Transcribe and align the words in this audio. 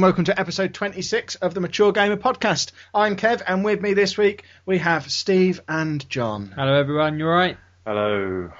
And 0.00 0.04
welcome 0.06 0.24
to 0.24 0.40
episode 0.40 0.72
26 0.72 1.34
of 1.34 1.52
the 1.52 1.60
Mature 1.60 1.92
Gamer 1.92 2.16
Podcast. 2.16 2.72
I'm 2.94 3.16
Kev, 3.16 3.42
and 3.46 3.66
with 3.66 3.82
me 3.82 3.92
this 3.92 4.16
week 4.16 4.44
we 4.64 4.78
have 4.78 5.12
Steve 5.12 5.60
and 5.68 6.08
John. 6.08 6.54
Hello, 6.56 6.72
everyone. 6.72 7.18
You 7.18 7.26
all 7.26 7.34
right? 7.34 7.58
Hello. 7.84 8.50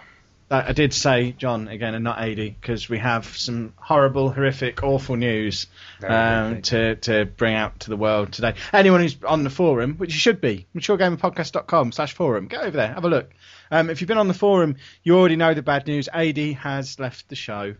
Uh, 0.50 0.64
I 0.66 0.72
did 0.74 0.92
say 0.92 1.32
John 1.32 1.68
again 1.68 1.94
and 1.94 2.04
not 2.04 2.18
Adi 2.18 2.50
because 2.50 2.90
we 2.90 2.98
have 2.98 3.24
some 3.38 3.72
horrible, 3.76 4.30
horrific, 4.30 4.82
awful 4.82 5.16
news 5.16 5.66
um, 6.06 6.60
to, 6.60 6.96
to 6.96 7.24
bring 7.24 7.54
out 7.54 7.80
to 7.80 7.88
the 7.88 7.96
world 7.96 8.32
today. 8.32 8.52
Anyone 8.74 9.00
who's 9.00 9.16
on 9.24 9.42
the 9.42 9.48
forum, 9.48 9.94
which 9.94 10.12
you 10.12 10.18
should 10.18 10.42
be, 10.42 10.66
maturegamerpodcast.com 10.76 11.92
slash 11.92 12.12
forum, 12.12 12.48
go 12.48 12.58
over 12.58 12.76
there, 12.76 12.92
have 12.92 13.06
a 13.06 13.08
look. 13.08 13.30
Um, 13.70 13.88
if 13.88 14.02
you've 14.02 14.08
been 14.08 14.18
on 14.18 14.28
the 14.28 14.34
forum, 14.34 14.76
you 15.02 15.16
already 15.16 15.36
know 15.36 15.54
the 15.54 15.62
bad 15.62 15.86
news. 15.86 16.06
Adi 16.12 16.52
has 16.52 17.00
left 17.00 17.30
the 17.30 17.36
show. 17.36 17.76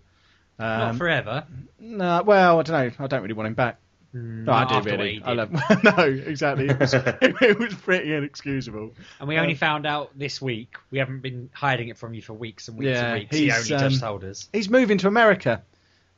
Not 0.61 0.91
Um, 0.91 0.99
forever. 0.99 1.47
No, 1.79 2.23
well, 2.25 2.61
I 2.61 2.63
don't 2.63 2.99
know. 2.99 3.05
I 3.05 3.07
don't 3.07 3.23
really 3.23 3.35
want 3.35 3.49
him 3.49 3.55
back. 3.55 3.79
No, 4.13 4.53
I 4.53 4.81
do 4.81 4.91
really. 4.91 5.23
I 5.25 5.35
love. 5.35 5.53
no, 5.85 6.03
exactly. 6.05 6.69
It 6.69 6.81
was, 6.81 6.95
it 6.95 7.59
was 7.59 7.75
pretty 7.75 8.13
inexcusable. 8.13 8.93
And 9.21 9.29
we 9.29 9.39
only 9.39 9.55
found 9.55 9.87
out 9.87 10.11
this 10.19 10.43
week. 10.43 10.77
We 10.91 10.99
haven't 10.99 11.21
been 11.21 11.49
hiding 11.53 11.89
it 11.89 11.97
from 11.97 12.13
you 12.15 12.21
for 12.21 12.33
weeks 12.33 12.67
and 12.69 12.77
weeks 12.77 12.91
Yeah, 12.91 13.05
and 13.07 13.21
weeks. 13.21 13.37
He 13.37 13.45
he's, 13.45 13.55
only 13.55 13.69
just 13.69 14.03
um, 14.03 14.09
told 14.09 14.25
us. 14.25 14.49
He's 14.53 14.69
moving 14.69 14.99
to 14.99 15.09
America. 15.09 15.63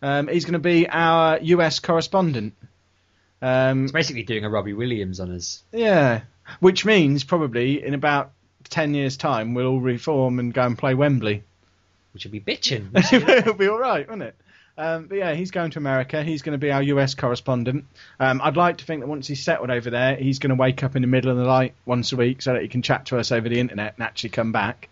Um, 0.00 0.28
he's 0.28 0.44
going 0.46 0.54
to 0.54 0.58
be 0.58 0.88
our 0.88 1.38
US 1.40 1.80
correspondent. 1.80 2.54
Um, 3.42 3.82
He's 3.82 3.92
basically 3.92 4.22
doing 4.22 4.44
a 4.44 4.50
Robbie 4.50 4.72
Williams 4.72 5.20
on 5.20 5.30
us. 5.30 5.62
yeah, 5.72 6.22
which 6.60 6.84
means 6.84 7.24
probably 7.24 7.84
in 7.84 7.92
about 7.94 8.32
ten 8.68 8.94
years' 8.94 9.16
time 9.16 9.52
we'll 9.54 9.66
all 9.66 9.80
reform 9.80 10.38
and 10.38 10.54
go 10.54 10.62
and 10.64 10.78
play 10.78 10.94
Wembley. 10.94 11.42
Which 12.12 12.24
would 12.24 12.32
be 12.32 12.40
bitching. 12.40 12.90
It'll 13.12 13.54
be 13.54 13.68
all 13.68 13.78
right, 13.78 14.08
won't 14.08 14.22
it? 14.22 14.36
Um, 14.76 15.06
but 15.06 15.18
yeah, 15.18 15.34
he's 15.34 15.50
going 15.50 15.70
to 15.72 15.78
America. 15.78 16.22
He's 16.22 16.42
going 16.42 16.52
to 16.52 16.58
be 16.58 16.70
our 16.70 16.82
US 16.82 17.14
correspondent. 17.14 17.84
Um, 18.18 18.40
I'd 18.42 18.56
like 18.56 18.78
to 18.78 18.84
think 18.84 19.00
that 19.00 19.06
once 19.06 19.26
he's 19.26 19.42
settled 19.42 19.70
over 19.70 19.90
there, 19.90 20.16
he's 20.16 20.38
going 20.38 20.50
to 20.50 20.56
wake 20.56 20.82
up 20.82 20.96
in 20.96 21.02
the 21.02 21.08
middle 21.08 21.30
of 21.30 21.36
the 21.36 21.44
night 21.44 21.74
once 21.84 22.12
a 22.12 22.16
week 22.16 22.42
so 22.42 22.54
that 22.54 22.62
he 22.62 22.68
can 22.68 22.82
chat 22.82 23.06
to 23.06 23.18
us 23.18 23.32
over 23.32 23.48
the 23.48 23.60
internet 23.60 23.94
and 23.96 24.04
actually 24.04 24.30
come 24.30 24.52
back. 24.52 24.88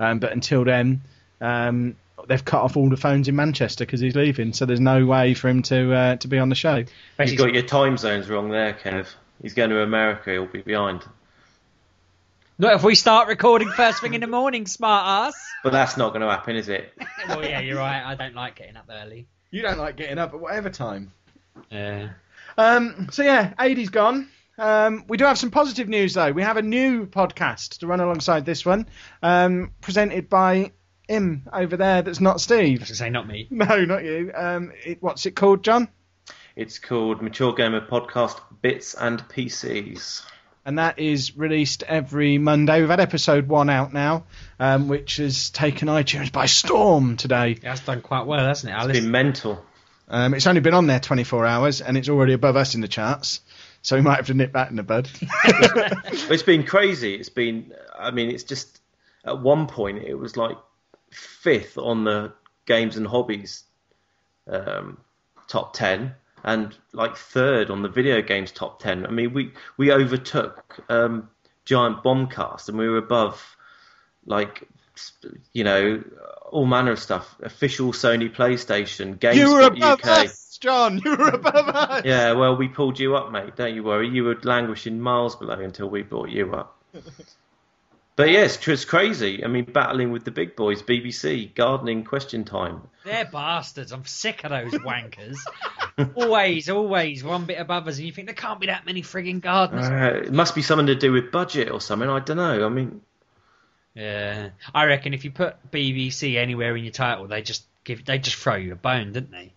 Um, 0.00 0.18
but 0.18 0.32
until 0.32 0.64
then, 0.64 1.02
um, 1.40 1.96
they've 2.26 2.44
cut 2.44 2.62
off 2.62 2.76
all 2.76 2.88
the 2.88 2.96
phones 2.96 3.28
in 3.28 3.36
Manchester 3.36 3.84
because 3.84 4.00
he's 4.00 4.16
leaving, 4.16 4.52
so 4.52 4.66
there's 4.66 4.80
no 4.80 5.06
way 5.06 5.34
for 5.34 5.48
him 5.48 5.62
to 5.62 5.92
uh, 5.92 6.16
to 6.16 6.28
be 6.28 6.38
on 6.38 6.48
the 6.48 6.54
show. 6.54 6.84
You've 7.18 7.38
got 7.38 7.54
your 7.54 7.62
time 7.62 7.96
zones 7.96 8.28
wrong 8.28 8.50
there, 8.50 8.72
Kev. 8.72 9.06
He's 9.42 9.54
going 9.54 9.70
to 9.70 9.82
America, 9.82 10.30
he'll 10.32 10.46
be 10.46 10.62
behind. 10.62 11.02
Not 12.60 12.74
if 12.74 12.84
we 12.84 12.94
start 12.94 13.26
recording 13.28 13.70
first 13.70 14.00
thing 14.02 14.12
in 14.12 14.20
the 14.20 14.26
morning, 14.26 14.66
smart 14.66 15.28
ass. 15.28 15.50
But 15.64 15.72
that's 15.72 15.96
not 15.96 16.10
going 16.10 16.20
to 16.20 16.28
happen, 16.28 16.56
is 16.56 16.68
it? 16.68 16.92
well, 17.28 17.42
yeah, 17.42 17.60
you're 17.60 17.78
right. 17.78 18.02
I 18.04 18.14
don't 18.14 18.34
like 18.34 18.56
getting 18.56 18.76
up 18.76 18.84
early. 18.90 19.26
You 19.50 19.62
don't 19.62 19.78
like 19.78 19.96
getting 19.96 20.18
up 20.18 20.34
at 20.34 20.40
whatever 20.40 20.68
time. 20.68 21.12
Yeah. 21.70 22.10
Um, 22.58 23.08
so 23.10 23.22
yeah, 23.22 23.54
Adie's 23.58 23.88
gone. 23.88 24.28
Um, 24.58 25.04
we 25.08 25.16
do 25.16 25.24
have 25.24 25.38
some 25.38 25.50
positive 25.50 25.88
news 25.88 26.12
though. 26.12 26.32
We 26.32 26.42
have 26.42 26.58
a 26.58 26.62
new 26.62 27.06
podcast 27.06 27.78
to 27.78 27.86
run 27.86 28.00
alongside 28.00 28.44
this 28.44 28.66
one, 28.66 28.86
um, 29.22 29.72
presented 29.80 30.28
by 30.28 30.72
him 31.08 31.48
over 31.52 31.78
there. 31.78 32.02
That's 32.02 32.20
not 32.20 32.30
I 32.30 32.34
was 32.34 32.42
Steve. 32.42 32.78
going 32.80 32.86
to 32.88 32.94
say, 32.94 33.08
not 33.08 33.26
me. 33.26 33.48
No, 33.50 33.84
not 33.86 34.04
you. 34.04 34.32
Um, 34.34 34.72
it, 34.84 35.02
what's 35.02 35.24
it 35.24 35.34
called, 35.34 35.64
John? 35.64 35.88
It's 36.56 36.78
called 36.78 37.22
Mature 37.22 37.54
Gamer 37.54 37.80
Podcast 37.86 38.38
Bits 38.60 38.92
and 38.94 39.20
PCs. 39.28 40.24
And 40.64 40.78
that 40.78 40.98
is 40.98 41.36
released 41.36 41.82
every 41.84 42.36
Monday. 42.38 42.80
We've 42.80 42.90
had 42.90 43.00
episode 43.00 43.48
one 43.48 43.70
out 43.70 43.92
now, 43.94 44.24
um, 44.58 44.88
which 44.88 45.16
has 45.16 45.50
taken 45.50 45.88
iTunes 45.88 46.30
by 46.30 46.46
storm 46.46 47.16
today. 47.16 47.48
Yeah, 47.62 47.70
That's 47.70 47.80
done 47.80 48.02
quite 48.02 48.26
well, 48.26 48.44
hasn't 48.44 48.70
it, 48.70 48.74
It's 48.76 48.82
Alice? 48.84 49.00
been 49.00 49.10
mental. 49.10 49.64
Um, 50.08 50.34
it's 50.34 50.46
only 50.46 50.60
been 50.60 50.74
on 50.74 50.86
there 50.86 51.00
24 51.00 51.46
hours, 51.46 51.80
and 51.80 51.96
it's 51.96 52.08
already 52.08 52.34
above 52.34 52.56
us 52.56 52.74
in 52.74 52.80
the 52.82 52.88
charts. 52.88 53.40
So 53.82 53.96
we 53.96 54.02
might 54.02 54.16
have 54.16 54.26
to 54.26 54.34
nip 54.34 54.52
that 54.52 54.68
in 54.70 54.76
the 54.76 54.82
bud. 54.82 55.08
It's 56.30 56.42
been 56.42 56.64
crazy. 56.64 57.14
It's 57.14 57.30
been, 57.30 57.72
I 57.98 58.10
mean, 58.10 58.30
it's 58.30 58.44
just, 58.44 58.80
at 59.24 59.40
one 59.40 59.66
point, 59.66 60.02
it 60.02 60.14
was 60.14 60.36
like 60.36 60.56
fifth 61.10 61.78
on 61.78 62.04
the 62.04 62.32
games 62.66 62.96
and 62.98 63.06
hobbies 63.06 63.64
um, 64.46 64.98
top 65.48 65.72
10 65.72 66.14
and 66.44 66.76
like 66.92 67.16
third 67.16 67.70
on 67.70 67.82
the 67.82 67.88
video 67.88 68.22
games 68.22 68.52
top 68.52 68.80
10. 68.80 69.06
I 69.06 69.10
mean, 69.10 69.32
we, 69.32 69.52
we 69.76 69.92
overtook 69.92 70.80
um, 70.88 71.28
Giant 71.64 72.02
Bombcast 72.02 72.68
and 72.68 72.78
we 72.78 72.88
were 72.88 72.98
above, 72.98 73.56
like, 74.26 74.66
you 75.52 75.64
know, 75.64 76.02
all 76.50 76.66
manner 76.66 76.92
of 76.92 76.98
stuff. 76.98 77.36
Official 77.42 77.92
Sony 77.92 78.34
PlayStation, 78.34 79.18
Games 79.18 79.36
you 79.36 79.52
were 79.52 79.62
above 79.62 80.00
UK. 80.00 80.06
us, 80.06 80.58
John. 80.60 81.00
You 81.04 81.16
were 81.16 81.28
above 81.28 81.68
us. 81.68 82.04
Yeah, 82.04 82.32
well, 82.32 82.56
we 82.56 82.68
pulled 82.68 82.98
you 82.98 83.16
up, 83.16 83.30
mate. 83.30 83.56
Don't 83.56 83.74
you 83.74 83.82
worry. 83.82 84.08
You 84.08 84.24
were 84.24 84.38
languishing 84.42 85.00
miles 85.00 85.36
below 85.36 85.60
until 85.60 85.88
we 85.88 86.02
brought 86.02 86.30
you 86.30 86.52
up. 86.52 86.82
But 88.16 88.30
yes, 88.30 88.56
it's, 88.56 88.68
it's 88.68 88.84
crazy. 88.84 89.44
I 89.44 89.48
mean, 89.48 89.64
battling 89.64 90.12
with 90.12 90.24
the 90.24 90.30
big 90.30 90.56
boys, 90.56 90.82
BBC, 90.82 91.54
gardening 91.54 92.04
question 92.04 92.44
time. 92.44 92.82
They're 93.04 93.24
bastards. 93.24 93.92
I'm 93.92 94.04
sick 94.04 94.44
of 94.44 94.50
those 94.50 94.72
wankers. 94.82 95.38
always, 96.14 96.68
always 96.68 97.24
one 97.24 97.46
bit 97.46 97.58
above 97.58 97.88
us, 97.88 97.96
and 97.96 98.06
you 98.06 98.12
think 98.12 98.26
there 98.26 98.34
can't 98.34 98.60
be 98.60 98.66
that 98.66 98.84
many 98.84 99.02
frigging 99.02 99.40
gardeners. 99.40 99.88
Uh, 99.88 100.26
it 100.26 100.32
must 100.32 100.54
be 100.54 100.62
something 100.62 100.86
to 100.88 100.94
do 100.94 101.12
with 101.12 101.32
budget 101.32 101.70
or 101.70 101.80
something. 101.80 102.08
I 102.08 102.20
don't 102.20 102.36
know. 102.36 102.66
I 102.66 102.68
mean, 102.68 103.00
Yeah, 103.94 104.50
I 104.74 104.84
reckon 104.84 105.14
if 105.14 105.24
you 105.24 105.30
put 105.30 105.70
BBC 105.70 106.36
anywhere 106.36 106.76
in 106.76 106.84
your 106.84 106.92
title, 106.92 107.26
they 107.26 107.42
just 107.42 107.64
give 107.84 108.04
they 108.04 108.18
just 108.18 108.36
throw 108.36 108.56
you 108.56 108.72
a 108.72 108.76
bone, 108.76 109.12
didn't 109.12 109.30
they? 109.30 109.54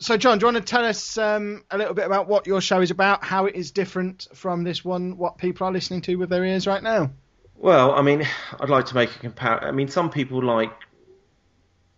So, 0.00 0.16
John, 0.16 0.38
do 0.38 0.46
you 0.46 0.52
want 0.52 0.64
to 0.64 0.70
tell 0.70 0.84
us 0.84 1.18
um, 1.18 1.64
a 1.72 1.78
little 1.78 1.94
bit 1.94 2.06
about 2.06 2.28
what 2.28 2.46
your 2.46 2.60
show 2.60 2.80
is 2.80 2.92
about, 2.92 3.24
how 3.24 3.46
it 3.46 3.56
is 3.56 3.72
different 3.72 4.28
from 4.32 4.62
this 4.62 4.84
one, 4.84 5.16
what 5.16 5.38
people 5.38 5.66
are 5.66 5.72
listening 5.72 6.02
to 6.02 6.14
with 6.16 6.28
their 6.28 6.44
ears 6.44 6.68
right 6.68 6.82
now? 6.82 7.10
Well, 7.58 7.92
I 7.92 8.02
mean, 8.02 8.26
I'd 8.60 8.70
like 8.70 8.86
to 8.86 8.94
make 8.94 9.14
a 9.14 9.18
comparison. 9.18 9.68
I 9.68 9.72
mean, 9.72 9.88
some 9.88 10.10
people 10.10 10.42
like 10.42 10.72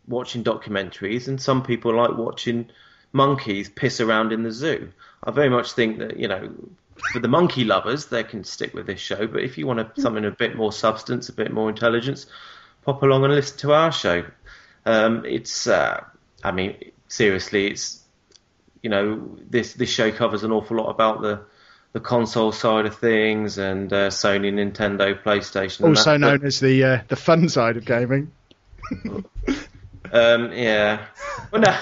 watching 0.06 0.43
documentaries, 0.43 1.28
and 1.28 1.41
some 1.41 1.62
people 1.62 1.94
like 1.94 2.16
watching 2.16 2.71
monkeys 3.12 3.69
piss 3.69 4.00
around 4.00 4.32
in 4.32 4.43
the 4.43 4.50
zoo. 4.50 4.93
I 5.22 5.31
very 5.31 5.50
much 5.50 5.72
think 5.72 5.98
that 5.98 6.16
you 6.19 6.28
know, 6.28 6.53
for 7.12 7.21
the 7.21 7.28
monkey 7.28 7.65
lovers, 7.65 8.06
they 8.06 8.25
can 8.25 8.44
stick 8.44 8.75
with 8.75 8.87
this 8.87 9.00
show. 9.00 9.26
But 9.26 9.43
if 9.43 9.59
you 9.59 9.66
want 9.66 9.81
a, 9.81 10.00
something 10.00 10.25
a 10.25 10.31
bit 10.31 10.56
more 10.56 10.72
substance, 10.72 11.28
a 11.28 11.32
bit 11.32 11.53
more 11.53 11.69
intelligence, 11.69 12.27
pop 12.82 13.03
along 13.03 13.25
and 13.25 13.34
listen 13.34 13.59
to 13.59 13.72
our 13.72 13.92
show. 13.92 14.24
Um, 14.86 15.27
it's, 15.27 15.66
uh, 15.66 16.03
I 16.42 16.53
mean, 16.53 16.77
seriously, 17.09 17.66
it's 17.66 18.03
you 18.83 18.89
know, 18.89 19.36
this 19.48 19.74
this 19.74 19.91
show 19.91 20.10
covers 20.10 20.42
an 20.42 20.53
awful 20.53 20.78
lot 20.78 20.89
about 20.89 21.21
the 21.21 21.41
the 21.92 22.01
console 22.01 22.53
side 22.53 22.87
of 22.87 22.98
things 22.98 23.59
and 23.59 23.92
uh, 23.92 24.09
Sony, 24.09 24.53
Nintendo, 24.53 25.21
PlayStation. 25.21 25.89
Also 25.89 26.16
known 26.16 26.45
as 26.45 26.60
the 26.60 26.84
uh, 26.84 27.01
the 27.09 27.16
fun 27.16 27.48
side 27.48 27.77
of 27.77 27.84
gaming. 27.84 28.31
Um, 30.13 30.53
yeah. 30.53 31.07
Well, 31.53 31.63
no, 31.63 31.78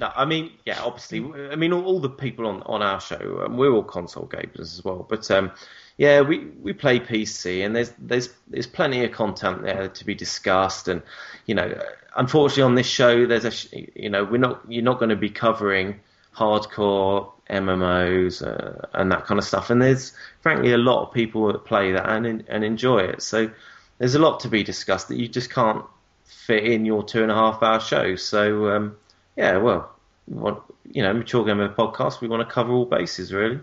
no. 0.00 0.12
I 0.14 0.24
mean, 0.24 0.52
yeah. 0.64 0.82
Obviously, 0.82 1.24
I 1.50 1.56
mean, 1.56 1.72
all, 1.72 1.84
all 1.84 2.00
the 2.00 2.08
people 2.08 2.46
on 2.46 2.62
on 2.62 2.82
our 2.82 3.00
show, 3.00 3.42
um, 3.44 3.56
we're 3.56 3.72
all 3.72 3.82
console 3.82 4.26
gamers 4.26 4.60
as 4.60 4.82
well. 4.84 5.06
But 5.08 5.30
um, 5.30 5.52
yeah, 5.96 6.22
we 6.22 6.46
we 6.46 6.72
play 6.72 7.00
PC, 7.00 7.64
and 7.64 7.74
there's 7.74 7.92
there's 7.98 8.30
there's 8.46 8.66
plenty 8.66 9.04
of 9.04 9.12
content 9.12 9.62
there 9.62 9.88
to 9.88 10.04
be 10.04 10.14
discussed. 10.14 10.88
And 10.88 11.02
you 11.46 11.54
know, 11.54 11.78
unfortunately, 12.16 12.62
on 12.62 12.74
this 12.74 12.86
show, 12.86 13.26
there's 13.26 13.44
a 13.44 13.52
you 13.94 14.10
know, 14.10 14.24
we're 14.24 14.38
not 14.38 14.62
you're 14.68 14.84
not 14.84 14.98
going 14.98 15.10
to 15.10 15.16
be 15.16 15.30
covering 15.30 16.00
hardcore 16.38 17.32
MMOs 17.50 18.46
uh, 18.46 18.86
and 18.94 19.10
that 19.10 19.26
kind 19.26 19.38
of 19.38 19.44
stuff. 19.44 19.70
And 19.70 19.82
there's 19.82 20.12
frankly 20.40 20.72
a 20.72 20.78
lot 20.78 21.06
of 21.06 21.12
people 21.12 21.52
that 21.52 21.64
play 21.64 21.92
that 21.92 22.08
and 22.08 22.44
and 22.48 22.64
enjoy 22.64 23.00
it. 23.00 23.22
So 23.22 23.50
there's 23.98 24.14
a 24.14 24.18
lot 24.18 24.40
to 24.40 24.48
be 24.48 24.62
discussed 24.62 25.08
that 25.08 25.16
you 25.16 25.28
just 25.28 25.50
can't 25.50 25.84
fit 26.24 26.64
in 26.64 26.84
your 26.84 27.02
two 27.02 27.22
and 27.22 27.30
a 27.30 27.34
half 27.34 27.62
hour 27.62 27.80
show. 27.80 28.16
So 28.16 28.70
um, 28.70 28.96
yeah, 29.36 29.56
well, 29.56 29.90
we 30.26 30.52
you 30.90 31.02
know, 31.02 31.12
mature 31.12 31.44
gamer 31.44 31.68
podcast. 31.68 32.20
We 32.20 32.28
want 32.28 32.46
to 32.46 32.52
cover 32.52 32.72
all 32.72 32.86
bases 32.86 33.32
really. 33.32 33.60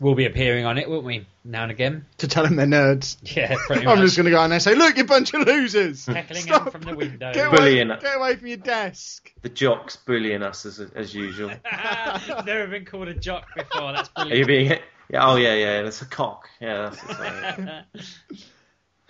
We'll 0.00 0.14
be 0.14 0.26
appearing 0.26 0.64
on 0.64 0.78
it, 0.78 0.88
won't 0.88 1.04
we? 1.04 1.26
Now 1.44 1.64
and 1.64 1.72
again. 1.72 2.06
To 2.18 2.28
tell 2.28 2.44
them 2.44 2.54
they're 2.56 2.66
nerds. 2.66 3.16
Yeah, 3.36 3.56
pretty 3.66 3.86
I'm 3.86 3.98
just 3.98 4.16
going 4.16 4.26
to 4.26 4.30
go 4.30 4.42
in 4.44 4.50
there 4.50 4.56
and 4.56 4.62
say, 4.62 4.74
look, 4.76 4.96
you 4.96 5.04
bunch 5.04 5.34
of 5.34 5.46
losers. 5.46 6.06
Heckling 6.06 6.42
Stop. 6.42 6.64
them 6.64 6.72
from 6.72 6.82
the 6.82 6.96
window. 6.96 7.32
Get 7.32 7.48
away, 7.48 7.56
Bullying. 7.56 7.88
get 7.88 8.16
away 8.16 8.36
from 8.36 8.46
your 8.46 8.58
desk. 8.58 9.32
The 9.42 9.48
jocks 9.48 9.96
bullying 9.96 10.42
us 10.42 10.66
as 10.66 10.78
as 10.78 11.14
usual. 11.14 11.50
I've 11.64 12.46
never 12.46 12.68
been 12.68 12.84
called 12.84 13.08
a 13.08 13.14
jock 13.14 13.46
before. 13.56 13.92
That's 13.92 14.10
Are 14.16 14.26
you 14.26 14.44
brilliant. 14.44 14.68
being? 14.68 14.80
Yeah, 15.10 15.26
oh 15.26 15.36
yeah, 15.36 15.54
yeah. 15.54 15.82
That's 15.82 16.02
a 16.02 16.06
cock. 16.06 16.48
Yeah, 16.60 16.90
that's. 16.90 17.02
that's 17.18 18.44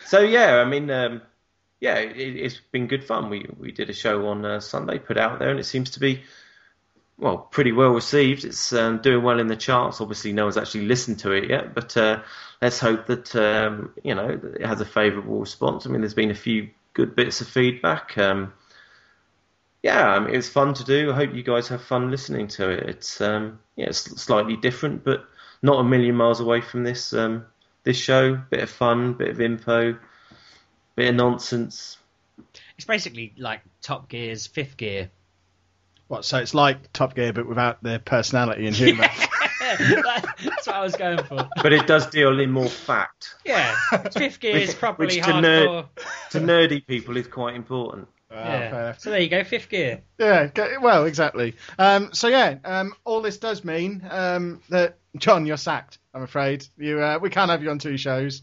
so 0.07 0.21
yeah, 0.21 0.57
I 0.57 0.65
mean, 0.65 0.91
um, 0.91 1.23
yeah, 1.81 1.97
it, 1.97 2.17
it's 2.17 2.61
been 2.73 2.87
good 2.87 3.05
fun. 3.05 3.29
We 3.31 3.47
we 3.59 3.73
did 3.73 3.91
a 3.91 3.93
show 3.95 4.29
on 4.29 4.45
uh, 4.45 4.61
Sunday, 4.61 4.99
put 4.99 5.19
out 5.19 5.39
there, 5.39 5.51
and 5.51 5.61
it 5.61 5.65
seems 5.65 5.91
to 5.91 6.01
be 6.01 6.23
well 7.19 7.39
pretty 7.39 7.73
well 7.73 7.91
received. 7.91 8.45
It's 8.45 8.73
um, 8.73 8.99
doing 8.99 9.23
well 9.23 9.41
in 9.41 9.49
the 9.49 9.57
charts. 9.57 10.01
Obviously, 10.01 10.33
no 10.33 10.45
one's 10.45 10.57
actually 10.57 10.87
listened 10.87 11.19
to 11.21 11.33
it 11.33 11.51
yet, 11.51 11.75
but 11.75 11.97
uh, 11.97 12.23
let's 12.63 12.79
hope 12.79 13.07
that 13.07 13.35
um, 13.37 13.93
you 14.03 14.15
know 14.15 14.41
it 14.55 14.65
has 14.65 14.81
a 14.81 14.87
favourable 14.87 15.41
response. 15.41 15.87
I 15.87 15.91
mean, 15.91 16.01
there's 16.01 16.15
been 16.15 16.31
a 16.31 16.35
few 16.35 16.71
good 16.95 17.17
bits 17.17 17.41
of 17.41 17.49
feedback. 17.49 18.17
Um, 18.17 18.53
yeah, 19.83 20.09
I 20.09 20.19
mean, 20.19 20.35
it's 20.35 20.49
fun 20.49 20.75
to 20.75 20.85
do. 20.85 21.13
I 21.13 21.15
hope 21.15 21.35
you 21.35 21.43
guys 21.43 21.69
have 21.69 21.83
fun 21.83 22.11
listening 22.11 22.49
to 22.49 22.71
it. 22.71 22.89
It's 22.89 23.21
um, 23.21 23.61
yeah, 23.77 23.87
it's 23.87 24.01
slightly 24.21 24.57
different, 24.57 25.05
but 25.05 25.25
not 25.63 25.81
a 25.81 25.85
million 25.85 26.15
miles 26.15 26.41
away 26.41 26.61
from 26.61 26.85
this 26.85 27.13
um, 27.13 27.47
this 27.83 27.97
show. 27.97 28.37
Bit 28.51 28.63
of 28.63 28.71
fun, 28.71 29.15
bit 29.15 29.31
of 29.31 29.41
info, 29.41 29.97
bit 30.97 31.09
of 31.09 31.15
nonsense. 31.17 31.99
It's 32.77 32.87
basically 32.87 33.35
like 33.37 33.63
Top 33.83 34.09
Gear's 34.09 34.47
fifth 34.47 34.77
gear. 34.77 35.11
What, 36.09 36.25
so 36.25 36.39
it's 36.39 36.55
like 36.55 36.93
Top 36.93 37.15
Gear, 37.15 37.33
but 37.33 37.47
without 37.47 37.83
their 37.83 37.99
personality 37.99 38.67
and 38.67 38.75
humour. 38.75 39.09
That's 39.61 40.67
what 40.67 40.69
I 40.77 40.81
was 40.83 40.97
going 40.97 41.23
for. 41.25 41.49
But 41.63 41.73
it 41.73 41.87
does 41.87 42.07
deal 42.07 42.39
in 42.41 42.51
more 42.51 42.69
fact. 42.69 43.35
Yeah, 43.45 43.77
fifth 44.17 44.41
gear 44.41 44.57
is 44.57 44.75
probably 44.75 45.07
properly 45.07 45.17
which 45.19 45.25
to 45.27 45.31
hardcore. 45.33 45.87
nerd- 45.97 46.31
To 46.31 46.41
nerdy 46.41 46.87
people, 46.87 47.17
is 47.17 47.27
quite 47.29 47.55
important. 47.55 48.09
yeah. 48.31 48.71
fair. 48.71 48.97
So 48.99 49.11
there 49.11 49.21
you 49.21 49.29
go, 49.29 49.45
fifth 49.45 49.69
gear. 49.69 50.03
Yeah, 50.19 50.49
well, 50.81 51.05
exactly. 51.05 51.55
Um, 51.79 52.11
so 52.15 52.29
yeah, 52.29 52.57
um, 52.65 52.95
all 53.05 53.21
this 53.21 53.37
does 53.39 53.63
mean 53.65 54.07
um, 54.11 54.63
that 54.71 54.97
John, 55.17 55.45
you're 55.45 55.57
sacked. 55.59 55.99
I'm 56.15 56.23
afraid 56.23 56.67
you. 56.79 57.01
Uh, 57.03 57.19
we 57.21 57.29
can't 57.31 57.51
have 57.51 57.63
you 57.63 57.71
on 57.71 57.79
two 57.79 57.97
shows. 57.99 58.43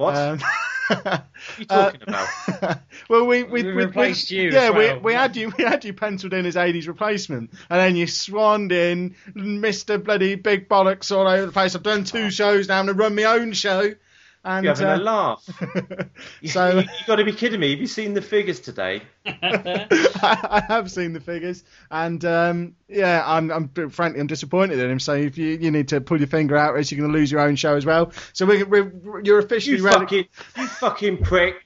What? 0.00 0.16
Um, 0.16 0.38
what 0.88 1.06
are 1.06 1.24
you 1.58 1.64
talking 1.66 2.00
about? 2.02 2.78
well, 3.10 3.26
we 3.26 3.42
we, 3.42 3.62
We 3.62 3.62
we 3.64 3.84
replaced 3.84 4.30
you 4.30 4.50
Yeah, 4.50 4.70
well. 4.70 4.96
we 4.96 5.00
we 5.02 5.12
had 5.12 5.36
you 5.36 5.52
we 5.58 5.64
had 5.64 5.84
you 5.84 5.92
penciled 5.92 6.32
in 6.32 6.46
as 6.46 6.56
AD's 6.56 6.88
replacement, 6.88 7.50
and 7.68 7.78
then 7.78 7.96
you 7.96 8.06
swanned 8.06 8.72
in, 8.72 9.14
Mister 9.34 9.98
Bloody 9.98 10.36
Big 10.36 10.70
Bollocks 10.70 11.14
all 11.14 11.28
over 11.28 11.44
the 11.46 11.52
place. 11.52 11.76
I've 11.76 11.82
done 11.82 12.04
two 12.04 12.30
shows 12.30 12.68
now. 12.68 12.78
I'm 12.78 12.86
gonna 12.86 12.96
run 12.96 13.14
my 13.14 13.24
own 13.24 13.52
show. 13.52 13.92
And 14.42 14.64
You're 14.64 14.74
having 14.74 14.88
uh, 14.88 14.96
a 14.96 14.98
laugh. 14.98 15.44
So- 16.46 16.70
you, 16.70 16.80
have 16.80 17.06
got 17.06 17.16
to 17.16 17.24
be 17.24 17.32
kidding 17.32 17.60
me. 17.60 17.70
Have 17.72 17.80
you 17.80 17.86
seen 17.86 18.14
the 18.14 18.22
figures 18.22 18.58
today? 18.60 19.02
I 19.26 20.62
have 20.66 20.90
seen 20.90 21.12
the 21.12 21.20
figures, 21.20 21.62
and 21.90 22.24
um, 22.24 22.74
yeah, 22.88 23.22
I'm, 23.26 23.50
I'm 23.50 23.68
frankly 23.90 24.20
I'm 24.20 24.26
disappointed 24.26 24.78
in 24.78 24.90
him. 24.90 24.98
So 24.98 25.12
if 25.14 25.36
you, 25.36 25.58
you 25.60 25.70
need 25.70 25.88
to 25.88 26.00
pull 26.00 26.18
your 26.18 26.26
finger 26.26 26.56
out, 26.56 26.72
or 26.72 26.78
else 26.78 26.90
you're 26.90 27.00
going 27.00 27.12
to 27.12 27.18
lose 27.18 27.30
your 27.30 27.40
own 27.42 27.56
show 27.56 27.76
as 27.76 27.84
well. 27.84 28.12
So 28.32 28.46
we're, 28.46 28.64
we're 28.64 29.20
you're 29.22 29.38
officially 29.40 29.76
You 29.76 29.82
rele- 29.84 29.92
fucking, 30.00 30.24
you 30.56 30.66
fucking 30.66 31.18
prick. 31.24 31.56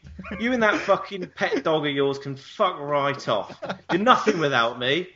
You 0.41 0.53
and 0.53 0.63
that 0.63 0.81
fucking 0.81 1.31
pet 1.35 1.63
dog 1.65 1.87
of 1.87 1.93
yours 1.93 2.19
can 2.19 2.37
fuck 2.37 2.79
right 2.81 3.29
off. 3.29 3.57
You're 3.93 4.01
nothing 4.03 4.39
without 4.39 4.79
me. 4.79 5.09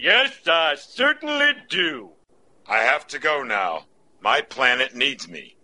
Yes, 0.00 0.32
I 0.46 0.76
certainly 0.76 1.52
do. 1.68 2.08
I 2.66 2.78
have 2.78 3.06
to 3.08 3.18
go 3.18 3.42
now. 3.42 3.84
My 4.22 4.40
planet 4.40 4.94
needs 4.94 5.28
me. 5.28 5.56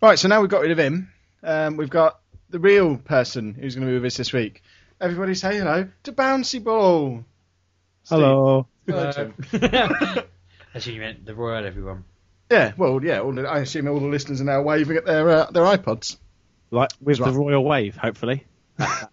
Right, 0.00 0.18
so 0.18 0.28
now 0.28 0.40
we've 0.40 0.48
got 0.48 0.62
rid 0.62 0.70
of 0.70 0.78
him. 0.78 1.12
Um, 1.42 1.76
we've 1.76 1.90
got 1.90 2.20
the 2.48 2.58
real 2.58 2.96
person 2.96 3.52
who's 3.52 3.74
going 3.74 3.86
to 3.86 3.92
be 3.92 3.98
with 3.98 4.06
us 4.06 4.16
this 4.16 4.32
week. 4.32 4.62
Everybody 4.98 5.34
say 5.34 5.58
hello 5.58 5.88
to 6.04 6.12
Bouncy 6.12 6.64
Ball. 6.64 7.22
Hello. 8.08 8.66
Hello, 8.86 9.12
Tim. 9.12 9.34
Actually, 10.74 10.94
you 10.94 11.00
meant 11.00 11.26
the 11.26 11.34
royal 11.34 11.66
everyone. 11.66 12.04
Yeah, 12.50 12.72
well, 12.78 13.04
yeah. 13.04 13.20
All 13.20 13.32
the, 13.32 13.46
I 13.46 13.58
assume 13.58 13.86
all 13.88 14.00
the 14.00 14.06
listeners 14.06 14.40
are 14.40 14.44
now 14.44 14.62
waving 14.62 14.96
at 14.96 15.04
their 15.04 15.28
uh, 15.28 15.50
their 15.50 15.64
iPods. 15.64 16.16
Like 16.70 16.90
with 17.00 17.18
That's 17.18 17.30
the 17.30 17.38
royal 17.38 17.62
wave, 17.62 17.96
hopefully. 17.96 18.46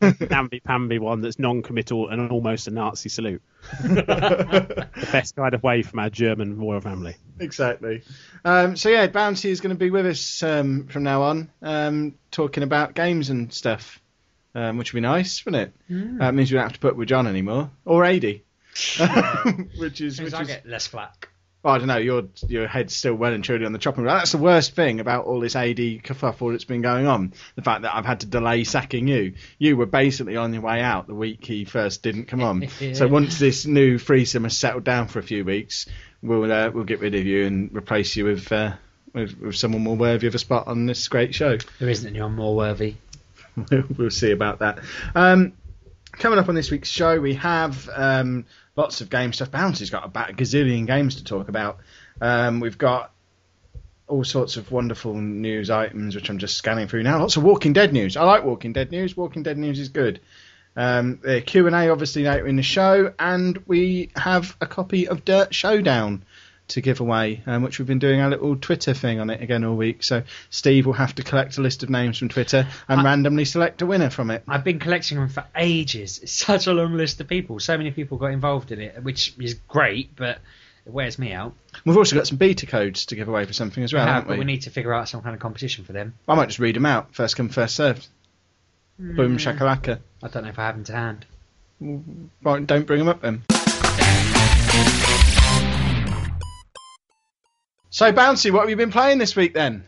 Namby 0.02 0.60
pamby 0.60 1.00
one 1.00 1.22
that's 1.22 1.40
non-committal 1.40 2.10
and 2.10 2.32
almost 2.32 2.68
a 2.68 2.72
Nazi 2.72 3.10
salute. 3.10 3.42
the 3.82 4.88
best 5.12 5.36
kind 5.36 5.54
of 5.54 5.64
way 5.64 5.82
from 5.82 6.00
our 6.00 6.10
German 6.10 6.58
royal 6.58 6.82
family. 6.82 7.16
Exactly. 7.40 8.04
Um, 8.44 8.76
so 8.76 8.90
yeah, 8.90 9.08
Bouncy 9.08 9.50
is 9.50 9.62
going 9.62 9.76
to 9.76 9.80
be 9.80 9.90
with 9.90 10.06
us 10.06 10.44
um, 10.44 10.88
from 10.88 11.04
now 11.04 11.24
on, 11.24 11.52
um, 11.62 12.16
talking 12.32 12.64
about 12.64 12.94
games 12.94 13.30
and 13.30 13.52
stuff, 13.52 14.00
um, 14.54 14.78
which 14.78 14.94
would 14.94 14.98
be 14.98 15.02
nice, 15.02 15.44
wouldn't 15.46 15.74
it? 15.90 16.20
That 16.20 16.34
means 16.36 16.52
we 16.52 16.56
don't 16.56 16.64
have 16.66 16.74
to 16.74 16.80
put 16.80 16.96
with 16.96 17.10
John 17.10 17.26
anymore 17.28 17.72
or 17.86 18.06
AD, 18.06 18.24
which 19.78 20.02
is 20.02 20.22
which 20.22 20.34
I 20.34 20.42
is. 20.42 20.48
get 20.48 20.66
less 20.68 20.88
flack. 20.88 21.30
Well, 21.66 21.74
I 21.74 21.80
don't 21.80 21.88
know. 21.88 21.98
Your 21.98 22.26
your 22.48 22.68
head's 22.68 22.96
still 22.96 23.16
well 23.16 23.34
and 23.34 23.44
truly 23.44 23.66
on 23.66 23.72
the 23.72 23.80
chopping 23.80 24.04
block. 24.04 24.20
That's 24.20 24.34
the 24.34 24.38
worst 24.38 24.76
thing 24.76 25.00
about 25.00 25.26
all 25.26 25.40
this 25.40 25.56
AD 25.56 25.78
kerfuffle 25.78 26.52
that's 26.52 26.64
been 26.64 26.84
going 26.84 27.08
on. 27.08 27.34
The 27.56 27.64
fact 27.64 27.82
that 27.82 27.96
I've 27.96 28.06
had 28.06 28.20
to 28.20 28.28
delay 28.28 28.64
sacking 28.66 29.08
you. 29.08 29.34
You 29.58 29.76
were 29.76 29.88
basically 29.88 30.38
on 30.38 30.54
your 30.54 30.62
way 30.62 30.82
out 30.82 31.08
the 31.08 31.16
week 31.16 31.44
he 31.44 31.66
first 31.66 32.04
didn't 32.04 32.26
come 32.26 32.44
on. 32.44 32.68
So 32.94 33.08
once 33.08 33.40
this 33.40 33.66
new 33.66 33.98
threesome 33.98 34.44
has 34.44 34.56
settled 34.56 34.84
down 34.84 35.08
for 35.08 35.18
a 35.18 35.24
few 35.24 35.44
weeks, 35.44 35.88
we'll 36.22 36.52
uh, 36.52 36.70
we'll 36.70 36.84
get 36.84 37.00
rid 37.00 37.16
of 37.16 37.26
you 37.26 37.48
and 37.48 37.76
replace 37.76 38.16
you 38.16 38.26
with, 38.26 38.52
uh, 38.52 38.74
with 39.14 39.36
with 39.40 39.56
someone 39.56 39.82
more 39.82 39.96
worthy 39.96 40.28
of 40.28 40.36
a 40.36 40.40
spot 40.40 40.68
on 40.68 40.86
this 40.86 41.08
great 41.08 41.34
show. 41.34 41.58
There 41.80 41.90
isn't 41.90 42.08
anyone 42.08 42.36
more 42.36 42.56
worthy. 42.56 42.98
we'll 43.98 44.12
see 44.12 44.30
about 44.30 44.60
that. 44.60 44.82
Um, 45.16 45.54
coming 46.12 46.38
up 46.38 46.48
on 46.48 46.54
this 46.54 46.70
week's 46.70 46.90
show, 46.90 47.20
we 47.20 47.34
have 47.36 47.90
um, 47.92 48.46
lots 48.76 49.02
of 49.02 49.10
game 49.10 49.34
stuff. 49.34 49.52
Bouncy's 49.52 49.90
got 49.90 50.06
about 50.06 50.30
a 50.30 50.34
gazillion 50.34 50.86
games 50.88 51.16
to 51.16 51.24
talk 51.24 51.50
about. 51.50 51.80
Um, 52.22 52.60
we've 52.60 52.78
got 52.78 53.12
all 54.08 54.24
sorts 54.24 54.58
of 54.58 54.72
wonderful 54.72 55.16
news 55.16 55.70
items, 55.70 56.16
which 56.16 56.30
I'm 56.30 56.38
just 56.38 56.58
scanning 56.58 56.88
through 56.88 57.04
now. 57.04 57.20
Lots 57.20 57.38
of 57.38 57.44
Walking 57.44 57.74
Dead 57.74 57.92
news. 57.92 58.18
I 58.18 58.24
like 58.24 58.44
Walking 58.44 58.74
Dead 58.74 58.92
news. 58.92 59.18
Walking 59.18 59.44
Dead 59.44 59.58
news 59.58 59.80
is 59.80 59.90
good. 59.90 60.20
Um, 60.76 61.20
the 61.24 61.42
Q 61.42 61.68
and 61.68 61.76
A 61.76 61.90
obviously 61.90 62.24
later 62.24 62.46
in 62.46 62.58
the 62.58 62.64
show, 62.64 63.14
and 63.18 63.58
we 63.66 64.10
have 64.16 64.56
a 64.60 64.68
copy 64.68 65.08
of 65.08 65.24
Dirt 65.24 65.54
Showdown 65.54 66.24
to 66.70 66.82
give 66.82 67.00
away, 67.00 67.44
um, 67.46 67.62
which 67.62 67.78
we've 67.78 67.88
been 67.88 68.00
doing 68.00 68.22
our 68.22 68.30
little 68.30 68.56
Twitter 68.56 68.94
thing 68.94 69.20
on 69.20 69.30
it 69.30 69.42
again 69.42 69.64
all 69.64 69.76
week. 69.76 70.04
So 70.04 70.24
Steve 70.50 70.86
will 70.86 70.94
have 70.94 71.14
to 71.16 71.24
collect 71.24 71.58
a 71.58 71.62
list 71.62 71.84
of 71.84 71.90
names 71.90 72.18
from 72.18 72.30
Twitter 72.30 72.68
and 72.88 73.02
I- 73.02 73.04
randomly 73.04 73.46
select 73.46 73.82
a 73.82 73.86
winner 73.86 74.10
from 74.10 74.32
it. 74.32 74.44
I've 74.48 74.64
been 74.64 74.80
collecting 74.80 75.18
them 75.20 75.30
for 75.30 75.46
ages. 75.56 76.20
It's 76.24 76.32
such 76.46 76.68
a 76.68 76.74
long 76.74 76.94
list 76.94 77.22
of 77.22 77.28
people. 77.28 77.60
So 77.60 77.78
many 77.78 77.92
people 77.92 78.18
got 78.18 78.28
involved 78.32 78.72
in 78.72 78.82
it, 78.82 79.04
which 79.04 79.34
is 79.40 79.54
great, 79.68 80.16
but 80.16 80.40
it 80.86 80.92
wears 80.94 81.18
me 81.20 81.34
out. 81.34 81.54
We've 81.86 81.98
also 81.98 82.16
got 82.16 82.28
some 82.28 82.38
beta 82.38 82.66
codes 82.66 83.06
to 83.08 83.16
give 83.16 83.28
away 83.28 83.46
for 83.46 83.54
something 83.54 83.84
as 83.84 83.94
well, 83.94 84.04
We 84.04 84.08
have, 84.08 84.16
haven't 84.16 84.30
we? 84.30 84.36
but 84.36 84.40
we 84.40 84.46
need 84.46 84.62
to 84.64 84.70
figure 84.70 84.94
out 84.94 85.08
some 85.10 85.22
kind 85.22 85.34
of 85.36 85.42
competition 85.42 85.84
for 85.86 85.94
them. 85.94 86.14
I 86.28 86.36
might 86.36 86.48
just 86.48 86.60
read 86.60 86.76
them 86.76 86.86
out. 86.86 87.14
First 87.14 87.36
come, 87.36 87.50
first 87.50 87.76
served. 87.76 88.08
Hmm. 88.98 89.16
Boom 89.16 89.38
shakalaka. 89.38 90.00
I 90.24 90.28
don't 90.30 90.44
know 90.44 90.50
if 90.50 90.58
I 90.60 90.66
have 90.66 90.76
them 90.76 90.84
to 90.86 90.94
hand. 90.94 91.26
Right, 92.42 92.66
don't 92.66 92.88
bring 92.88 93.00
them 93.00 93.10
up 93.10 93.22
then. 93.22 93.44
So, 97.96 98.12
Bouncy, 98.12 98.52
what 98.52 98.60
have 98.60 98.70
you 98.70 98.76
been 98.76 98.92
playing 98.92 99.20
this 99.20 99.38
week 99.38 99.54
then? 99.54 99.86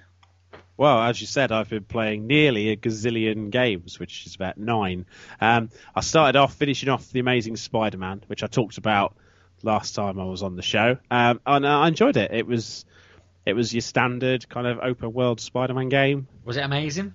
Well, 0.78 0.98
as 1.02 1.20
you 1.20 1.28
said, 1.28 1.52
I've 1.52 1.70
been 1.70 1.84
playing 1.84 2.26
nearly 2.26 2.70
a 2.70 2.78
gazillion 2.78 3.50
games, 3.50 4.00
which 4.00 4.26
is 4.26 4.34
about 4.34 4.58
nine. 4.58 5.06
Um, 5.42 5.72
I 5.94 6.00
started 6.00 6.38
off 6.40 6.54
finishing 6.54 6.88
off 6.88 7.12
the 7.12 7.20
Amazing 7.20 7.58
Spider-Man, 7.58 8.24
which 8.28 8.44
I 8.44 8.48
talked 8.48 8.78
about 8.78 9.18
last 9.62 9.94
time 9.94 10.22
I 10.22 10.24
was 10.24 10.42
on 10.42 10.56
the 10.56 10.62
show, 10.62 10.96
um, 11.12 11.42
and 11.46 11.68
I 11.68 11.86
enjoyed 11.90 12.16
it. 12.16 12.32
It 12.32 12.48
was 12.48 12.86
it 13.46 13.52
was 13.52 13.74
your 13.74 13.82
standard 13.82 14.48
kind 14.48 14.68
of 14.68 14.80
open 14.80 15.12
world 15.12 15.42
Spider-Man 15.42 15.90
game. 15.90 16.30
Was 16.46 16.56
it 16.56 16.64
amazing? 16.64 17.14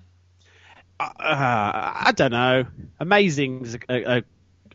Uh, 0.99 1.09
I 1.19 2.13
don't 2.15 2.29
know. 2.29 2.67
Amazing 2.99 3.65
is 3.65 3.79
a, 3.89 4.17
a, 4.17 4.23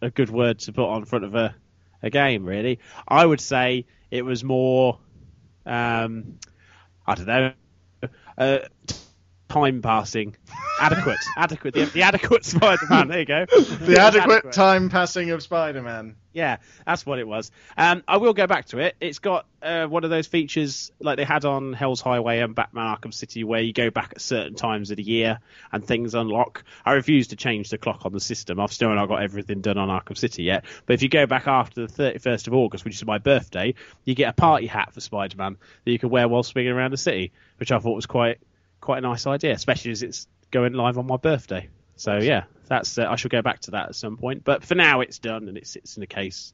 a 0.03 0.11
good 0.11 0.31
word 0.31 0.59
to 0.59 0.73
put 0.73 0.89
on 0.89 1.05
front 1.05 1.27
of 1.27 1.37
a, 1.37 1.55
a 2.03 2.11
game, 2.11 2.45
really. 2.45 2.81
I 3.07 3.25
would 3.25 3.41
say 3.41 3.87
it 4.11 4.23
was 4.25 4.43
more, 4.43 4.99
um, 5.69 6.39
I 7.07 7.15
don't 7.15 7.27
know, 7.27 7.53
uh, 8.39 8.59
time 9.49 9.83
passing, 9.83 10.37
adequate, 10.81 11.19
adequate, 11.37 11.75
the, 11.75 11.85
the 11.87 12.03
adequate 12.03 12.45
Spider-Man. 12.45 13.09
There 13.09 13.19
you 13.21 13.25
go. 13.25 13.47
The 13.47 13.97
adequate 14.01 14.53
time 14.53 14.91
passing 14.91 15.31
of 15.31 15.43
Spider-Man. 15.43 16.17
Yeah, 16.33 16.59
that's 16.87 17.05
what 17.05 17.19
it 17.19 17.27
was. 17.27 17.51
Um, 17.77 18.05
I 18.07 18.19
will 18.19 18.35
go 18.35 18.47
back 18.47 18.67
to 18.67 18.79
it. 18.79 18.95
It's 19.01 19.19
got 19.19 19.47
uh, 19.61 19.87
one 19.87 20.05
of 20.05 20.11
those 20.11 20.29
features 20.29 20.93
like 21.01 21.17
they 21.17 21.25
had 21.25 21.45
on 21.45 21.73
Hell's 21.73 22.01
Highway 22.01 22.39
and 22.39 22.55
Batman 22.55 22.85
Arkham 22.85 23.13
City, 23.13 23.43
where 23.43 23.61
you 23.61 23.73
go 23.73 23.91
back 23.91 24.13
at 24.13 24.21
certain 24.21 24.55
times 24.55 24.91
of 24.91 24.99
the 24.99 25.03
year 25.03 25.41
and 25.73 25.85
things 25.85 26.15
unlock. 26.15 26.63
I 26.85 26.93
refuse 26.93 27.29
to 27.29 27.37
change 27.37 27.71
the 27.71 27.79
clock 27.79 28.05
on 28.05 28.13
the 28.13 28.21
system. 28.21 28.61
I've 28.61 28.73
still 28.73 28.95
not 28.95 29.07
got 29.07 29.23
everything 29.23 29.63
done 29.63 29.79
on 29.79 29.89
Arkham 29.89 30.17
City 30.17 30.45
yet. 30.45 30.65
But 30.87 30.95
if 30.95 31.03
you 31.03 31.09
go 31.09 31.27
back 31.27 31.49
after 31.49 31.87
the 31.87 31.93
31st 31.93 32.47
of 32.47 32.55
August, 32.55 32.85
which 32.85 32.95
is 32.95 33.05
my 33.05 33.19
birthday, 33.19 33.75
you 34.05 34.15
get 34.15 34.29
a 34.29 34.35
party 34.35 34.67
hat 34.67 34.95
for 34.95 35.01
Spider-Man 35.01 35.57
that 35.85 35.91
you 35.91 35.99
can 35.99 36.11
wear 36.11 36.29
while 36.29 36.45
swinging 36.45 36.73
around 36.73 36.93
the 36.93 36.99
city, 36.99 37.33
which 37.57 37.73
I 37.73 37.79
thought 37.79 37.97
was 37.97 38.07
quite 38.07 38.39
quite 38.81 38.99
a 38.99 39.01
nice 39.03 39.27
idea, 39.27 39.53
especially 39.53 39.93
as 39.93 40.03
it's 40.03 40.27
going 40.51 40.73
live 40.73 40.99
on 40.99 41.07
my 41.07 41.17
birthday. 41.17 41.69
So 41.97 42.19
yeah, 42.19 42.45
that's 42.69 42.99
uh, 42.99 43.07
I 43.09 43.17
shall 43.17 43.29
go 43.29 43.43
back 43.43 43.61
to 43.61 43.73
that 43.73 43.89
at 43.89 43.95
some 43.95 44.17
point. 44.17 44.45
But 44.45 44.65
for 44.65 44.75
now, 44.75 45.01
it's 45.01 45.19
done 45.19 45.49
and 45.49 45.57
it 45.57 45.67
sits 45.67 45.97
in 45.97 46.03
a 46.03 46.07
case 46.07 46.53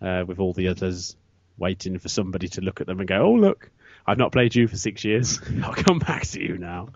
uh, 0.00 0.24
with 0.26 0.38
all 0.38 0.52
the 0.52 0.68
others, 0.68 1.16
waiting 1.58 1.98
for 1.98 2.08
somebody 2.08 2.48
to 2.48 2.60
look 2.62 2.80
at 2.80 2.86
them 2.86 2.98
and 2.98 3.08
go, 3.08 3.22
"Oh 3.22 3.34
look, 3.34 3.70
I've 4.06 4.18
not 4.18 4.32
played 4.32 4.54
you 4.54 4.66
for 4.68 4.76
six 4.76 5.04
years. 5.04 5.40
I'll 5.62 5.74
come 5.74 5.98
back 5.98 6.26
to 6.28 6.42
you 6.42 6.56
now." 6.56 6.88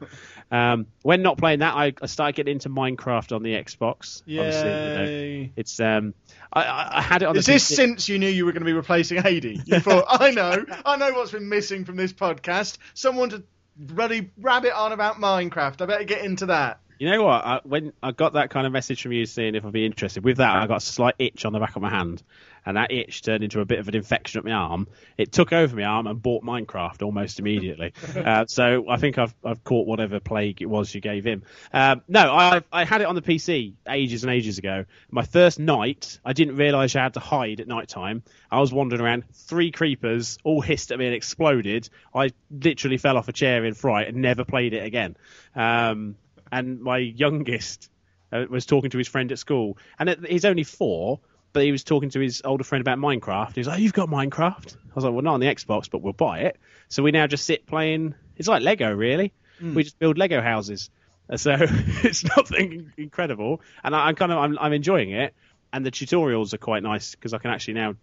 Um, 0.51 0.87
when 1.03 1.23
not 1.23 1.39
playing 1.39 1.59
that, 1.59 1.75
I, 1.75 1.93
I 2.01 2.07
started 2.07 2.37
getting 2.37 2.53
into 2.53 2.71
Minecraft 2.71 3.35
on 3.35 3.43
the 3.43 3.55
Xbox. 3.55 4.23
Obviously, 4.23 4.39
you 4.39 5.45
know, 5.45 5.49
it's 5.57 5.79
um, 5.81 6.15
I, 6.53 6.99
I, 6.99 7.03
had 7.03 7.23
it 7.23 7.27
on 7.27 7.37
Is 7.37 7.47
this 7.47 7.71
PC 7.71 7.75
since 7.75 8.09
you 8.09 8.19
knew 8.19 8.29
you 8.29 8.47
were 8.47 8.53
going 8.53 8.63
to 8.63 8.67
be 8.67 8.73
replacing 8.73 9.21
Hades? 9.21 9.65
You 9.67 9.81
thought, 9.81 10.05
I 10.09 10.31
know, 10.31 10.65
I 10.85 10.97
know 10.97 11.13
what's 11.13 11.33
been 11.33 11.49
missing 11.49 11.85
from 11.85 11.97
this 11.97 12.13
podcast. 12.13 12.79
Someone 12.95 13.31
to 13.31 13.43
bloody 13.76 14.30
rabbit 14.38 14.73
on 14.76 14.92
about 14.92 15.16
Minecraft. 15.16 15.83
I 15.83 15.87
better 15.87 16.04
get 16.04 16.25
into 16.25 16.47
that. 16.47 16.80
You 16.99 17.11
know 17.11 17.25
what? 17.25 17.45
I, 17.45 17.61
when 17.65 17.93
I 18.03 18.12
got 18.12 18.35
that 18.35 18.50
kind 18.50 18.67
of 18.67 18.73
message 18.73 19.03
from 19.03 19.12
you 19.12 19.26
saying 19.26 19.55
if 19.55 19.65
I'd 19.65 19.73
be 19.73 19.85
interested, 19.85 20.25
with 20.25 20.38
that 20.38 20.57
I 20.57 20.67
got 20.67 20.79
a 20.79 20.81
slight 20.81 21.15
itch 21.19 21.45
on 21.45 21.53
the 21.53 21.59
back 21.59 21.76
of 21.76 21.83
my 21.83 21.91
hand, 21.91 22.23
and 22.65 22.76
that 22.76 22.91
itch 22.91 23.23
turned 23.23 23.45
into 23.45 23.61
a 23.61 23.65
bit 23.65 23.79
of 23.79 23.88
an 23.88 23.95
infection 23.95 24.38
up 24.38 24.45
my 24.45 24.53
arm. 24.53 24.88
It 25.17 25.31
took 25.31 25.53
over 25.53 25.76
my 25.76 25.85
arm 25.85 26.07
and 26.07 26.21
bought 26.21 26.43
Minecraft 26.43 27.03
almost 27.03 27.38
immediately. 27.38 27.93
uh, 28.17 28.47
so 28.47 28.87
I 28.88 28.97
think 28.97 29.19
I've 29.19 29.35
I've 29.45 29.62
caught 29.62 29.87
whatever 29.87 30.21
plague 30.21 30.62
it 30.62 30.67
was 30.67 30.95
you 30.95 31.00
gave 31.00 31.25
him. 31.25 31.43
Um, 31.73 32.03
no, 32.09 32.33
I 32.33 32.62
I 32.73 32.85
had 32.85 33.03
it 33.03 33.07
on 33.07 33.15
the 33.15 33.23
PC 33.23 33.75
ages 33.88 34.25
and 34.25 34.33
ages 34.33 34.59
ago. 34.59 34.87
My 35.11 35.23
first 35.23 35.59
night, 35.59 36.19
I 36.25 36.33
didn't 36.33 36.57
realise 36.57 36.97
I 36.97 37.03
had 37.03 37.15
to 37.15 37.21
hide 37.21 37.61
at 37.61 37.69
night 37.69 37.88
time. 37.88 38.23
I 38.50 38.61
was 38.61 38.73
wandering 38.73 39.03
around, 39.03 39.25
three 39.33 39.71
creepers 39.71 40.38
all 40.45 40.61
hissed 40.61 40.93
at 40.93 40.99
me 40.99 41.07
and 41.07 41.15
exploded. 41.15 41.88
I 42.15 42.31
literally 42.50 42.97
fell 42.97 43.17
off 43.17 43.29
a 43.29 43.33
chair 43.33 43.65
in 43.65 43.75
fright 43.75 44.09
and 44.09 44.19
never 44.19 44.45
played 44.45 44.73
it 44.73 44.85
again. 44.85 45.17
Um, 45.55 46.17
and 46.53 46.81
my 46.81 46.99
youngest 46.99 47.91
uh, 48.33 48.45
was 48.49 48.67
talking 48.67 48.91
to 48.91 48.99
his 48.99 49.09
friend 49.09 49.31
at 49.33 49.38
school, 49.38 49.79
and 49.99 50.09
it, 50.09 50.26
he's 50.26 50.45
only 50.45 50.65
four, 50.65 51.21
but 51.53 51.62
he 51.65 51.73
was 51.73 51.85
talking 51.85 52.11
to 52.11 52.21
his 52.21 52.43
older 52.45 52.65
friend 52.65 52.81
about 52.81 52.99
Minecraft. 52.99 53.55
He 53.55 53.61
was 53.61 53.67
like, 53.69 53.81
"You've 53.81 53.93
got 53.93 54.09
Minecraft?" 54.09 54.76
I 54.76 54.95
was 54.95 55.05
like, 55.05 55.12
"Well, 55.12 55.23
not 55.23 55.35
on 55.35 55.41
the 55.41 55.47
Xbox, 55.47 55.91
but 55.91 56.03
we'll 56.03 56.12
buy 56.12 56.41
it." 56.41 56.59
So 56.88 57.03
we 57.03 57.11
now 57.12 57.26
just 57.26 57.45
sit 57.45 57.67
playing. 57.67 58.15
It's 58.37 58.49
like 58.49 58.62
Lego, 58.62 58.93
really. 58.93 59.33
We 59.75 59.85
just 59.85 59.99
build 59.99 60.19
Lego 60.19 60.41
houses. 60.43 60.91
Uh, 61.31 61.37
So 61.37 61.57
it's 61.61 62.25
nothing 62.37 62.93
incredible, 62.97 63.61
and 63.83 63.95
I, 63.97 64.09
I'm 64.09 64.15
kind 64.15 64.33
of 64.33 64.38
I'm, 64.38 64.59
I'm 64.59 64.73
enjoying 64.73 65.11
it. 65.11 65.35
And 65.73 65.85
the 65.85 65.91
tutorials 65.91 66.55
are 66.55 66.59
quite 66.59 66.83
nice 66.83 67.12
because 67.15 67.35
I 67.35 67.38
can 67.38 67.50
actually 67.50 67.75
now 67.75 67.95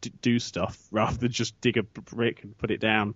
d- 0.00 0.12
do 0.22 0.38
stuff 0.38 0.78
rather 0.90 1.16
than 1.16 1.30
just 1.32 1.58
dig 1.60 1.76
a 1.76 1.82
brick 1.82 2.42
and 2.42 2.56
put 2.58 2.70
it 2.70 2.80
down 2.80 3.14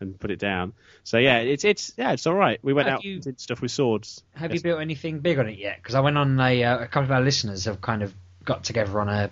and 0.00 0.18
put 0.18 0.30
it 0.30 0.38
down. 0.38 0.72
So 1.04 1.18
yeah, 1.18 1.38
it's 1.38 1.64
it's 1.64 1.92
yeah, 1.96 2.12
it's 2.12 2.26
all 2.26 2.34
right. 2.34 2.58
We 2.62 2.72
went 2.72 2.88
Have 2.88 2.98
out 2.98 3.04
you- 3.04 3.14
and 3.14 3.22
did 3.22 3.40
stuff 3.40 3.60
with 3.60 3.70
swords. 3.70 4.22
Have 4.34 4.50
Yes. 4.50 4.58
you 4.58 4.62
built 4.62 4.80
anything 4.80 5.20
big 5.20 5.38
on 5.38 5.48
it 5.48 5.58
yet? 5.58 5.76
Because 5.76 5.94
I 5.94 6.00
went 6.00 6.18
on 6.18 6.38
a, 6.40 6.64
uh, 6.64 6.78
a 6.80 6.86
couple 6.86 7.04
of 7.04 7.12
our 7.12 7.20
listeners 7.22 7.64
have 7.64 7.80
kind 7.80 8.02
of 8.02 8.12
got 8.44 8.64
together 8.64 9.00
on 9.00 9.08
a 9.08 9.30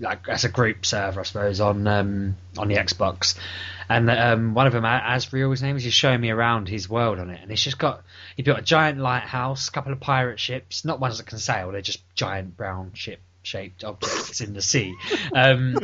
like 0.00 0.28
as 0.28 0.44
a 0.44 0.48
group 0.48 0.84
server, 0.84 1.20
I 1.20 1.22
suppose, 1.24 1.60
on 1.60 1.86
um, 1.86 2.36
on 2.58 2.66
the 2.68 2.74
Xbox, 2.76 3.36
and 3.88 4.10
um, 4.10 4.54
one 4.54 4.66
of 4.66 4.72
them, 4.72 4.82
Asriel, 4.82 5.50
his 5.52 5.62
name 5.62 5.76
is, 5.76 5.84
he's 5.84 5.92
showing 5.94 6.20
me 6.20 6.30
around 6.30 6.68
his 6.68 6.88
world 6.88 7.20
on 7.20 7.30
it, 7.30 7.40
and 7.40 7.48
he's 7.50 7.62
just 7.62 7.78
got 7.78 8.02
he 8.36 8.42
built 8.42 8.58
a 8.58 8.62
giant 8.62 8.98
lighthouse, 8.98 9.68
a 9.68 9.70
couple 9.70 9.92
of 9.92 10.00
pirate 10.00 10.40
ships, 10.40 10.84
not 10.84 10.98
ones 10.98 11.18
that 11.18 11.26
can 11.26 11.38
sail, 11.38 11.70
they're 11.70 11.80
just 11.80 12.02
giant 12.16 12.56
brown 12.56 12.90
ship 12.94 13.20
shaped 13.44 13.84
objects 13.84 14.40
in 14.40 14.52
the 14.54 14.62
sea, 14.62 14.94
um, 15.32 15.76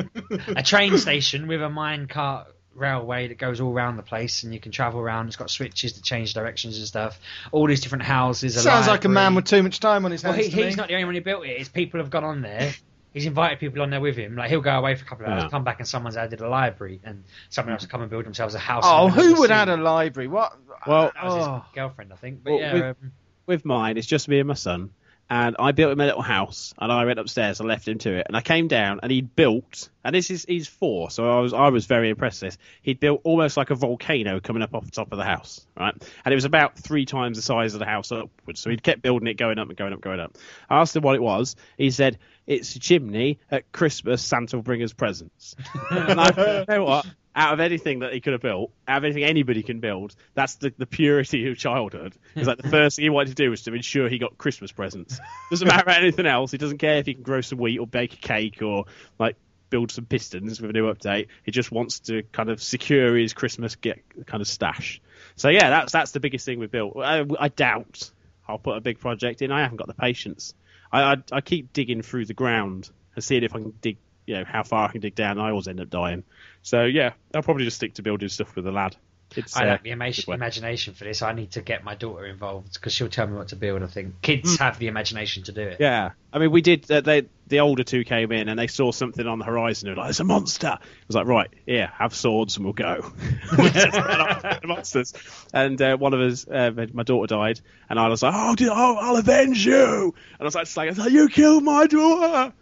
a 0.57 0.63
train 0.63 0.97
station 0.99 1.47
with 1.47 1.61
a 1.63 1.67
minecart 1.69 2.47
railway 2.75 3.29
that 3.29 3.37
goes 3.39 3.61
all 3.61 3.73
around 3.73 3.97
the 3.97 4.03
place 4.03 4.43
and 4.45 4.55
you 4.55 4.61
can 4.61 4.71
travel 4.73 5.01
around 5.01 5.27
it's 5.27 5.37
got 5.37 5.51
switches 5.51 5.95
to 5.95 6.03
change 6.03 6.35
directions 6.35 6.79
and 6.79 6.87
stuff 6.87 7.19
all 7.51 7.67
these 7.67 7.81
different 7.81 8.05
houses 8.05 8.57
a 8.57 8.61
Sounds 8.61 8.87
like 8.87 9.05
a 9.05 9.09
man 9.09 9.35
with 9.35 9.45
too 9.45 9.63
much 9.63 9.81
time 9.81 10.05
on 10.05 10.13
his 10.13 10.23
Well, 10.23 10.33
hands. 10.33 10.47
he, 10.47 10.51
to 10.53 10.57
me. 10.57 10.63
he's 10.65 10.77
not 10.77 10.89
the 10.89 10.95
only 10.95 11.05
one 11.05 11.15
who 11.15 11.21
built 11.21 11.45
it. 11.45 11.51
It's 11.61 11.69
people 11.69 11.99
have 12.01 12.11
gone 12.11 12.25
on 12.25 12.43
there. 12.43 12.73
He's 13.13 13.27
invited 13.27 13.59
people 13.59 13.83
on 13.83 13.91
there 13.91 14.01
with 14.01 14.17
him. 14.17 14.37
Like 14.37 14.51
he'll 14.51 14.61
go 14.61 14.71
away 14.79 14.95
for 14.95 15.05
a 15.05 15.09
couple 15.09 15.27
of 15.27 15.33
hours, 15.33 15.43
Yeah. 15.45 15.49
come 15.49 15.65
back, 15.65 15.81
and 15.81 15.89
someone's 15.89 16.17
added 16.17 16.41
a 16.41 16.49
library, 16.49 17.01
and 17.03 17.25
someone 17.49 17.73
else 17.73 17.83
will 17.83 17.89
come 17.91 18.03
and 18.03 18.09
build 18.11 18.25
themselves 18.25 18.55
a 18.55 18.61
house. 18.61 18.85
Oh, 18.87 19.07
in 19.09 19.11
the 19.11 19.17
middle 19.17 19.35
who 19.35 19.41
would 19.41 19.51
add 19.51 19.69
a 19.69 19.77
library? 19.77 20.29
What? 20.29 20.53
Well- 20.87 21.11
That 21.13 21.25
was 21.25 21.35
his 21.35 21.47
Oh. 21.49 21.65
girlfriend, 21.75 22.13
I 22.13 22.17
think. 22.17 22.45
But 22.45 22.51
Well, 22.53 22.61
yeah, 22.61 22.73
with- 22.75 22.83
um, 22.85 23.13
with 23.47 23.65
mine, 23.65 23.97
it's 23.97 24.07
just 24.07 24.29
me 24.29 24.39
and 24.39 24.47
my 24.47 24.55
son. 24.55 24.91
And 25.33 25.55
I 25.61 25.71
built 25.71 25.93
him 25.93 26.01
a 26.01 26.07
little 26.07 26.23
house, 26.23 26.75
and 26.77 26.91
I 26.91 27.05
went 27.05 27.21
upstairs 27.21 27.61
and 27.61 27.69
left 27.69 27.87
him 27.87 27.99
to 27.99 28.17
it. 28.17 28.27
And 28.27 28.37
I 28.37 28.41
came 28.41 28.67
down, 28.67 28.99
and 29.01 29.13
he'd 29.13 29.37
built, 29.37 29.89
and 30.05 30.13
this 30.13 30.29
is 30.29 30.45
he's 30.45 30.67
four, 30.67 31.09
so 31.13 31.31
I 31.31 31.41
was 31.41 31.53
I 31.53 31.69
was 31.69 31.87
very 31.87 32.11
impressed. 32.11 32.43
With 32.43 32.55
this 32.55 32.59
he'd 32.83 32.99
built 32.99 33.21
almost 33.23 33.57
like 33.57 33.71
a 33.71 33.77
volcano 33.77 34.41
coming 34.41 34.63
up 34.63 34.75
off 34.75 34.85
the 34.85 34.91
top 34.91 35.13
of 35.13 35.19
the 35.19 35.25
house, 35.25 35.65
right? 35.79 35.95
And 36.25 36.33
it 36.33 36.35
was 36.35 36.47
about 36.47 36.77
three 36.77 37.07
times 37.07 37.37
the 37.39 37.43
size 37.43 37.75
of 37.75 37.79
the 37.79 37.87
house 37.87 38.11
upwards. 38.11 38.59
So 38.59 38.71
he'd 38.71 38.83
kept 38.83 39.03
building 39.03 39.29
it, 39.29 39.35
going 39.35 39.61
up 39.61 39.69
and 39.69 39.77
going 39.77 39.93
up, 39.93 40.01
going 40.01 40.19
up. 40.19 40.37
I 40.69 40.81
asked 40.81 40.97
him 40.97 41.03
what 41.03 41.15
it 41.15 41.23
was. 41.23 41.55
He 41.79 41.93
said 41.93 42.19
it's 42.49 42.75
a 42.75 42.81
chimney 42.81 43.39
at 43.53 43.71
Christmas. 43.71 44.23
Santa 44.25 44.57
will 44.57 44.65
bring 44.65 44.83
us 44.83 44.93
presents. 44.93 45.55
and 45.91 46.21
I, 46.21 46.59
you 46.61 46.65
know 46.69 46.85
what? 46.85 47.07
Out 47.35 47.53
of 47.53 47.61
anything 47.61 48.01
that 48.01 48.13
he 48.13 48.21
could 48.21 48.33
have 48.33 48.43
built, 48.43 48.73
out 48.89 48.99
of 48.99 49.05
anything 49.05 49.23
anybody 49.23 49.63
can 49.63 49.79
build, 49.79 50.17
that's 50.35 50.57
the, 50.57 50.73
the 50.77 50.87
purity 50.87 51.49
of 51.49 51.57
childhood. 51.57 52.15
It's 52.35 52.47
like 52.47 52.59
the 52.59 52.69
first 52.71 52.97
thing 52.97 53.05
he 53.05 53.11
wanted 53.11 53.29
to 53.29 53.35
do 53.35 53.51
was 53.51 53.63
to 53.63 53.75
ensure 53.75 54.09
he 54.09 54.19
got 54.19 54.37
Christmas 54.37 54.73
presents. 54.73 55.21
Doesn't 55.49 55.69
matter 55.69 55.83
about 55.83 56.03
anything 56.03 56.27
else. 56.27 56.51
He 56.51 56.59
doesn't 56.59 56.79
care 56.79 56.97
if 56.97 57.07
he 57.07 57.15
can 57.15 57.23
grow 57.23 57.41
some 57.41 57.59
wheat 57.59 57.79
or 57.79 57.87
bake 57.87 58.15
a 58.15 58.17
cake 58.17 58.63
or 58.63 58.87
like 59.19 59.37
build 59.71 59.93
some 59.93 60.05
pistons 60.05 60.61
with 60.61 60.71
a 60.71 60.73
new 60.73 60.93
update. 60.93 61.29
He 61.45 61.53
just 61.53 61.71
wants 61.71 62.01
to 62.01 62.25
kind 62.25 62.51
of 62.51 62.63
secure 62.63 63.17
his 63.17 63.33
Christmas 63.33 63.77
get 63.77 64.03
kind 64.27 64.41
of 64.41 64.49
stash. 64.49 65.01
So 65.37 65.49
yeah, 65.49 65.71
that's 65.71 65.93
that's 65.93 66.11
the 66.11 66.21
biggest 66.21 66.45
thing 66.45 66.59
we 66.59 66.67
built. 66.67 66.97
I, 66.99 67.25
I 67.39 67.49
doubt 67.49 68.11
I'll 68.47 68.59
put 68.59 68.77
a 68.77 68.81
big 68.81 68.99
project 68.99 69.41
in. 69.41 69.53
I 69.53 69.63
haven't 69.63 69.79
got 69.79 69.87
the 69.87 69.95
patience. 69.95 70.55
I, 70.93 71.13
I 71.13 71.17
I 71.33 71.41
keep 71.41 71.73
digging 71.73 72.03
through 72.03 72.27
the 72.27 72.35
ground 72.35 72.91
and 73.15 73.25
seeing 73.25 73.45
if 73.45 73.55
I 73.55 73.61
can 73.61 73.73
dig, 73.81 73.97
you 74.31 74.37
know, 74.37 74.45
how 74.45 74.63
far 74.63 74.89
I 74.89 74.93
can 74.93 75.01
dig 75.01 75.17
down. 75.17 75.41
I 75.41 75.51
always 75.51 75.67
end 75.67 75.81
up 75.81 75.91
dying. 75.91 76.23
So 76.63 76.85
yeah, 76.85 77.15
I'll 77.35 77.43
probably 77.43 77.65
just 77.65 77.77
stick 77.77 77.95
to 77.95 78.03
building 78.03 78.29
stuff 78.29 78.55
with 78.55 78.65
the 78.65 78.71
lad. 78.71 78.95
It's, 79.37 79.57
I 79.57 79.65
uh, 79.65 79.67
lack 79.67 79.83
the 79.83 79.91
ima- 79.91 80.11
imagination 80.29 80.95
for 80.95 81.05
this. 81.05 81.23
I 81.23 81.33
need 81.33 81.53
to 81.53 81.63
get 81.63 81.85
my 81.85 81.95
daughter 81.95 82.27
involved 82.27 82.75
because 82.75 82.93
she'll 82.93 83.09
tell 83.09 83.27
me 83.27 83.37
what 83.37 83.49
to 83.49 83.57
build. 83.57 83.83
I 83.83 83.87
think 83.87 84.23
kids 84.23 84.59
have 84.59 84.79
the 84.79 84.89
imagination 84.89 85.45
to 85.45 85.53
do 85.53 85.63
it. 85.63 85.79
Yeah, 85.81 86.11
I 86.33 86.39
mean, 86.39 86.51
we 86.53 86.63
did. 86.63 86.89
Uh, 86.91 87.01
they 87.01 87.27
the 87.47 87.61
older 87.61 87.83
two 87.83 88.05
came 88.05 88.31
in 88.31 88.49
and 88.49 88.59
they 88.59 88.69
saw 88.69 88.93
something 88.93 89.27
on 89.27 89.41
the 89.41 89.45
horizon. 89.45 89.89
and 89.89 89.97
They 89.97 89.99
were 89.99 90.05
like, 90.05 90.11
"It's 90.11 90.21
a 90.21 90.25
monster." 90.25 90.69
I 90.69 90.79
was 91.09 91.17
like, 91.17 91.27
"Right, 91.27 91.51
yeah, 91.67 91.91
have 91.99 92.15
swords 92.15 92.57
and 92.57 92.65
we'll 92.65 92.73
go." 92.73 93.13
We 93.59 93.71
just 93.71 93.93
ran 93.93 94.21
off 94.21 94.43
to 94.43 94.59
the 94.63 94.69
monsters, 94.69 95.13
and 95.53 95.81
uh, 95.83 95.97
one 95.97 96.15
of 96.15 96.21
us, 96.21 96.47
uh, 96.47 96.71
my 96.93 97.03
daughter 97.03 97.27
died, 97.35 97.61
and 97.89 97.99
I 97.99 98.09
was 98.09 98.23
like, 98.23 98.33
"Oh, 98.37 98.55
did, 98.55 98.69
oh 98.69 98.97
I'll 99.01 99.17
avenge 99.17 99.67
you!" 99.67 100.15
And 100.15 100.41
I 100.41 100.45
was 100.45 100.55
like, 100.55 100.65
just 100.67 100.77
like, 100.77 100.87
I 100.87 100.91
was 100.91 100.99
like, 100.99 101.13
"You 101.13 101.29
killed 101.29 101.65
my 101.65 101.87
daughter!" 101.87 102.53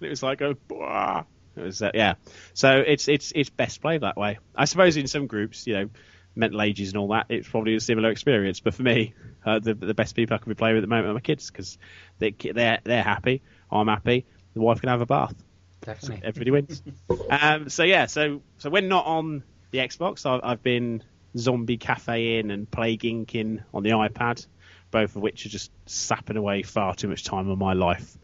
And 0.00 0.06
it 0.06 0.10
was 0.10 0.22
like, 0.22 0.42
"Oh." 0.42 0.54
"Bwah." 0.68 1.24
It 1.56 1.62
was 1.62 1.82
uh, 1.82 1.90
yeah. 1.94 2.14
So 2.54 2.82
it's 2.86 3.08
it's 3.08 3.32
it's 3.34 3.50
best 3.50 3.80
played 3.80 4.02
that 4.02 4.16
way. 4.16 4.38
I 4.54 4.64
suppose 4.64 4.96
in 4.96 5.06
some 5.06 5.26
groups, 5.26 5.66
you 5.66 5.74
know, 5.74 5.90
mental 6.34 6.62
ages 6.62 6.88
and 6.88 6.98
all 6.98 7.08
that, 7.08 7.26
it's 7.28 7.48
probably 7.48 7.74
a 7.74 7.80
similar 7.80 8.10
experience. 8.10 8.60
But 8.60 8.74
for 8.74 8.82
me, 8.82 9.14
uh, 9.44 9.58
the 9.58 9.74
the 9.74 9.94
best 9.94 10.14
people 10.14 10.34
I 10.34 10.38
can 10.38 10.50
be 10.50 10.54
playing 10.54 10.76
with 10.76 10.84
at 10.84 10.88
the 10.88 10.94
moment 10.94 11.10
are 11.10 11.14
my 11.14 11.20
kids 11.20 11.50
because 11.50 11.78
they 12.18 12.30
they're 12.30 12.78
they're 12.84 13.02
happy, 13.02 13.42
I'm 13.70 13.88
happy. 13.88 14.26
The 14.54 14.60
wife 14.60 14.80
can 14.80 14.88
have 14.88 15.00
a 15.00 15.06
bath. 15.06 15.34
Definitely. 15.80 16.26
Everybody 16.26 16.50
wins. 16.50 16.82
um, 17.30 17.68
so 17.68 17.82
yeah, 17.82 18.06
so 18.06 18.42
so 18.58 18.70
when 18.70 18.88
not 18.88 19.06
on 19.06 19.42
the 19.70 19.78
Xbox, 19.78 20.26
I've, 20.26 20.40
I've 20.42 20.62
been 20.62 21.02
Zombie 21.36 21.76
Cafe 21.76 22.38
in 22.38 22.50
and 22.50 22.70
Plague 22.70 23.02
Inc 23.02 23.34
in 23.34 23.64
on 23.74 23.82
the 23.82 23.90
iPad, 23.90 24.46
both 24.90 25.16
of 25.16 25.22
which 25.22 25.44
are 25.46 25.50
just 25.50 25.70
sapping 25.86 26.36
away 26.36 26.62
far 26.62 26.94
too 26.94 27.08
much 27.08 27.24
time 27.24 27.48
of 27.48 27.58
my 27.58 27.74
life 27.74 28.16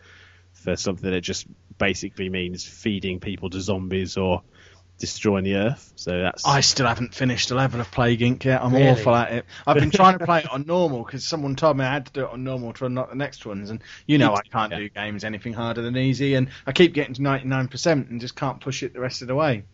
for 0.53 0.77
something 0.77 1.11
that 1.11 1.21
just 1.21 1.47
basically 1.79 2.29
means 2.29 2.65
feeding 2.65 3.21
people 3.21 3.51
to 3.51 3.61
zombies 3.61 4.17
or 4.17 4.43
destroying 4.99 5.43
the 5.45 5.57
earth. 5.57 5.93
So 5.97 6.21
that's 6.21 6.47
I 6.47 6.61
still 6.61 6.87
haven't 6.87 7.15
finished 7.15 7.51
a 7.51 7.55
level 7.57 7.81
of 7.81 7.91
Plague 7.91 8.21
Inc. 8.21 8.45
yet. 8.45 8.63
I'm 8.63 8.73
Really? 8.73 8.89
awful 8.91 9.15
at 9.15 9.33
it. 9.33 9.45
I've 9.67 9.77
been 9.77 9.91
trying 9.91 10.19
to 10.19 10.25
play 10.25 10.41
it 10.41 10.51
on 10.51 10.67
normal 10.67 11.03
because 11.03 11.27
someone 11.27 11.57
told 11.57 11.77
me 11.77 11.85
I 11.85 11.93
had 11.93 12.07
to 12.07 12.13
do 12.13 12.25
it 12.25 12.31
on 12.31 12.45
normal 12.45 12.73
to 12.75 12.87
unlock 12.87 13.11
the 13.11 13.17
next 13.17 13.45
ones, 13.45 13.71
and 13.71 13.83
you 14.07 14.19
know 14.19 14.35
I 14.35 14.43
can't 14.43 14.71
Yeah. 14.73 14.79
do 14.79 14.89
games 14.91 15.25
anything 15.25 15.53
harder 15.53 15.83
than 15.83 15.97
easy, 15.97 16.35
and 16.35 16.49
I 16.67 16.73
keep 16.73 16.95
getting 16.95 17.15
to 17.15 17.23
99% 17.23 18.09
and 18.11 18.21
just 18.21 18.37
can't 18.37 18.61
push 18.61 18.83
it 18.85 18.93
the 18.95 19.01
rest 19.01 19.23
of 19.23 19.29
the 19.29 19.35
way. 19.35 19.65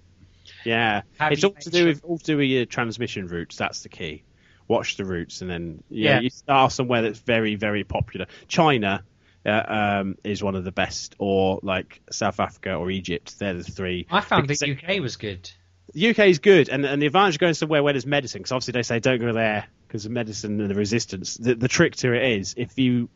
Yeah, 0.65 1.03
Have 1.19 1.33
it's 1.33 1.45
all 1.45 1.53
to 1.53 1.71
do 1.71 1.87
with 1.87 2.01
all 2.03 2.19
to 2.19 2.25
do 2.25 2.37
with 2.39 2.47
your 2.49 2.65
transmission 2.65 3.27
routes. 3.27 3.57
That's 3.57 3.83
the 3.83 3.89
key. 3.91 4.25
watch 4.69 4.97
the 4.97 5.05
routes, 5.05 5.41
and 5.43 5.51
then 5.51 5.83
you 5.91 6.05
know, 6.05 6.11
Yeah. 6.13 6.21
you 6.21 6.31
start 6.31 6.71
somewhere 6.73 7.03
that's 7.03 7.19
very 7.19 7.57
very 7.57 7.83
popular. 7.85 8.27
China. 8.49 9.03
Uh, 9.47 10.01
um, 10.03 10.19
is 10.23 10.43
one 10.43 10.55
of 10.55 10.65
the 10.65 10.73
best, 10.73 11.15
or 11.19 11.61
like 11.63 12.03
South 12.11 12.41
Africa 12.41 12.75
or 12.75 12.91
Egypt. 12.91 13.39
They're 13.39 13.55
the 13.55 13.65
three. 13.65 14.07
I 14.11 14.21
found 14.21 14.47
Because 14.49 14.59
the 14.59 14.73
UK 14.73 15.01
was 15.01 15.17
good. 15.17 15.51
the 15.95 16.11
UK 16.11 16.19
is 16.27 16.41
good, 16.41 16.69
and, 16.69 16.85
and 16.85 17.01
the 17.01 17.07
advantage 17.07 17.37
of 17.37 17.41
going 17.41 17.55
somewhere 17.55 17.83
where 17.83 17.95
there's 17.95 18.05
medicine, 18.05 18.41
because 18.41 18.53
obviously 18.53 18.73
they 18.73 18.83
say 18.83 19.01
don't 19.01 19.19
go 19.19 19.33
there 19.33 19.67
because 19.89 20.05
of 20.05 20.13
medicine 20.13 20.61
and 20.61 20.69
the 20.71 20.75
resistance. 20.75 21.37
The, 21.39 21.55
the 21.55 21.69
trick 21.69 21.97
to 21.97 22.13
it 22.13 22.33
is 22.39 22.55
if 22.59 22.79
you 22.79 23.09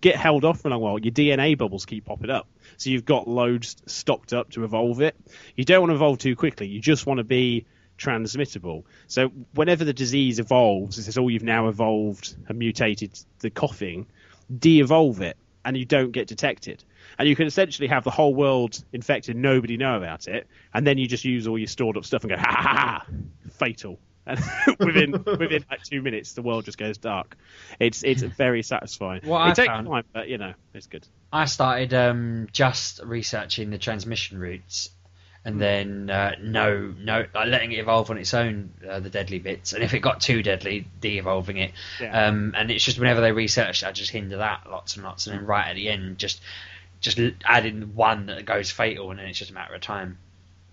get 0.00 0.16
held 0.16 0.46
off 0.46 0.60
for 0.62 0.68
a 0.68 0.70
long 0.70 0.80
while, 0.80 0.98
your 0.98 1.12
DNA 1.12 1.58
bubbles 1.58 1.84
keep 1.84 2.06
popping 2.06 2.30
up. 2.30 2.48
So 2.78 2.88
you've 2.88 3.04
got 3.04 3.28
loads 3.28 3.76
stocked 3.86 4.32
up 4.32 4.50
to 4.52 4.64
evolve 4.64 5.02
it. 5.02 5.14
You 5.56 5.64
don't 5.66 5.80
want 5.82 5.90
to 5.90 5.94
evolve 5.96 6.18
too 6.18 6.36
quickly. 6.36 6.68
You 6.68 6.80
just 6.80 7.04
want 7.06 7.18
to 7.18 7.24
be 7.24 7.66
transmittable. 7.98 8.84
So 9.08 9.28
whenever 9.54 9.84
the 9.84 9.92
disease 9.92 10.38
evolves, 10.38 10.96
this 10.96 11.06
is 11.06 11.18
all 11.18 11.30
you've 11.30 11.42
now 11.42 11.68
evolved 11.68 12.34
and 12.48 12.58
mutated 12.58 13.12
the 13.40 13.50
coughing, 13.50 14.06
de-evolve 14.58 15.20
it, 15.20 15.36
and 15.64 15.76
you 15.76 15.84
don't 15.84 16.12
get 16.12 16.26
detected. 16.26 16.82
And 17.18 17.28
you 17.28 17.36
can 17.36 17.46
essentially 17.46 17.88
have 17.88 18.04
the 18.04 18.10
whole 18.10 18.34
world 18.34 18.82
infected, 18.92 19.36
nobody 19.36 19.76
know 19.76 19.96
about 19.96 20.26
it, 20.28 20.46
and 20.72 20.86
then 20.86 20.98
you 20.98 21.06
just 21.06 21.24
use 21.24 21.46
all 21.46 21.58
your 21.58 21.66
stored 21.66 21.96
up 21.96 22.04
stuff 22.04 22.22
and 22.22 22.30
go 22.30 22.36
ha 22.36 22.44
ha 22.44 22.72
ha, 22.74 23.06
fatal. 23.52 23.98
And 24.26 24.38
within 24.78 25.12
within 25.24 25.64
like 25.70 25.82
two 25.82 26.02
minutes, 26.02 26.34
the 26.34 26.42
world 26.42 26.66
just 26.66 26.78
goes 26.78 26.98
dark. 26.98 27.36
It's 27.78 28.02
it's 28.04 28.22
very 28.22 28.62
satisfying. 28.62 29.22
What 29.24 29.40
it 29.40 29.50
I 29.50 29.52
takes 29.54 29.66
found- 29.68 29.88
time, 29.88 30.04
but 30.12 30.28
you 30.28 30.38
know 30.38 30.52
it's 30.74 30.86
good. 30.86 31.06
I 31.32 31.46
started 31.46 31.94
um, 31.94 32.48
just 32.52 33.00
researching 33.02 33.70
the 33.70 33.78
transmission 33.78 34.38
routes, 34.38 34.90
and 35.44 35.60
then 35.60 36.10
uh, 36.10 36.34
no, 36.40 36.94
no, 36.98 37.24
like 37.34 37.48
letting 37.48 37.72
it 37.72 37.78
evolve 37.78 38.10
on 38.10 38.18
its 38.18 38.34
own, 38.34 38.72
uh, 38.88 39.00
the 39.00 39.10
deadly 39.10 39.38
bits, 39.38 39.72
and 39.72 39.82
if 39.82 39.94
it 39.94 40.00
got 40.00 40.20
too 40.20 40.42
deadly, 40.42 40.86
de-evolving 41.00 41.56
it. 41.56 41.72
Yeah. 42.00 42.26
Um, 42.26 42.54
and 42.56 42.70
it's 42.70 42.84
just 42.84 42.98
whenever 42.98 43.20
they 43.20 43.32
research, 43.32 43.82
I 43.82 43.92
just 43.92 44.10
hinder 44.10 44.38
that 44.38 44.68
lots 44.70 44.96
and 44.96 45.04
lots, 45.04 45.26
and 45.26 45.38
then 45.38 45.46
right 45.46 45.68
at 45.68 45.76
the 45.76 45.88
end, 45.88 46.18
just 46.18 46.42
just 47.00 47.18
l- 47.18 47.30
add 47.44 47.64
in 47.64 47.94
one 47.94 48.26
that 48.26 48.44
goes 48.44 48.70
fatal, 48.70 49.10
and 49.10 49.18
then 49.18 49.26
it's 49.26 49.38
just 49.38 49.50
a 49.50 49.54
matter 49.54 49.74
of 49.74 49.80
time. 49.80 50.18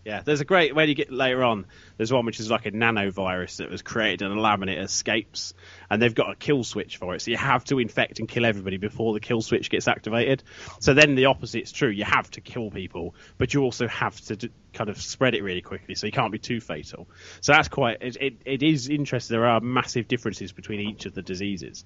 Yeah, 0.08 0.22
there's 0.22 0.40
a 0.40 0.46
great 0.46 0.74
when 0.74 0.88
you 0.88 0.96
get 0.96 1.12
later 1.12 1.44
on. 1.44 1.66
There's 1.98 2.14
one 2.14 2.26
which 2.26 2.40
is 2.40 2.50
like 2.50 2.66
a 2.66 2.72
nanovirus 2.72 3.58
that 3.58 3.70
was 3.70 3.82
created 3.82 4.22
in 4.22 4.32
a 4.32 4.40
lab 4.40 4.62
and 4.62 4.72
it 4.72 4.80
escapes, 4.80 5.54
and 5.90 6.02
they've 6.02 6.16
got 6.16 6.32
a 6.32 6.36
kill 6.38 6.64
switch 6.64 6.96
for 6.96 7.14
it. 7.14 7.22
So 7.22 7.32
you 7.32 7.36
have 7.36 7.66
to 7.66 7.78
infect 7.78 8.20
and 8.20 8.30
kill 8.30 8.46
everybody 8.46 8.78
before 8.78 9.12
the 9.12 9.20
kill 9.20 9.42
switch 9.42 9.70
gets 9.70 9.86
activated. 9.86 10.44
So 10.80 10.94
then 10.94 11.16
the 11.16 11.26
opposite's 11.26 11.74
true. 11.74 11.90
You 11.90 12.06
have 12.06 12.32
to 12.32 12.42
kill 12.42 12.72
people, 12.72 13.16
but 13.38 13.54
you 13.54 13.64
also 13.64 13.86
have 13.90 14.18
to 14.28 14.50
kind 14.72 14.90
of 14.90 15.02
spread 15.02 15.36
it 15.36 15.44
really 15.44 15.60
quickly, 15.60 15.94
so 15.96 16.06
you 16.06 16.14
can't 16.14 16.32
be 16.32 16.40
too 16.40 16.62
fatal. 16.62 17.10
So 17.42 17.52
that's 17.52 17.68
quite. 17.68 17.98
It, 18.00 18.16
it, 18.22 18.34
it 18.46 18.64
is 18.64 18.88
interesting. 18.88 19.36
There 19.36 19.46
are 19.46 19.60
massive 19.60 20.08
differences 20.08 20.54
between 20.54 20.80
each 20.80 21.06
of 21.06 21.16
the 21.16 21.22
diseases. 21.22 21.84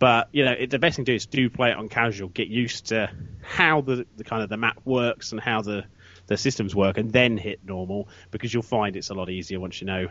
But 0.00 0.30
you 0.32 0.44
know, 0.44 0.56
it, 0.58 0.70
the 0.70 0.80
best 0.80 0.96
thing 0.96 1.04
to 1.04 1.12
do 1.12 1.14
is 1.14 1.26
do 1.26 1.48
play 1.48 1.70
it 1.70 1.76
on 1.76 1.88
casual. 1.88 2.30
Get 2.30 2.48
used 2.48 2.86
to 2.86 3.12
how 3.42 3.82
the, 3.82 4.06
the 4.16 4.24
kind 4.24 4.42
of 4.42 4.48
the 4.48 4.56
map 4.56 4.80
works 4.84 5.30
and 5.30 5.40
how 5.40 5.60
the 5.60 5.84
the 6.30 6.36
systems 6.36 6.76
work, 6.76 6.96
and 6.96 7.12
then 7.12 7.36
hit 7.36 7.58
normal 7.64 8.08
because 8.30 8.54
you'll 8.54 8.62
find 8.62 8.94
it's 8.94 9.10
a 9.10 9.14
lot 9.14 9.28
easier 9.28 9.58
once 9.58 9.80
you 9.80 9.86
know 9.88 10.06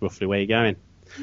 roughly 0.00 0.26
where 0.26 0.38
you're 0.38 0.46
going. 0.46 0.76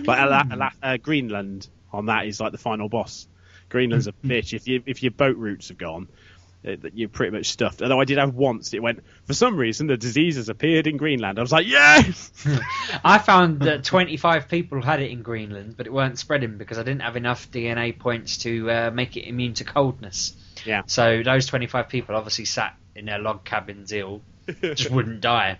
Like 0.05 0.19
Ala- 0.19 0.47
Ala- 0.51 0.71
uh, 0.83 0.97
Greenland 0.97 1.67
on 1.91 2.05
that 2.05 2.27
is 2.27 2.39
like 2.39 2.51
the 2.51 2.59
final 2.59 2.87
boss. 2.87 3.27
Greenland's 3.69 4.05
a 4.05 4.11
bitch. 4.23 4.53
If 4.53 4.67
you 4.67 4.83
if 4.85 5.01
your 5.01 5.11
boat 5.11 5.35
routes 5.37 5.69
have 5.69 5.79
gone, 5.79 6.09
uh, 6.63 6.75
that 6.79 6.95
you're 6.95 7.09
pretty 7.09 7.35
much 7.35 7.47
stuffed. 7.47 7.81
Although 7.81 7.99
I 7.99 8.05
did 8.05 8.19
have 8.19 8.35
once, 8.35 8.75
it 8.75 8.83
went 8.83 8.99
for 9.25 9.33
some 9.33 9.57
reason 9.57 9.87
the 9.87 9.97
disease 9.97 10.35
has 10.35 10.47
appeared 10.47 10.85
in 10.85 10.97
Greenland. 10.97 11.39
I 11.39 11.41
was 11.41 11.51
like, 11.51 11.65
yes. 11.65 12.31
I 13.03 13.17
found 13.17 13.61
that 13.61 13.83
25 13.83 14.47
people 14.47 14.79
had 14.83 15.01
it 15.01 15.09
in 15.09 15.23
Greenland, 15.23 15.75
but 15.75 15.87
it 15.87 15.93
weren't 15.93 16.19
spreading 16.19 16.59
because 16.59 16.77
I 16.77 16.83
didn't 16.83 17.01
have 17.01 17.17
enough 17.17 17.49
DNA 17.49 17.97
points 17.97 18.37
to 18.39 18.69
uh, 18.69 18.91
make 18.91 19.17
it 19.17 19.27
immune 19.27 19.55
to 19.55 19.63
coldness. 19.63 20.35
Yeah. 20.65 20.83
So 20.85 21.23
those 21.23 21.47
25 21.47 21.89
people 21.89 22.15
obviously 22.15 22.45
sat 22.45 22.75
in 22.95 23.05
their 23.05 23.19
log 23.19 23.43
cabins 23.43 23.91
ill, 23.91 24.21
just 24.61 24.91
wouldn't 24.91 25.21
die. 25.21 25.59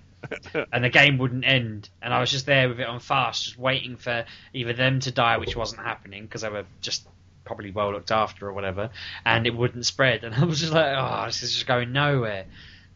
And 0.72 0.84
the 0.84 0.90
game 0.90 1.18
wouldn't 1.18 1.46
end. 1.46 1.90
And 2.02 2.14
I 2.14 2.20
was 2.20 2.32
just 2.32 2.46
there 2.46 2.68
with 2.68 2.80
it 2.80 2.88
on 2.88 3.00
fast, 3.00 3.44
just 3.44 3.60
waiting 3.60 3.96
for 3.98 4.26
either 4.54 4.74
them 4.74 5.00
to 5.02 5.12
die, 5.12 5.38
which 5.38 5.56
wasn't 5.56 5.82
happening 5.82 6.24
because 6.24 6.42
they 6.42 6.50
were 6.50 6.66
just 6.82 7.08
probably 7.44 7.72
well 7.72 7.94
looked 7.94 8.12
after 8.12 8.48
or 8.48 8.54
whatever, 8.54 8.90
and 9.24 9.48
it 9.48 9.56
wouldn't 9.56 9.86
spread. 9.86 10.24
And 10.24 10.36
I 10.36 10.44
was 10.44 10.60
just 10.60 10.74
like, 10.74 10.96
oh, 10.98 11.26
this 11.28 11.44
is 11.44 11.54
just 11.54 11.68
going 11.68 11.92
nowhere. 11.92 12.46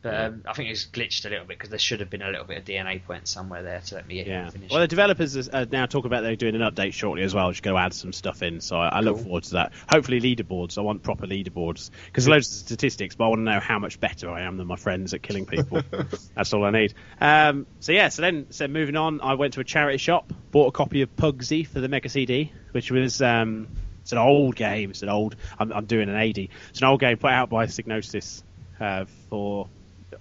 But 0.01 0.15
um, 0.15 0.43
I 0.47 0.53
think 0.53 0.69
it's 0.69 0.85
glitched 0.85 1.25
a 1.25 1.29
little 1.29 1.45
bit 1.45 1.57
because 1.57 1.69
there 1.71 1.79
should 1.79 1.99
have 1.99 2.09
been 2.09 2.21
a 2.21 2.29
little 2.29 2.45
bit 2.45 2.57
of 2.57 2.63
DNA 2.63 3.03
points 3.03 3.31
somewhere 3.31 3.63
there 3.63 3.81
to 3.81 3.95
let 3.95 4.07
me 4.07 4.23
Yeah. 4.23 4.49
finish. 4.49 4.71
Well, 4.71 4.79
the 4.79 4.87
developers 4.87 5.49
are 5.49 5.65
now 5.65 5.87
talking 5.87 6.07
about 6.07 6.21
they're 6.21 6.37
doing 6.37 6.55
an 6.55 6.61
update 6.61 6.93
shortly 6.93 7.23
as 7.23 7.35
well. 7.35 7.51
Just 7.51 7.63
to 7.65 7.75
add 7.77 7.93
some 7.93 8.13
stuff 8.13 8.41
in. 8.41 8.61
So 8.61 8.77
I, 8.77 8.87
I 8.87 8.99
look 9.01 9.17
forward 9.19 9.43
to 9.43 9.51
that. 9.55 9.73
Hopefully 9.89 10.21
leaderboards. 10.21 10.77
I 10.77 10.81
want 10.81 11.03
proper 11.03 11.27
leaderboards 11.27 11.89
because 12.05 12.29
loads 12.29 12.47
of 12.47 12.53
statistics, 12.53 13.15
but 13.15 13.25
I 13.25 13.27
want 13.27 13.39
to 13.39 13.43
know 13.43 13.59
how 13.59 13.77
much 13.79 13.99
better 13.99 14.29
I 14.31 14.41
am 14.43 14.55
than 14.55 14.67
my 14.67 14.77
friends 14.77 15.13
at 15.13 15.21
killing 15.21 15.45
people. 15.45 15.81
That's 16.35 16.53
all 16.53 16.63
I 16.63 16.71
need. 16.71 16.93
Um, 17.19 17.67
so 17.81 17.91
yeah. 17.91 18.07
So 18.07 18.21
then, 18.21 18.47
so 18.51 18.69
moving 18.69 18.95
on, 18.95 19.19
I 19.19 19.33
went 19.33 19.55
to 19.55 19.59
a 19.59 19.65
charity 19.65 19.97
shop, 19.97 20.31
bought 20.51 20.67
a 20.67 20.71
copy 20.71 21.01
of 21.01 21.13
Puggsy 21.17 21.67
for 21.67 21.81
the 21.81 21.89
Mega 21.89 22.07
CD, 22.07 22.53
which 22.71 22.89
was. 22.89 23.21
Um, 23.21 23.67
it's 24.01 24.13
an 24.13 24.17
old 24.17 24.55
game. 24.55 24.89
It's 24.89 25.03
an 25.03 25.09
old. 25.09 25.35
I'm, 25.59 25.71
I'm 25.71 25.85
doing 25.85 26.09
an 26.09 26.15
AD. 26.15 26.37
It's 26.37 26.79
an 26.79 26.85
old 26.85 26.99
game 26.99 27.17
put 27.17 27.29
out 27.31 27.49
by 27.49 27.67
Psygnosis 27.67 28.41
uh, 28.79 29.05
for 29.29 29.67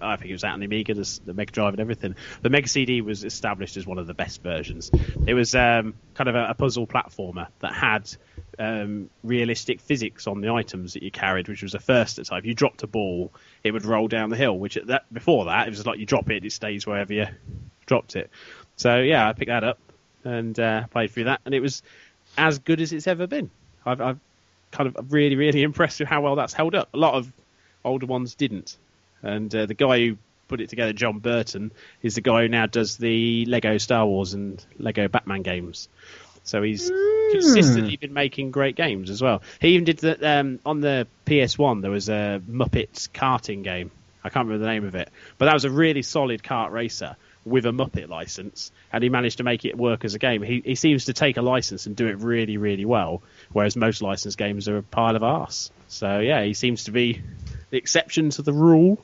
I 0.01 0.15
think 0.15 0.29
it 0.29 0.33
was 0.33 0.43
out 0.43 0.53
on 0.53 0.59
the 0.59 0.65
Amiga, 0.65 0.93
the, 0.93 1.19
the 1.25 1.33
Mega 1.33 1.51
Drive, 1.51 1.73
and 1.73 1.81
everything. 1.81 2.15
The 2.41 2.49
Mega 2.49 2.67
CD 2.67 3.01
was 3.01 3.23
established 3.23 3.77
as 3.77 3.85
one 3.85 3.97
of 3.97 4.07
the 4.07 4.13
best 4.13 4.41
versions. 4.41 4.91
It 5.25 5.33
was 5.33 5.55
um, 5.55 5.93
kind 6.13 6.29
of 6.29 6.35
a, 6.35 6.47
a 6.49 6.53
puzzle 6.53 6.87
platformer 6.87 7.47
that 7.59 7.73
had 7.73 8.09
um, 8.57 9.09
realistic 9.23 9.79
physics 9.79 10.27
on 10.27 10.41
the 10.41 10.49
items 10.49 10.93
that 10.93 11.03
you 11.03 11.11
carried, 11.11 11.47
which 11.47 11.63
was 11.63 11.73
a 11.73 11.79
first 11.79 12.19
at 12.19 12.25
time. 12.25 12.39
If 12.39 12.45
you 12.45 12.53
dropped 12.53 12.83
a 12.83 12.87
ball, 12.87 13.31
it 13.63 13.71
would 13.71 13.85
roll 13.85 14.07
down 14.07 14.29
the 14.29 14.37
hill. 14.37 14.57
Which 14.57 14.77
at 14.77 14.87
that 14.87 15.11
before 15.13 15.45
that, 15.45 15.67
it 15.67 15.71
was 15.71 15.85
like 15.85 15.99
you 15.99 16.05
drop 16.05 16.29
it, 16.29 16.45
it 16.45 16.51
stays 16.51 16.85
wherever 16.85 17.13
you 17.13 17.27
dropped 17.85 18.15
it. 18.15 18.29
So 18.75 18.99
yeah, 18.99 19.27
I 19.27 19.33
picked 19.33 19.49
that 19.49 19.63
up 19.63 19.79
and 20.23 20.59
uh, 20.59 20.87
played 20.87 21.11
through 21.11 21.25
that, 21.25 21.41
and 21.45 21.53
it 21.53 21.61
was 21.61 21.81
as 22.37 22.59
good 22.59 22.81
as 22.81 22.93
it's 22.93 23.07
ever 23.07 23.27
been. 23.27 23.49
I've, 23.85 24.01
I've 24.01 24.19
kind 24.71 24.87
of 24.87 25.11
really, 25.11 25.35
really 25.35 25.63
impressed 25.69 25.99
with 25.99 26.09
how 26.09 26.21
well 26.21 26.35
that's 26.35 26.53
held 26.53 26.75
up. 26.75 26.89
A 26.93 26.97
lot 26.97 27.15
of 27.15 27.31
older 27.83 28.05
ones 28.05 28.35
didn't. 28.35 28.77
And 29.21 29.53
uh, 29.53 29.65
the 29.65 29.73
guy 29.73 29.99
who 29.99 30.17
put 30.47 30.61
it 30.61 30.69
together, 30.69 30.93
Jon 30.93 31.19
Burton, 31.19 31.71
is 32.01 32.15
the 32.15 32.21
guy 32.21 32.41
who 32.41 32.47
now 32.49 32.65
does 32.65 32.97
the 32.97 33.45
Lego 33.45 33.77
Star 33.77 34.05
Wars 34.05 34.33
and 34.33 34.63
Lego 34.77 35.07
Batman 35.07 35.41
games. 35.41 35.87
So 36.43 36.63
he's 36.63 36.91
consistently 37.31 37.97
been 37.97 38.13
making 38.13 38.51
great 38.51 38.75
games 38.75 39.09
as 39.09 39.21
well. 39.21 39.41
He 39.61 39.69
even 39.69 39.85
did 39.85 39.99
the 39.99 40.39
um, 40.39 40.59
on 40.65 40.81
the 40.81 41.07
PS1. 41.25 41.81
There 41.81 41.91
was 41.91 42.09
a 42.09 42.41
Muppets 42.49 43.07
karting 43.09 43.63
game. 43.63 43.91
I 44.23 44.29
can't 44.29 44.47
remember 44.47 44.65
the 44.65 44.71
name 44.71 44.85
of 44.85 44.95
it, 44.95 45.09
but 45.37 45.45
that 45.45 45.53
was 45.53 45.63
a 45.63 45.69
really 45.69 46.01
solid 46.01 46.43
kart 46.43 46.71
racer 46.71 47.15
with 47.45 47.65
a 47.65 47.71
Muppet 47.71 48.09
license, 48.09 48.71
and 48.91 49.03
he 49.03 49.09
managed 49.09 49.37
to 49.37 49.43
make 49.43 49.63
it 49.63 49.77
work 49.77 50.03
as 50.03 50.13
a 50.13 50.19
game. 50.19 50.41
He, 50.41 50.61
he 50.65 50.75
seems 50.75 51.05
to 51.05 51.13
take 51.13 51.37
a 51.37 51.41
license 51.41 51.85
and 51.85 51.95
do 51.95 52.07
it 52.07 52.17
really, 52.17 52.57
really 52.57 52.83
well, 52.85 53.21
whereas 53.51 53.75
most 53.75 54.01
licensed 54.01 54.37
games 54.37 54.67
are 54.67 54.77
a 54.77 54.83
pile 54.83 55.15
of 55.15 55.23
arse. 55.23 55.71
So 55.87 56.19
yeah, 56.19 56.43
he 56.43 56.53
seems 56.53 56.85
to 56.85 56.91
be 56.91 57.21
the 57.69 57.77
exception 57.77 58.29
to 58.31 58.41
the 58.41 58.53
rule. 58.53 59.03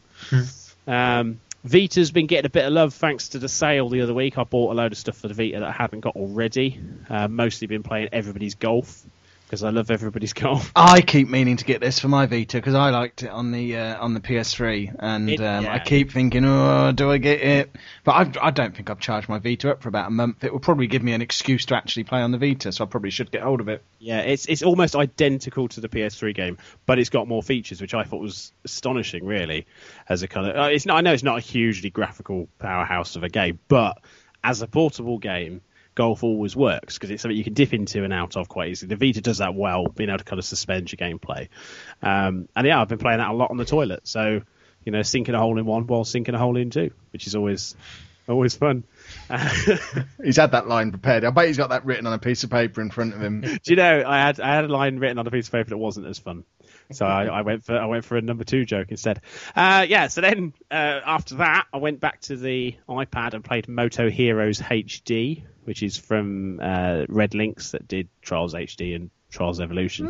Um, 0.87 1.39
Vita's 1.63 2.11
been 2.11 2.27
getting 2.27 2.45
a 2.45 2.49
bit 2.49 2.65
of 2.65 2.73
love 2.73 2.93
thanks 2.93 3.29
to 3.29 3.39
the 3.39 3.49
sale 3.49 3.89
the 3.89 4.01
other 4.01 4.13
week. 4.13 4.37
I 4.37 4.43
bought 4.43 4.71
a 4.71 4.75
load 4.75 4.91
of 4.91 4.97
stuff 4.97 5.17
for 5.17 5.27
the 5.27 5.33
Vita 5.33 5.59
that 5.59 5.67
I 5.67 5.71
haven't 5.71 6.01
got 6.01 6.15
already. 6.15 6.79
Uh, 7.09 7.27
mostly 7.27 7.67
been 7.67 7.81
playing 7.81 8.09
everybody's 8.11 8.55
golf 8.55 9.03
because 9.45 9.63
I 9.63 9.69
love 9.69 9.91
everybody's 9.91 10.33
golf. 10.33 10.71
I 10.75 11.01
keep 11.01 11.29
meaning 11.29 11.57
to 11.57 11.65
get 11.65 11.81
this 11.81 11.99
for 11.99 12.07
my 12.07 12.25
Vita 12.25 12.57
because 12.57 12.73
I 12.75 12.89
liked 12.89 13.23
it 13.23 13.29
on 13.29 13.51
the 13.51 13.77
uh, 13.77 14.03
on 14.03 14.13
the 14.13 14.19
PS3, 14.19 14.95
and 14.99 15.29
It- 15.29 15.41
um, 15.41 15.65
yeah. 15.65 15.73
I 15.73 15.79
keep 15.79 16.11
thinking, 16.11 16.45
oh, 16.45 16.91
do 16.93 17.09
I 17.11 17.17
get 17.17 17.41
it? 17.41 17.75
But 18.03 18.11
I, 18.37 18.47
I 18.47 18.51
don't 18.51 18.75
think 18.75 18.89
I've 18.89 18.99
charged 18.99 19.29
my 19.29 19.39
Vita 19.39 19.71
up 19.71 19.81
for 19.81 19.89
about 19.89 20.07
a 20.07 20.11
month. 20.11 20.43
It 20.43 20.51
will 20.51 20.59
probably 20.59 20.87
give 20.87 21.03
me 21.03 21.13
an 21.13 21.21
excuse 21.21 21.65
to 21.67 21.75
actually 21.75 22.05
play 22.05 22.21
on 22.21 22.31
the 22.31 22.37
Vita, 22.37 22.71
so 22.71 22.83
I 22.83 22.87
probably 22.87 23.11
should 23.11 23.31
get 23.31 23.41
hold 23.43 23.61
of 23.61 23.67
it. 23.69 23.83
Yeah, 23.99 24.19
it's 24.21 24.45
it's 24.47 24.63
almost 24.63 24.95
identical 24.95 25.67
to 25.69 25.81
the 25.81 25.89
PS3 25.89 26.33
game, 26.33 26.57
but 26.85 26.99
it's 26.99 27.09
got 27.09 27.27
more 27.27 27.43
features, 27.43 27.81
which 27.81 27.93
I 27.93 28.03
thought 28.03 28.21
was 28.21 28.51
astonishing, 28.63 29.25
really. 29.25 29.67
As 30.09 30.23
a 30.23 30.27
kind 30.27 30.47
of, 30.47 30.55
uh, 30.55 30.69
it's 30.69 30.85
not. 30.85 30.97
I 30.97 31.01
know 31.01 31.13
it's 31.13 31.23
not 31.23 31.37
a 31.37 31.41
hugely 31.41 31.89
graphical 31.89 32.47
powerhouse 32.59 33.15
of 33.15 33.23
a 33.23 33.29
game, 33.29 33.59
but 33.67 33.99
as 34.43 34.61
a 34.61 34.67
portable 34.67 35.17
game, 35.17 35.61
golf 35.95 36.23
always 36.23 36.55
works 36.55 36.95
because 36.95 37.09
it's 37.09 37.21
something 37.21 37.37
you 37.37 37.43
can 37.43 37.53
dip 37.53 37.73
into 37.73 38.03
and 38.03 38.13
out 38.13 38.35
of 38.35 38.47
quite 38.49 38.69
easily. 38.69 38.89
The 38.89 39.07
Vita 39.07 39.21
does 39.21 39.39
that 39.39 39.55
well, 39.55 39.87
being 39.87 40.09
able 40.09 40.19
to 40.19 40.23
kind 40.25 40.39
of 40.39 40.45
suspend 40.45 40.91
your 40.91 40.97
gameplay. 40.97 41.47
Um, 42.01 42.47
and 42.55 42.67
yeah, 42.67 42.81
I've 42.81 42.89
been 42.89 42.99
playing 42.99 43.19
that 43.19 43.29
a 43.29 43.33
lot 43.33 43.51
on 43.51 43.57
the 43.57 43.65
toilet, 43.65 44.07
so 44.07 44.41
you 44.83 44.91
know, 44.91 45.01
sinking 45.01 45.33
a 45.33 45.39
hole 45.39 45.57
in 45.57 45.65
one 45.65 45.87
while 45.87 46.03
sinking 46.03 46.35
a 46.35 46.37
hole 46.37 46.57
in 46.57 46.69
two, 46.69 46.91
which 47.11 47.25
is 47.25 47.35
always 47.35 47.75
always 48.27 48.55
fun. 48.55 48.83
He's 50.23 50.37
had 50.37 50.51
that 50.51 50.67
line 50.67 50.91
prepared. 50.91 51.23
I 51.23 51.29
bet 51.29 51.47
he's 51.47 51.57
got 51.57 51.69
that 51.69 51.85
written 51.85 52.07
on 52.07 52.13
a 52.13 52.19
piece 52.19 52.43
of 52.43 52.49
paper 52.49 52.81
in 52.81 52.89
front 52.89 53.13
of 53.13 53.21
him. 53.21 53.41
Do 53.41 53.59
you 53.65 53.75
know 53.75 54.03
I 54.05 54.17
had 54.17 54.39
I 54.39 54.55
had 54.55 54.65
a 54.65 54.67
line 54.67 54.97
written 54.97 55.19
on 55.19 55.27
a 55.27 55.31
piece 55.31 55.47
of 55.47 55.51
paper 55.51 55.69
that 55.69 55.77
wasn't 55.77 56.07
as 56.07 56.19
fun. 56.19 56.43
So 56.91 57.05
I, 57.05 57.25
I 57.25 57.41
went 57.41 57.65
for 57.65 57.77
I 57.77 57.85
went 57.85 58.05
for 58.05 58.17
a 58.17 58.21
number 58.21 58.43
two 58.43 58.65
joke 58.65 58.87
instead. 58.89 59.21
Uh, 59.55 59.85
yeah. 59.87 60.07
So 60.07 60.21
then 60.21 60.53
uh, 60.69 61.01
after 61.05 61.35
that, 61.35 61.65
I 61.73 61.77
went 61.77 61.99
back 61.99 62.21
to 62.21 62.35
the 62.35 62.75
iPad 62.87 63.33
and 63.33 63.43
played 63.43 63.67
MotoHeroz 63.67 64.61
HD, 64.61 65.43
which 65.63 65.83
is 65.83 65.97
from 65.97 66.59
uh, 66.59 67.05
RedLynx 67.07 67.71
that 67.71 67.87
did 67.87 68.09
Trials 68.21 68.53
HD 68.53 68.95
and 68.95 69.09
Trials 69.29 69.59
Evolution. 69.59 70.07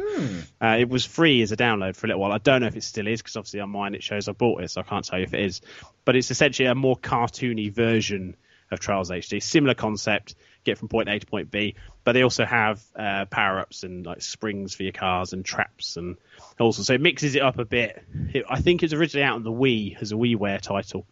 Uh, 0.61 0.77
it 0.79 0.89
was 0.89 1.05
free 1.05 1.41
as 1.41 1.51
a 1.51 1.57
download 1.57 1.95
for 1.95 2.05
a 2.05 2.09
little 2.09 2.21
while. 2.21 2.31
I 2.31 2.37
don't 2.37 2.61
know 2.61 2.67
if 2.67 2.75
it 2.75 2.83
still 2.83 3.07
is 3.07 3.21
because 3.21 3.35
obviously 3.35 3.59
on 3.59 3.69
mine 3.69 3.95
it 3.95 4.03
shows 4.03 4.27
I 4.27 4.33
bought 4.33 4.61
it, 4.63 4.71
so 4.71 4.81
I 4.81 4.83
can't 4.83 5.03
tell 5.03 5.19
you 5.19 5.25
if 5.25 5.33
it 5.33 5.41
is. 5.41 5.61
But 6.03 6.15
it's 6.15 6.29
essentially 6.29 6.67
a 6.67 6.75
more 6.75 6.95
cartoony 6.95 7.71
version 7.73 8.35
of 8.71 8.79
Trials 8.79 9.09
HD. 9.09 9.41
Similar 9.41 9.73
concept, 9.73 10.35
get 10.65 10.77
from 10.77 10.89
point 10.89 11.07
A 11.07 11.19
to 11.19 11.25
point 11.25 11.49
B, 11.49 11.75
but 12.03 12.11
they 12.11 12.23
also 12.23 12.43
have 12.43 12.83
uh, 12.95 13.25
power 13.25 13.59
ups 13.59 13.83
and 13.83 14.05
like 14.05 14.21
springs 14.21 14.75
for 14.75 14.83
your 14.83 14.91
cars 14.91 15.31
and 15.31 15.45
traps 15.45 15.95
and 15.95 16.17
also 16.59 16.83
so 16.83 16.93
it 16.93 17.01
mixes 17.01 17.35
it 17.35 17.41
up 17.41 17.57
a 17.59 17.65
bit. 17.65 18.03
It, 18.33 18.45
I 18.49 18.59
think 18.59 18.83
it's 18.83 18.93
originally 18.93 19.23
out 19.23 19.35
on 19.35 19.43
the 19.43 19.51
Wii 19.51 20.01
as 20.01 20.11
a 20.11 20.15
WiiWare 20.15 20.59
title, 20.59 21.05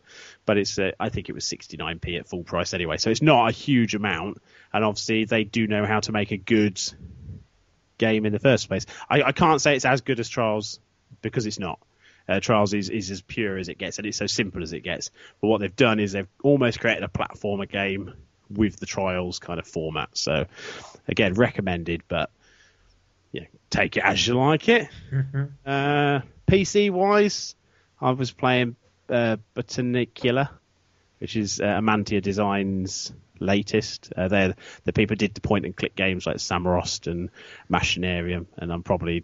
but 0.46 0.58
it's 0.58 0.78
uh, 0.78 0.92
I 1.00 1.10
think 1.10 1.30
it 1.30 1.34
was 1.34 1.46
69p 1.46 2.20
at 2.20 2.28
full 2.28 2.44
price 2.44 2.74
anyway, 2.74 2.98
so 2.98 3.10
it's 3.10 3.22
not 3.22 3.48
a 3.48 3.52
huge 3.52 3.96
amount. 3.96 4.42
And 4.74 4.84
obviously 4.84 5.26
they 5.26 5.44
do 5.44 5.68
know 5.68 5.86
how 5.86 6.00
to 6.02 6.12
make 6.12 6.32
a 6.32 6.38
good 6.38 6.82
game 7.98 8.26
in 8.26 8.34
the 8.34 8.40
first 8.40 8.68
place. 8.68 8.86
I, 9.10 9.22
I 9.22 9.32
can't 9.32 9.62
say 9.62 9.76
it's 9.76 9.86
as 9.86 10.02
good 10.02 10.20
as 10.20 10.28
Trials 10.28 10.80
because 11.22 11.46
it's 11.46 11.60
not. 11.60 11.80
Uh, 12.28 12.40
Trials 12.40 12.74
is, 12.74 12.90
is 12.90 13.12
as 13.12 13.22
pure 13.22 13.58
as 13.58 13.70
it 13.70 13.78
gets, 13.78 13.98
and 13.98 14.08
it's 14.08 14.18
so 14.18 14.28
simple 14.28 14.64
as 14.64 14.74
it 14.74 14.80
gets. 14.80 15.12
But 15.42 15.48
what 15.48 15.60
they've 15.60 15.76
done 15.76 16.00
is 16.00 16.14
they've 16.14 16.28
almost 16.42 16.80
created 16.80 17.04
a 17.04 17.08
platformer 17.08 17.70
game 17.70 18.14
with 18.56 18.78
the 18.80 18.86
Trials 18.86 19.40
kind 19.40 19.60
of 19.60 19.68
format. 19.68 20.10
So, 20.14 20.46
again, 21.08 21.34
recommended, 21.34 22.04
but 22.08 22.30
yeah, 23.32 23.46
take 23.70 23.98
it 23.98 24.04
as 24.04 24.26
you 24.26 24.36
like 24.36 24.70
it. 24.70 24.88
Uh, 25.66 26.22
PC 26.48 26.92
wise, 26.92 27.56
I 28.00 28.12
was 28.12 28.32
playing 28.32 28.76
uh, 29.10 29.38
Botanicula, 29.56 30.50
which 31.20 31.36
is 31.36 31.60
uh, 31.60 31.66
Amanita 31.66 32.22
Designs 32.22 33.14
latest. 33.40 34.12
Uh, 34.16 34.28
they're 34.28 34.56
the 34.86 34.94
people 34.94 35.16
did 35.16 35.34
the 35.34 35.42
point 35.42 35.66
and 35.66 35.76
click 35.76 35.96
games 35.96 36.26
like 36.26 36.38
Samorost 36.38 37.08
and 37.08 37.30
Machinarium, 37.70 38.46
and 38.58 38.72
I'm 38.72 38.84
probably 38.84 39.24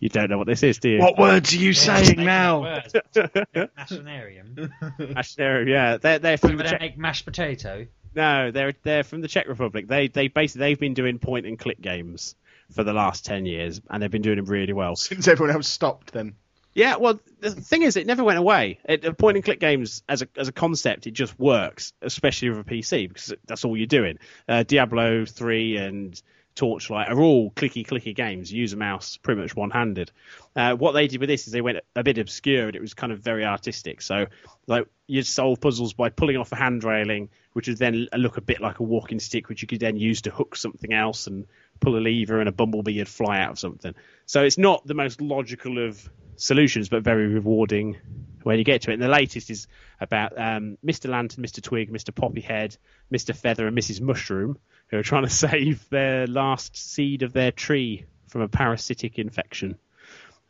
you 0.00 0.08
don't 0.08 0.30
know 0.30 0.38
what 0.38 0.46
this 0.46 0.62
is, 0.62 0.78
do 0.78 0.90
you? 0.90 0.98
What 1.00 1.18
words 1.18 1.52
are 1.54 1.58
you 1.58 1.72
saying 1.72 2.24
now? 2.24 2.62
Machinarium. 3.14 4.70
Machinarium, 4.98 5.68
yeah, 5.68 5.96
they're 5.96 6.18
they're 6.20 6.38
from 6.38 6.56
But 6.56 6.58
the 6.58 6.62
they 6.64 6.70
Czech, 6.70 6.80
make 6.80 6.98
mashed 6.98 7.24
potato. 7.24 7.86
No, 8.18 8.50
they're 8.50 8.74
they're 8.82 9.04
from 9.04 9.20
the 9.20 9.28
Czech 9.28 9.46
Republic. 9.46 9.86
They 9.86 10.08
they 10.08 10.26
basically 10.26 10.66
they've 10.66 10.80
been 10.80 10.94
doing 10.94 11.20
point 11.20 11.46
and 11.46 11.56
click 11.56 11.80
games 11.80 12.34
for 12.72 12.82
the 12.82 12.92
last 12.92 13.24
ten 13.24 13.46
years, 13.46 13.80
and 13.88 14.02
they've 14.02 14.10
been 14.10 14.22
doing 14.22 14.36
them 14.36 14.46
really 14.46 14.72
well. 14.72 14.96
Since 14.96 15.28
everyone 15.28 15.54
else 15.54 15.68
stopped, 15.68 16.12
them. 16.12 16.34
Yeah, 16.74 16.96
well, 16.96 17.20
the 17.38 17.52
thing 17.52 17.82
is, 17.82 17.96
it 17.96 18.08
never 18.08 18.24
went 18.24 18.40
away. 18.40 18.80
It, 18.84 19.16
point 19.18 19.36
and 19.36 19.44
click 19.44 19.60
games 19.60 20.02
as 20.08 20.22
a 20.22 20.28
as 20.36 20.48
a 20.48 20.52
concept, 20.52 21.06
it 21.06 21.12
just 21.12 21.38
works, 21.38 21.92
especially 22.02 22.50
with 22.50 22.58
a 22.58 22.64
PC 22.64 23.06
because 23.06 23.34
that's 23.46 23.64
all 23.64 23.76
you're 23.76 23.86
doing. 23.86 24.18
Uh, 24.48 24.64
Diablo 24.64 25.24
three 25.24 25.76
and 25.76 26.20
Torchlight 26.58 27.08
are 27.08 27.20
all 27.20 27.52
clicky 27.52 27.86
clicky 27.86 28.16
games. 28.16 28.52
You 28.52 28.62
use 28.62 28.72
a 28.72 28.76
mouse 28.76 29.16
pretty 29.16 29.40
much 29.40 29.54
one 29.54 29.70
handed. 29.70 30.10
Uh, 30.56 30.74
what 30.74 30.90
they 30.90 31.06
did 31.06 31.20
with 31.20 31.28
this 31.28 31.46
is 31.46 31.52
they 31.52 31.60
went 31.60 31.78
a 31.94 32.02
bit 32.02 32.18
obscure 32.18 32.66
and 32.66 32.74
it 32.74 32.80
was 32.80 32.94
kind 32.94 33.12
of 33.12 33.20
very 33.20 33.44
artistic. 33.44 34.02
So 34.02 34.26
like 34.66 34.88
you'd 35.06 35.24
solve 35.24 35.60
puzzles 35.60 35.92
by 35.92 36.08
pulling 36.10 36.36
off 36.36 36.50
a 36.50 36.56
hand 36.56 36.82
railing, 36.82 37.28
which 37.58 37.66
would 37.66 37.78
then 37.78 38.06
look 38.16 38.36
a 38.36 38.40
bit 38.40 38.60
like 38.60 38.78
a 38.78 38.84
walking 38.84 39.18
stick, 39.18 39.48
which 39.48 39.62
you 39.62 39.66
could 39.66 39.80
then 39.80 39.96
use 39.96 40.22
to 40.22 40.30
hook 40.30 40.54
something 40.54 40.92
else 40.92 41.26
and 41.26 41.44
pull 41.80 41.96
a 41.96 41.98
lever 41.98 42.38
and 42.38 42.48
a 42.48 42.52
bumblebee 42.52 42.98
would 42.98 43.08
fly 43.08 43.40
out 43.40 43.50
of 43.50 43.58
something. 43.58 43.96
So 44.26 44.44
it's 44.44 44.58
not 44.58 44.86
the 44.86 44.94
most 44.94 45.20
logical 45.20 45.84
of 45.84 46.08
solutions, 46.36 46.88
but 46.88 47.02
very 47.02 47.26
rewarding 47.26 47.96
when 48.44 48.58
you 48.58 48.64
get 48.64 48.82
to 48.82 48.92
it. 48.92 48.94
And 48.94 49.02
the 49.02 49.08
latest 49.08 49.50
is 49.50 49.66
about 50.00 50.38
um, 50.38 50.78
Mr. 50.86 51.10
Lantern, 51.10 51.42
Mr. 51.42 51.60
Twig, 51.60 51.90
Mr. 51.90 52.14
Poppyhead, 52.14 52.78
Mr. 53.12 53.34
Feather, 53.34 53.66
and 53.66 53.76
Mrs. 53.76 54.00
Mushroom, 54.00 54.56
who 54.86 54.98
are 54.98 55.02
trying 55.02 55.24
to 55.24 55.30
save 55.48 55.84
their 55.90 56.28
last 56.28 56.76
seed 56.76 57.24
of 57.24 57.32
their 57.32 57.50
tree 57.50 58.04
from 58.28 58.42
a 58.42 58.48
parasitic 58.48 59.18
infection. 59.18 59.76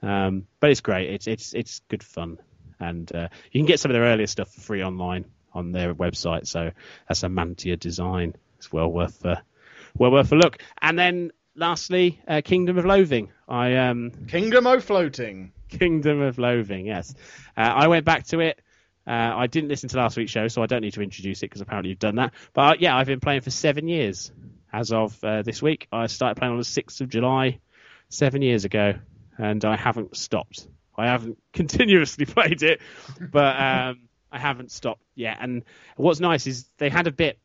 Um, 0.03 0.47
but 0.61 0.73
it's 0.73 0.83
great. 0.83 1.09
It's 1.09 1.27
it's 1.27 1.55
it's 1.55 1.81
good 1.89 2.03
fun, 2.03 2.37
and 2.79 3.11
uh, 3.17 3.29
you 3.51 3.61
can 3.61 3.67
get 3.67 3.81
some 3.81 3.91
of 3.91 3.95
their 3.95 4.05
earlier 4.05 4.27
stuff 4.27 4.53
for 4.53 4.61
free 4.61 4.85
online 4.85 5.25
on 5.53 5.73
their 5.73 5.95
website. 5.95 6.47
So 6.47 6.71
that's 7.09 7.23
Amanita 7.23 7.77
Design. 7.77 8.35
It's 8.59 8.73
well 8.73 8.91
worth 8.91 9.25
uh, 9.25 9.37
well 9.97 10.11
worth 10.11 10.33
a 10.33 10.37
look. 10.37 10.59
And 10.81 10.99
then 10.99 11.33
lastly, 11.55 12.21
uh, 12.27 12.41
Kingdom 12.45 12.79
of 12.79 12.85
Loathing. 12.85 13.31
I 13.49 13.77
um, 13.77 14.13
Kingdom 14.29 14.67
of 14.67 14.85
floating. 14.85 15.53
Kingdom 15.69 16.23
of 16.23 16.39
Loathing. 16.39 16.87
Yes, 16.87 17.15
uh, 17.57 17.61
I 17.61 17.89
went 17.89 18.05
back 18.05 18.27
to 18.29 18.41
it. 18.41 18.61
Uh, 19.07 19.33
I 19.37 19.47
didn't 19.47 19.71
listen 19.71 19.89
to 19.89 19.97
last 19.97 20.17
week's 20.19 20.31
show, 20.31 20.49
so 20.49 20.63
I 20.63 20.67
don't 20.67 20.83
need 20.83 20.93
to 20.95 21.03
introduce 21.03 21.39
it 21.43 21.47
because 21.47 21.63
apparently 21.63 21.91
you've 21.91 21.99
done 21.99 22.17
that. 22.17 22.35
But 22.53 22.61
uh, 22.61 22.75
yeah, 22.79 22.97
I've 22.97 23.07
been 23.07 23.21
playing 23.21 23.41
for 23.41 23.51
seven 23.51 23.89
years 23.89 24.31
as 24.71 24.93
of 24.93 25.23
uh, 25.25 25.43
this 25.43 25.63
week. 25.63 25.89
I 25.91 26.09
started 26.09 26.39
playing 26.39 26.53
on 26.53 26.59
the 26.59 26.65
sixth 26.65 27.01
of 27.01 27.09
July, 27.09 27.61
seven 28.11 28.43
years 28.43 28.65
ago, 28.67 28.95
and 29.39 29.65
I 29.65 29.77
haven't 29.77 30.17
stopped. 30.17 30.67
I 30.97 31.07
haven't 31.07 31.39
continuously 31.53 32.27
played 32.27 32.63
it, 32.63 32.81
but 33.19 33.57
um, 33.59 34.08
I 34.31 34.39
haven't 34.39 34.71
stopped 34.71 35.03
yet. 35.15 35.39
And 35.41 35.65
what's 35.97 36.21
nice 36.21 36.47
is 36.47 36.69
they 36.79 36.91
had 36.91 37.07
a 37.07 37.13
bit 37.13 37.39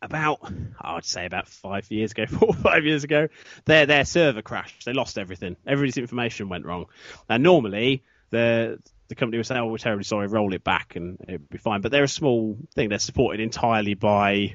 about 0.00 0.38
oh, 0.42 0.50
I 0.80 0.94
would 0.94 1.04
say 1.04 1.26
about 1.26 1.48
five 1.48 1.90
years 1.90 2.12
ago, 2.12 2.26
four 2.28 2.48
or 2.48 2.54
five 2.54 2.84
years 2.84 3.04
ago, 3.04 3.28
their 3.64 3.86
their 3.86 4.04
server 4.04 4.42
crashed. 4.42 4.84
They 4.84 4.92
lost 4.92 5.18
everything. 5.18 5.56
Everybody's 5.66 5.98
information 5.98 6.48
went 6.48 6.64
wrong. 6.64 6.86
And 7.28 7.42
normally 7.42 8.02
the 8.30 8.78
the 9.08 9.14
company 9.14 9.38
would 9.38 9.46
say, 9.46 9.56
"Oh, 9.56 9.66
we're 9.66 9.78
terribly 9.78 10.04
sorry, 10.04 10.28
roll 10.28 10.54
it 10.54 10.62
back, 10.62 10.96
and 10.96 11.18
it'd 11.26 11.48
be 11.48 11.58
fine." 11.58 11.80
But 11.80 11.92
they're 11.92 12.04
a 12.04 12.08
small 12.08 12.56
thing. 12.74 12.88
They're 12.88 12.98
supported 12.98 13.40
entirely 13.40 13.94
by 13.94 14.54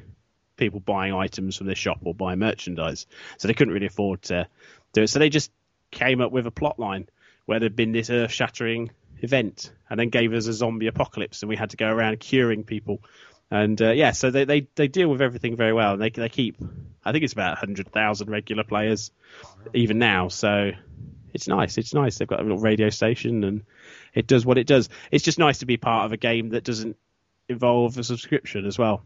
people 0.55 0.79
buying 0.79 1.13
items 1.13 1.57
from 1.57 1.65
their 1.67 1.75
shop 1.75 1.99
or 2.03 2.13
buying 2.13 2.39
merchandise, 2.39 3.07
so 3.37 3.47
they 3.47 3.53
couldn't 3.53 3.73
really 3.73 3.87
afford 3.87 4.21
to 4.23 4.47
do 4.93 5.03
it. 5.03 5.07
So 5.07 5.19
they 5.19 5.29
just 5.29 5.51
came 5.91 6.21
up 6.21 6.31
with 6.31 6.47
a 6.47 6.51
plot 6.51 6.79
line 6.79 7.07
where 7.45 7.59
there'd 7.59 7.75
been 7.75 7.91
this 7.91 8.09
earth-shattering 8.09 8.91
event, 9.23 9.71
and 9.89 9.99
then 9.99 10.09
gave 10.09 10.33
us 10.33 10.47
a 10.47 10.53
zombie 10.53 10.87
apocalypse, 10.87 11.41
and 11.41 11.49
we 11.49 11.55
had 11.55 11.71
to 11.71 11.77
go 11.77 11.87
around 11.87 12.19
curing 12.19 12.63
people. 12.63 13.01
And 13.49 13.81
uh, 13.81 13.91
yeah, 13.91 14.11
so 14.11 14.31
they, 14.31 14.45
they, 14.45 14.67
they 14.75 14.87
deal 14.87 15.09
with 15.09 15.21
everything 15.21 15.55
very 15.55 15.73
well. 15.73 15.93
And 15.93 16.01
they 16.01 16.09
they 16.09 16.29
keep, 16.29 16.57
I 17.05 17.11
think 17.11 17.23
it's 17.23 17.33
about 17.33 17.57
hundred 17.57 17.87
thousand 17.89 18.29
regular 18.29 18.63
players, 18.63 19.11
even 19.73 19.99
now. 19.99 20.27
So 20.27 20.71
it's 21.33 21.47
nice. 21.47 21.77
It's 21.77 21.93
nice. 21.93 22.17
They've 22.17 22.27
got 22.27 22.39
a 22.39 22.43
little 22.43 22.59
radio 22.59 22.89
station, 22.89 23.43
and 23.43 23.63
it 24.13 24.27
does 24.27 24.45
what 24.45 24.57
it 24.57 24.67
does. 24.67 24.89
It's 25.11 25.23
just 25.23 25.39
nice 25.39 25.59
to 25.59 25.65
be 25.65 25.77
part 25.77 26.05
of 26.05 26.11
a 26.11 26.17
game 26.17 26.49
that 26.49 26.63
doesn't 26.63 26.97
involve 27.47 27.97
a 27.97 28.03
subscription 28.03 28.65
as 28.65 28.77
well. 28.77 29.03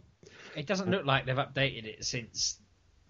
It 0.56 0.66
doesn't 0.66 0.90
look 0.90 1.06
like 1.06 1.26
they've 1.26 1.36
updated 1.36 1.86
it 1.86 2.06
since 2.06 2.60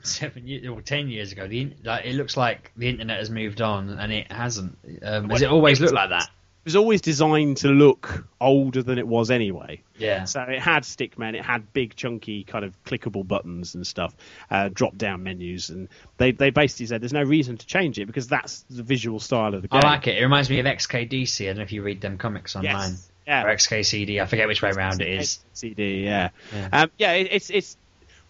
seven 0.04 0.48
years 0.48 0.68
or 0.68 0.82
ten 0.82 1.08
years 1.10 1.32
ago. 1.32 1.48
The 1.48 1.74
like 1.84 2.06
it 2.06 2.16
looks 2.16 2.36
like 2.36 2.72
the 2.76 2.90
internet 2.90 3.20
has 3.20 3.30
moved 3.30 3.62
on, 3.62 3.90
and 3.90 4.12
it 4.12 4.32
hasn't. 4.32 4.78
Um, 5.04 5.28
does 5.28 5.42
it 5.42 5.50
always 5.50 5.80
look 5.80 5.94
like 5.94 6.10
that? 6.10 6.30
It 6.68 6.72
was 6.72 6.76
always 6.76 7.00
designed 7.00 7.56
to 7.58 7.70
look 7.70 8.28
older 8.42 8.84
than 8.84 8.98
it 8.98 9.08
was 9.08 9.32
anyway. 9.32 9.84
Yeah. 9.98 10.26
So 10.26 10.42
it 10.42 10.60
had 10.60 10.84
stickmen, 10.84 11.34
it 11.34 11.42
had 11.42 11.72
big 11.72 11.96
chunky 11.96 12.44
kind 12.44 12.66
of 12.66 12.84
clickable 12.84 13.26
buttons 13.26 13.74
and 13.74 13.88
stuff, 13.88 14.14
uh, 14.52 14.68
drop 14.68 14.98
down 14.98 15.24
menus, 15.24 15.70
and 15.70 15.88
they 16.18 16.34
they 16.34 16.50
basically 16.50 16.88
said 16.88 17.00
there's 17.00 17.14
no 17.14 17.24
reason 17.24 17.56
to 17.56 17.66
change 17.66 18.00
it 18.00 18.06
because 18.06 18.28
that's 18.28 18.66
the 18.70 18.84
visual 18.84 19.22
style 19.22 19.56
of 19.56 19.62
the 19.62 19.70
game. 19.70 19.80
I 19.82 19.88
like 19.88 20.08
it. 20.08 20.18
It 20.18 20.22
reminds 20.22 20.50
me 20.50 20.60
of 20.60 20.66
XKDC. 20.66 21.46
I 21.46 21.48
don't 21.48 21.56
know 21.56 21.64
if 21.64 21.72
you 21.72 21.84
read 21.84 22.02
them 22.02 22.18
comics 22.18 22.54
online. 22.58 22.92
Yes. 22.92 23.12
Yeah. 23.26 23.46
Or 23.46 23.56
XKCD. 23.56 24.22
I 24.22 24.26
forget 24.26 24.50
which 24.50 24.62
way 24.62 24.72
around 24.72 25.02
it 25.02 25.08
is. 25.08 25.40
CD, 25.54 26.04
yeah, 26.04 26.32
Yeah. 26.54 26.70
Um, 26.74 26.92
yeah. 26.98 27.14
It, 27.14 27.30
it's 27.32 27.50
it's 27.50 27.78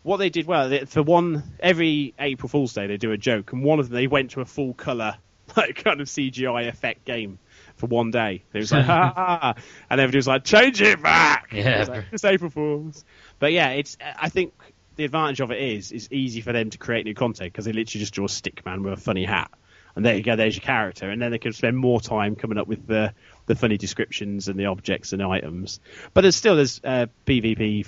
what 0.04 0.18
they 0.18 0.30
did 0.30 0.46
well. 0.46 0.70
They, 0.70 0.86
for 0.86 1.02
one, 1.02 1.42
every 1.60 2.14
April 2.20 2.50
Fool's 2.50 2.74
Day 2.74 2.86
they 2.86 2.98
do 2.98 3.14
a 3.14 3.18
joke, 3.18 3.52
and 3.54 3.64
one 3.64 3.80
of 3.80 3.90
them 3.90 3.96
they 3.96 4.06
went 4.06 4.30
to 4.32 4.42
a 4.42 4.46
full 4.46 4.76
color 4.76 5.18
like 5.58 5.84
kind 5.84 6.02
of 6.02 6.08
CGI 6.08 6.68
effect 6.68 7.06
game 7.06 7.40
for 7.78 7.88
one 7.88 8.12
day. 8.12 8.44
It 8.54 8.58
was 8.58 8.72
like 8.74 8.86
ha 8.86 9.14
ha, 9.16 9.56
and 9.90 10.02
everybody 10.02 10.18
was 10.18 10.28
like, 10.28 10.44
change 10.44 10.82
it 10.82 11.02
back. 11.02 11.54
Yeah. 11.54 11.84
It 11.84 11.90
like, 11.90 12.06
it's 12.12 12.26
April 12.26 12.50
Fools. 12.50 13.06
But 13.40 13.54
yeah, 13.54 13.70
it's 13.70 13.98
I 14.02 14.30
think 14.30 14.54
the 14.96 15.06
advantage 15.06 15.40
of 15.40 15.52
it 15.52 15.62
is 15.62 15.92
it's 15.92 16.10
easy 16.12 16.42
for 16.42 16.52
them 16.52 16.70
to 16.72 16.78
create 16.78 17.06
new 17.06 17.14
content 17.14 17.54
because 17.54 17.66
they 17.66 17.72
literally 17.72 18.02
just 18.02 18.14
draw 18.14 18.26
a 18.26 18.30
stick 18.30 18.66
man 18.66 18.84
with 18.84 18.94
a 18.94 18.98
funny 18.98 19.24
hat. 19.24 19.52
And 19.96 20.06
there 20.06 20.16
you 20.16 20.22
go, 20.22 20.36
there's 20.36 20.56
your 20.56 20.64
character, 20.64 21.10
and 21.10 21.20
then 21.20 21.32
they 21.32 21.40
can 21.40 21.54
spend 21.54 21.76
more 21.76 22.00
time 22.00 22.36
coming 22.36 22.60
up 22.60 22.68
with 22.68 22.86
the 22.86 23.14
the 23.48 23.56
funny 23.56 23.78
descriptions 23.78 24.48
and 24.48 24.60
the 24.60 24.66
objects 24.66 25.14
and 25.14 25.24
items. 25.24 25.80
But 26.14 26.22
there's 26.22 26.36
still 26.36 26.56
there's 26.56 26.82
uh, 26.84 27.08
PvP 27.26 27.88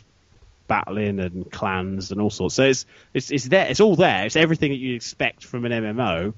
battling 0.67 1.19
and 1.19 1.51
clans 1.51 2.11
and 2.11 2.21
all 2.21 2.29
sorts. 2.29 2.55
So 2.55 2.63
it's 2.63 2.85
it's 3.13 3.31
it's 3.31 3.47
there. 3.49 3.67
It's 3.67 3.81
all 3.81 3.95
there. 3.95 4.25
It's 4.25 4.35
everything 4.35 4.71
that 4.71 4.77
you 4.77 4.95
expect 4.95 5.43
from 5.43 5.65
an 5.65 5.71
MMO, 5.71 6.33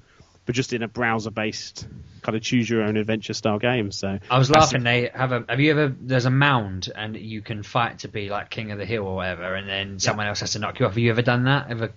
but 0.46 0.54
just 0.54 0.72
in 0.72 0.82
a 0.82 0.88
browser 0.88 1.30
based 1.30 1.86
kind 2.22 2.36
of 2.36 2.42
choose 2.42 2.70
your 2.70 2.82
own 2.82 2.96
adventure 2.96 3.34
style 3.34 3.58
game. 3.58 3.90
So 3.90 4.18
I 4.30 4.38
was 4.38 4.50
laughing. 4.50 4.82
They 4.82 5.10
have 5.12 5.32
a. 5.32 5.44
Have 5.48 5.60
you 5.60 5.72
ever? 5.72 5.94
There's 6.00 6.24
a 6.24 6.30
mound, 6.30 6.90
and 6.94 7.16
you 7.16 7.42
can 7.42 7.62
fight 7.62 8.00
to 8.00 8.08
be 8.08 8.30
like 8.30 8.50
king 8.50 8.70
of 8.70 8.78
the 8.78 8.86
hill 8.86 9.06
or 9.06 9.16
whatever, 9.16 9.54
and 9.54 9.68
then 9.68 9.98
someone 9.98 10.26
else 10.26 10.40
has 10.40 10.52
to 10.52 10.58
knock 10.58 10.78
you 10.78 10.86
off. 10.86 10.92
Have 10.92 10.98
you 10.98 11.10
ever 11.10 11.22
done 11.22 11.44
that? 11.44 11.70
Ever? 11.70 11.92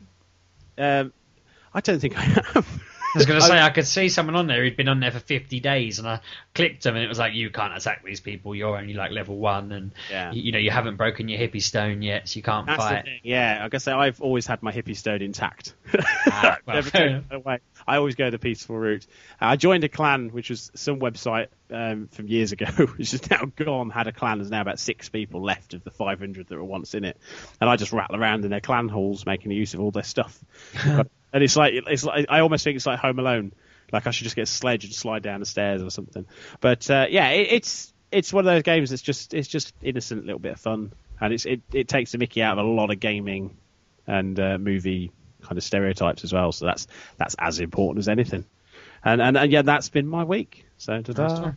Um, 0.78 1.14
I 1.74 1.82
don't 1.82 2.00
think 2.00 2.18
I 2.18 2.22
have. 2.22 2.82
was 3.16 3.26
going 3.26 3.40
to 3.40 3.46
say 3.46 3.60
I 3.60 3.70
could 3.70 3.88
see 3.88 4.10
someone 4.10 4.36
on 4.36 4.48
there 4.48 4.64
who'd 4.64 4.78
been 4.78 4.88
on 4.88 5.00
there 5.00 5.12
for 5.12 5.20
50 5.20 5.60
days, 5.60 6.00
and 6.00 6.08
I 6.08 6.20
clicked 6.54 6.84
them, 6.84 6.96
and 6.96 7.04
it 7.04 7.08
was 7.08 7.18
like 7.18 7.34
you 7.34 7.50
can't 7.50 7.76
attack 7.76 8.04
these 8.04 8.20
people. 8.20 8.54
You're 8.56 8.78
only 8.78 8.94
like 8.94 9.12
level 9.12 9.38
one, 9.38 9.72
and 9.72 9.92
Yeah. 10.12 10.32
you, 10.32 10.44
you 10.44 10.52
know 10.52 10.60
you 10.60 10.72
haven't 10.72 10.98
broken 10.98 11.28
your 11.30 11.40
hippie 11.40 11.62
stone 11.62 12.02
yet, 12.02 12.28
so 12.30 12.38
you 12.38 12.44
can't 12.44 12.66
That's 12.68 12.78
fight. 12.84 13.06
Yeah, 13.24 13.62
I 13.64 13.70
guess 13.70 13.88
I've 13.88 14.22
always 14.22 14.46
had 14.46 14.62
my 14.62 14.72
hippie 14.72 14.96
stone 14.96 15.22
intact. 15.22 15.74
Ah, 16.28 16.58
well, 16.66 16.76
Never 16.78 16.90
fair 16.90 17.02
taken 17.02 17.16
enough. 17.18 17.32
it 17.32 17.36
away. 17.36 17.60
I 17.88 17.98
always 17.98 18.16
go 18.16 18.30
the 18.32 18.40
peaceful 18.40 18.78
route. 18.78 19.06
Uh, 19.40 19.46
I 19.46 19.56
joined 19.58 19.84
a 19.84 19.90
clan, 19.90 20.30
which 20.30 20.50
was 20.50 20.72
some 20.74 21.00
website 21.00 21.48
um, 21.72 22.08
from 22.08 22.28
years 22.28 22.52
ago, 22.52 22.66
which 22.98 23.14
is 23.14 23.30
now 23.30 23.46
gone. 23.56 23.92
Had 23.92 24.08
a 24.08 24.12
clan. 24.12 24.40
There's 24.40 24.50
now 24.50 24.62
about 24.62 24.80
six 24.80 25.08
people 25.08 25.44
left 25.44 25.76
of 25.76 25.84
the 25.84 25.92
500 25.92 26.48
that 26.48 26.56
were 26.58 26.64
once 26.64 26.96
in 26.96 27.06
it, 27.06 27.16
and 27.62 27.70
I 27.70 27.76
just 27.76 27.94
rattle 27.94 28.16
around 28.16 28.44
in 28.44 28.50
their 28.52 28.60
clan 28.60 28.90
halls 28.90 29.26
making 29.26 29.52
use 29.52 29.76
of 29.76 29.82
all 29.82 29.92
their 29.92 30.04
stuff. 30.04 30.38
and 31.36 31.44
it's 31.44 31.58
like 31.58 31.74
it's 31.74 32.06
like 32.06 32.28
I 32.30 32.40
almost 32.40 32.64
think 32.64 32.78
it's 32.78 32.86
like 32.86 32.98
Home 33.00 33.20
Alone. 33.20 33.52
Like 33.92 34.08
I 34.08 34.12
should 34.12 34.24
just 34.24 34.38
get 34.38 34.44
a 34.44 34.46
sledge 34.46 34.86
and 34.86 34.94
slide 34.94 35.22
down 35.22 35.42
the 35.42 35.46
stairs 35.46 35.84
or 35.84 35.90
something. 35.90 36.26
But 36.62 36.90
uh, 36.90 37.08
yeah, 37.10 37.30
it, 37.32 37.48
it's 37.52 37.94
it's 38.10 38.32
one 38.32 38.48
of 38.48 38.54
those 38.54 38.64
games 38.64 38.90
that's 38.90 39.02
just 39.02 39.34
it's 39.34 39.50
just 39.50 39.74
innocent, 39.82 40.26
little 40.26 40.40
bit 40.40 40.54
of 40.54 40.62
fun, 40.62 40.94
and 41.20 41.34
it's 41.34 41.46
it, 41.46 41.62
it 41.74 41.90
takes 41.90 42.14
the 42.14 42.20
Mickey 42.20 42.42
out 42.42 42.58
of 42.58 42.66
a 42.66 42.68
lot 42.68 42.90
of 42.90 43.02
gaming 43.02 43.58
and 44.08 44.40
uh, 44.40 44.58
movie 44.58 45.12
kind 45.42 45.58
of 45.58 45.64
stereotypes 45.66 46.24
as 46.24 46.32
well. 46.32 46.54
So 46.54 46.68
that's 46.68 46.88
that's 47.18 47.36
as 47.38 47.60
important 47.60 48.00
as 48.00 48.08
anything. 48.08 48.46
And 49.04 49.22
and, 49.22 49.36
and 49.36 49.52
yeah, 49.52 49.64
that's 49.64 49.90
been 49.90 50.08
my 50.08 50.24
week. 50.24 50.66
So 50.78 51.02
ta-da. 51.02 51.52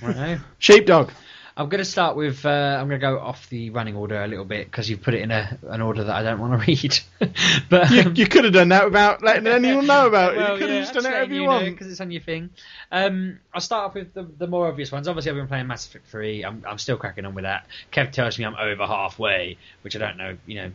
Righto. 0.00 0.40
Sheepdog. 0.58 1.10
I'm 1.56 1.68
going 1.68 1.78
to 1.80 1.84
start 1.84 2.16
with. 2.16 2.44
Uh, 2.46 2.48
I'm 2.80 2.88
going 2.88 3.00
to 3.00 3.06
go 3.06 3.18
off 3.18 3.48
the 3.50 3.70
running 3.70 3.96
order 3.96 4.22
a 4.22 4.26
little 4.28 4.44
bit 4.44 4.66
because 4.70 4.88
you've 4.88 5.02
put 5.02 5.14
it 5.14 5.22
in 5.22 5.30
a 5.30 5.58
an 5.68 5.80
order 5.80 6.04
that 6.04 6.14
I 6.16 6.22
don't 6.22 6.38
want 6.40 6.52
to 6.60 6.66
read. 7.20 7.32
but 7.68 7.90
You, 7.90 8.02
um, 8.02 8.14
you 8.16 8.26
could 8.26 8.44
have 8.44 8.52
done 8.52 8.68
that 8.70 8.84
without 8.86 9.22
letting 9.22 9.46
anyone 9.48 9.86
know 9.86 10.06
about 10.06 10.34
it. 10.34 10.38
Well, 10.38 10.52
you 10.54 10.58
could 10.58 10.68
yeah, 10.70 10.74
have 10.76 10.84
just 10.84 10.94
done 10.94 11.06
it 11.12 11.16
letting 11.16 11.34
you 11.34 11.44
want. 11.44 11.64
because 11.66 11.88
it's 11.90 12.00
on 12.00 12.10
your 12.10 12.22
thing. 12.22 12.50
Um, 12.92 13.38
I'll 13.52 13.60
start 13.60 13.88
off 13.88 13.94
with 13.94 14.14
the, 14.14 14.22
the 14.22 14.46
more 14.46 14.68
obvious 14.68 14.90
ones. 14.92 15.08
Obviously, 15.08 15.30
I've 15.32 15.36
been 15.36 15.48
playing 15.48 15.66
Mass 15.66 15.86
Effect 15.86 16.06
3. 16.08 16.44
I'm, 16.44 16.64
I'm 16.66 16.78
still 16.78 16.96
cracking 16.96 17.24
on 17.26 17.34
with 17.34 17.44
that. 17.44 17.66
Kev 17.92 18.12
tells 18.12 18.38
me 18.38 18.44
I'm 18.44 18.56
over 18.56 18.86
halfway, 18.86 19.58
which 19.82 19.96
I 19.96 19.98
don't 19.98 20.16
know. 20.16 20.36
You 20.46 20.54
know, 20.62 20.70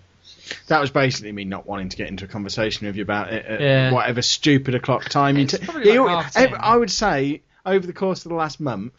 That 0.67 0.81
was 0.81 0.91
basically 0.91 1.31
me 1.31 1.45
not 1.45 1.65
wanting 1.65 1.89
to 1.89 1.97
get 1.97 2.09
into 2.09 2.25
a 2.25 2.27
conversation 2.27 2.85
with 2.87 2.95
you 2.95 3.03
about 3.03 3.31
it 3.33 3.45
at 3.45 3.61
Yeah. 3.61 3.91
whatever 3.91 4.21
stupid 4.21 4.75
o'clock 4.75 5.05
time 5.09 5.37
you. 5.37 5.47
T- 5.47 5.57
like 5.65 5.85
you- 5.85 6.07
half 6.07 6.33
ten. 6.33 6.53
I 6.59 6.75
would 6.75 6.91
say 6.91 7.41
over 7.65 7.85
the 7.87 7.93
course 7.93 8.25
of 8.25 8.29
the 8.29 8.35
last 8.35 8.59
month, 8.59 8.93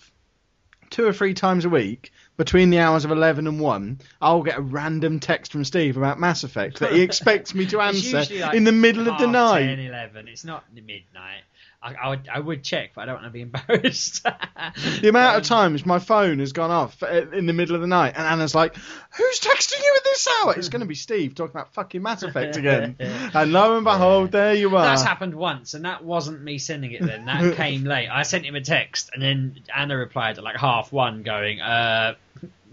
two 0.90 1.07
or 1.07 1.12
three 1.12 1.35
times 1.35 1.64
a 1.64 1.68
week, 1.68 2.12
between 2.37 2.70
the 2.70 2.79
hours 2.79 3.05
of 3.05 3.11
eleven 3.11 3.46
and 3.46 3.61
one, 3.61 4.01
I'll 4.20 4.42
get 4.42 4.59
a 4.59 4.62
random 4.62 5.20
text 5.20 5.53
from 5.53 5.64
Steve 5.64 5.96
about 5.96 6.20
Mass 6.20 6.44
Effect 6.44 6.81
that 6.81 6.92
he 6.92 7.01
expects 7.03 7.55
me 7.55 7.66
to 7.66 7.81
answer 7.81 8.18
like, 8.18 8.55
in 8.55 8.64
the 8.64 8.72
middle 8.72 9.09
of 9.09 9.18
the 9.18 9.27
night. 9.27 9.66
10, 9.66 9.81
11. 9.81 10.29
It's 10.29 10.44
not 10.44 10.64
the 10.75 10.81
midnight. 10.81 11.42
I, 11.83 11.95
I 11.95 12.09
would 12.09 12.29
I 12.33 12.41
would 12.41 12.62
check, 12.65 12.91
but 12.95 13.03
I 13.03 13.07
don't 13.07 13.15
want 13.23 13.27
to 13.27 13.31
be 13.31 13.41
embarrassed. 13.43 14.23
The 14.25 15.09
amount 15.09 15.35
Um, 15.35 15.41
of 15.41 15.47
times 15.47 15.87
my 15.87 15.99
phone 15.99 16.39
has 16.41 16.53
gone 16.53 16.71
off 16.71 17.03
in 17.03 17.47
the 17.47 17.53
middle 17.53 17.75
of 17.75 17.81
the 17.81 17.87
night, 17.87 18.15
and 18.17 18.27
Anna's 18.27 18.55
like, 18.55 18.75
"Who's 18.77 19.41
texting 19.41 19.83
you 19.83 19.95
at 19.97 20.05
this 20.05 20.29
hour?" 20.43 20.55
It's 20.57 20.69
going 20.69 20.81
to 20.81 20.87
be 20.87 20.95
Steve 20.95 21.35
talking 21.35 21.53
about 21.53 21.73
fucking 21.75 22.03
Mass 22.03 22.23
Effect 22.23 22.57
again. 22.57 22.97
and 23.01 23.53
lo 23.53 23.77
and 23.77 23.85
behold, 23.85 24.33
there 24.33 24.55
you 24.55 24.75
are. 24.77 24.85
That's 24.85 25.03
happened 25.03 25.35
once, 25.35 25.75
and 25.75 25.85
that 25.85 26.03
wasn't 26.05 26.43
me 26.43 26.59
sending 26.59 26.93
it 26.93 27.03
then. 27.05 27.27
That 27.27 27.55
came 27.57 27.85
late. 27.85 28.09
I 28.09 28.23
sent 28.23 28.45
him 28.45 28.55
a 28.57 28.61
text, 28.61 29.11
and 29.12 29.23
then 29.23 29.61
Anna 29.75 29.97
replied 29.97 30.39
at 30.39 30.45
like 30.45 30.57
half 30.57 30.93
one, 30.93 31.23
going, 31.23 31.61
uh, 31.61 32.15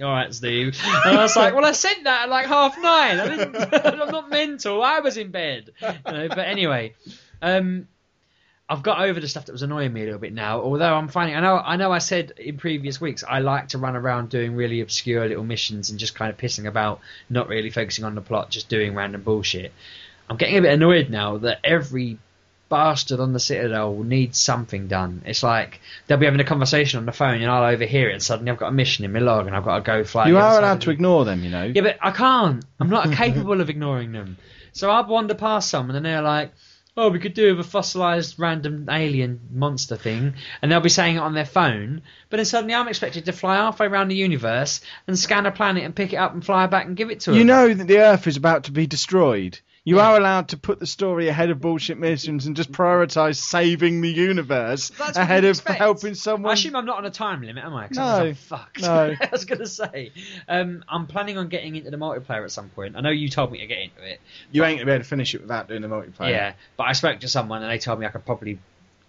all 0.02 0.10
right, 0.12 0.34
Steve. 0.34 0.76
And 1.06 1.18
I 1.18 1.22
was 1.22 1.36
like, 1.36 1.54
well, 1.54 1.66
I 1.66 1.72
sent 1.72 2.06
that 2.06 2.24
at 2.24 2.30
like 2.30 2.48
half 2.48 2.76
nine. 2.82 3.20
I 3.20 3.28
didn't, 3.38 3.56
I'm 3.86 4.10
not 4.10 4.30
mental. 4.30 4.82
I 4.82 5.02
was 5.02 5.18
in 5.18 5.30
bed. 5.32 5.70
You 5.82 5.88
know, 6.12 6.28
but 6.30 6.40
anyway, 6.40 6.96
um, 7.42 7.88
I've 8.70 8.82
got 8.82 9.02
over 9.02 9.20
the 9.20 9.28
stuff 9.28 9.46
that 9.46 9.52
was 9.52 9.62
annoying 9.62 9.92
me 9.92 10.02
a 10.02 10.06
little 10.06 10.20
bit 10.20 10.34
now. 10.34 10.62
Although 10.62 10.96
I'm 10.96 11.10
finding, 11.10 11.36
I 11.36 11.42
know, 11.42 11.58
I 11.58 11.76
know, 11.76 11.92
I 11.92 11.98
said 11.98 12.32
in 12.38 12.58
previous 12.58 13.00
weeks 13.02 13.24
I 13.28 13.40
like 13.40 13.70
to 13.70 13.78
run 13.78 13.96
around 13.96 14.30
doing 14.30 14.56
really 14.56 14.80
obscure 14.82 15.28
little 15.28 15.44
missions 15.44 15.90
and 15.90 16.00
just 16.00 16.16
kind 16.16 16.32
of 16.32 16.38
pissing 16.38 16.66
about, 16.66 17.02
not 17.30 17.50
really 17.50 17.70
focusing 17.70 18.06
on 18.06 18.16
the 18.16 18.22
plot, 18.22 18.50
just 18.50 18.70
doing 18.70 18.96
random 18.96 19.22
bullshit. 19.22 19.74
I'm 20.30 20.38
getting 20.38 20.58
a 20.58 20.62
bit 20.62 20.74
annoyed 20.74 21.10
now 21.10 21.38
that 21.40 21.60
every 21.64 22.20
bastard 22.70 23.20
on 23.20 23.34
the 23.34 23.40
Citadel 23.40 24.02
needs 24.02 24.40
something 24.40 24.88
done. 24.88 25.22
It's 25.26 25.44
like 25.44 25.82
they'll 26.08 26.18
be 26.18 26.26
having 26.26 26.40
a 26.40 26.46
conversation 26.46 27.00
on 27.00 27.06
the 27.06 27.12
phone 27.12 27.42
and 27.42 27.52
I'll 27.52 27.72
overhear 27.72 28.10
it 28.10 28.14
and 28.14 28.24
suddenly 28.24 28.52
I've 28.52 28.58
got 28.58 28.70
a 28.70 28.72
mission 28.72 29.04
in 29.04 29.12
my 29.12 29.20
log 29.20 29.46
and 29.46 29.56
I've 29.56 29.66
got 29.66 29.76
to 29.76 29.82
go 29.84 30.04
fly. 30.06 30.28
you 30.30 30.38
are 30.38 30.58
allowed 30.58 30.82
to 30.82 30.90
ignore 30.90 31.26
them, 31.26 31.44
you 31.44 31.52
know. 31.52 31.66
yeah, 31.66 31.82
but 31.82 31.98
I 32.02 32.12
can't. 32.12 32.64
I'm 32.80 32.90
not 32.90 33.12
capable 33.16 33.60
of 33.60 33.70
ignoring 33.70 34.14
them. 34.14 34.38
So 34.72 34.90
I'll 34.90 35.06
wander 35.06 35.36
past 35.36 35.70
someone 35.70 35.96
and 35.96 36.06
they're 36.06 36.22
like, 36.22 36.52
oh, 36.96 37.10
we 37.10 37.20
could 37.20 37.34
do 37.34 37.56
with 37.56 37.66
a 37.66 37.70
fossilized 37.70 38.40
random 38.40 38.88
alien 38.90 39.40
monster 39.52 39.96
thing. 39.96 40.36
And 40.62 40.72
they'll 40.72 40.80
be 40.80 40.90
saying 40.90 41.16
it 41.16 41.20
on 41.20 41.34
their 41.34 41.46
phone. 41.46 42.02
But 42.30 42.38
then 42.38 42.46
suddenly 42.46 42.76
I'm 42.76 42.88
expected 42.88 43.26
to 43.26 43.32
fly 43.32 43.56
halfway 43.56 43.88
around 43.88 44.10
the 44.10 44.16
universe 44.16 44.82
and 45.08 45.18
scan 45.18 45.46
a 45.46 45.52
planet 45.52 45.84
and 45.84 45.96
pick 45.96 46.14
it 46.14 46.18
up 46.18 46.34
and 46.34 46.46
fly 46.46 46.68
back 46.68 46.86
and 46.86 46.96
give 46.96 47.10
it 47.10 47.22
to 47.22 47.32
them. 47.32 47.40
You 47.40 47.46
know 47.46 47.74
that 47.74 47.88
the 47.88 48.00
Earth 48.00 48.28
is 48.28 48.38
about 48.38 48.66
to 48.66 48.72
be 48.72 48.88
destroyed. 48.88 49.60
You 49.86 50.00
are 50.00 50.16
allowed 50.18 50.48
to 50.50 50.58
put 50.58 50.80
the 50.80 50.86
story 50.88 51.28
ahead 51.28 51.50
of 51.50 51.60
bullshit 51.60 51.98
missions 51.98 52.46
and 52.46 52.56
just 52.56 52.72
prioritize 52.72 53.36
saving 53.36 54.00
the 54.00 54.10
universe 54.10 54.90
That's 54.98 55.18
ahead 55.18 55.44
of 55.44 55.50
expect. 55.58 55.78
helping 55.78 56.16
someone. 56.16 56.52
I 56.52 56.54
assume 56.54 56.78
I'm 56.78 56.86
not 56.86 57.00
on 57.00 57.06
a 57.06 57.10
time 57.10 57.42
limit, 57.42 57.66
am 57.66 57.74
I? 57.74 57.88
'Cause 57.90 57.98
No, 57.98 58.04
I'm 58.06 58.34
fucked. 58.34 58.82
no. 58.82 59.16
I 59.22 59.30
was 59.30 59.44
going 59.44 59.60
to 59.60 59.68
say. 59.68 60.14
Um, 60.48 60.86
I'm 60.88 61.06
planning 61.08 61.38
on 61.38 61.50
getting 61.50 61.76
into 61.76 61.92
the 61.92 61.98
multiplayer 61.98 62.46
at 62.46 62.52
some 62.52 62.70
point. 62.70 62.96
I 62.96 63.02
know 63.02 63.10
you 63.10 63.28
told 63.28 63.52
me 63.52 63.60
to 63.60 63.68
get 63.68 63.80
into 63.80 64.02
it. 64.10 64.22
You 64.54 64.64
ain't 64.64 64.78
gonna 64.80 64.86
be 64.86 64.92
able 64.94 65.04
to 65.04 65.10
finish 65.10 65.36
it 65.36 65.42
without 65.42 65.68
doing 65.68 65.82
the 65.82 65.90
multiplayer. 65.90 66.30
Yeah, 66.30 66.54
but 66.78 66.84
I 66.86 66.94
spoke 66.94 67.20
to 67.20 67.28
someone 67.28 67.62
and 67.62 67.70
they 67.70 67.78
told 67.78 68.00
me 68.00 68.06
I 68.06 68.10
could 68.10 68.26
probably 68.26 68.60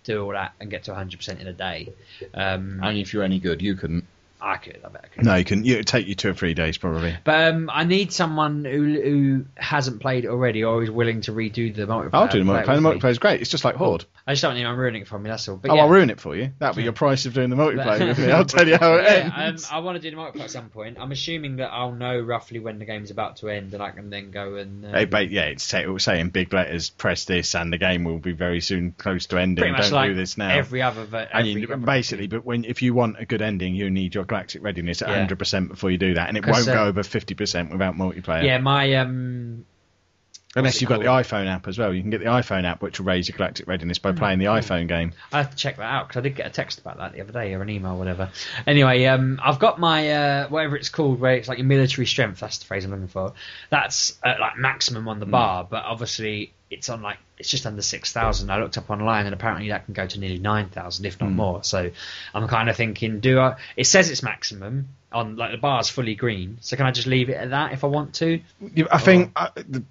do 0.02 0.24
all 0.24 0.32
that 0.32 0.54
and 0.60 0.70
get 0.70 0.84
to 0.84 0.90
100% 0.92 1.40
in 1.40 1.46
a 1.46 1.52
day. 1.52 1.92
Um, 2.34 2.80
Only 2.82 3.00
if 3.00 3.12
you're 3.14 3.22
any 3.22 3.38
good, 3.38 3.62
you 3.62 3.76
couldn't. 3.76 4.06
I 4.44 4.58
could, 4.58 4.80
I 4.84 4.88
bet 4.88 5.04
I 5.04 5.08
could. 5.08 5.24
No, 5.24 5.34
you 5.36 5.44
can. 5.44 5.64
It'll 5.64 5.82
take 5.84 6.06
you 6.06 6.14
two 6.14 6.28
or 6.30 6.34
three 6.34 6.52
days 6.52 6.76
probably. 6.76 7.16
But 7.24 7.54
um, 7.54 7.70
I 7.72 7.84
need 7.84 8.12
someone 8.12 8.64
who 8.64 9.00
who 9.00 9.44
hasn't 9.56 10.00
played 10.00 10.24
it 10.24 10.28
already 10.28 10.64
or 10.64 10.82
is 10.82 10.90
willing 10.90 11.22
to 11.22 11.32
redo 11.32 11.74
the 11.74 11.86
multiplayer. 11.86 12.10
I'll 12.12 12.28
do 12.28 12.44
the 12.44 12.50
multiplayer. 12.50 12.66
The 12.66 12.72
with 12.72 12.82
me. 12.82 12.90
multiplayer's 12.90 13.18
great. 13.18 13.40
It's 13.40 13.50
just 13.50 13.64
like 13.64 13.76
Horde. 13.76 14.04
I 14.26 14.32
just 14.32 14.42
don't 14.42 14.50
want 14.50 14.58
anyone 14.58 14.76
ruining 14.76 15.02
it 15.02 15.08
for 15.08 15.18
me. 15.18 15.30
That's 15.30 15.48
all. 15.48 15.56
But 15.56 15.70
oh, 15.70 15.74
yeah. 15.76 15.82
I'll 15.82 15.88
ruin 15.88 16.10
it 16.10 16.20
for 16.20 16.36
you. 16.36 16.52
That'll 16.58 16.76
be 16.76 16.82
your 16.82 16.92
price 16.92 17.26
of 17.26 17.34
doing 17.34 17.50
the 17.50 17.56
multiplayer 17.56 18.06
with 18.08 18.18
me. 18.18 18.30
I'll 18.30 18.44
tell 18.44 18.68
you 18.68 18.76
how 18.76 18.94
it 18.96 19.04
yeah, 19.04 19.48
um. 19.48 19.56
I 19.70 19.78
want 19.78 19.96
to 19.96 20.02
do 20.02 20.14
the 20.14 20.20
multiplayer 20.20 20.44
at 20.44 20.50
some 20.50 20.68
point. 20.68 20.98
I'm 21.00 21.12
assuming 21.12 21.56
that 21.56 21.68
I'll 21.72 21.92
know 21.92 22.20
roughly 22.20 22.58
when 22.58 22.78
the 22.78 22.84
game's 22.84 23.10
about 23.10 23.36
to 23.36 23.48
end, 23.48 23.72
and 23.72 23.82
I 23.82 23.90
can 23.90 24.10
then 24.10 24.30
go 24.30 24.56
and. 24.56 24.84
Uh, 24.84 24.92
Hey, 24.94 25.04
but 25.06 25.30
yeah, 25.30 25.46
it's 25.46 25.64
say, 25.64 25.82
it 25.82 25.88
will 25.88 25.98
say 25.98 26.20
in 26.20 26.30
big 26.30 26.52
letters, 26.52 26.90
press 26.90 27.24
this, 27.24 27.54
and 27.54 27.72
the 27.72 27.78
game 27.78 28.04
will 28.04 28.18
be 28.18 28.32
very 28.32 28.60
soon 28.60 28.92
close 28.92 29.26
to 29.26 29.38
ending. 29.38 29.74
Don't 29.74 29.90
like 29.90 30.10
do 30.10 30.14
this 30.14 30.38
now. 30.38 30.50
every 30.50 30.82
other. 30.82 31.04
ver- 31.04 31.28
and 31.32 31.46
you, 31.46 31.76
basically, 31.76 32.26
but 32.26 32.44
when 32.44 32.64
if 32.64 32.82
you 32.82 32.94
want 32.94 33.18
a 33.18 33.26
good 33.26 33.42
ending, 33.42 33.74
you 33.74 33.90
need 33.90 34.14
your 34.14 34.24
galactic 34.34 34.62
readiness 34.62 35.00
at 35.02 35.08
Yeah. 35.08 35.26
100% 35.26 35.68
before 35.68 35.90
you 35.90 35.98
do 35.98 36.14
that, 36.14 36.28
and 36.28 36.36
it 36.36 36.44
won't 36.46 36.66
uh, 36.68 36.74
go 36.74 36.84
over 36.86 37.02
50% 37.02 37.70
without 37.70 37.94
multiplayer. 37.94 38.44
Yeah, 38.44 38.58
my 38.58 38.94
um. 38.94 39.64
Unless 40.56 40.80
you've 40.80 40.88
got 40.88 41.00
the 41.00 41.06
iPhone 41.06 41.48
app 41.48 41.66
as 41.66 41.78
well. 41.78 41.92
You 41.92 42.00
can 42.00 42.10
get 42.10 42.20
the 42.20 42.26
iPhone 42.26 42.64
app, 42.64 42.80
which 42.80 43.00
will 43.00 43.06
raise 43.06 43.28
your 43.28 43.36
galactic 43.36 43.66
readiness 43.66 43.98
by 43.98 44.12
playing 44.12 44.38
the 44.38 44.44
iPhone 44.44 44.86
game. 44.86 45.12
I 45.32 45.38
have 45.38 45.50
to 45.50 45.56
check 45.56 45.78
that 45.78 45.82
out 45.82 46.06
because 46.06 46.20
I 46.20 46.22
did 46.22 46.36
get 46.36 46.46
a 46.46 46.50
text 46.50 46.78
about 46.78 46.98
that 46.98 47.12
the 47.12 47.22
other 47.22 47.32
day 47.32 47.54
or 47.54 47.62
an 47.62 47.68
email, 47.68 47.94
or 47.94 47.98
whatever. 47.98 48.30
Anyway, 48.64 49.04
um, 49.06 49.40
I've 49.42 49.58
got 49.58 49.80
my 49.80 50.10
uh, 50.12 50.48
whatever 50.48 50.76
it's 50.76 50.90
called, 50.90 51.18
where 51.18 51.34
it's 51.34 51.48
like 51.48 51.58
your 51.58 51.66
military 51.66 52.06
strength. 52.06 52.38
That's 52.38 52.58
the 52.58 52.66
phrase 52.66 52.84
I'm 52.84 52.92
looking 52.92 53.08
for. 53.08 53.32
That's 53.70 54.16
uh, 54.22 54.34
like 54.38 54.56
maximum 54.56 55.08
on 55.08 55.18
the 55.18 55.26
bar, 55.26 55.66
but 55.68 55.84
obviously 55.84 56.52
it's 56.70 56.88
on 56.88 57.02
like 57.02 57.18
it's 57.38 57.50
just 57.50 57.66
under 57.66 57.82
six 57.82 58.12
thousand. 58.12 58.50
I 58.50 58.58
looked 58.60 58.78
up 58.78 58.90
online, 58.90 59.26
and 59.26 59.34
apparently 59.34 59.68
that 59.70 59.84
can 59.84 59.94
go 59.94 60.06
to 60.06 60.20
nearly 60.20 60.38
nine 60.38 60.68
thousand, 60.68 61.04
if 61.04 61.20
not 61.20 61.30
more. 61.30 61.64
So 61.64 61.90
I'm 62.34 62.48
kind 62.48 62.68
of 62.68 62.76
thinking, 62.76 63.20
do 63.20 63.40
I? 63.40 63.56
It 63.76 63.86
says 63.86 64.10
it's 64.10 64.22
maximum 64.22 64.88
on 65.12 65.36
like 65.36 65.52
the 65.52 65.58
bar's 65.58 65.88
fully 65.88 66.14
green, 66.14 66.58
so 66.60 66.76
can 66.76 66.86
I 66.86 66.90
just 66.90 67.06
leave 67.06 67.28
it 67.28 67.34
at 67.34 67.50
that 67.50 67.72
if 67.72 67.84
I 67.84 67.88
want 67.88 68.14
to? 68.16 68.40
I 68.90 68.98
think 68.98 69.32
uh, 69.36 69.50
the, 69.56 69.82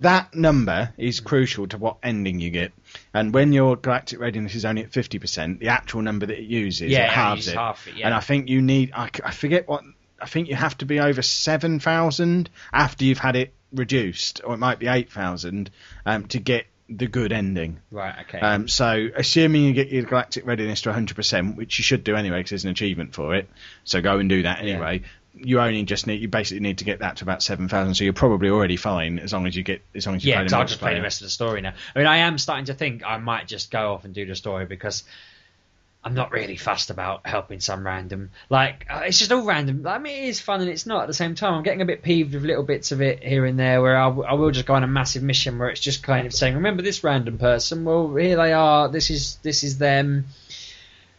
that 0.00 0.34
number 0.34 0.92
is 0.96 1.20
crucial 1.20 1.66
to 1.68 1.78
what 1.78 1.96
ending 2.02 2.38
you 2.38 2.50
get. 2.50 2.72
And 3.12 3.34
when 3.34 3.52
your 3.52 3.76
galactic 3.76 4.20
readiness 4.20 4.54
is 4.54 4.64
only 4.64 4.82
at 4.84 4.90
50%, 4.90 5.58
the 5.58 5.68
actual 5.68 6.02
number 6.02 6.26
that 6.26 6.38
it 6.38 6.44
uses, 6.44 6.90
Yeah, 6.90 7.06
it 7.06 7.10
halves 7.10 7.48
it. 7.48 7.56
half 7.56 7.86
it, 7.88 7.96
yeah. 7.96 8.06
And 8.06 8.14
I 8.14 8.20
think 8.20 8.48
you 8.48 8.62
need—I 8.62 9.08
forget 9.32 9.68
what, 9.68 9.82
I 10.20 10.26
think 10.26 10.48
you 10.48 10.54
have 10.54 10.78
to 10.78 10.86
be 10.86 11.00
over 11.00 11.20
7,000 11.20 12.50
after 12.72 13.04
you've 13.04 13.18
had 13.18 13.36
it 13.36 13.52
reduced, 13.72 14.40
or 14.44 14.54
it 14.54 14.58
might 14.58 14.78
be 14.78 14.86
8,000, 14.86 15.70
um, 16.06 16.26
to 16.28 16.38
get 16.38 16.66
the 16.88 17.06
good 17.06 17.32
ending. 17.32 17.80
Right. 17.90 18.14
Okay. 18.22 18.40
Um, 18.40 18.68
so, 18.68 19.08
assuming 19.14 19.64
you 19.64 19.72
get 19.72 19.88
your 19.88 20.04
galactic 20.04 20.46
readiness 20.46 20.82
to 20.82 20.92
100%, 20.92 21.56
which 21.56 21.78
you 21.78 21.82
should 21.82 22.04
do 22.04 22.16
anyway 22.16 22.38
because 22.38 22.50
there's 22.50 22.64
an 22.64 22.70
achievement 22.70 23.14
for 23.14 23.34
it, 23.34 23.48
so 23.84 24.00
go 24.00 24.18
and 24.18 24.28
do 24.28 24.42
that 24.42 24.60
anyway. 24.60 25.02
You 25.34 25.60
only 25.60 25.84
just 25.84 26.06
need, 26.06 26.20
you 26.20 26.28
basically 26.28 26.60
need 26.60 26.78
to 26.78 26.84
get 26.84 27.00
that 27.00 27.16
to 27.16 27.24
about 27.24 27.42
7,000, 27.42 27.94
so 27.94 28.04
you're 28.04 28.12
probably 28.12 28.48
already 28.48 28.76
fine 28.76 29.18
as 29.18 29.32
long 29.32 29.46
as 29.46 29.54
you 29.54 29.62
get, 29.62 29.82
as 29.94 30.06
long 30.06 30.16
as 30.16 30.24
you 30.24 30.30
yeah, 30.32 30.44
play 30.44 30.58
I'll 30.58 30.66
just 30.66 30.80
play 30.80 30.94
the 30.94 31.02
rest 31.02 31.20
of 31.20 31.26
the 31.26 31.30
story 31.30 31.60
now. 31.60 31.74
I 31.94 31.98
mean, 31.98 32.08
I 32.08 32.18
am 32.18 32.38
starting 32.38 32.64
to 32.66 32.74
think 32.74 33.04
I 33.04 33.18
might 33.18 33.46
just 33.46 33.70
go 33.70 33.92
off 33.92 34.04
and 34.04 34.14
do 34.14 34.26
the 34.26 34.34
story 34.34 34.66
because 34.66 35.04
I'm 36.08 36.14
not 36.14 36.32
really 36.32 36.56
fussed 36.56 36.88
about 36.88 37.26
helping 37.26 37.60
some 37.60 37.84
random. 37.84 38.30
Like 38.48 38.86
uh, 38.88 39.02
it's 39.04 39.18
just 39.18 39.30
all 39.30 39.44
random. 39.44 39.86
I 39.86 39.98
mean, 39.98 40.24
it 40.24 40.28
is 40.28 40.40
fun 40.40 40.62
and 40.62 40.70
it's 40.70 40.86
not 40.86 41.02
at 41.02 41.06
the 41.06 41.12
same 41.12 41.34
time. 41.34 41.52
I'm 41.52 41.62
getting 41.62 41.82
a 41.82 41.84
bit 41.84 42.02
peeved 42.02 42.32
with 42.32 42.44
little 42.44 42.62
bits 42.62 42.92
of 42.92 43.02
it 43.02 43.22
here 43.22 43.44
and 43.44 43.58
there, 43.58 43.82
where 43.82 43.98
I, 43.98 44.06
w- 44.06 44.26
I 44.26 44.32
will 44.32 44.50
just 44.50 44.64
go 44.64 44.72
on 44.72 44.84
a 44.84 44.86
massive 44.88 45.22
mission 45.22 45.58
where 45.58 45.68
it's 45.68 45.82
just 45.82 46.02
kind 46.02 46.26
of 46.26 46.32
saying, 46.32 46.54
"Remember 46.54 46.80
this 46.82 47.04
random 47.04 47.36
person? 47.36 47.84
Well, 47.84 48.14
here 48.14 48.36
they 48.36 48.54
are. 48.54 48.88
This 48.88 49.10
is 49.10 49.36
this 49.42 49.62
is 49.64 49.76
them." 49.76 50.24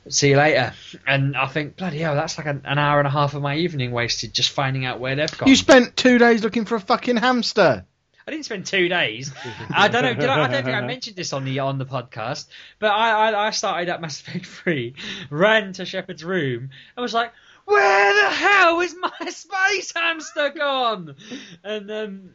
See 0.08 0.30
you 0.30 0.38
later. 0.38 0.74
And 1.06 1.38
I 1.38 1.46
think, 1.46 1.78
bloody 1.78 2.00
hell, 2.00 2.16
that's 2.16 2.40
like 2.40 2.48
an, 2.48 2.64
an 2.66 2.80
hour 2.80 2.98
and 2.98 3.08
a 3.08 3.12
half 3.12 3.36
of 3.36 3.44
my 3.44 3.58
evening 3.58 3.92
wasted 3.92 4.34
just 4.34 4.50
finding 4.50 4.84
out 4.84 5.00
where 5.00 5.16
they've 5.16 5.38
gone. 5.38 5.48
You 5.48 5.56
spent 5.56 5.96
two 5.96 6.18
days 6.18 6.42
looking 6.42 6.66
for 6.66 6.76
a 6.76 6.80
fucking 6.80 7.18
hamster. 7.18 7.86
I 8.30 8.32
didn't 8.32 8.46
spend 8.46 8.68
two 8.68 8.88
days. 8.90 9.34
I 9.74 9.88
don't 9.88 10.04
know. 10.04 10.14
Did 10.14 10.26
I, 10.30 10.44
I 10.44 10.48
don't 10.48 10.64
think 10.64 10.76
I 10.78 10.82
mentioned 10.86 11.16
this 11.16 11.34
on 11.34 11.46
the 11.46 11.58
on 11.60 11.80
the 11.80 11.86
podcast. 11.88 12.46
But 12.78 12.92
I, 12.92 13.32
I, 13.32 13.48
I 13.48 13.50
started 13.50 13.90
at 13.90 14.02
Mass 14.02 14.22
Effect 14.22 14.46
Three, 14.46 14.94
ran 15.32 15.74
to 15.74 15.86
Shepard's 15.86 16.24
room, 16.24 16.70
and 16.96 17.02
was 17.02 17.12
like, 17.16 17.34
"Where 17.66 18.14
the 18.24 18.30
hell 18.30 18.82
is 18.82 18.96
my 19.02 19.12
space 19.32 19.94
hamster 19.96 20.52
gone?" 20.56 21.16
And 21.64 21.90
um, 21.90 22.30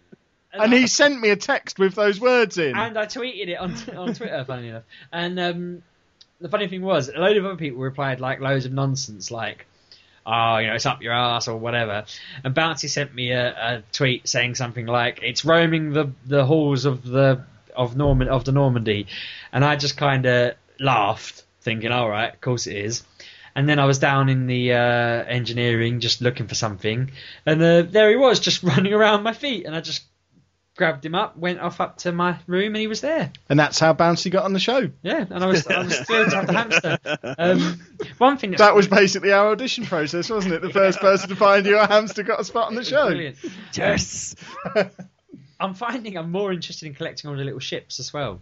And 0.52 0.74
I- 0.74 0.78
he 0.78 0.88
sent 0.88 1.20
me 1.20 1.30
a 1.30 1.36
text 1.36 1.78
with 1.78 1.94
those 1.94 2.20
words 2.20 2.58
in. 2.58 2.76
and 2.76 2.98
I 2.98 3.06
tweeted 3.06 3.46
it 3.46 3.54
on 3.60 3.72
on 3.96 4.14
Twitter, 4.14 4.44
funny 4.44 4.70
enough. 4.70 4.82
And 5.12 5.38
um, 5.38 5.82
the 6.40 6.48
funny 6.48 6.66
thing 6.66 6.82
was, 6.82 7.08
a 7.08 7.12
load 7.20 7.36
of 7.36 7.44
other 7.44 7.54
people 7.56 7.78
replied 7.78 8.18
like 8.18 8.40
loads 8.40 8.66
of 8.66 8.72
nonsense, 8.72 9.30
like, 9.30 9.66
"Oh, 10.26 10.58
you 10.58 10.66
know, 10.66 10.74
it's 10.74 10.86
up 10.86 11.02
your 11.02 11.12
ass" 11.12 11.48
or 11.48 11.56
whatever. 11.56 12.04
And 12.42 12.54
Bouncy 12.54 12.88
sent 12.88 13.14
me 13.14 13.32
a, 13.32 13.48
a 13.50 13.82
tweet 13.92 14.28
saying 14.28 14.54
something 14.54 14.86
like, 14.86 15.20
"It's 15.22 15.44
roaming 15.44 15.92
the 15.92 16.10
the 16.26 16.44
halls 16.44 16.84
of 16.84 17.04
the 17.04 17.44
of 17.74 17.96
Norman 17.96 18.28
of 18.28 18.44
the 18.44 18.52
Normandy," 18.52 19.06
and 19.52 19.64
I 19.64 19.76
just 19.76 19.96
kind 19.96 20.26
of 20.26 20.54
laughed, 20.80 21.44
thinking, 21.60 21.92
"All 21.92 22.08
right, 22.08 22.32
of 22.32 22.40
course 22.40 22.66
it 22.66 22.76
is." 22.76 23.02
And 23.56 23.68
then 23.68 23.78
I 23.78 23.84
was 23.84 23.98
down 24.00 24.28
in 24.28 24.48
the 24.48 24.72
uh, 24.72 24.76
engineering, 24.76 26.00
just 26.00 26.20
looking 26.20 26.48
for 26.48 26.56
something, 26.56 27.12
and 27.46 27.62
uh, 27.62 27.82
there 27.82 28.10
he 28.10 28.16
was, 28.16 28.40
just 28.40 28.62
running 28.72 28.92
around 28.92 29.22
my 29.22 29.32
feet, 29.32 29.66
and 29.66 29.76
I 29.76 29.80
just 29.80 30.02
grabbed 30.76 31.04
him 31.04 31.14
up, 31.14 31.36
went 31.36 31.60
off 31.60 31.80
up 31.80 31.98
to 31.98 32.12
my 32.12 32.38
room, 32.46 32.74
and 32.74 32.76
he 32.76 32.86
was 32.86 33.00
there. 33.00 33.32
and 33.48 33.58
that's 33.58 33.78
how 33.78 33.94
Bouncy 33.94 34.30
got 34.30 34.44
on 34.44 34.52
the 34.52 34.60
show. 34.60 34.90
Yeah, 35.02 35.24
and 35.28 35.44
I 35.44 35.46
was 35.46 35.66
I 35.66 35.82
was 35.82 35.98
thrilled 36.00 36.30
to 36.30 36.36
have 36.36 36.46
the 36.46 36.52
hamster. 36.52 36.98
Um, 37.38 37.80
one 38.18 38.38
thing 38.38 38.50
that's 38.50 38.60
That 38.62 38.74
was 38.74 38.88
basically 38.88 39.32
our 39.32 39.50
audition 39.50 39.84
process, 39.86 40.30
wasn't 40.30 40.54
it? 40.54 40.62
The 40.62 40.70
first 40.70 41.00
person 41.00 41.28
to 41.28 41.36
find 41.36 41.64
you 41.66 41.78
a 41.78 41.86
hamster 41.86 42.22
got 42.22 42.40
a 42.40 42.44
spot 42.44 42.68
on 42.68 42.74
the 42.74 42.84
show. 42.84 43.06
brilliant. 43.06 43.36
Yes. 43.74 44.34
I'm 45.60 45.74
finding 45.74 46.18
I'm 46.18 46.30
more 46.30 46.52
interested 46.52 46.86
in 46.86 46.94
collecting 46.94 47.30
all 47.30 47.36
the 47.36 47.44
little 47.44 47.60
ships 47.60 48.00
as 48.00 48.12
well. 48.12 48.40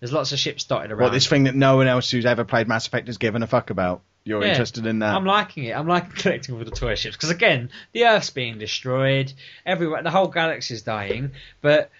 There's 0.00 0.12
lots 0.12 0.32
of 0.32 0.38
ships 0.38 0.64
dotted 0.64 0.90
around. 0.90 1.04
What, 1.04 1.12
this 1.12 1.26
thing 1.26 1.44
that 1.44 1.54
no 1.54 1.76
one 1.76 1.86
else 1.86 2.10
who's 2.10 2.26
ever 2.26 2.44
played 2.44 2.68
Mass 2.68 2.86
Effect 2.86 3.06
has 3.06 3.18
given 3.18 3.42
a 3.42 3.46
fuck 3.46 3.70
about? 3.70 4.02
You're 4.26 4.42
Yeah. 4.42 4.50
interested 4.50 4.84
in 4.86 4.98
that? 4.98 5.14
I'm 5.14 5.24
liking 5.24 5.64
it. 5.64 5.72
I'm 5.76 5.86
liking 5.86 6.10
collecting 6.16 6.56
all 6.56 6.64
the 6.64 6.70
toy 6.72 6.96
ships 6.96 7.14
because 7.16 7.30
again, 7.30 7.70
the 7.92 8.06
Earth's 8.06 8.30
being 8.30 8.58
destroyed. 8.58 9.32
Everywhere, 9.64 10.02
the 10.02 10.10
whole 10.10 10.26
galaxy's 10.26 10.82
dying. 10.82 11.30
But 11.62 11.90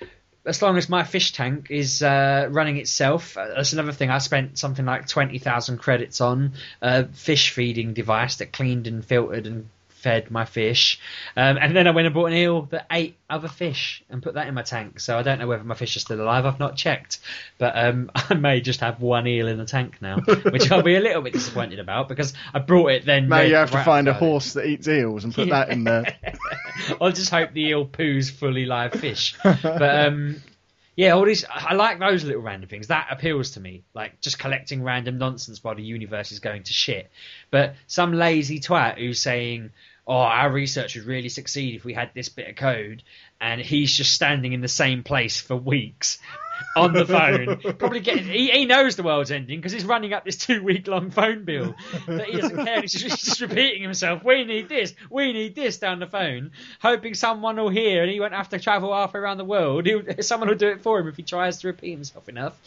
as 0.44 0.60
long 0.60 0.76
as 0.76 0.88
my 0.88 1.04
fish 1.04 1.32
tank 1.32 1.68
is 1.70 2.02
uh, 2.02 2.48
running 2.50 2.78
itself, 2.78 3.36
uh, 3.36 3.46
that's 3.54 3.72
another 3.72 3.92
thing. 3.92 4.10
I 4.10 4.18
spent 4.18 4.58
something 4.58 4.84
like 4.84 5.06
twenty 5.06 5.38
thousand 5.38 5.78
credits 5.78 6.20
on 6.20 6.54
a 6.82 7.06
fish 7.06 7.50
feeding 7.50 7.94
device 7.94 8.36
that 8.36 8.52
cleaned 8.52 8.88
and 8.88 9.04
filtered 9.04 9.46
and 9.46 9.68
fed 9.96 10.30
my 10.30 10.44
fish. 10.44 11.00
Um, 11.36 11.56
and 11.60 11.74
then 11.74 11.86
I 11.86 11.90
went 11.90 12.06
and 12.06 12.14
bought 12.14 12.26
an 12.26 12.34
eel 12.34 12.62
that 12.66 12.86
ate 12.90 13.16
other 13.28 13.48
fish 13.48 14.04
and 14.08 14.22
put 14.22 14.34
that 14.34 14.46
in 14.46 14.54
my 14.54 14.62
tank. 14.62 15.00
So 15.00 15.18
I 15.18 15.22
don't 15.22 15.38
know 15.38 15.46
whether 15.46 15.64
my 15.64 15.74
fish 15.74 15.96
are 15.96 16.00
still 16.00 16.20
alive. 16.20 16.44
I've 16.46 16.60
not 16.60 16.76
checked, 16.76 17.18
but 17.58 17.76
um, 17.76 18.10
I 18.14 18.34
may 18.34 18.60
just 18.60 18.80
have 18.80 19.00
one 19.00 19.26
eel 19.26 19.48
in 19.48 19.58
the 19.58 19.64
tank 19.64 19.96
now, 20.00 20.18
which 20.20 20.70
I'll 20.70 20.82
be 20.82 20.96
a 20.96 21.00
little 21.00 21.22
bit 21.22 21.32
disappointed 21.32 21.78
about 21.78 22.08
because 22.08 22.34
I 22.52 22.60
brought 22.60 22.92
it 22.92 23.04
then. 23.06 23.28
Read 23.28 23.48
you 23.48 23.56
have 23.56 23.70
to 23.72 23.82
find 23.84 24.06
a 24.06 24.10
about 24.10 24.22
it. 24.22 24.26
horse 24.26 24.52
that 24.52 24.66
eats 24.66 24.86
eels 24.86 25.24
and 25.24 25.34
put 25.34 25.48
that 25.48 25.70
in 25.70 25.84
there. 25.84 26.16
I'll 27.00 27.12
just 27.12 27.30
hope 27.30 27.52
the 27.52 27.62
eel 27.62 27.86
poos 27.86 28.30
fully 28.30 28.66
live 28.66 28.92
fish. 28.92 29.36
But 29.62 30.06
um, 30.06 30.42
yeah, 30.96 31.10
all 31.10 31.26
these 31.26 31.44
I 31.48 31.74
like 31.74 31.98
those 31.98 32.24
little 32.24 32.40
random 32.40 32.70
things. 32.70 32.86
That 32.86 33.08
appeals 33.10 33.52
to 33.52 33.60
me. 33.60 33.84
Like 33.94 34.20
just 34.22 34.38
collecting 34.38 34.82
random 34.82 35.18
nonsense 35.18 35.62
while 35.62 35.74
the 35.74 35.82
universe 35.82 36.32
is 36.32 36.38
going 36.40 36.62
to 36.64 36.72
shit. 36.72 37.10
But 37.50 37.74
some 37.86 38.14
lazy 38.14 38.60
twat 38.60 38.96
who's 38.96 39.20
saying, 39.20 39.72
"Oh, 40.06 40.14
our 40.14 40.50
research 40.50 40.96
would 40.96 41.04
really 41.04 41.28
succeed 41.28 41.74
if 41.74 41.84
we 41.84 41.92
had 41.92 42.12
this 42.14 42.30
bit 42.30 42.48
of 42.48 42.56
code," 42.56 43.02
and 43.38 43.60
he's 43.60 43.92
just 43.92 44.14
standing 44.14 44.54
in 44.54 44.62
the 44.62 44.68
same 44.68 45.02
place 45.02 45.38
for 45.38 45.54
weeks. 45.54 46.18
On 46.76 46.92
the 46.92 47.06
phone, 47.06 47.74
probably 47.78 48.00
getting. 48.00 48.24
He, 48.24 48.50
he 48.50 48.64
knows 48.66 48.96
the 48.96 49.02
world's 49.02 49.30
ending 49.30 49.58
because 49.58 49.72
he's 49.72 49.84
running 49.84 50.12
up 50.12 50.24
this 50.26 50.36
two-week-long 50.36 51.10
phone 51.10 51.44
bill 51.44 51.74
that 52.06 52.26
he 52.26 52.38
doesn't 52.38 52.64
care. 52.64 52.82
He's 52.82 52.92
just, 52.92 53.04
he's 53.04 53.22
just 53.22 53.40
repeating 53.40 53.82
himself. 53.82 54.22
We 54.22 54.44
need 54.44 54.68
this. 54.68 54.94
We 55.08 55.32
need 55.32 55.54
this 55.54 55.78
down 55.78 56.00
the 56.00 56.06
phone, 56.06 56.50
hoping 56.80 57.14
someone 57.14 57.56
will 57.56 57.70
hear, 57.70 58.02
and 58.02 58.10
he 58.10 58.20
won't 58.20 58.34
have 58.34 58.50
to 58.50 58.58
travel 58.58 58.92
halfway 58.92 59.20
around 59.20 59.38
the 59.38 59.44
world. 59.44 59.86
He'll, 59.86 60.02
someone 60.20 60.50
will 60.50 60.56
do 60.56 60.68
it 60.68 60.82
for 60.82 60.98
him 61.00 61.08
if 61.08 61.16
he 61.16 61.22
tries 61.22 61.60
to 61.60 61.68
repeat 61.68 61.92
himself 61.92 62.28
enough. 62.28 62.58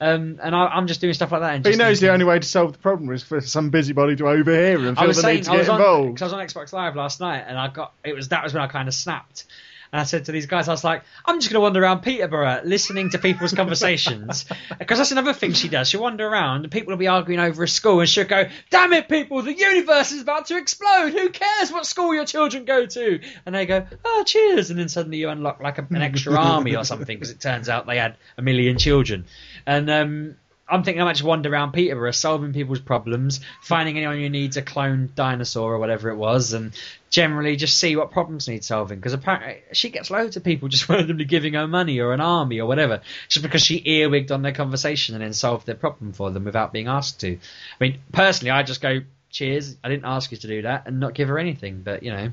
Um, 0.00 0.38
and 0.42 0.54
I, 0.54 0.66
I'm 0.66 0.86
just 0.86 1.00
doing 1.00 1.14
stuff 1.14 1.32
like 1.32 1.40
that. 1.40 1.54
And 1.54 1.64
But 1.64 1.72
he 1.72 1.78
knows 1.78 2.00
the 2.00 2.12
only 2.12 2.24
way 2.24 2.38
to 2.38 2.46
solve 2.46 2.72
the 2.72 2.78
problem 2.78 3.10
is 3.12 3.22
for 3.22 3.40
some 3.40 3.70
busybody 3.70 4.14
to 4.16 4.28
overhear 4.28 4.86
and 4.86 4.96
feel 4.96 5.06
the 5.08 5.14
saying 5.14 5.36
need 5.36 5.44
to 5.44 5.50
get 5.52 5.68
on 5.68 5.80
involved. 5.80 6.14
because 6.14 6.32
I 6.32 6.36
was 6.36 6.54
on 6.56 6.62
Xbox 6.62 6.72
Live 6.72 6.94
last 6.96 7.18
night, 7.20 7.44
and 7.48 7.58
I 7.58 7.68
got 7.68 7.94
it 8.04 8.14
was 8.14 8.28
that 8.28 8.44
was 8.44 8.52
when 8.54 8.62
I 8.62 8.66
kind 8.66 8.88
of 8.88 8.94
snapped. 8.94 9.44
And 9.92 10.00
I 10.00 10.04
said 10.04 10.26
to 10.26 10.32
these 10.32 10.46
guys, 10.46 10.68
I 10.68 10.72
was 10.72 10.84
like, 10.84 11.02
I'm 11.24 11.40
just 11.40 11.50
going 11.50 11.56
to 11.56 11.60
wander 11.60 11.82
around 11.82 12.00
Peterborough 12.00 12.62
listening 12.64 13.10
to 13.10 13.18
people's 13.18 13.52
conversations. 13.52 14.44
Because 14.78 14.98
that's 14.98 15.12
another 15.12 15.32
thing 15.32 15.52
she 15.52 15.68
does. 15.68 15.88
She'll 15.88 16.02
wander 16.02 16.26
around 16.26 16.64
and 16.64 16.72
people 16.72 16.92
will 16.92 16.98
be 16.98 17.08
arguing 17.08 17.40
over 17.40 17.62
a 17.62 17.68
school 17.68 18.00
and 18.00 18.08
she'll 18.08 18.24
go, 18.24 18.48
Damn 18.70 18.92
it, 18.92 19.08
people, 19.08 19.42
the 19.42 19.54
universe 19.54 20.12
is 20.12 20.22
about 20.22 20.46
to 20.46 20.56
explode. 20.56 21.12
Who 21.12 21.30
cares 21.30 21.72
what 21.72 21.86
school 21.86 22.14
your 22.14 22.24
children 22.24 22.64
go 22.64 22.86
to? 22.86 23.20
And 23.44 23.54
they 23.54 23.66
go, 23.66 23.86
Oh, 24.04 24.24
cheers. 24.26 24.70
And 24.70 24.78
then 24.78 24.88
suddenly 24.88 25.18
you 25.18 25.28
unlock 25.28 25.60
like 25.60 25.78
a, 25.78 25.86
an 25.90 26.02
extra 26.02 26.34
army 26.34 26.76
or 26.76 26.84
something 26.84 27.16
because 27.16 27.30
it 27.30 27.40
turns 27.40 27.68
out 27.68 27.86
they 27.86 27.98
had 27.98 28.16
a 28.36 28.42
million 28.42 28.78
children. 28.78 29.26
And, 29.66 29.90
um, 29.90 30.36
I'm 30.68 30.82
thinking 30.82 31.00
I 31.00 31.04
might 31.04 31.12
just 31.12 31.24
wander 31.24 31.52
around 31.52 31.72
Peterborough, 31.72 32.10
solving 32.10 32.52
people's 32.52 32.80
problems, 32.80 33.40
finding 33.62 33.96
anyone 33.96 34.16
who 34.16 34.28
needs 34.28 34.56
a 34.56 34.62
cloned 34.62 35.14
dinosaur 35.14 35.74
or 35.74 35.78
whatever 35.78 36.10
it 36.10 36.16
was, 36.16 36.54
and 36.54 36.72
generally 37.08 37.54
just 37.54 37.78
see 37.78 37.94
what 37.94 38.10
problems 38.10 38.48
need 38.48 38.64
solving. 38.64 38.98
Because 38.98 39.12
apparently 39.12 39.62
she 39.72 39.90
gets 39.90 40.10
loads 40.10 40.36
of 40.36 40.42
people 40.42 40.68
just 40.68 40.88
randomly 40.88 41.24
giving 41.24 41.54
her 41.54 41.68
money 41.68 42.00
or 42.00 42.12
an 42.12 42.20
army 42.20 42.60
or 42.60 42.66
whatever, 42.66 43.00
just 43.28 43.44
because 43.44 43.62
she 43.62 43.80
earwigged 43.80 44.32
on 44.32 44.42
their 44.42 44.52
conversation 44.52 45.14
and 45.14 45.22
then 45.22 45.32
solved 45.32 45.66
their 45.66 45.76
problem 45.76 46.12
for 46.12 46.32
them 46.32 46.44
without 46.44 46.72
being 46.72 46.88
asked 46.88 47.20
to. 47.20 47.34
I 47.34 47.38
mean, 47.78 48.00
personally, 48.12 48.50
I 48.50 48.64
just 48.64 48.80
go, 48.80 49.02
cheers, 49.30 49.76
I 49.84 49.88
didn't 49.88 50.06
ask 50.06 50.32
you 50.32 50.38
to 50.38 50.48
do 50.48 50.62
that, 50.62 50.86
and 50.86 50.98
not 50.98 51.14
give 51.14 51.28
her 51.28 51.38
anything, 51.38 51.82
but 51.82 52.02
you 52.02 52.10
know, 52.10 52.32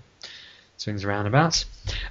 swings 0.77 1.03
and 1.03 1.09
roundabouts. 1.09 1.65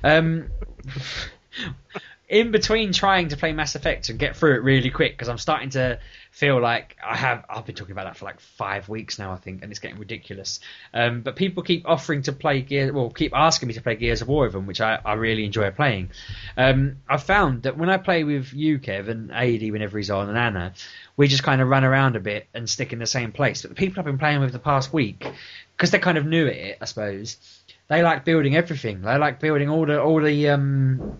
Um, 0.04 0.50
in 2.32 2.50
between 2.50 2.94
trying 2.94 3.28
to 3.28 3.36
play 3.36 3.52
Mass 3.52 3.74
Effect 3.74 4.08
and 4.08 4.18
get 4.18 4.34
through 4.34 4.54
it 4.54 4.62
really 4.62 4.88
quick 4.88 5.12
because 5.12 5.28
I'm 5.28 5.36
starting 5.36 5.68
to 5.70 6.00
feel 6.30 6.58
like 6.62 6.96
I 7.06 7.14
have 7.14 7.44
I've 7.46 7.66
been 7.66 7.74
talking 7.74 7.92
about 7.92 8.04
that 8.04 8.16
for 8.16 8.24
like 8.24 8.40
five 8.40 8.88
weeks 8.88 9.18
now 9.18 9.32
I 9.32 9.36
think 9.36 9.62
and 9.62 9.70
it's 9.70 9.80
getting 9.80 9.98
ridiculous. 9.98 10.58
Um, 10.94 11.20
but 11.20 11.36
people 11.36 11.62
keep 11.62 11.86
offering 11.86 12.22
to 12.22 12.32
play 12.32 12.62
Gears, 12.62 12.90
well, 12.90 13.10
keep 13.10 13.36
asking 13.36 13.68
me 13.68 13.74
to 13.74 13.82
play 13.82 13.96
Gears 13.96 14.22
of 14.22 14.28
War 14.28 14.44
with 14.44 14.54
them, 14.54 14.66
which 14.66 14.80
I, 14.80 14.98
I 15.04 15.12
really 15.12 15.44
enjoy 15.44 15.70
playing. 15.72 16.08
Um, 16.56 16.96
I've 17.06 17.22
found 17.22 17.64
that 17.64 17.76
when 17.76 17.90
I 17.90 17.98
play 17.98 18.24
with 18.24 18.54
you, 18.54 18.78
Kev, 18.78 19.10
and 19.10 19.30
AD 19.30 19.70
whenever 19.70 19.98
he's 19.98 20.10
on, 20.10 20.30
and 20.30 20.38
Anna, 20.38 20.72
we 21.18 21.28
just 21.28 21.42
kind 21.42 21.60
of 21.60 21.68
run 21.68 21.84
around 21.84 22.16
a 22.16 22.20
bit 22.20 22.46
and 22.54 22.68
stick 22.68 22.94
in 22.94 22.98
the 22.98 23.06
same 23.06 23.32
place. 23.32 23.60
But 23.60 23.68
the 23.68 23.74
people 23.74 24.00
I've 24.00 24.06
been 24.06 24.16
playing 24.16 24.40
with 24.40 24.52
the 24.52 24.58
past 24.58 24.90
week, 24.90 25.26
because 25.76 25.90
they're 25.90 26.00
kind 26.00 26.16
of 26.16 26.24
new 26.24 26.46
at 26.46 26.56
it, 26.56 26.78
I 26.80 26.86
suppose, 26.86 27.36
they 27.88 28.02
like 28.02 28.24
building 28.24 28.56
everything. 28.56 29.02
They 29.02 29.18
like 29.18 29.38
building 29.38 29.68
all 29.68 29.84
the 29.84 30.00
all 30.00 30.22
the 30.22 30.48
um, 30.48 31.18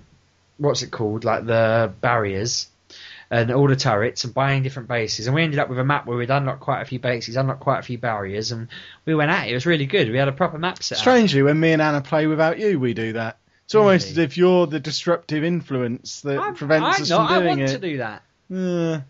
what's 0.63 0.83
it 0.83 0.91
called, 0.91 1.25
like 1.25 1.45
the 1.47 1.93
barriers 2.01 2.69
and 3.31 3.51
all 3.51 3.67
the 3.67 3.77
turrets 3.77 4.25
and 4.25 4.35
buying 4.35 4.63
different 4.63 4.89
bases. 4.89 5.27
And 5.27 5.35
we 5.35 5.43
ended 5.43 5.59
up 5.59 5.69
with 5.69 5.79
a 5.79 5.85
map 5.85 6.07
where 6.07 6.17
we'd 6.17 6.31
unlocked 6.31 6.61
quite 6.61 6.83
a 6.83 6.85
few 6.85 6.99
bases, 6.99 7.37
unlocked 7.37 7.61
quite 7.61 7.79
a 7.79 7.83
few 7.83 7.99
barriers, 7.99 8.53
and 8.53 8.69
we 9.07 9.15
went 9.15 9.31
at 9.31 9.47
it. 9.47 9.51
It 9.51 9.55
was 9.55 9.67
really 9.67 9.87
good. 9.87 10.11
We 10.11 10.19
had 10.19 10.29
a 10.29 10.33
proper 10.33 10.59
map 10.59 10.83
set. 10.83 10.99
Strangely, 10.99 11.43
when 11.43 11.59
me 11.59 11.73
and 11.73 11.81
Anna 11.83 12.01
play 12.03 12.27
without 12.27 12.59
you, 12.59 12.79
we 12.79 12.95
do 12.95 13.15
that. 13.15 13.39
It's 13.65 13.75
almost 13.75 14.09
Really? 14.09 14.13
as 14.13 14.19
if 14.19 14.37
you're 14.37 14.67
the 14.67 14.81
disruptive 14.81 15.45
influence 15.45 16.21
that 16.23 16.39
I, 16.39 16.51
prevents 16.53 16.99
I, 16.99 17.03
us 17.03 17.11
no, 17.11 17.17
from 17.19 17.27
I 17.27 17.39
doing 17.39 17.49
want 17.49 17.61
it. 17.63 17.69
to 17.69 17.79
do 17.79 17.97
that. 17.99 18.23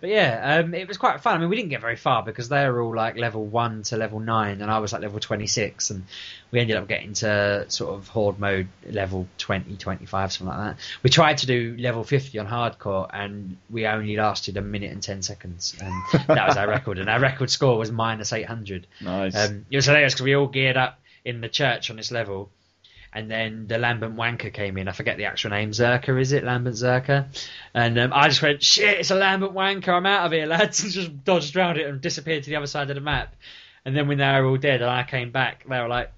But 0.00 0.09
yeah, 0.09 0.61
um, 0.62 0.72
it 0.74 0.87
was 0.87 0.98
quite 0.98 1.20
fun. 1.20 1.37
I 1.37 1.38
mean, 1.38 1.48
we 1.48 1.57
didn't 1.57 1.70
get 1.70 1.81
very 1.81 1.96
far 1.96 2.22
because 2.22 2.48
they 2.48 2.68
were 2.68 2.81
all 2.81 2.94
like 2.94 3.16
level 3.16 3.44
one 3.44 3.83
to 3.85 3.96
level 3.96 4.20
nine, 4.20 4.61
and 4.62 4.70
I 4.70 4.78
was 4.78 4.92
like 4.92 5.02
level 5.02 5.18
twenty 5.18 5.48
six, 5.48 5.90
and 5.90 6.05
we 6.52 6.61
ended 6.61 6.76
up 6.76 6.87
getting 6.87 7.14
to 7.14 7.64
sort 7.68 7.94
of 7.94 8.09
horde 8.09 8.38
mode 8.38 8.68
level 8.87 9.26
20, 9.38 9.76
25, 9.76 10.33
something 10.33 10.57
like 10.57 10.76
that. 10.76 10.83
We 11.02 11.11
tried 11.11 11.38
to 11.38 11.46
do 11.46 11.76
level 11.78 12.05
fifty 12.05 12.38
on 12.38 12.46
hardcore, 12.46 13.09
and 13.12 13.57
we 13.68 13.87
only 13.87 14.16
lasted 14.16 14.57
a 14.57 14.62
minute 14.62 14.92
and 14.92 15.02
ten 15.02 15.22
seconds, 15.22 15.74
and 15.83 15.92
that 16.28 16.46
was 16.46 16.57
our 16.57 16.68
record. 16.68 16.98
And 16.98 17.11
our 17.11 17.18
record 17.20 17.50
score 17.50 17.76
was 17.78 17.90
minus 17.90 18.33
eight 18.33 18.46
hundred. 18.46 18.87
nice. 19.00 19.35
Um, 19.35 19.66
it 19.70 19.76
was 19.76 19.87
hilarious 19.87 20.14
because 20.14 20.24
we 20.24 20.36
all 20.36 20.47
geared 20.47 20.76
up 20.76 21.01
in 21.24 21.40
the 21.40 21.49
church 21.49 21.90
on 21.90 21.97
this 21.97 22.11
level, 22.11 22.51
and 23.12 23.30
then 23.30 23.66
the 23.66 23.76
Lambent 23.76 24.16
Wanker 24.16 24.52
came 24.52 24.78
in. 24.78 24.88
I 24.88 24.92
forget 24.92 25.18
the 25.18 25.26
actual 25.26 25.50
name. 25.50 25.70
Zerka, 25.72 26.18
is 26.18 26.32
it? 26.32 26.44
Lambent 26.44 26.76
Zerka? 26.76 27.26
And 27.74 27.98
um, 27.98 28.12
I 28.12 28.28
just 28.28 28.40
went, 28.40 28.62
shit, 28.62 29.00
it's 29.00 29.10
a 29.10 29.16
Lambent 29.16 29.52
Wanker. 29.52 29.88
I'm 29.88 30.06
out 30.06 30.26
of 30.26 30.32
here, 30.32 30.46
lads. 30.46 30.82
And 30.84 30.92
just 30.92 31.24
dodged 31.24 31.56
around 31.56 31.78
it 31.78 31.86
and 31.86 32.00
disappeared 32.00 32.44
to 32.44 32.50
the 32.50 32.56
other 32.56 32.66
side 32.66 32.88
of 32.90 32.96
the 32.96 33.02
map. 33.02 33.34
And 33.84 33.94
then 33.94 34.08
when 34.08 34.18
they 34.18 34.24
were 34.24 34.46
all 34.46 34.56
dead 34.56 34.80
and 34.80 34.90
I 34.90 35.02
came 35.02 35.30
back, 35.30 35.64
they 35.68 35.78
were 35.78 35.88
like, 35.88 36.10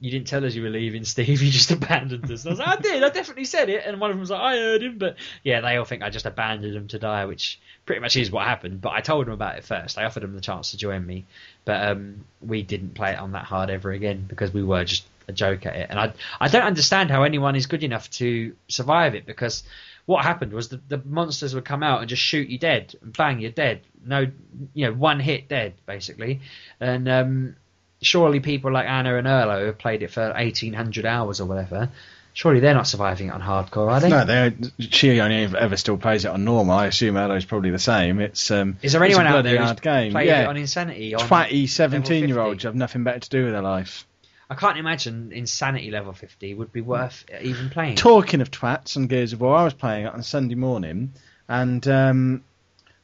you 0.00 0.10
didn't 0.10 0.28
tell 0.28 0.44
us 0.44 0.54
you 0.54 0.62
were 0.62 0.70
leaving, 0.70 1.04
Steve. 1.04 1.42
You 1.42 1.50
just 1.50 1.70
abandoned 1.70 2.30
us. 2.30 2.44
And 2.44 2.48
I 2.48 2.52
was 2.52 2.58
like, 2.58 2.78
I 2.78 2.80
did. 2.80 3.04
I 3.04 3.10
definitely 3.10 3.44
said 3.44 3.68
it. 3.68 3.84
And 3.84 4.00
one 4.00 4.10
of 4.10 4.16
them 4.16 4.20
was 4.20 4.30
like, 4.30 4.40
I 4.40 4.56
heard 4.56 4.82
him. 4.82 4.96
But 4.96 5.16
yeah, 5.42 5.60
they 5.60 5.76
all 5.76 5.84
think 5.84 6.02
I 6.02 6.08
just 6.08 6.24
abandoned 6.24 6.74
them 6.74 6.88
to 6.88 6.98
die, 6.98 7.26
which 7.26 7.60
pretty 7.84 8.00
much 8.00 8.16
is 8.16 8.30
what 8.30 8.46
happened. 8.46 8.80
But 8.80 8.92
I 8.92 9.00
told 9.00 9.26
them 9.26 9.34
about 9.34 9.58
it 9.58 9.64
first. 9.64 9.98
I 9.98 10.04
offered 10.04 10.22
them 10.22 10.34
the 10.34 10.40
chance 10.40 10.70
to 10.70 10.78
join 10.78 11.04
me. 11.04 11.26
But 11.64 11.88
um, 11.88 12.24
we 12.40 12.62
didn't 12.62 12.94
play 12.94 13.12
it 13.12 13.18
on 13.18 13.32
that 13.32 13.44
hard 13.44 13.68
ever 13.70 13.90
again 13.90 14.24
because 14.26 14.54
we 14.54 14.62
were 14.62 14.84
just 14.84 15.04
a 15.28 15.32
joke 15.32 15.66
at 15.66 15.76
it. 15.76 15.86
And 15.90 15.98
I, 15.98 16.12
I 16.40 16.48
don't 16.48 16.64
understand 16.64 17.10
how 17.10 17.22
anyone 17.22 17.54
is 17.54 17.66
good 17.66 17.84
enough 17.84 18.10
to 18.12 18.56
survive 18.66 19.14
it 19.14 19.26
because 19.26 19.62
what 20.06 20.24
happened 20.24 20.52
was 20.52 20.70
the, 20.70 20.80
the 20.88 21.02
monsters 21.04 21.54
would 21.54 21.66
come 21.66 21.82
out 21.82 22.00
and 22.00 22.08
just 22.08 22.22
shoot 22.22 22.48
you 22.48 22.58
dead. 22.58 22.94
And 23.02 23.14
bang, 23.14 23.40
you're 23.40 23.50
dead. 23.50 23.82
No, 24.04 24.26
you 24.72 24.86
know, 24.86 24.92
one 24.94 25.20
hit 25.20 25.48
dead, 25.48 25.74
basically. 25.84 26.40
And 26.80 27.08
um, 27.08 27.56
surely 28.00 28.40
people 28.40 28.72
like 28.72 28.86
Anna 28.86 29.16
and 29.16 29.26
Erlo 29.26 29.60
who 29.60 29.66
have 29.66 29.78
played 29.78 30.02
it 30.02 30.10
for 30.10 30.32
1800 30.32 31.04
hours 31.04 31.42
or 31.42 31.44
whatever, 31.44 31.90
surely 32.32 32.60
they're 32.60 32.72
not 32.72 32.86
surviving 32.86 33.28
it 33.28 33.34
on 33.34 33.42
hardcore, 33.42 33.90
are 33.90 34.00
they? 34.00 34.08
No, 34.08 34.24
they 34.24 34.54
she 34.78 35.20
only 35.20 35.44
ever, 35.54 35.76
still 35.76 35.98
plays 35.98 36.24
it 36.24 36.28
on 36.28 36.42
normal. 36.42 36.72
I 36.72 36.86
assume 36.86 37.16
Elo's 37.16 37.44
probably 37.44 37.70
the 37.70 37.78
same. 37.78 38.18
It's 38.20 38.50
um, 38.50 38.78
Is 38.80 38.92
there 38.92 39.04
anyone 39.04 39.26
out 39.26 39.44
there 39.44 39.62
who's 39.62 39.78
game? 39.80 40.12
played 40.12 40.28
yeah, 40.28 40.44
it 40.44 40.46
on 40.46 40.56
Insanity? 40.56 41.14
On 41.14 41.20
Twatty 41.20 41.68
seventeen 41.68 42.28
year 42.28 42.40
olds 42.40 42.62
50? 42.62 42.68
have 42.68 42.74
nothing 42.74 43.04
better 43.04 43.20
to 43.20 43.28
do 43.28 43.44
with 43.44 43.52
their 43.52 43.60
life. 43.60 44.06
I 44.50 44.54
can't 44.54 44.78
imagine 44.78 45.30
Insanity 45.32 45.90
level 45.90 46.12
50 46.12 46.54
would 46.54 46.72
be 46.72 46.80
worth 46.80 47.24
even 47.40 47.68
playing. 47.68 47.96
Talking 47.96 48.40
of 48.40 48.50
twats 48.50 48.96
and 48.96 49.08
Gears 49.08 49.34
of 49.34 49.40
War, 49.40 49.54
I 49.56 49.64
was 49.64 49.74
playing 49.74 50.06
it 50.06 50.14
on 50.14 50.22
Sunday 50.22 50.54
morning, 50.54 51.12
and 51.48 51.86
um, 51.86 52.44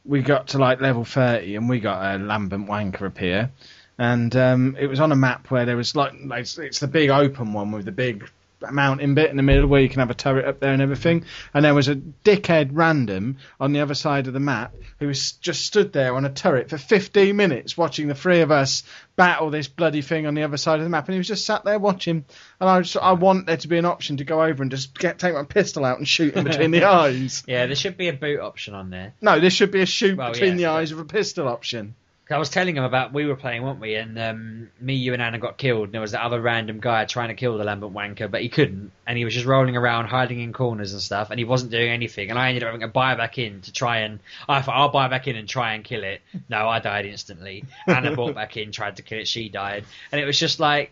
we 0.03 0.21
got 0.21 0.47
to 0.49 0.57
like 0.57 0.81
level 0.81 1.05
thirty, 1.05 1.55
and 1.55 1.69
we 1.69 1.79
got 1.79 2.15
a 2.15 2.17
lambent 2.17 2.67
wanker 2.67 3.05
appear, 3.05 3.51
and 3.97 4.35
um, 4.35 4.75
it 4.79 4.87
was 4.87 4.99
on 4.99 5.11
a 5.11 5.15
map 5.15 5.51
where 5.51 5.65
there 5.65 5.77
was 5.77 5.95
like, 5.95 6.13
like 6.25 6.41
it's, 6.41 6.57
it's 6.57 6.79
the 6.79 6.87
big 6.87 7.11
open 7.11 7.53
one 7.53 7.71
with 7.71 7.85
the 7.85 7.91
big 7.91 8.27
mountain 8.73 9.15
bit 9.15 9.29
in 9.29 9.37
the 9.37 9.43
middle 9.43 9.67
where 9.67 9.81
you 9.81 9.89
can 9.89 9.99
have 9.99 10.09
a 10.09 10.15
turret 10.15 10.45
up 10.45 10.59
there 10.59 10.73
and 10.73 10.81
everything. 10.81 11.25
And 11.53 11.63
there 11.63 11.73
was 11.73 11.87
a 11.87 11.95
dickhead 11.95 12.69
random 12.73 13.37
on 13.59 13.73
the 13.73 13.81
other 13.81 13.93
side 13.95 14.27
of 14.27 14.33
the 14.33 14.39
map 14.39 14.75
who 14.99 15.07
was 15.07 15.33
just 15.33 15.65
stood 15.65 15.93
there 15.93 16.15
on 16.15 16.25
a 16.25 16.29
turret 16.29 16.69
for 16.69 16.77
15 16.77 17.35
minutes 17.35 17.77
watching 17.77 18.07
the 18.07 18.15
three 18.15 18.41
of 18.41 18.51
us 18.51 18.83
battle 19.15 19.49
this 19.49 19.67
bloody 19.67 20.01
thing 20.01 20.25
on 20.25 20.33
the 20.33 20.43
other 20.43 20.57
side 20.57 20.79
of 20.79 20.83
the 20.83 20.89
map. 20.89 21.05
And 21.07 21.13
he 21.13 21.19
was 21.19 21.27
just 21.27 21.45
sat 21.45 21.63
there 21.63 21.79
watching. 21.79 22.25
And 22.59 22.69
I 22.69 22.81
just, 22.81 22.97
I 22.97 23.13
want 23.13 23.45
there 23.45 23.57
to 23.57 23.67
be 23.67 23.77
an 23.77 23.85
option 23.85 24.17
to 24.17 24.23
go 24.23 24.43
over 24.43 24.61
and 24.61 24.71
just 24.71 24.97
get 24.97 25.19
take 25.19 25.33
my 25.33 25.43
pistol 25.43 25.85
out 25.85 25.97
and 25.97 26.07
shoot 26.07 26.35
him 26.35 26.43
between 26.43 26.71
the 26.71 26.83
eyes. 26.85 27.43
Yeah, 27.47 27.65
there 27.65 27.75
should 27.75 27.97
be 27.97 28.07
a 28.07 28.13
boot 28.13 28.39
option 28.39 28.73
on 28.73 28.89
there. 28.89 29.13
No, 29.21 29.39
there 29.39 29.49
should 29.49 29.71
be 29.71 29.81
a 29.81 29.85
shoot 29.85 30.17
Well, 30.17 30.31
between 30.31 30.53
yeah, 30.53 30.57
the 30.57 30.65
eyes 30.67 30.93
with 30.93 31.05
a 31.05 31.13
pistol 31.13 31.47
option. 31.47 31.95
I 32.29 32.37
was 32.39 32.49
telling 32.49 32.75
him 32.75 32.83
about 32.83 33.13
we 33.13 33.25
were 33.25 33.35
playing, 33.35 33.61
weren't 33.61 33.79
we? 33.79 33.95
And 33.95 34.17
um, 34.17 34.69
me, 34.79 34.95
you, 34.95 35.13
and 35.13 35.21
Anna 35.21 35.37
got 35.37 35.57
killed. 35.57 35.85
And 35.85 35.93
there 35.93 36.01
was 36.01 36.11
that 36.11 36.23
other 36.23 36.41
random 36.41 36.79
guy 36.79 37.05
trying 37.05 37.27
to 37.27 37.35
kill 37.35 37.57
the 37.57 37.63
Lambent 37.63 37.93
Wanker, 37.93 38.29
but 38.29 38.41
he 38.41 38.49
couldn't. 38.49 38.91
And 39.05 39.17
he 39.17 39.25
was 39.25 39.33
just 39.33 39.45
rolling 39.45 39.77
around, 39.77 40.07
hiding 40.07 40.39
in 40.39 40.51
corners 40.51 40.93
and 40.93 41.01
stuff. 41.01 41.29
And 41.29 41.37
he 41.37 41.45
wasn't 41.45 41.71
doing 41.71 41.89
anything. 41.89 42.31
And 42.31 42.39
I 42.39 42.49
ended 42.49 42.63
up 42.63 42.67
having 42.67 42.81
to 42.81 42.87
buy 42.87 43.13
back 43.15 43.37
in 43.37 43.61
to 43.61 43.71
try 43.71 43.99
and. 43.99 44.19
I 44.49 44.61
thought 44.61 44.75
I'll 44.75 44.89
buy 44.89 45.07
back 45.07 45.27
in 45.27 45.35
and 45.35 45.47
try 45.47 45.73
and 45.73 45.83
kill 45.83 46.03
it. 46.03 46.21
No, 46.49 46.67
I 46.67 46.79
died 46.79 47.05
instantly. 47.05 47.65
Anna 47.87 48.15
bought 48.15 48.33
back 48.33 48.57
in, 48.57 48.71
tried 48.71 48.95
to 48.95 49.03
kill 49.03 49.19
it. 49.19 49.27
She 49.27 49.49
died. 49.49 49.85
And 50.11 50.19
it 50.19 50.25
was 50.25 50.39
just 50.39 50.59
like 50.59 50.91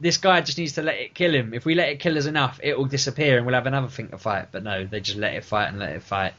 this 0.00 0.16
guy 0.16 0.40
just 0.40 0.58
needs 0.58 0.74
to 0.74 0.82
let 0.82 0.96
it 0.96 1.14
kill 1.14 1.34
him. 1.34 1.52
If 1.52 1.64
we 1.64 1.74
let 1.74 1.88
it 1.88 1.98
kill 1.98 2.16
us 2.16 2.26
enough, 2.26 2.60
it 2.62 2.78
will 2.78 2.84
disappear 2.84 3.36
and 3.36 3.46
we'll 3.46 3.54
have 3.54 3.66
another 3.66 3.88
thing 3.88 4.08
to 4.08 4.18
fight. 4.18 4.48
But 4.52 4.62
no, 4.62 4.84
they 4.84 5.00
just 5.00 5.18
let 5.18 5.34
it 5.34 5.44
fight 5.44 5.68
and 5.68 5.78
let 5.78 5.90
it 5.90 6.02
fight. 6.02 6.34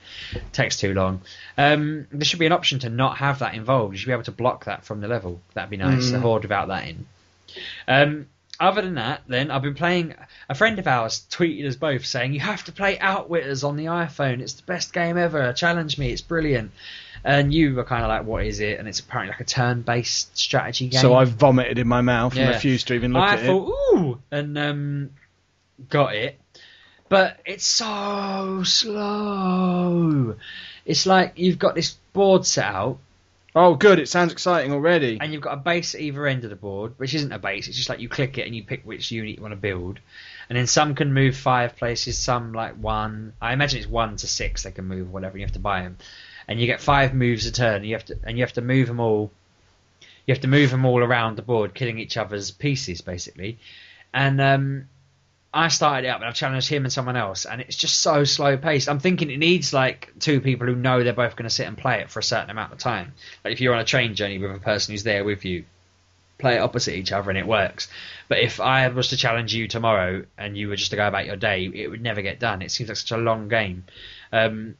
takes 0.53 0.77
too 0.77 0.93
long. 0.93 1.21
Um, 1.57 2.07
there 2.11 2.25
should 2.25 2.39
be 2.39 2.45
an 2.45 2.51
option 2.51 2.79
to 2.79 2.89
not 2.89 3.17
have 3.17 3.39
that 3.39 3.55
involved. 3.55 3.93
You 3.93 3.97
should 3.97 4.07
be 4.07 4.13
able 4.13 4.23
to 4.23 4.31
block 4.31 4.65
that 4.65 4.85
from 4.85 5.01
the 5.01 5.07
level. 5.07 5.41
That'd 5.53 5.69
be 5.69 5.77
nice. 5.77 6.09
The 6.11 6.19
horde 6.19 6.43
without 6.43 6.69
that 6.69 6.87
in. 6.87 7.05
Um, 7.87 8.27
other 8.59 8.81
than 8.81 8.95
that, 8.95 9.21
then 9.27 9.51
I've 9.51 9.61
been 9.61 9.75
playing. 9.75 10.15
A 10.49 10.55
friend 10.55 10.77
of 10.79 10.87
ours 10.87 11.25
tweeted 11.31 11.67
us 11.67 11.75
both 11.75 12.05
saying 12.05 12.33
you 12.33 12.39
have 12.41 12.63
to 12.65 12.71
play 12.71 12.99
Outwitters 12.99 13.63
on 13.63 13.77
the 13.77 13.85
iPhone. 13.85 14.41
It's 14.41 14.53
the 14.53 14.63
best 14.63 14.93
game 14.93 15.17
ever. 15.17 15.53
Challenge 15.53 15.97
me. 15.97 16.11
It's 16.11 16.21
brilliant. 16.21 16.71
And 17.23 17.53
you 17.53 17.75
were 17.75 17.83
kind 17.83 18.03
of 18.03 18.09
like, 18.09 18.25
what 18.25 18.45
is 18.45 18.59
it? 18.59 18.79
And 18.79 18.87
it's 18.87 18.99
apparently 18.99 19.33
like 19.33 19.41
a 19.41 19.45
turn-based 19.45 20.37
strategy 20.37 20.87
game. 20.87 21.01
So 21.01 21.15
I 21.15 21.25
vomited 21.25 21.77
in 21.77 21.87
my 21.87 22.01
mouth 22.01 22.35
and 22.37 22.49
refused 22.49 22.87
to 22.87 22.93
even 22.93 23.13
look 23.13 23.23
I 23.23 23.33
at 23.33 23.39
thought, 23.41 23.67
it. 23.67 23.73
I 23.73 23.95
thought, 23.95 23.97
ooh, 23.97 24.19
and 24.31 24.57
um, 24.57 25.09
got 25.89 26.15
it. 26.15 26.39
But 27.09 27.39
it's 27.45 27.65
so 27.65 28.63
slow. 28.63 30.35
It's 30.85 31.05
like 31.05 31.33
you've 31.35 31.59
got 31.59 31.75
this 31.75 31.97
board 32.13 32.45
set 32.45 32.65
out. 32.65 32.99
Oh, 33.55 33.75
good. 33.75 33.99
It 33.99 34.07
sounds 34.07 34.31
exciting 34.31 34.71
already. 34.71 35.17
and 35.19 35.33
you've 35.33 35.41
got 35.41 35.53
a 35.53 35.57
base 35.57 35.95
at 35.95 36.01
either 36.01 36.27
end 36.27 36.43
of 36.43 36.49
the 36.49 36.55
board, 36.55 36.93
which 36.97 37.13
isn't 37.13 37.31
a 37.31 37.39
base. 37.39 37.67
It's 37.67 37.77
just 37.77 37.89
like 37.89 37.99
you 37.99 38.09
click 38.09 38.37
it 38.37 38.45
and 38.45 38.55
you 38.55 38.63
pick 38.63 38.83
which 38.83 39.11
unit 39.11 39.37
you 39.37 39.41
want 39.41 39.53
to 39.53 39.59
build. 39.59 39.99
And 40.49 40.57
then 40.57 40.67
some 40.67 40.95
can 40.95 41.13
move 41.13 41.35
five 41.35 41.75
places, 41.75 42.17
some 42.17 42.53
like 42.53 42.75
one. 42.75 43.33
I 43.41 43.53
imagine 43.53 43.79
it's 43.79 43.87
one 43.87 44.15
to 44.17 44.27
six 44.27 44.63
they 44.63 44.71
can 44.71 44.85
move, 44.85 45.11
whatever. 45.11 45.37
You 45.37 45.45
have 45.45 45.53
to 45.53 45.59
buy 45.59 45.81
them, 45.81 45.97
and 46.47 46.59
you 46.59 46.67
get 46.67 46.81
five 46.81 47.13
moves 47.13 47.45
a 47.45 47.51
turn. 47.51 47.77
And 47.77 47.85
you 47.85 47.95
have 47.95 48.05
to 48.05 48.17
and 48.23 48.37
you 48.37 48.43
have 48.43 48.53
to 48.53 48.61
move 48.61 48.87
them 48.87 48.99
all. 48.99 49.31
You 50.25 50.33
have 50.33 50.41
to 50.41 50.47
move 50.47 50.69
them 50.69 50.85
all 50.85 51.03
around 51.03 51.35
the 51.35 51.41
board, 51.41 51.73
killing 51.73 51.99
each 51.99 52.17
other's 52.17 52.51
pieces 52.51 53.01
basically. 53.01 53.57
And 54.13 54.41
um, 54.41 54.89
I 55.53 55.69
started 55.69 56.07
it 56.07 56.09
up 56.11 56.17
and 56.17 56.25
I've 56.25 56.35
challenged 56.35 56.69
him 56.69 56.85
and 56.85 56.93
someone 56.93 57.15
else, 57.15 57.45
and 57.45 57.59
it's 57.59 57.75
just 57.75 57.99
so 58.01 58.23
slow 58.23 58.55
paced. 58.57 58.87
I'm 58.87 58.99
thinking 58.99 59.31
it 59.31 59.37
needs 59.37 59.73
like 59.73 60.13
two 60.19 60.41
people 60.41 60.67
who 60.67 60.75
know 60.75 61.03
they're 61.03 61.13
both 61.13 61.35
going 61.35 61.49
to 61.49 61.53
sit 61.53 61.67
and 61.67 61.77
play 61.77 62.01
it 62.01 62.11
for 62.11 62.19
a 62.19 62.23
certain 62.23 62.51
amount 62.51 62.71
of 62.71 62.77
time. 62.77 63.13
Like 63.43 63.53
if 63.53 63.61
you're 63.61 63.73
on 63.73 63.79
a 63.79 63.85
train 63.85 64.13
journey 64.13 64.37
with 64.37 64.51
a 64.51 64.59
person 64.59 64.93
who's 64.93 65.03
there 65.03 65.23
with 65.23 65.45
you, 65.45 65.65
play 66.37 66.55
it 66.55 66.59
opposite 66.59 66.95
each 66.95 67.11
other 67.11 67.29
and 67.29 67.39
it 67.39 67.47
works. 67.47 67.87
But 68.27 68.39
if 68.39 68.59
I 68.61 68.87
was 68.89 69.09
to 69.09 69.17
challenge 69.17 69.53
you 69.53 69.67
tomorrow 69.67 70.23
and 70.37 70.55
you 70.55 70.69
were 70.69 70.75
just 70.75 70.91
to 70.91 70.97
go 70.97 71.07
about 71.07 71.25
your 71.25 71.35
day, 71.35 71.65
it 71.65 71.89
would 71.89 72.01
never 72.01 72.21
get 72.21 72.39
done. 72.39 72.61
It 72.61 72.69
seems 72.71 72.89
like 72.89 72.97
such 72.97 73.11
a 73.11 73.17
long 73.17 73.47
game. 73.47 73.85
Um, 74.31 74.75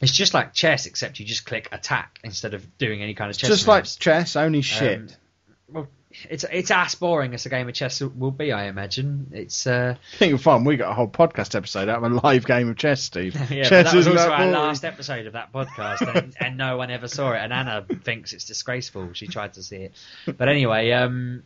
it's 0.00 0.12
just 0.12 0.32
like 0.32 0.54
chess, 0.54 0.86
except 0.86 1.20
you 1.20 1.26
just 1.26 1.44
click 1.44 1.68
attack 1.72 2.18
instead 2.24 2.54
of 2.54 2.78
doing 2.78 3.02
any 3.02 3.12
kind 3.12 3.30
of 3.30 3.36
chess. 3.36 3.50
Just 3.50 3.68
like 3.68 3.84
chess, 3.84 4.34
only 4.34 4.62
shit. 4.62 4.98
Um, 4.98 5.08
well, 5.68 5.88
it's 6.28 6.44
it's 6.50 6.70
as 6.70 6.94
boring 6.96 7.34
as 7.34 7.46
a 7.46 7.48
game 7.48 7.68
of 7.68 7.74
chess 7.74 8.00
will 8.00 8.30
be, 8.30 8.52
I 8.52 8.64
imagine. 8.64 9.28
It's 9.32 9.66
uh, 9.66 9.94
I 9.96 10.16
think 10.16 10.34
of 10.34 10.42
fun. 10.42 10.64
We 10.64 10.76
got 10.76 10.90
a 10.90 10.94
whole 10.94 11.08
podcast 11.08 11.54
episode 11.54 11.88
out 11.88 12.02
of 12.02 12.12
a 12.12 12.14
live 12.14 12.46
game 12.46 12.68
of 12.68 12.76
chess, 12.76 13.02
Steve. 13.02 13.34
yeah, 13.50 13.64
chess 13.64 13.70
but 13.70 13.82
that 13.84 13.94
was 13.94 14.06
also 14.08 14.18
that 14.18 14.30
our 14.30 14.38
boring. 14.38 14.52
last 14.52 14.84
episode 14.84 15.26
of 15.26 15.34
that 15.34 15.52
podcast, 15.52 16.14
and, 16.14 16.34
and 16.40 16.56
no 16.56 16.76
one 16.76 16.90
ever 16.90 17.06
saw 17.06 17.32
it. 17.32 17.38
And 17.38 17.52
Anna 17.52 17.86
thinks 18.02 18.32
it's 18.32 18.44
disgraceful. 18.44 19.12
She 19.12 19.28
tried 19.28 19.54
to 19.54 19.62
see 19.62 19.76
it, 19.76 19.92
but 20.26 20.48
anyway, 20.48 20.90
um, 20.92 21.44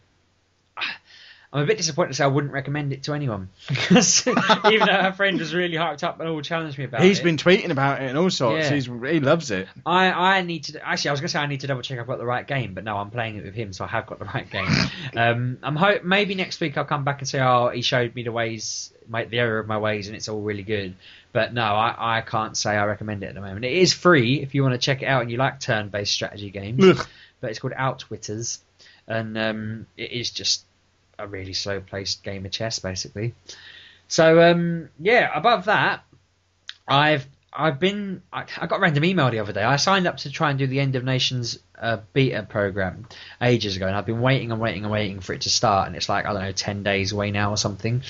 I'm 1.55 1.63
a 1.63 1.67
bit 1.67 1.77
disappointed 1.77 2.09
to 2.09 2.15
say 2.15 2.25
I 2.25 2.27
wouldn't 2.27 2.53
recommend 2.53 2.93
it 2.93 3.05
to 3.05 3.15
anyone 3.15 3.49
because 3.69 4.27
even 4.27 4.89
though 4.89 5.03
her 5.03 5.13
friend 5.13 5.39
was 5.39 5.55
really 5.55 5.77
hyped 5.77 6.03
up 6.03 6.19
and 6.19 6.29
all 6.29 6.43
challenged 6.43 6.77
me 6.77 6.85
about 6.85 7.01
He's 7.01 7.07
it, 7.07 7.11
He's 7.11 7.21
been 7.21 7.37
tweeting 7.37 7.71
about 7.71 8.03
it 8.03 8.09
and 8.09 8.19
all 8.19 8.29
sorts. 8.29 8.65
Yeah. 8.65 8.75
He's 8.75 8.87
he 8.87 9.21
loves 9.21 9.53
it. 9.53 9.69
I, 9.87 10.11
I 10.11 10.43
need 10.43 10.65
to 10.65 10.85
actually 10.85 11.11
I 11.11 11.13
was 11.13 11.21
gonna 11.21 11.29
say 11.29 11.39
I 11.39 11.47
need 11.47 11.61
to 11.61 11.69
double 11.69 11.83
check 11.83 12.01
I've 12.01 12.09
got 12.09 12.19
the 12.19 12.27
right 12.27 12.45
game, 12.45 12.75
but 12.75 12.83
no, 12.83 12.97
I'm 12.97 13.11
playing 13.11 13.37
it 13.37 13.45
with 13.45 13.55
him, 13.55 13.73
so 13.73 13.85
I 13.85 13.87
have 13.87 14.07
got 14.07 14.19
the 14.19 14.25
right 14.25 14.51
game. 14.51 14.67
um, 15.17 15.59
I'm 15.63 15.77
hope 15.77 16.03
maybe 16.03 16.35
next 16.35 16.59
week 16.59 16.77
I'll 16.77 16.85
come 16.85 17.05
back 17.05 17.21
and 17.21 17.29
say, 17.29 17.41
oh, 17.41 17.69
he 17.69 17.83
showed 17.83 18.17
me 18.17 18.25
the 18.25 18.33
ways, 18.33 18.93
my, 19.09 19.25
the 19.25 19.39
error 19.39 19.61
of 19.61 19.69
my 19.69 19.79
ways, 19.79 20.09
and 20.09 20.17
it's 20.17 20.29
all 20.29 20.41
really 20.41 20.65
good. 20.65 20.97
But 21.33 21.55
no, 21.55 21.63
I, 21.63 22.19
I 22.19 22.21
can't 22.23 22.57
say 22.57 22.71
I 22.71 22.85
recommend 22.87 23.23
it 23.23 23.27
at 23.27 23.35
the 23.35 23.41
moment. 23.41 23.65
It 23.65 23.75
is 23.75 23.93
free 23.93 24.43
if 24.43 24.57
you 24.57 24.65
want 24.65 24.75
to 24.75 24.79
check 24.79 25.03
it 25.03 25.07
out 25.07 25.23
and 25.23 25.31
you 25.31 25.37
like 25.37 25.61
turn-based 25.61 26.13
strategy 26.13 26.51
games. 26.51 26.85
Ugh. 26.85 27.07
But 27.41 27.51
it's 27.51 27.61
called 27.61 27.75
Outwitters, 27.77 28.59
and 29.07 29.39
um, 29.39 29.87
it 29.97 30.11
is 30.11 30.31
just 30.33 30.65
a 31.19 31.27
really 31.27 31.53
slow-paced 31.53 32.23
game 32.23 32.45
of 32.45 32.53
chess, 32.53 32.79
basically. 32.79 33.35
So 34.09 34.43
um, 34.51 34.91
yeah, 34.99 35.31
above 35.35 35.67
that, 35.67 36.05
I've 36.87 37.27
I've 37.53 37.79
been 37.79 38.23
I, 38.33 38.45
I 38.59 38.67
got 38.67 38.77
a 38.77 38.81
random 38.81 39.05
email 39.05 39.31
the 39.31 39.39
other 39.39 39.53
day. 39.53 39.63
I 39.63 39.77
signed 39.77 40.07
up 40.07 40.19
to 40.19 40.31
try 40.31 40.51
and 40.51 40.59
do 40.59 40.67
the 40.67 40.81
End 40.81 40.97
of 40.97 41.05
Nations 41.05 41.59
uh, 41.79 41.99
beta 42.13 42.43
program 42.43 43.07
ages 43.41 43.77
ago, 43.77 43.87
and 43.87 43.97
I've 43.97 44.07
been 44.07 44.21
waiting 44.21 44.53
and 44.53 44.61
waiting 44.61 44.83
and 44.83 44.93
waiting 44.93 45.21
for 45.21 45.33
it 45.33 45.43
to 45.43 45.51
start, 45.51 45.87
and 45.87 45.97
it's 45.97 46.09
like 46.09 46.27
I 46.27 46.33
don't 46.33 46.43
know 46.43 46.53
ten 46.53 46.83
days 46.83 47.13
away 47.13 47.31
now 47.31 47.51
or 47.51 47.57
something. 47.57 48.03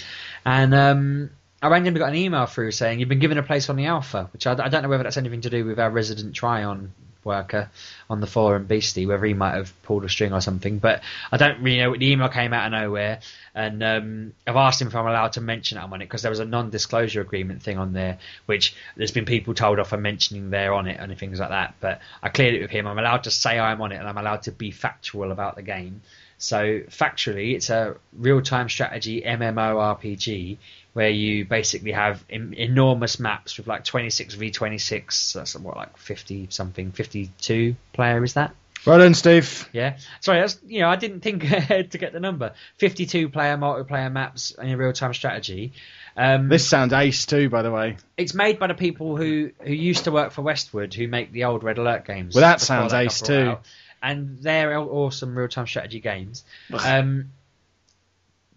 And 0.45 0.75
um, 0.75 1.31
I 1.63 1.69
randomly 1.69 1.99
got 1.99 2.11
an 2.11 2.17
email 2.17 2.47
through 2.47 2.73
saying 2.73 3.01
you've 3.01 3.09
been 3.09 3.21
given 3.21 3.39
a 3.39 3.43
place 3.43 3.71
on 3.71 3.77
the 3.77 3.87
alpha, 3.87 4.29
which 4.33 4.47
I, 4.47 4.53
I 4.53 4.69
don't 4.69 4.83
know 4.83 4.89
whether 4.89 5.05
that's 5.05 5.17
anything 5.17 5.43
to 5.43 5.51
do 5.51 5.65
with 5.65 5.79
our 5.79 5.91
resident 5.91 6.35
Trion 6.35 6.91
worker 7.25 7.71
on 8.09 8.21
the 8.21 8.27
forum, 8.27 8.67
Beastie, 8.67 9.07
whether 9.07 9.25
he 9.25 9.35
might 9.35 9.55
have 9.55 9.73
pulled 9.83 10.05
a 10.05 10.09
string 10.09 10.33
or 10.33 10.41
something. 10.41 10.79
But 10.79 11.03
I 11.31 11.37
don't 11.37 11.63
really 11.63 11.79
know. 11.79 11.97
The 11.97 12.11
email 12.11 12.29
came 12.29 12.53
out 12.53 12.67
of 12.67 12.73
nowhere, 12.73 13.21
and 13.55 13.83
um, 13.83 14.33
I've 14.47 14.57
asked 14.57 14.81
him 14.81 14.89
if 14.89 14.95
I'm 14.95 15.07
allowed 15.07 15.33
to 15.33 15.41
mention 15.41 15.79
I'm 15.79 15.93
on 15.93 16.03
it 16.03 16.07
because 16.07 16.23
there 16.23 16.31
was 16.31 16.41
a 16.41 16.45
non-disclosure 16.45 17.21
agreement 17.21 17.63
thing 17.63 17.79
on 17.79 17.93
there, 17.93 18.19
which 18.47 18.75
there's 18.97 19.13
been 19.13 19.25
people 19.25 19.55
told 19.55 19.79
off 19.79 19.89
for 19.89 19.97
mentioning 19.97 20.51
they're 20.51 20.75
on 20.75 20.87
it 20.87 20.99
and 21.01 21.17
things 21.19 21.41
like 21.41 21.51
that. 21.51 21.75
But 21.81 22.01
I 22.23 22.29
cleared 22.29 22.55
it 22.55 22.63
with 22.63 22.71
him. 22.71 22.87
I'm 22.87 22.99
allowed 22.99 23.25
to 23.25 23.31
say 23.31 23.59
I'm 23.59 23.81
on 23.81 23.93
it, 23.93 23.97
and 23.97 24.09
I'm 24.09 24.19
allowed 24.19 24.43
to 24.43 24.53
be 24.53 24.71
factual 24.71 25.33
about 25.33 25.57
the 25.57 25.63
game. 25.63 26.03
So 26.39 26.81
factually, 26.89 27.55
it's 27.55 27.71
a 27.71 27.97
real-time 28.13 28.69
strategy 28.69 29.23
MMORPG 29.23 30.59
where 30.95 31.11
you 31.11 31.45
basically 31.45 31.93
have 31.93 32.25
em- 32.31 32.55
enormous 32.55 33.21
maps 33.21 33.59
with 33.59 33.67
like 33.67 33.85
26 33.85 34.35
v26. 34.37 35.33
That's 35.35 35.55
what 35.57 35.77
like 35.77 35.97
50 35.99 36.47
something, 36.51 36.91
52 36.93 37.77
player 37.93 38.25
is 38.25 38.35
that? 38.35 38.55
Well 38.87 38.99
done, 38.99 39.15
Steve. 39.15 39.67
Yeah. 39.73 39.97
Sorry, 40.21 40.41
that's 40.41 40.59
you 40.67 40.81
know 40.81 40.89
I 40.91 40.97
didn't 40.97 41.21
think 41.21 41.43
ahead 41.45 41.91
to 41.93 41.99
get 41.99 42.13
the 42.13 42.21
number. 42.21 42.53
52 42.79 43.29
player 43.31 43.57
multiplayer 43.57 44.13
maps 44.13 44.51
in 44.51 44.69
a 44.71 44.77
real-time 44.77 45.15
strategy. 45.15 45.73
Um, 46.17 46.49
This 46.49 46.69
sounds 46.69 46.93
ace 46.93 47.25
too, 47.27 47.49
by 47.49 47.63
the 47.63 47.71
way. 47.73 47.97
it's 48.17 48.35
made 48.35 48.59
by 48.59 48.67
the 48.69 48.75
people 48.75 49.17
who 49.17 49.51
who 49.63 49.73
used 49.73 50.05
to 50.05 50.13
work 50.13 50.33
for 50.33 50.43
Westwood, 50.43 50.93
who 50.95 51.09
make 51.09 51.33
the 51.33 51.45
old 51.45 51.65
Red 51.65 51.79
Alert 51.79 52.07
games. 52.07 52.35
Well, 52.35 52.43
that 52.43 52.61
sounds 52.61 52.93
ace 52.93 53.21
too. 53.23 53.35
out. 53.53 53.63
And 54.03 54.39
they're 54.41 54.77
aw- 54.79 54.85
awesome 54.85 55.37
real-time 55.37 55.67
strategy 55.67 56.01
games. 56.01 56.45
um, 56.85 57.31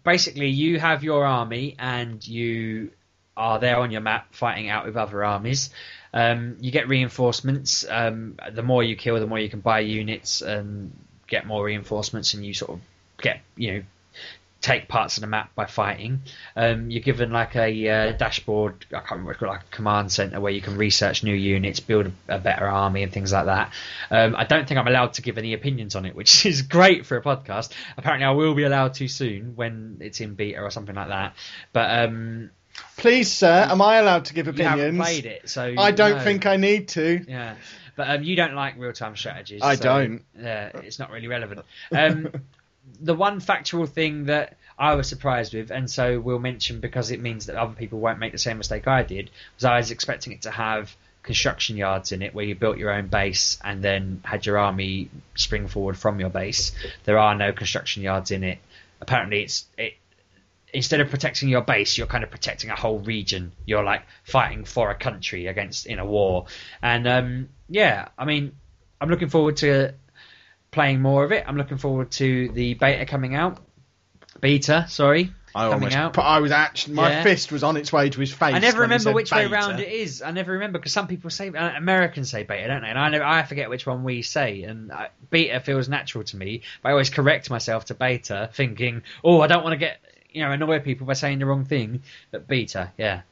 basically, 0.08 0.48
you 0.48 0.80
have 0.80 1.04
your 1.04 1.24
army, 1.24 1.76
and 1.78 2.26
you 2.26 2.90
are 3.36 3.58
there 3.58 3.76
on 3.78 3.90
your 3.90 4.00
map 4.00 4.34
fighting 4.34 4.68
out 4.68 4.86
with 4.86 4.96
other 4.96 5.22
armies. 5.22 5.70
Um, 6.14 6.56
you 6.60 6.70
get 6.70 6.88
reinforcements. 6.88 7.84
Um, 7.88 8.38
the 8.50 8.62
more 8.62 8.82
you 8.82 8.96
kill, 8.96 9.20
the 9.20 9.26
more 9.26 9.38
you 9.38 9.50
can 9.50 9.60
buy 9.60 9.80
units 9.80 10.40
and 10.40 10.92
get 11.26 11.46
more 11.46 11.62
reinforcements, 11.64 12.32
and 12.34 12.44
you 12.44 12.54
sort 12.54 12.72
of 12.72 12.80
get 13.20 13.42
you 13.56 13.72
know 13.72 13.82
take 14.60 14.88
parts 14.88 15.16
of 15.16 15.20
the 15.20 15.26
map 15.26 15.54
by 15.54 15.66
fighting. 15.66 16.22
Um, 16.56 16.90
you're 16.90 17.02
given 17.02 17.30
like 17.30 17.54
a 17.54 17.88
uh, 17.88 18.12
dashboard, 18.12 18.86
I 18.90 18.98
can't 18.98 19.10
remember, 19.12 19.28
what 19.28 19.32
it's 19.32 19.40
called, 19.40 19.52
like 19.52 19.62
a 19.62 19.76
command 19.76 20.10
center 20.10 20.40
where 20.40 20.52
you 20.52 20.60
can 20.60 20.76
research 20.76 21.22
new 21.22 21.34
units, 21.34 21.80
build 21.80 22.06
a, 22.06 22.36
a 22.36 22.38
better 22.38 22.66
army, 22.66 23.02
and 23.02 23.12
things 23.12 23.32
like 23.32 23.46
that. 23.46 23.72
Um, 24.10 24.34
I 24.36 24.44
don't 24.44 24.66
think 24.66 24.78
I'm 24.78 24.88
allowed 24.88 25.14
to 25.14 25.22
give 25.22 25.38
any 25.38 25.54
opinions 25.54 25.94
on 25.94 26.04
it, 26.06 26.16
which 26.16 26.44
is 26.46 26.62
great 26.62 27.06
for 27.06 27.16
a 27.16 27.22
podcast. 27.22 27.72
Apparently, 27.96 28.26
I 28.26 28.32
will 28.32 28.54
be 28.54 28.64
allowed 28.64 28.94
to 28.94 29.08
soon 29.08 29.54
when 29.54 29.98
it's 30.00 30.20
in 30.20 30.34
beta 30.34 30.60
or 30.60 30.70
something 30.70 30.94
like 30.94 31.08
that. 31.08 31.34
But 31.72 32.08
um, 32.08 32.50
Please, 32.96 33.32
sir, 33.32 33.66
am 33.68 33.80
I 33.80 33.96
allowed 33.96 34.26
to 34.26 34.34
give 34.34 34.46
you 34.46 34.64
haven't 34.64 34.80
opinions? 34.80 35.06
played 35.06 35.26
it, 35.26 35.48
so 35.48 35.74
I 35.76 35.90
don't 35.92 36.18
no. 36.18 36.24
think 36.24 36.46
I 36.46 36.56
need 36.56 36.88
to. 36.88 37.24
Yeah, 37.28 37.56
but 37.96 38.10
um, 38.10 38.22
you 38.22 38.36
don't 38.36 38.54
like 38.54 38.76
real-time 38.76 39.16
strategies. 39.16 39.62
I 39.62 39.76
so, 39.76 39.82
don't. 39.82 40.24
Yeah, 40.38 40.70
it's 40.74 40.98
not 40.98 41.10
really 41.10 41.28
relevant. 41.28 41.62
The 43.00 43.14
one 43.14 43.40
factual 43.40 43.86
thing 43.86 44.26
that 44.26 44.56
I 44.78 44.94
was 44.94 45.08
surprised 45.08 45.54
with, 45.54 45.70
and 45.70 45.90
so 45.90 46.20
we'll 46.20 46.38
mention 46.38 46.80
because 46.80 47.10
it 47.10 47.20
means 47.20 47.46
that 47.46 47.56
other 47.56 47.74
people 47.74 47.98
won't 47.98 48.18
make 48.18 48.32
the 48.32 48.38
same 48.38 48.58
mistake 48.58 48.86
I 48.86 49.02
did, 49.02 49.30
was 49.56 49.64
I 49.64 49.78
was 49.78 49.90
expecting 49.90 50.32
it 50.32 50.42
to 50.42 50.50
have 50.50 50.94
construction 51.22 51.76
yards 51.76 52.12
in 52.12 52.22
it 52.22 52.34
where 52.34 52.44
you 52.44 52.54
built 52.54 52.78
your 52.78 52.90
own 52.90 53.08
base 53.08 53.58
and 53.62 53.82
then 53.82 54.20
had 54.24 54.46
your 54.46 54.56
army 54.56 55.10
spring 55.34 55.66
forward 55.66 55.96
from 55.96 56.20
your 56.20 56.30
base. 56.30 56.72
There 57.04 57.18
are 57.18 57.34
no 57.34 57.52
construction 57.52 58.02
yards 58.02 58.30
in 58.30 58.44
it. 58.44 58.58
Apparently, 59.00 59.42
it's 59.42 59.66
it 59.76 59.94
instead 60.72 61.00
of 61.00 61.10
protecting 61.10 61.48
your 61.48 61.62
base, 61.62 61.96
you're 61.96 62.06
kind 62.06 62.24
of 62.24 62.30
protecting 62.30 62.70
a 62.70 62.76
whole 62.76 62.98
region. 63.00 63.52
You're 63.64 63.84
like 63.84 64.02
fighting 64.24 64.64
for 64.64 64.90
a 64.90 64.94
country 64.94 65.46
against 65.46 65.86
in 65.86 65.98
a 65.98 66.04
war. 66.04 66.46
And 66.82 67.06
um, 67.08 67.48
yeah, 67.68 68.08
I 68.18 68.24
mean, 68.24 68.52
I'm 69.00 69.08
looking 69.08 69.28
forward 69.28 69.58
to 69.58 69.94
playing 70.70 71.00
more 71.00 71.24
of 71.24 71.32
it. 71.32 71.44
I'm 71.46 71.56
looking 71.56 71.78
forward 71.78 72.10
to 72.12 72.48
the 72.50 72.74
beta 72.74 73.06
coming 73.06 73.34
out. 73.34 73.58
Beta, 74.40 74.86
sorry, 74.88 75.32
I 75.54 75.68
coming 75.68 75.74
almost, 75.94 75.96
out. 75.96 76.18
I 76.18 76.38
was 76.38 76.52
actually, 76.52 76.94
my 76.94 77.10
Yeah. 77.10 77.22
fist 77.24 77.50
was 77.50 77.64
on 77.64 77.76
its 77.76 77.92
way 77.92 78.08
to 78.08 78.20
his 78.20 78.32
face. 78.32 78.54
I 78.54 78.60
never 78.60 78.82
remember 78.82 79.12
which 79.12 79.32
way 79.32 79.44
beta. 79.46 79.54
round 79.54 79.80
it 79.80 79.88
is. 79.88 80.22
I 80.22 80.30
never 80.30 80.52
remember 80.52 80.78
because 80.78 80.92
some 80.92 81.08
people 81.08 81.30
say 81.30 81.48
uh, 81.48 81.76
Americans 81.76 82.30
say 82.30 82.44
beta, 82.44 82.68
don't 82.68 82.82
they? 82.82 82.88
And 82.88 82.98
I 82.98 83.08
never, 83.08 83.24
I 83.24 83.42
forget 83.42 83.68
which 83.68 83.84
one 83.84 84.04
we 84.04 84.22
say. 84.22 84.62
And 84.62 84.92
uh, 84.92 85.08
beta 85.30 85.58
feels 85.58 85.88
natural 85.88 86.22
to 86.24 86.36
me, 86.36 86.62
but 86.82 86.90
I 86.90 86.92
always 86.92 87.10
correct 87.10 87.50
myself 87.50 87.86
to 87.86 87.94
beta, 87.94 88.48
thinking, 88.52 89.02
oh, 89.24 89.40
I 89.40 89.48
don't 89.48 89.64
want 89.64 89.72
to 89.72 89.78
get 89.78 89.98
you 90.38 90.44
know 90.44 90.52
annoy 90.52 90.80
people 90.80 91.06
by 91.06 91.12
saying 91.14 91.38
the 91.40 91.46
wrong 91.46 91.64
thing. 91.64 92.02
But 92.30 92.46
beta, 92.48 92.92
yeah. 92.96 93.22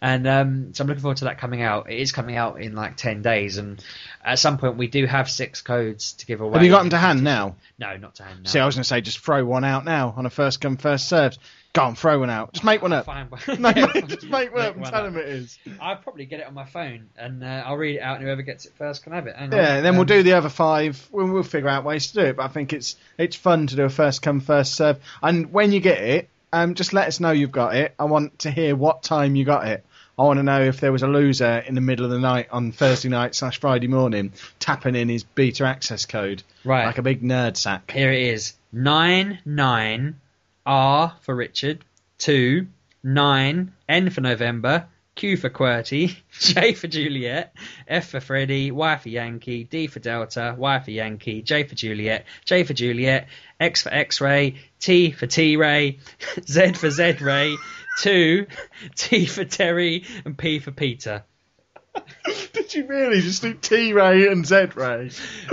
And 0.00 0.26
um, 0.26 0.74
so 0.74 0.82
I'm 0.82 0.88
looking 0.88 1.02
forward 1.02 1.16
to 1.18 1.24
that 1.24 1.38
coming 1.38 1.62
out. 1.62 1.90
It 1.90 1.98
is 1.98 2.12
coming 2.12 2.36
out 2.36 2.60
in 2.60 2.74
like 2.74 2.96
ten 2.96 3.22
days, 3.22 3.56
and 3.58 3.82
at 4.24 4.38
some 4.38 4.58
point 4.58 4.76
we 4.76 4.86
do 4.88 5.06
have 5.06 5.30
six 5.30 5.62
codes 5.62 6.12
to 6.14 6.26
give 6.26 6.40
away. 6.40 6.54
Have 6.54 6.64
you 6.64 6.70
got 6.70 6.80
them 6.80 6.90
to 6.90 6.98
hand 6.98 7.24
now? 7.24 7.56
No, 7.78 7.96
not 7.96 8.16
to 8.16 8.24
hand. 8.24 8.44
No. 8.44 8.50
See, 8.50 8.58
I 8.58 8.66
was 8.66 8.74
going 8.74 8.82
to 8.82 8.88
say 8.88 9.00
just 9.00 9.20
throw 9.20 9.44
one 9.44 9.64
out 9.64 9.84
now 9.84 10.14
on 10.16 10.26
a 10.26 10.30
first 10.30 10.60
come 10.60 10.76
first 10.76 11.08
served. 11.08 11.38
Go 11.72 11.82
on, 11.82 11.94
throw 11.94 12.20
one 12.20 12.30
out. 12.30 12.54
Just 12.54 12.64
make 12.64 12.80
one 12.80 12.94
up. 12.94 13.04
Fine. 13.04 13.28
No, 13.58 13.70
just 14.06 14.24
make 14.30 14.50
one 14.54 14.64
up 14.64 14.72
and 14.74 14.82
one 14.82 14.90
tell 14.90 15.04
up. 15.04 15.12
them 15.12 15.20
it 15.20 15.28
is. 15.28 15.58
I'll 15.78 15.96
probably 15.96 16.24
get 16.24 16.40
it 16.40 16.46
on 16.46 16.54
my 16.54 16.64
phone 16.64 17.10
and 17.18 17.44
uh, 17.44 17.64
I'll 17.66 17.76
read 17.76 17.96
it 17.96 18.00
out, 18.00 18.16
and 18.16 18.24
whoever 18.24 18.40
gets 18.40 18.64
it 18.64 18.72
first 18.78 19.02
can 19.02 19.12
have 19.12 19.26
it. 19.26 19.36
Hang. 19.36 19.52
Yeah, 19.52 19.76
and 19.76 19.84
then 19.84 19.94
we'll 19.94 20.02
Um, 20.02 20.06
do 20.06 20.22
the 20.22 20.32
other 20.34 20.48
five. 20.48 21.06
We'll, 21.10 21.26
we'll 21.30 21.42
figure 21.42 21.68
out 21.68 21.84
ways 21.84 22.06
to 22.08 22.14
do 22.14 22.20
it. 22.20 22.36
But 22.36 22.44
I 22.44 22.48
think 22.48 22.72
it's 22.72 22.96
it's 23.18 23.36
fun 23.36 23.66
to 23.66 23.76
do 23.76 23.82
a 23.84 23.90
first 23.90 24.22
come 24.22 24.40
first 24.40 24.74
serve. 24.74 25.00
And 25.22 25.52
when 25.52 25.70
you 25.72 25.80
get 25.80 26.00
it, 26.00 26.28
um, 26.52 26.74
just 26.74 26.92
let 26.92 27.08
us 27.08 27.20
know 27.20 27.30
you've 27.32 27.52
got 27.52 27.74
it. 27.76 27.94
I 27.98 28.04
want 28.04 28.40
to 28.40 28.50
hear 28.50 28.74
what 28.76 29.02
time 29.02 29.36
you 29.36 29.44
got 29.44 29.66
it. 29.68 29.84
I 30.18 30.22
want 30.22 30.38
to 30.38 30.42
know 30.42 30.62
if 30.62 30.80
there 30.80 30.92
was 30.92 31.02
a 31.02 31.06
loser 31.08 31.58
in 31.66 31.74
the 31.74 31.80
middle 31.82 32.04
of 32.06 32.10
the 32.10 32.18
night 32.18 32.48
on 32.50 32.72
Thursday 32.72 33.10
night 33.10 33.34
slash 33.34 33.60
Friday 33.60 33.86
morning 33.86 34.32
tapping 34.58 34.94
in 34.94 35.08
his 35.10 35.24
beta 35.24 35.64
access 35.64 36.06
code 36.06 36.42
Right. 36.64 36.86
like 36.86 36.96
a 36.98 37.02
big 37.02 37.22
nerd 37.22 37.56
sack. 37.58 37.90
Here 37.90 38.10
it 38.12 38.22
is. 38.22 38.54
Nine 38.72 39.40
nine 39.44 40.18
R 40.64 41.14
for 41.20 41.34
Richard. 41.34 41.84
Two 42.18 42.66
nine 43.02 43.72
N 43.88 44.08
for 44.10 44.22
November. 44.22 44.86
Q 45.16 45.38
for 45.38 45.48
QWERTY, 45.48 46.14
J 46.38 46.74
for 46.74 46.88
Juliet, 46.88 47.56
F 47.88 48.10
for 48.10 48.20
Freddy, 48.20 48.70
Y 48.70 48.96
for 48.98 49.08
Yankee, 49.08 49.64
D 49.64 49.86
for 49.86 49.98
Delta, 49.98 50.54
Y 50.56 50.78
for 50.80 50.90
Yankee, 50.90 51.40
J 51.40 51.64
for 51.64 51.74
Juliet, 51.74 52.26
J 52.44 52.64
for 52.64 52.74
Juliet, 52.74 53.26
X 53.58 53.82
for 53.82 53.88
X-ray, 53.92 54.56
T 54.78 55.10
for 55.12 55.26
T-ray, 55.26 55.98
Z 56.46 56.74
for 56.74 56.90
Z-ray, 56.90 57.56
2, 58.00 58.46
T 58.94 59.26
for 59.26 59.44
Terry, 59.44 60.04
and 60.26 60.36
P 60.36 60.58
for 60.58 60.70
Peter. 60.70 61.24
Did 62.52 62.74
you 62.74 62.86
really 62.86 63.20
just 63.20 63.42
do 63.42 63.54
T 63.54 63.92
Ray 63.92 64.26
and 64.28 64.46
Z 64.46 64.68
Ray? 64.74 65.10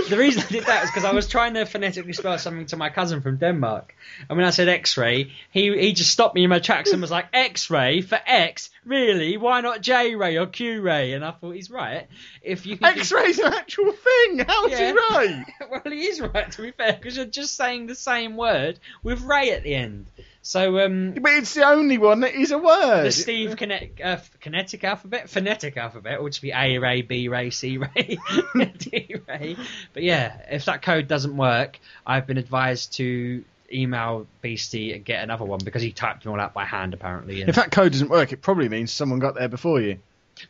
The 0.10 0.18
reason 0.18 0.44
I 0.44 0.48
did 0.48 0.66
that 0.66 0.84
is 0.84 0.90
because 0.90 1.06
I 1.06 1.14
was 1.14 1.28
trying 1.28 1.54
to 1.56 1.66
phonetically 1.66 2.14
spell 2.14 2.38
something 2.38 2.66
to 2.68 2.78
my 2.78 2.90
cousin 2.90 3.22
from 3.22 3.38
Denmark, 3.38 3.96
and 4.30 4.38
when 4.38 4.46
I 4.46 4.50
said 4.50 4.70
X-ray, 4.70 5.32
he 5.52 5.78
he 5.78 5.94
just 5.94 6.12
stopped 6.12 6.36
me 6.36 6.44
in 6.44 6.50
my 6.50 6.60
tracks 6.60 6.92
and 6.92 7.02
was 7.02 7.12
like, 7.12 7.28
"X-ray 7.34 8.02
for 8.02 8.20
X? 8.26 8.70
Really? 8.86 9.38
Why 9.38 9.62
not 9.62 9.82
J-ray 9.82 10.38
or 10.38 10.48
Q-ray?" 10.48 11.14
And 11.14 11.24
I 11.24 11.32
thought 11.32 11.52
he's 11.52 11.70
right. 11.72 12.08
If 12.42 12.66
you 12.66 12.78
X 12.82 13.12
ray's 13.12 13.40
an 13.40 13.54
actual 13.54 13.92
thing. 13.92 14.40
How's 14.48 14.72
Yeah. 14.72 14.88
he 14.88 14.92
right? 14.94 15.46
well, 15.72 15.82
he 15.86 16.06
is 16.08 16.20
right 16.22 16.52
to 16.52 16.62
be 16.62 16.72
fair, 16.72 16.94
because 16.94 17.18
you're 17.18 17.26
just 17.26 17.56
saying 17.56 17.88
the 17.88 17.96
same 17.96 18.36
word 18.38 18.80
with 19.04 19.22
Ray 19.22 19.52
at 19.52 19.64
the 19.64 19.76
end. 19.76 20.08
So 20.46 20.80
um, 20.86 21.14
But 21.14 21.32
it's 21.34 21.54
the 21.54 21.66
only 21.66 21.98
one 21.98 22.20
that 22.20 22.36
is 22.36 22.52
a 22.52 22.58
word. 22.58 23.06
the 23.06 23.12
Steve 23.12 23.56
kinetic, 23.56 24.02
uh, 24.04 24.18
kinetic 24.42 24.84
alphabet, 24.84 25.30
phonetic 25.30 25.78
alphabet, 25.78 26.22
would 26.22 26.34
just 26.34 26.42
be 26.42 26.52
A 26.52 26.78
Ray, 26.80 27.02
B 27.02 27.30
Ray, 27.30 27.50
C 27.50 27.78
Ray, 27.78 28.18
D 28.78 29.16
Ray. 29.28 29.56
But 29.94 30.04
yeah, 30.04 30.38
if 30.52 30.66
that 30.66 30.82
code 30.82 31.08
doesn't 31.08 31.36
work, 31.38 31.80
I've 32.06 32.28
been 32.28 32.38
advised 32.38 32.94
to 32.98 33.44
email 33.72 34.28
Beastie 34.42 34.94
and 34.94 35.04
get 35.06 35.24
another 35.24 35.46
one 35.46 35.60
because 35.64 35.82
he 35.82 35.92
typed 35.94 36.24
them 36.24 36.34
all 36.34 36.40
out 36.40 36.54
by 36.54 36.66
hand 36.66 36.94
apparently. 36.94 37.40
And, 37.40 37.50
If 37.50 37.56
that 37.56 37.72
code 37.72 37.94
doesn't 37.94 38.10
work, 38.10 38.34
it 38.34 38.42
probably 38.42 38.68
means 38.68 38.92
someone 38.92 39.20
got 39.20 39.36
there 39.36 39.48
before 39.48 39.80
you. 39.80 39.98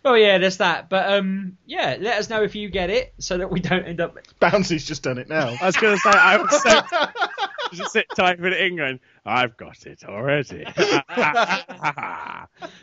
well, 0.04 0.18
yeah, 0.18 0.40
there's 0.40 0.58
that. 0.58 0.90
But 0.90 1.14
um, 1.14 1.56
yeah, 1.68 1.98
let 2.00 2.18
us 2.18 2.30
know 2.32 2.42
if 2.42 2.56
you 2.56 2.68
get 2.70 2.90
it 2.90 3.14
so 3.20 3.38
that 3.38 3.52
we 3.52 3.60
don't 3.60 3.86
end 3.86 4.02
up. 4.02 4.18
Bouncy's 4.40 4.86
just 4.86 5.04
done 5.04 5.20
it 5.20 5.30
now. 5.30 5.56
I 5.62 5.66
was 5.68 5.78
going 5.78 5.96
to 5.96 6.02
say, 6.02 6.10
I 6.10 6.38
was 6.38 6.64
so 6.64 7.48
just 7.74 7.94
sit 7.94 8.06
typing 8.16 8.46
it 8.46 8.54
in 8.54 8.76
going, 8.76 9.00
I've 9.26 9.58
got 9.58 9.86
it 9.86 10.04
already. 10.06 10.66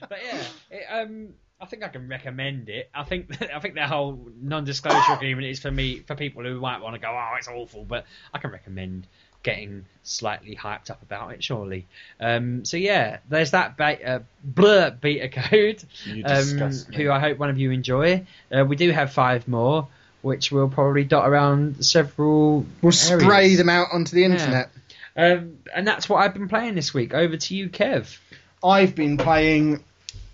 But 0.08 0.18
yeah, 0.24 0.42
it, 0.70 0.84
um, 0.90 1.34
I 1.60 1.66
think 1.66 1.84
I 1.84 1.88
can 1.88 2.08
recommend 2.08 2.68
it. 2.68 2.90
I 2.94 3.04
think 3.04 3.30
I 3.54 3.60
think 3.60 3.74
the 3.74 3.86
whole 3.86 4.28
non-disclosure 4.40 5.12
agreement 5.12 5.46
is 5.46 5.60
for 5.60 5.70
me 5.70 6.00
for 6.00 6.14
people 6.14 6.42
who 6.42 6.58
might 6.60 6.80
want 6.80 6.94
to 6.94 7.00
go, 7.00 7.08
oh, 7.08 7.34
it's 7.38 7.48
awful, 7.48 7.84
but 7.84 8.06
I 8.32 8.38
can 8.38 8.50
recommend 8.50 9.06
getting 9.42 9.86
slightly 10.02 10.54
hyped 10.54 10.90
up 10.90 11.02
about 11.02 11.32
it. 11.32 11.42
Surely. 11.42 11.86
Um, 12.18 12.64
so 12.64 12.76
yeah, 12.76 13.18
there's 13.28 13.52
that 13.52 13.76
beta, 13.76 14.10
uh, 14.10 14.18
blur 14.44 14.90
beta 14.90 15.28
code, 15.28 15.82
You 16.04 16.24
um, 16.24 16.72
who 16.94 17.10
I 17.10 17.18
hope 17.20 17.38
one 17.38 17.50
of 17.50 17.58
you 17.58 17.70
enjoy. 17.70 18.26
Uh, 18.52 18.64
we 18.64 18.76
do 18.76 18.90
have 18.90 19.12
five 19.12 19.48
more. 19.48 19.88
Which 20.22 20.52
we'll 20.52 20.68
probably 20.68 21.04
dot 21.04 21.28
around 21.28 21.84
several. 21.84 22.66
We'll 22.82 22.92
spray 22.92 23.54
them 23.54 23.68
out 23.68 23.88
onto 23.92 24.14
the 24.14 24.22
Yeah. 24.22 24.28
internet. 24.28 24.70
Um, 25.16 25.58
and 25.74 25.86
that's 25.86 26.08
what 26.08 26.18
I've 26.18 26.34
been 26.34 26.48
playing 26.48 26.74
this 26.74 26.92
week. 26.94 27.14
Over 27.14 27.36
to 27.36 27.54
you, 27.54 27.68
Kev. 27.68 28.16
I've 28.62 28.94
been 28.94 29.16
playing 29.16 29.82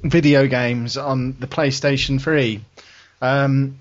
video 0.02 0.46
games 0.46 0.96
on 0.96 1.36
the 1.38 1.46
PlayStation 1.46 2.20
3. 2.20 2.60
Um, 3.22 3.78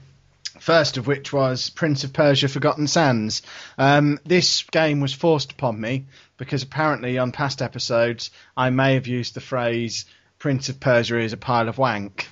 first 0.59 0.97
of 0.97 1.05
which 1.07 1.33
was 1.33 1.69
Prince 1.69 2.03
of 2.03 2.13
Persia 2.13 2.47
Forgotten 2.47 2.87
Sands. 2.87 3.41
Um, 3.77 4.19
this 4.25 4.63
game 4.63 4.99
was 4.99 5.13
forced 5.13 5.51
upon 5.51 5.79
me 5.79 6.05
because 6.37 6.63
apparently 6.63 7.17
on 7.17 7.31
past 7.31 7.61
episodes 7.61 8.31
I 8.55 8.69
may 8.69 8.93
have 8.95 9.07
used 9.07 9.33
the 9.33 9.41
phrase 9.41 10.05
Prince 10.39 10.69
of 10.69 10.79
Persia 10.79 11.19
is 11.19 11.33
a 11.33 11.37
pile 11.37 11.69
of 11.69 11.77
wank. 11.77 12.27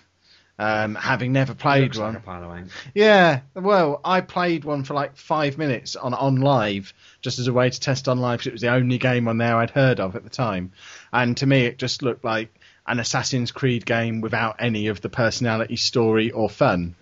Um, 0.59 0.93
having 0.93 1.31
never 1.31 1.55
played 1.55 1.95
like 1.95 2.05
one. 2.05 2.15
a 2.15 2.19
pile 2.19 2.43
of 2.43 2.49
wank. 2.49 2.67
Yeah, 2.93 3.41
well, 3.55 3.99
I 4.05 4.21
played 4.21 4.63
one 4.65 4.83
for 4.83 4.93
like 4.93 5.17
five 5.17 5.57
minutes 5.57 5.95
on 5.95 6.13
on 6.13 6.41
live, 6.41 6.93
just 7.21 7.39
as 7.39 7.47
a 7.47 7.53
way 7.53 7.69
to 7.71 7.79
test 7.79 8.07
on 8.07 8.19
live, 8.19 8.39
'cause 8.39 8.47
it 8.47 8.53
was 8.53 8.61
the 8.61 8.69
only 8.69 8.99
game 8.99 9.27
on 9.27 9.39
there 9.39 9.55
I'd 9.57 9.71
heard 9.71 9.99
of 9.99 10.15
at 10.15 10.23
the 10.23 10.29
time, 10.29 10.71
and 11.11 11.35
to 11.37 11.47
me 11.47 11.65
it 11.65 11.79
just 11.79 12.03
looked 12.03 12.23
like 12.23 12.53
an 12.85 12.99
Assassin's 12.99 13.51
Creed 13.51 13.83
game 13.85 14.21
without 14.21 14.57
any 14.59 14.87
of 14.87 15.01
the 15.01 15.09
personality, 15.09 15.75
story, 15.75 16.29
or 16.29 16.49
fun. 16.49 16.95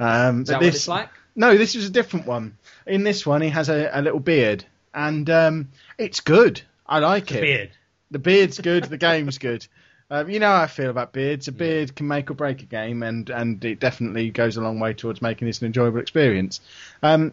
Um, 0.00 0.42
Is 0.42 0.48
that 0.48 0.60
this, 0.60 0.66
what 0.66 0.74
it's 0.74 0.88
like? 0.88 1.08
No, 1.36 1.56
this 1.56 1.76
is 1.76 1.86
a 1.86 1.90
different 1.90 2.26
one. 2.26 2.56
In 2.86 3.04
this 3.04 3.24
one, 3.24 3.40
he 3.40 3.50
has 3.50 3.68
a, 3.68 3.88
a 3.92 4.02
little 4.02 4.20
beard, 4.20 4.64
and 4.92 5.28
um, 5.30 5.68
it's 5.96 6.20
good. 6.20 6.60
I 6.86 6.98
like 6.98 7.30
it. 7.32 7.40
Beard. 7.40 7.70
The 8.10 8.18
beard's 8.18 8.58
good. 8.58 8.84
the 8.84 8.96
game's 8.98 9.38
good. 9.38 9.66
Um, 10.10 10.30
you 10.30 10.38
know 10.38 10.46
how 10.48 10.62
I 10.62 10.66
feel 10.68 10.90
about 10.90 11.12
beards. 11.12 11.48
A 11.48 11.52
beard 11.52 11.96
can 11.96 12.06
make 12.06 12.30
or 12.30 12.34
break 12.34 12.62
a 12.62 12.66
game, 12.66 13.02
and, 13.02 13.28
and 13.28 13.64
it 13.64 13.80
definitely 13.80 14.30
goes 14.30 14.56
a 14.56 14.60
long 14.60 14.78
way 14.78 14.94
towards 14.94 15.20
making 15.20 15.46
this 15.46 15.60
an 15.60 15.66
enjoyable 15.66 15.98
experience. 15.98 16.60
Um, 17.02 17.32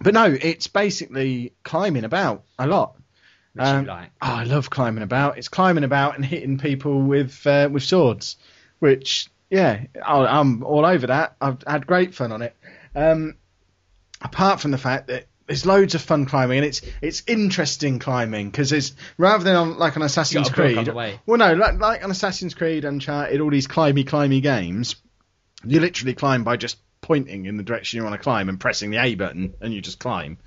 but 0.00 0.12
no, 0.12 0.24
it's 0.24 0.66
basically 0.66 1.52
climbing 1.62 2.02
about 2.04 2.42
a 2.58 2.66
lot. 2.66 2.96
Which 3.52 3.64
Um, 3.64 3.82
you 3.84 3.88
like. 3.88 4.10
Oh, 4.20 4.26
I 4.34 4.44
love 4.44 4.70
climbing 4.70 5.04
about. 5.04 5.38
It's 5.38 5.48
climbing 5.48 5.84
about 5.84 6.16
and 6.16 6.24
hitting 6.24 6.58
people 6.58 7.00
with 7.00 7.46
uh, 7.46 7.68
with 7.70 7.84
swords, 7.84 8.36
which 8.80 9.28
yeah, 9.50 9.84
I- 10.04 10.26
I'm 10.40 10.64
all 10.64 10.84
over 10.84 11.06
that. 11.06 11.36
I've 11.40 11.62
had 11.64 11.86
great 11.86 12.12
fun 12.12 12.32
on 12.32 12.42
it. 12.42 12.56
Um, 12.96 13.36
apart 14.20 14.58
from 14.60 14.72
the 14.72 14.78
fact 14.78 15.06
that 15.06 15.26
there's 15.46 15.66
loads 15.66 15.94
of 15.94 16.00
fun 16.00 16.26
climbing 16.26 16.58
and 16.58 16.66
it's 16.66 16.80
it's 17.02 17.22
interesting 17.26 17.98
climbing 17.98 18.50
because 18.50 18.72
it's 18.72 18.94
rather 19.18 19.44
than 19.44 19.56
on 19.56 19.78
like 19.78 19.96
on 19.96 20.02
Assassin's 20.02 20.48
got 20.48 20.58
a 20.58 20.62
book 20.62 20.88
on 20.88 20.94
Creed. 20.94 21.20
Well, 21.26 21.38
no, 21.38 21.54
like, 21.54 21.78
like 21.78 22.04
on 22.04 22.10
Assassin's 22.10 22.54
Creed, 22.54 22.84
Uncharted, 22.84 23.40
all 23.40 23.50
these 23.50 23.66
climby 23.66 24.04
climby 24.04 24.42
games, 24.42 24.96
you 25.66 25.80
literally 25.80 26.14
climb 26.14 26.44
by 26.44 26.56
just 26.56 26.78
pointing 27.00 27.44
in 27.44 27.58
the 27.58 27.62
direction 27.62 27.98
you 27.98 28.04
want 28.04 28.14
to 28.14 28.22
climb 28.22 28.48
and 28.48 28.58
pressing 28.58 28.90
the 28.90 28.96
A 28.96 29.14
button, 29.14 29.54
and 29.60 29.74
you 29.74 29.80
just 29.80 29.98
climb. 29.98 30.38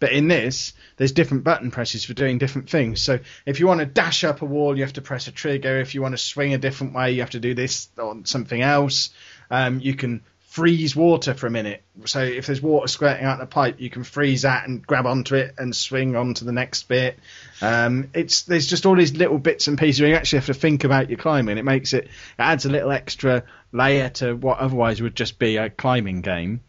But 0.00 0.12
in 0.12 0.28
this, 0.28 0.72
there's 0.96 1.12
different 1.12 1.44
button 1.44 1.70
presses 1.70 2.04
for 2.06 2.14
doing 2.14 2.38
different 2.38 2.70
things. 2.70 3.02
So 3.02 3.20
if 3.44 3.60
you 3.60 3.66
want 3.66 3.80
to 3.80 3.86
dash 3.86 4.24
up 4.24 4.40
a 4.40 4.46
wall, 4.46 4.76
you 4.76 4.82
have 4.82 4.94
to 4.94 5.02
press 5.02 5.28
a 5.28 5.32
trigger. 5.32 5.78
If 5.78 5.94
you 5.94 6.00
want 6.00 6.14
to 6.14 6.18
swing 6.18 6.54
a 6.54 6.58
different 6.58 6.94
way, 6.94 7.12
you 7.12 7.20
have 7.20 7.30
to 7.30 7.40
do 7.40 7.54
this 7.54 7.88
or 7.98 8.16
something 8.24 8.60
else. 8.60 9.10
Um, 9.50 9.78
you 9.78 9.94
can 9.94 10.22
freeze 10.50 10.96
water 10.96 11.32
for 11.32 11.46
a 11.46 11.50
minute. 11.50 11.80
So 12.06 12.20
if 12.22 12.46
there's 12.46 12.60
water 12.60 12.88
squirting 12.88 13.24
out 13.24 13.38
the 13.38 13.46
pipe, 13.46 13.80
you 13.80 13.88
can 13.88 14.02
freeze 14.02 14.42
that 14.42 14.66
and 14.66 14.84
grab 14.84 15.06
onto 15.06 15.36
it 15.36 15.54
and 15.58 15.74
swing 15.74 16.16
onto 16.16 16.44
the 16.44 16.50
next 16.50 16.88
bit. 16.88 17.20
Um, 17.62 18.10
it's 18.14 18.42
there's 18.42 18.66
just 18.66 18.84
all 18.84 18.96
these 18.96 19.16
little 19.16 19.38
bits 19.38 19.68
and 19.68 19.78
pieces 19.78 20.00
where 20.00 20.10
you 20.10 20.16
actually 20.16 20.38
have 20.38 20.46
to 20.46 20.54
think 20.54 20.82
about 20.82 21.08
your 21.08 21.18
climbing. 21.18 21.56
It 21.56 21.64
makes 21.64 21.92
it, 21.92 22.06
it 22.06 22.10
adds 22.36 22.66
a 22.66 22.68
little 22.68 22.90
extra 22.90 23.44
layer 23.70 24.08
to 24.08 24.34
what 24.34 24.58
otherwise 24.58 25.00
would 25.00 25.14
just 25.14 25.38
be 25.38 25.56
a 25.56 25.70
climbing 25.70 26.20
game. 26.20 26.62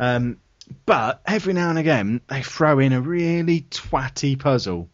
Um, 0.00 0.38
but 0.84 1.22
every 1.24 1.52
now 1.52 1.70
and 1.70 1.78
again 1.78 2.22
they 2.26 2.42
throw 2.42 2.80
in 2.80 2.92
a 2.92 3.00
really 3.00 3.60
twatty 3.70 4.36
puzzle. 4.36 4.88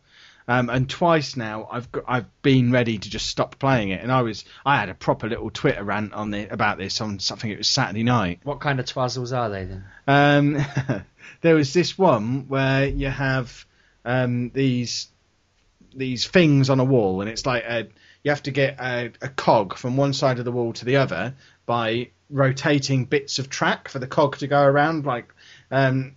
Um, 0.48 0.70
and 0.70 0.88
twice 0.88 1.36
now 1.36 1.68
I've 1.70 1.90
got, 1.90 2.04
I've 2.06 2.42
been 2.42 2.70
ready 2.70 2.98
to 2.98 3.10
just 3.10 3.26
stop 3.26 3.58
playing 3.58 3.88
it, 3.90 4.02
and 4.02 4.12
I 4.12 4.22
was 4.22 4.44
I 4.64 4.76
had 4.78 4.88
a 4.88 4.94
proper 4.94 5.28
little 5.28 5.50
Twitter 5.50 5.82
rant 5.82 6.12
on 6.12 6.30
the 6.30 6.46
about 6.52 6.78
this 6.78 7.00
on 7.00 7.18
something. 7.18 7.50
It 7.50 7.58
was 7.58 7.68
Saturday 7.68 8.04
night. 8.04 8.40
What 8.44 8.60
kind 8.60 8.78
of 8.78 8.86
twazzles 8.86 9.36
are 9.36 9.50
they 9.50 9.64
then? 9.64 9.84
Um, 10.06 11.04
there 11.40 11.56
was 11.56 11.72
this 11.72 11.98
one 11.98 12.46
where 12.48 12.86
you 12.86 13.08
have 13.08 13.66
um, 14.04 14.50
these 14.50 15.08
these 15.96 16.26
things 16.26 16.70
on 16.70 16.78
a 16.78 16.84
wall, 16.84 17.20
and 17.20 17.30
it's 17.30 17.44
like 17.44 17.64
a, 17.64 17.88
you 18.22 18.30
have 18.30 18.42
to 18.44 18.50
get 18.50 18.78
a, 18.80 19.12
a 19.20 19.28
cog 19.28 19.76
from 19.76 19.96
one 19.96 20.12
side 20.12 20.38
of 20.38 20.44
the 20.44 20.52
wall 20.52 20.72
to 20.74 20.84
the 20.84 20.96
other 20.96 21.34
by 21.64 22.10
rotating 22.30 23.04
bits 23.04 23.38
of 23.38 23.50
track 23.50 23.88
for 23.88 23.98
the 23.98 24.06
cog 24.06 24.36
to 24.38 24.46
go 24.46 24.62
around. 24.62 25.06
Like, 25.06 25.34
um, 25.70 26.16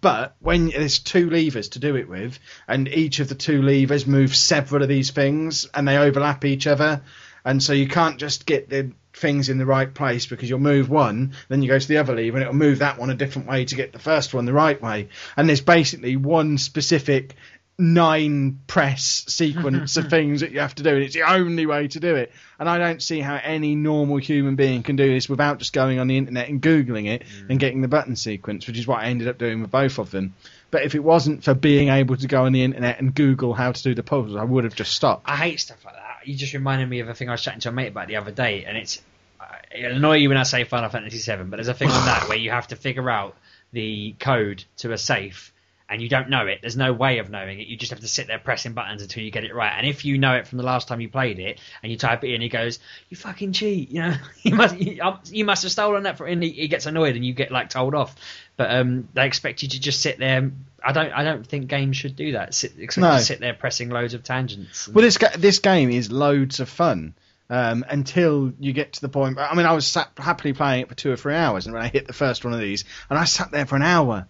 but 0.00 0.36
when 0.40 0.68
there's 0.68 0.98
two 0.98 1.30
levers 1.30 1.70
to 1.70 1.78
do 1.78 1.96
it 1.96 2.08
with, 2.08 2.38
and 2.68 2.88
each 2.88 3.20
of 3.20 3.28
the 3.28 3.34
two 3.34 3.62
levers 3.62 4.06
move 4.06 4.34
several 4.34 4.82
of 4.82 4.88
these 4.88 5.10
things, 5.10 5.66
and 5.74 5.86
they 5.86 5.96
overlap 5.96 6.44
each 6.44 6.66
other, 6.66 7.02
and 7.44 7.62
so 7.62 7.72
you 7.72 7.88
can't 7.88 8.18
just 8.18 8.46
get 8.46 8.68
the 8.68 8.92
things 9.14 9.48
in 9.48 9.58
the 9.58 9.66
right 9.66 9.92
place 9.92 10.26
because 10.26 10.48
you'll 10.48 10.58
move 10.58 10.88
one, 10.88 11.34
then 11.48 11.62
you 11.62 11.68
go 11.68 11.78
to 11.78 11.88
the 11.88 11.98
other 11.98 12.14
lever, 12.14 12.36
and 12.36 12.42
it'll 12.42 12.54
move 12.54 12.78
that 12.78 12.98
one 12.98 13.10
a 13.10 13.14
different 13.14 13.48
way 13.48 13.64
to 13.64 13.74
get 13.74 13.92
the 13.92 13.98
first 13.98 14.32
one 14.32 14.44
the 14.44 14.52
right 14.52 14.80
way. 14.80 15.08
And 15.36 15.48
there's 15.48 15.60
basically 15.60 16.16
one 16.16 16.58
specific 16.58 17.34
nine 17.78 18.60
press 18.66 19.24
sequence 19.28 19.96
of 19.96 20.06
things 20.10 20.40
that 20.40 20.52
you 20.52 20.60
have 20.60 20.74
to 20.76 20.82
do, 20.82 20.90
and 20.90 21.02
it's 21.02 21.14
the 21.14 21.22
only 21.22 21.66
way 21.66 21.88
to 21.88 22.00
do 22.00 22.16
it. 22.16 22.32
And 22.58 22.68
I 22.68 22.78
don't 22.78 23.02
see 23.02 23.20
how 23.20 23.40
any 23.42 23.74
normal 23.74 24.18
human 24.18 24.56
being 24.56 24.82
can 24.82 24.96
do 24.96 25.12
this 25.12 25.28
without 25.28 25.58
just 25.58 25.72
going 25.72 25.98
on 25.98 26.06
the 26.06 26.16
internet 26.16 26.48
and 26.48 26.60
googling 26.62 27.06
it 27.06 27.24
and 27.48 27.58
getting 27.58 27.80
the 27.80 27.88
button 27.88 28.16
sequence, 28.16 28.66
which 28.66 28.78
is 28.78 28.86
what 28.86 29.00
I 29.00 29.06
ended 29.06 29.28
up 29.28 29.38
doing 29.38 29.62
with 29.62 29.70
both 29.70 29.98
of 29.98 30.10
them. 30.10 30.34
But 30.70 30.84
if 30.84 30.94
it 30.94 31.00
wasn't 31.00 31.44
for 31.44 31.54
being 31.54 31.88
able 31.88 32.16
to 32.16 32.26
go 32.26 32.46
on 32.46 32.52
the 32.52 32.62
internet 32.62 32.98
and 32.98 33.14
Google 33.14 33.52
how 33.52 33.72
to 33.72 33.82
do 33.82 33.94
the 33.94 34.02
puzzles, 34.02 34.36
I 34.36 34.44
would 34.44 34.64
have 34.64 34.74
just 34.74 34.92
stopped. 34.92 35.28
I 35.28 35.36
hate 35.36 35.60
stuff 35.60 35.84
like 35.84 35.94
that. 35.94 36.26
You 36.26 36.34
just 36.34 36.54
reminded 36.54 36.88
me 36.88 37.00
of 37.00 37.08
a 37.08 37.14
thing 37.14 37.28
I 37.28 37.32
was 37.32 37.42
chatting 37.42 37.60
to 37.60 37.68
a 37.68 37.72
mate 37.72 37.88
about 37.88 38.08
the 38.08 38.16
other 38.16 38.30
day, 38.30 38.64
and 38.64 38.76
it's 38.76 39.02
uh, 39.38 39.44
it'll 39.70 39.96
annoy 39.96 40.16
you 40.16 40.28
when 40.28 40.38
I 40.38 40.44
say 40.44 40.64
Final 40.64 40.88
Fantasy 40.88 41.18
VII, 41.18 41.44
but 41.44 41.56
there's 41.56 41.68
a 41.68 41.74
thing 41.74 41.90
on 41.90 42.06
that 42.06 42.26
where 42.28 42.38
you 42.38 42.50
have 42.50 42.68
to 42.68 42.76
figure 42.76 43.10
out 43.10 43.36
the 43.72 44.14
code 44.18 44.64
to 44.78 44.92
a 44.92 44.98
safe, 44.98 45.51
and 45.92 46.02
you 46.02 46.08
don't 46.08 46.28
know 46.30 46.46
it. 46.46 46.58
There's 46.62 46.76
no 46.76 46.92
way 46.92 47.18
of 47.18 47.30
knowing 47.30 47.60
it. 47.60 47.66
You 47.68 47.76
just 47.76 47.90
have 47.90 48.00
to 48.00 48.08
sit 48.08 48.26
there 48.26 48.38
pressing 48.38 48.72
buttons 48.72 49.02
until 49.02 49.22
you 49.22 49.30
get 49.30 49.44
it 49.44 49.54
right. 49.54 49.72
And 49.76 49.86
if 49.86 50.04
you 50.04 50.18
know 50.18 50.34
it 50.34 50.46
from 50.48 50.58
the 50.58 50.64
last 50.64 50.88
time 50.88 51.00
you 51.00 51.08
played 51.08 51.38
it, 51.38 51.60
and 51.82 51.92
you 51.92 51.98
type 51.98 52.24
it 52.24 52.32
in, 52.32 52.40
he 52.40 52.48
goes, 52.48 52.78
"You 53.10 53.16
fucking 53.16 53.52
cheat!" 53.52 53.90
You 53.90 54.00
know, 54.02 54.14
you 54.42 54.54
must 54.54 54.76
you, 54.78 55.02
um, 55.02 55.20
you 55.30 55.44
must 55.44 55.62
have 55.62 55.72
stolen 55.72 56.04
that 56.04 56.18
from. 56.18 56.28
And 56.28 56.42
he, 56.42 56.50
he 56.50 56.68
gets 56.68 56.86
annoyed, 56.86 57.14
and 57.16 57.24
you 57.24 57.34
get 57.34 57.52
like 57.52 57.68
told 57.70 57.94
off. 57.94 58.16
But 58.56 58.70
um, 58.74 59.08
they 59.14 59.26
expect 59.26 59.62
you 59.62 59.68
to 59.68 59.80
just 59.80 60.00
sit 60.00 60.18
there. 60.18 60.50
I 60.84 60.92
don't. 60.92 61.12
I 61.12 61.22
don't 61.24 61.46
think 61.46 61.68
games 61.68 61.96
should 61.96 62.16
do 62.16 62.32
that. 62.32 62.54
Sit, 62.54 62.72
expect 62.78 63.02
No. 63.02 63.12
you 63.12 63.18
to 63.18 63.24
sit 63.24 63.40
there 63.40 63.54
pressing 63.54 63.90
loads 63.90 64.14
of 64.14 64.24
tangents. 64.24 64.88
Well, 64.88 65.02
this 65.04 65.18
this 65.38 65.58
game 65.58 65.90
is 65.90 66.10
loads 66.10 66.58
of 66.60 66.68
fun 66.68 67.14
um, 67.50 67.84
until 67.88 68.52
you 68.58 68.72
get 68.72 68.94
to 68.94 69.00
the 69.00 69.08
point. 69.08 69.38
I 69.38 69.54
mean, 69.54 69.66
I 69.66 69.72
was 69.72 69.86
sat 69.86 70.10
happily 70.16 70.52
playing 70.54 70.82
it 70.82 70.88
for 70.88 70.94
two 70.94 71.12
or 71.12 71.16
three 71.16 71.34
hours, 71.34 71.66
and 71.66 71.74
when 71.74 71.82
I 71.82 71.88
hit 71.88 72.06
the 72.06 72.12
first 72.12 72.44
one 72.44 72.54
of 72.54 72.60
these, 72.60 72.84
and 73.10 73.18
I 73.18 73.24
sat 73.24 73.50
there 73.50 73.66
for 73.66 73.76
an 73.76 73.82
hour, 73.82 74.26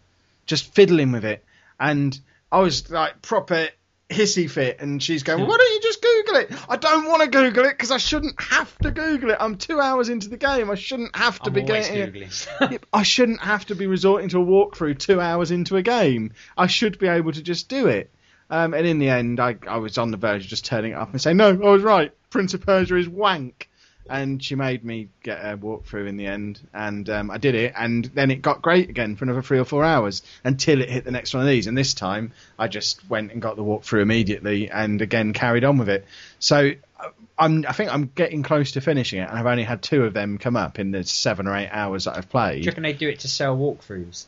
just 0.47 0.75
fiddling 0.75 1.13
with 1.13 1.25
it, 1.25 1.45
and 1.83 2.19
I 2.51 2.61
was 2.61 2.91
like 2.91 3.21
proper 3.23 3.69
hissy 4.09 4.49
fit, 4.49 4.81
and 4.81 5.03
she's 5.03 5.25
going, 5.25 5.41
well, 5.41 5.49
"Why 5.49 5.57
don't 5.57 5.73
you 5.73 5.81
just 5.83 6.01
Google 6.01 6.37
it?" 6.37 6.53
I 6.69 6.77
don't 6.77 7.07
want 7.07 7.23
to 7.23 7.29
Google 7.29 7.65
it 7.65 7.73
because 7.73 7.91
I 7.91 7.97
shouldn't 7.97 8.41
have 8.41 8.77
to 8.79 8.93
Google 8.93 9.31
it. 9.31 9.39
I'm 9.41 9.57
two 9.57 9.81
hours 9.81 10.09
into 10.09 10.29
the 10.29 10.37
game. 10.37 10.71
I 10.71 10.77
shouldn't 10.77 11.17
have 11.17 11.41
to 11.41 11.49
I'm 11.49 11.55
be 11.55 11.63
getting. 11.63 12.29
I 12.93 13.03
shouldn't 13.03 13.41
have 13.41 13.67
to 13.67 13.75
be 13.75 13.87
resorting 13.87 14.29
to 14.31 14.41
a 14.41 14.45
walkthrough 14.45 14.99
two 14.99 15.21
hours 15.21 15.51
into 15.51 15.77
a 15.77 15.83
game. 15.83 16.33
I 16.57 16.69
should 16.69 16.99
be 16.99 17.09
able 17.09 17.33
to 17.33 17.43
just 17.43 17.69
do 17.69 17.89
it. 17.89 18.11
Um, 18.49 18.75
and 18.75 18.87
in 18.87 18.99
the 18.99 19.09
end, 19.09 19.41
I, 19.41 19.57
I 19.67 19.79
was 19.79 19.97
on 19.97 20.11
the 20.11 20.19
verge 20.19 20.45
of 20.45 20.49
just 20.49 20.67
turning 20.67 20.93
it 20.93 20.99
up 20.99 21.11
and 21.11 21.21
saying, 21.21 21.39
no, 21.39 21.49
I 21.49 21.71
was 21.71 21.83
right. 21.83 22.13
Prince 22.29 22.53
of 22.53 22.61
Persia 22.61 22.97
is 22.97 23.09
wank. 23.09 23.71
And 24.11 24.43
she 24.43 24.57
made 24.57 24.85
me 24.85 25.09
get 25.23 25.39
a 25.39 25.57
walkthrough 25.57 26.09
in 26.09 26.17
the 26.17 26.27
end, 26.27 26.61
and 26.75 27.09
um, 27.09 27.31
I 27.31 27.39
did 27.39 27.55
it, 27.55 27.73
and 27.77 28.05
then 28.07 28.31
it 28.31 28.43
got 28.43 28.61
great 28.61 28.91
again 28.91 29.17
for 29.17 29.25
another 29.25 29.43
three 29.43 29.59
or 29.59 29.65
four 29.65 29.85
hours 29.85 30.23
until 30.45 30.81
it 30.81 30.91
hit 30.91 31.05
the 31.05 31.13
next 31.13 31.33
one 31.33 31.43
of 31.43 31.49
these. 31.49 31.67
And 31.69 31.79
this 31.79 31.95
time, 31.95 32.33
I 32.59 32.69
just 32.69 33.09
went 33.09 33.33
and 33.33 33.41
got 33.41 33.57
the 33.57 33.63
walkthrough 33.63 34.03
immediately, 34.03 34.71
and 34.71 35.01
again 35.01 35.33
carried 35.33 35.65
on 35.65 35.79
with 35.79 35.89
it. 35.89 36.05
So 36.41 36.73
uh, 36.99 37.09
I'm, 37.39 37.65
I 37.67 37.73
think 37.73 37.95
I'm 37.95 38.11
getting 38.15 38.43
close 38.43 38.73
to 38.73 38.81
finishing 38.81 39.21
it, 39.21 39.29
and 39.29 39.39
I've 39.39 39.47
only 39.47 39.65
had 39.65 39.83
two 39.83 40.05
of 40.05 40.15
them 40.15 40.39
come 40.39 40.57
up 40.57 40.79
in 40.79 40.91
the 40.91 41.05
seven 41.05 41.47
or 41.47 41.57
eight 41.57 41.71
hours 41.71 42.05
that 42.05 42.17
I've 42.17 42.29
played. 42.29 42.57
Do 42.57 42.65
you 42.65 42.71
reckon 42.71 42.83
they 42.83 42.93
do 42.93 43.09
it 43.09 43.21
to 43.21 43.29
sell 43.29 43.57
walkthroughs? 43.57 44.27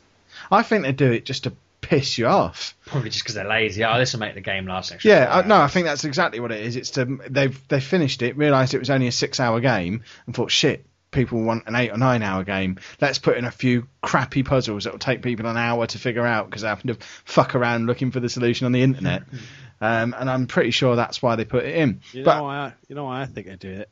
I 0.51 0.63
think 0.63 0.85
they 0.85 0.93
do 0.93 1.11
it 1.13 1.25
just 1.25 1.45
to 1.45 1.53
piss 1.85 2.19
you 2.19 2.27
off. 2.27 2.75
Probably 2.87 3.11
just 3.11 3.25
because 3.25 3.35
they're 3.35 3.49
lazy. 3.49 3.85
Oh, 3.85 3.99
this 3.99 4.13
will 4.13 4.21
make 4.21 4.35
the 4.35 4.41
game 4.41 4.67
last 4.67 4.93
extra. 4.93 5.11
Yeah, 5.11 5.39
I, 5.39 5.47
no, 5.47 5.57
I 5.57 5.69
think 5.69 5.87
that's 5.87 6.05
exactly 6.05 6.41
what 6.41 6.53
it 6.53 6.65
is. 6.65 6.77
It's 6.77 6.91
to 6.91 7.19
they've 7.29 7.69
they 7.69 7.81
finished 7.81 8.23
it, 8.23 8.37
realised 8.37 8.75
it 8.75 8.79
was 8.79 8.91
only 8.91 9.07
a 9.07 9.13
six-hour 9.13 9.61
game, 9.61 10.03
and 10.27 10.35
thought, 10.35 10.51
shit, 10.51 10.87
people 11.11 11.43
want 11.43 11.67
an 11.67 11.77
eight 11.77 11.91
or 11.91 11.99
nine-hour 11.99 12.45
game. 12.45 12.79
Let's 13.01 13.19
put 13.19 13.37
in 13.37 13.45
a 13.45 13.51
few 13.51 13.87
crappy 14.03 14.43
puzzles 14.43 14.85
that 14.85 14.93
will 14.93 14.99
take 14.99 15.23
people 15.23 15.47
an 15.47 15.57
hour 15.57 15.87
to 15.87 15.99
figure 15.99 16.27
out 16.27 16.47
because 16.47 16.63
they 16.63 16.69
happen 16.69 16.89
to 16.89 16.99
fuck 17.25 17.55
around 17.55 17.87
looking 17.87 18.11
for 18.11 18.21
the 18.21 18.29
solution 18.29 18.67
on 18.67 18.73
the 18.73 18.83
internet. 18.83 19.23
um, 19.81 20.15
and 20.19 20.31
I'm 20.31 20.47
pretty 20.47 20.71
sure 20.71 20.97
that's 20.97 21.23
why 21.23 21.37
they 21.37 21.45
put 21.45 21.65
it 21.65 21.77
in. 21.77 22.01
You 22.13 22.25
but 22.25 22.39
know 22.39 22.45
why? 22.45 22.57
I, 22.57 22.73
you 22.89 22.95
know 22.95 23.05
why 23.05 23.23
I 23.23 23.27
think 23.27 23.47
they 23.47 23.57
do 23.57 23.71
it. 23.71 23.91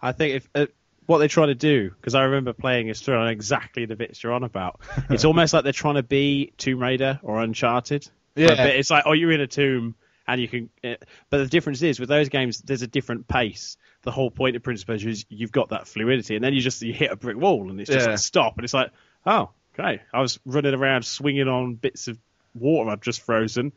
I 0.00 0.12
think 0.12 0.34
if 0.34 0.48
uh, 0.54 0.66
what 1.06 1.18
they 1.18 1.28
try 1.28 1.46
to 1.46 1.54
do, 1.54 1.90
because 1.90 2.14
I 2.14 2.24
remember 2.24 2.52
playing 2.52 2.88
this 2.88 3.00
through 3.00 3.16
on 3.16 3.28
exactly 3.28 3.86
the 3.86 3.96
bits 3.96 4.22
you're 4.22 4.32
on 4.32 4.44
about. 4.44 4.80
it's 5.10 5.24
almost 5.24 5.52
like 5.52 5.64
they're 5.64 5.72
trying 5.72 5.96
to 5.96 6.02
be 6.02 6.52
Tomb 6.56 6.80
Raider 6.80 7.18
or 7.22 7.40
Uncharted. 7.40 8.08
Yeah. 8.34 8.64
it's 8.64 8.90
like 8.90 9.04
oh, 9.06 9.12
you're 9.12 9.32
in 9.32 9.40
a 9.40 9.46
tomb 9.46 9.94
and 10.26 10.40
you 10.40 10.48
can. 10.48 10.70
Uh, 10.82 10.94
but 11.30 11.38
the 11.38 11.46
difference 11.46 11.82
is 11.82 12.00
with 12.00 12.08
those 12.08 12.28
games, 12.28 12.60
there's 12.60 12.82
a 12.82 12.86
different 12.86 13.28
pace. 13.28 13.76
The 14.02 14.10
whole 14.10 14.30
point 14.30 14.56
of 14.56 14.62
Prince 14.62 14.82
of 14.82 14.86
Persia 14.88 15.08
is 15.08 15.26
you've 15.28 15.52
got 15.52 15.68
that 15.70 15.86
fluidity, 15.86 16.34
and 16.34 16.44
then 16.44 16.54
you 16.54 16.60
just 16.60 16.82
you 16.82 16.92
hit 16.92 17.10
a 17.10 17.16
brick 17.16 17.36
wall 17.36 17.70
and 17.70 17.80
it's 17.80 17.90
just 17.90 18.08
Yeah. 18.08 18.16
stop, 18.16 18.56
and 18.56 18.64
it's 18.64 18.74
like 18.74 18.90
oh, 19.26 19.50
okay. 19.78 20.02
I 20.12 20.20
was 20.20 20.40
running 20.44 20.74
around 20.74 21.04
swinging 21.04 21.48
on 21.48 21.74
bits 21.74 22.08
of 22.08 22.18
water 22.54 22.90
I've 22.90 23.00
just 23.00 23.20
frozen, 23.22 23.72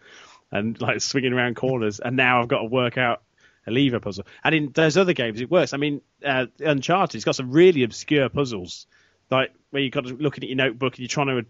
and 0.51 0.79
like 0.79 1.01
swinging 1.01 1.33
around 1.33 1.55
corners, 1.55 1.99
and 1.99 2.15
now 2.15 2.41
I've 2.41 2.47
got 2.47 2.59
to 2.59 2.65
work 2.65 2.97
out 2.97 3.21
a 3.67 3.71
lever 3.71 3.99
puzzle. 3.99 4.25
And 4.43 4.53
in 4.55 4.71
those 4.73 4.97
other 4.97 5.13
games, 5.13 5.41
it 5.41 5.49
works. 5.49 5.73
I 5.73 5.77
mean, 5.77 6.01
uh, 6.23 6.45
Uncharted, 6.59 7.15
it's 7.15 7.25
got 7.25 7.35
some 7.35 7.51
really 7.51 7.83
obscure 7.83 8.29
puzzles, 8.29 8.87
like 9.31 9.53
where 9.71 9.81
you've 9.81 9.93
got 9.93 10.05
to 10.05 10.13
looking 10.15 10.43
at 10.43 10.49
your 10.49 10.57
notebook 10.57 10.93
and 10.93 10.99
you're 10.99 11.07
trying 11.07 11.27
to 11.27 11.45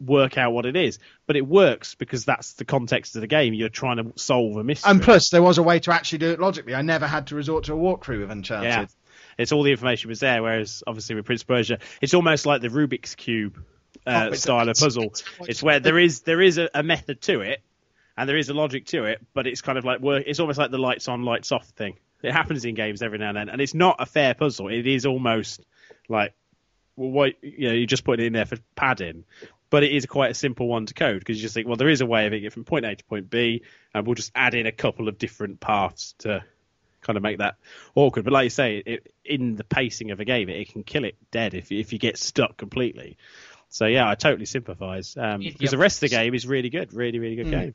work 0.00 0.38
out 0.38 0.52
what 0.52 0.64
it 0.66 0.76
is. 0.76 0.98
But 1.26 1.36
it 1.36 1.46
works 1.46 1.94
because 1.94 2.24
that's 2.24 2.52
the 2.54 2.64
context 2.64 3.14
of 3.16 3.20
the 3.20 3.26
game. 3.26 3.52
You're 3.54 3.68
trying 3.68 3.96
to 3.96 4.12
solve 4.16 4.56
a 4.56 4.64
mystery. 4.64 4.90
And 4.92 5.02
plus, 5.02 5.30
there 5.30 5.42
was 5.42 5.58
a 5.58 5.62
way 5.62 5.80
to 5.80 5.92
actually 5.92 6.18
do 6.18 6.30
it 6.30 6.40
logically. 6.40 6.74
I 6.74 6.82
never 6.82 7.06
had 7.06 7.26
to 7.28 7.34
resort 7.34 7.64
to 7.64 7.74
a 7.74 7.76
walkthrough 7.76 8.20
with 8.20 8.30
Uncharted. 8.30 8.68
yeah, 8.70 8.86
it's 9.36 9.52
all 9.52 9.62
the 9.62 9.70
information 9.72 10.08
was 10.08 10.20
there. 10.20 10.42
Whereas 10.42 10.82
obviously 10.86 11.16
with 11.16 11.24
Prince 11.26 11.42
of 11.42 11.48
Persia, 11.48 11.78
it's 12.00 12.14
almost 12.14 12.46
like 12.46 12.60
the 12.62 12.68
Rubik's 12.68 13.14
cube 13.14 13.58
uh, 14.06 14.10
Oh, 14.10 14.26
it's- 14.28 14.42
style 14.42 14.60
of 14.62 14.68
it's- 14.68 14.80
puzzle. 14.82 15.04
it's- 15.04 15.24
It's, 15.48 15.62
where 15.62 15.80
there 15.80 15.98
is 15.98 16.20
there 16.20 16.40
is 16.40 16.58
a, 16.58 16.70
a 16.74 16.82
method 16.82 17.20
to 17.22 17.40
it, 17.40 17.60
and 18.18 18.28
there 18.28 18.36
is 18.36 18.48
a 18.48 18.54
logic 18.54 18.84
to 18.86 19.04
it, 19.04 19.24
but 19.32 19.46
it's 19.46 19.60
kind 19.62 19.78
of 19.78 19.84
like 19.84 20.00
work. 20.00 20.24
It's 20.26 20.40
almost 20.40 20.58
like 20.58 20.72
the 20.72 20.78
lights 20.78 21.06
on, 21.06 21.22
lights 21.22 21.52
off 21.52 21.66
thing. 21.68 21.96
It 22.20 22.32
happens 22.32 22.64
in 22.64 22.74
games 22.74 23.00
every 23.00 23.18
now 23.18 23.28
and 23.28 23.36
then, 23.36 23.48
and 23.48 23.60
it's 23.60 23.74
not 23.74 23.96
a 24.00 24.06
fair 24.06 24.34
puzzle. 24.34 24.68
It 24.68 24.88
is 24.88 25.06
almost 25.06 25.60
like 26.08 26.34
well, 26.96 27.10
what 27.10 27.32
you 27.42 27.68
know, 27.68 27.74
you 27.74 27.86
just 27.86 28.02
put 28.04 28.18
it 28.18 28.26
in 28.26 28.32
there 28.32 28.44
for 28.44 28.58
padding. 28.74 29.24
But 29.70 29.84
it 29.84 29.92
is 29.92 30.06
quite 30.06 30.30
a 30.32 30.34
simple 30.34 30.66
one 30.66 30.86
to 30.86 30.94
code 30.94 31.20
because 31.20 31.36
you 31.36 31.42
just 31.42 31.54
think, 31.54 31.68
well, 31.68 31.76
there 31.76 31.90
is 31.90 32.00
a 32.00 32.06
way 32.06 32.26
of 32.26 32.32
it 32.32 32.52
from 32.52 32.64
point 32.64 32.86
A 32.86 32.96
to 32.96 33.04
point 33.04 33.30
B, 33.30 33.62
and 33.94 34.04
we'll 34.06 34.14
just 34.14 34.32
add 34.34 34.54
in 34.54 34.66
a 34.66 34.72
couple 34.72 35.08
of 35.08 35.18
different 35.18 35.60
paths 35.60 36.14
to 36.18 36.42
kind 37.02 37.16
of 37.16 37.22
make 37.22 37.38
that 37.38 37.54
awkward. 37.94 38.24
But 38.24 38.32
like 38.32 38.44
you 38.44 38.50
say, 38.50 38.78
it, 38.78 39.12
in 39.24 39.54
the 39.54 39.64
pacing 39.64 40.10
of 40.10 40.18
a 40.18 40.24
game, 40.24 40.48
it, 40.48 40.56
it 40.56 40.72
can 40.72 40.82
kill 40.82 41.04
it 41.04 41.16
dead 41.30 41.54
if 41.54 41.70
if 41.70 41.92
you 41.92 41.98
get 42.00 42.16
stuck 42.18 42.56
completely. 42.56 43.16
So 43.68 43.86
yeah, 43.86 44.08
I 44.08 44.14
totally 44.16 44.46
sympathise 44.46 45.16
um, 45.16 45.42
If 45.42 45.52
because 45.52 45.70
the 45.70 45.78
rest 45.78 45.98
of 46.02 46.10
the 46.10 46.16
game 46.16 46.34
is 46.34 46.46
really 46.46 46.70
good, 46.70 46.94
really 46.94 47.18
really 47.18 47.36
good 47.36 47.46
Mm. 47.48 47.50
game. 47.50 47.74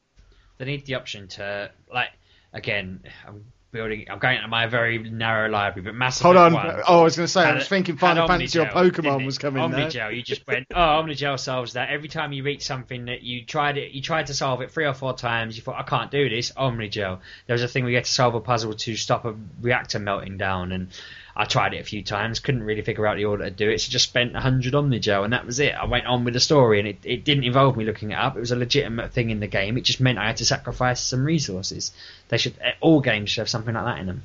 They 0.57 0.65
need 0.65 0.85
the 0.85 0.95
option 0.95 1.27
to 1.29 1.71
like 1.91 2.09
again. 2.53 3.01
I'm 3.27 3.45
building. 3.73 4.05
I'm 4.09 4.19
going 4.19 4.39
to 4.39 4.47
my 4.47 4.67
very 4.67 4.99
narrow 4.99 5.49
library, 5.49 5.83
but 5.83 5.95
Mass 5.95 6.19
Hold 6.21 6.37
on. 6.37 6.53
1 6.53 6.81
Oh, 6.87 7.01
I 7.01 7.03
was 7.03 7.17
going 7.17 7.25
to 7.25 7.31
say, 7.31 7.41
I 7.41 7.47
had- 7.47 7.55
was 7.55 7.67
thinking 7.67 7.97
Final 7.97 8.27
Fantasy 8.27 8.59
or 8.59 8.65
Pokemon 8.67 9.25
was 9.25 9.37
coming 9.37 9.69
there. 9.71 9.87
Omnigel, 9.89 10.15
you 10.15 10.21
just 10.21 10.47
went, 10.47 10.67
oh, 10.71 10.75
Omnigel 10.77 11.37
solves 11.39 11.73
that. 11.73 11.89
Every 11.89 12.07
time 12.07 12.31
you 12.31 12.43
reach 12.43 12.63
something 12.63 13.05
that 13.05 13.23
you 13.23 13.43
tried 13.43 13.77
it, 13.77 13.91
you 13.91 14.01
tried 14.01 14.27
to 14.27 14.33
solve 14.33 14.61
it 14.61 14.71
three 14.71 14.85
or 14.85 14.93
four 14.93 15.13
times. 15.13 15.57
You 15.57 15.63
thought, 15.63 15.79
I 15.79 15.83
can't 15.83 16.11
do 16.11 16.29
this. 16.29 16.51
Omnigel. 16.51 17.19
There 17.47 17.53
was 17.53 17.63
a 17.63 17.67
thing 17.67 17.83
we 17.83 17.91
you 17.91 17.97
had 17.97 18.05
to 18.05 18.11
solve 18.11 18.35
a 18.35 18.39
puzzle 18.39 18.73
to 18.73 18.95
stop 18.95 19.25
a 19.25 19.35
reactor 19.61 19.99
melting 19.99 20.37
down, 20.37 20.71
and 20.71 20.89
I 21.35 21.45
tried 21.45 21.73
it 21.73 21.81
a 21.81 21.83
few 21.83 22.03
times. 22.03 22.39
Couldn't 22.39 22.61
really 22.63 22.83
figure 22.83 23.07
out 23.07 23.17
the 23.17 23.25
order 23.25 23.45
to 23.45 23.49
do 23.51 23.69
it, 23.69 23.81
so 23.81 23.89
just 23.89 24.07
spent 24.07 24.35
hundred 24.35 24.73
Omnigel, 24.73 25.23
and 25.23 25.33
that 25.33 25.45
was 25.45 25.59
it. 25.59 25.73
I 25.73 25.85
went 25.85 26.05
on 26.05 26.23
with 26.25 26.35
the 26.35 26.39
story, 26.39 26.77
and 26.79 26.87
it, 26.87 26.97
it 27.03 27.23
didn't 27.23 27.43
involve 27.45 27.75
me 27.75 27.85
looking 27.85 28.11
it 28.11 28.15
up. 28.15 28.37
It 28.37 28.39
was 28.39 28.51
a 28.51 28.55
legitimate 28.55 29.11
thing 29.13 29.31
in 29.31 29.39
the 29.39 29.47
game. 29.47 29.77
It 29.77 29.81
just 29.81 29.99
meant 29.99 30.19
I 30.19 30.27
had 30.27 30.37
to 30.37 30.45
sacrifice 30.45 31.01
some 31.01 31.25
resources. 31.25 31.91
They 32.29 32.37
should 32.37 32.53
all 32.81 33.01
games 33.01 33.31
should 33.31 33.41
have 33.41 33.49
something 33.49 33.73
like 33.73 33.85
that 33.85 33.99
in 33.99 34.05
them. 34.05 34.23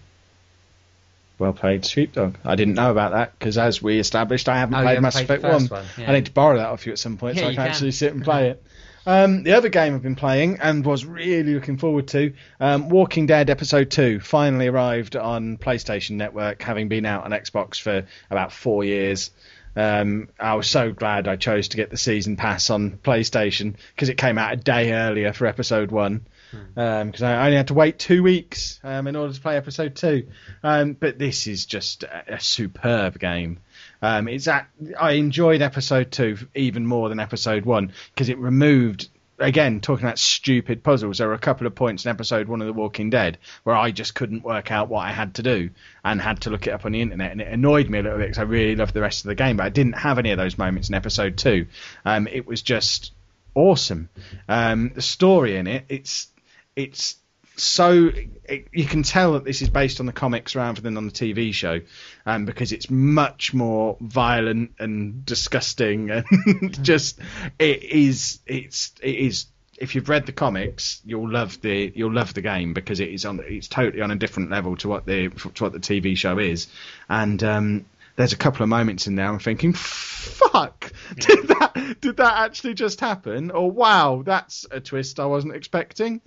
Well 1.39 1.53
played, 1.53 1.87
Sheepdog. 1.87 2.37
I 2.45 2.57
didn't 2.57 2.75
know 2.75 2.91
about 2.91 3.13
that 3.13 3.39
because, 3.39 3.57
as 3.59 3.81
we 3.81 3.99
established, 4.01 4.49
I 4.49 4.59
haven't 4.59 4.75
Oh, 4.75 4.79
played 4.83 4.89
haven't 4.97 5.03
Mass 5.05 5.21
Effect 5.21 5.43
1. 5.45 5.67
one, 5.69 5.85
yeah. 5.97 6.11
I 6.11 6.15
need 6.15 6.27
to 6.27 6.33
borrow 6.33 6.57
that 6.57 6.67
off 6.69 6.85
you 6.85 6.93
at 6.93 6.99
some 6.99 7.17
point 7.17 7.37
Yeah, 7.37 7.43
so 7.43 7.47
I 7.47 7.51
can, 7.51 7.57
can. 7.63 7.71
actually 7.71 7.91
sit 7.93 8.13
and 8.13 8.25
play 8.25 8.51
it. 8.51 8.63
Um, 9.09 9.43
the 9.43 9.55
other 9.55 9.71
game 9.71 9.95
I've 9.95 10.03
been 10.03 10.17
playing 10.17 10.59
and 10.61 10.85
was 10.85 11.07
really 11.07 11.55
looking 11.55 11.79
forward 11.79 12.09
to, 12.09 12.35
um, 12.61 12.91
Walking 12.91 13.25
Dead 13.25 13.49
Episode 13.49 13.91
2, 13.91 14.21
finally 14.21 14.67
arrived 14.67 15.17
on 15.17 15.57
PlayStation 15.57 16.17
Network, 16.17 16.61
having 16.61 16.89
been 16.89 17.07
out 17.07 17.25
on 17.25 17.31
Xbox 17.31 17.81
for 17.81 18.05
about 18.31 18.53
four 18.53 18.85
years. 18.85 19.31
Um, 19.75 20.29
I 20.39 20.57
was 20.57 20.67
so 20.67 20.93
glad 20.93 21.27
I 21.27 21.37
chose 21.37 21.69
to 21.69 21.79
get 21.79 21.89
the 21.89 21.97
season 21.97 22.37
pass 22.37 22.69
on 22.69 22.99
PlayStation 22.99 23.77
because 23.95 24.11
it 24.11 24.19
came 24.19 24.37
out 24.37 24.53
a 24.53 24.57
day 24.57 24.93
earlier 24.93 25.33
for 25.33 25.47
Episode 25.47 25.91
1 25.91 26.27
because 26.75 27.23
I 27.23 27.47
only 27.47 27.57
had 27.57 27.69
to 27.69 27.75
wait 27.75 27.99
two 27.99 28.23
weeks 28.23 28.79
um, 28.85 29.07
in 29.07 29.17
order 29.17 29.33
to 29.33 29.41
play 29.41 29.57
episode 29.57 29.97
two. 29.97 30.29
Um, 30.63 30.93
but 30.95 31.19
this 31.19 31.47
is 31.47 31.67
just 31.67 32.05
a, 32.05 32.35
a 32.35 32.41
superb 32.41 33.19
game. 33.19 33.61
Um, 34.01 34.29
it's 34.29 34.49
at, 34.49 34.69
I 34.99 35.13
enjoyed 35.13 35.63
episode 35.63 36.13
two 36.13 36.37
even 36.55 36.87
more 36.87 37.09
than 37.09 37.21
episode 37.21 37.65
one 37.65 37.93
because 38.15 38.29
it 38.29 38.39
removed. 38.39 39.09
Again, 39.41 39.81
talking 39.81 40.05
about 40.05 40.19
stupid 40.19 40.83
puzzles, 40.83 41.19
there 41.19 41.29
were 41.29 41.35
a 41.35 41.39
couple 41.39 41.69
of 41.69 41.75
points 41.77 42.05
in 42.05 42.11
episode 42.11 42.49
one 42.49 42.61
of 42.61 42.67
The 42.67 42.73
Walking 42.73 43.09
Dead 43.09 43.39
where 43.63 43.77
I 43.77 43.93
just 43.93 44.17
couldn't 44.17 44.43
work 44.43 44.73
out 44.73 44.89
what 44.89 45.07
I 45.07 45.13
had 45.13 45.35
to 45.35 45.45
do 45.45 45.71
and 46.05 46.21
had 46.21 46.41
to 46.41 46.51
look 46.51 46.67
it 46.67 46.73
up 46.73 46.85
on 46.85 46.91
the 46.91 47.01
internet, 47.01 47.31
and 47.31 47.41
it 47.41 47.47
annoyed 47.47 47.89
me 47.89 48.01
a 48.01 48.03
little 48.03 48.19
bit 48.19 48.31
because 48.31 48.39
I 48.41 48.43
really 48.43 48.75
loved 48.75 48.95
the 48.95 49.01
rest 49.01 49.25
of 49.25 49.29
the 49.29 49.37
game, 49.37 49.57
but 49.57 49.67
I 49.67 49.69
didn't 49.69 49.93
have 49.93 50.19
any 50.19 50.33
of 50.33 50.39
those 50.39 50.59
moments 50.59 50.89
in 50.89 50.97
episode 50.97 51.37
two. 51.37 51.67
Um, 52.05 52.27
it 52.27 52.49
was 52.49 52.63
just 52.63 53.13
awesome. 53.55 54.09
Um, 54.49 54.91
the 54.95 55.03
story 55.03 55.57
in 55.57 55.69
it, 55.69 55.85
it's 55.89 56.27
it's 56.75 57.17
so 57.61 58.11
it, 58.45 58.69
you 58.73 58.85
can 58.85 59.03
tell 59.03 59.35
that 59.35 59.45
this 59.45 59.63
is 59.63 59.69
based 59.69 60.01
on 60.01 60.07
the 60.07 60.13
comics 60.13 60.55
rather 60.55 60.81
than 60.81 60.97
on 60.97 61.07
the 61.07 61.13
TV 61.13 61.53
show, 61.53 61.81
um, 62.27 62.45
because 62.45 62.73
it's 62.73 62.91
much 62.91 63.53
more 63.55 63.97
violent 64.01 64.73
and 64.79 65.25
disgusting 65.25 66.11
and 66.11 66.83
just 66.85 67.19
it 67.59 67.83
is 67.83 68.41
it's 68.47 68.93
it 69.03 69.15
is. 69.15 69.47
If 69.77 69.95
you've 69.95 70.09
read 70.09 70.27
the 70.27 70.33
comics, 70.33 71.01
you'll 71.05 71.31
love 71.31 71.61
the 71.61 71.93
you'll 71.95 72.13
love 72.13 72.35
the 72.35 72.43
game 72.43 72.75
because 72.75 72.99
it 72.99 73.11
is 73.11 73.25
on 73.25 73.41
it's 73.45 73.69
totally 73.69 74.03
on 74.03 74.11
a 74.11 74.17
different 74.17 74.51
level 74.51 74.77
to 74.79 74.89
what 74.89 75.07
the 75.07 75.29
to 75.29 75.65
what 75.65 75.73
the 75.73 75.79
TV 75.79 76.17
show 76.17 76.39
is, 76.39 76.67
and 77.09 77.43
um, 77.45 77.85
there's 78.17 78.33
a 78.33 78.37
couple 78.37 78.65
of 78.65 78.69
moments 78.69 79.07
in 79.07 79.15
there 79.15 79.27
I'm 79.27 79.39
thinking, 79.39 79.73
fuck, 79.73 80.93
did 81.17 81.47
that 81.47 81.97
did 82.01 82.17
that 82.17 82.39
actually 82.39 82.75
just 82.75 82.99
happen? 82.99 83.53
Or 83.53 83.71
wow, 83.71 84.23
that's 84.27 84.67
a 84.71 84.81
twist 84.81 85.21
I 85.21 85.27
wasn't 85.27 85.55
expecting. 85.55 86.21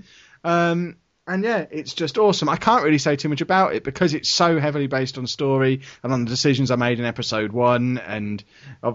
Um, 0.46 0.96
and 1.34 1.44
yeah, 1.44 1.66
it's 1.72 1.94
just 1.94 2.18
awesome. 2.18 2.50
I 2.50 2.58
can't 2.58 2.84
really 2.84 2.98
say 2.98 3.16
too 3.16 3.30
much 3.30 3.42
about 3.42 3.74
it 3.76 3.84
because 3.84 4.14
it's 4.14 4.30
so 4.30 4.60
heavily 4.60 4.88
based 4.88 5.18
on 5.18 5.28
story 5.28 5.82
and 6.04 6.12
on 6.14 6.26
the 6.26 6.30
decisions 6.30 6.72
I 6.72 6.76
made 6.76 7.00
in 7.00 7.06
episode 7.06 7.52
one, 7.52 7.98
and 7.98 8.44
uh, 8.84 8.94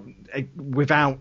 without 0.57 1.19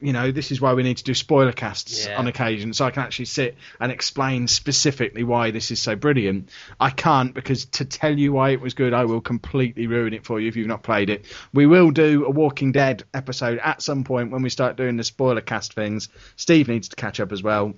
you 0.00 0.12
know, 0.12 0.32
this 0.32 0.50
is 0.50 0.60
why 0.60 0.74
we 0.74 0.82
need 0.82 0.96
to 0.96 1.04
do 1.04 1.14
spoiler 1.14 1.52
casts 1.52 2.06
Yeah. 2.06 2.18
on 2.18 2.26
occasion, 2.26 2.72
so 2.72 2.84
I 2.84 2.90
can 2.90 3.04
actually 3.04 3.26
sit 3.26 3.56
and 3.78 3.92
explain 3.92 4.48
specifically 4.48 5.22
why 5.22 5.52
this 5.52 5.70
is 5.70 5.80
so 5.80 5.94
brilliant. 5.94 6.48
I 6.80 6.90
can't 6.90 7.32
because 7.32 7.66
to 7.66 7.84
tell 7.84 8.18
you 8.18 8.32
why 8.32 8.50
it 8.50 8.60
was 8.60 8.74
good, 8.74 8.94
I 8.94 9.04
will 9.04 9.20
completely 9.20 9.86
ruin 9.86 10.12
it 10.12 10.24
for 10.26 10.40
you 10.40 10.48
if 10.48 10.56
you've 10.56 10.66
not 10.66 10.82
played 10.82 11.08
it. 11.08 11.24
We 11.54 11.66
will 11.66 11.92
do 11.92 12.24
a 12.26 12.30
Walking 12.30 12.72
Dead 12.72 13.04
episode 13.14 13.60
at 13.60 13.80
some 13.80 14.02
point 14.02 14.32
when 14.32 14.42
we 14.42 14.50
start 14.50 14.76
doing 14.76 14.96
the 14.96 15.04
spoiler 15.04 15.40
cast 15.40 15.74
things. 15.74 16.08
Steve 16.34 16.66
needs 16.66 16.88
to 16.88 16.96
catch 16.96 17.20
up 17.20 17.30
as 17.30 17.40
well. 17.44 17.74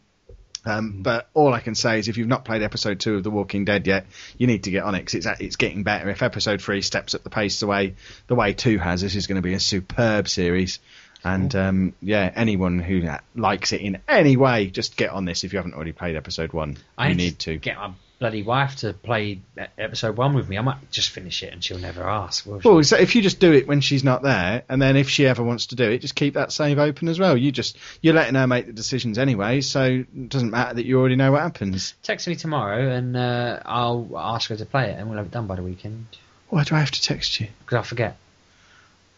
Um, 0.67 1.03
but 1.03 1.29
all 1.35 1.53
I 1.53 1.61
can 1.61 1.75
say 1.75 1.99
is, 1.99 2.09
if 2.09 2.17
you've 2.17 2.29
not 2.29 2.45
played 2.45 2.63
episode 2.63 3.01
two 3.01 3.17
of 3.17 3.23
The 3.23 3.31
Walking 3.31 3.65
Dead 3.65 3.87
yet, 3.87 4.07
you 4.39 4.47
need 4.47 4.65
to 4.65 4.71
get 4.71 4.85
on 4.85 4.95
it 4.95 5.01
because 5.01 5.15
it's 5.15 5.41
it's 5.41 5.57
getting 5.57 5.83
better. 5.83 6.09
If 6.11 6.23
episode 6.23 6.63
three 6.63 6.83
steps 6.83 7.15
up 7.15 7.23
the 7.23 7.31
pace 7.31 7.61
the 7.61 7.67
way 7.67 7.95
the 8.27 8.35
way 8.35 8.53
two 8.55 8.79
has, 8.79 9.03
this 9.03 9.15
is 9.15 9.27
going 9.27 9.37
to 9.37 9.43
be 9.43 9.55
a 9.55 9.61
superb 9.61 10.29
series. 10.29 10.79
And 11.23 11.55
um, 11.57 11.95
yeah, 12.03 12.31
anyone 12.35 12.79
who 12.79 13.09
likes 13.35 13.73
it 13.73 13.81
in 13.81 13.99
any 14.07 14.37
way, 14.37 14.67
just 14.67 14.97
get 14.97 15.11
on 15.11 15.25
this. 15.25 15.43
If 15.43 15.55
you 15.55 15.59
haven't 15.59 15.75
already 15.75 15.93
played 15.93 16.17
episode 16.17 16.53
one, 16.53 16.77
I 16.99 17.09
you 17.09 17.15
need 17.15 17.39
to. 17.41 17.57
get 17.57 17.77
my 17.77 17.93
bloody 18.25 18.43
wife 18.43 18.77
to 18.77 18.95
play 18.95 19.39
episode 19.77 20.17
one 20.17 20.33
with 20.33 20.49
me. 20.49 20.57
I 20.57 20.63
might 20.63 20.91
just 20.91 21.11
finish 21.11 21.43
it 21.43 21.53
and 21.53 21.63
she'll 21.63 21.77
never 21.77 22.09
ask. 22.09 22.47
Will 22.47 22.59
she? 22.59 22.67
Well, 22.67 22.83
so 22.83 22.97
if 22.97 23.15
you 23.15 23.21
just 23.21 23.39
do 23.39 23.53
it 23.53 23.69
when 23.69 23.83
she's 23.83 24.03
not 24.03 24.23
there, 24.23 24.63
and 24.67 24.81
then 24.81 24.97
if 24.97 25.11
she 25.11 25.27
ever 25.27 25.43
wants 25.43 25.67
to 25.67 25.77
do 25.77 25.91
it, 25.91 25.99
just 25.99 26.15
keep 26.15 26.33
that 26.33 26.51
save 26.51 26.79
open 26.79 27.09
as 27.09 27.19
well. 27.19 27.37
You 27.37 27.53
just 27.53 27.77
you're 28.01 28.15
letting 28.15 28.35
her 28.35 28.47
make 28.47 28.65
the 28.65 28.73
decisions 28.73 29.19
anyway, 29.19 29.61
so 29.61 29.85
it 29.85 30.29
doesn't 30.31 30.51
matter 30.51 30.73
that 30.73 30.87
you 30.87 30.99
already 30.99 31.17
know 31.17 31.33
what 31.33 31.43
happens. 31.43 31.93
Text 32.03 32.27
me 32.27 32.35
tomorrow 32.35 32.89
and 32.89 33.15
uh, 33.15 33.61
I'll 33.67 34.09
ask 34.17 34.49
her 34.49 34.57
to 34.57 34.65
play 34.65 34.89
it 34.89 34.99
and 34.99 35.11
we'll 35.11 35.19
have 35.19 35.27
it 35.27 35.33
done 35.33 35.47
by 35.47 35.57
the 35.57 35.63
weekend. 35.63 36.07
Why 36.49 36.65
do 36.65 36.77
I 36.77 36.79
have 36.79 36.93
to 36.93 37.03
text 37.03 37.39
you? 37.41 37.49
Because 37.67 37.77
I 37.77 37.83
forget. 37.83 38.17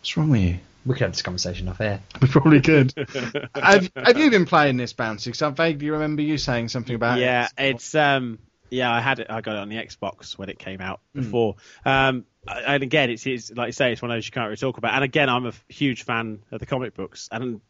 What's 0.00 0.16
wrong 0.16 0.30
with 0.30 0.40
you? 0.40 0.58
We 0.84 0.94
could 0.94 1.02
have 1.02 1.12
this 1.12 1.22
conversation 1.22 1.68
off 1.68 1.80
air. 1.80 2.00
We 2.20 2.26
probably 2.26 2.60
could. 2.60 2.92
have, 3.54 3.88
have 3.94 4.18
you 4.18 4.30
been 4.32 4.46
playing 4.46 4.78
this 4.78 4.94
bouncy? 4.94 5.26
Because 5.26 5.42
I 5.42 5.50
vaguely 5.50 5.90
remember 5.90 6.22
you 6.22 6.38
saying 6.38 6.70
something 6.70 6.96
about 6.96 7.20
yeah, 7.20 7.48
it. 7.56 7.76
it's 7.76 7.94
um, 7.94 8.40
yeah, 8.70 8.92
I 8.92 9.00
had 9.00 9.18
it. 9.20 9.28
I 9.30 9.40
got 9.40 9.56
it 9.56 9.58
on 9.58 9.68
the 9.68 9.76
Xbox 9.76 10.36
when 10.38 10.48
it 10.48 10.58
came 10.58 10.80
out 10.80 11.00
Hmm. 11.14 11.20
before. 11.22 11.56
Um, 11.84 12.24
and 12.48 12.82
again, 12.82 13.10
it's, 13.10 13.26
it's 13.26 13.50
like 13.52 13.68
you 13.68 13.72
say, 13.72 13.92
it's 13.92 14.02
one 14.02 14.10
of 14.10 14.16
those 14.16 14.26
you 14.26 14.32
can't 14.32 14.46
really 14.46 14.56
talk 14.56 14.78
about. 14.78 14.94
And 14.94 15.02
again, 15.02 15.28
I'm 15.28 15.46
a 15.46 15.52
huge 15.68 16.04
fan 16.04 16.40
of 16.52 16.60
the 16.60 16.66
comic 16.66 16.94
books, 16.94 17.28
and 17.32 17.60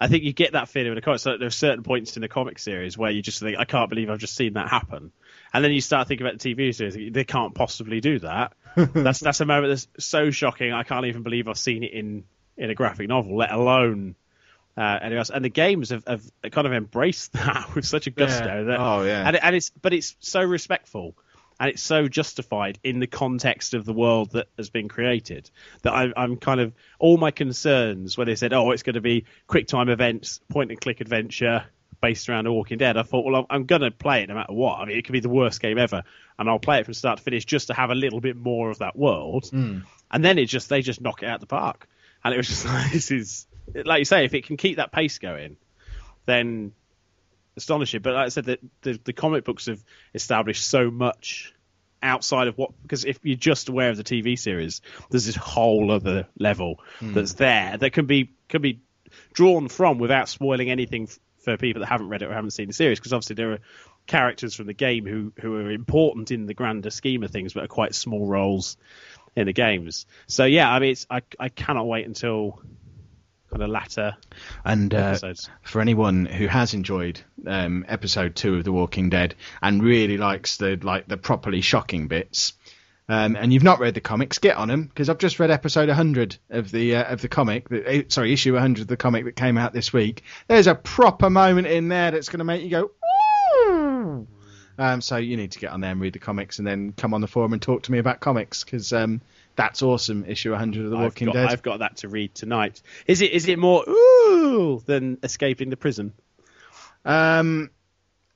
I 0.00 0.08
think 0.08 0.24
you 0.24 0.32
get 0.32 0.52
that 0.52 0.68
feeling 0.68 0.90
with 0.90 0.96
the 0.98 1.02
comics. 1.02 1.22
So 1.22 1.36
there 1.38 1.46
are 1.48 1.50
certain 1.50 1.82
points 1.82 2.16
in 2.16 2.22
the 2.22 2.28
comic 2.28 2.58
series 2.58 2.96
where 2.98 3.10
you 3.10 3.22
just 3.22 3.40
think, 3.40 3.58
I 3.58 3.64
can't 3.64 3.88
believe 3.88 4.10
I've 4.10 4.18
just 4.18 4.34
seen 4.36 4.54
that 4.54 4.68
happen. 4.68 5.12
And 5.52 5.64
then 5.64 5.72
you 5.72 5.80
start 5.80 6.08
thinking 6.08 6.26
about 6.26 6.38
the 6.38 6.54
TV 6.54 6.74
series, 6.74 7.12
they 7.12 7.24
can't 7.24 7.54
possibly 7.54 8.00
do 8.00 8.18
that. 8.20 8.52
that's 8.76 9.20
that's 9.20 9.40
a 9.40 9.46
moment 9.46 9.70
that's 9.70 10.06
so 10.06 10.30
shocking. 10.30 10.72
I 10.72 10.82
can't 10.82 11.06
even 11.06 11.22
believe 11.22 11.48
I've 11.48 11.58
seen 11.58 11.82
it 11.82 11.92
in 11.92 12.24
in 12.56 12.70
a 12.70 12.74
graphic 12.74 13.08
novel, 13.08 13.36
let 13.36 13.50
alone. 13.50 14.14
Uh, 14.78 14.98
anything 15.00 15.18
else. 15.18 15.30
And 15.30 15.44
the 15.44 15.48
games 15.48 15.90
have, 15.90 16.04
have 16.06 16.22
kind 16.52 16.66
of 16.66 16.72
embraced 16.72 17.32
that 17.34 17.74
with 17.74 17.84
such 17.84 18.06
a 18.06 18.10
gusto. 18.10 18.66
That, 18.66 18.78
Oh, 18.78 19.02
yeah. 19.02 19.26
And, 19.26 19.36
it, 19.36 19.42
and 19.42 19.56
it's 19.56 19.70
but 19.70 19.92
it's 19.92 20.16
so 20.20 20.42
respectful 20.42 21.16
and 21.58 21.70
it's 21.70 21.82
so 21.82 22.06
justified 22.06 22.78
in 22.84 23.00
the 23.00 23.08
context 23.08 23.74
of 23.74 23.84
the 23.84 23.92
world 23.92 24.30
that 24.32 24.46
has 24.56 24.70
been 24.70 24.88
created 24.88 25.50
that 25.82 25.92
I, 25.92 26.12
I'm 26.16 26.36
kind 26.36 26.60
of 26.60 26.72
all 27.00 27.16
my 27.16 27.32
concerns 27.32 28.16
when 28.16 28.28
they 28.28 28.36
said, 28.36 28.52
"Oh, 28.52 28.70
it's 28.70 28.84
going 28.84 28.94
to 28.94 29.00
be 29.00 29.24
quick 29.48 29.66
time 29.66 29.88
events, 29.88 30.40
point 30.48 30.70
and 30.70 30.80
click 30.80 31.00
adventure, 31.00 31.64
based 32.00 32.28
around 32.28 32.44
The 32.44 32.52
Walking 32.52 32.78
Dead, 32.78 32.96
I 32.96 33.02
thought, 33.02 33.24
well, 33.24 33.34
I'm, 33.36 33.46
I'm 33.50 33.64
going 33.64 33.82
to 33.82 33.90
play 33.90 34.22
it 34.22 34.28
no 34.28 34.36
matter 34.36 34.52
what. 34.52 34.78
I 34.78 34.84
mean, 34.84 34.96
it 34.96 35.04
could 35.04 35.12
be 35.12 35.20
the 35.20 35.28
worst 35.28 35.60
game 35.60 35.78
ever, 35.78 36.04
and 36.38 36.48
I'll 36.48 36.58
play 36.60 36.78
it 36.78 36.84
from 36.84 36.94
start 36.94 37.18
to 37.18 37.24
finish 37.24 37.44
just 37.44 37.66
to 37.68 37.74
have 37.74 37.90
a 37.90 37.94
little 37.94 38.20
bit 38.20 38.36
more 38.36 38.70
of 38.70 38.78
that 38.78 38.96
world. 38.96 39.50
And 40.10 40.24
then 40.24 40.38
it 40.38 40.46
just 40.46 40.68
they 40.68 40.82
just 40.82 41.00
knock 41.00 41.22
it 41.22 41.26
out 41.26 41.36
of 41.36 41.40
the 41.40 41.46
park, 41.46 41.88
and 42.24 42.32
it 42.32 42.36
was 42.36 42.46
just 42.46 42.64
like 42.66 42.92
this 42.92 43.10
is 43.10 43.47
like 43.74 43.98
you 44.00 44.04
say, 44.04 44.24
if 44.24 44.34
it 44.34 44.46
can 44.46 44.56
keep 44.56 44.76
that 44.76 44.92
pace 44.92 45.18
going, 45.18 45.56
then 46.26 46.72
astonishing. 47.56 48.00
But 48.00 48.14
like 48.14 48.26
I 48.26 48.28
said, 48.30 48.44
the, 48.44 48.58
the 48.82 49.00
the 49.04 49.12
comic 49.12 49.44
books 49.44 49.66
have 49.66 49.82
established 50.14 50.66
so 50.66 50.90
much 50.90 51.52
outside 52.02 52.46
of 52.48 52.56
what 52.56 52.70
because 52.82 53.04
if 53.04 53.18
you're 53.22 53.36
just 53.36 53.68
aware 53.68 53.90
of 53.90 53.96
the 53.96 54.04
TV 54.04 54.38
series, 54.38 54.80
there's 55.10 55.26
this 55.26 55.36
whole 55.36 55.90
other 55.90 56.26
level 56.38 56.80
hmm. 57.00 57.12
that's 57.12 57.34
there 57.34 57.76
that 57.76 57.92
can 57.92 58.06
be 58.06 58.30
can 58.48 58.62
be 58.62 58.80
drawn 59.32 59.68
from 59.68 59.98
without 59.98 60.28
spoiling 60.28 60.70
anything 60.70 61.04
f- 61.04 61.18
for 61.40 61.56
people 61.56 61.80
that 61.80 61.86
haven't 61.86 62.08
read 62.08 62.22
it 62.22 62.30
or 62.30 62.34
haven't 62.34 62.52
seen 62.52 62.68
the 62.68 62.72
series. 62.72 62.98
Because 62.98 63.12
obviously 63.12 63.34
there 63.34 63.52
are 63.52 63.58
characters 64.06 64.54
from 64.54 64.66
the 64.66 64.74
game 64.74 65.04
who 65.06 65.32
who 65.40 65.56
are 65.56 65.70
important 65.70 66.30
in 66.30 66.46
the 66.46 66.54
grander 66.54 66.90
scheme 66.90 67.22
of 67.22 67.30
things, 67.30 67.52
but 67.52 67.64
are 67.64 67.68
quite 67.68 67.94
small 67.94 68.26
roles 68.26 68.76
in 69.36 69.46
the 69.46 69.52
games. 69.52 70.06
So 70.26 70.44
yeah, 70.44 70.70
I 70.70 70.78
mean, 70.78 70.92
it's 70.92 71.06
I 71.10 71.22
I 71.38 71.48
cannot 71.48 71.86
wait 71.86 72.06
until 72.06 72.60
kind 73.50 73.62
of 73.62 73.70
latter 73.70 74.14
And 74.64 74.92
uh, 74.94 75.18
for 75.62 75.80
anyone 75.80 76.26
who 76.26 76.46
has 76.46 76.74
enjoyed 76.74 77.20
um, 77.46 77.84
episode 77.88 78.36
two 78.36 78.56
of 78.56 78.64
The 78.64 78.72
Walking 78.72 79.10
Dead 79.10 79.34
and 79.62 79.82
really 79.82 80.18
likes 80.18 80.56
the 80.56 80.78
like 80.82 81.08
the 81.08 81.16
properly 81.16 81.60
shocking 81.60 82.08
bits, 82.08 82.54
um, 83.08 83.36
and 83.36 83.52
you've 83.52 83.62
not 83.62 83.80
read 83.80 83.94
the 83.94 84.00
comics, 84.00 84.38
get 84.38 84.56
on 84.56 84.68
them 84.68 84.84
because 84.84 85.08
I've 85.08 85.18
just 85.18 85.40
read 85.40 85.50
episode 85.50 85.88
100 85.88 86.36
of 86.50 86.70
the 86.70 86.96
uh, 86.96 87.12
of 87.12 87.22
the 87.22 87.28
comic. 87.28 87.68
The, 87.68 87.88
eh, 87.88 88.02
sorry, 88.08 88.32
issue 88.32 88.52
100 88.52 88.82
of 88.82 88.88
the 88.88 88.96
comic 88.96 89.24
that 89.24 89.36
came 89.36 89.56
out 89.56 89.72
this 89.72 89.92
week. 89.92 90.22
There's 90.46 90.66
a 90.66 90.74
proper 90.74 91.30
moment 91.30 91.68
in 91.68 91.88
there 91.88 92.10
that's 92.10 92.28
going 92.28 92.40
to 92.40 92.44
make 92.44 92.62
you 92.62 92.70
go. 92.70 92.90
"Ooh." 93.70 94.26
Um, 94.80 95.00
so 95.00 95.16
you 95.16 95.36
need 95.36 95.52
to 95.52 95.58
get 95.58 95.72
on 95.72 95.80
there 95.80 95.90
and 95.90 96.00
read 96.00 96.12
the 96.12 96.18
comics, 96.18 96.58
and 96.58 96.68
then 96.68 96.92
come 96.92 97.14
on 97.14 97.20
the 97.20 97.26
forum 97.26 97.52
and 97.52 97.62
talk 97.62 97.84
to 97.84 97.92
me 97.92 97.98
about 97.98 98.20
comics 98.20 98.62
because 98.62 98.92
um, 98.92 99.22
that's 99.58 99.82
awesome. 99.82 100.24
Issue 100.24 100.52
100 100.52 100.84
of 100.84 100.90
The 100.92 100.96
I've 100.96 101.02
Walking 101.02 101.26
got, 101.26 101.32
Dead. 101.34 101.48
I've 101.50 101.62
got 101.62 101.80
that 101.80 101.96
to 101.98 102.08
read 102.08 102.32
tonight. 102.32 102.80
Is 103.06 103.22
it 103.22 103.32
is 103.32 103.48
it 103.48 103.58
more 103.58 103.84
ooh 103.88 104.80
than 104.86 105.18
escaping 105.24 105.68
the 105.68 105.76
prison? 105.76 106.14
Um, 107.04 107.70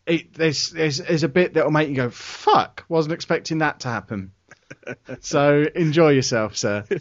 it, 0.05 0.35
there's, 0.35 0.70
there's 0.70 0.99
there's 0.99 1.23
a 1.23 1.29
bit 1.29 1.55
that'll 1.55 1.70
make 1.70 1.89
you 1.89 1.95
go, 1.95 2.11
"Fuck!" 2.11 2.85
Wasn't 2.89 3.12
expecting 3.12 3.59
that 3.59 3.81
to 3.81 3.89
happen. 3.89 4.33
so 5.20 5.64
enjoy 5.77 6.11
yourself, 6.11 6.57
sir. 6.57 6.85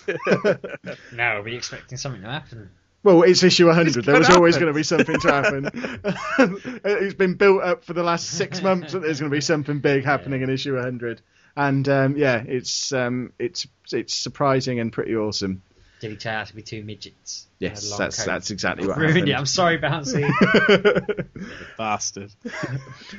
No, 1.13 1.24
are 1.24 1.41
we 1.41 1.55
expecting 1.55 1.97
something 1.97 2.22
to 2.22 2.30
happen? 2.30 2.69
Well, 3.03 3.24
it's 3.24 3.41
issue 3.41 3.65
100. 3.65 4.05
There 4.05 4.17
was 4.17 4.28
gonna 4.28 4.38
always 4.38 4.57
going 4.57 4.72
to 4.72 4.76
be 4.76 4.84
something 4.84 5.19
to 5.19 5.32
happen. 5.32 5.69
it's 6.86 7.15
been 7.15 7.34
built 7.34 7.63
up 7.63 7.84
for 7.84 7.93
the 7.93 8.03
last 8.03 8.30
six 8.30 8.61
months 8.61 8.93
that 8.93 8.99
there's 8.99 9.19
going 9.19 9.32
to 9.32 9.36
be 9.36 9.41
something 9.41 9.80
big 9.80 10.05
happening 10.05 10.43
in 10.43 10.49
issue 10.51 10.76
100. 10.76 11.22
And 11.55 11.87
um, 11.89 12.15
yeah, 12.17 12.43
it's 12.45 12.91
um, 12.93 13.33
it's 13.39 13.67
it's 13.91 14.13
surprising 14.13 14.79
and 14.79 14.91
pretty 14.91 15.15
awesome. 15.15 15.61
Did 15.99 16.11
he 16.11 16.17
turn 16.17 16.33
out 16.33 16.47
to 16.47 16.55
be 16.55 16.63
two 16.63 16.83
midgets? 16.83 17.45
Yes, 17.59 17.83
Had 17.83 17.87
a 17.87 17.89
long 17.91 17.99
that's 17.99 18.17
coat? 18.17 18.25
that's 18.25 18.49
exactly 18.49 18.87
what 18.87 18.97
Ruined 18.97 19.13
happened. 19.17 19.29
it. 19.29 19.35
I'm 19.35 19.45
sorry, 19.45 19.77
Bouncy. 19.77 20.27
Bastard. 21.77 22.31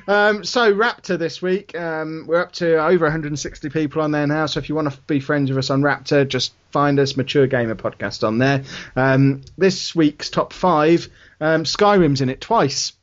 Um, 0.08 0.42
so 0.42 0.74
Raptr 0.74 1.16
this 1.16 1.40
week, 1.40 1.78
um, 1.78 2.24
we're 2.26 2.40
up 2.42 2.50
to 2.54 2.84
over 2.84 3.04
160 3.04 3.70
people 3.70 4.02
on 4.02 4.10
there 4.10 4.26
now. 4.26 4.46
So 4.46 4.58
if 4.58 4.68
you 4.68 4.74
want 4.74 4.92
to 4.92 5.00
be 5.02 5.20
friends 5.20 5.48
with 5.48 5.58
us 5.58 5.70
on 5.70 5.82
Raptr, 5.82 6.26
just 6.26 6.54
find 6.72 6.98
us 6.98 7.16
Mature 7.16 7.46
Gamer 7.46 7.76
Podcast 7.76 8.26
on 8.26 8.38
there. 8.38 8.64
Um, 8.96 9.42
this 9.56 9.94
week's 9.94 10.28
top 10.28 10.52
five, 10.52 11.08
um, 11.40 11.62
Skyrim's 11.62 12.20
in 12.20 12.30
it 12.30 12.40
twice. 12.40 12.94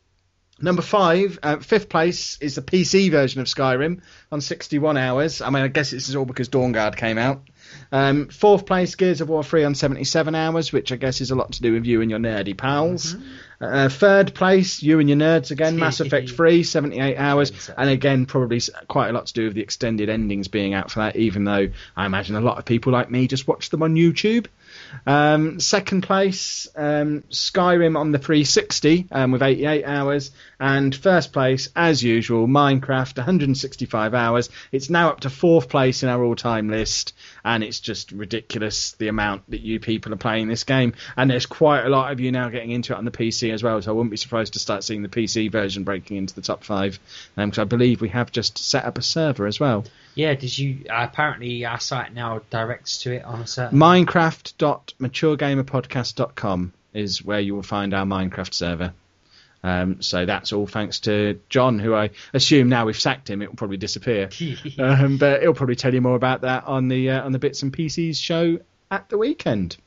Number 0.61 0.81
five, 0.81 1.39
uh, 1.41 1.57
fifth 1.57 1.89
place 1.89 2.37
is 2.41 2.55
the 2.55 2.61
PC 2.61 3.11
version 3.11 3.41
of 3.41 3.47
Skyrim 3.47 4.01
on 4.31 4.41
61 4.41 4.97
hours. 4.97 5.41
I 5.41 5.49
mean, 5.49 5.63
I 5.63 5.67
guess 5.67 5.91
this 5.91 6.09
is 6.09 6.15
all 6.15 6.25
because 6.25 6.49
Dawnguard 6.49 6.95
came 6.95 7.17
out. 7.17 7.41
Um, 7.91 8.27
fourth 8.27 8.65
place, 8.65 8.95
Gears 8.95 9.21
of 9.21 9.29
War 9.29 9.43
3 9.43 9.63
on 9.63 9.75
77 9.75 10.35
hours, 10.35 10.71
which 10.71 10.91
I 10.91 10.95
guess 10.95 11.21
is 11.21 11.31
a 11.31 11.35
lot 11.35 11.53
to 11.53 11.61
do 11.61 11.73
with 11.73 11.85
you 11.85 12.01
and 12.01 12.09
your 12.09 12.19
nerdy 12.19 12.55
pals. 12.57 13.15
Uh, 13.61 13.89
third 13.89 14.33
place, 14.33 14.81
you 14.81 14.99
and 14.99 15.09
your 15.09 15.17
nerds 15.17 15.51
again, 15.51 15.77
Mass 15.77 15.99
Effect 15.99 16.29
3, 16.29 16.63
78 16.63 17.17
hours, 17.17 17.69
and 17.77 17.89
again, 17.89 18.25
probably 18.25 18.61
quite 18.87 19.09
a 19.09 19.13
lot 19.13 19.25
to 19.27 19.33
do 19.33 19.45
with 19.45 19.53
the 19.53 19.61
extended 19.61 20.09
endings 20.09 20.47
being 20.47 20.73
out 20.73 20.89
for 20.89 20.99
that, 20.99 21.15
even 21.15 21.43
though 21.43 21.67
I 21.95 22.05
imagine 22.05 22.35
a 22.35 22.41
lot 22.41 22.57
of 22.57 22.65
people 22.65 22.93
like 22.93 23.11
me 23.11 23.27
just 23.27 23.47
watch 23.47 23.69
them 23.69 23.83
on 23.83 23.95
YouTube. 23.95 24.47
Um, 25.05 25.59
second 25.59 26.03
place, 26.03 26.67
um, 26.75 27.23
Skyrim 27.29 27.97
on 27.97 28.11
the 28.11 28.19
360 28.19 29.07
um, 29.11 29.31
with 29.31 29.41
88 29.41 29.83
hours. 29.83 30.31
And 30.59 30.93
first 30.93 31.31
place, 31.31 31.69
as 31.75 32.03
usual, 32.03 32.47
Minecraft, 32.47 33.15
165 33.17 34.13
hours. 34.13 34.49
It's 34.71 34.89
now 34.89 35.09
up 35.09 35.21
to 35.21 35.29
fourth 35.29 35.69
place 35.69 36.03
in 36.03 36.09
our 36.09 36.21
all 36.23 36.35
time 36.35 36.69
list. 36.69 37.13
And 37.45 37.63
it's 37.63 37.79
just 37.79 38.11
ridiculous 38.11 38.91
the 38.93 39.07
amount 39.07 39.49
that 39.51 39.61
you 39.61 39.79
people 39.79 40.11
are 40.13 40.17
playing 40.17 40.49
this 40.49 40.65
game. 40.65 40.93
And 41.15 41.31
there's 41.31 41.45
quite 41.45 41.85
a 41.85 41.89
lot 41.89 42.11
of 42.11 42.19
you 42.19 42.31
now 42.33 42.49
getting 42.49 42.71
into 42.71 42.91
it 42.93 42.97
on 42.97 43.05
the 43.05 43.11
PC 43.11 43.53
as 43.53 43.63
well. 43.63 43.81
So 43.81 43.91
I 43.91 43.93
wouldn't 43.93 44.11
be 44.11 44.17
surprised 44.17 44.51
to 44.53 44.59
start 44.59 44.83
seeing 44.83 45.01
the 45.01 45.07
PC 45.07 45.49
version 45.49 45.85
breaking 45.85 46.17
into 46.17 46.35
the 46.35 46.41
top 46.41 46.65
five. 46.65 46.99
Because 47.35 47.59
I 47.59 47.63
believe 47.63 48.01
we 48.01 48.09
have 48.09 48.29
just 48.31 48.57
set 48.57 48.83
up 48.83 48.97
a 48.97 49.01
server 49.01 49.47
as 49.47 49.61
well. 49.61 49.85
yeah, 50.15 50.33
did 50.33 50.57
you? 50.57 50.79
Uh, 50.89 51.07
apparently, 51.09 51.63
our 51.65 51.79
site 51.79 52.13
now 52.13 52.41
directs 52.49 52.97
to 53.03 53.13
it 53.13 53.23
on 53.23 53.39
a 53.41 53.47
certain. 53.47 53.79
Minecraft.maturegamerpodcast.com 53.79 56.73
is 56.93 57.23
where 57.23 57.39
you 57.39 57.55
will 57.55 57.63
find 57.63 57.93
our 57.93 58.05
Minecraft 58.05 58.53
server. 58.53 58.93
Um, 59.63 60.01
so 60.01 60.25
that's 60.25 60.53
all 60.53 60.67
thanks 60.67 61.01
to 61.01 61.39
John, 61.49 61.79
who 61.79 61.93
I 61.93 62.11
assume 62.33 62.69
now 62.69 62.85
we've 62.85 62.99
sacked 62.99 63.29
him, 63.29 63.41
it 63.41 63.49
will 63.49 63.55
probably 63.55 63.77
disappear. 63.77 64.29
um, 64.79 65.17
but 65.17 65.41
he'll 65.41 65.53
probably 65.53 65.75
tell 65.75 65.93
you 65.93 66.01
more 66.01 66.15
about 66.15 66.41
that 66.41 66.65
on 66.65 66.87
the 66.87 67.09
uh, 67.11 67.25
on 67.25 67.31
the 67.31 67.39
Bits 67.39 67.61
and 67.63 67.73
PCs 67.73 68.17
show 68.17 68.59
at 68.89 69.09
the 69.09 69.17
weekend. 69.17 69.77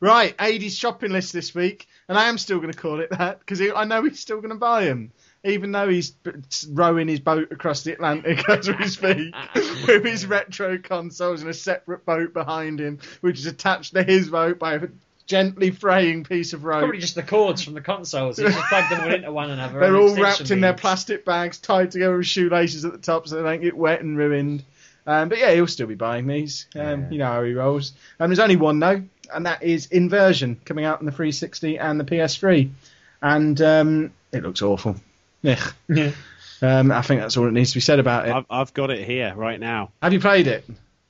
Right, 0.00 0.34
Adie's 0.38 0.78
shopping 0.78 1.10
list 1.10 1.32
this 1.32 1.54
week, 1.56 1.88
and 2.08 2.16
I 2.16 2.28
am 2.28 2.38
still 2.38 2.60
going 2.60 2.72
to 2.72 2.78
call 2.78 3.00
it 3.00 3.10
that 3.10 3.40
because 3.40 3.60
I 3.60 3.84
know 3.84 4.04
he's 4.04 4.20
still 4.20 4.36
going 4.36 4.50
to 4.50 4.56
buy 4.56 4.84
them, 4.84 5.10
even 5.44 5.72
though 5.72 5.88
he's 5.88 6.14
rowing 6.68 7.08
his 7.08 7.20
boat 7.20 7.52
across 7.52 7.82
the 7.84 7.92
Atlantic 7.92 8.48
under 8.48 8.72
his 8.74 8.96
feet 8.96 9.34
with 9.54 10.04
his 10.04 10.26
retro 10.26 10.78
consoles 10.78 11.40
and 11.40 11.50
a 11.50 11.54
separate 11.54 12.04
boat 12.04 12.32
behind 12.32 12.80
him, 12.80 12.98
which 13.20 13.38
is 13.38 13.46
attached 13.46 13.94
to 13.94 14.02
his 14.02 14.28
boat 14.30 14.58
by 14.58 14.74
a 14.74 14.88
gently 15.26 15.70
fraying 15.70 16.24
piece 16.24 16.54
of 16.54 16.64
rope. 16.64 16.80
Probably 16.80 16.98
just 16.98 17.14
the 17.14 17.22
cords 17.22 17.62
from 17.62 17.74
the 17.74 17.80
consoles. 17.80 18.38
He 18.38 18.44
just 18.44 18.58
plugged 18.68 18.90
them 18.90 19.00
all 19.02 19.14
into 19.14 19.32
one 19.32 19.50
another. 19.50 19.78
They're 19.80 19.96
all 19.96 20.16
wrapped 20.16 20.50
in 20.50 20.60
their 20.60 20.74
plastic 20.74 21.24
bags, 21.24 21.58
tied 21.58 21.90
together 21.90 22.16
with 22.16 22.26
shoelaces 22.26 22.84
at 22.84 22.92
the 22.92 22.98
top 22.98 23.28
so 23.28 23.36
they 23.36 23.42
don't 23.42 23.60
get 23.60 23.76
wet 23.76 24.00
and 24.00 24.16
ruined. 24.16 24.64
Um, 25.06 25.28
but 25.28 25.38
yeah, 25.38 25.52
he'll 25.54 25.66
still 25.66 25.86
be 25.86 25.94
buying 25.94 26.26
these. 26.26 26.66
Um, 26.74 26.80
Yeah. 26.82 27.10
You 27.10 27.18
know 27.18 27.26
how 27.26 27.42
he 27.44 27.54
rolls. 27.54 27.92
Um, 28.18 28.30
there's 28.30 28.40
only 28.40 28.56
one 28.56 28.78
though, 28.78 29.02
and 29.32 29.46
that 29.46 29.62
is 29.62 29.86
Inversion 29.86 30.60
coming 30.64 30.84
out 30.84 30.98
on 30.98 31.06
the 31.06 31.12
360 31.12 31.78
and 31.78 32.00
the 32.00 32.04
PS3, 32.04 32.70
and 33.22 33.60
um, 33.62 34.12
it 34.32 34.42
looks 34.42 34.60
awful. 34.62 34.96
Ugh. 35.44 35.74
Yeah. 35.88 36.12
Um, 36.60 36.90
I 36.90 37.02
think 37.02 37.20
that's 37.20 37.36
all 37.36 37.44
that 37.44 37.52
needs 37.52 37.70
to 37.70 37.76
be 37.76 37.80
said 37.80 38.00
about 38.00 38.28
it. 38.28 38.32
I've, 38.34 38.46
I've 38.50 38.74
got 38.74 38.90
it 38.90 39.06
here 39.06 39.32
right 39.36 39.60
now. 39.60 39.92
Have 40.02 40.12
you 40.12 40.20
played 40.20 40.46
it? 40.46 40.64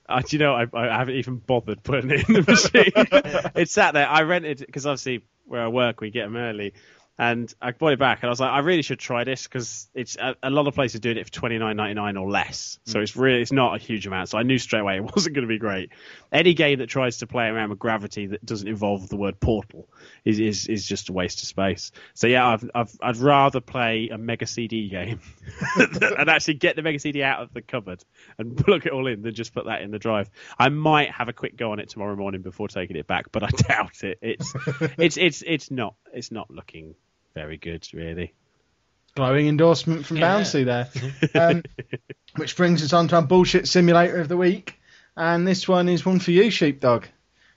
Uh, 0.09 0.20
do 0.20 0.37
you 0.37 0.39
know, 0.39 0.55
I, 0.55 0.66
I 0.72 0.99
haven't 0.99 1.16
even 1.16 1.37
bothered 1.37 1.83
putting 1.83 2.11
it 2.11 2.29
in 2.29 2.35
the 2.35 2.43
machine. 2.43 3.53
it's 3.55 3.72
sat 3.72 3.95
there. 3.95 4.09
I 4.09 4.22
rented 4.22 4.62
it 4.62 4.66
because 4.66 4.87
obviously 4.87 5.22
where 5.47 5.62
I 5.62 5.68
work, 5.68 6.01
we 6.01 6.11
get 6.11 6.24
them 6.24 6.37
early, 6.37 6.74
and 7.19 7.53
I 7.61 7.73
bought 7.73 7.93
it 7.93 7.99
back. 7.99 8.23
And 8.23 8.29
I 8.29 8.31
was 8.31 8.39
like, 8.39 8.53
I 8.53 8.61
really 8.61 8.83
should 8.83 9.01
try 9.01 9.25
this 9.25 9.43
because 9.43 9.89
it's 9.93 10.16
a, 10.16 10.37
a 10.41 10.51
lot 10.51 10.69
of 10.69 10.75
places 10.75 11.01
doing 11.01 11.16
it 11.16 11.25
for 11.25 11.33
twenty 11.33 11.59
nine 11.59 11.77
ninety 11.77 11.95
nine 11.95 12.16
or 12.16 12.31
less. 12.31 12.79
So 12.85 12.99
mm. 13.01 13.03
it's 13.03 13.16
really 13.16 13.43
it's 13.43 13.51
not 13.51 13.75
a 13.75 13.79
huge 13.79 14.07
amount. 14.07 14.29
So 14.29 14.39
I 14.39 14.45
knew 14.45 14.59
straight 14.59 14.81
away 14.81 14.99
it 14.99 15.03
wasn't 15.16 15.35
going 15.35 15.47
to 15.47 15.49
be 15.49 15.59
great. 15.59 15.91
Any 16.31 16.55
game 16.55 16.79
that 16.79 16.87
tries 16.87 17.19
to 17.19 17.27
play 17.27 17.47
around 17.47 17.71
with 17.71 17.81
gravity 17.81 18.27
that 18.29 18.45
doesn't 18.47 18.69
involve 18.69 19.09
the 19.09 19.16
word 19.16 19.41
portal 19.41 19.89
is 20.25 20.39
is, 20.39 20.66
is 20.69 20.87
just 20.87 21.09
a 21.09 21.12
waste 21.12 21.43
of 21.43 21.49
space. 21.49 21.91
So 22.14 22.29
yeah, 22.29 22.47
I've, 22.47 22.71
I've 22.73 22.97
I'd 23.03 23.16
rather 23.16 23.61
play 23.61 24.11
a 24.12 24.19
Mega 24.19 24.47
CD 24.47 24.89
game 24.89 25.21
and 25.77 26.31
actually 26.31 26.55
get 26.55 26.77
the 26.77 26.83
Mega 26.83 27.01
CD 27.01 27.25
out 27.25 27.43
of 27.43 27.53
the 27.53 27.62
cupboard 27.62 28.05
and 28.39 28.57
plug 28.64 28.87
it 28.87 28.93
all 28.93 29.09
in 29.09 29.23
than 29.23 29.35
just 29.35 29.53
put 29.53 29.66
that 29.66 29.83
in 29.83 29.91
the 29.91 29.99
drive. 29.99 30.31
I 30.57 30.69
might 30.69 31.11
have 31.11 31.29
a 31.29 31.33
quick 31.33 31.57
go 31.57 31.73
on 31.73 31.81
it 31.81 31.89
tomorrow 31.89 32.14
morning 32.14 32.43
before 32.43 32.69
taking 32.69 32.97
it 32.97 33.09
back, 33.09 33.33
but 33.33 33.43
I 33.43 33.49
doubt 33.49 34.05
it. 34.05 34.19
It's 34.23 34.55
it's 34.97 35.16
it's 35.16 35.43
it's 35.45 35.71
not 35.73 35.97
it's 36.12 36.31
not 36.31 36.49
looking 36.49 36.95
very 37.39 37.57
good 37.57 37.86
really. 37.95 38.34
Glowing 39.14 39.47
endorsement 39.47 40.05
from 40.05 40.16
Yeah. 40.16 40.41
Bouncy 40.41 40.64
there. 40.64 40.89
Um, 41.41 41.62
which 42.34 42.57
brings 42.57 42.82
us 42.82 42.93
on 42.93 43.07
to 43.09 43.16
our 43.16 43.22
bullshit 43.22 43.68
simulator 43.68 44.20
of 44.20 44.28
the 44.28 44.36
week, 44.36 44.78
and 45.16 45.47
this 45.47 45.68
one 45.68 45.89
is 45.89 46.05
one 46.05 46.18
for 46.18 46.32
you, 46.32 46.51
Sheepdog. 46.51 47.07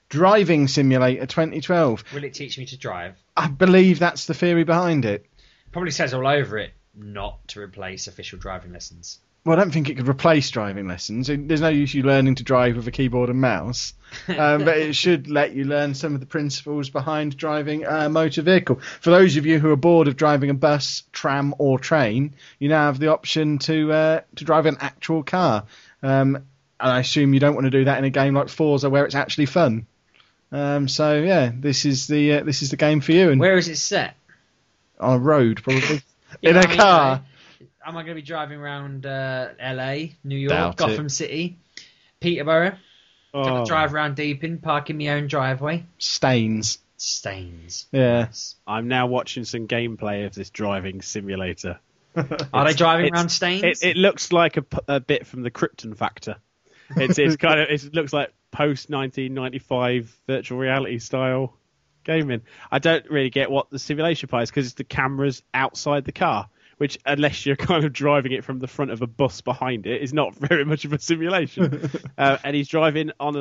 Driving 0.10 0.68
Simulator 0.68 1.26
2012. 1.26 2.04
Will 2.14 2.24
it 2.24 2.34
teach 2.34 2.58
me 2.58 2.66
to 2.68 2.78
drive? 2.78 3.16
I 3.36 3.48
believe 3.48 3.98
that's 3.98 4.26
the 4.26 4.34
theory 4.34 4.64
behind 4.64 5.06
it. 5.06 5.26
Probably 5.72 5.92
says 5.92 6.14
all 6.14 6.28
over 6.28 6.58
it 6.58 6.74
not 6.94 7.48
to 7.50 7.62
replace 7.62 8.08
official 8.08 8.38
driving 8.38 8.74
lessons. 8.74 9.20
Well, 9.44 9.58
I 9.58 9.62
don't 9.62 9.72
think 9.72 9.90
it 9.90 9.96
could 9.98 10.08
replace 10.08 10.50
driving 10.52 10.88
lessons. 10.88 11.28
There's 11.28 11.62
no 11.62 11.70
use 11.70 11.94
you 11.94 12.04
learning 12.04 12.36
to 12.36 12.44
drive 12.44 12.76
with 12.76 12.88
a 12.88 12.92
keyboard 12.92 13.30
and 13.30 13.42
mouse, 13.42 13.94
um, 14.28 14.66
but 14.66 14.78
it 14.78 14.94
should 14.96 15.30
let 15.30 15.54
you 15.54 15.64
learn 15.64 15.96
some 15.96 16.14
of 16.14 16.20
the 16.20 16.28
principles 16.28 16.90
behind 16.90 17.38
driving 17.38 17.84
a 17.86 18.08
motor 18.10 18.44
vehicle. 18.44 18.80
For 19.00 19.10
those 19.10 19.38
of 19.38 19.46
you 19.48 19.58
who 19.60 19.72
are 19.72 19.76
bored 19.76 20.08
of 20.08 20.16
driving 20.16 20.52
a 20.52 20.54
bus, 20.54 21.04
tram, 21.12 21.56
or 21.58 21.80
train, 21.80 22.36
you 22.60 22.70
now 22.70 22.86
have 22.86 23.00
the 23.00 23.08
option 23.08 23.58
to 23.60 23.92
uh, 23.92 24.22
to 24.36 24.44
drive 24.46 24.68
an 24.68 24.78
actual 24.80 25.24
car. 25.24 25.66
Um, 26.04 26.36
and 26.80 26.92
I 26.92 27.00
assume 27.00 27.34
you 27.34 27.40
don't 27.40 27.56
want 27.56 27.66
to 27.66 27.72
do 27.72 27.86
that 27.86 27.98
in 27.98 28.04
a 28.06 28.10
game 28.10 28.34
like 28.36 28.50
Forza 28.50 28.90
where 28.90 29.06
it's 29.06 29.16
actually 29.16 29.46
fun. 29.48 29.86
Um, 30.52 30.88
so 30.88 31.20
yeah, 31.22 31.52
this 31.56 31.86
is 31.86 32.08
the 32.08 32.34
uh, 32.34 32.44
this 32.44 32.62
is 32.62 32.70
the 32.70 32.78
game 32.78 33.02
for 33.02 33.12
you. 33.12 33.30
And 33.32 33.40
Where 33.40 33.58
is 33.58 33.68
it 33.68 33.78
set? 33.78 34.16
on 35.00 35.16
a 35.16 35.20
road, 35.20 35.64
probably 35.64 36.02
in 36.44 36.56
a 36.58 36.68
mean? 36.68 36.78
car. 36.78 37.24
Like, 37.82 37.90
Am 37.90 37.98
I 37.98 38.04
going 38.04 38.16
to 38.16 38.22
be 38.22 38.26
driving 38.26 38.60
around 38.60 39.06
uh, 39.06 39.50
LA, 39.62 40.14
New 40.24 40.38
York, 40.38 40.50
Doubt 40.50 40.78
Gotham 40.78 41.10
City, 41.10 41.58
Peterborough? 42.20 42.78
Oh, 43.34 43.66
Drive 43.66 43.94
around 43.94 44.16
Deeping, 44.16 44.58
park 44.60 44.90
in 44.90 44.98
my 44.98 45.10
own 45.10 45.28
driveway. 45.28 45.86
Stains. 45.98 46.80
Stains. 46.98 47.88
Yeah. 47.92 48.28
I'm 48.68 48.88
now 48.88 49.08
watching 49.08 49.46
some 49.46 49.68
gameplay 49.68 50.26
of 50.26 50.36
this 50.36 50.50
driving 50.50 51.02
simulator. 51.02 51.80
Are 52.54 52.66
they 52.66 52.74
driving 52.74 53.14
around 53.14 53.30
Stains? 53.30 53.64
It, 53.64 53.92
it 53.92 53.98
looks 53.98 54.32
like 54.32 54.58
a 54.88 55.00
bit 55.00 55.26
from 55.26 55.44
the 55.44 55.52
Krypton 55.52 55.98
Factor. 55.98 56.36
It's 56.96 57.18
it's 57.18 57.38
kind 57.38 57.62
of 57.62 57.70
it 57.70 57.94
looks 57.94 58.12
like 58.12 58.34
post 58.52 58.90
1995 58.90 60.14
virtual 60.28 60.58
reality 60.60 61.00
style 61.00 61.56
gaming. 62.04 62.42
I 62.70 62.80
don't 62.80 63.10
really 63.10 63.30
get 63.30 63.50
what 63.50 63.70
the 63.70 63.80
simulation 63.80 64.28
part 64.28 64.44
is 64.44 64.50
because 64.50 64.66
it's 64.68 64.76
the 64.76 64.84
cameras 64.84 65.42
outside 65.54 66.04
the 66.04 66.12
car, 66.12 66.50
which 66.82 66.98
unless 67.06 67.46
you're 67.46 67.56
kind 67.72 67.86
of 67.86 67.94
driving 67.94 68.32
it 68.32 68.44
from 68.44 68.58
the 68.58 68.66
front 68.66 68.90
of 68.90 69.04
a 69.04 69.08
bus 69.08 69.42
behind 69.42 69.86
it, 69.86 70.02
is 70.02 70.16
not 70.16 70.34
very 70.50 70.66
much 70.66 70.84
of 70.84 70.94
a 70.94 70.98
simulation. 70.98 71.92
uh, 72.18 72.40
and 72.44 72.56
he's 72.56 72.68
driving 72.68 73.12
on 73.20 73.36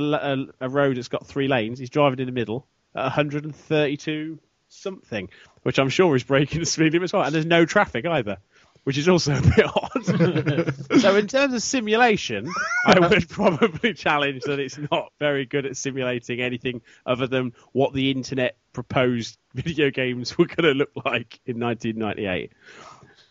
a 0.61 0.69
road 0.69 0.99
that's 0.99 1.09
got 1.09 1.27
three 1.27 1.49
lanes. 1.49 1.79
He's 1.79 1.89
driving 1.89 2.19
in 2.19 2.27
the 2.27 2.33
middle 2.33 2.67
at 2.95 3.05
132 3.05 4.39
something, 4.69 5.31
which 5.63 5.79
I'm 5.79 5.89
sure 5.89 6.15
is 6.15 6.23
breaking 6.23 6.61
the 6.61 6.67
speed 6.67 6.93
limit 6.93 7.05
as 7.05 7.13
well. 7.15 7.23
And 7.23 7.35
there's 7.35 7.47
no 7.47 7.65
traffic 7.65 8.05
either, 8.05 8.37
which 8.85 8.99
is 8.99 9.09
also 9.09 9.35
a 9.35 9.41
bit 9.41 9.65
odd. 9.65 11.01
so 11.01 11.17
in 11.17 11.27
terms 11.27 11.55
of 11.55 11.63
simulation, 11.63 12.47
I 12.85 13.01
would 13.01 13.27
probably 13.27 13.95
challenge 13.95 14.43
that 14.43 14.59
it's 14.59 14.79
not 14.91 15.15
very 15.19 15.47
good 15.47 15.65
at 15.65 15.79
simulating 15.79 16.43
anything 16.43 16.83
other 17.07 17.27
than 17.27 17.55
what 17.73 17.95
the 17.95 18.11
internet 18.11 18.59
proposed 18.75 19.39
video 19.55 19.91
games 19.91 20.37
were 20.37 20.45
going 20.45 20.65
to 20.65 20.75
look 20.75 20.93
like 21.07 21.41
in 21.47 21.59
1998. 21.59 22.53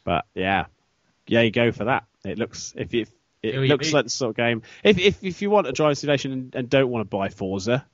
But 0.04 0.26
yeah, 0.34 0.66
yeah, 1.28 1.42
you 1.42 1.52
go 1.52 1.72
for 1.72 1.86
that. 1.86 2.06
It 2.26 2.38
looks 2.38 2.74
if 2.76 2.94
you. 2.94 3.06
It 3.42 3.56
Who 3.56 3.62
you 3.62 3.70
looks 3.70 3.88
beat? 3.88 3.94
like 3.94 4.04
the 4.04 4.10
sort 4.10 4.32
of 4.32 4.36
game. 4.36 4.64
If 4.84 4.98
if 4.98 5.24
if 5.24 5.42
you 5.42 5.50
want 5.50 5.68
a 5.68 5.72
drive 5.72 5.98
simulation 5.98 6.34
and, 6.34 6.56
and 6.56 6.70
don't 6.70 6.90
want 6.90 7.06
to 7.06 7.10
buy 7.10 7.30
Forza, 7.30 7.86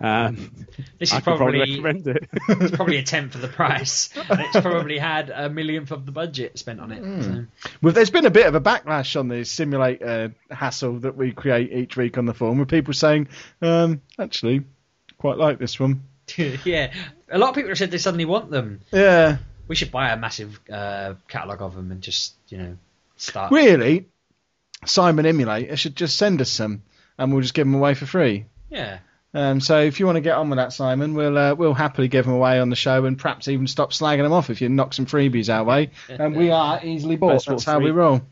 um, 0.00 0.50
this 0.98 1.12
is 1.12 1.14
could 1.14 1.24
probably 1.24 1.80
probably 1.80 2.12
it. 2.12 2.28
it's 2.48 2.76
probably 2.76 2.96
a 2.98 3.02
tenth 3.02 3.34
of 3.34 3.40
the 3.40 3.48
price. 3.48 4.10
and 4.28 4.40
it's 4.40 4.60
probably 4.60 4.98
had 4.98 5.30
a 5.30 5.48
millionth 5.48 5.90
of 5.90 6.06
the 6.06 6.12
budget 6.12 6.58
spent 6.58 6.80
on 6.80 6.92
it. 6.92 7.02
Hmm. 7.02 7.22
So. 7.22 7.44
Well, 7.82 7.92
there's 7.92 8.10
been 8.10 8.26
a 8.26 8.30
bit 8.30 8.46
of 8.46 8.54
a 8.54 8.60
backlash 8.60 9.18
on 9.18 9.28
the 9.28 9.44
simulator 9.44 10.34
hassle 10.50 11.00
that 11.00 11.16
we 11.16 11.32
create 11.32 11.72
each 11.72 11.96
week 11.96 12.18
on 12.18 12.26
the 12.26 12.34
forum, 12.34 12.58
with 12.58 12.68
people 12.68 12.94
saying, 12.94 13.28
um, 13.60 14.00
actually, 14.18 14.62
quite 15.18 15.38
like 15.38 15.58
this 15.58 15.80
one. 15.80 16.02
yeah, 16.36 16.92
a 17.30 17.38
lot 17.38 17.50
of 17.50 17.54
people 17.54 17.70
have 17.70 17.78
said 17.78 17.90
they 17.90 17.98
suddenly 17.98 18.24
want 18.24 18.50
them. 18.50 18.80
Yeah, 18.92 19.38
We 19.68 19.76
should 19.76 19.90
buy 19.92 20.10
a 20.10 20.16
massive 20.16 20.58
uh, 20.72 21.14
catalogue 21.28 21.62
of 21.62 21.74
them 21.74 21.90
and 21.92 22.00
just 22.00 22.34
you 22.48 22.58
know 22.58 22.76
start. 23.16 23.52
really, 23.52 24.06
Simon 24.86 25.26
Emulator 25.26 25.76
should 25.76 25.94
just 25.96 26.16
send 26.16 26.40
us 26.40 26.50
some, 26.50 26.82
and 27.18 27.32
we'll 27.32 27.42
just 27.42 27.54
give 27.54 27.66
them 27.66 27.74
away 27.74 27.94
for 27.94 28.06
free. 28.06 28.46
Yeah, 28.70 28.98
Um, 29.34 29.60
so 29.60 29.80
if 29.80 30.00
you 30.00 30.06
want 30.06 30.16
to 30.16 30.20
get 30.20 30.36
on 30.36 30.50
with 30.50 30.56
that, 30.56 30.72
Simon, 30.72 31.14
we'll 31.14 31.36
uh, 31.36 31.54
we'll 31.54 31.74
happily 31.74 32.08
give 32.08 32.24
them 32.24 32.34
away 32.34 32.58
on 32.60 32.70
the 32.70 32.76
show, 32.76 33.04
and 33.04 33.18
perhaps 33.18 33.48
even 33.48 33.66
stop 33.66 33.92
slagging 33.92 34.22
them 34.22 34.32
off 34.32 34.50
if 34.50 34.60
you 34.60 34.68
knock 34.68 34.94
some 34.94 35.06
freebies 35.06 35.52
our 35.54 35.64
way. 35.64 35.90
And 36.08 36.34
we 36.34 36.50
are 36.50 36.80
easily 36.82 37.16
bought. 37.16 37.32
That's 37.32 37.46
That's 37.46 37.64
how 37.64 37.78
we 37.78 37.90
roll. 37.90 38.22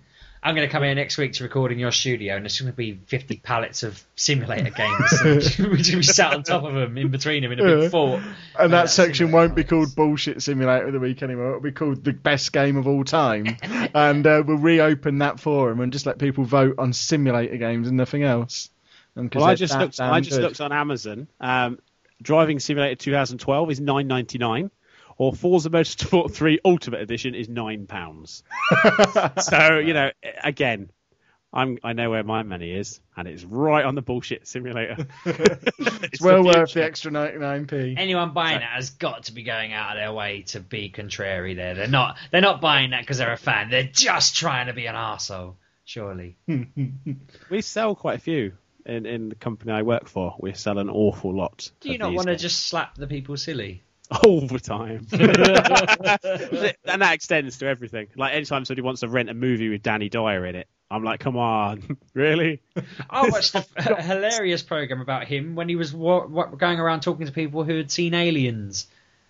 I'm 0.43 0.55
going 0.55 0.67
to 0.69 0.73
come 0.73 0.83
here 0.83 0.95
next 0.95 1.19
week 1.19 1.33
to 1.35 1.45
record 1.45 1.73
in 1.73 1.79
your 1.79 1.91
studio, 1.91 2.37
and 2.37 2.45
there's 2.45 2.61
going 2.61 2.71
to 2.71 2.77
be 2.77 2.99
50 3.07 3.39
pallets 3.39 3.83
of 3.83 4.03
simulator 4.15 4.71
games. 4.77 5.11
Which 5.25 5.59
we're 5.59 5.67
going 5.71 5.83
to 5.83 5.97
be 5.97 6.03
sat 6.03 6.35
on 6.35 6.43
top 6.45 6.65
of 6.65 6.75
them, 6.75 6.97
in 6.99 7.09
between 7.11 7.43
them, 7.43 7.53
in 7.53 7.61
a 7.61 7.63
big 7.65 7.83
Yeah. 7.85 7.89
fort. 7.89 8.21
And 8.59 8.73
that 8.73 8.83
that's 8.83 8.93
section 8.93 9.33
won't 9.33 9.55
be 9.55 9.65
called 9.65 9.95
Bullshit 9.97 10.43
Simulator 10.43 10.87
of 10.87 10.93
the 10.93 11.01
Week 11.01 11.23
anymore. 11.23 11.49
It'll 11.49 11.61
be 11.61 11.73
called 11.73 12.05
The 12.05 12.13
Best 12.13 12.53
Game 12.53 12.77
of 12.77 12.87
All 12.87 13.03
Time. 13.05 13.57
and 13.95 14.27
uh, 14.27 14.43
we'll 14.47 14.59
reopen 14.59 15.19
that 15.19 15.41
forum 15.41 15.81
and 15.81 15.93
just 15.93 16.07
let 16.07 16.19
people 16.19 16.45
vote 16.45 16.77
on 16.79 16.93
simulator 16.93 17.57
games 17.57 17.89
and 17.89 17.97
nothing 17.97 18.23
else. 18.23 18.71
'cause 19.17 19.29
Well, 19.35 19.45
I 19.45 19.55
just 19.55 19.73
that 19.73 19.81
looked. 19.81 20.01
I 20.01 20.21
just 20.21 20.37
good. 20.37 20.43
looked 20.43 20.61
on 20.61 20.73
Amazon. 20.73 21.27
Um, 21.41 21.79
Driving 22.23 22.61
Simulator 22.61 22.95
2012 22.95 23.71
is 23.73 23.81
9.99, 23.81 24.71
or 25.19 25.33
Forza 25.33 25.71
Motorsport 25.71 26.33
3 26.33 26.61
Ultimate 26.65 27.01
Edition 27.01 27.35
is 27.35 27.49
nine 27.49 27.87
pounds. 27.87 28.43
so 29.41 29.79
you 29.79 29.95
know, 29.95 30.11
again, 30.43 30.91
I'm 31.53 31.79
I 31.83 31.95
know 31.95 32.11
where 32.11 32.23
my 32.23 32.43
money 32.43 32.73
is, 32.73 33.01
and 33.17 33.27
it's 33.27 33.45
right 33.45 33.85
on 33.85 33.95
the 33.95 34.03
bullshit 34.03 34.47
simulator. 34.47 35.07
It's 36.03 36.21
well 36.21 36.45
worth 36.45 36.73
the 36.73 36.85
extra 36.85 37.11
99p. 37.11 37.99
Anyone 37.99 38.33
buying 38.33 38.61
that 38.61 38.71
has 38.77 38.91
got 38.91 39.25
to 39.25 39.33
be 39.33 39.43
going 39.43 39.73
out 39.73 39.97
of 39.97 39.97
their 39.97 40.13
way 40.13 40.43
to 40.49 40.61
be 40.61 40.89
contrary. 40.89 41.55
There, 41.55 41.75
they're 41.75 41.89
not. 41.89 42.17
They're 42.31 42.41
not 42.41 42.61
buying 42.61 42.91
that 42.91 43.01
because 43.01 43.19
they're 43.19 43.33
a 43.33 43.39
fan. 43.39 43.71
They're 43.71 43.89
just 43.91 44.37
trying 44.37 44.67
to 44.67 44.73
be 44.73 44.87
an 44.87 44.95
arsehole. 44.95 45.55
Surely. 45.85 46.37
We 47.51 47.61
sell 47.61 47.95
quite 47.95 48.17
a 48.17 48.21
few 48.21 48.53
in 48.85 49.07
in 49.07 49.29
the 49.31 49.35
company 49.35 49.73
I 49.73 49.83
work 49.83 50.09
for. 50.09 50.35
We 50.39 50.53
sell 50.55 50.79
an 50.79 50.91
awful 50.91 51.35
lot. 51.35 51.71
Do 51.81 51.91
you 51.91 51.99
not 51.99 52.13
want 52.13 52.29
to 52.29 52.37
just 52.37 52.67
slap 52.67 52.97
the 52.97 53.07
people 53.07 53.37
silly? 53.37 53.83
All 54.23 54.43
the 54.47 54.61
time. 54.61 55.07
and 55.13 57.03
that 57.03 57.11
extends 57.15 57.59
to 57.59 57.67
everything. 57.67 58.09
Like 58.17 58.35
anytime 58.35 58.65
somebody 58.65 58.83
wants 58.83 59.01
to 59.01 59.09
rent 59.09 59.31
a 59.31 59.35
movie 59.35 59.69
with 59.69 59.83
Danny 59.83 60.09
Dyer 60.09 60.45
in 60.47 60.55
it, 60.57 60.69
I'm 60.91 61.03
like, 61.03 61.21
come 61.21 61.37
on, 61.37 61.97
really? 62.15 62.63
I 63.11 63.29
watched 63.29 63.55
a, 63.55 63.65
a 63.77 64.03
hilarious 64.03 64.63
program 64.63 65.01
about 65.01 65.25
him 65.25 65.55
when 65.57 65.69
he 65.69 65.77
was 65.77 65.93
wa- 65.93 66.27
wa- 66.27 66.47
going 66.47 66.79
around 66.79 67.01
talking 67.01 67.27
to 67.27 67.33
people 67.33 67.65
who 67.65 67.77
had 67.77 67.91
seen 67.91 68.15
aliens. 68.15 68.87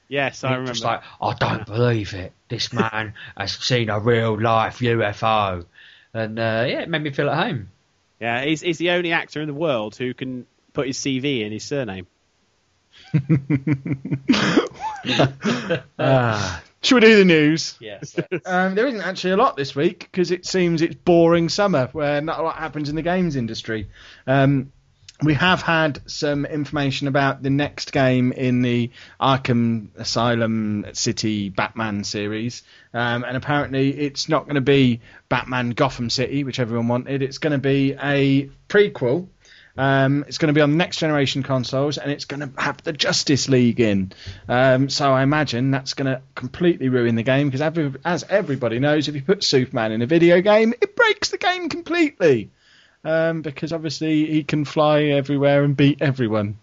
Yes, 0.09 0.45
I 0.45 0.49
He 0.49 0.53
remember. 0.55 0.71
was 0.71 0.85
like, 0.85 1.01
I 1.21 1.35
don't 1.35 1.67
believe 1.67 2.15
it. 2.15 2.33
This 2.49 2.73
man 2.73 3.15
has 3.37 3.53
seen 3.53 3.89
a 3.91 3.99
real 3.99 4.41
life 4.41 4.79
UFO, 4.81 5.65
and 6.15 6.39
uh, 6.39 6.65
yeah, 6.69 6.81
it 6.83 6.89
made 6.89 7.03
me 7.03 7.11
feel 7.11 7.29
at 7.31 7.45
home. 7.49 7.71
yeah, 8.21 8.45
he's 8.45 8.61
he's 8.61 8.79
the 8.79 8.91
only 8.91 9.13
actor 9.13 9.41
in 9.41 9.49
the 9.49 9.55
world 9.55 9.97
who 9.97 10.15
can 10.15 10.47
put 10.75 10.87
his 10.87 10.99
CV 10.99 11.41
in 11.45 11.51
his 11.53 11.65
surname. 11.65 12.07
Ah. 15.99 16.63
Should 16.83 16.97
we 16.97 17.01
do 17.01 17.17
the 17.17 17.25
news? 17.25 17.77
Yes. 17.81 18.17
Um, 18.45 18.75
there 18.75 18.87
isn't 18.87 19.01
actually 19.01 19.33
a 19.33 19.37
lot 19.37 19.57
this 19.57 19.75
week 19.75 20.09
because 20.11 20.31
it 20.31 20.47
seems 20.47 20.83
it's 20.83 20.95
boring 20.95 21.49
summer 21.49 21.89
where 21.93 22.21
not 22.21 22.39
a 22.39 22.43
lot 22.43 22.57
happens 22.57 22.89
in 22.89 22.97
the 22.97 23.03
games 23.03 23.35
industry. 23.35 23.89
Um, 24.27 24.73
we 25.23 25.35
have 25.35 25.63
had 25.63 26.01
some 26.07 26.45
information 26.45 27.09
about 27.09 27.43
the 27.43 27.51
next 27.51 27.91
game 27.91 28.33
in 28.33 28.63
the 28.63 28.91
Arkham 29.21 29.89
Asylum 29.97 30.87
City 30.93 31.49
Batman 31.49 32.05
series, 32.05 32.63
um, 32.93 33.25
and 33.25 33.37
apparently 33.37 33.99
it's 33.99 34.29
not 34.29 34.45
going 34.45 34.57
to 34.57 34.61
be 34.61 35.01
Batman 35.29 35.71
Gotham 35.71 36.11
City, 36.11 36.45
which 36.45 36.61
everyone 36.61 36.89
wanted. 36.89 37.23
It's 37.23 37.39
going 37.39 37.53
to 37.53 37.59
be 37.59 37.95
a 37.95 38.51
prequel. 38.69 39.29
Um, 39.77 40.25
it's 40.27 40.39
going 40.39 40.49
to 40.49 40.53
be 40.55 40.63
on 40.63 40.77
next 40.77 40.97
generation 40.99 41.43
consoles, 41.43 41.99
and 41.99 42.11
it's 42.11 42.25
going 42.25 42.41
to 42.41 42.51
have 42.61 42.83
the 42.83 42.93
Justice 42.93 43.49
League 43.49 43.79
in. 43.81 44.13
Um, 44.49 44.89
so 44.89 45.13
I 45.13 45.23
imagine 45.23 45.71
that's 45.71 45.95
going 45.95 46.07
to 46.07 46.23
completely 46.35 46.89
ruin 46.89 47.15
the 47.15 47.23
game 47.23 47.49
because, 47.49 47.61
every, 47.61 47.93
as 48.05 48.25
everybody 48.25 48.79
knows, 48.79 49.09
if 49.09 49.15
you 49.15 49.23
put 49.23 49.45
Superman 49.45 49.93
in 49.93 50.01
a 50.03 50.07
video 50.07 50.41
game, 50.41 50.73
it 50.81 50.97
breaks 50.97 51.29
the 51.31 51.39
game 51.39 51.69
completely. 51.69 52.51
Um, 53.05 53.43
because 53.43 53.73
obviously 53.73 54.27
he 54.27 54.43
can 54.43 54.65
fly 54.65 55.03
everywhere 55.05 55.63
and 55.63 55.77
beat 55.77 56.03
everyone. 56.03 56.59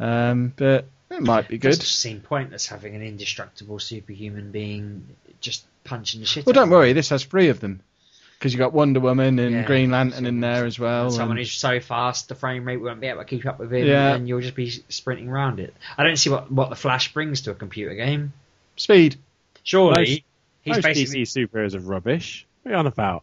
Um, 0.00 0.54
but 0.56 0.86
it 1.10 1.22
might 1.22 1.48
be 1.48 1.56
It 1.56 1.58
good. 1.58 1.72
just 1.80 2.00
seem 2.00 2.20
pointless 2.20 2.66
having 2.66 2.94
an 2.94 3.02
indestructible 3.02 3.78
superhuman 3.78 4.52
being 4.52 5.06
just 5.40 5.66
punching 5.84 6.20
the 6.20 6.26
shit. 6.26 6.46
Well, 6.46 6.54
don't 6.54 6.70
worry, 6.70 6.94
this 6.94 7.10
has 7.10 7.24
three 7.24 7.48
of 7.48 7.60
them. 7.60 7.80
Because 8.38 8.52
you 8.52 8.58
got 8.58 8.72
Wonder 8.74 9.00
Woman 9.00 9.38
and 9.38 9.54
Yeah. 9.54 9.62
Green 9.66 9.90
Lantern 9.90 10.26
in 10.26 10.40
there 10.40 10.66
as 10.66 10.78
well. 10.78 11.10
Someone 11.10 11.30
and- 11.30 11.38
who's 11.38 11.52
so 11.52 11.80
fast, 11.80 12.28
the 12.28 12.34
frame 12.34 12.64
rate 12.66 12.76
won't 12.76 13.00
be 13.00 13.06
able 13.06 13.20
to 13.20 13.24
keep 13.24 13.46
up 13.46 13.58
with 13.58 13.72
him, 13.72 13.86
Yeah. 13.86 14.14
and 14.14 14.28
you'll 14.28 14.42
just 14.42 14.54
be 14.54 14.68
sprinting 14.88 15.28
around 15.28 15.58
it. 15.58 15.74
I 15.96 16.04
don't 16.04 16.16
see 16.16 16.28
what, 16.30 16.50
what 16.52 16.68
the 16.68 16.76
Flash 16.76 17.12
brings 17.14 17.42
to 17.42 17.52
a 17.52 17.54
computer 17.54 17.94
game. 17.94 18.32
Speed. 18.76 19.16
Surely, 19.62 19.94
Most- 19.96 20.08
he's 20.62 20.74
Most 20.76 20.82
basically 20.82 21.22
DC 21.22 21.46
superheroes 21.48 21.74
are 21.74 21.80
rubbish. 21.80 22.46
What 22.62 22.70
are 22.70 22.74
you 22.74 22.78
on 22.78 22.86
about? 22.86 23.22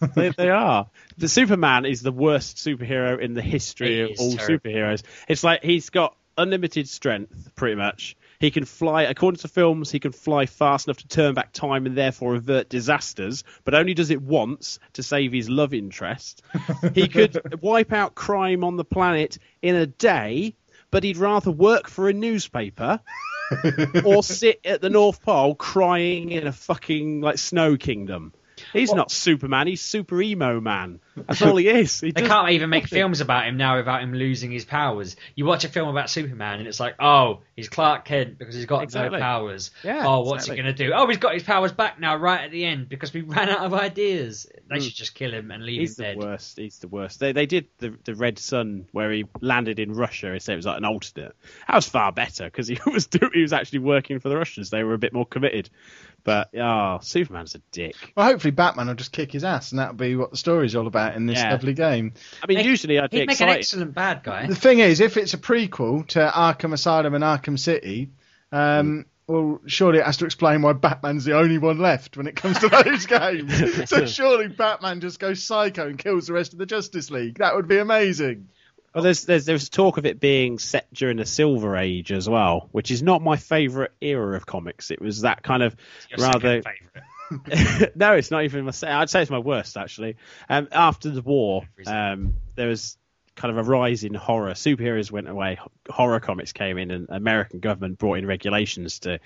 they, 0.14 0.30
they 0.30 0.48
are. 0.50 0.86
The 1.18 1.28
Superman 1.28 1.84
is 1.84 2.02
the 2.02 2.12
worst 2.12 2.56
superhero 2.56 3.20
in 3.20 3.34
the 3.34 3.42
history 3.42 3.96
He 3.96 4.00
of 4.02 4.10
all 4.18 4.32
terrible. 4.36 4.54
superheroes. 4.70 5.02
It's 5.28 5.42
like 5.44 5.62
he's 5.62 5.90
got 5.90 6.14
unlimited 6.38 6.88
strength, 6.88 7.50
pretty 7.56 7.74
much. 7.74 8.16
He 8.40 8.52
can 8.52 8.64
fly, 8.64 9.02
according 9.02 9.40
to 9.40 9.48
films, 9.48 9.90
he 9.90 9.98
can 9.98 10.12
fly 10.12 10.46
fast 10.46 10.86
enough 10.86 10.98
to 10.98 11.08
turn 11.08 11.34
back 11.34 11.52
time 11.52 11.86
and 11.86 11.96
therefore 11.96 12.36
avert 12.36 12.68
disasters, 12.68 13.42
but 13.64 13.74
only 13.74 13.94
does 13.94 14.10
it 14.10 14.22
once 14.22 14.78
to 14.92 15.02
save 15.02 15.32
his 15.32 15.50
love 15.50 15.74
interest. 15.74 16.42
he 16.94 17.08
could 17.08 17.60
wipe 17.60 17.92
out 17.92 18.14
crime 18.14 18.62
on 18.62 18.76
the 18.76 18.84
planet 18.84 19.38
in 19.60 19.74
a 19.74 19.86
day, 19.86 20.54
but 20.90 21.02
he'd 21.02 21.16
rather 21.16 21.50
work 21.50 21.88
for 21.88 22.08
a 22.08 22.12
newspaper 22.12 23.00
or 24.04 24.22
sit 24.22 24.60
at 24.64 24.80
the 24.80 24.90
North 24.90 25.20
Pole 25.22 25.56
crying 25.56 26.30
in 26.30 26.46
a 26.46 26.52
fucking 26.52 27.20
like 27.20 27.38
snow 27.38 27.76
kingdom. 27.76 28.32
He's 28.72 28.92
not 28.92 29.10
Superman. 29.10 29.66
He's 29.66 29.80
Super 29.80 30.20
Emo 30.20 30.60
Man. 30.60 31.00
That's 31.16 31.42
all 31.42 31.56
he 31.56 31.68
is. 31.80 32.00
He 32.00 32.12
They 32.12 32.22
can't 32.22 32.50
even 32.50 32.70
make 32.70 32.86
films 32.86 33.20
about 33.20 33.46
him 33.46 33.56
now 33.56 33.76
without 33.76 34.02
him 34.02 34.12
losing 34.14 34.50
his 34.50 34.64
powers. 34.64 35.16
You 35.34 35.44
watch 35.46 35.64
a 35.64 35.68
film 35.68 35.88
about 35.88 36.10
Superman 36.10 36.58
and 36.60 36.68
it's 36.68 36.78
like, 36.80 36.94
oh, 37.00 37.40
he's 37.56 37.68
Clark 37.68 38.04
Kent 38.04 38.38
because 38.38 38.54
he's 38.54 38.66
got 38.66 38.82
Exactly. 38.82 39.18
no 39.18 39.22
powers. 39.24 39.70
Yeah, 39.82 40.04
oh, 40.06 40.20
what's 40.20 40.44
exactly. 40.44 40.56
he 40.56 40.62
going 40.62 40.74
to 40.76 40.84
do? 40.86 40.92
Oh, 40.94 41.06
he's 41.08 41.16
got 41.18 41.34
his 41.34 41.42
powers 41.42 41.72
back 41.72 41.98
now, 41.98 42.16
right 42.16 42.42
at 42.42 42.50
the 42.50 42.64
end 42.64 42.88
because 42.88 43.12
we 43.12 43.20
ran 43.22 43.48
out 43.48 43.60
of 43.64 43.74
ideas. 43.74 44.46
They 44.68 44.76
Mm. 44.76 44.82
should 44.82 44.94
just 44.94 45.14
kill 45.14 45.32
him 45.32 45.50
and 45.50 45.64
leave 45.64 45.80
He's 45.80 45.98
him 45.98 46.18
the 46.20 46.26
worst. 46.26 46.58
He's 46.58 46.78
the 46.78 46.88
worst. 46.88 47.20
They 47.20 47.32
they 47.32 47.46
did 47.46 47.66
the 47.78 47.94
the 48.04 48.14
Red 48.14 48.38
Sun 48.38 48.86
where 48.92 49.10
he 49.10 49.24
landed 49.40 49.78
in 49.78 49.92
Russia. 49.92 50.38
Said 50.38 50.52
it 50.52 50.56
was 50.56 50.66
like 50.66 50.76
an 50.78 50.84
alternate. 50.84 51.34
That 51.66 51.74
was 51.74 51.88
far 51.88 52.12
better 52.12 52.44
because 52.44 52.68
he 52.68 52.78
was 52.86 53.06
do, 53.06 53.30
he 53.32 53.40
was 53.42 53.52
actually 53.54 53.78
working 53.80 54.20
for 54.20 54.28
the 54.28 54.36
Russians. 54.36 54.68
They 54.70 54.84
were 54.84 54.94
a 54.94 54.98
bit 54.98 55.12
more 55.14 55.24
committed. 55.26 55.70
But 56.24 56.50
oh, 56.58 56.98
Superman's 57.00 57.54
a 57.54 57.58
dick. 57.72 57.94
Well, 58.16 58.26
hopefully 58.26 58.50
Batman 58.50 58.88
will 58.88 58.94
just 58.94 59.12
kick 59.12 59.32
his 59.32 59.44
ass, 59.44 59.72
and 59.72 59.78
that'll 59.78 59.94
be 59.94 60.14
what 60.16 60.30
the 60.30 60.36
story's 60.36 60.74
all 60.76 60.86
about 60.86 61.14
in 61.16 61.26
this 61.26 61.38
Yeah. 61.38 61.52
lovely 61.52 61.72
game. 61.74 62.12
I 62.42 62.46
mean, 62.46 62.58
Make- 62.58 62.66
usually 62.66 62.98
I'd 62.98 63.10
be 63.10 63.18
He'd 63.20 63.28
make 63.28 63.40
an 63.40 63.48
excited. 63.48 63.58
excellent 63.60 63.94
bad 63.94 64.22
guy. 64.24 64.46
The 64.46 64.54
thing 64.54 64.80
is, 64.80 65.00
if 65.00 65.16
it's 65.16 65.32
a 65.34 65.38
prequel 65.38 66.06
to 66.08 66.18
Arkham 66.34 66.72
Asylum 66.74 67.14
and 67.14 67.24
Arkham 67.24 67.58
City, 67.58 68.10
um, 68.52 69.06
well, 69.26 69.60
surely 69.66 69.98
it 70.00 70.06
has 70.06 70.16
to 70.18 70.24
explain 70.24 70.62
why 70.62 70.72
Batman's 70.72 71.24
the 71.24 71.36
only 71.36 71.58
one 71.58 71.78
left 71.78 72.16
when 72.16 72.26
it 72.26 72.34
comes 72.36 72.58
to 72.58 72.68
those 72.84 73.06
games. 73.06 73.88
so 73.90 74.04
surely 74.06 74.48
Batman 74.48 75.00
just 75.00 75.20
goes 75.20 75.42
psycho 75.44 75.86
and 75.86 75.98
kills 75.98 76.26
the 76.26 76.32
rest 76.32 76.52
of 76.52 76.58
the 76.58 76.66
Justice 76.66 77.10
League. 77.10 77.38
That 77.38 77.54
would 77.54 77.68
be 77.68 77.78
amazing. 77.78 78.48
Well, 78.94 79.04
there's 79.04 79.24
there's 79.24 79.44
there's 79.44 79.68
talk 79.68 79.98
of 79.98 80.06
it 80.06 80.18
being 80.18 80.58
set 80.58 80.92
during 80.92 81.18
the 81.18 81.26
Silver 81.26 81.76
Age 81.76 82.10
as 82.10 82.28
well, 82.28 82.68
which 82.72 82.90
is 82.90 83.02
not 83.02 83.22
my 83.22 83.36
favourite 83.36 83.90
era 84.00 84.36
of 84.36 84.46
comics. 84.46 84.90
It 84.90 85.00
was 85.00 85.22
that 85.22 85.42
kind 85.42 85.62
of 85.62 85.76
Your 86.10 86.26
rather. 86.26 86.62
no, 87.94 88.14
it's 88.14 88.30
not 88.30 88.44
even 88.44 88.64
my. 88.64 88.72
I'd 88.82 89.10
say 89.10 89.22
it's 89.22 89.30
my 89.30 89.38
worst 89.38 89.76
actually. 89.76 90.16
Um, 90.48 90.68
after 90.72 91.10
the 91.10 91.22
war, 91.22 91.68
um, 91.86 92.34
there 92.54 92.68
was 92.68 92.96
kind 93.36 93.56
of 93.56 93.66
a 93.66 93.70
rise 93.70 94.04
in 94.04 94.14
horror. 94.14 94.52
Superheroes 94.52 95.10
went 95.10 95.28
away. 95.28 95.58
Horror 95.88 96.20
comics 96.20 96.52
came 96.52 96.78
in, 96.78 96.90
and 96.90 97.08
American 97.10 97.60
government 97.60 97.98
brought 97.98 98.18
in 98.18 98.26
regulations 98.26 99.00
to 99.00 99.20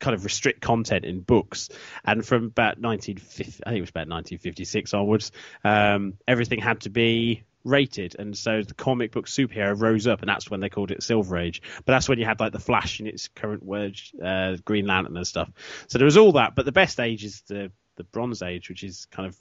kind 0.00 0.14
of 0.14 0.24
restrict 0.24 0.60
content 0.60 1.04
in 1.04 1.20
books. 1.20 1.68
And 2.04 2.24
from 2.24 2.44
about 2.44 2.80
1950, 2.80 3.62
I 3.64 3.70
think 3.70 3.78
it 3.78 3.80
was 3.80 3.90
about 3.90 4.08
1956 4.08 4.94
onwards, 4.94 5.32
um, 5.64 6.14
everything 6.26 6.60
had 6.60 6.80
to 6.82 6.90
be 6.90 7.42
rated 7.64 8.16
and 8.18 8.36
so 8.36 8.62
the 8.62 8.74
comic 8.74 9.12
book 9.12 9.26
superhero 9.26 9.78
rose 9.78 10.06
up 10.06 10.20
and 10.20 10.28
that's 10.28 10.50
when 10.50 10.60
they 10.60 10.68
called 10.68 10.90
it 10.90 11.02
silver 11.02 11.36
age. 11.36 11.62
But 11.84 11.92
that's 11.92 12.08
when 12.08 12.18
you 12.18 12.24
had 12.24 12.40
like 12.40 12.52
the 12.52 12.58
flash 12.58 13.00
in 13.00 13.06
its 13.06 13.28
current 13.28 13.62
word 13.62 14.00
uh, 14.22 14.56
green 14.64 14.86
lantern 14.86 15.16
and 15.16 15.26
stuff. 15.26 15.50
So 15.88 15.98
there 15.98 16.06
was 16.06 16.16
all 16.16 16.32
that 16.32 16.54
but 16.54 16.64
the 16.64 16.72
best 16.72 17.00
age 17.00 17.24
is 17.24 17.42
the 17.42 17.70
the 17.96 18.04
bronze 18.04 18.42
age 18.42 18.68
which 18.68 18.84
is 18.84 19.06
kind 19.10 19.28
of 19.28 19.36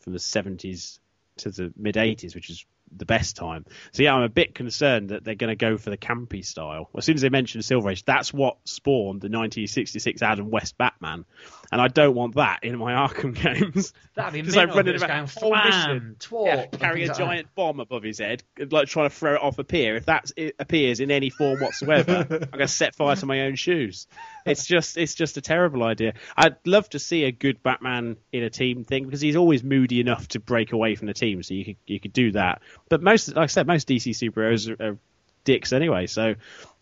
from 0.00 0.12
the 0.12 0.18
70s 0.18 0.98
to 1.36 1.50
the 1.50 1.72
mid 1.76 1.94
80s 1.94 2.34
which 2.34 2.50
is 2.50 2.64
the 2.96 3.04
best 3.04 3.36
time 3.36 3.64
so 3.92 4.02
yeah 4.02 4.14
i'm 4.14 4.22
a 4.22 4.28
bit 4.28 4.54
concerned 4.54 5.10
that 5.10 5.22
they're 5.24 5.34
going 5.34 5.48
to 5.50 5.56
go 5.56 5.76
for 5.76 5.90
the 5.90 5.96
campy 5.96 6.44
style 6.44 6.88
as 6.96 7.04
soon 7.04 7.14
as 7.14 7.20
they 7.22 7.28
mention 7.28 7.62
silver 7.62 7.90
age 7.90 8.04
that's 8.04 8.32
what 8.32 8.56
spawned 8.64 9.20
the 9.20 9.26
1966 9.28 10.22
adam 10.22 10.50
west 10.50 10.76
batman 10.76 11.24
and 11.70 11.80
i 11.80 11.88
don't 11.88 12.14
want 12.14 12.34
that 12.34 12.60
in 12.64 12.76
my 12.78 12.92
arkham 13.08 13.34
games 13.34 13.92
That'd 14.16 14.34
be 14.34 14.42
Just, 14.42 14.56
like, 14.56 14.66
mental. 14.74 14.76
running 14.84 14.96
about 14.96 15.08
going 15.08 15.26
flam, 15.28 15.66
mission. 15.66 16.16
yeah, 16.44 16.66
carry 16.66 17.04
a 17.04 17.06
things 17.06 17.08
like 17.10 17.18
that. 17.18 17.24
giant 17.24 17.54
bomb 17.54 17.80
above 17.80 18.02
his 18.02 18.18
head, 18.18 18.42
like 18.70 18.86
trying 18.88 19.08
to 19.08 19.14
throw 19.14 19.34
it 19.36 19.40
off 19.40 19.58
a 19.58 19.64
pier. 19.64 19.96
If 19.96 20.06
that 20.06 20.30
appears 20.58 21.00
in 21.00 21.10
any 21.10 21.30
form 21.30 21.58
whatsoever, 21.60 22.26
I'm 22.30 22.38
going 22.38 22.58
to 22.58 22.68
set 22.68 22.94
fire 22.96 23.16
to 23.16 23.24
my 23.24 23.42
own 23.42 23.54
shoes. 23.54 24.06
It's 24.46 24.66
just, 24.66 24.96
it's 24.96 25.14
just 25.14 25.36
a 25.36 25.40
terrible 25.40 25.82
idea. 25.82 26.14
I'd 26.36 26.56
love 26.64 26.88
to 26.90 26.98
see 26.98 27.24
a 27.24 27.32
good 27.32 27.62
Batman 27.62 28.16
in 28.32 28.42
a 28.42 28.50
team 28.50 28.84
thing 28.84 29.04
because 29.04 29.20
he's 29.20 29.36
always 29.36 29.62
moody 29.62 30.00
enough 30.00 30.28
to 30.28 30.40
break 30.40 30.72
away 30.72 30.94
from 30.94 31.06
the 31.06 31.14
team. 31.14 31.42
So 31.42 31.54
you 31.54 31.64
could, 31.64 31.76
you 31.86 32.00
could 32.00 32.12
do 32.12 32.32
that. 32.32 32.62
But 32.88 33.02
most, 33.02 33.28
like 33.28 33.44
I 33.44 33.46
said, 33.46 33.66
most 33.66 33.88
DC 33.88 34.10
superheroes 34.10 34.68
are, 34.68 34.90
are 34.90 34.98
dicks 35.44 35.72
anyway. 35.72 36.06
So 36.06 36.34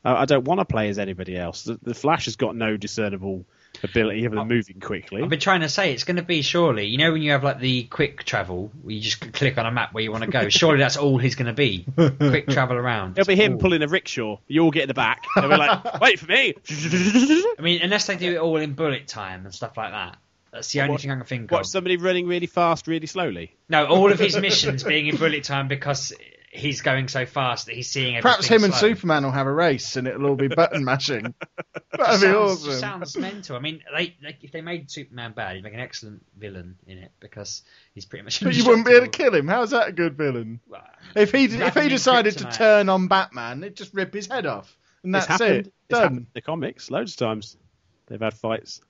I, 0.04 0.24
don't 0.24 0.44
want 0.44 0.60
to 0.60 0.64
play 0.64 0.88
as 0.88 0.98
anybody 0.98 1.36
else. 1.36 1.64
The, 1.64 1.78
the 1.82 1.94
Flash 1.94 2.26
has 2.26 2.36
got 2.36 2.56
no 2.56 2.76
discernible 2.76 3.44
ability 3.82 4.26
other 4.26 4.36
than 4.36 4.48
moving 4.48 4.80
quickly. 4.80 5.22
I've 5.22 5.28
been 5.28 5.40
trying 5.40 5.60
to 5.60 5.68
say 5.68 5.92
it's 5.92 6.04
going 6.04 6.16
to 6.16 6.22
be 6.22 6.42
surely. 6.42 6.86
You 6.86 6.98
know 6.98 7.12
when 7.12 7.22
you 7.22 7.32
have 7.32 7.44
like 7.44 7.60
the 7.60 7.84
quick 7.84 8.24
travel, 8.24 8.70
where 8.82 8.94
you 8.94 9.00
just 9.00 9.32
click 9.32 9.58
on 9.58 9.66
a 9.66 9.70
map 9.70 9.92
where 9.94 10.02
you 10.02 10.10
want 10.12 10.24
to 10.24 10.30
go. 10.30 10.48
Surely 10.48 10.78
that's 10.78 10.96
all 10.96 11.18
he's 11.18 11.34
going 11.34 11.46
to 11.46 11.52
be. 11.52 11.84
Quick 11.96 12.48
travel 12.48 12.76
around. 12.76 13.18
It'll 13.18 13.28
be 13.28 13.36
him 13.36 13.58
pulling 13.58 13.82
a 13.82 13.88
rickshaw. 13.88 14.38
You 14.46 14.62
all 14.64 14.70
get 14.70 14.82
in 14.82 14.88
the 14.88 14.94
back. 14.94 15.24
They'll 15.34 15.48
be 15.48 15.56
like, 15.56 16.00
wait 16.00 16.18
for 16.18 16.26
me. 16.26 16.54
I 17.58 17.62
mean, 17.62 17.82
unless 17.82 18.06
they 18.06 18.16
do 18.16 18.34
it 18.34 18.38
all 18.38 18.56
in 18.56 18.74
bullet 18.74 19.06
time 19.08 19.44
and 19.44 19.54
stuff 19.54 19.76
like 19.76 19.92
that. 19.92 20.16
That's 20.52 20.72
the 20.72 20.80
only 20.80 20.92
What- 20.92 21.00
thing 21.02 21.10
I 21.10 21.16
can 21.16 21.24
think 21.24 21.50
What, 21.50 21.60
of. 21.60 21.66
somebody 21.66 21.96
running 21.96 22.26
really 22.26 22.46
fast, 22.46 22.86
really 22.86 23.06
slowly? 23.06 23.54
No, 23.68 23.86
all 23.86 24.10
of 24.10 24.18
his 24.18 24.36
missions 24.38 24.82
being 24.82 25.06
in 25.06 25.16
bullet 25.16 25.44
time 25.44 25.68
because 25.68 26.12
he's 26.58 26.80
going 26.82 27.08
so 27.08 27.24
fast 27.26 27.66
that 27.66 27.74
he's 27.74 27.88
seeing 27.88 28.16
everything. 28.16 28.22
Perhaps 28.22 28.46
him 28.46 28.64
and. 28.64 28.74
Superman 28.74 29.24
will 29.24 29.30
have 29.30 29.46
a 29.46 29.52
race, 29.52 29.96
and 29.96 30.06
it'll 30.08 30.26
all 30.26 30.34
be 30.36 30.48
button 30.48 30.84
mashing. 30.84 31.22
That'd 31.92 32.20
Just 32.20 32.20
be 32.22 32.26
sounds, 32.28 32.66
awesome. 32.68 32.72
sounds 32.78 33.16
mental. 33.16 33.56
I 33.56 33.60
mean, 33.60 33.82
they, 33.96 34.16
they, 34.22 34.36
if 34.42 34.52
they 34.52 34.60
made 34.60 34.90
Superman 34.90 35.32
bad, 35.32 35.56
he'd 35.56 35.64
make 35.64 35.74
an 35.74 35.80
excellent 35.80 36.24
villain 36.36 36.76
in 36.86 36.98
it 36.98 37.12
because 37.20 37.62
he's 37.94 38.04
pretty 38.04 38.24
much. 38.24 38.40
But 38.42 38.54
you 38.54 38.64
wouldn't 38.64 38.86
be 38.86 38.92
able 38.92 39.06
to 39.06 39.10
kill 39.10 39.34
him. 39.34 39.48
How's 39.48 39.70
that 39.70 39.88
a 39.88 39.92
good 39.92 40.16
villain? 40.16 40.60
Well, 40.68 40.84
If 41.16 41.32
he 41.32 41.46
He's 41.46 41.54
if 41.54 41.74
he 41.74 41.88
decided 41.88 42.38
to 42.38 42.44
turn 42.50 42.88
on 42.88 43.08
Batman, 43.08 43.62
it'd 43.64 43.76
just 43.76 43.94
rip 43.94 44.12
his 44.12 44.26
head 44.26 44.46
off, 44.46 44.76
and 45.02 45.14
It's 45.16 45.26
that's 45.26 45.40
happened. 45.40 45.66
it. 45.68 45.72
It's 45.88 45.98
happened 45.98 46.16
Done. 46.16 46.22
in 46.24 46.26
the 46.34 46.40
comics 46.42 46.90
loads 46.90 47.12
of 47.12 47.18
times. 47.18 47.56
They've 48.06 48.20
had 48.20 48.34
fights. 48.34 48.80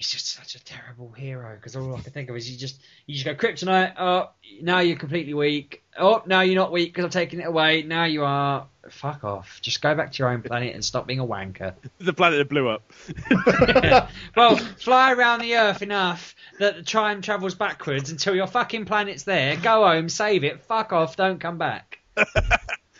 He's 0.00 0.08
just 0.08 0.28
such 0.28 0.54
a 0.54 0.64
terrible 0.64 1.12
hero 1.12 1.54
because 1.56 1.76
all 1.76 1.94
I 1.94 2.00
can 2.00 2.10
think 2.10 2.30
of 2.30 2.36
is 2.36 2.50
you 2.50 2.56
just 2.56 2.80
you 3.04 3.14
just 3.14 3.26
go 3.26 3.34
kryptonite. 3.34 3.92
Oh, 3.98 4.30
now 4.62 4.78
you're 4.78 4.96
completely 4.96 5.34
weak. 5.34 5.82
Oh, 5.98 6.22
now 6.24 6.40
you're 6.40 6.56
not 6.56 6.72
weak 6.72 6.88
because 6.88 7.04
I'm 7.04 7.10
taking 7.10 7.40
it 7.40 7.46
away. 7.46 7.82
Now 7.82 8.04
you 8.04 8.24
are. 8.24 8.66
Fuck 8.88 9.24
off. 9.24 9.58
Just 9.60 9.82
go 9.82 9.94
back 9.94 10.12
to 10.12 10.22
your 10.22 10.30
own 10.30 10.40
planet 10.40 10.74
and 10.74 10.82
stop 10.82 11.06
being 11.06 11.18
a 11.18 11.26
wanker. 11.26 11.74
The 11.98 12.14
planet 12.14 12.38
that 12.38 12.48
blew 12.48 12.70
up. 12.70 12.90
well, 14.36 14.56
fly 14.56 15.12
around 15.12 15.42
the 15.42 15.54
Earth 15.56 15.82
enough 15.82 16.34
that 16.58 16.76
the 16.76 16.82
time 16.82 17.20
travels 17.20 17.54
backwards 17.54 18.10
until 18.10 18.34
your 18.34 18.46
fucking 18.46 18.86
planet's 18.86 19.24
there. 19.24 19.56
Go 19.56 19.84
home, 19.86 20.08
save 20.08 20.44
it. 20.44 20.62
Fuck 20.62 20.94
off. 20.94 21.16
Don't 21.16 21.38
come 21.38 21.58
back. 21.58 21.98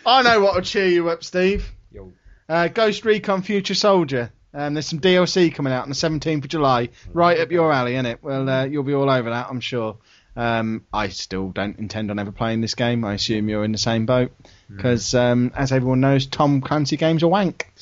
I 0.05 0.22
know 0.22 0.42
what 0.42 0.55
will 0.55 0.61
cheer 0.61 0.86
you 0.86 1.09
up, 1.09 1.24
Steve. 1.24 1.66
Yo. 1.90 2.12
Uh, 2.46 2.68
Ghost 2.68 3.07
Recon 3.07 3.40
Future 3.40 3.74
Soldier. 3.74 4.32
Um, 4.53 4.74
there's 4.74 4.88
some 4.88 5.01
DLC 5.01 5.55
coming 5.55 5.72
out 5.72 5.84
on 5.84 5.88
the 5.88 5.94
17th 5.94 6.44
of 6.44 6.48
July. 6.48 6.88
Right 7.12 7.38
up 7.38 7.53
your 7.53 7.72
alley, 7.72 7.92
innit? 7.92 8.18
Well, 8.22 8.48
uh, 8.48 8.64
you'll 8.64 8.82
be 8.82 8.94
all 8.94 9.09
over 9.09 9.30
that, 9.30 9.46
I'm 9.48 9.61
sure. 9.61 9.98
Um, 10.36 10.84
I 10.92 11.09
still 11.09 11.51
don't 11.51 11.78
intend 11.78 12.11
on 12.11 12.18
ever 12.18 12.32
playing 12.32 12.61
this 12.61 12.74
game. 12.74 13.05
I 13.05 13.14
assume 13.14 13.48
you're 13.48 13.64
in 13.64 13.72
the 13.72 13.78
same 13.78 14.07
boat. 14.07 14.32
Because, 14.68 15.14
um, 15.14 15.53
as 15.55 15.72
everyone 15.72 16.01
knows, 16.01 16.26
Tom 16.26 16.61
Clancy 16.61 16.96
games 16.96 17.22
are 17.22 17.28
wank. 17.28 17.72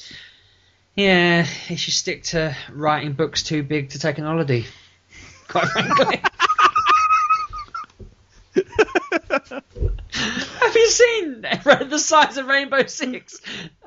Yeah, 0.95 1.43
he 1.43 1.77
should 1.77 1.95
stick 1.95 2.25
to 2.25 2.57
writing 2.71 3.13
books 3.13 3.43
too 3.43 3.63
big 3.63 3.91
to 3.91 3.99
take 3.99 4.19
an 4.19 4.25
holiday. 4.25 4.67
Quite 5.47 5.69
frankly. 5.69 6.23
Have 10.61 10.75
you 10.75 10.89
seen 10.89 11.41
the 11.91 11.99
size 11.99 12.37
of 12.37 12.47
Rainbow 12.47 12.87
Six? 12.87 13.41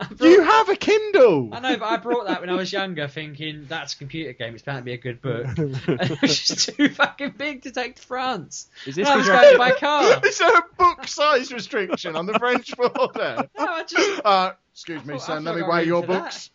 Brought- 0.09 0.21
You 0.21 0.43
have 0.43 0.69
a 0.69 0.75
Kindle! 0.75 1.49
I 1.53 1.59
know, 1.59 1.77
but 1.77 1.85
I 1.85 1.97
brought 1.97 2.27
that 2.27 2.41
when 2.41 2.49
I 2.49 2.53
was 2.55 2.71
younger, 2.71 3.07
thinking 3.07 3.65
that's 3.67 3.93
a 3.93 3.97
computer 3.97 4.33
game. 4.33 4.53
It's 4.53 4.63
bound 4.63 4.79
to 4.79 4.83
be 4.83 4.93
a 4.93 4.97
good 4.97 5.21
book. 5.21 5.45
and 5.57 5.75
it 5.87 6.21
was 6.21 6.39
just 6.47 6.69
too 6.75 6.89
fucking 6.89 7.31
big 7.37 7.63
to 7.63 7.71
take 7.71 7.95
to 7.97 8.01
France. 8.01 8.69
Is 8.85 8.97
And 8.97 9.05
this 9.05 9.11
I 9.11 9.17
was 9.17 9.25
because 9.27 9.41
going 9.41 9.57
by 9.57 9.71
car. 9.79 10.21
Is 10.25 10.37
there 10.37 10.57
a 10.57 10.63
book 10.77 11.07
size 11.07 11.51
restriction 11.51 12.15
on 12.15 12.25
the 12.25 12.33
French 12.39 12.75
border? 12.77 13.47
No, 13.57 13.65
I 13.65 13.83
just 13.83 14.21
Uh, 14.25 14.53
excuse 14.73 15.03
me, 15.05 15.15
I 15.15 15.17
son, 15.17 15.43
let 15.43 15.55
me 15.55 15.63
weigh 15.63 15.83
your 15.85 16.03
books. 16.03 16.49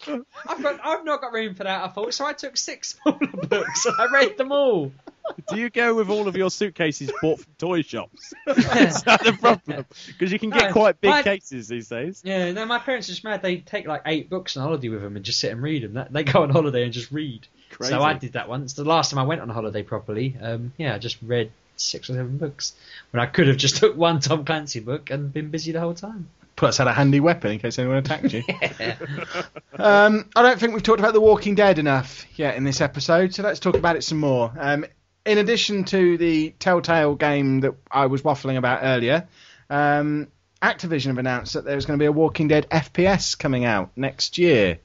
I've 0.49 0.62
got 0.62 0.81
I've 0.85 1.05
not 1.05 1.20
got 1.20 1.33
room 1.33 1.55
for 1.55 1.64
that. 1.64 1.85
I 1.85 1.89
thought 1.89 2.14
so. 2.14 2.24
I 2.24 2.33
took 2.33 2.57
six 2.57 2.99
smaller 3.03 3.18
books 3.49 3.87
and 3.87 3.95
I 3.99 4.07
read 4.12 4.39
them 4.39 4.53
all. 4.53 4.93
Do 5.49 5.57
you 5.59 5.70
go 5.70 5.95
with 5.95 6.09
all 6.11 6.29
of 6.29 6.37
your 6.37 6.51
suitcases 6.51 7.11
bought 7.22 7.41
from 7.41 7.53
toy 7.59 7.83
shops? 7.83 8.33
Is 8.47 9.03
that 9.03 9.22
the 9.24 9.33
problem? 9.41 9.87
Because 10.07 10.32
you 10.32 10.39
can 10.39 10.51
get 10.51 10.66
No, 10.69 10.73
quite 10.73 11.01
big 11.01 11.11
my- 11.11 11.23
cases 11.23 11.69
these 11.69 11.89
days. 11.89 12.23
Yeah, 12.24 12.53
no, 12.53 12.65
my 12.66 12.78
parents 12.78 13.09
are 13.09 13.12
just 13.12 13.24
mad. 13.24 13.43
They 13.43 13.59
take 13.59 13.86
like 13.86 14.03
eight 14.07 14.28
books 14.31 14.57
on 14.57 14.62
holiday 14.65 14.89
with 14.89 15.03
them 15.03 15.16
and 15.16 15.24
just 15.24 15.40
sit 15.40 15.53
and 15.53 15.62
read 15.62 15.82
them. 15.82 16.07
They 16.11 16.24
go 16.24 16.43
on 16.43 16.51
holiday 16.51 16.85
and 16.85 16.93
just 16.93 17.11
read. 17.11 17.47
Crazy. 17.70 17.93
So 17.93 18.03
I 18.03 18.15
did 18.15 18.35
that 18.35 18.48
once. 18.48 18.73
The 18.74 18.85
last 18.85 19.11
time 19.11 19.19
I 19.19 19.24
went 19.24 19.40
on 19.40 19.48
holiday 19.48 19.82
properly, 19.82 20.36
um, 20.40 20.73
yeah, 20.78 20.94
I 20.94 20.98
just 20.98 21.19
read 21.23 21.51
six 21.77 22.09
or 22.09 22.15
seven 22.15 22.39
books 22.39 22.74
when 23.11 23.20
I 23.20 23.27
could 23.27 23.48
have 23.48 23.57
just 23.59 23.77
took 23.77 23.97
one 23.97 24.20
Tom 24.20 24.44
Clancy 24.44 24.81
book 24.81 25.11
and 25.11 25.32
been 25.32 25.51
busy 25.51 25.73
the 25.73 25.81
whole 25.81 25.93
time. 25.94 26.28
Plus, 26.55 26.78
had 26.78 26.86
a 26.86 26.93
handy 26.93 27.20
weapon 27.20 27.51
in 27.53 27.59
case 27.59 27.78
anyone 27.78 27.98
attacked 27.98 28.32
you. 28.32 28.43
um, 29.78 30.28
I 30.35 30.43
don't 30.43 30.59
think 30.59 30.73
we've 30.73 30.82
talked 30.82 31.01
about 31.01 31.12
The 31.12 31.20
Walking 31.20 31.55
Dead 31.55 31.78
enough 31.78 32.24
yet 32.39 32.57
in 32.57 32.65
this 32.65 32.81
episode, 32.81 33.35
so 33.35 33.43
let's 33.43 33.61
talk 33.61 33.77
about 33.77 33.97
it 33.97 34.05
some 34.05 34.19
more. 34.19 34.53
Um, 34.59 34.86
in 35.27 35.39
addition 35.39 35.85
to 35.85 36.16
the 36.16 36.51
Telltale 36.59 37.16
game 37.16 37.61
that 37.61 37.74
I 37.90 38.07
was 38.07 38.23
waffling 38.23 38.57
about 38.57 38.81
earlier, 38.82 39.28
um, 39.69 40.28
Activision 40.62 41.09
have 41.09 41.19
announced 41.19 41.55
that 41.55 41.65
there's 41.65 41.85
going 41.85 41.98
to 41.98 42.03
be 42.03 42.07
a 42.07 42.12
Walking 42.12 42.48
Dead 42.48 42.66
FPS 42.70 43.39
coming 43.39 43.65
out 43.65 43.90
next 43.97 44.39
year, 44.39 44.78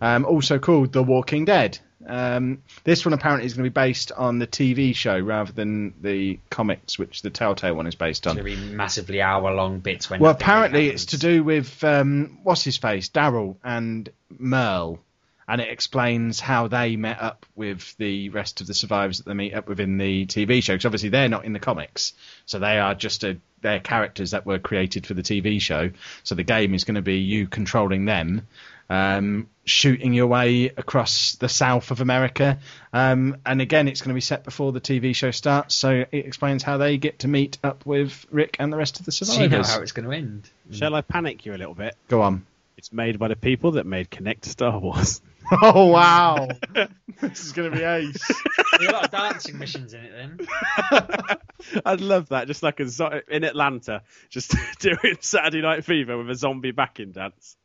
um, 0.00 0.24
also 0.24 0.58
called 0.58 0.92
The 0.92 1.02
Walking 1.02 1.44
Dead. 1.44 1.78
Um, 2.06 2.62
this 2.82 3.06
one 3.06 3.14
apparently 3.14 3.46
is 3.46 3.54
going 3.54 3.64
to 3.64 3.70
be 3.70 3.72
based 3.72 4.12
on 4.12 4.38
the 4.38 4.46
TV 4.46 4.94
show 4.94 5.18
rather 5.18 5.52
than 5.52 5.94
the 6.02 6.38
comics, 6.50 6.98
which 6.98 7.22
the 7.22 7.30
Telltale 7.30 7.74
one 7.74 7.86
is 7.86 7.94
based 7.94 8.26
on. 8.26 8.36
It's 8.36 8.44
going 8.44 8.56
to 8.56 8.66
be 8.68 8.74
massively 8.74 9.22
hour 9.22 9.54
long 9.54 9.78
bits 9.78 10.10
when. 10.10 10.20
Well, 10.20 10.32
apparently 10.32 10.88
it's 10.88 11.06
to 11.06 11.18
do 11.18 11.42
with 11.42 11.82
um, 11.82 12.40
what's 12.42 12.62
his 12.62 12.76
face, 12.76 13.08
Daryl 13.08 13.56
and 13.64 14.10
Merle, 14.28 15.00
and 15.46 15.60
it 15.60 15.68
explains 15.68 16.40
how 16.40 16.68
they 16.68 16.96
met 16.96 17.20
up 17.20 17.46
with 17.54 17.96
the 17.98 18.30
rest 18.30 18.60
of 18.60 18.66
the 18.66 18.74
survivors 18.74 19.18
that 19.18 19.26
they 19.26 19.34
meet 19.34 19.54
up 19.54 19.68
with 19.68 19.80
in 19.80 19.98
the 19.98 20.26
TV 20.26 20.62
show. 20.62 20.74
Because 20.74 20.86
obviously 20.86 21.10
they're 21.10 21.28
not 21.28 21.44
in 21.44 21.52
the 21.52 21.60
comics, 21.60 22.12
so 22.46 22.58
they 22.58 22.78
are 22.78 22.94
just 22.94 23.24
a 23.24 23.38
they're 23.64 23.80
characters 23.80 24.32
that 24.32 24.46
were 24.46 24.58
created 24.58 25.06
for 25.06 25.14
the 25.14 25.22
TV 25.22 25.60
show. 25.60 25.90
So 26.22 26.34
the 26.34 26.44
game 26.44 26.74
is 26.74 26.84
going 26.84 26.96
to 26.96 27.02
be 27.02 27.18
you 27.18 27.48
controlling 27.48 28.04
them. 28.04 28.46
Um, 28.90 29.48
shooting 29.64 30.12
your 30.12 30.26
way 30.26 30.66
across 30.66 31.36
the 31.36 31.48
south 31.48 31.90
of 31.90 32.02
America, 32.02 32.58
um, 32.92 33.38
and 33.46 33.62
again, 33.62 33.88
it's 33.88 34.02
going 34.02 34.10
to 34.10 34.14
be 34.14 34.20
set 34.20 34.44
before 34.44 34.72
the 34.72 34.80
TV 34.80 35.16
show 35.16 35.30
starts. 35.30 35.74
So 35.74 35.90
it 35.90 36.08
explains 36.12 36.62
how 36.62 36.76
they 36.76 36.98
get 36.98 37.20
to 37.20 37.28
meet 37.28 37.56
up 37.64 37.86
with 37.86 38.26
Rick 38.30 38.56
and 38.60 38.70
the 38.70 38.76
rest 38.76 39.00
of 39.00 39.06
the 39.06 39.12
So 39.12 39.40
you 39.40 39.48
know 39.48 39.62
how 39.62 39.80
it's 39.80 39.92
going 39.92 40.06
to 40.06 40.14
end. 40.14 40.50
Shall 40.70 40.94
I 40.94 41.00
panic 41.00 41.46
you 41.46 41.54
a 41.54 41.56
little 41.56 41.74
bit? 41.74 41.96
Go 42.08 42.20
on. 42.20 42.44
It's 42.76 42.92
made 42.92 43.18
by 43.18 43.28
the 43.28 43.36
people 43.36 43.72
that 43.72 43.86
made 43.86 44.10
Kinect 44.10 44.44
Star 44.44 44.78
Wars. 44.78 45.22
Oh 45.62 45.86
wow, 45.86 46.48
this 47.20 47.44
is 47.44 47.52
going 47.52 47.70
to 47.70 47.76
be 47.76 47.82
ace. 47.82 48.30
There's 48.78 48.88
a 48.90 48.92
lot 48.92 49.04
of 49.04 49.10
dancing 49.10 49.58
missions 49.58 49.92
in 49.94 50.00
it 50.00 50.12
then. 50.16 51.78
I'd 51.84 52.00
love 52.00 52.30
that, 52.30 52.46
just 52.46 52.62
like 52.62 52.80
a 52.80 52.88
zo- 52.88 53.20
in 53.28 53.44
Atlanta, 53.44 54.02
just 54.30 54.54
doing 54.80 55.16
Saturday 55.20 55.62
Night 55.62 55.84
Fever 55.84 56.16
with 56.18 56.30
a 56.30 56.34
zombie 56.34 56.70
backing 56.72 57.12
dance 57.12 57.56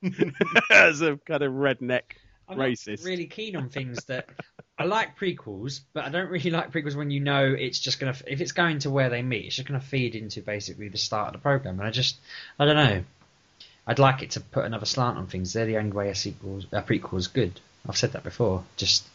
as 0.70 1.02
a 1.02 1.18
kind 1.18 1.42
of 1.44 1.54
redneck 1.54 2.04
I'm 2.48 2.58
racist. 2.58 3.06
really 3.06 3.28
keen 3.28 3.56
on 3.56 3.70
things 3.70 4.04
that 4.06 4.28
I 4.78 4.86
like 4.86 5.18
prequels, 5.18 5.82
but 5.94 6.06
I 6.06 6.10
don't 6.10 6.30
really 6.30 6.50
like 6.50 6.72
prequels 6.72 6.96
when 6.96 7.12
you 7.12 7.20
know 7.20 7.46
it's 7.58 7.80
just 7.80 8.00
gonna 8.00 8.16
if 8.28 8.42
it's 8.42 8.52
going 8.54 8.80
to 8.80 8.90
where 8.90 9.10
they 9.10 9.22
meet, 9.22 9.46
it's 9.46 9.56
just 9.56 9.68
gonna 9.68 9.80
feed 9.80 10.16
into 10.16 10.42
basically 10.42 10.90
the 10.90 10.98
start 10.98 11.28
of 11.28 11.34
the 11.34 11.40
program, 11.40 11.80
and 11.80 11.88
I 11.88 11.92
just 11.92 12.18
I 12.58 12.66
don't 12.66 12.76
know. 12.76 13.04
I'd 13.88 13.98
like 14.00 14.22
it 14.22 14.32
to 14.32 14.40
put 14.40 14.66
another 14.66 14.86
slant 14.86 15.18
on 15.18 15.26
things. 15.26 15.54
They're 15.54 15.66
the 15.66 15.78
only 15.78 15.92
way 15.92 16.10
a 16.10 16.16
sequel, 16.16 16.62
a 16.72 16.84
prequel 16.84 17.18
is 17.18 17.28
good. 17.28 17.60
I've 17.88 17.98
said 17.98 18.14
that 18.14 18.24
before. 18.24 18.64
Just 18.78 19.06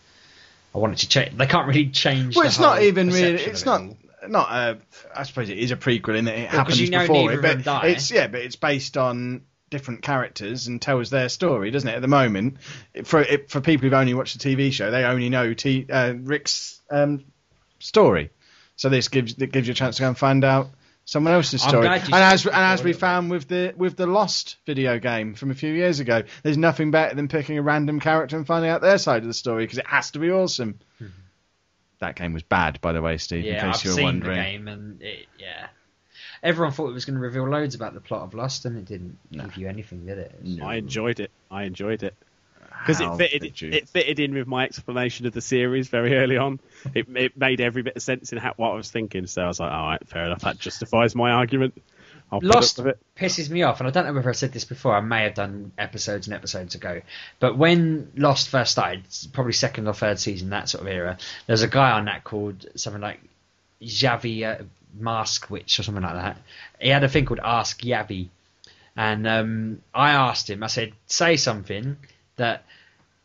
I 0.75 0.79
wanted 0.79 0.99
to 0.99 1.09
change. 1.09 1.37
They 1.37 1.47
can't 1.47 1.69
really 1.69 1.89
change. 1.91 2.37
Well, 2.37 2.47
it's 2.47 2.59
not 2.59 2.83
even 2.83 3.09
really. 3.09 3.35
It's 3.43 3.63
of 3.63 3.69
it 3.69 3.97
not. 4.23 4.31
Not 4.31 4.51
a. 4.51 4.79
I 5.15 5.23
suppose 5.25 5.51
it 5.51 5.59
is 5.59 5.71
a 5.71 5.77
prequel 5.77 6.17
in 6.17 6.25
that 6.25 6.39
it 6.39 6.49
'cause 6.49 6.59
happens 6.59 6.81
you 6.81 6.91
know 6.91 7.01
before 7.01 7.33
it, 7.33 7.43
but 7.43 7.63
die. 7.63 7.89
it's 7.89 8.11
yeah, 8.11 8.27
but 8.27 8.41
it's 8.41 8.57
based 8.57 8.97
on 8.97 9.43
different 9.71 10.03
characters 10.03 10.67
and 10.67 10.81
tells 10.81 11.11
their 11.11 11.29
story, 11.29 11.71
doesn't 11.71 11.89
it? 11.89 11.95
At 11.95 12.03
the 12.03 12.09
moment, 12.09 12.59
for 13.05 13.21
it, 13.21 13.51
for 13.51 13.61
people 13.61 13.85
who've 13.85 13.93
only 13.95 14.15
watched 14.15 14.41
the 14.41 14.57
TV 14.57 14.73
show, 14.73 14.91
they 14.91 15.05
only 15.05 15.29
know 15.29 15.53
T, 15.53 15.87
uh, 15.91 16.15
Rick's 16.17 16.81
um, 16.91 17.25
story. 17.81 18.31
So 18.77 18.89
this 18.89 19.09
gives 19.09 19.35
it 19.35 19.53
gives 19.53 19.69
you 19.69 19.73
a 19.73 19.75
chance 19.75 19.97
to 19.97 20.03
go 20.03 20.09
and 20.09 20.19
find 20.19 20.43
out 20.45 20.71
someone 21.05 21.35
else's 21.35 21.63
story. 21.63 21.87
And 21.87 22.15
as 22.15 22.47
and 22.47 22.55
as 22.55 22.83
we 22.83 22.93
found 22.93 23.31
with 23.31 23.49
the 23.49 23.75
with 23.77 23.97
the 23.97 24.07
Lost 24.07 24.57
video 24.67 24.99
game 24.99 25.35
from 25.35 25.51
a 25.51 25.55
few 25.55 25.73
years 25.73 26.01
ago, 26.01 26.23
there's 26.43 26.57
nothing 26.59 26.91
better 26.91 27.15
than 27.15 27.29
picking 27.29 27.59
a 27.59 27.63
random 27.63 28.01
character 28.01 28.37
and 28.37 28.47
finding 28.47 28.71
out 28.71 28.81
their 28.81 28.99
side 28.99 29.23
of 29.23 29.29
the 29.29 29.35
story 29.35 29.65
because 29.65 29.79
it 29.79 29.87
has 29.87 30.11
to 30.13 30.19
be 30.19 30.31
awesome. 30.31 30.79
That 32.01 32.17
game 32.17 32.33
was 32.33 32.43
bad, 32.43 32.81
by 32.81 32.93
the 32.93 33.01
way, 33.01 33.17
Steve. 33.19 33.45
in 33.47 33.55
Mm-hmm. 33.55 33.67
Yeah, 33.67 33.73
case 33.73 33.79
I've 33.81 33.85
you 33.85 33.91
were 33.91 33.97
seen 33.97 34.05
wondering. 34.05 34.37
the 34.37 34.43
game, 34.45 34.69
and 34.69 35.03
it, 35.03 35.27
yeah, 35.39 35.69
everyone 36.43 36.73
thought 36.73 36.89
it 36.89 36.93
was 36.93 37.05
going 37.05 37.15
to 37.15 37.21
reveal 37.21 37.49
loads 37.49 37.75
about 37.75 37.95
the 37.95 38.01
plot 38.01 38.23
of 38.23 38.35
Lost, 38.35 38.65
and 38.65 38.77
it 38.77 38.85
didn't 38.85 39.17
give 39.31 39.57
you 39.57 39.69
anything, 39.69 40.05
did 40.05 40.19
it? 40.19 40.61
I 40.63 40.75
enjoyed 40.77 41.21
it. 41.21 41.31
I 41.51 41.65
enjoyed 41.65 42.03
it 42.03 42.15
because 42.87 43.01
it 43.01 43.17
fitted. 43.17 43.55
did? 43.55 43.75
It 43.75 43.89
fitted 43.89 44.21
in 44.21 44.35
with 44.35 44.47
my 44.47 44.65
explanation 44.65 45.27
of 45.27 45.33
the 45.33 45.41
series 45.41 45.89
very 45.89 46.17
early 46.17 46.37
on. 46.37 46.61
It, 46.95 47.07
it 47.17 47.37
made 47.37 47.61
every 47.61 47.83
bit 47.83 47.97
of 47.97 48.03
sense 48.03 48.33
in 48.33 48.39
how, 48.39 48.53
what 48.57 48.71
I 48.71 48.75
was 48.75 48.91
thinking. 48.91 49.27
So 49.27 49.43
I 49.43 49.47
was 49.47 49.61
like, 49.61 49.73
all 49.73 49.87
right, 49.87 50.09
fair 50.09 50.27
enough. 50.27 50.43
That 50.43 50.59
justifies 50.59 51.15
my 51.15 51.31
argument. 51.31 51.81
I'll 52.31 52.41
Lost 52.43 52.81
up 52.81 52.87
it. 52.87 52.99
pisses 53.17 53.49
me 53.49 53.63
off, 53.63 53.81
and 53.81 53.87
I 53.87 53.91
don't 53.91 54.07
know 54.07 54.13
whether 54.13 54.31
I 54.31 54.33
said 54.33 54.53
this 54.53 54.65
before. 54.65 54.95
I 54.97 55.01
may 55.01 55.25
have 55.25 55.35
done 55.35 55.73
episodes 55.79 56.27
and 56.27 56.35
episodes 56.35 56.75
ago, 56.75 57.03
but 57.39 57.57
when 57.57 58.11
Lost 58.17 58.49
first 58.49 58.73
started, 58.73 59.05
probably 59.33 59.53
second 59.53 59.87
or 59.87 59.95
third 59.95 60.19
season, 60.19 60.51
that 60.51 60.69
sort 60.69 60.83
of 60.83 60.89
era, 60.89 61.19
there 61.47 61.55
was 61.55 61.63
a 61.63 61.69
guy 61.69 61.93
on 61.93 62.07
that 62.07 62.25
called 62.25 62.67
something 62.77 63.03
like 63.03 63.21
Javi 63.81 64.43
uh, 64.43 64.65
Mask 64.99 65.49
Witch 65.51 65.79
or 65.79 65.83
something 65.83 66.03
like 66.03 66.15
that. 66.15 66.39
He 66.81 66.89
had 66.89 67.05
a 67.05 67.09
thing 67.09 67.27
called 67.27 67.41
Ask 67.45 67.83
Yavi, 67.83 68.29
and 68.97 69.27
um, 69.29 69.83
I 69.95 70.13
asked 70.13 70.49
him. 70.49 70.63
I 70.63 70.69
said, 70.69 70.93
"Say 71.07 71.37
something 71.37 71.99
that." 72.37 72.65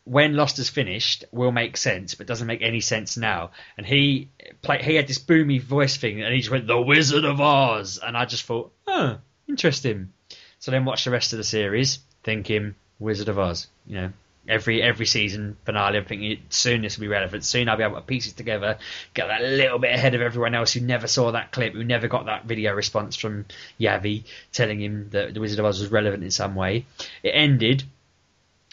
When 0.04 0.34
Lost 0.34 0.58
is 0.58 0.70
finished, 0.70 1.24
will 1.30 1.52
make 1.52 1.76
sense, 1.76 2.14
but 2.14 2.26
doesn't 2.26 2.46
make 2.46 2.62
any 2.62 2.80
sense 2.80 3.16
now. 3.16 3.50
And 3.76 3.86
he 3.86 4.28
play, 4.62 4.82
he 4.82 4.94
had 4.96 5.06
this 5.06 5.18
boomy 5.18 5.60
voice 5.60 5.98
thing, 5.98 6.22
and 6.22 6.32
he 6.32 6.40
just 6.40 6.50
went, 6.50 6.66
"The 6.66 6.80
Wizard 6.80 7.24
of 7.24 7.40
Oz," 7.40 8.00
and 8.02 8.16
I 8.16 8.24
just 8.24 8.44
thought, 8.44 8.72
"Oh, 8.86 9.18
interesting." 9.46 10.12
So 10.58 10.70
then 10.70 10.84
watched 10.84 11.04
the 11.04 11.10
rest 11.10 11.32
of 11.32 11.36
the 11.36 11.44
series, 11.44 12.00
thinking 12.24 12.74
Wizard 12.98 13.28
of 13.28 13.38
Oz. 13.38 13.68
You 13.86 13.94
know, 13.96 14.12
every 14.48 14.82
every 14.82 15.06
season 15.06 15.58
finale, 15.64 15.98
I'm 15.98 16.06
thinking 16.06 16.42
soon 16.48 16.82
this 16.82 16.96
will 16.96 17.02
be 17.02 17.08
relevant. 17.08 17.44
Soon 17.44 17.68
I'll 17.68 17.76
be 17.76 17.84
able 17.84 17.96
to 17.96 18.00
piece 18.00 18.26
it 18.26 18.36
together, 18.36 18.78
get 19.14 19.28
that 19.28 19.42
little 19.42 19.78
bit 19.78 19.94
ahead 19.94 20.14
of 20.14 20.22
everyone 20.22 20.54
else 20.54 20.72
who 20.72 20.80
never 20.80 21.06
saw 21.06 21.30
that 21.32 21.52
clip, 21.52 21.74
who 21.74 21.84
never 21.84 22.08
got 22.08 22.24
that 22.26 22.46
video 22.46 22.72
response 22.74 23.16
from 23.16 23.44
Yavi 23.78 24.24
telling 24.52 24.80
him 24.80 25.10
that 25.10 25.34
the 25.34 25.40
Wizard 25.40 25.58
of 25.60 25.66
Oz 25.66 25.80
was 25.80 25.92
relevant 25.92 26.24
in 26.24 26.30
some 26.30 26.54
way. 26.54 26.86
It 27.22 27.30
ended. 27.30 27.84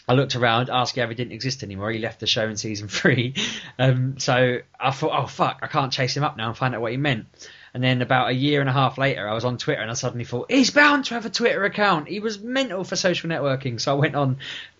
I 0.08 0.14
looked 0.14 0.34
around, 0.36 0.70
Ask 0.70 0.94
Yavi 0.94 1.14
didn't 1.14 1.32
exist 1.32 1.62
anymore. 1.62 1.90
He 1.90 1.98
left 1.98 2.20
the 2.20 2.26
show 2.26 2.48
in 2.48 2.56
season 2.56 2.88
three. 2.98 3.34
Um, 3.78 4.18
so 4.18 4.58
I 4.80 4.90
thought, 4.90 5.12
oh 5.12 5.26
fuck, 5.26 5.58
I 5.62 5.66
can't 5.66 5.92
chase 5.92 6.16
him 6.16 6.24
up 6.24 6.36
now 6.36 6.48
and 6.48 6.56
find 6.56 6.74
out 6.74 6.80
what 6.80 6.92
he 6.92 6.96
meant. 6.96 7.26
And 7.74 7.84
then 7.84 8.00
about 8.00 8.30
a 8.30 8.32
year 8.32 8.60
and 8.60 8.70
a 8.70 8.72
half 8.72 8.96
later, 8.96 9.28
I 9.28 9.34
was 9.34 9.44
on 9.44 9.58
Twitter 9.58 9.82
and 9.82 9.90
I 9.90 9.94
suddenly 9.94 10.24
thought, 10.24 10.50
he's 10.50 10.70
bound 10.70 11.04
to 11.06 11.14
have 11.14 11.26
a 11.26 11.30
Twitter 11.30 11.64
account. 11.64 12.08
He 12.08 12.20
was 12.20 12.40
mental 12.40 12.82
for 12.84 12.96
social 12.96 13.28
networking. 13.28 13.78
So 13.78 13.92
I 13.92 13.98
went 13.98 14.16
on, 14.16 14.38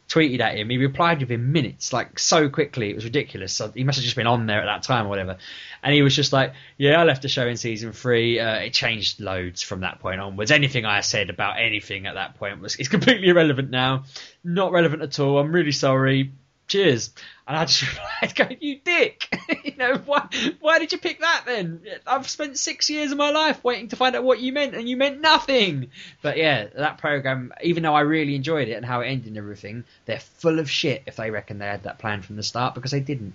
tweeted 0.08 0.40
at 0.40 0.56
him. 0.56 0.70
He 0.70 0.78
replied 0.78 1.20
within 1.20 1.52
minutes, 1.52 1.92
like 1.92 2.18
so 2.18 2.48
quickly. 2.48 2.90
It 2.90 2.94
was 2.94 3.04
ridiculous. 3.04 3.52
So 3.52 3.70
he 3.70 3.84
must 3.84 3.98
have 3.98 4.04
just 4.04 4.16
been 4.16 4.26
on 4.26 4.46
there 4.46 4.60
at 4.60 4.64
that 4.64 4.82
time 4.82 5.06
or 5.06 5.08
whatever. 5.10 5.36
And 5.82 5.94
he 5.94 6.02
was 6.02 6.16
just 6.16 6.32
like, 6.32 6.54
yeah, 6.78 7.00
I 7.00 7.04
left 7.04 7.22
the 7.22 7.28
show 7.28 7.46
in 7.46 7.56
season 7.56 7.92
three. 7.92 8.40
Uh, 8.40 8.56
it 8.56 8.72
changed 8.72 9.20
loads 9.20 9.62
from 9.62 9.80
that 9.80 10.00
point 10.00 10.20
onwards. 10.20 10.50
Anything 10.50 10.86
I 10.86 11.00
said 11.02 11.30
about 11.30 11.60
anything 11.60 12.06
at 12.06 12.14
that 12.14 12.36
point 12.36 12.60
was 12.60 12.76
is 12.76 12.88
completely 12.88 13.28
irrelevant 13.28 13.70
now. 13.70 14.04
Not 14.42 14.72
relevant 14.72 15.02
at 15.02 15.18
all. 15.20 15.38
I'm 15.38 15.52
really 15.52 15.72
sorry. 15.72 16.32
Cheers. 16.68 17.14
And 17.46 17.56
I 17.56 17.64
just 17.64 17.82
replied, 18.22 18.34
going, 18.36 18.58
you 18.60 18.78
dick. 18.84 19.34
you 19.64 19.74
know, 19.76 19.96
why, 20.04 20.28
why 20.60 20.78
did 20.78 20.92
you 20.92 20.98
pick 20.98 21.20
that 21.20 21.44
then? 21.46 21.80
I've 22.06 22.28
spent 22.28 22.58
six 22.58 22.90
years 22.90 23.10
of 23.10 23.18
my 23.18 23.30
life 23.30 23.64
waiting 23.64 23.88
to 23.88 23.96
find 23.96 24.14
out 24.14 24.22
what 24.22 24.38
you 24.38 24.52
meant, 24.52 24.74
and 24.74 24.86
you 24.88 24.96
meant 24.96 25.20
nothing. 25.20 25.90
But 26.20 26.36
yeah, 26.36 26.66
that 26.76 26.98
program, 26.98 27.52
even 27.62 27.82
though 27.82 27.94
I 27.94 28.02
really 28.02 28.34
enjoyed 28.34 28.68
it 28.68 28.74
and 28.74 28.84
how 28.84 29.00
it 29.00 29.06
ended 29.06 29.28
and 29.28 29.38
everything, 29.38 29.84
they're 30.04 30.20
full 30.20 30.58
of 30.58 30.70
shit 30.70 31.04
if 31.06 31.16
they 31.16 31.30
reckon 31.30 31.58
they 31.58 31.66
had 31.66 31.84
that 31.84 31.98
plan 31.98 32.20
from 32.20 32.36
the 32.36 32.42
start 32.42 32.74
because 32.74 32.90
they 32.90 33.00
didn't. 33.00 33.32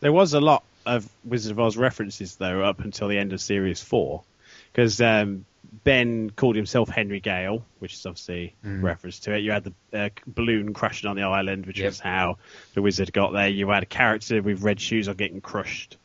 There 0.00 0.12
was 0.12 0.32
a 0.32 0.40
lot 0.40 0.64
of 0.86 1.06
Wizard 1.24 1.52
of 1.52 1.60
Oz 1.60 1.76
references 1.76 2.36
though 2.36 2.62
up 2.62 2.80
until 2.80 3.08
the 3.08 3.18
end 3.18 3.34
of 3.34 3.42
series 3.42 3.82
four, 3.82 4.22
because 4.72 4.98
um, 5.02 5.44
Ben 5.84 6.30
called 6.30 6.56
himself 6.56 6.88
Henry 6.88 7.20
Gale, 7.20 7.64
which 7.78 7.94
is 7.94 8.04
obviously 8.06 8.54
a 8.64 8.68
reference 8.68 9.20
to 9.20 9.34
it. 9.34 9.38
You 9.38 9.52
had 9.52 9.64
the 9.64 9.72
uh, 9.98 10.08
balloon 10.26 10.74
crashing 10.74 11.08
on 11.08 11.16
the 11.16 11.22
island, 11.22 11.66
which 11.66 11.78
Yep. 11.78 11.86
was 11.86 12.00
how 12.00 12.38
the 12.74 12.82
wizard 12.82 13.12
got 13.12 13.32
there. 13.32 13.48
You 13.48 13.68
had 13.70 13.82
a 13.82 13.86
character 13.86 14.42
with 14.42 14.62
red 14.62 14.80
shoes 14.80 15.08
on 15.08 15.16
getting 15.16 15.40
crushed. 15.40 15.96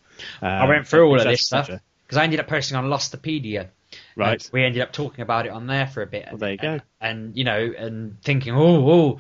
I 0.42 0.60
Um, 0.64 0.70
went 0.70 0.88
through 0.88 1.08
all 1.08 1.18
of 1.20 1.24
this 1.26 1.46
stuff 1.46 1.68
because 1.68 2.18
I 2.18 2.24
ended 2.24 2.40
up 2.40 2.48
posting 2.48 2.78
on 2.78 2.86
Lostpedia. 2.86 3.68
Right. 4.16 4.42
Uh, 4.44 4.50
we 4.52 4.64
ended 4.64 4.82
up 4.82 4.92
talking 4.92 5.22
about 5.22 5.46
it 5.46 5.50
on 5.50 5.68
there 5.68 5.88
for 5.88 6.02
a 6.02 6.08
bit. 6.08 6.26
Well, 6.30 6.38
there 6.38 6.52
you 6.52 6.58
go. 6.58 6.80
And, 7.02 7.36
you 7.38 7.44
know, 7.44 7.74
and 7.78 8.22
thinking, 8.22 8.54
oh, 8.54 8.92
oh, 8.92 9.18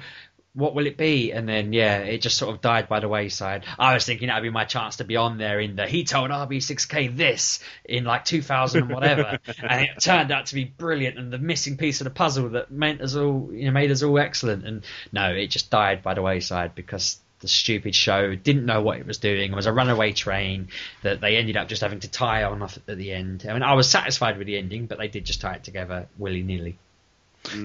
what 0.55 0.73
will 0.73 0.87
it 0.87 0.97
be? 0.97 1.31
And 1.31 1.47
then, 1.47 1.73
yeah, 1.73 1.97
it 1.97 2.21
just 2.21 2.37
sort 2.37 2.55
of 2.55 2.61
died 2.61 2.87
by 2.87 3.01
the 3.01 3.09
wayside. 3.09 3.65
I 3.77 3.93
was 3.93 4.05
thinking 4.05 4.29
that'd 4.29 4.41
be 4.41 4.49
my 4.49 4.63
chance 4.63 4.97
to 4.97 5.03
be 5.03 5.17
on 5.17 5.37
there 5.37 5.59
in 5.59 5.75
the 5.75 5.85
he 5.85 6.05
told 6.05 6.31
RB6K 6.31 7.15
this 7.15 7.59
in 7.83 8.05
like 8.05 8.25
2000 8.25 8.83
and 8.83 8.91
whatever. 8.91 9.37
and 9.63 9.81
it 9.81 10.01
turned 10.01 10.31
out 10.31 10.47
to 10.47 10.55
be 10.55 10.63
brilliant 10.63 11.19
and 11.19 11.31
the 11.31 11.37
missing 11.37 11.77
piece 11.77 11.99
of 11.99 12.05
the 12.05 12.11
puzzle 12.11 12.49
that 12.49 12.71
meant 12.71 13.01
us 13.01 13.15
all, 13.15 13.49
you 13.51 13.65
know, 13.65 13.71
made 13.71 13.91
us 13.91 14.01
all 14.01 14.17
excellent. 14.17 14.65
And 14.65 14.83
no, 15.11 15.33
it 15.33 15.47
just 15.47 15.69
died 15.69 16.01
by 16.01 16.13
the 16.13 16.21
wayside 16.21 16.73
because 16.73 17.19
the 17.41 17.49
stupid 17.49 17.93
show 17.93 18.33
didn't 18.33 18.65
know 18.65 18.81
what 18.81 18.97
it 18.97 19.05
was 19.05 19.17
doing. 19.17 19.51
It 19.51 19.55
was 19.55 19.65
a 19.65 19.73
runaway 19.73 20.13
train 20.13 20.69
that 21.03 21.19
they 21.19 21.35
ended 21.35 21.57
up 21.57 21.67
just 21.67 21.81
having 21.81 21.99
to 21.99 22.07
tie 22.09 22.43
on 22.43 22.61
off 22.61 22.77
at 22.87 22.97
the 22.97 23.11
end. 23.11 23.45
I 23.47 23.53
mean, 23.53 23.61
I 23.61 23.73
was 23.73 23.89
satisfied 23.89 24.37
with 24.37 24.47
the 24.47 24.57
ending, 24.57 24.85
but 24.85 24.97
they 24.97 25.09
did 25.09 25.25
just 25.25 25.41
tie 25.41 25.55
it 25.55 25.63
together 25.65 26.07
willy 26.17 26.43
nilly. 26.43 26.77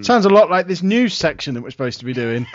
Sounds 0.03 0.25
a 0.25 0.29
lot 0.29 0.51
like 0.51 0.67
this 0.67 0.83
news 0.83 1.15
section 1.15 1.55
that 1.55 1.63
we're 1.63 1.71
supposed 1.71 2.01
to 2.01 2.05
be 2.05 2.13
doing. 2.13 2.47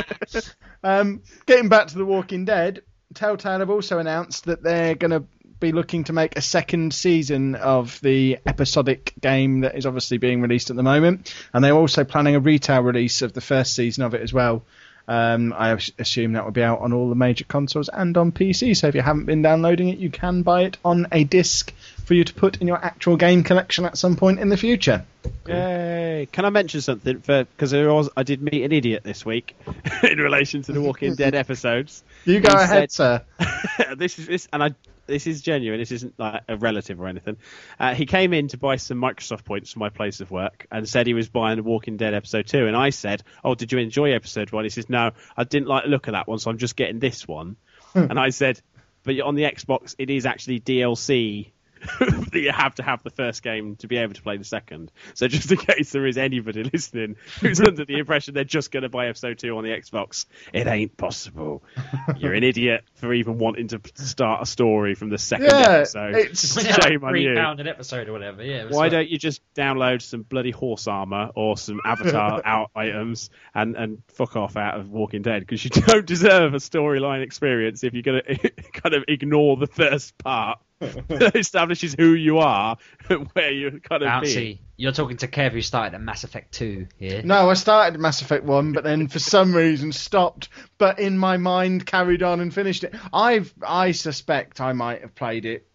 um, 0.82 1.22
getting 1.46 1.68
back 1.68 1.88
to 1.88 1.98
The 1.98 2.04
Walking 2.04 2.44
Dead, 2.44 2.82
Telltale 3.14 3.60
have 3.60 3.70
also 3.70 3.98
announced 3.98 4.44
that 4.44 4.62
they're 4.62 4.94
going 4.94 5.10
to 5.10 5.24
be 5.60 5.72
looking 5.72 6.04
to 6.04 6.12
make 6.12 6.36
a 6.36 6.40
second 6.40 6.94
season 6.94 7.54
of 7.56 8.00
the 8.00 8.38
episodic 8.46 9.12
game 9.20 9.60
that 9.60 9.76
is 9.76 9.86
obviously 9.86 10.18
being 10.18 10.40
released 10.40 10.70
at 10.70 10.76
the 10.76 10.82
moment, 10.82 11.34
and 11.52 11.64
they're 11.64 11.72
also 11.72 12.04
planning 12.04 12.36
a 12.36 12.40
retail 12.40 12.82
release 12.82 13.22
of 13.22 13.32
the 13.32 13.40
first 13.40 13.74
season 13.74 14.04
of 14.04 14.14
it 14.14 14.22
as 14.22 14.32
well. 14.32 14.64
Um, 15.08 15.54
I 15.56 15.78
assume 15.98 16.34
that 16.34 16.44
will 16.44 16.52
be 16.52 16.62
out 16.62 16.80
on 16.80 16.92
all 16.92 17.08
the 17.08 17.14
major 17.14 17.44
consoles 17.44 17.88
and 17.88 18.14
on 18.18 18.30
PC. 18.30 18.76
So 18.76 18.88
if 18.88 18.94
you 18.94 19.00
haven't 19.00 19.24
been 19.24 19.40
downloading 19.40 19.88
it, 19.88 19.98
you 19.98 20.10
can 20.10 20.42
buy 20.42 20.64
it 20.64 20.76
on 20.84 21.06
a 21.10 21.24
disc 21.24 21.72
for 22.08 22.14
you 22.14 22.24
to 22.24 22.32
put 22.32 22.56
in 22.56 22.66
your 22.66 22.82
actual 22.82 23.18
game 23.18 23.42
collection 23.44 23.84
at 23.84 23.98
some 23.98 24.16
point 24.16 24.40
in 24.40 24.48
the 24.48 24.56
future. 24.56 25.04
Yay! 25.46 26.26
Can 26.32 26.46
I 26.46 26.50
mention 26.50 26.80
something? 26.80 27.20
For 27.20 27.44
because 27.44 27.74
I 27.74 27.86
was 27.86 28.08
I 28.16 28.22
did 28.22 28.40
meet 28.42 28.64
an 28.64 28.72
idiot 28.72 29.02
this 29.04 29.26
week 29.26 29.54
in 30.02 30.18
relation 30.18 30.62
to 30.62 30.72
the 30.72 30.80
Walking 30.80 31.14
Dead 31.14 31.34
episodes. 31.44 32.02
You 32.24 32.40
go 32.40 32.56
He 32.56 32.64
ahead, 32.64 32.90
said- 32.90 33.20
sir. 33.38 33.94
this 33.96 34.18
is 34.18 34.26
this, 34.26 34.48
and 34.52 34.62
I 34.64 34.70
this 35.06 35.26
is 35.26 35.42
genuine. 35.42 35.78
This 35.80 35.92
isn't 35.92 36.18
like 36.18 36.42
a 36.48 36.56
relative 36.56 36.98
or 36.98 37.08
anything. 37.08 37.36
Uh, 37.78 37.94
he 37.94 38.06
came 38.06 38.32
in 38.32 38.48
to 38.48 38.56
buy 38.58 38.76
some 38.76 38.98
Microsoft 38.98 39.44
points 39.44 39.72
for 39.72 39.78
my 39.78 39.90
place 39.90 40.20
of 40.20 40.30
work 40.30 40.66
and 40.70 40.88
said 40.88 41.06
he 41.06 41.14
was 41.14 41.28
buying 41.28 41.56
The 41.56 41.62
Walking 41.62 41.98
Dead 41.98 42.14
episode 42.14 42.46
two. 42.46 42.66
And 42.66 42.76
I 42.76 42.88
said, 42.90 43.22
"Oh, 43.44 43.54
did 43.54 43.70
you 43.70 43.78
enjoy 43.78 44.12
episode 44.12 44.50
one?" 44.50 44.64
He 44.64 44.70
says, 44.70 44.88
"No, 44.88 45.10
I 45.36 45.44
didn't 45.44 45.68
like 45.68 45.84
the 45.84 45.90
look 45.90 46.06
of 46.08 46.12
that 46.12 46.26
one, 46.26 46.38
so 46.38 46.50
I'm 46.50 46.58
just 46.58 46.74
getting 46.74 47.00
this 47.00 47.28
one." 47.28 47.56
and 47.94 48.18
I 48.18 48.30
said, 48.30 48.60
"But 49.02 49.20
on 49.20 49.34
the 49.34 49.42
Xbox, 49.44 49.94
it 49.98 50.08
is 50.08 50.24
actually 50.24 50.60
DLC." 50.60 51.50
that 52.00 52.40
you 52.40 52.50
have 52.52 52.74
to 52.76 52.82
have 52.82 53.02
the 53.02 53.10
first 53.10 53.42
game 53.42 53.76
to 53.76 53.86
be 53.88 53.96
able 53.96 54.14
to 54.14 54.22
play 54.22 54.36
the 54.36 54.44
second. 54.44 54.90
So 55.14 55.28
just 55.28 55.50
in 55.50 55.58
case 55.58 55.92
there 55.92 56.06
is 56.06 56.18
anybody 56.18 56.64
listening 56.64 57.16
who's 57.40 57.60
under 57.60 57.84
the 57.84 57.98
impression 57.98 58.34
they're 58.34 58.44
just 58.44 58.70
going 58.70 58.82
to 58.82 58.88
buy 58.88 59.08
episode 59.08 59.38
two 59.38 59.56
on 59.56 59.64
the 59.64 59.70
Xbox, 59.70 60.26
it 60.52 60.66
ain't 60.66 60.96
possible. 60.96 61.62
You're 62.16 62.34
an 62.34 62.44
idiot 62.44 62.84
for 62.94 63.12
even 63.12 63.38
wanting 63.38 63.68
to 63.68 63.80
start 63.94 64.42
a 64.42 64.46
story 64.46 64.94
from 64.94 65.10
the 65.10 65.18
second 65.18 65.46
Yeah, 65.46 65.70
episode. 65.70 66.14
it's- 66.14 66.84
Shame 66.84 67.04
on 67.04 67.10
three 67.10 67.24
you. 67.24 67.34
pound 67.34 67.60
an 67.60 67.68
episode 67.68 68.08
or 68.08 68.12
whatever. 68.12 68.42
Yeah. 68.42 68.64
Why 68.68 68.78
like- 68.84 68.92
don't 68.92 69.08
you 69.08 69.18
just 69.18 69.40
download 69.54 70.02
some 70.02 70.22
bloody 70.22 70.50
horse 70.50 70.86
armor 70.86 71.30
or 71.34 71.56
some 71.56 71.80
Avatar 71.84 72.42
out 72.44 72.70
items 72.74 73.30
and, 73.54 73.76
and 73.76 74.02
fuck 74.08 74.36
off 74.36 74.56
out 74.56 74.78
of 74.78 74.90
Walking 74.90 75.22
Dead? 75.22 75.40
Because 75.40 75.64
you 75.64 75.70
don't 75.70 76.06
deserve 76.06 76.54
a 76.54 76.58
storyline 76.58 77.22
experience 77.22 77.84
if 77.84 77.94
you're 77.94 78.02
going 78.02 78.22
to 78.24 78.50
kind 78.72 78.94
of 78.94 79.04
ignore 79.08 79.56
the 79.56 79.66
first 79.66 80.16
part 80.18 80.58
that 80.58 80.67
establishes 81.34 81.94
who 81.98 82.14
you 82.14 82.38
are 82.38 82.76
and 83.08 83.28
where 83.32 83.50
you're 83.50 83.78
kind 83.80 84.02
of 84.02 84.22
being. 84.22 84.36
Bouncy. 84.36 84.58
You're 84.76 84.92
talking 84.92 85.16
to 85.18 85.28
Kev 85.28 85.52
who 85.52 85.60
started 85.60 85.94
at 85.94 86.00
Mass 86.00 86.22
Effect 86.24 86.52
2 86.52 86.86
here. 86.98 87.22
No, 87.24 87.50
I 87.50 87.54
started 87.54 87.98
Mass 87.98 88.22
Effect 88.22 88.44
1, 88.44 88.72
but 88.72 88.84
then 88.84 89.08
for 89.08 89.18
some 89.18 89.52
reason 89.54 89.90
stopped, 89.90 90.48
but 90.78 91.00
in 91.00 91.18
my 91.18 91.36
mind 91.36 91.84
carried 91.84 92.22
on 92.22 92.38
and 92.40 92.54
finished 92.54 92.84
it. 92.84 92.94
I've, 93.12 93.52
I 93.66 93.90
suspect 93.92 94.60
I 94.60 94.72
might 94.72 95.00
have 95.00 95.14
played 95.16 95.46
it 95.46 95.66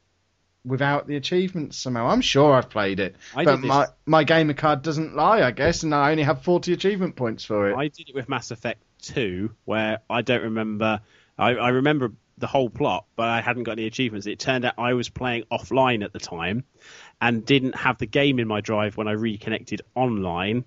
without 0.66 1.06
the 1.08 1.18
achievements 1.18 1.78
somehow. 1.78 2.08
I'm 2.08 2.22
sure 2.22 2.54
I've 2.54 2.70
played 2.70 3.02
it, 3.02 3.18
I 3.36 3.44
but 3.44 3.56
did 3.56 3.64
this- 3.64 3.70
my, 3.70 3.88
my 4.06 4.24
gamer 4.24 4.54
card 4.54 4.84
doesn't 4.84 5.16
lie, 5.16 5.42
I 5.42 5.52
guess, 5.52 5.84
and 5.84 5.94
I 5.94 6.12
only 6.12 6.24
have 6.24 6.44
40 6.44 6.72
achievement 6.72 7.18
points 7.18 7.44
for 7.44 7.70
it. 7.70 7.76
I 7.76 7.90
did 7.90 8.08
it 8.08 8.16
with 8.16 8.30
Mass 8.30 8.52
Effect 8.52 8.82
2, 9.02 9.52
where 9.66 10.00
I 10.10 10.22
don't 10.22 10.44
remember. 10.44 11.02
I, 11.38 11.50
I 11.50 11.70
remember 11.70 12.14
the 12.44 12.48
whole 12.48 12.70
plot, 12.70 13.06
but 13.16 13.30
I 13.30 13.40
hadn't 13.40 13.64
got 13.64 13.72
any 13.74 13.88
achievements. 13.88 14.28
It 14.28 14.38
turned 14.38 14.66
out 14.66 14.74
I 14.78 14.94
was 14.96 15.08
playing 15.08 15.46
offline 15.50 16.04
at 16.04 16.12
the 16.12 16.20
time 16.20 16.66
and 17.22 17.46
didn't 17.46 17.74
have 17.76 17.98
the 18.00 18.06
game 18.06 18.38
in 18.38 18.50
my 18.50 18.60
drive 18.60 18.98
when 18.98 19.08
I 19.08 19.14
reconnected 19.14 19.82
online 19.96 20.66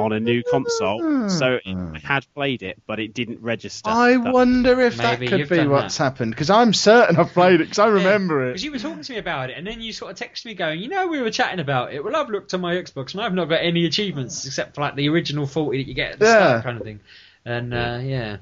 on 0.00 0.12
a 0.12 0.18
new 0.18 0.42
console. 0.42 1.28
So 1.28 1.60
I 1.64 2.00
had 2.02 2.26
played 2.34 2.64
it, 2.64 2.82
but 2.88 2.98
it 2.98 3.14
didn't 3.14 3.40
register. 3.40 3.88
I 3.88 4.16
That- 4.16 4.32
wonder 4.34 4.80
if 4.80 4.98
Maybe 4.98 5.28
that 5.28 5.38
could 5.38 5.48
be 5.48 5.64
what's 5.68 5.96
that. 5.98 6.02
happened, 6.02 6.32
because 6.32 6.50
I'm 6.50 6.72
certain 6.74 7.14
I've 7.16 7.32
played 7.32 7.60
it, 7.60 7.64
because 7.64 7.78
I 7.78 7.86
remember 7.86 8.46
Because 8.48 8.48
it. 8.48 8.52
Because 8.52 8.64
you 8.64 8.72
were 8.72 8.78
talking 8.90 9.04
to 9.04 9.12
me 9.12 9.18
about 9.18 9.50
it, 9.50 9.56
and 9.58 9.64
then 9.64 9.80
you 9.80 9.92
sort 9.92 10.10
of 10.10 10.18
texted 10.28 10.46
me 10.46 10.54
going, 10.54 10.80
you 10.80 10.88
know, 10.88 11.06
we 11.06 11.20
were 11.22 11.30
chatting 11.30 11.60
about 11.60 11.92
it. 11.94 12.02
Well, 12.02 12.16
I've 12.16 12.30
looked 12.30 12.52
on 12.52 12.60
my 12.62 12.74
Xbox, 12.74 13.12
and 13.14 13.22
I've 13.22 13.34
not 13.34 13.48
got 13.48 13.60
any 13.62 13.86
achievements 13.86 14.44
except 14.44 14.74
for 14.74 14.80
like 14.80 14.96
the 14.96 15.08
original 15.08 15.46
40 15.46 15.78
that 15.78 15.86
you 15.88 15.94
get 15.94 16.12
at 16.14 16.18
the 16.18 16.24
Yeah. 16.24 16.32
start, 16.48 16.64
kind 16.64 16.78
of 16.78 16.82
thing. 16.84 17.00
And 17.44 17.72
uh, 17.72 18.00
yeah, 18.02 18.36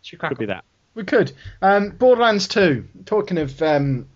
should 0.00 0.18
crack 0.20 0.30
Could 0.30 0.38
be 0.38 0.46
that. 0.46 0.64
We 0.94 1.04
could. 1.04 1.32
Um, 1.62 1.90
Borderlands 1.90 2.48
2. 2.48 2.86
Talking 3.04 3.38
of 3.38 3.62
um, 3.62 4.08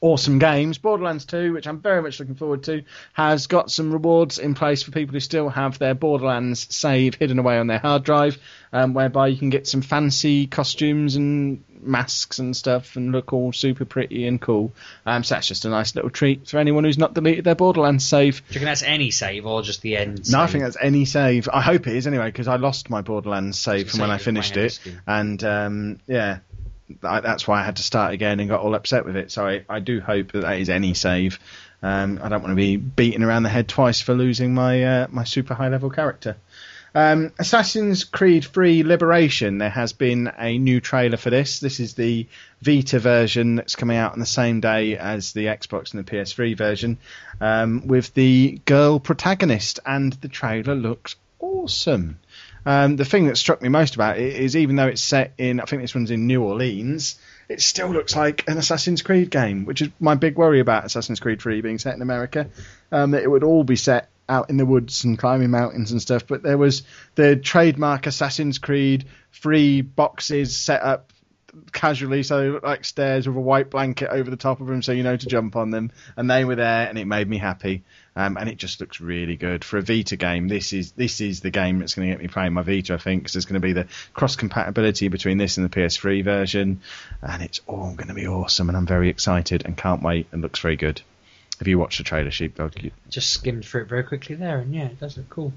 awesome 0.00 0.38
games, 0.38 0.78
Borderlands 0.78 1.24
2, 1.26 1.52
which 1.52 1.66
I'm 1.66 1.80
very 1.80 2.02
much 2.02 2.20
looking 2.20 2.34
forward 2.34 2.62
to, 2.64 2.82
has 3.12 3.46
got 3.46 3.70
some 3.70 3.92
rewards 3.92 4.38
in 4.38 4.54
place 4.54 4.82
for 4.82 4.90
people 4.90 5.14
who 5.14 5.20
still 5.20 5.48
have 5.48 5.78
their 5.78 5.94
Borderlands 5.94 6.66
save 6.74 7.14
hidden 7.14 7.38
away 7.38 7.58
on 7.58 7.66
their 7.66 7.78
hard 7.78 8.04
drive, 8.04 8.38
um, 8.72 8.94
whereby 8.94 9.28
you 9.28 9.36
can 9.36 9.50
get 9.50 9.66
some 9.66 9.82
fancy 9.82 10.46
costumes 10.46 11.16
and 11.16 11.64
masks 11.86 12.38
and 12.38 12.56
stuff 12.56 12.96
and 12.96 13.12
look 13.12 13.32
all 13.32 13.52
super 13.52 13.84
pretty 13.84 14.26
and 14.26 14.40
cool. 14.40 14.72
Um, 15.04 15.24
so 15.24 15.34
that's 15.34 15.48
just 15.48 15.64
a 15.64 15.68
nice 15.68 15.94
little 15.94 16.10
treat 16.10 16.48
for 16.48 16.58
anyone 16.58 16.84
who's 16.84 16.98
not 16.98 17.14
deleted 17.14 17.44
their 17.44 17.54
Borderlands 17.54 18.04
save. 18.04 18.38
Do 18.48 18.54
you 18.54 18.58
reckon 18.58 18.66
that's 18.66 18.82
any 18.82 19.10
save 19.10 19.46
or 19.46 19.62
just 19.62 19.82
the 19.82 19.96
end? 19.96 20.30
No, 20.30 20.40
I 20.40 20.46
think 20.46 20.64
that's 20.64 20.76
any 20.80 21.04
save. 21.04 21.48
I 21.52 21.60
hope 21.60 21.86
it 21.86 21.96
is 21.96 22.06
anyway, 22.06 22.26
because 22.26 22.48
I 22.48 22.56
lost 22.56 22.90
my 22.90 23.02
Borderlands 23.02 23.58
save 23.58 23.90
from 23.90 24.00
when 24.00 24.10
I 24.10 24.18
finished 24.18 24.56
it, 24.56 24.78
and 25.06 25.42
um, 25.44 25.98
yeah, 26.06 26.38
I, 27.02 27.20
that's 27.20 27.46
why 27.48 27.60
I 27.60 27.64
had 27.64 27.76
to 27.76 27.82
start 27.82 28.12
again 28.12 28.40
and 28.40 28.48
got 28.48 28.60
all 28.60 28.74
upset 28.74 29.04
with 29.04 29.16
it. 29.16 29.30
So 29.30 29.46
I, 29.46 29.64
I 29.68 29.80
do 29.80 30.00
hope 30.00 30.32
that 30.32 30.42
that 30.42 30.60
is 30.60 30.68
any 30.68 30.94
save. 30.94 31.38
Um, 31.82 32.20
I 32.22 32.28
don't 32.28 32.42
want 32.42 32.52
to 32.52 32.56
be 32.56 32.76
beaten 32.76 33.22
around 33.22 33.42
the 33.42 33.48
head 33.48 33.68
twice 33.68 34.00
for 34.00 34.14
losing 34.14 34.54
my 34.54 34.82
uh, 34.82 35.06
my 35.10 35.24
super 35.24 35.54
high 35.54 35.68
level 35.68 35.90
character. 35.90 36.36
Um, 36.96 37.34
Assassin's 37.38 38.04
Creed 38.04 38.46
3 38.46 38.82
Liberation, 38.82 39.58
there 39.58 39.68
has 39.68 39.92
been 39.92 40.32
a 40.38 40.56
new 40.56 40.80
trailer 40.80 41.18
for 41.18 41.28
this. 41.28 41.60
This 41.60 41.78
is 41.78 41.92
the 41.92 42.26
Vita 42.62 42.98
version 42.98 43.56
that's 43.56 43.76
coming 43.76 43.98
out 43.98 44.14
on 44.14 44.18
the 44.18 44.24
same 44.24 44.60
day 44.60 44.96
as 44.96 45.34
the 45.34 45.44
Xbox 45.44 45.92
and 45.92 46.02
the 46.02 46.10
PS3 46.10 46.56
version, 46.56 46.96
um, 47.38 47.86
with 47.86 48.14
the 48.14 48.62
girl 48.64 48.98
protagonist, 48.98 49.78
and 49.84 50.14
the 50.14 50.28
trailer 50.28 50.74
looks 50.74 51.16
awesome. 51.38 52.18
Um, 52.64 52.96
the 52.96 53.04
thing 53.04 53.26
that 53.26 53.36
struck 53.36 53.60
me 53.60 53.68
most 53.68 53.94
about 53.94 54.18
it 54.18 54.34
is 54.34 54.56
even 54.56 54.76
though 54.76 54.86
it's 54.86 55.02
set 55.02 55.34
in, 55.36 55.60
I 55.60 55.66
think 55.66 55.82
this 55.82 55.94
one's 55.94 56.10
in 56.10 56.26
New 56.26 56.42
Orleans, 56.42 57.20
it 57.50 57.60
still 57.60 57.90
looks 57.90 58.16
like 58.16 58.48
an 58.48 58.56
Assassin's 58.56 59.02
Creed 59.02 59.30
game, 59.30 59.66
which 59.66 59.82
is 59.82 59.90
my 60.00 60.14
big 60.14 60.38
worry 60.38 60.60
about 60.60 60.86
Assassin's 60.86 61.20
Creed 61.20 61.42
3 61.42 61.60
being 61.60 61.78
set 61.78 61.94
in 61.94 62.00
America. 62.00 62.48
Um, 62.90 63.12
it 63.12 63.30
would 63.30 63.44
all 63.44 63.64
be 63.64 63.76
set 63.76 64.08
out 64.28 64.50
in 64.50 64.56
the 64.56 64.66
woods 64.66 65.04
and 65.04 65.18
climbing 65.18 65.50
mountains 65.50 65.92
and 65.92 66.02
stuff, 66.02 66.26
but 66.26 66.42
there 66.42 66.58
was 66.58 66.82
the 67.14 67.36
trademark 67.36 68.06
Assassin's 68.06 68.58
Creed 68.58 69.06
free 69.30 69.82
boxes 69.82 70.56
set 70.56 70.82
up 70.82 71.12
casually, 71.72 72.22
so 72.22 72.40
they 72.40 72.48
look 72.48 72.62
like 72.62 72.84
stairs 72.84 73.26
with 73.26 73.36
a 73.36 73.40
white 73.40 73.70
blanket 73.70 74.08
over 74.10 74.30
the 74.30 74.36
top 74.36 74.60
of 74.60 74.66
them, 74.66 74.82
so 74.82 74.92
you 74.92 75.02
know 75.02 75.16
to 75.16 75.26
jump 75.26 75.56
on 75.56 75.70
them. 75.70 75.90
And 76.16 76.30
they 76.30 76.44
were 76.44 76.56
there, 76.56 76.88
and 76.88 76.98
it 76.98 77.06
made 77.06 77.28
me 77.28 77.38
happy. 77.38 77.82
Um, 78.14 78.36
and 78.38 78.48
it 78.48 78.56
just 78.56 78.80
looks 78.80 79.00
really 79.00 79.36
good 79.36 79.62
for 79.62 79.76
a 79.76 79.82
Vita 79.82 80.16
game. 80.16 80.48
This 80.48 80.72
is 80.72 80.92
this 80.92 81.20
is 81.20 81.40
the 81.40 81.50
game 81.50 81.78
that's 81.78 81.94
going 81.94 82.08
to 82.08 82.14
get 82.14 82.22
me 82.22 82.28
playing 82.28 82.54
my 82.54 82.62
Vita, 82.62 82.94
I 82.94 82.98
think, 82.98 83.22
because 83.22 83.34
there's 83.34 83.44
going 83.44 83.60
to 83.60 83.66
be 83.66 83.74
the 83.74 83.86
cross 84.14 84.36
compatibility 84.36 85.08
between 85.08 85.38
this 85.38 85.56
and 85.58 85.68
the 85.68 85.74
PS3 85.74 86.24
version, 86.24 86.80
and 87.22 87.42
it's 87.42 87.60
all 87.66 87.92
going 87.94 88.08
to 88.08 88.14
be 88.14 88.26
awesome. 88.26 88.68
And 88.68 88.76
I'm 88.76 88.86
very 88.86 89.08
excited 89.08 89.64
and 89.64 89.76
can't 89.76 90.02
wait. 90.02 90.26
And 90.32 90.42
looks 90.42 90.60
very 90.60 90.76
good. 90.76 91.02
Have 91.58 91.68
you 91.68 91.78
watched 91.78 91.98
the 91.98 92.04
trailer, 92.04 92.30
Sheepdog? 92.30 92.82
You 92.82 92.90
Just 93.08 93.30
skimmed 93.30 93.64
through 93.64 93.82
it 93.82 93.88
very 93.88 94.04
quickly 94.04 94.34
there, 94.36 94.58
and 94.58 94.74
yeah, 94.74 94.84
it 94.86 95.00
does 95.00 95.16
look 95.16 95.28
cool. 95.30 95.52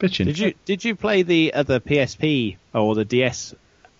bitching. 0.00 0.24
Did 0.26 0.38
you 0.38 0.54
did 0.64 0.84
you 0.84 0.96
play 0.96 1.22
the 1.22 1.54
other 1.54 1.80
PSP 1.80 2.56
or 2.72 2.94
the 2.94 3.04
DS 3.04 3.54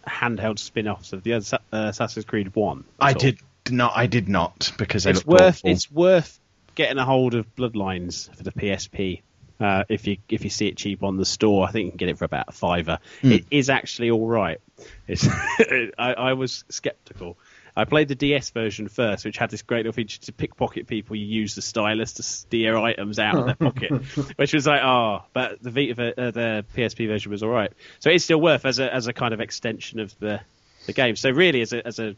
handheld 0.06 0.58
spin-offs 0.58 1.12
of 1.12 1.22
the 1.22 1.34
other, 1.34 1.58
uh, 1.72 1.86
Assassin's 1.88 2.24
Creed 2.24 2.54
One? 2.54 2.84
I 3.00 3.12
all? 3.12 3.18
did 3.18 3.38
not. 3.70 3.92
I 3.96 4.06
did 4.06 4.28
not 4.28 4.72
because 4.78 5.06
It's 5.06 5.24
worth 5.26 5.58
awful. 5.58 5.70
it's 5.70 5.90
worth 5.90 6.38
getting 6.74 6.98
a 6.98 7.04
hold 7.04 7.34
of 7.34 7.46
Bloodlines 7.56 8.34
for 8.36 8.42
the 8.42 8.52
PSP. 8.52 9.22
Uh, 9.60 9.84
if 9.88 10.06
you 10.08 10.16
if 10.28 10.42
you 10.44 10.50
see 10.50 10.66
it 10.66 10.76
cheap 10.76 11.02
on 11.04 11.16
the 11.16 11.24
store, 11.24 11.66
I 11.66 11.70
think 11.70 11.84
you 11.86 11.90
can 11.92 11.98
get 11.98 12.08
it 12.08 12.18
for 12.18 12.24
about 12.24 12.46
a 12.48 12.52
fiver. 12.52 12.98
It 13.22 13.44
is 13.50 13.70
actually 13.70 14.10
all 14.10 14.26
right. 14.26 14.58
It's 15.06 15.26
I, 15.28 15.92
I 15.98 16.32
was 16.32 16.64
skeptical. 16.70 17.38
I 17.76 17.84
played 17.84 18.09
the 18.09 18.14
DS 18.14 18.51
version 18.51 18.88
first, 18.88 19.24
which 19.24 19.36
had 19.36 19.51
this 19.51 19.62
great 19.62 19.78
little 19.78 19.92
feature 19.92 20.20
to 20.20 20.32
pickpocket 20.32 20.86
people. 20.86 21.16
You 21.16 21.26
use 21.26 21.56
the 21.56 21.62
stylus 21.62 22.14
to 22.14 22.22
steer 22.22 22.76
items 22.76 23.18
out 23.18 23.36
of 23.36 23.46
their 23.46 23.56
pocket, 23.56 23.90
which 24.36 24.55
was 24.55 24.66
like, 24.66 24.82
oh, 24.82 25.24
but 25.32 25.60
the 25.62 25.70
Vita, 25.70 26.20
uh, 26.20 26.30
the 26.30 26.64
PSP 26.76 27.09
version 27.09 27.32
was 27.32 27.42
all 27.42 27.51
right. 27.51 27.72
So 27.98 28.10
it's 28.10 28.24
still 28.24 28.40
worth 28.40 28.64
as 28.64 28.78
a 28.78 28.92
as 28.92 29.09
a 29.09 29.12
kind 29.12 29.34
of 29.34 29.40
extension 29.40 29.98
of 29.98 30.16
the 30.20 30.40
the 30.86 30.92
game. 30.92 31.16
So 31.16 31.30
really, 31.30 31.62
as 31.62 31.72
a 31.72 31.84
as 31.84 31.98
a 31.98 32.14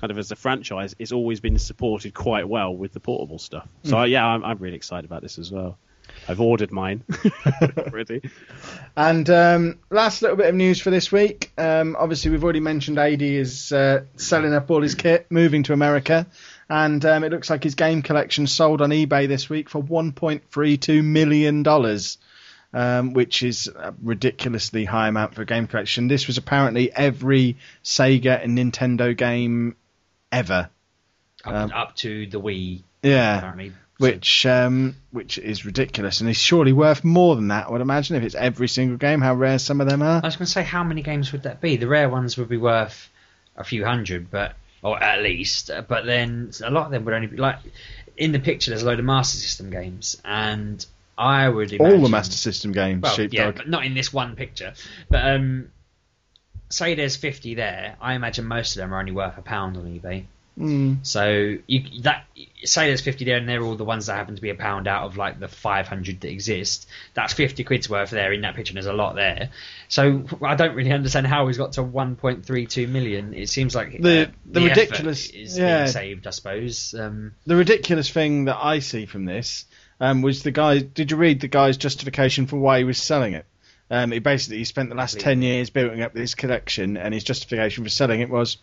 kind 0.00 0.10
of 0.10 0.18
as 0.18 0.32
a 0.32 0.36
franchise, 0.36 0.96
it's 0.98 1.12
always 1.12 1.40
been 1.40 1.58
supported 1.58 2.12
quite 2.12 2.48
well 2.48 2.74
with 2.74 2.92
the 2.92 3.00
portable 3.00 3.38
stuff. 3.38 3.68
So 3.84 4.02
yeah, 4.02 4.26
I'm 4.26 4.44
I'm 4.44 4.58
really 4.58 4.76
excited 4.76 5.04
about 5.04 5.22
this 5.22 5.38
as 5.38 5.52
well. 5.52 5.78
I've 6.28 6.40
ordered 6.40 6.72
mine 6.72 7.02
already. 7.78 8.22
And 8.96 9.28
um, 9.30 9.78
last 9.90 10.22
little 10.22 10.36
bit 10.36 10.48
of 10.48 10.54
news 10.54 10.80
for 10.80 10.90
this 10.90 11.12
week. 11.12 11.52
Um, 11.58 11.96
obviously, 11.98 12.30
we've 12.30 12.42
already 12.42 12.60
mentioned 12.60 12.98
AD 12.98 13.22
is 13.22 13.70
uh, 13.72 14.04
selling 14.16 14.54
up 14.54 14.70
all 14.70 14.82
his 14.82 14.94
kit, 14.94 15.26
moving 15.30 15.62
to 15.64 15.72
America, 15.72 16.26
and 16.68 17.04
um, 17.04 17.22
it 17.24 17.30
looks 17.30 17.48
like 17.50 17.62
his 17.62 17.74
game 17.74 18.02
collection 18.02 18.46
sold 18.46 18.82
on 18.82 18.90
eBay 18.90 19.28
this 19.28 19.48
week 19.48 19.68
for 19.70 19.82
1.32 19.82 21.04
million 21.04 21.62
dollars. 21.62 22.18
um, 22.72 23.12
which 23.14 23.42
is 23.42 23.68
a 23.68 23.94
ridiculously 24.02 24.84
high 24.84 25.08
amount 25.08 25.34
for 25.34 25.42
a 25.42 25.46
game 25.46 25.66
collection. 25.66 26.08
This 26.08 26.26
was 26.26 26.36
apparently 26.36 26.92
every 26.92 27.56
Sega 27.84 28.42
and 28.42 28.58
Nintendo 28.58 29.16
game 29.16 29.76
ever. 30.32 30.68
Up, 31.44 31.54
Um, 31.54 31.72
up 31.72 31.96
to 31.96 32.26
the 32.26 32.38
Wii, 32.40 32.82
Yeah, 33.02 33.38
apparently. 33.38 33.72
Which 33.98 34.44
um, 34.46 34.94
which 35.10 35.38
is 35.38 35.64
ridiculous, 35.64 36.20
and 36.20 36.28
it's 36.28 36.38
surely 36.38 36.72
worth 36.72 37.02
more 37.04 37.34
than 37.36 37.48
that. 37.48 37.66
I 37.66 37.70
would 37.70 37.80
imagine 37.80 38.16
if 38.16 38.22
it's 38.22 38.34
every 38.34 38.68
single 38.68 38.96
game. 38.98 39.20
How 39.20 39.34
rare 39.34 39.58
some 39.58 39.80
of 39.80 39.88
them 39.88 40.02
are. 40.02 40.20
I 40.22 40.26
was 40.26 40.36
going 40.36 40.46
to 40.46 40.52
say, 40.52 40.62
how 40.62 40.84
many 40.84 41.02
games 41.02 41.32
would 41.32 41.44
that 41.44 41.60
be? 41.60 41.76
The 41.76 41.88
rare 41.88 42.08
ones 42.08 42.36
would 42.36 42.48
be 42.48 42.56
worth 42.58 43.08
a 43.56 43.64
few 43.64 43.84
hundred, 43.84 44.30
but 44.30 44.54
or 44.82 45.02
at 45.02 45.22
least. 45.22 45.70
uh, 45.70 45.82
But 45.82 46.04
then 46.04 46.50
a 46.62 46.70
lot 46.70 46.86
of 46.86 46.92
them 46.92 47.04
would 47.06 47.14
only 47.14 47.26
be 47.26 47.36
like 47.38 47.58
in 48.16 48.32
the 48.32 48.38
picture. 48.38 48.70
There's 48.70 48.82
a 48.82 48.86
load 48.86 48.98
of 48.98 49.04
Master 49.04 49.38
System 49.38 49.70
games, 49.70 50.20
and 50.24 50.84
I 51.16 51.48
would 51.48 51.72
imagine 51.72 51.96
All 51.96 52.02
the 52.02 52.10
Master 52.10 52.36
System 52.36 52.72
games, 52.72 53.02
Well, 53.02 53.14
Sheepdog. 53.14 53.32
yeah, 53.38 53.50
but 53.52 53.68
not 53.68 53.84
in 53.86 53.94
this 53.94 54.12
one 54.12 54.36
picture. 54.36 54.74
But 55.08 55.26
um, 55.26 55.70
say 56.68 56.94
there's 56.94 57.16
50 57.16 57.54
there. 57.54 57.96
I 58.00 58.12
imagine 58.14 58.44
most 58.44 58.76
of 58.76 58.80
them 58.80 58.92
are 58.92 58.98
only 59.00 59.12
worth 59.12 59.38
a 59.38 59.42
pound 59.42 59.76
on 59.78 59.84
eBay. 59.84 60.24
Mm. 60.58 61.04
So 61.06 61.56
you 61.66 62.00
that 62.02 62.24
say 62.64 62.86
there's 62.86 63.02
50 63.02 63.24
there, 63.26 63.36
and 63.36 63.46
they're 63.48 63.62
all 63.62 63.76
the 63.76 63.84
ones 63.84 64.06
that 64.06 64.14
happen 64.16 64.36
to 64.36 64.40
be 64.42 64.48
a 64.50 64.54
pound 64.54 64.88
out 64.88 65.04
of 65.04 65.16
like 65.16 65.38
the 65.38 65.48
500 65.48 66.20
that 66.22 66.30
exist. 66.30 66.88
That's 67.14 67.34
50 67.34 67.62
quid's 67.64 67.90
worth 67.90 68.10
there 68.10 68.32
in 68.32 68.40
that 68.40 68.54
picture. 68.54 68.70
and 68.70 68.76
There's 68.76 68.86
a 68.86 68.92
lot 68.94 69.16
there. 69.16 69.50
So 69.88 70.24
I 70.42 70.54
don't 70.54 70.74
really 70.74 70.92
understand 70.92 71.26
how 71.26 71.46
he's 71.46 71.58
got 71.58 71.72
to 71.72 71.82
1.32 71.82 72.88
million. 72.88 73.34
It 73.34 73.48
seems 73.50 73.74
like 73.74 74.00
The- 74.00 74.28
uh, 74.28 74.30
the 74.46 74.60
effort 74.70 74.76
ridiculous- 74.80 75.28
is 75.30 75.58
yeah. 75.58 75.82
being 75.82 75.92
saved, 75.92 76.26
I 76.26 76.30
suppose. 76.30 76.94
Um, 76.98 77.32
the 77.44 77.56
ridiculous 77.56 78.08
thing 78.10 78.46
that 78.46 78.56
I 78.58 78.78
see 78.78 79.04
from 79.06 79.26
this 79.26 79.66
um, 80.00 80.22
was 80.22 80.42
the 80.42 80.50
guy. 80.52 80.78
Did 80.78 81.10
you 81.10 81.16
read 81.18 81.40
the 81.40 81.48
guy's 81.48 81.76
justification 81.76 82.46
for 82.46 82.56
why 82.56 82.78
he 82.78 82.84
was 82.84 83.00
selling 83.00 83.34
it? 83.34 83.44
Um, 83.90 84.10
he 84.10 84.18
basically 84.18 84.58
he 84.58 84.64
spent 84.64 84.88
the 84.88 84.96
last 84.96 85.20
ten 85.20 85.42
years 85.42 85.70
building 85.70 86.02
up 86.02 86.12
this 86.12 86.34
collection, 86.34 86.96
and 86.96 87.14
his 87.14 87.22
justification 87.22 87.84
for 87.84 87.90
selling 87.90 88.20
it 88.20 88.28
was, 88.28 88.56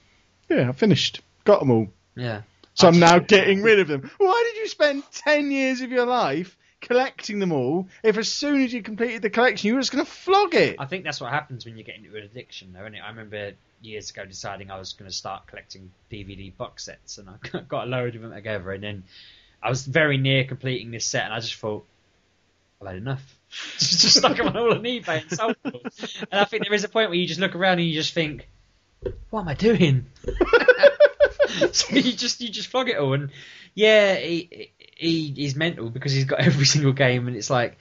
"Yeah, 0.49 0.67
I 0.67 0.71
finished, 0.73 1.21
got 1.43 1.59
them 1.59 1.71
all, 1.71 1.87
yeah. 2.15 2.41
so 2.73 2.87
I'm 2.87 2.99
now 2.99 3.19
getting 3.19 3.61
rid 3.61 3.79
of 3.79 3.87
them." 3.87 4.09
Why 4.17 4.51
did 4.51 4.59
you 4.61 4.67
spend 4.67 5.03
ten 5.11 5.51
years 5.51 5.81
of 5.81 5.91
your 5.91 6.05
life 6.05 6.57
collecting 6.81 7.39
them 7.39 7.53
all 7.53 7.87
if 8.03 8.17
as 8.17 8.27
soon 8.27 8.61
as 8.61 8.73
you 8.73 8.83
completed 8.83 9.21
the 9.21 9.29
collection 9.29 9.67
you 9.69 9.75
were 9.75 9.79
just 9.79 9.91
going 9.91 10.05
to 10.05 10.11
flog 10.11 10.53
it? 10.53 10.75
I 10.79 10.85
think 10.85 11.03
that's 11.03 11.21
what 11.21 11.31
happens 11.31 11.65
when 11.65 11.77
you 11.77 11.83
get 11.83 11.95
into 11.97 12.15
an 12.15 12.23
addiction, 12.23 12.73
though, 12.73 12.81
isn't 12.81 12.95
it? 12.95 13.01
I 13.01 13.09
remember 13.09 13.53
years 13.81 14.09
ago 14.09 14.25
deciding 14.25 14.71
I 14.71 14.79
was 14.79 14.93
going 14.93 15.09
to 15.09 15.15
start 15.15 15.47
collecting 15.47 15.91
DVD 16.11 16.55
box 16.55 16.85
sets, 16.85 17.17
and 17.17 17.29
I 17.29 17.59
got 17.67 17.87
a 17.87 17.89
load 17.89 18.15
of 18.15 18.21
them 18.21 18.33
together, 18.33 18.71
and 18.71 18.83
then 18.83 19.03
I 19.61 19.69
was 19.69 19.85
very 19.85 20.17
near 20.17 20.43
completing 20.43 20.91
this 20.91 21.05
set, 21.05 21.25
and 21.25 21.33
I 21.33 21.39
just 21.39 21.55
thought, 21.55 21.85
I've 22.81 22.87
had 22.87 22.97
enough. 22.97 23.23
just 23.77 24.01
just 24.01 24.17
stuck 24.17 24.37
them 24.37 24.55
all 24.55 24.73
on 24.73 24.83
eBay 24.83 25.21
and 25.21 25.31
sold 25.31 25.55
them. 25.63 25.75
And 26.31 26.41
I 26.41 26.45
think 26.45 26.63
there 26.63 26.73
is 26.73 26.83
a 26.83 26.89
point 26.89 27.09
where 27.09 27.17
you 27.17 27.27
just 27.27 27.39
look 27.39 27.55
around 27.55 27.79
and 27.79 27.87
you 27.87 27.93
just 27.93 28.13
think, 28.13 28.47
what 29.29 29.41
am 29.41 29.47
I 29.47 29.53
doing? 29.53 30.07
so 31.71 31.95
you 31.95 32.13
just 32.13 32.41
you 32.41 32.49
just 32.49 32.69
flog 32.69 32.89
it 32.89 32.97
all, 32.97 33.13
and 33.13 33.29
yeah, 33.73 34.15
he, 34.15 34.71
he 34.95 35.33
he's 35.35 35.55
mental 35.55 35.89
because 35.89 36.11
he's 36.13 36.25
got 36.25 36.39
every 36.39 36.65
single 36.65 36.93
game, 36.93 37.27
and 37.27 37.35
it's 37.35 37.49
like 37.49 37.77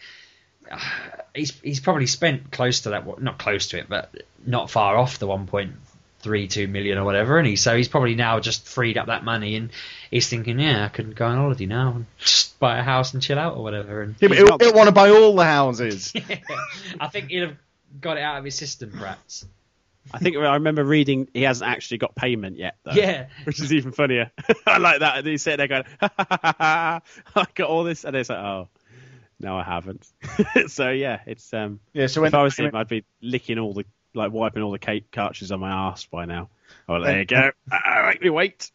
he's 1.34 1.58
he's 1.60 1.80
probably 1.80 2.06
spent 2.06 2.50
close 2.50 2.82
to 2.82 2.90
that, 2.90 3.20
not 3.20 3.38
close 3.38 3.68
to 3.68 3.78
it, 3.78 3.88
but 3.88 4.14
not 4.44 4.70
far 4.70 4.96
off 4.96 5.18
the 5.18 5.26
1.32 5.26 6.68
million 6.68 6.98
or 6.98 7.04
whatever, 7.04 7.38
and 7.38 7.46
he 7.46 7.56
so 7.56 7.76
he's 7.76 7.88
probably 7.88 8.14
now 8.14 8.40
just 8.40 8.66
freed 8.66 8.98
up 8.98 9.06
that 9.06 9.24
money, 9.24 9.56
and 9.56 9.70
he's 10.10 10.28
thinking, 10.28 10.58
yeah, 10.58 10.84
I 10.84 10.88
can 10.88 11.12
go 11.12 11.26
on 11.26 11.36
holiday 11.38 11.66
now 11.66 11.92
and 11.96 12.06
just 12.18 12.58
buy 12.58 12.78
a 12.78 12.82
house 12.82 13.14
and 13.14 13.22
chill 13.22 13.38
out 13.38 13.56
or 13.56 13.62
whatever, 13.62 14.02
and 14.02 14.16
Yeah, 14.20 14.28
but 14.28 14.36
he'll, 14.36 14.58
he'll 14.58 14.74
want 14.74 14.88
to 14.88 14.94
buy 14.94 15.10
all 15.10 15.34
the 15.34 15.44
houses. 15.44 16.12
I 17.00 17.08
think 17.08 17.30
he'll 17.30 17.48
have 17.48 17.56
got 18.00 18.16
it 18.16 18.22
out 18.22 18.38
of 18.38 18.44
his 18.44 18.54
system, 18.54 18.92
perhaps. 18.92 19.44
I 20.12 20.18
think 20.18 20.36
I 20.36 20.54
remember 20.54 20.84
reading 20.84 21.28
he 21.32 21.42
hasn't 21.42 21.70
actually 21.70 21.98
got 21.98 22.14
payment 22.14 22.56
yet, 22.56 22.76
though. 22.82 22.92
Yeah. 22.92 23.26
Which 23.44 23.60
is 23.60 23.72
even 23.72 23.92
funnier. 23.92 24.30
I 24.66 24.78
like 24.78 25.00
that. 25.00 25.18
And 25.18 25.26
he's 25.26 25.42
sitting 25.42 25.58
there 25.58 25.68
going, 25.68 25.84
I 26.00 27.00
got 27.54 27.68
all 27.68 27.84
this. 27.84 28.04
And 28.04 28.16
it's 28.16 28.28
like, 28.28 28.38
oh, 28.38 28.68
no, 29.38 29.56
I 29.56 29.62
haven't. 29.62 30.06
so, 30.66 30.90
yeah, 30.90 31.20
it's. 31.26 31.52
um 31.54 31.80
Yeah, 31.92 32.06
so 32.06 32.20
when 32.20 32.28
If 32.28 32.34
I 32.34 32.42
was 32.42 32.56
the 32.56 32.64
him, 32.64 32.74
I'd 32.74 32.88
be 32.88 33.04
licking 33.20 33.58
all 33.58 33.74
the, 33.74 33.84
like, 34.14 34.32
wiping 34.32 34.62
all 34.62 34.72
the 34.72 34.78
cake 34.78 35.10
cartridges 35.12 35.52
on 35.52 35.60
my 35.60 35.70
arse 35.70 36.06
by 36.06 36.24
now. 36.24 36.48
Oh, 36.88 37.00
there 37.00 37.20
you 37.20 37.24
go. 37.24 37.50
Ah, 37.70 38.06
make 38.08 38.22
me 38.22 38.30
wait. 38.30 38.70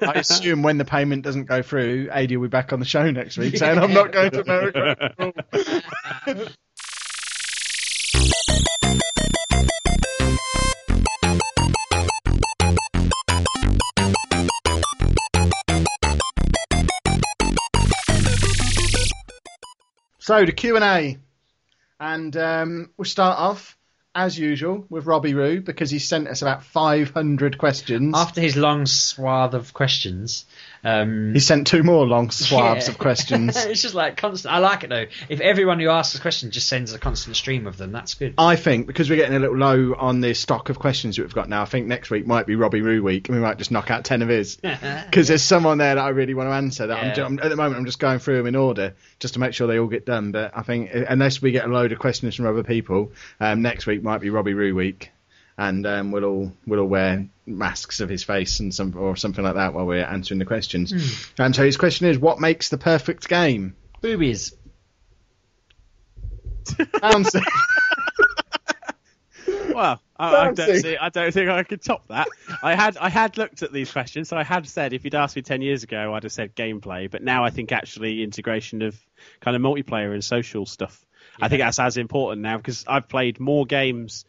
I 0.00 0.12
assume 0.14 0.62
when 0.62 0.78
the 0.78 0.84
payment 0.84 1.22
doesn't 1.22 1.44
go 1.44 1.62
through, 1.62 2.08
Adi 2.12 2.36
will 2.36 2.46
be 2.46 2.50
back 2.50 2.72
on 2.72 2.80
the 2.80 2.86
show 2.86 3.10
next 3.10 3.36
week 3.36 3.56
saying, 3.56 3.78
I'm 3.78 3.92
not 3.92 4.12
going 4.12 4.30
to 4.30 4.40
America. 4.40 6.54
So, 20.28 20.44
the 20.44 20.52
Q&A. 20.52 21.16
And 21.98 22.36
um, 22.36 22.90
we'll 22.98 23.06
start 23.06 23.38
off, 23.38 23.78
as 24.14 24.38
usual, 24.38 24.84
with 24.90 25.06
Robbie 25.06 25.32
Roo, 25.32 25.62
because 25.62 25.90
he 25.90 25.98
sent 25.98 26.28
us 26.28 26.42
about 26.42 26.64
500 26.64 27.56
questions. 27.56 28.12
After 28.14 28.42
his 28.42 28.54
long 28.54 28.84
swath 28.84 29.54
of 29.54 29.72
questions, 29.72 30.44
um, 30.84 31.32
He 31.34 31.40
sent 31.40 31.66
two 31.66 31.82
more 31.82 32.06
long 32.06 32.30
swabs 32.30 32.86
Yeah. 32.86 32.92
of 32.92 32.98
questions. 33.08 33.56
it's 33.56 33.82
just 33.82 33.94
like 33.94 34.16
constant. 34.16 34.54
I 34.54 34.58
like 34.58 34.84
it 34.84 34.90
though. 34.90 35.06
If 35.28 35.40
everyone 35.40 35.80
who 35.80 35.88
asks 35.88 36.16
a 36.16 36.20
question 36.20 36.50
just 36.50 36.68
sends 36.68 36.92
a 36.92 36.98
constant 36.98 37.36
stream 37.36 37.66
of 37.66 37.76
them, 37.76 37.92
that's 37.92 38.14
good. 38.14 38.34
I 38.38 38.56
think 38.56 38.86
because 38.86 39.10
we're 39.10 39.16
getting 39.16 39.36
a 39.36 39.40
little 39.40 39.56
low 39.56 39.94
on 39.98 40.20
the 40.20 40.34
stock 40.34 40.68
of 40.68 40.78
questions 40.78 41.16
that 41.16 41.22
we've 41.22 41.34
got 41.34 41.48
now, 41.48 41.62
I 41.62 41.66
think 41.66 41.86
next 41.86 42.10
week 42.10 42.26
might 42.26 42.46
be 42.46 42.54
Robbie 42.56 42.82
Roo 42.82 43.02
week, 43.02 43.28
and 43.28 43.36
we 43.36 43.42
might 43.42 43.58
just 43.58 43.70
knock 43.70 43.90
out 43.90 44.04
ten 44.04 44.22
of 44.22 44.28
his. 44.28 44.58
Because 45.08 45.28
there's 45.28 45.42
someone 45.42 45.78
there 45.78 45.94
that 45.94 46.00
I 46.04 46.10
really 46.10 46.34
want 46.34 46.48
to 46.48 46.52
answer. 46.52 46.86
That 46.86 46.98
I'm, 46.98 47.12
Yeah. 47.16 47.22
I'm- 47.24 47.38
at 47.42 47.48
the 47.48 47.56
moment 47.56 47.78
I'm 47.78 47.86
just 47.86 47.98
going 47.98 48.18
through 48.18 48.36
them 48.38 48.46
in 48.46 48.56
order 48.56 48.94
just 49.18 49.34
to 49.34 49.40
make 49.40 49.54
sure 49.54 49.66
they 49.66 49.78
all 49.78 49.86
get 49.88 50.06
done. 50.06 50.32
But 50.32 50.52
I 50.56 50.62
think 50.62 50.94
uh, 50.94 51.04
unless 51.08 51.42
we 51.42 51.50
get 51.50 51.64
a 51.64 51.68
load 51.68 51.92
of 51.92 51.98
questions 51.98 52.34
from 52.34 52.46
other 52.46 52.62
people, 52.62 53.12
um, 53.40 53.62
next 53.62 53.86
week 53.86 54.02
might 54.02 54.20
be 54.20 54.30
Robbie 54.30 54.54
Roo 54.54 54.74
week, 54.74 55.10
and 55.56 55.86
um, 55.86 56.12
we'll 56.12 56.24
all 56.24 56.52
we'll 56.66 56.80
all 56.80 56.86
wear 56.86 57.26
masks 57.48 58.00
of 58.00 58.08
his 58.08 58.24
face 58.24 58.60
and 58.60 58.74
some 58.74 58.96
or 58.96 59.16
something 59.16 59.44
like 59.44 59.54
that 59.54 59.74
while 59.74 59.86
we're 59.86 60.04
answering 60.04 60.38
the 60.38 60.44
questions. 60.44 60.92
Um, 61.38 61.54
so 61.54 61.64
his 61.64 61.76
question 61.76 62.06
is, 62.06 62.18
what 62.18 62.40
makes 62.40 62.68
the 62.68 62.78
perfect 62.78 63.28
game? 63.28 63.76
Boobies. 64.02 64.54
Answer. 67.02 67.40
Well, 69.78 70.02
I, 70.16 70.34
I 70.34 70.52
don't 70.52 70.80
see. 70.80 70.96
I 70.96 71.08
don't 71.08 71.32
think 71.32 71.48
I 71.48 71.62
could 71.62 71.82
top 71.82 72.08
that. 72.08 72.26
I 72.64 72.74
had 72.74 72.96
I 72.96 73.08
had 73.08 73.38
looked 73.38 73.62
at 73.62 73.72
these 73.72 73.92
questions, 73.92 74.28
so 74.28 74.36
I 74.36 74.42
had 74.42 74.66
said 74.66 74.92
if 74.92 75.04
you'd 75.04 75.14
asked 75.14 75.36
me 75.36 75.42
ten 75.42 75.62
years 75.62 75.84
ago, 75.84 76.14
I'd 76.14 76.24
have 76.24 76.32
said 76.32 76.56
gameplay. 76.56 77.08
But 77.08 77.22
now 77.22 77.44
I 77.44 77.50
think 77.50 77.70
actually 77.70 78.24
integration 78.24 78.82
of 78.82 78.98
kind 79.40 79.54
of 79.54 79.62
multiplayer 79.62 80.12
and 80.12 80.24
social 80.24 80.66
stuff. 80.66 81.04
I 81.40 81.48
think 81.48 81.60
that's 81.60 81.78
as 81.78 81.96
important 81.96 82.42
now 82.42 82.56
because 82.56 82.84
I've 82.88 83.08
played 83.08 83.38
more 83.38 83.66
games 83.66 84.24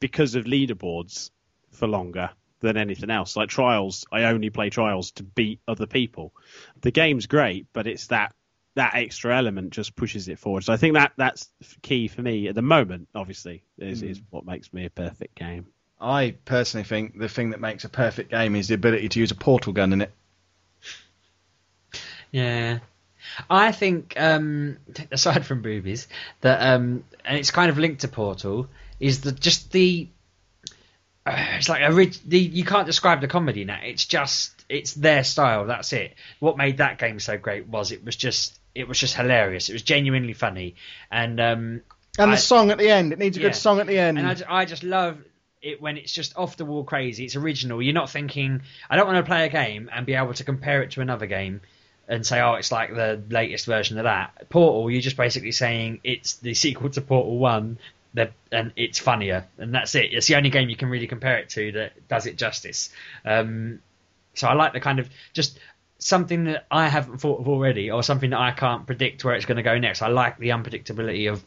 because 0.00 0.34
of 0.34 0.46
leaderboards 0.46 1.30
for 1.72 1.86
longer 1.86 2.30
than 2.60 2.76
anything 2.76 3.10
else. 3.10 3.36
Like 3.36 3.48
trials, 3.48 4.06
I 4.10 4.24
only 4.24 4.50
play 4.50 4.70
trials 4.70 5.12
to 5.12 5.22
beat 5.22 5.60
other 5.68 5.86
people. 5.86 6.32
The 6.80 6.90
game's 6.90 7.26
great, 7.26 7.66
but 7.72 7.86
it's 7.86 8.08
that 8.08 8.34
that 8.74 8.94
extra 8.94 9.34
element 9.36 9.70
just 9.70 9.96
pushes 9.96 10.28
it 10.28 10.38
forward. 10.38 10.64
So 10.64 10.72
I 10.72 10.76
think 10.76 10.94
that 10.94 11.12
that's 11.16 11.48
key 11.82 12.08
for 12.08 12.22
me 12.22 12.48
at 12.48 12.54
the 12.54 12.62
moment. 12.62 13.08
Obviously, 13.14 13.64
is 13.78 14.02
is 14.02 14.20
what 14.30 14.44
makes 14.44 14.72
me 14.72 14.84
a 14.84 14.90
perfect 14.90 15.34
game. 15.34 15.66
I 16.00 16.34
personally 16.44 16.84
think 16.84 17.18
the 17.18 17.28
thing 17.28 17.50
that 17.50 17.60
makes 17.60 17.84
a 17.84 17.88
perfect 17.88 18.30
game 18.30 18.54
is 18.54 18.68
the 18.68 18.74
ability 18.74 19.08
to 19.10 19.20
use 19.20 19.30
a 19.30 19.34
portal 19.34 19.72
gun 19.72 19.94
in 19.94 20.02
it. 20.02 20.12
Yeah. 22.30 22.80
I 23.48 23.72
think, 23.72 24.14
um, 24.16 24.78
aside 25.10 25.46
from 25.46 25.62
boobies, 25.62 26.06
that 26.42 26.74
um, 26.74 27.04
and 27.24 27.38
it's 27.38 27.50
kind 27.50 27.70
of 27.70 27.78
linked 27.78 28.02
to 28.02 28.08
Portal, 28.08 28.68
is 29.00 29.22
the 29.22 29.32
just 29.32 29.72
the 29.72 30.08
it's 31.56 31.68
like 31.68 31.82
a 31.82 31.92
the 32.26 32.38
you 32.38 32.64
can't 32.64 32.86
describe 32.86 33.20
the 33.20 33.28
comedy 33.28 33.64
now. 33.64 33.80
It's 33.82 34.04
just 34.06 34.64
it's 34.68 34.94
their 34.94 35.24
style. 35.24 35.66
That's 35.66 35.92
it. 35.92 36.14
What 36.40 36.56
made 36.56 36.78
that 36.78 36.98
game 36.98 37.20
so 37.20 37.36
great 37.36 37.66
was 37.68 37.92
it 37.92 38.04
was 38.04 38.16
just 38.16 38.58
it 38.74 38.88
was 38.88 38.98
just 38.98 39.14
hilarious. 39.16 39.68
It 39.68 39.72
was 39.72 39.82
genuinely 39.82 40.32
funny, 40.34 40.74
and 41.10 41.40
um, 41.40 41.80
And 42.18 42.30
I- 42.30 42.34
the 42.34 42.40
song 42.40 42.70
at 42.70 42.78
the 42.78 42.90
end, 42.90 43.12
it 43.12 43.18
needs 43.18 43.36
a 43.36 43.40
Yeah. 43.40 43.48
good 43.48 43.56
song 43.56 43.80
at 43.80 43.86
the 43.86 43.98
end. 43.98 44.18
and 44.18 44.26
I, 44.26 44.60
I 44.60 44.64
just 44.64 44.82
love 44.84 45.18
it 45.62 45.80
when 45.80 45.96
it's 45.96 46.12
just 46.12 46.36
off 46.36 46.56
the 46.56 46.64
wall 46.64 46.84
crazy. 46.84 47.24
It's 47.24 47.34
original. 47.36 47.82
You're 47.82 47.94
not 47.94 48.10
thinking, 48.10 48.60
I 48.90 48.96
don't 48.96 49.06
want 49.06 49.16
to 49.24 49.28
play 49.28 49.46
a 49.46 49.48
game 49.48 49.90
and 49.92 50.06
be 50.06 50.14
able 50.14 50.34
to 50.34 50.44
compare 50.44 50.82
it 50.82 50.92
to 50.92 51.00
another 51.00 51.26
game 51.26 51.60
and 52.08 52.24
say, 52.24 52.40
oh, 52.40 52.54
it's 52.54 52.70
like 52.70 52.94
the 52.94 53.20
latest 53.30 53.66
version 53.66 53.98
of 53.98 54.04
that. 54.04 54.48
Portal, 54.48 54.88
you're 54.90 55.00
just 55.00 55.16
basically 55.16 55.50
saying 55.50 56.00
it's 56.04 56.34
the 56.34 56.54
sequel 56.54 56.90
to 56.90 57.00
Portal 57.00 57.36
1. 57.38 57.78
And 58.52 58.72
it's 58.76 58.98
funnier, 58.98 59.46
and 59.58 59.74
that's 59.74 59.94
it. 59.94 60.12
It's 60.12 60.26
the 60.26 60.36
only 60.36 60.50
game 60.50 60.68
you 60.68 60.76
can 60.76 60.88
really 60.88 61.06
compare 61.06 61.38
it 61.38 61.50
to 61.50 61.72
that 61.72 62.08
does 62.08 62.26
it 62.26 62.36
justice. 62.36 62.90
Um, 63.24 63.80
so 64.34 64.48
I 64.48 64.54
like 64.54 64.72
the 64.72 64.80
kind 64.80 64.98
of 64.98 65.10
just 65.32 65.58
something 65.98 66.44
that 66.44 66.66
I 66.70 66.88
haven't 66.88 67.18
thought 67.18 67.40
of 67.40 67.48
already, 67.48 67.90
or 67.90 68.02
something 68.02 68.30
that 68.30 68.40
I 68.40 68.52
can't 68.52 68.86
predict 68.86 69.24
where 69.24 69.34
it's 69.34 69.46
going 69.46 69.56
to 69.56 69.62
go 69.62 69.78
next. 69.78 70.02
I 70.02 70.08
like 70.08 70.38
the 70.38 70.50
unpredictability 70.50 71.30
of 71.30 71.44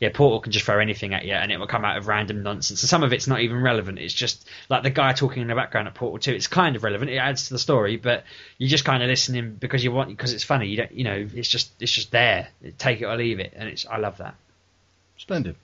yeah, 0.00 0.10
Portal 0.12 0.40
can 0.40 0.52
just 0.52 0.66
throw 0.66 0.80
anything 0.80 1.14
at 1.14 1.24
you 1.24 1.32
and 1.32 1.52
it 1.52 1.58
will 1.58 1.66
come 1.66 1.84
out 1.84 1.96
of 1.96 2.08
random 2.08 2.42
nonsense. 2.42 2.82
And 2.82 2.88
some 2.88 3.02
of 3.02 3.12
it's 3.12 3.26
not 3.26 3.40
even 3.40 3.62
relevant. 3.62 3.98
It's 3.98 4.12
just 4.12 4.48
like 4.68 4.82
the 4.82 4.90
guy 4.90 5.12
talking 5.12 5.42
in 5.42 5.48
the 5.48 5.54
background 5.54 5.88
at 5.88 5.94
Portal 5.94 6.18
2. 6.18 6.32
It's 6.32 6.46
kind 6.48 6.76
of 6.76 6.82
relevant. 6.82 7.10
It 7.10 7.16
adds 7.16 7.48
to 7.48 7.54
the 7.54 7.58
story, 7.58 7.96
but 7.96 8.24
you're 8.58 8.68
just 8.68 8.84
kind 8.84 9.02
of 9.02 9.08
listening 9.08 9.54
because 9.54 9.84
you 9.84 9.92
want 9.92 10.10
because 10.10 10.32
it's 10.32 10.44
funny. 10.44 10.66
You 10.66 10.78
don't, 10.78 10.92
you 10.92 11.04
know, 11.04 11.28
it's 11.34 11.48
just 11.48 11.70
it's 11.80 11.92
just 11.92 12.10
there. 12.10 12.48
Take 12.78 13.00
it 13.00 13.04
or 13.04 13.16
leave 13.16 13.40
it, 13.40 13.52
and 13.56 13.68
it's 13.68 13.86
I 13.86 13.98
love 13.98 14.18
that. 14.18 14.34
Splendid. 15.16 15.56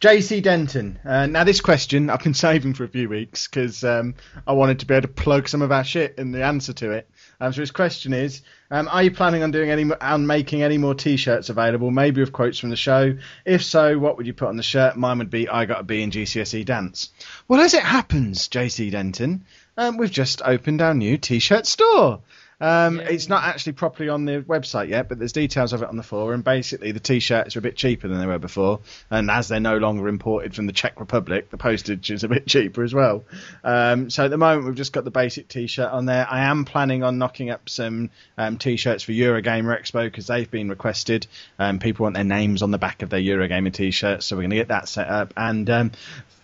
JC 0.00 0.42
Denton. 0.42 0.98
Uh, 1.04 1.26
now, 1.26 1.44
this 1.44 1.60
question 1.60 2.08
I've 2.08 2.22
been 2.22 2.32
saving 2.32 2.72
for 2.72 2.84
a 2.84 2.88
few 2.88 3.10
weeks 3.10 3.46
because 3.46 3.84
um, 3.84 4.14
I 4.46 4.54
wanted 4.54 4.80
to 4.80 4.86
be 4.86 4.94
able 4.94 5.08
to 5.08 5.12
plug 5.12 5.46
some 5.46 5.60
of 5.60 5.70
our 5.70 5.84
shit 5.84 6.14
in 6.16 6.32
the 6.32 6.42
answer 6.42 6.72
to 6.72 6.92
it. 6.92 7.10
Um, 7.38 7.52
so 7.52 7.60
his 7.60 7.70
question 7.70 8.14
is: 8.14 8.40
um, 8.70 8.88
Are 8.88 9.02
you 9.02 9.10
planning 9.10 9.42
on 9.42 9.50
doing 9.50 9.68
any 9.68 9.92
on 10.00 10.26
making 10.26 10.62
any 10.62 10.78
more 10.78 10.94
T-shirts 10.94 11.50
available? 11.50 11.90
Maybe 11.90 12.22
with 12.22 12.32
quotes 12.32 12.58
from 12.58 12.70
the 12.70 12.76
show. 12.76 13.18
If 13.44 13.62
so, 13.62 13.98
what 13.98 14.16
would 14.16 14.26
you 14.26 14.32
put 14.32 14.48
on 14.48 14.56
the 14.56 14.62
shirt? 14.62 14.96
Mine 14.96 15.18
would 15.18 15.28
be 15.28 15.50
"I 15.50 15.66
got 15.66 15.80
a 15.80 15.84
B 15.84 16.00
in 16.00 16.10
GCSE 16.10 16.64
dance." 16.64 17.10
Well, 17.46 17.60
as 17.60 17.74
it 17.74 17.82
happens, 17.82 18.48
JC 18.48 18.90
Denton, 18.90 19.44
um, 19.76 19.98
we've 19.98 20.10
just 20.10 20.40
opened 20.42 20.80
our 20.80 20.94
new 20.94 21.18
T-shirt 21.18 21.66
store. 21.66 22.20
Um, 22.60 23.00
it's 23.00 23.28
not 23.28 23.44
actually 23.44 23.72
properly 23.72 24.08
on 24.08 24.24
the 24.24 24.42
website 24.42 24.88
yet, 24.88 25.08
but 25.08 25.18
there's 25.18 25.32
details 25.32 25.72
of 25.72 25.82
it 25.82 25.88
on 25.88 25.96
the 25.96 26.02
forum. 26.02 26.42
Basically, 26.42 26.92
the 26.92 27.00
t-shirts 27.00 27.56
are 27.56 27.60
a 27.60 27.62
bit 27.62 27.76
cheaper 27.76 28.08
than 28.08 28.18
they 28.18 28.26
were 28.26 28.38
before, 28.38 28.80
and 29.10 29.30
as 29.30 29.48
they're 29.48 29.60
no 29.60 29.78
longer 29.78 30.08
imported 30.08 30.54
from 30.54 30.66
the 30.66 30.72
Czech 30.72 31.00
Republic, 31.00 31.50
the 31.50 31.56
postage 31.56 32.10
is 32.10 32.24
a 32.24 32.28
bit 32.28 32.46
cheaper 32.46 32.82
as 32.82 32.92
well. 32.92 33.24
Um, 33.64 34.10
so 34.10 34.24
at 34.24 34.30
the 34.30 34.36
moment, 34.36 34.66
we've 34.66 34.74
just 34.74 34.92
got 34.92 35.04
the 35.04 35.10
basic 35.10 35.48
t-shirt 35.48 35.90
on 35.90 36.06
there. 36.06 36.26
I 36.30 36.44
am 36.44 36.64
planning 36.64 37.02
on 37.02 37.18
knocking 37.18 37.50
up 37.50 37.68
some 37.68 38.10
um, 38.36 38.58
t-shirts 38.58 39.04
for 39.04 39.12
Eurogamer 39.12 39.78
Expo 39.78 40.04
because 40.04 40.26
they've 40.26 40.50
been 40.50 40.68
requested. 40.68 41.26
Um, 41.58 41.78
people 41.78 42.04
want 42.04 42.14
their 42.14 42.24
names 42.24 42.62
on 42.62 42.70
the 42.70 42.78
back 42.78 43.02
of 43.02 43.10
their 43.10 43.20
Eurogamer 43.20 43.72
t-shirts, 43.72 44.26
so 44.26 44.36
we're 44.36 44.42
going 44.42 44.50
to 44.50 44.56
get 44.56 44.68
that 44.68 44.88
set 44.88 45.08
up. 45.08 45.32
And 45.36 45.68
um, 45.70 45.92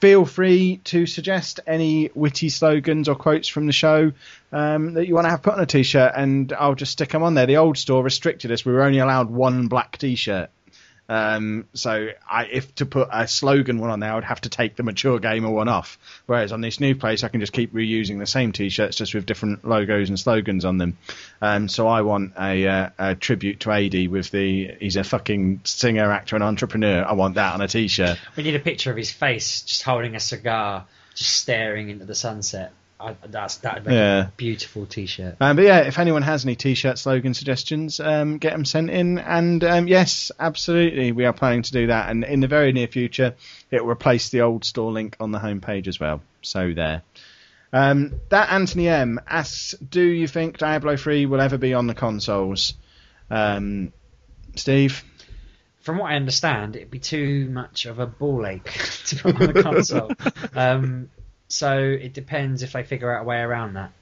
feel 0.01 0.24
free 0.24 0.78
to 0.84 1.06
suggest 1.06 1.60
any 1.66 2.10
witty 2.14 2.48
slogans 2.48 3.09
or 3.09 3.14
quotes 3.14 3.48
from 3.48 3.66
the 3.66 3.72
show 3.72 4.12
um, 4.52 4.94
that 4.94 5.06
you 5.06 5.14
want 5.14 5.27
to 5.27 5.31
have 5.31 5.43
put 5.43 5.55
on 5.55 5.60
a 5.60 5.66
t-shirt, 5.66 6.12
and 6.16 6.52
I'll 6.52 6.74
just 6.74 6.93
stick 6.93 7.10
them 7.10 7.23
on 7.23 7.35
there. 7.35 7.47
The 7.47 7.56
old 7.56 7.78
store 7.78 8.02
restricted 8.02 8.52
us; 8.52 8.64
we 8.64 8.73
were 8.73 8.82
only 8.82 8.98
allowed 8.98 9.31
one 9.31 9.68
black 9.68 9.98
t-shirt. 9.98 10.51
Um, 11.09 11.68
so 11.73 12.09
I, 12.28 12.47
if 12.47 12.74
to 12.77 12.86
put 12.86 13.09
a 13.12 13.28
slogan 13.28 13.78
one 13.78 13.90
on 13.90 14.01
there, 14.01 14.10
I 14.10 14.14
would 14.16 14.24
have 14.24 14.40
to 14.43 14.48
take 14.48 14.77
the 14.77 14.82
mature 14.82 15.18
gamer 15.18 15.51
one 15.51 15.68
off. 15.68 15.98
Whereas 16.27 16.52
on 16.52 16.60
this 16.60 16.81
new 16.81 16.94
place, 16.94 17.23
I 17.23 17.28
can 17.28 17.40
just 17.40 17.52
keep 17.52 17.73
reusing 17.73 18.18
the 18.18 18.27
same 18.27 18.52
t-shirts 18.52 18.97
just 18.97 19.14
with 19.14 19.27
different 19.27 19.64
logos 19.64 20.09
and 20.09 20.18
slogans 20.18 20.64
on 20.64 20.78
them. 20.78 20.98
Um, 21.40 21.68
so 21.68 21.86
I 21.86 22.02
want 22.02 22.32
a, 22.39 22.66
uh, 22.66 22.90
a 22.98 23.14
tribute 23.14 23.60
to 23.60 23.73
AD 23.73 24.09
with 24.10 24.31
the 24.31 24.74
he's 24.81 24.97
a 24.97 25.05
fucking 25.05 25.60
singer, 25.64 26.10
actor, 26.10 26.35
and 26.35 26.43
entrepreneur. 26.43 27.05
I 27.05 27.12
want 27.12 27.36
that 27.36 27.55
on 27.55 27.60
a 27.60 27.68
t-shirt. 27.68 28.18
We 28.36 28.43
need 28.43 28.56
a 28.56 28.60
picture 28.60 28.90
of 28.90 28.97
his 28.97 29.12
face 29.12 29.62
just 29.62 29.82
holding 29.82 30.16
a 30.16 30.20
cigar, 30.20 30.86
just 31.14 31.36
staring 31.36 31.90
into 31.90 32.05
the 32.05 32.14
sunset. 32.14 32.73
I, 32.98 33.14
that's 33.27 33.59
that 33.59 33.74
would 33.74 33.86
make 33.86 33.94
Yeah. 33.94 34.27
a 34.28 34.31
beautiful 34.36 34.86
T-shirt. 34.86 35.36
Um, 35.40 35.56
but 35.56 35.64
yeah, 35.66 35.81
if 35.81 35.98
anyone 35.98 36.23
has 36.23 36.44
any 36.44 36.56
t-shirt 36.56 36.98
slogan 36.98 37.35
suggestions, 37.35 38.01
um, 38.01 38.39
get 38.39 38.52
them 38.52 38.64
sent 38.64 38.89
in. 38.90 39.18
And 39.18 39.62
um, 39.64 39.86
yes, 39.86 40.31
absolutely, 40.39 41.12
we 41.12 41.27
are 41.27 41.32
planning 41.35 41.62
to 41.62 41.73
do 41.73 41.89
that. 41.89 42.09
And 42.09 42.24
in 42.24 42.40
the 42.40 42.48
very 42.48 42.73
near 42.73 42.86
future, 42.86 43.35
it 43.70 43.85
will 43.85 43.90
replace 43.93 44.31
the 44.31 44.40
old 44.43 44.64
store 44.64 44.93
link 44.93 45.16
on 45.20 45.31
the 45.31 45.39
homepage 45.39 45.89
as 45.89 46.01
well. 46.01 46.23
So 46.43 46.73
there. 46.73 47.02
Um, 47.73 48.14
that 48.31 48.51
Anthony 48.51 48.89
M 48.89 49.20
asks, 49.27 49.73
do 49.73 50.01
you 50.01 50.27
think 50.27 50.56
Diablo 50.59 50.97
3 50.97 51.27
will 51.27 51.40
ever 51.40 51.59
be 51.59 51.74
on 51.74 51.86
the 51.86 51.94
consoles? 51.94 52.74
Um, 53.28 53.93
Steve? 54.55 55.05
From 55.81 55.98
what 55.98 56.10
I 56.10 56.16
understand, 56.16 56.77
it'd 56.77 56.90
be 56.90 56.98
too 56.98 57.48
much 57.51 57.85
of 57.86 57.98
a 57.98 58.06
ball 58.06 58.47
ache 58.47 58.64
to 59.06 59.16
put 59.16 59.40
on 59.40 59.52
the 59.52 59.62
console. 59.62 60.10
so 61.48 61.78
it 61.78 62.12
depends 62.12 62.62
if 62.62 62.73
they 62.73 62.82
figure 62.82 63.14
out 63.14 63.23
a 63.23 63.24
way 63.24 63.39
around 63.40 63.74
that. 63.74 63.93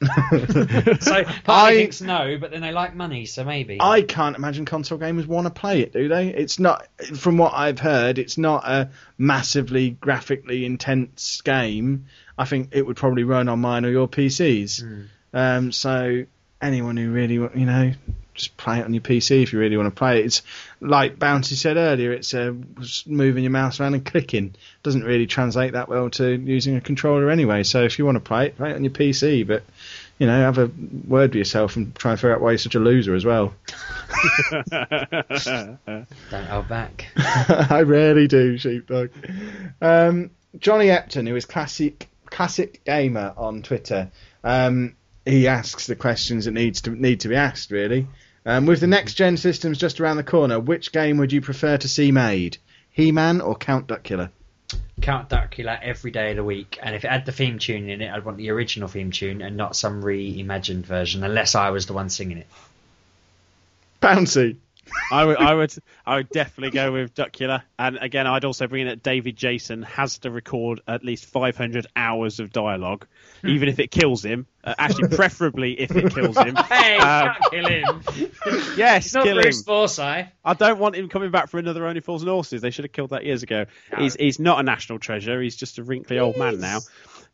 so 1.00 1.24
part 1.24 1.48
I- 1.48 1.74
thinks 1.76 2.00
no, 2.00 2.38
but 2.40 2.50
then 2.50 2.62
they 2.62 2.72
like 2.72 2.94
money, 2.94 3.26
so 3.26 3.44
maybe. 3.44 3.78
I 3.80 4.02
can't 4.02 4.36
imagine 4.36 4.64
console 4.64 4.98
gamers 4.98 5.26
want 5.26 5.46
to 5.46 5.50
play 5.50 5.80
it, 5.80 5.92
do 5.92 6.08
they? 6.08 6.28
It's 6.28 6.58
not, 6.58 6.86
from 7.16 7.36
what 7.38 7.52
I've 7.54 7.78
heard, 7.78 8.18
it's 8.18 8.38
not 8.38 8.64
a 8.66 8.90
massively 9.18 9.90
graphically 9.90 10.64
intense 10.64 11.40
game. 11.42 12.06
I 12.38 12.44
think 12.44 12.70
it 12.72 12.86
would 12.86 12.96
probably 12.96 13.24
run 13.24 13.48
on 13.48 13.60
mine 13.60 13.84
or 13.84 13.90
your 13.90 14.08
PCs. 14.08 15.06
Um, 15.32 15.72
so 15.72 16.24
anyone 16.60 16.96
who 16.96 17.10
really, 17.10 17.34
you 17.34 17.66
know, 17.66 17.92
just 18.36 18.56
play 18.56 18.78
it 18.78 18.84
on 18.84 18.94
your 18.94 19.02
PC 19.02 19.42
if 19.42 19.52
you 19.52 19.58
really 19.58 19.76
want 19.76 19.86
to 19.86 19.98
play 19.98 20.20
it. 20.20 20.26
It's 20.26 20.42
like 20.80 21.18
Bouncy 21.18 21.54
said 21.54 21.76
earlier. 21.76 22.12
It's 22.12 22.34
uh, 22.34 22.54
moving 23.06 23.44
your 23.44 23.50
mouse 23.50 23.80
around 23.80 23.94
and 23.94 24.04
clicking. 24.04 24.54
Doesn't 24.82 25.04
really 25.04 25.26
translate 25.26 25.72
that 25.72 25.88
well 25.88 26.10
to 26.10 26.36
using 26.36 26.76
a 26.76 26.80
controller 26.80 27.30
anyway. 27.30 27.62
So 27.62 27.82
if 27.82 27.98
you 27.98 28.04
want 28.04 28.16
to 28.16 28.20
play 28.20 28.46
it, 28.46 28.56
play 28.56 28.70
it 28.70 28.76
on 28.76 28.84
your 28.84 28.92
PC. 28.92 29.46
But 29.46 29.62
you 30.18 30.26
know, 30.26 30.40
have 30.40 30.58
a 30.58 30.70
word 31.06 31.30
with 31.30 31.36
yourself 31.36 31.76
and 31.76 31.94
try 31.94 32.12
and 32.12 32.20
figure 32.20 32.34
out 32.34 32.40
why 32.40 32.52
you're 32.52 32.58
such 32.58 32.74
a 32.74 32.80
loser 32.80 33.14
as 33.14 33.24
well. 33.24 33.54
Don't 36.30 36.46
hold 36.46 36.68
back. 36.68 37.06
I 37.16 37.82
rarely 37.82 38.26
do, 38.26 38.56
sheepdog. 38.56 39.10
Um, 39.80 40.30
Johnny 40.58 40.86
Epton, 40.86 41.28
who 41.28 41.36
is 41.36 41.44
classic 41.44 42.08
classic 42.30 42.82
gamer 42.84 43.34
on 43.36 43.62
Twitter, 43.62 44.10
um, 44.42 44.96
he 45.26 45.48
asks 45.48 45.86
the 45.86 45.96
questions 45.96 46.46
that 46.46 46.52
needs 46.52 46.80
to 46.82 46.90
need 46.90 47.20
to 47.20 47.28
be 47.28 47.36
asked. 47.36 47.70
Really, 47.70 48.06
um, 48.46 48.64
with 48.64 48.80
the 48.80 48.86
next 48.86 49.14
gen 49.14 49.36
systems 49.36 49.76
just 49.76 50.00
around 50.00 50.16
the 50.16 50.22
corner, 50.22 50.58
which 50.58 50.92
game 50.92 51.18
would 51.18 51.32
you 51.32 51.40
prefer 51.40 51.76
to 51.76 51.88
see 51.88 52.12
made? 52.12 52.56
He-Man 52.90 53.40
or 53.40 53.56
Count 53.56 53.88
Duckula? 53.88 54.30
Count 55.02 55.28
Duckula 55.28 55.78
every 55.82 56.12
day 56.12 56.30
of 56.30 56.36
the 56.36 56.44
week, 56.44 56.78
and 56.82 56.94
if 56.94 57.04
it 57.04 57.10
had 57.10 57.26
the 57.26 57.32
theme 57.32 57.58
tune 57.58 57.90
in 57.90 58.00
it, 58.00 58.10
I'd 58.10 58.24
want 58.24 58.38
the 58.38 58.50
original 58.50 58.88
theme 58.88 59.10
tune 59.10 59.42
and 59.42 59.56
not 59.56 59.76
some 59.76 60.02
reimagined 60.02 60.86
version, 60.86 61.24
unless 61.24 61.54
I 61.54 61.70
was 61.70 61.86
the 61.86 61.92
one 61.92 62.08
singing 62.08 62.38
it. 62.38 62.46
Bouncy. 64.00 64.56
I 65.10 65.24
would, 65.24 65.36
I 65.36 65.54
would, 65.54 65.74
I 66.04 66.16
would 66.16 66.28
definitely 66.30 66.70
go 66.70 66.92
with 66.92 67.14
Duckula. 67.14 67.62
And 67.78 67.98
again, 68.00 68.26
I'd 68.26 68.44
also 68.44 68.66
bring 68.66 68.82
in 68.82 68.88
that 68.88 69.02
David 69.02 69.36
Jason 69.36 69.82
has 69.82 70.18
to 70.18 70.30
record 70.30 70.80
at 70.86 71.04
least 71.04 71.26
500 71.26 71.86
hours 71.94 72.40
of 72.40 72.52
dialogue, 72.52 73.06
even 73.44 73.68
if 73.68 73.78
it 73.78 73.90
kills 73.90 74.24
him. 74.24 74.46
Uh, 74.64 74.74
actually, 74.78 75.08
preferably 75.08 75.78
if 75.80 75.94
it 75.94 76.12
kills 76.12 76.36
him. 76.36 76.56
Hey, 76.68 76.96
Um, 76.96 77.34
can't 77.34 77.50
kill 77.50 77.68
him. 77.68 78.02
yes, 78.76 79.06
It's 79.06 79.14
not 79.14 79.24
kill 79.24 79.38
him. 79.38 79.42
Bruce 79.42 79.62
Forsyth. 79.62 80.26
I 80.44 80.54
don't 80.54 80.78
want 80.78 80.96
him 80.96 81.08
coming 81.08 81.30
back 81.30 81.48
for 81.48 81.58
another 81.58 81.86
Only 81.86 82.00
Fools 82.00 82.22
and 82.22 82.30
Horses. 82.30 82.60
They 82.62 82.70
should 82.70 82.84
have 82.84 82.92
killed 82.92 83.10
that 83.10 83.24
years 83.24 83.42
ago. 83.42 83.66
He's 83.96 84.14
he's 84.16 84.38
not 84.40 84.58
a 84.58 84.62
national 84.62 84.98
treasure. 84.98 85.40
He's 85.40 85.56
just 85.56 85.78
a 85.78 85.84
wrinkly 85.84 86.18
old 86.18 86.36
man 86.36 86.58
now. 86.60 86.80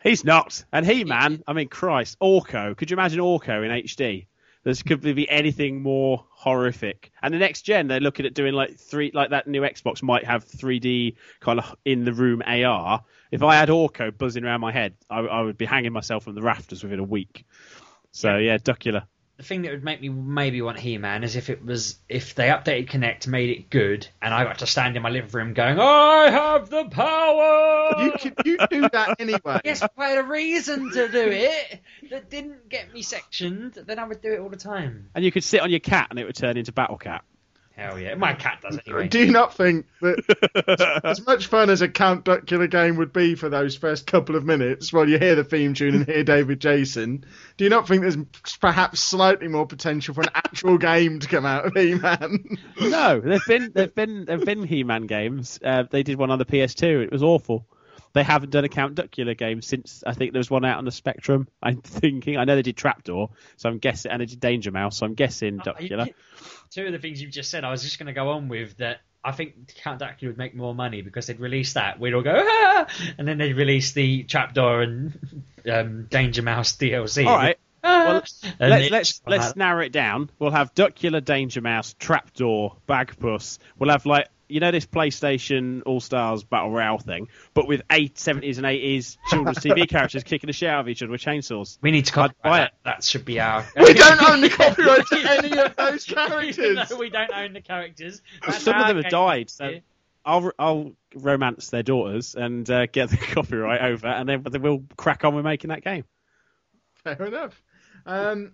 He's 0.03 0.25
not. 0.25 0.63
And 0.73 0.85
he 0.85 1.05
man, 1.05 1.43
I 1.47 1.53
mean 1.55 1.69
Christ, 1.69 2.19
Orko. 2.21 2.77
Could 2.77 2.91
you 2.91 2.97
imagine 2.97 3.21
Orko 3.21 3.65
in 3.65 3.71
HD? 3.85 4.27
There 4.65 4.75
could 4.75 5.01
be 5.01 5.29
anything 5.29 5.83
more 5.83 6.25
horrific. 6.31 7.11
And 7.23 7.35
the 7.35 7.39
next 7.39 7.63
gen, 7.63 7.89
they're 7.89 8.01
looking 8.01 8.27
at 8.27 8.35
doing 8.35 8.55
like 8.55 8.79
three, 8.79 9.11
like 9.13 9.31
that 9.31 9.49
new 9.49 9.63
Xbox 9.63 10.03
might 10.03 10.25
have 10.25 10.47
3D 10.47 11.17
kind 11.41 11.59
of 11.59 11.75
in 11.85 12.05
the 12.05 12.13
room 12.13 12.43
AR. 12.47 13.03
If 13.33 13.43
I 13.43 13.57
had 13.57 13.71
Orko 13.71 14.17
buzzing 14.17 14.45
around 14.45 14.61
my 14.61 14.71
head, 14.71 14.95
I, 15.11 15.21
I 15.21 15.41
would 15.43 15.59
be 15.59 15.65
hanging 15.65 15.93
myself 15.93 16.25
from 16.25 16.35
the 16.35 16.43
rafters 16.43 16.83
within 16.83 17.01
a 17.01 17.05
week. 17.05 17.45
So 18.13 18.37
yeah, 18.37 18.59
Duckula. 18.59 19.07
The 19.39 19.43
thing 19.43 19.63
that 19.63 19.73
would 19.73 19.83
make 19.83 20.01
me 20.01 20.09
maybe 20.09 20.63
want 20.63 20.79
He-Man 20.79 21.25
is 21.25 21.37
if 21.37 21.51
it 21.51 21.65
was 21.65 21.97
if 22.09 22.35
they 22.35 22.49
updated 22.49 22.91
Kinect, 22.91 23.27
made 23.27 23.51
it 23.51 23.71
good, 23.71 24.07
and 24.21 24.33
I 24.33 24.45
got 24.45 24.59
to 24.59 24.67
stand 24.67 24.97
in 24.97 25.03
my 25.03 25.09
living 25.09 25.31
room 25.31 25.55
going, 25.55 25.81
"I 25.81 26.31
have 26.31 26.69
the 26.71 26.85
power." 26.85 28.05
You 28.05 28.13
could 28.13 28.35
you 28.45 28.59
do 28.71 28.89
that 28.93 29.17
anyway. 29.19 29.61
Yes, 29.65 29.83
if 29.83 29.91
I 29.99 30.11
had 30.11 30.19
a 30.19 30.23
reason 30.29 30.91
to 30.93 31.09
do 31.09 31.29
it 31.31 31.81
that 32.11 32.31
didn't 32.31 32.69
get 32.69 32.93
me 32.93 33.03
sectioned, 33.03 33.75
then 33.75 33.99
I 33.99 34.05
would 34.05 34.21
do 34.21 34.33
it 34.33 34.39
all 34.39 34.49
the 34.49 34.57
time. 34.57 35.11
And 35.15 35.25
you 35.25 35.33
could 35.33 35.45
sit 35.45 35.61
on 35.61 35.71
your 35.71 35.81
cat 35.81 36.09
and 36.11 36.19
it 36.19 36.25
would 36.25 36.37
turn 36.37 36.57
into 36.57 36.73
Battle 36.73 36.99
Cat. 36.99 37.25
Hell 37.77 37.99
yeah, 37.99 38.15
my 38.17 38.35
cat 38.35 38.61
does 38.61 38.79
anyway. 38.87 39.09
Do 39.09 39.19
you 39.19 39.33
not 39.33 39.55
think 39.55 39.87
that 40.03 41.01
as 41.05 41.27
much 41.27 41.47
fun 41.47 41.71
as 41.71 41.81
a 41.81 41.89
Count 41.89 42.25
Duckula 42.25 42.71
game 42.71 42.97
would 42.97 43.13
be 43.13 43.35
for 43.35 43.49
those 43.49 43.77
first 43.77 44.07
couple 44.07 44.37
of 44.37 44.45
minutes 44.45 44.93
while 44.93 45.09
you 45.09 45.19
hear 45.19 45.35
the 45.35 45.45
theme 45.45 45.73
tune 45.73 45.95
and 45.95 46.07
hear 46.07 46.23
David 46.23 46.61
Jason, 46.61 47.25
do 47.57 47.65
you 47.65 47.71
not 47.71 47.89
think 47.89 48.03
there's 48.03 48.19
perhaps 48.61 49.01
slightly 49.01 49.49
more 49.49 49.67
potential 49.67 50.15
for 50.15 50.21
an 50.21 50.31
actual 50.35 50.77
game 50.77 51.19
to 51.21 51.27
come 51.27 51.47
out 51.47 51.65
of 51.65 51.73
He-Man? 51.75 52.59
No, 52.81 53.21
there've 53.21 53.47
been 53.47 53.73
there've 53.75 53.95
been 53.95 54.27
there've 54.27 54.45
been 54.45 54.65
He-Man 54.65 55.07
games. 55.07 55.59
Uh, 55.65 55.85
they 55.91 56.03
did 56.03 56.19
one 56.19 56.31
on 56.31 56.39
the 56.39 56.45
PS2. 56.45 57.05
It 57.05 57.13
was 57.13 57.23
awful. 57.23 57.67
They 58.13 58.23
haven't 58.23 58.51
done 58.51 58.65
a 58.65 58.69
Count 58.69 58.95
Duckula 58.95 59.37
game 59.37 59.63
since 59.63 60.05
I 60.07 60.13
think 60.13 60.33
there 60.33 60.41
was 60.41 60.51
one 60.51 60.65
out 60.65 60.79
on 60.79 60.85
the 60.85 60.91
Spectrum. 60.91 61.49
I'm 61.63 61.77
thinking. 61.83 62.37
I 62.37 62.45
know 62.45 62.57
they 62.57 62.63
did 62.63 62.77
Trapdoor, 62.77 63.31
so 63.57 63.69
I'm 63.69 63.79
guessing, 63.79 64.11
and 64.11 64.21
they 64.21 64.27
did 64.27 64.41
Danger 64.41 64.71
Mouse, 64.71 64.99
so 64.99 65.07
I'm 65.07 65.15
guessing 65.15 65.59
Duckula. 65.59 66.13
Two 66.71 66.87
of 66.87 66.93
the 66.93 66.99
things 66.99 67.21
you've 67.21 67.31
just 67.31 67.51
said, 67.51 67.65
I 67.65 67.71
was 67.71 67.83
just 67.83 67.99
going 67.99 68.07
to 68.07 68.13
go 68.13 68.31
on 68.31 68.49
with 68.49 68.77
that. 68.79 69.01
I 69.25 69.33
think 69.33 69.73
Count 69.77 70.01
Dracula 70.01 70.31
would 70.31 70.39
make 70.39 70.55
more 70.55 70.75
money 70.75 71.01
because 71.01 71.27
they'd 71.27 71.39
release 71.39 71.75
that. 71.75 72.01
We'd 72.01 72.13
all 72.13 72.23
go, 72.23 72.35
ah! 72.37 72.87
and 73.19 73.29
then 73.29 73.39
they'd 73.39 73.53
release 73.53 73.93
the 73.93 74.25
Trapdoor 74.25 74.83
and 74.83 75.45
um, 75.71 76.07
Danger 76.07 76.43
Mouse 76.43 76.77
DLC. 76.77 77.27
All 77.27 77.37
right, 77.37 77.57
Well, 77.85 78.25
let's 78.59 78.91
let's 78.91 79.23
let's 79.27 79.57
narrow 79.57 79.85
it 79.85 79.93
down. 79.93 80.31
We'll 80.39 80.51
have 80.51 80.75
Duckula, 80.75 81.25
Danger 81.25 81.61
Mouse, 81.61 81.95
Trapdoor, 81.99 82.77
Bagpuss. 82.89 83.59
We'll 83.79 83.91
have 83.91 84.07
like 84.07 84.29
you 84.53 84.61
know 84.61 84.71
this 84.71 84.87
PlayStation 84.87 85.83
All 85.87 86.01
Stars 86.01 86.45
Battle 86.45 86.71
Royale 86.71 86.99
thing, 86.99 87.29
but 87.55 87.67
with 87.67 87.83
eight 87.91 88.19
seventies 88.19 88.59
and 88.59 88.67
eighties 88.67 89.19
children's 89.29 89.59
TV 89.59 89.89
characters 89.89 90.23
kicking 90.23 90.47
the 90.49 90.53
shit 90.53 90.69
out 90.69 90.81
of 90.81 90.89
each 90.89 91.03
other 91.03 91.11
with 91.11 91.21
chainsaws. 91.21 91.79
We 91.81 91.91
need 91.91 92.07
to 92.07 92.21
I'd 92.21 92.29
buy 92.43 92.51
copyright 92.51 92.63
it. 92.63 92.73
that. 92.85 92.91
That 92.97 93.05
should 93.05 93.25
be 93.25 93.41
our. 93.41 93.67
We 93.77 93.95
don't 93.95 94.23
own 94.23 94.41
the 94.41 94.49
copyright 94.51 95.07
to 95.07 95.31
any 95.31 95.59
of 95.59 95.75
those 95.77 96.05
characters. 96.05 96.89
though 96.89 96.97
we 96.99 97.11
don't 97.11 97.33
own 97.33 97.53
the 97.53 97.61
characters. 97.61 98.23
That's 98.47 98.63
Some 98.63 98.81
of 98.81 98.87
them 98.87 99.03
have 99.03 99.11
died, 99.11 99.51
so 99.51 99.81
I'll 100.25 100.53
I'll 100.59 100.93
romance 101.15 101.71
their 101.71 101.83
daughters 101.83 102.35
and 102.35 102.69
uh, 102.71 102.87
get 102.87 103.11
the 103.11 103.17
copyright 103.17 103.81
over, 103.83 104.07
and 104.07 104.29
then 104.29 104.45
then 104.49 104.63
we'll 104.63 104.85
crack 104.97 105.25
on 105.25 105.35
with 105.35 105.45
making 105.45 105.69
that 105.69 105.83
game. 105.83 106.05
Fair 107.05 107.25
enough. 107.27 107.61
Um, 108.07 108.53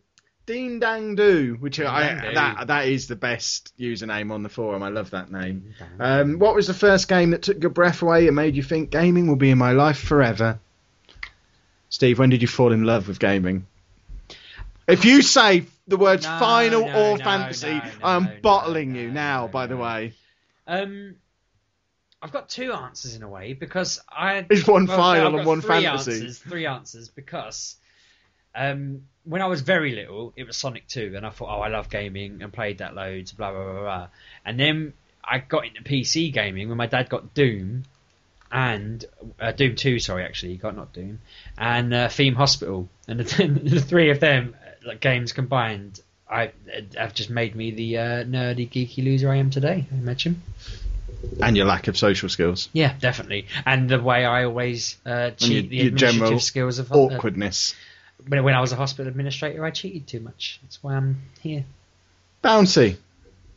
Dean 0.49 0.79
Dang 0.81 1.15
Do, 1.15 1.59
which 1.61 1.79
I, 1.79 2.33
that 2.33 2.69
that 2.69 2.89
is 2.89 3.07
the 3.07 3.17
best 3.17 3.71
username 3.79 4.33
on 4.33 4.43
the 4.43 4.49
forum. 4.49 4.83
I 4.83 4.89
love 4.89 5.11
that 5.11 5.31
name. 5.31 5.75
Um, 6.01 6.39
what 6.39 6.55
was 6.55 6.67
the 6.67 6.73
first 6.73 7.07
game 7.07 7.33
that 7.33 7.43
took 7.43 7.61
your 7.61 7.69
breath 7.69 8.01
away 8.01 8.27
and 8.27 8.35
made 8.35 8.57
you 8.57 8.63
think 8.63 8.89
gaming 8.89 9.27
will 9.27 9.37
be 9.37 9.51
in 9.51 9.59
my 9.59 9.73
life 9.73 9.99
forever? 9.99 10.59
Steve, 11.91 12.19
when 12.19 12.31
did 12.31 12.41
you 12.41 12.49
fall 12.49 12.73
in 12.73 12.85
love 12.85 13.09
with 13.09 13.19
gaming? 13.19 13.67
If 14.87 15.05
you 15.05 15.21
say 15.21 15.67
the 15.87 15.99
words 15.99 16.25
No, 16.25 16.39
final 16.39 16.87
no, 16.87 17.13
or 17.13 17.19
no, 17.19 17.25
fantasy, 17.25 17.83
I'm 18.03 18.41
bottling 18.41 18.95
you 18.95 19.09
no, 19.09 19.13
now. 19.13 19.41
no, 19.43 19.49
by 19.49 19.67
the 19.67 19.77
way, 19.77 20.15
Um, 20.67 21.17
I've 22.23 22.33
got 22.33 22.49
two 22.49 22.73
answers 22.73 23.15
in 23.15 23.23
a 23.23 23.29
way 23.29 23.53
because 23.53 24.01
I. 24.09 24.47
It's 24.49 24.67
one 24.67 24.87
well, 24.87 24.97
final 24.97 25.37
and 25.37 25.47
one 25.47 25.61
three 25.61 25.83
fantasy. 25.83 26.13
Answers, 26.13 26.39
three 26.39 26.65
answers 26.65 27.11
because 27.11 27.77
um, 28.55 29.03
when 29.25 29.43
I 29.43 29.47
was 29.47 29.61
very 29.61 29.95
little, 29.95 30.33
it 30.37 30.47
was 30.47 30.57
Sonic 30.57 30.87
2, 30.89 31.15
and 31.17 31.27
I 31.27 31.31
thought, 31.31 31.55
oh, 31.55 31.61
I 31.61 31.69
love 31.69 31.91
gaming 31.91 32.43
and 32.43 32.53
played 32.53 32.79
that 32.79 32.95
loads, 32.95 33.33
blah 33.33 33.53
blah 33.53 33.73
blah 33.73 33.81
blah. 33.81 34.09
And 34.45 34.59
then 34.59 34.95
I 35.23 35.39
got 35.39 35.67
into 35.67 35.83
PC 35.83 36.33
gaming 36.33 36.69
when 36.69 36.79
my 36.79 36.87
dad 36.87 37.09
got 37.09 37.35
Doom 37.35 37.85
and 38.51 39.05
uh, 39.39 39.53
Doom 39.53 39.77
2, 39.77 39.99
sorry, 39.99 40.25
actually, 40.25 40.53
he 40.53 40.59
got 40.59 40.75
not 40.75 40.93
Doom, 40.93 41.21
and 41.57 41.93
uh, 41.93 42.09
Theme 42.09 42.35
Hospital, 42.35 42.89
and 43.07 43.21
the, 43.21 43.47
the 43.63 43.81
three 43.81 44.11
of 44.11 44.21
them 44.21 44.57
uh, 44.61 44.89
like 44.89 45.01
games 45.01 45.33
combined. 45.33 46.01
I 46.31 46.53
have 46.95 47.15
just 47.15 47.31
made 47.31 47.55
me 47.55 47.71
the 47.71 47.99
uh, 47.99 48.03
nerdy 48.25 48.69
geeky 48.69 49.03
loser 49.03 49.31
I 49.31 49.37
am 49.37 49.51
today. 49.51 49.87
I 49.91 49.95
imagine. 49.95 50.43
and 51.43 51.57
your 51.57 51.67
lack 51.67 51.89
of 51.89 51.97
social 51.97 52.29
skills, 52.29 52.69
Yeah, 52.73 52.95
definitely. 52.99 53.47
And 53.65 53.89
the 53.89 54.01
way 54.01 54.25
I 54.25 54.45
always 54.45 54.97
uh, 55.07 55.31
cheat 55.31 55.51
your, 55.51 55.63
the 55.63 55.81
administrative 55.81 56.19
general 56.19 56.41
skills 56.41 56.79
of 56.79 56.93
uh, 56.93 56.97
awkwardness. 56.97 57.75
When, 58.27 58.43
when 58.45 58.55
I 58.55 58.61
was 58.61 58.73
a 58.73 58.77
hospital 58.77 59.09
administrator, 59.09 59.65
I 59.65 59.71
cheated 59.71 60.07
too 60.07 60.21
much. 60.21 60.59
That's 60.63 60.83
why 60.83 60.95
I'm 60.95 61.23
here. 61.41 61.65
Bouncy. 62.43 62.97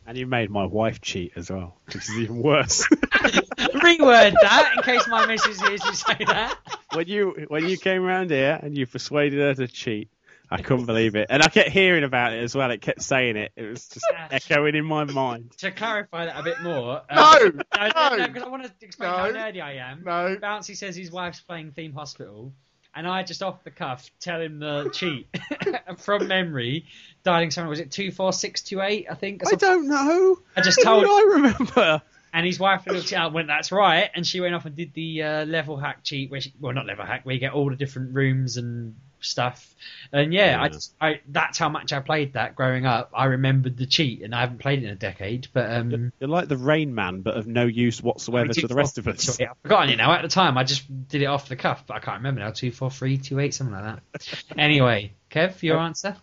And 0.06 0.18
you 0.18 0.26
made 0.26 0.50
my 0.50 0.66
wife 0.66 1.00
cheat 1.00 1.32
as 1.36 1.50
well, 1.50 1.76
which 1.86 1.96
is 1.96 2.10
even 2.18 2.42
worse. 2.42 2.86
Reword 3.22 4.34
that 4.42 4.72
in 4.76 4.82
case 4.82 5.06
my 5.06 5.26
missus 5.26 5.60
hears 5.60 5.84
you 5.84 5.94
say 5.94 6.16
that. 6.26 6.56
when 6.92 7.06
you 7.06 7.46
when 7.48 7.68
you 7.68 7.76
came 7.76 8.02
around 8.02 8.30
here 8.30 8.58
and 8.60 8.76
you 8.76 8.86
persuaded 8.86 9.38
her 9.38 9.54
to 9.54 9.68
cheat, 9.68 10.08
I 10.50 10.60
couldn't 10.60 10.86
believe 10.86 11.14
it, 11.14 11.28
and 11.30 11.42
I 11.42 11.48
kept 11.48 11.70
hearing 11.70 12.04
about 12.04 12.32
it 12.32 12.42
as 12.42 12.54
well. 12.54 12.70
It 12.72 12.82
kept 12.82 13.00
saying 13.00 13.36
it. 13.36 13.52
It 13.56 13.62
was 13.62 13.88
just 13.88 14.04
echoing 14.30 14.74
in 14.74 14.84
my 14.84 15.04
mind. 15.04 15.52
To 15.58 15.70
clarify 15.70 16.26
that 16.26 16.38
a 16.38 16.42
bit 16.42 16.60
more. 16.62 17.02
No, 17.14 17.22
um, 17.22 17.62
no, 17.74 17.88
no. 17.94 18.16
no, 18.16 18.26
because 18.26 18.42
I 18.42 18.48
want 18.48 18.64
to 18.64 18.72
explain 18.82 19.10
how 19.10 19.28
No. 19.28 19.32
nerdy 19.32 19.62
I 19.62 19.74
am. 19.74 20.02
No. 20.04 20.36
Bouncy 20.42 20.76
says 20.76 20.94
his 20.94 21.10
wife's 21.10 21.40
playing 21.40 21.70
Theme 21.72 21.92
Hospital, 21.94 22.52
and 22.94 23.06
I 23.06 23.22
just 23.22 23.42
off 23.42 23.64
the 23.64 23.70
cuff 23.70 24.10
tell 24.20 24.40
him 24.40 24.58
the 24.58 24.90
cheat 24.92 25.28
from 25.98 26.28
memory. 26.28 26.86
Dialing 27.24 27.50
someone 27.50 27.70
was 27.70 27.80
it 27.80 27.90
two 27.90 28.10
four 28.10 28.32
six 28.32 28.62
two 28.62 28.80
eight? 28.80 29.06
I 29.10 29.14
think. 29.14 29.42
I 29.46 29.54
don't 29.54 29.88
know. 29.88 30.38
I 30.56 30.60
just 30.60 30.82
told- 30.82 31.04
I 31.04 31.22
remember? 31.34 32.02
And 32.34 32.46
his 32.46 32.58
wife 32.58 32.86
looked 32.86 33.12
it 33.12 33.16
up, 33.16 33.34
went, 33.34 33.48
"That's 33.48 33.70
right," 33.70 34.08
and 34.14 34.26
she 34.26 34.40
went 34.40 34.54
off 34.54 34.64
and 34.64 34.74
did 34.74 34.94
the 34.94 35.22
uh, 35.22 35.44
level 35.44 35.76
hack 35.76 35.98
cheat, 36.02 36.30
where 36.30 36.40
she, 36.40 36.54
well, 36.58 36.72
not 36.72 36.86
level 36.86 37.04
hack, 37.04 37.26
where 37.26 37.34
you 37.34 37.40
get 37.40 37.52
all 37.52 37.68
the 37.68 37.76
different 37.76 38.14
rooms 38.14 38.56
and 38.56 38.94
stuff. 39.24 39.74
And 40.12 40.32
yeah, 40.32 40.58
I, 40.60 40.64
Yeah. 40.64 40.68
just, 40.68 40.94
I 41.00 41.20
that's 41.28 41.58
how 41.58 41.68
much 41.68 41.92
I 41.92 42.00
played 42.00 42.34
that 42.34 42.54
growing 42.54 42.86
up. 42.86 43.10
I 43.14 43.24
remembered 43.26 43.76
the 43.76 43.86
cheat, 43.86 44.22
and 44.22 44.34
I 44.34 44.40
haven't 44.40 44.58
played 44.58 44.82
it 44.82 44.86
in 44.86 44.92
a 44.92 44.96
decade. 44.96 45.48
But 45.52 45.72
um, 45.72 46.12
You're 46.20 46.28
like 46.28 46.48
the 46.48 46.56
Rain 46.56 46.94
Man, 46.94 47.22
but 47.22 47.36
of 47.36 47.46
no 47.46 47.64
use 47.64 48.02
whatsoever 48.02 48.52
to 48.52 48.66
the 48.66 48.74
rest 48.74 48.98
of 48.98 49.08
us. 49.08 49.40
I've 49.40 49.48
forgotten 49.62 49.90
it 49.90 49.96
now. 49.96 50.12
At 50.12 50.22
the 50.22 50.28
time, 50.28 50.58
I 50.58 50.64
just 50.64 50.84
did 51.08 51.22
it 51.22 51.26
off 51.26 51.48
the 51.48 51.56
cuff, 51.56 51.84
but 51.86 51.94
I 51.94 52.00
can't 52.00 52.18
remember 52.18 52.40
now. 52.40 52.50
Two 52.50 52.70
four 52.70 52.90
three 52.90 53.18
two 53.18 53.40
eight, 53.40 53.54
something 53.54 53.74
like 53.74 53.98
that. 54.12 54.44
anyway, 54.58 55.12
Kev, 55.30 55.62
your 55.62 55.78
answer? 55.78 56.16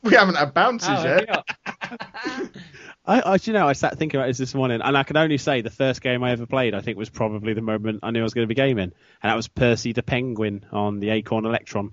We 0.02 0.14
haven't 0.14 0.36
had 0.36 0.54
bounces 0.54 0.88
Oh, 0.90 1.02
yet. 1.04 1.44
I, 3.06 3.20
I, 3.20 3.38
you 3.42 3.52
know, 3.52 3.66
I 3.68 3.72
sat 3.72 3.98
thinking 3.98 4.18
about 4.18 4.28
this 4.28 4.38
this 4.38 4.54
morning, 4.54 4.80
and 4.82 4.96
I 4.96 5.02
can 5.02 5.16
only 5.16 5.36
say 5.38 5.62
the 5.62 5.70
first 5.70 6.00
game 6.00 6.22
I 6.22 6.30
ever 6.30 6.46
played, 6.46 6.74
I 6.74 6.80
think, 6.80 6.96
was 6.96 7.10
probably 7.10 7.54
the 7.54 7.62
moment 7.62 8.00
I 8.02 8.10
knew 8.10 8.20
I 8.20 8.22
was 8.22 8.34
going 8.34 8.44
to 8.44 8.48
be 8.48 8.54
gaming, 8.54 8.84
and 8.84 9.30
that 9.30 9.34
was 9.34 9.48
Percy 9.48 9.92
the 9.92 10.02
Penguin 10.02 10.64
on 10.72 11.00
the 11.00 11.10
Acorn 11.10 11.44
Electron. 11.44 11.92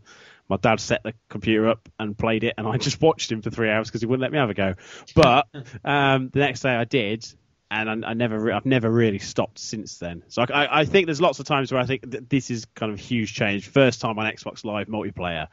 My 0.50 0.58
dad 0.58 0.80
set 0.80 1.04
the 1.04 1.14
computer 1.28 1.68
up 1.68 1.90
and 2.00 2.18
played 2.18 2.44
it, 2.44 2.54
and 2.58 2.68
I 2.68 2.78
just 2.78 3.02
watched 3.02 3.32
him 3.32 3.42
for 3.42 3.50
three 3.50 3.70
hours 3.70 3.90
because 3.90 4.02
he 4.02 4.08
wouldn't 4.08 4.22
let 4.22 4.32
me 4.32 4.38
have 4.38 4.50
a 4.50 4.54
go. 4.54 4.76
But 5.16 5.48
um, 5.84 6.30
the 6.32 6.40
next 6.40 6.62
day 6.62 6.76
I 6.76 6.84
did, 6.86 7.26
and 7.70 8.06
I, 8.06 8.12
I 8.12 8.14
never, 8.14 8.40
re- 8.40 8.54
I've 8.54 8.66
never 8.66 8.90
really 8.90 9.20
stopped 9.20 9.60
since 9.60 9.98
then. 9.98 10.24
So 10.30 10.44
I, 10.44 10.66
I, 10.66 10.80
I 10.82 10.86
think 10.86 11.08
there's 11.08 11.20
lots 11.22 11.40
of 11.40 11.46
times 11.46 11.72
where 11.72 11.82
I 11.82 11.86
think 11.86 12.12
that 12.12 12.30
this 12.30 12.50
is 12.52 12.66
kind 12.76 12.92
of 12.94 13.00
a 13.00 13.02
huge 13.02 13.34
change. 13.34 13.68
First 13.68 14.00
time 14.02 14.18
on 14.20 14.32
Xbox 14.32 14.64
Live 14.64 14.88
multiplayer, 14.88 15.48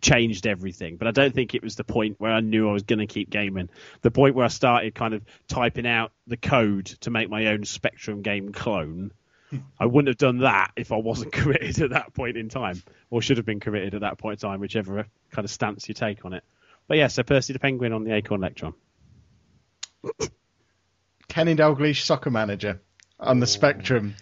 changed 0.00 0.46
everything. 0.46 0.96
But 0.96 1.08
I 1.08 1.10
don't 1.10 1.34
think 1.34 1.54
it 1.54 1.62
was 1.62 1.76
the 1.76 1.84
point 1.84 2.16
where 2.18 2.32
I 2.32 2.40
knew 2.40 2.68
I 2.68 2.72
was 2.72 2.82
going 2.82 3.00
to 3.00 3.06
keep 3.06 3.30
gaming. 3.30 3.70
The 4.02 4.10
point 4.10 4.34
where 4.34 4.44
I 4.44 4.48
started 4.48 4.94
kind 4.94 5.14
of 5.14 5.22
typing 5.48 5.86
out 5.86 6.12
the 6.26 6.36
code 6.36 6.86
to 7.00 7.10
make 7.10 7.28
my 7.28 7.46
own 7.46 7.64
Spectrum 7.64 8.22
game 8.22 8.52
clone. 8.52 9.12
I 9.78 9.86
wouldn't 9.86 10.08
have 10.08 10.18
done 10.18 10.38
that 10.38 10.72
if 10.76 10.90
I 10.90 10.96
wasn't 10.96 11.32
committed 11.32 11.80
at 11.80 11.90
that 11.90 12.14
point 12.14 12.36
in 12.36 12.48
time, 12.48 12.82
or 13.10 13.22
should 13.22 13.36
have 13.36 13.46
been 13.46 13.60
committed 13.60 13.94
at 13.94 14.00
that 14.00 14.18
point 14.18 14.42
in 14.42 14.48
time, 14.48 14.60
whichever 14.60 15.06
kind 15.30 15.44
of 15.44 15.50
stance 15.50 15.88
you 15.88 15.94
take 15.94 16.24
on 16.24 16.32
it. 16.32 16.44
But 16.86 16.98
yeah, 16.98 17.06
so 17.06 17.22
Percy 17.22 17.52
the 17.52 17.58
Penguin 17.58 17.92
on 17.92 18.04
the 18.04 18.14
Acorn 18.14 18.40
Electron. 18.40 18.74
Kenny 21.28 21.54
Dalglish 21.54 22.02
soccer 22.02 22.30
manager 22.30 22.80
on 23.18 23.40
the 23.40 23.46
Spectrum. 23.46 24.14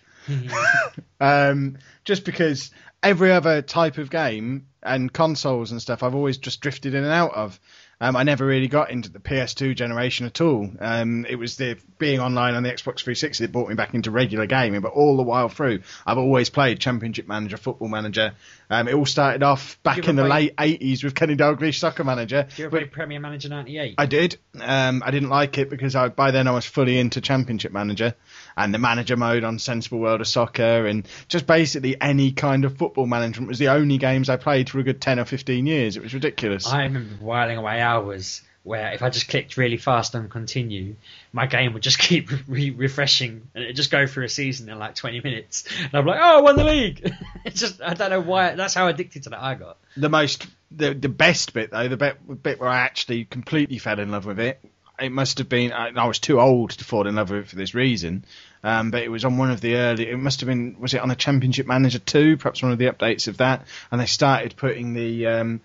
um, 1.20 1.78
just 2.04 2.24
because 2.24 2.70
every 3.02 3.32
other 3.32 3.62
type 3.62 3.98
of 3.98 4.10
game 4.10 4.66
and 4.82 5.12
consoles 5.12 5.72
and 5.72 5.80
stuff, 5.80 6.02
I've 6.02 6.14
always 6.14 6.38
just 6.38 6.60
drifted 6.60 6.94
in 6.94 7.04
and 7.04 7.12
out 7.12 7.34
of. 7.34 7.58
Um, 8.00 8.16
I 8.16 8.24
never 8.24 8.44
really 8.44 8.66
got 8.66 8.90
into 8.90 9.12
the 9.12 9.20
PS2 9.20 9.76
generation 9.76 10.26
at 10.26 10.40
all. 10.40 10.68
Um, 10.80 11.24
it 11.24 11.36
was 11.36 11.56
the 11.56 11.78
being 11.98 12.18
online 12.18 12.54
on 12.54 12.64
the 12.64 12.68
Xbox 12.68 13.04
360 13.04 13.44
that 13.46 13.52
brought 13.52 13.68
me 13.68 13.76
back 13.76 13.94
into 13.94 14.10
regular 14.10 14.46
gaming. 14.46 14.80
But 14.80 14.90
all 14.90 15.16
the 15.16 15.22
while 15.22 15.48
through, 15.48 15.82
I've 16.04 16.18
always 16.18 16.50
played 16.50 16.80
Championship 16.80 17.28
Manager, 17.28 17.56
Football 17.58 17.86
Manager. 17.86 18.34
Um, 18.68 18.88
it 18.88 18.94
all 18.94 19.06
started 19.06 19.44
off 19.44 19.80
back 19.84 20.08
in 20.08 20.16
the 20.16 20.24
late 20.24 20.56
80s 20.56 21.04
with 21.04 21.14
Kenny 21.14 21.36
Dalglish 21.36 21.78
Soccer 21.78 22.02
Manager. 22.02 22.48
Do 22.56 22.62
you 22.62 22.66
ever 22.66 22.78
play 22.78 22.88
Premier 22.88 23.20
Manager 23.20 23.48
ninety 23.48 23.78
eight? 23.78 23.94
I 23.98 24.06
did. 24.06 24.36
Um, 24.60 25.04
I 25.06 25.12
didn't 25.12 25.28
like 25.28 25.58
it 25.58 25.70
because 25.70 25.94
I, 25.94 26.08
by 26.08 26.32
then 26.32 26.48
I 26.48 26.52
was 26.52 26.66
fully 26.66 26.98
into 26.98 27.20
Championship 27.20 27.70
Manager 27.70 28.16
and 28.56 28.72
the 28.72 28.78
manager 28.78 29.16
mode 29.16 29.44
on 29.44 29.58
Sensible 29.58 29.98
World 29.98 30.20
of 30.20 30.28
Soccer 30.28 30.86
and 30.86 31.06
just 31.28 31.46
basically 31.46 32.00
any 32.00 32.32
kind 32.32 32.64
of 32.64 32.76
football 32.76 33.06
management 33.06 33.48
was 33.48 33.58
the 33.58 33.68
only 33.68 33.98
games 33.98 34.28
I 34.28 34.36
played 34.36 34.70
for 34.70 34.78
a 34.78 34.82
good 34.82 35.00
10 35.00 35.18
or 35.18 35.24
15 35.24 35.66
years. 35.66 35.96
It 35.96 36.02
was 36.02 36.14
ridiculous. 36.14 36.66
I 36.66 36.84
remember 36.84 37.14
whiling 37.24 37.58
away 37.58 37.80
hours 37.80 38.42
where 38.64 38.92
if 38.92 39.02
I 39.02 39.10
just 39.10 39.28
clicked 39.28 39.56
really 39.56 39.76
fast 39.76 40.14
on 40.14 40.28
continue, 40.28 40.94
my 41.32 41.46
game 41.46 41.72
would 41.72 41.82
just 41.82 41.98
keep 41.98 42.30
re- 42.46 42.70
refreshing 42.70 43.48
and 43.54 43.64
it'd 43.64 43.76
just 43.76 43.90
go 43.90 44.06
through 44.06 44.24
a 44.24 44.28
season 44.28 44.68
in 44.68 44.78
like 44.78 44.94
20 44.94 45.20
minutes. 45.20 45.64
And 45.80 45.94
I'm 45.94 46.06
like, 46.06 46.20
oh, 46.20 46.38
I 46.38 46.40
won 46.40 46.56
the 46.56 46.64
league. 46.64 47.12
it's 47.44 47.60
just, 47.60 47.82
I 47.82 47.94
don't 47.94 48.10
know 48.10 48.20
why, 48.20 48.54
that's 48.54 48.74
how 48.74 48.86
addicted 48.86 49.24
to 49.24 49.30
that 49.30 49.42
I 49.42 49.54
got. 49.54 49.78
the 49.96 50.08
most, 50.08 50.46
the, 50.70 50.94
the 50.94 51.08
best 51.08 51.52
bit 51.52 51.70
though, 51.70 51.88
the 51.88 51.96
bit, 51.96 52.42
bit 52.42 52.60
where 52.60 52.68
I 52.68 52.80
actually 52.80 53.24
completely 53.24 53.78
fell 53.78 53.98
in 53.98 54.10
love 54.10 54.26
with 54.26 54.38
it, 54.38 54.60
it 55.02 55.12
must 55.12 55.38
have 55.38 55.48
been, 55.48 55.72
I, 55.72 55.90
I 55.94 56.06
was 56.06 56.18
too 56.18 56.40
old 56.40 56.70
to 56.70 56.84
fall 56.84 57.06
in 57.06 57.16
love 57.16 57.30
with 57.30 57.40
it 57.40 57.48
for 57.48 57.56
this 57.56 57.74
reason. 57.74 58.24
Um, 58.64 58.90
but 58.90 59.02
it 59.02 59.10
was 59.10 59.24
on 59.24 59.38
one 59.38 59.50
of 59.50 59.60
the 59.60 59.74
early. 59.74 60.08
It 60.08 60.16
must 60.16 60.40
have 60.40 60.46
been. 60.46 60.76
Was 60.78 60.94
it 60.94 61.00
on 61.00 61.10
a 61.10 61.16
Championship 61.16 61.66
Manager 61.66 61.98
two? 61.98 62.36
Perhaps 62.36 62.62
one 62.62 62.70
of 62.70 62.78
the 62.78 62.86
updates 62.86 63.26
of 63.26 63.38
that. 63.38 63.66
And 63.90 64.00
they 64.00 64.06
started 64.06 64.54
putting 64.56 64.94
the 64.94 65.26
um, 65.26 65.60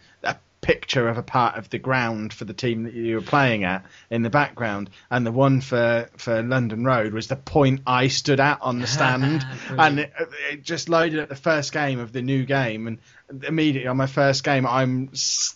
picture 0.68 1.08
of 1.08 1.18
a 1.18 1.24
part 1.24 1.56
of 1.56 1.70
the 1.70 1.80
ground 1.80 2.34
for 2.34 2.44
the 2.44 2.54
team 2.54 2.84
that 2.84 2.94
you 2.94 3.16
were 3.16 3.22
playing 3.22 3.64
at 3.64 3.86
in 4.10 4.22
the 4.22 4.30
background. 4.30 4.90
And 5.10 5.26
the 5.26 5.32
one 5.32 5.62
for 5.62 6.10
for 6.18 6.44
London 6.44 6.84
Road 6.84 7.14
was 7.14 7.28
the 7.28 7.38
point 7.38 7.84
I 7.88 8.10
stood 8.10 8.42
at 8.42 8.62
on 8.62 8.80
the 8.80 8.88
stand, 8.88 9.48
and 9.70 10.00
it, 10.00 10.14
it 10.52 10.64
just 10.64 10.90
loaded 10.90 11.22
up 11.22 11.30
the 11.30 11.38
first 11.38 11.72
game 11.72 12.00
of 12.00 12.12
the 12.12 12.22
new 12.22 12.46
game. 12.46 12.86
And 12.86 13.00
immediately 13.48 13.88
on 13.88 13.96
my 13.96 14.08
first 14.08 14.44
game, 14.44 14.68
I'm 14.68 15.10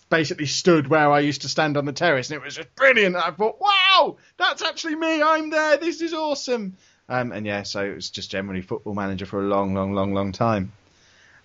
basically 0.08 0.46
stood 0.46 0.88
where 0.88 1.12
I 1.12 1.20
used 1.20 1.42
to 1.42 1.48
stand 1.50 1.76
on 1.76 1.84
the 1.84 1.92
terrace, 1.92 2.30
and 2.30 2.40
it 2.40 2.44
was 2.44 2.54
just 2.56 2.74
brilliant. 2.74 3.14
I 3.14 3.32
thought, 3.32 3.60
wow, 3.60 4.16
that's 4.38 4.62
actually 4.62 4.96
me. 4.96 5.22
I'm 5.22 5.50
there. 5.50 5.76
This 5.76 6.00
is 6.00 6.14
awesome. 6.14 6.78
Um, 7.10 7.32
and 7.32 7.44
yeah, 7.44 7.64
so 7.64 7.84
it 7.84 7.94
was 7.94 8.08
just 8.08 8.30
generally 8.30 8.62
Football 8.62 8.94
Manager 8.94 9.26
for 9.26 9.40
a 9.40 9.46
long, 9.46 9.74
long, 9.74 9.92
long, 9.92 10.14
long 10.14 10.32
time. 10.32 10.72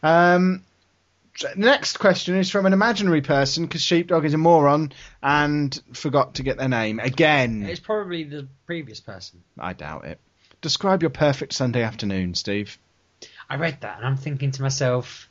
Um, 0.03 0.63
the 1.39 1.53
next 1.55 1.97
question 1.99 2.35
is 2.35 2.49
from 2.49 2.65
an 2.65 2.73
imaginary 2.73 3.21
person 3.21 3.65
because 3.65 3.81
Sheepdog 3.81 4.25
is 4.25 4.33
a 4.33 4.37
moron 4.37 4.91
and 5.21 5.79
forgot 5.93 6.35
to 6.35 6.43
get 6.43 6.57
their 6.57 6.69
name 6.69 6.99
again. 6.99 7.63
It's 7.63 7.79
probably 7.79 8.23
the 8.23 8.47
previous 8.65 8.99
person. 8.99 9.43
I 9.57 9.73
doubt 9.73 10.05
it. 10.05 10.19
Describe 10.61 11.03
your 11.03 11.11
perfect 11.11 11.53
Sunday 11.53 11.83
afternoon, 11.83 12.33
Steve. 12.35 12.77
I 13.49 13.55
read 13.55 13.81
that 13.81 13.97
and 13.97 14.05
I'm 14.05 14.17
thinking 14.17 14.51
to 14.51 14.61
myself, 14.61 15.29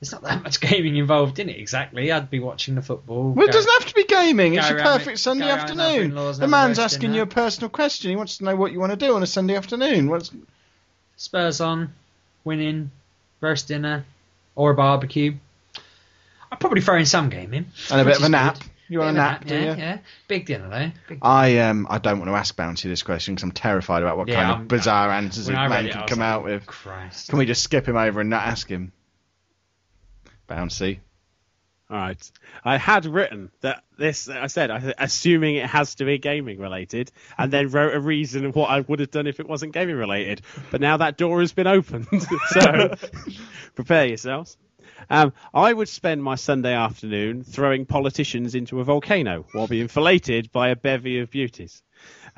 there's 0.00 0.12
not 0.12 0.22
that 0.22 0.42
much 0.42 0.60
gaming 0.60 0.96
involved 0.96 1.38
in 1.38 1.48
it 1.48 1.58
exactly. 1.58 2.10
I'd 2.10 2.30
be 2.30 2.40
watching 2.40 2.74
the 2.74 2.82
football. 2.82 3.32
Well, 3.32 3.44
it 3.44 3.52
go- 3.52 3.58
doesn't 3.58 3.72
have 3.72 3.86
to 3.86 3.94
be 3.94 4.04
gaming. 4.04 4.54
It's 4.54 4.68
your 4.68 4.78
perfect 4.80 5.18
it- 5.18 5.20
Sunday 5.20 5.46
go 5.46 5.54
around 5.54 5.70
with 5.70 5.80
afternoon. 5.80 6.14
The 6.14 6.48
man's 6.48 6.50
have 6.50 6.50
a 6.50 6.68
roast 6.68 6.78
asking 6.80 7.00
dinner. 7.00 7.14
you 7.16 7.22
a 7.22 7.26
personal 7.26 7.68
question. 7.70 8.10
He 8.10 8.16
wants 8.16 8.38
to 8.38 8.44
know 8.44 8.56
what 8.56 8.72
you 8.72 8.80
want 8.80 8.90
to 8.92 8.96
do 8.96 9.14
on 9.14 9.22
a 9.22 9.26
Sunday 9.26 9.56
afternoon. 9.56 10.08
What's 10.08 10.30
Spurs 11.16 11.60
on, 11.60 11.92
winning, 12.44 12.90
roast 13.40 13.68
dinner, 13.68 14.04
or 14.54 14.70
a 14.70 14.74
barbecue. 14.74 15.34
I'd 16.50 16.60
probably 16.60 16.80
throw 16.82 16.96
in 16.98 17.06
some 17.06 17.28
gaming. 17.30 17.66
and 17.90 18.00
a 18.00 18.04
bit 18.04 18.16
of 18.18 18.22
a 18.24 18.28
nap. 18.28 18.58
good. 18.58 18.68
You 18.88 18.98
want 18.98 19.10
of 19.10 19.16
a 19.16 19.18
nap, 19.18 19.44
do 19.46 19.54
yeah, 19.54 19.60
you? 19.60 19.78
yeah. 19.78 19.98
Big 20.28 20.44
dinner 20.44 20.68
though. 20.68 20.90
Big 21.08 21.18
I 21.22 21.58
um 21.60 21.86
I 21.88 21.96
don't 21.96 22.18
want 22.18 22.30
to 22.30 22.34
ask 22.36 22.54
Bouncy 22.54 22.82
this 22.82 23.02
question 23.02 23.34
because 23.34 23.44
I'm 23.44 23.52
terrified 23.52 24.02
about 24.02 24.18
what 24.18 24.28
Yeah, 24.28 24.34
kind 24.34 24.50
of 24.50 24.56
I'm- 24.58 24.66
bizarre 24.66 25.10
answers 25.10 25.46
when 25.46 25.56
he 25.56 25.62
I 25.62 25.68
man 25.68 25.86
it, 25.86 25.92
can 25.92 26.06
come 26.06 26.18
like, 26.18 26.26
out 26.28 26.44
with. 26.44 26.66
Christ. 26.66 27.30
Can 27.30 27.38
we 27.38 27.46
just 27.46 27.62
skip 27.62 27.88
him 27.88 27.96
over 27.96 28.20
and 28.20 28.28
not 28.28 28.42
ask 28.46 28.68
him? 28.68 28.92
Bouncy. 30.48 30.98
All 31.92 31.98
right. 31.98 32.32
I 32.64 32.78
had 32.78 33.04
written 33.04 33.50
that 33.60 33.84
this, 33.98 34.26
I 34.26 34.46
said, 34.46 34.94
assuming 34.96 35.56
it 35.56 35.66
has 35.66 35.96
to 35.96 36.06
be 36.06 36.16
gaming 36.16 36.58
related, 36.58 37.12
and 37.36 37.52
then 37.52 37.68
wrote 37.68 37.94
a 37.94 38.00
reason 38.00 38.46
of 38.46 38.56
what 38.56 38.70
I 38.70 38.80
would 38.80 39.00
have 39.00 39.10
done 39.10 39.26
if 39.26 39.40
it 39.40 39.46
wasn't 39.46 39.74
gaming 39.74 39.96
related. 39.96 40.40
But 40.70 40.80
now 40.80 40.96
that 40.96 41.18
door 41.18 41.40
has 41.40 41.52
been 41.52 41.66
opened, 41.66 42.06
so 42.48 42.94
prepare 43.74 44.06
yourselves. 44.06 44.56
Um, 45.10 45.34
I 45.52 45.70
would 45.70 45.88
spend 45.90 46.24
my 46.24 46.36
Sunday 46.36 46.72
afternoon 46.72 47.44
throwing 47.44 47.84
politicians 47.84 48.54
into 48.54 48.80
a 48.80 48.84
volcano 48.84 49.44
while 49.52 49.66
being 49.66 49.88
filleted 49.88 50.50
by 50.50 50.68
a 50.70 50.76
bevy 50.76 51.18
of 51.18 51.30
beauties. 51.30 51.82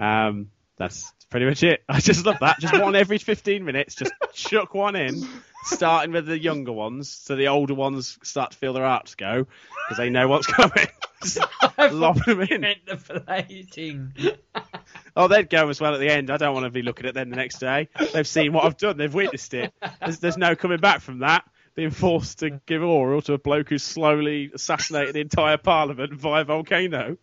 Um, 0.01 0.51
that's 0.77 1.13
pretty 1.31 1.47
much 1.47 1.63
it. 1.63 1.85
I 1.89 2.01
just 2.01 2.27
love 2.27 2.39
that. 2.41 2.59
Just 2.59 2.77
one 2.81 2.97
every 2.97 3.19
15 3.19 3.65
minutes, 3.65 3.95
just 3.95 4.13
chuck 4.33 4.75
one 4.75 4.97
in, 4.97 5.25
starting 5.65 6.13
with 6.13 6.27
the 6.27 6.39
younger 6.39 6.73
ones, 6.73 7.09
so 7.09 7.37
the 7.37 7.49
older 7.49 7.75
ones 7.75 8.19
start 8.23 8.53
to 8.53 8.59
feel 8.59 8.73
their 8.73 8.85
hearts 8.85 9.15
go 9.15 9.47
because 9.85 9.99
they 9.99 10.11
know 10.11 10.29
what's 10.29 10.47
coming. 10.47 10.87
Lob 11.79 12.25
them 12.25 12.41
in. 12.43 12.63
Filleting. 12.87 14.37
Oh, 15.17 15.29
they'd 15.29 15.49
go 15.49 15.69
as 15.69 15.81
well 15.81 15.95
at 15.95 16.01
the 16.01 16.11
end. 16.11 16.29
I 16.29 16.39
don't 16.39 16.55
want 16.55 16.65
to 16.65 16.71
be 16.71 16.83
looking 16.83 17.07
at 17.07 17.15
them 17.15 17.31
the 17.31 17.37
next 17.37 17.61
day. 17.61 17.89
They've 18.13 18.27
seen 18.27 18.53
what 18.53 18.65
I've 18.65 18.77
done. 18.77 18.97
They've 18.97 19.15
witnessed 19.15 19.55
it. 19.55 19.73
There's, 20.01 20.19
there's 20.19 20.37
no 20.37 20.57
coming 20.57 20.81
back 20.81 21.03
from 21.03 21.21
that. 21.21 21.49
Being 21.77 21.91
forced 21.91 22.41
to 22.41 22.61
give 22.67 22.83
oral 22.83 23.23
to 23.23 23.35
a 23.35 23.39
bloke 23.39 23.69
who's 23.69 23.85
slowly 23.85 24.51
assassinated 24.53 25.15
the 25.15 25.21
entire 25.21 25.57
parliament 25.57 26.15
via 26.15 26.43
volcano. 26.43 27.17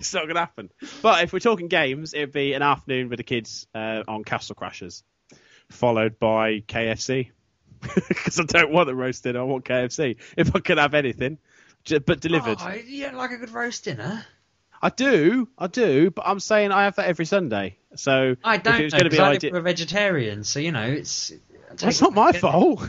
It's 0.00 0.12
not 0.12 0.24
going 0.24 0.34
to 0.34 0.40
happen. 0.40 0.70
But 1.02 1.22
if 1.22 1.32
we're 1.32 1.38
talking 1.38 1.68
games, 1.68 2.14
it'd 2.14 2.32
be 2.32 2.54
an 2.54 2.62
afternoon 2.62 3.10
with 3.10 3.18
the 3.18 3.24
kids 3.24 3.68
uh, 3.72 4.02
on 4.08 4.24
Castle 4.24 4.56
Crashers, 4.56 5.04
followed 5.70 6.18
by 6.18 6.62
KFC. 6.66 7.30
Because 8.08 8.40
I 8.40 8.44
don't 8.44 8.70
want 8.72 8.86
the 8.88 8.94
roast 8.94 9.22
dinner, 9.24 9.40
I 9.40 9.44
want 9.44 9.64
KFC. 9.64 10.16
If 10.36 10.54
I 10.54 10.60
could 10.60 10.78
have 10.78 10.94
anything, 10.94 11.38
but 12.04 12.20
delivered. 12.20 12.58
Oh, 12.60 12.72
you 12.72 13.04
don't 13.04 13.16
like 13.16 13.30
a 13.30 13.36
good 13.36 13.50
roast 13.50 13.84
dinner? 13.84 14.24
I 14.82 14.90
do, 14.90 15.48
I 15.58 15.68
do, 15.68 16.10
but 16.10 16.26
I'm 16.28 16.38
saying 16.40 16.70
I 16.70 16.84
have 16.84 16.96
that 16.96 17.06
every 17.06 17.24
Sunday. 17.24 17.78
So 17.94 18.36
I 18.44 18.58
don't 18.58 18.72
know, 18.74 18.78
going 18.78 18.90
to 18.90 18.98
'cause 18.98 19.10
be 19.10 19.18
I 19.18 19.28
live 19.28 19.36
idea- 19.36 19.50
with 19.52 19.60
a 19.60 19.62
vegetarian, 19.62 20.44
so 20.44 20.60
you 20.60 20.72
know 20.72 20.82
it's. 20.84 21.32
That's 21.76 22.00
not 22.00 22.12
my 22.14 22.32
fault. 22.32 22.80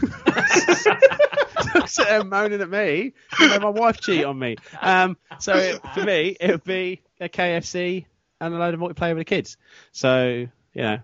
Don't 1.74 1.90
sit 1.90 2.08
there 2.08 2.24
moaning 2.24 2.62
at 2.62 2.70
me. 2.70 3.14
You 3.40 3.48
know, 3.48 3.60
my 3.60 3.70
wife 3.70 4.00
cheat 4.02 4.24
on 4.24 4.38
me. 4.38 4.58
Um, 4.82 5.18
so 5.40 5.56
it, 5.56 5.82
for 5.94 6.04
me, 6.04 6.38
it 6.40 6.52
would 6.52 6.64
be 6.64 7.02
a 7.20 7.28
KFC 7.30 8.06
and 8.40 8.54
a 8.54 8.58
load 8.58 8.74
of 8.76 8.80
multiplayer 8.80 9.10
with 9.16 9.20
the 9.20 9.26
kids. 9.26 9.58
So 9.94 10.48
you 10.74 10.82
know, 10.82 11.00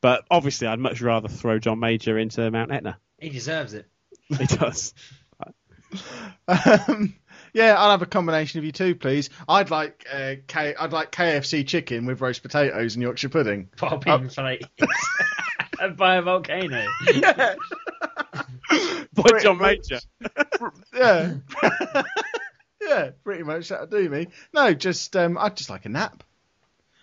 but 0.00 0.24
obviously, 0.30 0.68
I'd 0.68 0.78
much 0.78 1.00
rather 1.00 1.28
throw 1.28 1.58
John 1.58 1.80
Major 1.80 2.16
into 2.18 2.48
Mount 2.50 2.70
Etna. 2.70 2.98
He 3.18 3.28
deserves 3.30 3.74
it. 3.74 3.86
He 4.28 4.46
does. 4.46 4.94
Um, 6.48 7.14
yeah, 7.52 7.74
I'll 7.78 7.90
have 7.90 8.02
a 8.02 8.06
combination 8.06 8.58
of 8.58 8.64
you 8.64 8.72
two, 8.72 8.94
please. 8.94 9.30
I'd 9.48 9.70
like 9.70 10.06
uh, 10.12 10.34
K- 10.46 10.74
I'd 10.78 10.92
like 10.92 11.12
KFC 11.12 11.66
chicken 11.66 12.06
with 12.06 12.20
roast 12.20 12.42
potatoes 12.42 12.94
and 12.94 13.02
Yorkshire 13.02 13.28
pudding. 13.28 13.68
While 13.78 13.98
being 13.98 14.28
filleted 14.28 14.68
by 15.96 16.16
a 16.16 16.22
volcano. 16.22 16.86
Yeah. 17.14 17.54
By 19.14 19.40
John 19.40 19.58
Major. 19.58 20.00
Yeah, 20.94 21.34
yeah, 22.82 23.10
pretty 23.24 23.42
much 23.44 23.68
that'll 23.68 23.86
do 23.86 24.08
me. 24.08 24.28
No, 24.52 24.74
just 24.74 25.16
um, 25.16 25.38
I'd 25.38 25.56
just 25.56 25.70
like 25.70 25.86
a 25.86 25.88
nap. 25.88 26.22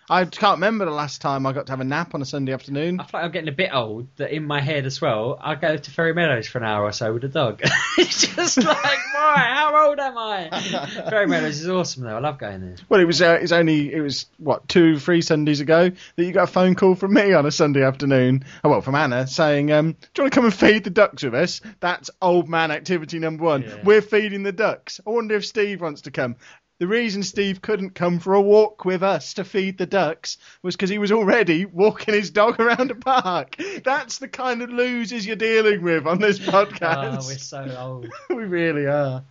I 0.08 0.24
can't 0.26 0.56
remember 0.56 0.84
the 0.84 0.90
last 0.90 1.20
time 1.22 1.46
I 1.46 1.52
got 1.52 1.66
to 1.66 1.72
have 1.72 1.80
a 1.80 1.84
nap 1.84 2.14
on 2.14 2.20
a 2.20 2.26
Sunday 2.26 2.52
afternoon. 2.52 3.00
I 3.00 3.04
feel 3.04 3.20
like 3.20 3.24
I'm 3.24 3.30
getting 3.32 3.48
a 3.48 3.52
bit 3.52 3.70
old. 3.72 4.08
That 4.16 4.32
in 4.32 4.44
my 4.44 4.60
head 4.60 4.84
as 4.84 5.00
well, 5.00 5.38
I 5.40 5.54
go 5.54 5.76
to 5.76 5.90
Ferry 5.90 6.12
Meadows 6.12 6.46
for 6.46 6.58
an 6.58 6.64
hour 6.64 6.84
or 6.84 6.92
so 6.92 7.12
with 7.12 7.24
a 7.24 7.28
dog. 7.28 7.60
it's 7.98 8.26
just 8.34 8.58
like, 8.58 8.66
why? 9.14 9.36
How 9.36 9.88
old 9.88 9.98
am 9.98 10.18
I? 10.18 10.50
Ferry 11.10 11.26
Meadows 11.26 11.60
is 11.60 11.68
awesome 11.68 12.04
though. 12.04 12.16
I 12.16 12.20
love 12.20 12.38
going 12.38 12.60
there. 12.60 12.76
Well, 12.88 13.00
it 13.00 13.04
was 13.04 13.22
uh, 13.22 13.38
it's 13.40 13.52
only 13.52 13.92
it 13.92 14.00
was 14.00 14.26
what 14.38 14.68
two, 14.68 14.98
three 14.98 15.22
Sundays 15.22 15.60
ago 15.60 15.90
that 16.16 16.24
you 16.24 16.32
got 16.32 16.44
a 16.44 16.52
phone 16.52 16.74
call 16.74 16.94
from 16.94 17.14
me 17.14 17.32
on 17.32 17.46
a 17.46 17.50
Sunday 17.50 17.82
afternoon. 17.82 18.44
Oh, 18.62 18.68
well, 18.68 18.82
from 18.82 18.94
Anna 18.94 19.26
saying, 19.26 19.72
um, 19.72 19.92
"Do 19.92 20.08
you 20.18 20.24
want 20.24 20.32
to 20.32 20.36
come 20.36 20.44
and 20.44 20.54
feed 20.54 20.84
the 20.84 20.90
ducks 20.90 21.22
with 21.22 21.34
us?" 21.34 21.62
That's 21.80 22.10
old 22.20 22.48
man 22.48 22.70
activity 22.70 23.18
number 23.18 23.44
one. 23.44 23.62
Yeah. 23.62 23.76
We're 23.84 24.02
feeding 24.02 24.42
the 24.42 24.52
ducks. 24.52 25.00
I 25.06 25.10
wonder 25.10 25.36
if 25.36 25.46
Steve 25.46 25.80
wants 25.80 26.02
to 26.02 26.10
come. 26.10 26.36
The 26.78 26.88
reason 26.88 27.22
Steve 27.22 27.62
couldn't 27.62 27.94
come 27.94 28.18
for 28.18 28.34
a 28.34 28.40
walk 28.40 28.84
with 28.84 29.02
us 29.04 29.34
to 29.34 29.44
feed 29.44 29.78
the 29.78 29.86
ducks 29.86 30.38
was 30.62 30.74
because 30.74 30.90
he 30.90 30.98
was 30.98 31.12
already 31.12 31.64
walking 31.64 32.14
his 32.14 32.30
dog 32.30 32.58
around 32.60 32.90
a 32.90 32.96
park. 32.96 33.56
That's 33.84 34.18
the 34.18 34.26
kind 34.28 34.60
of 34.60 34.70
losers 34.70 35.24
you're 35.24 35.36
dealing 35.36 35.82
with 35.82 36.06
on 36.06 36.18
this 36.18 36.40
Oh, 36.48 36.50
podcast. 36.66 37.26
we're 37.28 37.38
so 37.38 37.76
old. 37.78 38.08
we 38.36 38.44
really 38.44 38.86
are. 38.86 39.22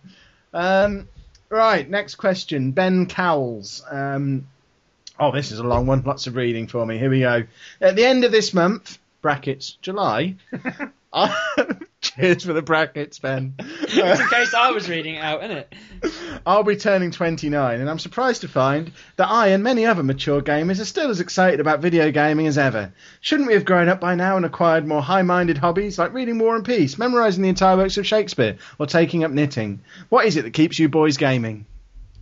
Um, 0.54 1.06
right, 1.50 1.88
next 1.88 2.14
question. 2.14 2.72
Ben 2.72 3.04
Cowles. 3.06 3.84
Um, 3.90 4.46
oh, 5.20 5.30
this 5.30 5.52
is 5.52 5.58
a 5.58 5.64
long 5.64 5.86
one. 5.86 6.02
Lots 6.02 6.26
of 6.26 6.36
reading 6.36 6.66
for 6.66 6.86
me. 6.86 6.96
Here 6.96 7.10
we 7.10 7.20
go. 7.20 7.44
At 7.80 7.94
the 7.94 8.06
end 8.06 8.24
of 8.24 8.32
this 8.32 8.54
month, 8.54 8.98
brackets, 9.20 9.76
July. 9.82 10.36
Cheers 12.00 12.44
for 12.44 12.52
the 12.52 12.62
brackets, 12.62 13.18
Ben. 13.18 13.54
Just 13.86 14.20
in 14.20 14.28
case 14.28 14.52
I 14.52 14.70
was 14.72 14.88
reading 14.88 15.14
it 15.14 15.22
out, 15.22 15.40
innit? 15.42 15.66
I'll 16.44 16.64
be 16.64 16.76
turning 16.76 17.10
29, 17.10 17.80
and 17.80 17.88
I'm 17.88 17.98
surprised 17.98 18.42
to 18.42 18.48
find 18.48 18.92
that 19.16 19.30
I 19.30 19.48
and 19.48 19.62
many 19.62 19.86
other 19.86 20.02
mature 20.02 20.42
gamers 20.42 20.80
are 20.80 20.84
still 20.84 21.10
as 21.10 21.20
excited 21.20 21.60
about 21.60 21.80
video 21.80 22.10
gaming 22.10 22.46
as 22.46 22.58
ever. 22.58 22.92
Shouldn't 23.20 23.48
we 23.48 23.54
have 23.54 23.64
grown 23.64 23.88
up 23.88 24.00
by 24.00 24.14
now 24.16 24.36
and 24.36 24.44
acquired 24.44 24.86
more 24.86 25.02
high 25.02 25.22
minded 25.22 25.58
hobbies 25.58 25.98
like 25.98 26.12
reading 26.12 26.38
War 26.38 26.56
and 26.56 26.64
Peace, 26.64 26.98
memorising 26.98 27.42
the 27.42 27.48
entire 27.48 27.76
works 27.76 27.96
of 27.96 28.06
Shakespeare, 28.06 28.58
or 28.78 28.86
taking 28.86 29.24
up 29.24 29.30
knitting? 29.30 29.80
What 30.08 30.26
is 30.26 30.36
it 30.36 30.42
that 30.42 30.52
keeps 30.52 30.78
you 30.78 30.88
boys 30.88 31.16
gaming? 31.16 31.64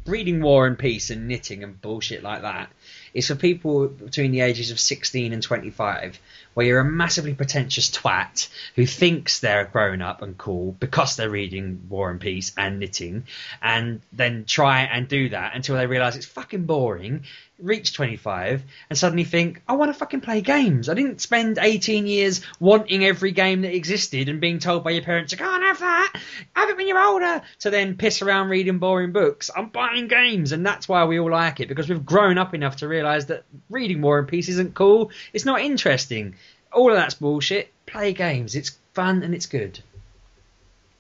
reading 0.07 0.43
War 0.43 0.67
and 0.67 0.79
Peace 0.79 1.11
and 1.11 1.29
knitting 1.29 1.63
and 1.63 1.81
bullshit 1.81 2.23
like 2.23 2.43
that 2.43 2.71
is 3.15 3.29
for 3.29 3.35
people 3.35 3.89
between 3.89 4.33
the 4.33 4.41
ages 4.41 4.71
of 4.71 4.81
16 4.81 5.33
and 5.33 5.43
25, 5.43 6.19
where 6.55 6.67
you're 6.67 6.81
a 6.81 6.85
massively 6.85 7.35
pretentious 7.35 7.91
twat 7.91 8.49
who 8.77 8.87
thinks 8.87 9.41
they're 9.41 9.65
grown 9.65 10.03
up 10.03 10.23
and 10.23 10.37
cool 10.37 10.73
because 10.73 11.17
they're 11.17 11.31
reading 11.31 11.87
War 11.89 12.11
and 12.11 12.21
Peace 12.21 12.53
and 12.57 12.79
knitting, 12.79 13.25
and 13.63 14.01
then 14.13 14.45
try 14.45 14.83
and 14.83 15.09
do 15.09 15.31
that 15.31 15.55
until 15.55 15.77
they 15.77 15.87
realise 15.87 16.17
it's 16.17 16.27
fucking 16.27 16.65
boring. 16.65 17.25
Reach 17.63 17.95
25 17.95 18.65
and 18.91 18.99
suddenly 18.99 19.25
think, 19.25 19.63
I 19.69 19.75
want 19.75 19.91
to 19.91 19.99
fucking 19.99 20.21
play 20.21 20.41
games. 20.41 20.89
I 20.89 20.95
didn't 20.95 21.21
spend 21.21 21.59
18 21.59 22.07
years 22.07 22.43
wanting 22.59 23.05
every 23.05 23.31
game 23.31 23.63
that 23.63 23.75
existed 23.75 24.29
and 24.29 24.41
being 24.41 24.59
told 24.59 24.83
by 24.83 24.91
your 24.91 25.05
parents, 25.05 25.33
you 25.33 25.39
can't 25.39 25.63
have 25.63 25.79
that, 25.79 26.13
have 26.55 26.71
it 26.71 26.77
when 26.77 26.89
you're 26.89 27.03
older, 27.03 27.43
to 27.61 27.71
then 27.71 27.97
piss 27.97 28.21
around 28.21 28.49
reading 28.49 28.79
boring 28.79 29.13
books. 29.13 29.51
I'm 29.55 29.69
buying 29.69 30.09
games, 30.09 30.53
and 30.53 30.67
that's 30.67 30.89
why 30.89 31.05
we 31.05 31.21
all 31.21 31.31
like 31.31 31.61
it 31.61 31.69
because 31.69 31.89
we've 31.89 32.05
grown 32.05 32.37
up 32.37 32.53
enough 32.53 32.77
to 32.77 32.89
realise 32.89 33.27
that 33.27 33.45
reading 33.71 34.03
War 34.03 34.19
and 34.19 34.29
Peace 34.29 34.49
isn't 34.49 34.75
cool, 34.75 35.11
it's 35.33 35.45
not 35.45 35.61
interesting. 35.61 36.35
All 36.73 36.91
of 36.91 36.97
that's 36.97 37.15
bullshit. 37.15 37.73
Play 37.87 38.13
games, 38.13 38.57
it's 38.57 38.77
fun 38.95 39.23
and 39.23 39.35
it's 39.35 39.47
good. 39.47 39.81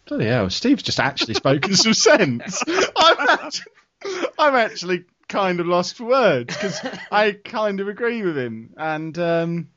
Bloody 0.06 0.26
hell, 0.26 0.50
Steve's 0.50 0.82
just 0.82 1.00
actually 1.00 1.34
spoken 1.34 1.74
some 1.74 1.94
sense. 1.94 2.62
I'm 2.96 3.28
actually, 3.28 3.72
I'm 4.38 4.54
actually 4.54 5.04
kind 5.32 5.60
of 5.60 5.66
lost 5.66 5.96
for 5.96 6.04
words 6.04 6.54
because 6.54 6.78
I 7.10 7.32
kind 7.32 7.80
of 7.80 7.88
agree 7.88 8.22
with 8.22 8.36
him, 8.36 8.74
and 8.76 9.18
um, 9.18 9.68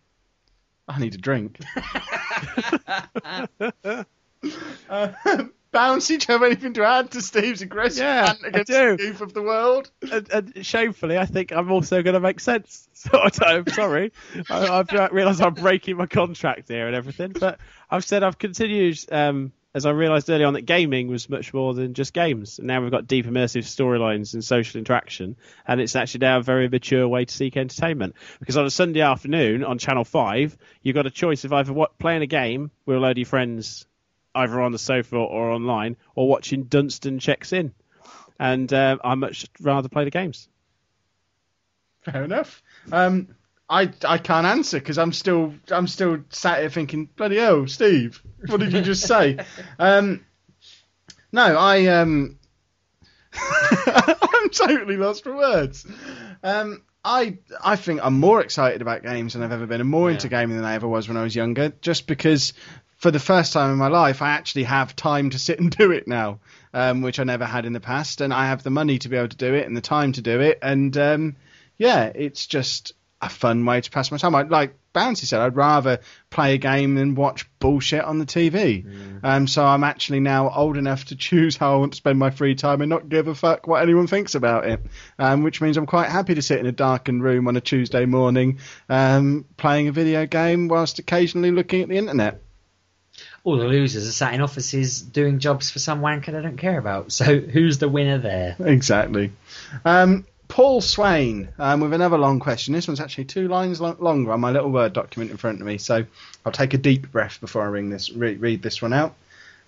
I 0.87 0.99
need 0.99 1.15
a 1.15 1.17
drink. 1.17 1.59
uh, 3.83 3.95
Bouncy, 5.73 6.17
do 6.19 6.25
you 6.31 6.39
have 6.39 6.43
anything 6.43 6.73
to 6.75 6.85
add 6.85 7.11
to 7.11 7.21
Steve's 7.21 7.61
aggressive 7.61 7.99
Yeah, 8.03 8.21
rant 8.27 8.39
I 8.45 8.47
against 8.47 8.71
do. 8.71 8.95
the 8.95 9.03
youth 9.03 9.19
of 9.19 9.33
the 9.33 9.41
world? 9.41 9.91
and, 10.09 10.31
and 10.31 10.65
shamefully, 10.65 11.17
I 11.17 11.25
think 11.25 11.51
I'm 11.51 11.69
also 11.69 12.01
going 12.01 12.13
to 12.13 12.21
make 12.21 12.39
sense. 12.39 12.87
So 12.93 13.19
I 13.21 13.27
don't, 13.27 13.67
I'm 13.67 13.73
sorry. 13.73 14.13
I, 14.49 14.67
I've 14.79 15.11
realised 15.11 15.41
I'm 15.41 15.53
breaking 15.53 15.97
my 15.97 16.05
contract 16.05 16.69
here 16.69 16.87
and 16.87 16.95
everything. 16.95 17.33
But 17.37 17.59
I've 17.91 18.05
said 18.05 18.23
I've 18.23 18.37
continued 18.39 18.97
um, 19.11 19.51
as 19.75 19.85
I 19.85 19.89
realised 19.89 20.29
early 20.29 20.45
on 20.45 20.53
that 20.53 20.61
gaming 20.61 21.09
was 21.09 21.29
much 21.29 21.53
more 21.53 21.73
than 21.73 21.93
just 21.93 22.13
games. 22.13 22.59
And 22.59 22.67
now 22.67 22.81
we've 22.81 22.89
got 22.89 23.07
deep 23.07 23.25
immersive 23.25 23.63
storylines 23.63 24.33
and 24.33 24.43
social 24.43 24.79
interaction, 24.79 25.35
and 25.67 25.81
it's 25.81 25.97
actually 25.97 26.19
now 26.19 26.37
a 26.37 26.41
very 26.41 26.69
mature 26.69 27.05
way 27.05 27.25
to 27.25 27.33
seek 27.33 27.57
entertainment. 27.57 28.15
Because 28.39 28.55
on 28.55 28.65
a 28.65 28.69
Sunday 28.69 29.01
afternoon 29.01 29.65
on 29.65 29.77
Channel 29.77 30.05
Five, 30.05 30.57
you've 30.81 30.95
got 30.95 31.07
a 31.07 31.11
choice 31.11 31.43
of 31.43 31.51
either 31.51 31.73
what, 31.73 31.99
playing 31.99 32.21
a 32.21 32.27
game 32.27 32.71
with 32.85 32.95
a 32.95 32.99
load 33.01 33.11
of 33.11 33.17
your 33.17 33.25
friends, 33.25 33.85
either 34.33 34.61
on 34.61 34.71
the 34.71 34.79
sofa 34.79 35.17
or 35.17 35.51
online, 35.51 35.97
or 36.15 36.29
watching 36.29 36.63
Dunston 36.63 37.19
checks 37.19 37.51
in. 37.51 37.73
And 38.39 38.71
uh, 38.71 38.97
I 39.03 39.15
much 39.15 39.45
rather 39.59 39.89
play 39.89 40.05
the 40.05 40.09
games. 40.09 40.47
Fair 42.03 42.23
enough. 42.23 42.63
Um, 42.93 43.35
I 43.69 43.91
I 44.03 44.17
can't 44.17 44.45
answer 44.45 44.79
because 44.79 44.97
I'm 44.97 45.11
still 45.11 45.53
I'm 45.71 45.87
still 45.87 46.19
sat 46.29 46.59
here 46.59 46.69
thinking 46.69 47.09
bloody 47.15 47.37
hell, 47.37 47.67
Steve, 47.67 48.21
what 48.47 48.59
did 48.59 48.73
you 48.73 48.81
just 48.81 49.07
say? 49.07 49.39
um, 49.79 50.23
no, 51.31 51.57
I 51.57 51.87
um, 51.87 52.37
I'm 53.33 54.49
totally 54.49 54.97
lost 54.97 55.23
for 55.23 55.35
words. 55.35 55.85
Um, 56.43 56.83
I 57.03 57.39
I 57.63 57.75
think 57.75 58.01
I'm 58.03 58.19
more 58.19 58.41
excited 58.41 58.81
about 58.81 59.03
games 59.03 59.33
than 59.33 59.43
I've 59.43 59.51
ever 59.51 59.65
been, 59.65 59.81
and 59.81 59.89
more 59.89 60.11
into 60.11 60.29
gaming 60.29 60.57
than 60.57 60.65
I 60.65 60.75
ever 60.75 60.87
was 60.87 61.07
when 61.07 61.17
I 61.17 61.23
was 61.23 61.35
younger. 61.35 61.73
Just 61.81 62.05
because, 62.05 62.53
for 62.97 63.09
the 63.09 63.19
first 63.19 63.51
time 63.51 63.71
in 63.71 63.77
my 63.77 63.87
life, 63.87 64.21
I 64.21 64.29
actually 64.29 64.63
have 64.63 64.95
time 64.95 65.31
to 65.31 65.39
sit 65.39 65.59
and 65.59 65.75
do 65.75 65.91
it 65.91 66.07
now, 66.07 66.39
um, 66.73 67.01
which 67.01 67.19
I 67.19 67.23
never 67.23 67.45
had 67.45 67.65
in 67.65 67.73
the 67.73 67.79
past, 67.79 68.21
and 68.21 68.31
I 68.31 68.47
have 68.47 68.61
the 68.61 68.69
money 68.69 68.99
to 68.99 69.09
be 69.09 69.17
able 69.17 69.29
to 69.29 69.37
do 69.37 69.55
it 69.55 69.65
and 69.65 69.75
the 69.75 69.81
time 69.81 70.11
to 70.13 70.21
do 70.21 70.39
it, 70.39 70.59
and 70.61 70.95
um, 70.97 71.35
yeah, 71.77 72.11
it's 72.13 72.45
just 72.45 72.93
a 73.25 73.29
fun 73.29 73.65
way 73.65 73.81
to 73.81 73.91
pass 73.91 74.11
my 74.11 74.17
time. 74.17 74.35
I, 74.35 74.43
like 74.43 74.75
Bouncy 74.93 75.25
said, 75.25 75.41
I'd 75.41 75.55
rather 75.55 75.99
play 76.29 76.53
a 76.53 76.57
game 76.57 76.95
than 76.95 77.15
watch 77.15 77.45
bullshit 77.59 78.03
on 78.03 78.19
the 78.19 78.25
TV. 78.25 78.85
Um, 79.23 79.47
so 79.47 79.65
I'm 79.65 79.83
actually 79.83 80.21
now 80.21 80.49
old 80.49 80.77
enough 80.77 81.05
to 81.05 81.15
choose 81.15 81.57
how 81.57 81.73
I 81.73 81.77
want 81.77 81.93
to 81.93 81.97
spend 81.97 82.17
my 82.17 82.29
free 82.29 82.55
time 82.55 82.81
and 82.81 82.89
not 82.89 83.09
give 83.09 83.27
a 83.27 83.35
fuck 83.35 83.67
what 83.67 83.81
anyone 83.81 84.07
thinks 84.07 84.35
about 84.35 84.65
it. 84.67 84.79
Um, 85.19 85.43
which 85.43 85.61
means 85.61 85.77
I'm 85.77 85.85
quite 85.85 86.09
happy 86.09 86.35
to 86.35 86.41
sit 86.41 86.59
in 86.59 86.65
a 86.65 86.71
darkened 86.71 87.23
room 87.23 87.47
on 87.47 87.57
a 87.57 87.61
Tuesday 87.61 88.05
morning, 88.05 88.59
um, 88.89 89.45
playing 89.57 89.87
a 89.87 89.91
video 89.91 90.25
game 90.25 90.67
whilst 90.67 90.99
occasionally 90.99 91.51
looking 91.51 91.81
at 91.81 91.89
the 91.89 91.97
internet. 91.97 92.41
All 93.43 93.57
the 93.57 93.65
losers 93.65 94.07
are 94.07 94.11
sat 94.11 94.33
in 94.33 94.41
offices 94.41 95.01
doing 95.01 95.39
jobs 95.39 95.69
for 95.69 95.79
some 95.79 96.01
wanker 96.01 96.27
they 96.27 96.41
don't 96.41 96.57
care 96.57 96.77
about. 96.77 97.11
So 97.11 97.39
who's 97.39 97.77
the 97.77 97.87
winner 97.87 98.17
there? 98.17 98.55
Exactly. 98.59 99.31
Um, 99.85 100.25
Paul 100.47 100.81
Swain 100.81 101.49
um, 101.57 101.81
with 101.81 101.93
another 101.93 102.17
long 102.17 102.39
question. 102.39 102.73
This 102.73 102.87
one's 102.87 102.99
actually 102.99 103.25
two 103.25 103.47
lines 103.47 103.81
lo- 103.81 103.97
longer 103.99 104.31
on 104.31 104.39
my 104.39 104.51
little 104.51 104.71
Word 104.71 104.93
document 104.93 105.31
in 105.31 105.37
front 105.37 105.59
of 105.61 105.67
me, 105.67 105.77
so 105.77 106.05
I'll 106.45 106.51
take 106.51 106.73
a 106.73 106.77
deep 106.77 107.11
breath 107.11 107.39
before 107.41 107.63
I 107.63 107.67
ring 107.67 107.89
this, 107.89 108.11
re- 108.11 108.35
read 108.35 108.61
this 108.61 108.81
one 108.81 108.93
out. 108.93 109.15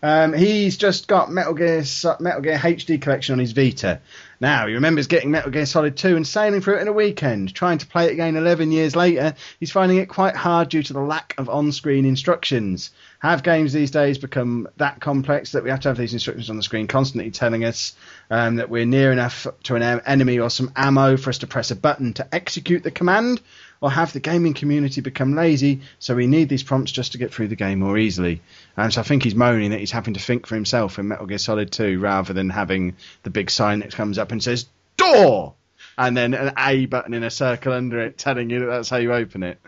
Um, 0.03 0.33
he's 0.33 0.77
just 0.77 1.07
got 1.07 1.31
Metal 1.31 1.53
Gear 1.53 1.83
Metal 2.19 2.41
Gear 2.41 2.57
HD 2.57 3.01
collection 3.01 3.33
on 3.33 3.39
his 3.39 3.53
Vita. 3.53 3.99
Now 4.39 4.67
he 4.67 4.75
remembers 4.75 5.07
getting 5.07 5.31
Metal 5.31 5.49
Gear 5.49 5.65
Solid 5.65 5.97
2 5.97 6.15
and 6.15 6.27
sailing 6.27 6.61
through 6.61 6.77
it 6.77 6.81
in 6.81 6.87
a 6.87 6.93
weekend. 6.93 7.55
Trying 7.55 7.79
to 7.79 7.87
play 7.87 8.05
it 8.05 8.11
again 8.11 8.35
11 8.35 8.71
years 8.71 8.95
later, 8.95 9.33
he's 9.59 9.71
finding 9.71 9.97
it 9.97 10.09
quite 10.09 10.35
hard 10.35 10.69
due 10.69 10.83
to 10.83 10.93
the 10.93 10.99
lack 10.99 11.33
of 11.39 11.49
on-screen 11.49 12.05
instructions. 12.05 12.91
Have 13.19 13.41
games 13.41 13.73
these 13.73 13.89
days 13.89 14.19
become 14.19 14.67
that 14.77 14.99
complex 14.99 15.53
that 15.53 15.63
we 15.63 15.71
have 15.71 15.79
to 15.81 15.87
have 15.87 15.97
these 15.97 16.13
instructions 16.13 16.51
on 16.51 16.57
the 16.57 16.63
screen 16.63 16.85
constantly 16.85 17.31
telling 17.31 17.65
us 17.65 17.95
um, 18.29 18.57
that 18.57 18.69
we're 18.69 18.85
near 18.85 19.11
enough 19.11 19.47
to 19.63 19.75
an 19.75 19.81
enemy 19.81 20.37
or 20.37 20.51
some 20.51 20.71
ammo 20.75 21.17
for 21.17 21.31
us 21.31 21.39
to 21.39 21.47
press 21.47 21.71
a 21.71 21.75
button 21.75 22.13
to 22.13 22.35
execute 22.35 22.83
the 22.83 22.91
command? 22.91 23.41
Or 23.81 23.91
have 23.91 24.13
the 24.13 24.19
gaming 24.19 24.53
community 24.53 25.01
become 25.01 25.35
lazy 25.35 25.81
so 25.99 26.15
we 26.15 26.27
need 26.27 26.49
these 26.49 26.63
prompts 26.63 26.91
just 26.91 27.11
to 27.11 27.17
get 27.17 27.33
through 27.33 27.49
the 27.49 27.55
game 27.55 27.79
more 27.79 27.97
easily? 27.97 28.41
And 28.75 28.93
so 28.93 29.01
I 29.01 29.03
think 29.03 29.23
he's 29.23 29.35
moaning 29.35 29.71
that 29.71 29.79
he's 29.79 29.91
having 29.91 30.15
to 30.15 30.19
think 30.19 30.47
for 30.47 30.55
himself 30.55 30.97
in 30.97 31.07
Metal 31.07 31.25
Gear 31.25 31.37
Solid 31.37 31.71
2 31.71 31.99
rather 31.99 32.33
than 32.33 32.49
having 32.49 32.95
the 33.23 33.29
big 33.29 33.49
sign 33.51 33.79
that 33.79 33.93
comes 33.93 34.17
up 34.17 34.31
and 34.31 34.41
says, 34.41 34.65
Door! 34.97 35.53
And 35.97 36.15
then 36.15 36.33
an 36.33 36.53
A 36.57 36.85
button 36.85 37.13
in 37.13 37.23
a 37.23 37.29
circle 37.29 37.73
under 37.73 37.99
it 38.01 38.17
telling 38.17 38.49
you 38.49 38.59
that 38.59 38.65
that's 38.67 38.89
how 38.89 38.97
you 38.97 39.13
open 39.13 39.43
it. 39.43 39.59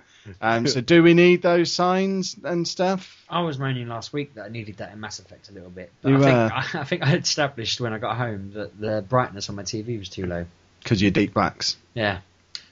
Um, 0.41 0.67
so 0.67 0.81
do 0.81 1.01
we 1.01 1.13
need 1.13 1.41
those 1.41 1.71
signs 1.71 2.35
and 2.43 2.67
stuff? 2.67 3.23
I 3.29 3.41
was 3.41 3.57
moaning 3.57 3.87
last 3.87 4.13
week 4.13 4.35
that 4.35 4.45
I 4.45 4.49
needed 4.49 4.77
that 4.77 4.91
in 4.91 4.99
Mass 4.99 5.19
Effect 5.19 5.49
a 5.49 5.53
little 5.53 5.69
bit. 5.69 5.91
But 6.01 6.09
You 6.09 6.17
I, 6.17 6.19
think, 6.19 6.35
were. 6.35 6.51
I, 6.79 6.83
think 6.83 7.03
I 7.03 7.15
established 7.15 7.81
when 7.81 7.93
I 7.93 7.97
got 7.97 8.17
home 8.17 8.51
that 8.53 8.79
the 8.79 9.03
brightness 9.07 9.49
on 9.49 9.55
my 9.55 9.63
TV 9.63 9.97
was 9.97 10.09
too 10.09 10.25
low. 10.25 10.45
Because 10.81 11.01
you're 11.01 11.11
deep 11.11 11.33
blacks. 11.33 11.75
Yeah. 11.93 12.19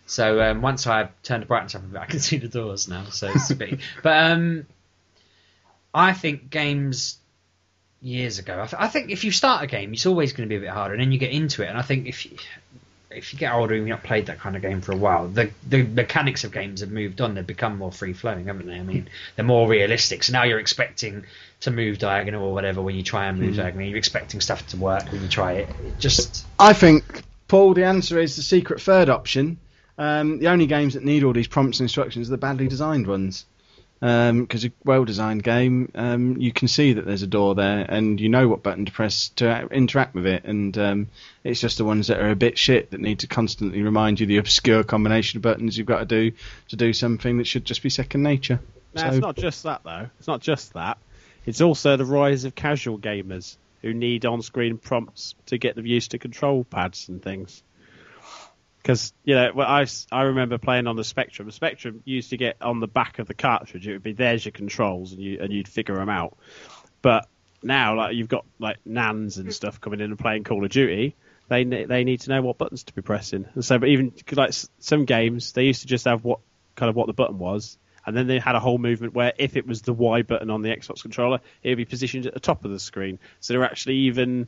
So 0.07 0.41
um, 0.41 0.61
once 0.61 0.88
I 0.88 1.09
turned 1.21 1.43
the 1.43 1.47
brightness 1.47 1.75
up 1.75 1.84
a 1.84 1.85
bit, 1.85 2.01
I 2.01 2.05
can 2.05 2.19
see 2.21 2.38
the 2.38 2.47
doors 2.47 2.88
now. 2.88 3.05
So 3.05 3.27
it's 3.27 3.51
a 3.51 3.55
bit. 3.55 3.79
But 4.03 4.31
um, 4.31 4.65
I 5.93 6.13
think 6.13 6.49
games 6.49 7.17
years 8.01 8.39
ago. 8.39 8.53
I, 8.61 8.65
th- 8.65 8.81
I 8.81 8.88
think 8.88 9.11
if 9.11 9.23
you 9.23 9.31
start 9.31 9.63
a 9.63 9.67
game, 9.67 9.93
it's 9.93 10.05
always 10.05 10.34
going 10.34 10.47
to 10.47 10.53
be 10.53 10.57
a 10.57 10.61
bit 10.61 10.69
harder, 10.69 10.93
and 10.93 11.01
then 11.01 11.11
you 11.11 11.19
get 11.19 11.31
into 11.31 11.63
it. 11.63 11.67
And 11.67 11.77
I 11.77 11.81
think 11.81 12.07
if 12.07 12.25
you, 12.25 12.38
if 13.09 13.34
you 13.34 13.39
get 13.39 13.53
older 13.53 13.73
and 13.73 13.88
you've 13.88 13.97
not 13.97 14.03
played 14.03 14.27
that 14.27 14.39
kind 14.39 14.55
of 14.55 14.61
game 14.61 14.81
for 14.81 14.91
a 14.91 14.97
while, 14.97 15.27
the 15.27 15.51
the 15.67 15.84
mechanics 15.84 16.43
of 16.43 16.51
games 16.51 16.81
have 16.81 16.91
moved 16.91 17.21
on. 17.21 17.35
They've 17.35 17.45
become 17.45 17.77
more 17.77 17.91
free 17.91 18.13
flowing, 18.13 18.45
haven't 18.45 18.67
they? 18.67 18.75
I 18.75 18.84
mean, 18.84 19.09
they're 19.35 19.45
more 19.45 19.67
realistic. 19.67 20.23
So 20.23 20.34
now 20.34 20.43
you're 20.43 20.59
expecting 20.59 21.25
to 21.61 21.71
move 21.71 21.97
diagonal 21.97 22.45
or 22.45 22.53
whatever 22.53 22.81
when 22.81 22.95
you 22.95 23.03
try 23.03 23.25
and 23.27 23.39
move 23.39 23.55
diagonal. 23.55 23.88
You're 23.88 23.97
expecting 23.97 24.41
stuff 24.41 24.65
to 24.67 24.77
work 24.77 25.11
when 25.11 25.21
you 25.21 25.27
try 25.27 25.53
it. 25.53 25.69
It 25.84 25.99
just 25.99 26.45
I 26.59 26.73
think, 26.73 27.23
Paul, 27.47 27.73
the 27.73 27.85
answer 27.85 28.19
is 28.19 28.35
the 28.35 28.43
secret 28.43 28.81
third 28.81 29.09
option. 29.09 29.57
Um, 29.98 30.40
the 30.40 30.48
only 30.48 30.68
games 30.68 30.94
that 30.94 31.03
need 31.03 31.24
all 31.24 31.34
these 31.34 31.48
prompts 31.48 31.80
and 31.80 31.86
instructions 31.86 32.28
are 32.30 32.32
the 32.32 32.38
badly 32.38 32.68
designed 32.68 33.07
ones. 33.07 33.45
Because 33.99 34.64
a 34.64 34.72
well-designed 34.86 35.44
game, 35.44 35.91
um, 35.95 36.38
you 36.38 36.52
can 36.52 36.68
see 36.68 36.94
that 36.94 37.06
there's 37.07 37.24
a 37.24 37.28
door 37.28 37.56
there, 37.56 37.84
and 37.90 38.19
you 38.22 38.30
know 38.30 38.48
what 38.48 38.61
button 38.61 38.86
to 38.86 38.91
press 38.91 39.30
to 39.38 39.68
interact 39.72 40.14
with 40.14 40.28
it. 40.28 40.44
And 40.44 40.78
um, 40.78 41.07
it's 41.44 41.60
just 41.60 41.80
the 41.80 41.84
ones 41.86 42.07
that 42.07 42.19
are 42.19 42.30
a 42.30 42.36
bit 42.36 42.60
shit 42.60 42.91
that 42.91 43.02
need 43.02 43.19
to 43.19 43.28
constantly 43.28 43.82
remind 43.82 44.19
you 44.19 44.28
the 44.28 44.38
obscure 44.38 44.84
combination 44.84 45.38
of 45.38 45.41
buttons 45.41 45.76
you've 45.76 45.88
got 45.88 45.99
to 45.99 46.06
do 46.06 46.32
to 46.68 46.76
do 46.76 46.94
something 46.94 47.40
that 47.40 47.48
should 47.48 47.65
just 47.65 47.82
be 47.82 47.90
second 47.90 48.22
nature. 48.22 48.60
No, 48.94 49.02
So- 49.02 49.07
it's 49.07 49.18
not 49.18 49.36
just 49.36 49.64
that 49.64 49.82
though. 49.84 50.10
It's 50.19 50.28
not 50.28 50.41
just 50.41 50.74
that. 50.74 50.99
It's 51.48 51.61
also 51.61 51.98
the 51.98 52.06
rise 52.06 52.44
of 52.45 52.53
casual 52.53 52.99
gamers 52.99 53.57
who 53.82 53.95
need 53.95 54.26
on-screen 54.28 54.78
prompts 54.78 55.34
to 55.48 55.57
get 55.57 55.76
them 55.76 55.86
used 55.88 56.11
to 56.11 56.19
control 56.19 56.65
pads 56.65 57.10
and 57.10 57.19
things. 57.24 57.64
Because 58.88 59.11
you 59.26 59.35
know, 59.35 59.51
well, 59.53 59.68
I 59.68 59.85
I 60.14 60.22
remember 60.22 60.57
playing 60.57 60.88
on 60.88 60.95
the 60.95 61.03
Spectrum. 61.03 61.45
The 61.45 61.51
Spectrum 61.51 62.03
used 62.05 62.30
to 62.30 62.38
get 62.38 62.55
on 62.61 62.80
the 62.80 62.88
back 62.88 63.19
of 63.19 63.27
the 63.27 63.34
cartridge. 63.34 63.85
It 63.85 63.91
would 63.91 64.03
be 64.03 64.14
there's 64.14 64.45
your 64.45 64.53
controls, 64.53 65.11
and 65.11 65.22
you 65.22 65.39
and 65.41 65.51
you'd 65.51 65.68
figure 65.68 65.95
them 65.95 66.07
out. 66.07 66.38
But 67.01 67.27
now, 67.61 67.97
like 67.97 68.15
you've 68.15 68.30
got 68.30 68.45
like 68.59 68.77
nans 68.85 69.39
and 69.39 69.53
stuff 69.53 69.81
coming 69.81 69.99
in 69.99 70.11
and 70.11 70.18
playing 70.18 70.45
Call 70.45 70.64
of 70.64 70.72
Duty. 70.72 71.18
They 71.49 71.65
they 71.65 72.05
need 72.05 72.22
to 72.22 72.30
know 72.30 72.41
what 72.41 72.57
buttons 72.57 72.85
to 72.85 72.93
be 72.93 73.01
pressing. 73.01 73.45
And 73.55 73.65
so, 73.65 73.77
but 73.77 73.89
even 73.89 74.14
like 74.31 74.53
some 74.80 75.03
games, 75.03 75.51
they 75.51 75.65
used 75.65 75.81
to 75.81 75.88
just 75.88 76.05
have 76.05 76.23
what 76.23 76.39
kind 76.77 76.89
of 76.89 76.95
what 76.95 77.07
the 77.07 77.14
button 77.14 77.39
was, 77.39 77.77
and 78.05 78.15
then 78.15 78.27
they 78.27 78.39
had 78.39 78.55
a 78.55 78.61
whole 78.61 78.77
movement 78.77 79.14
where 79.14 79.34
if 79.38 79.57
it 79.57 79.68
was 79.68 79.81
the 79.81 79.91
Y 79.91 80.22
button 80.22 80.49
on 80.49 80.61
the 80.61 80.69
Xbox 80.69 81.01
controller, 81.01 81.41
it 81.61 81.72
would 81.72 81.77
be 81.77 81.84
positioned 81.84 82.26
at 82.26 82.34
the 82.34 82.39
top 82.39 82.64
of 82.64 82.72
the 82.72 82.80
screen. 82.80 83.19
So 83.41 83.51
they're 83.51 83.65
actually 83.65 83.97
even 84.07 84.47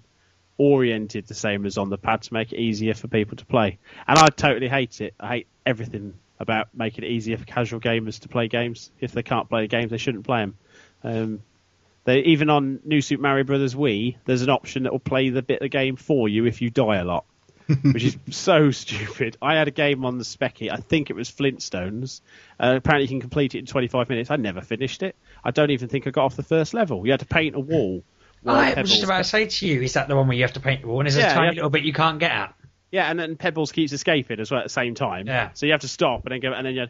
oriented 0.60 1.26
the 1.26 1.34
same 1.34 1.66
as 1.66 1.78
on 1.78 1.90
the 1.90 1.98
pad 1.98 2.22
to 2.22 2.34
make 2.34 2.52
it 2.52 2.60
easier 2.60 2.94
for 2.94 3.08
people 3.08 3.38
to 3.38 3.46
play. 3.46 3.80
And 4.08 4.20
I 4.20 4.28
totally 4.28 4.68
hate 4.68 5.02
it. 5.02 5.16
I 5.20 5.28
hate 5.28 5.48
everything 5.66 6.14
about 6.40 6.68
making 6.76 7.06
it 7.06 7.08
easier 7.08 7.38
for 7.38 7.46
casual 7.46 7.80
gamers 7.80 8.20
to 8.20 8.30
play 8.30 8.48
games. 8.48 8.92
If 9.00 9.14
they 9.14 9.24
can't 9.24 9.50
play 9.50 9.62
the 9.62 9.68
games, 9.68 9.90
they 9.90 9.98
shouldn't 9.98 10.26
play 10.26 10.42
them. 10.42 10.58
Um, 11.04 11.42
they 12.04 12.20
even 12.20 12.50
on 12.50 12.80
New 12.84 13.02
Super 13.02 13.22
Mario 13.22 13.46
Brothers 13.46 13.74
Wii, 13.74 14.18
there's 14.26 14.42
an 14.42 14.50
option 14.50 14.84
that 14.84 14.92
will 14.92 15.00
play 15.00 15.30
the 15.30 15.42
bit 15.42 15.56
of 15.56 15.62
the 15.62 15.70
game 15.70 15.96
for 15.96 16.28
you 16.28 16.46
if 16.46 16.62
you 16.62 16.70
die 16.70 16.98
a 16.98 17.06
lot, 17.06 17.26
which 17.82 18.04
is 18.04 18.18
so 18.30 18.72
stupid. 18.72 19.38
I 19.42 19.56
had 19.56 19.68
a 19.68 19.72
game 19.72 20.06
on 20.06 20.18
the 20.18 20.26
Specky, 20.26 20.72
I 20.72 20.78
think 20.78 21.10
it 21.10 21.16
was 21.16 21.30
Flintstones. 21.30 22.22
Uh, 22.60 22.76
apparently, 22.78 23.04
you 23.04 23.10
can 23.10 23.22
complete 23.22 23.56
it 23.56 23.60
in 23.60 23.66
25 23.66 24.10
minutes. 24.10 24.30
I 24.30 24.36
never 24.36 24.62
finished 24.62 25.04
it. 25.04 25.16
I 25.44 25.52
don't 25.52 25.72
even 25.72 25.88
think 25.88 26.06
I 26.06 26.10
got 26.10 26.26
off 26.26 26.36
the 26.36 26.44
first 26.44 26.74
level. 26.74 27.06
You 27.06 27.12
had 27.12 27.22
to 27.22 27.26
paint 27.26 27.56
a 27.56 27.60
wall. 27.60 28.04
While 28.44 28.56
I 28.58 28.80
was 28.80 28.90
just 28.90 29.04
about 29.04 29.20
to 29.20 29.24
say 29.24 29.46
to 29.46 29.68
you, 29.68 29.82
is 29.82 29.94
that 29.94 30.08
the 30.08 30.16
one 30.16 30.28
where 30.28 30.38
you 30.38 30.44
have 30.44 30.54
to 30.54 30.60
paint 30.60 30.82
the 30.82 30.88
wall 30.88 31.00
and 31.00 31.08
there's 31.08 31.18
Yeah, 31.18 31.32
a 31.32 31.34
tiny 31.34 31.48
yeah. 31.48 31.54
little 31.56 31.70
bit 31.70 31.84
you 31.84 31.94
can't 31.94 32.20
get 32.20 32.32
at? 32.32 32.54
Yeah, 32.92 33.10
and 33.10 33.20
then 33.20 33.36
Pebbles 33.36 33.72
keeps 33.72 33.92
escaping 33.92 34.40
as 34.40 34.50
well 34.50 34.60
at 34.62 34.64
the 34.66 34.70
same 34.70 34.96
time. 34.96 35.28
Yeah. 35.28 35.52
So 35.54 35.66
you 35.66 35.74
have 35.74 35.82
to 35.82 35.88
stop 35.88 36.26
and 36.26 36.32
then 36.32 36.40
go, 36.40 36.54
and 36.54 36.66
then 36.66 36.76
you. 36.76 36.88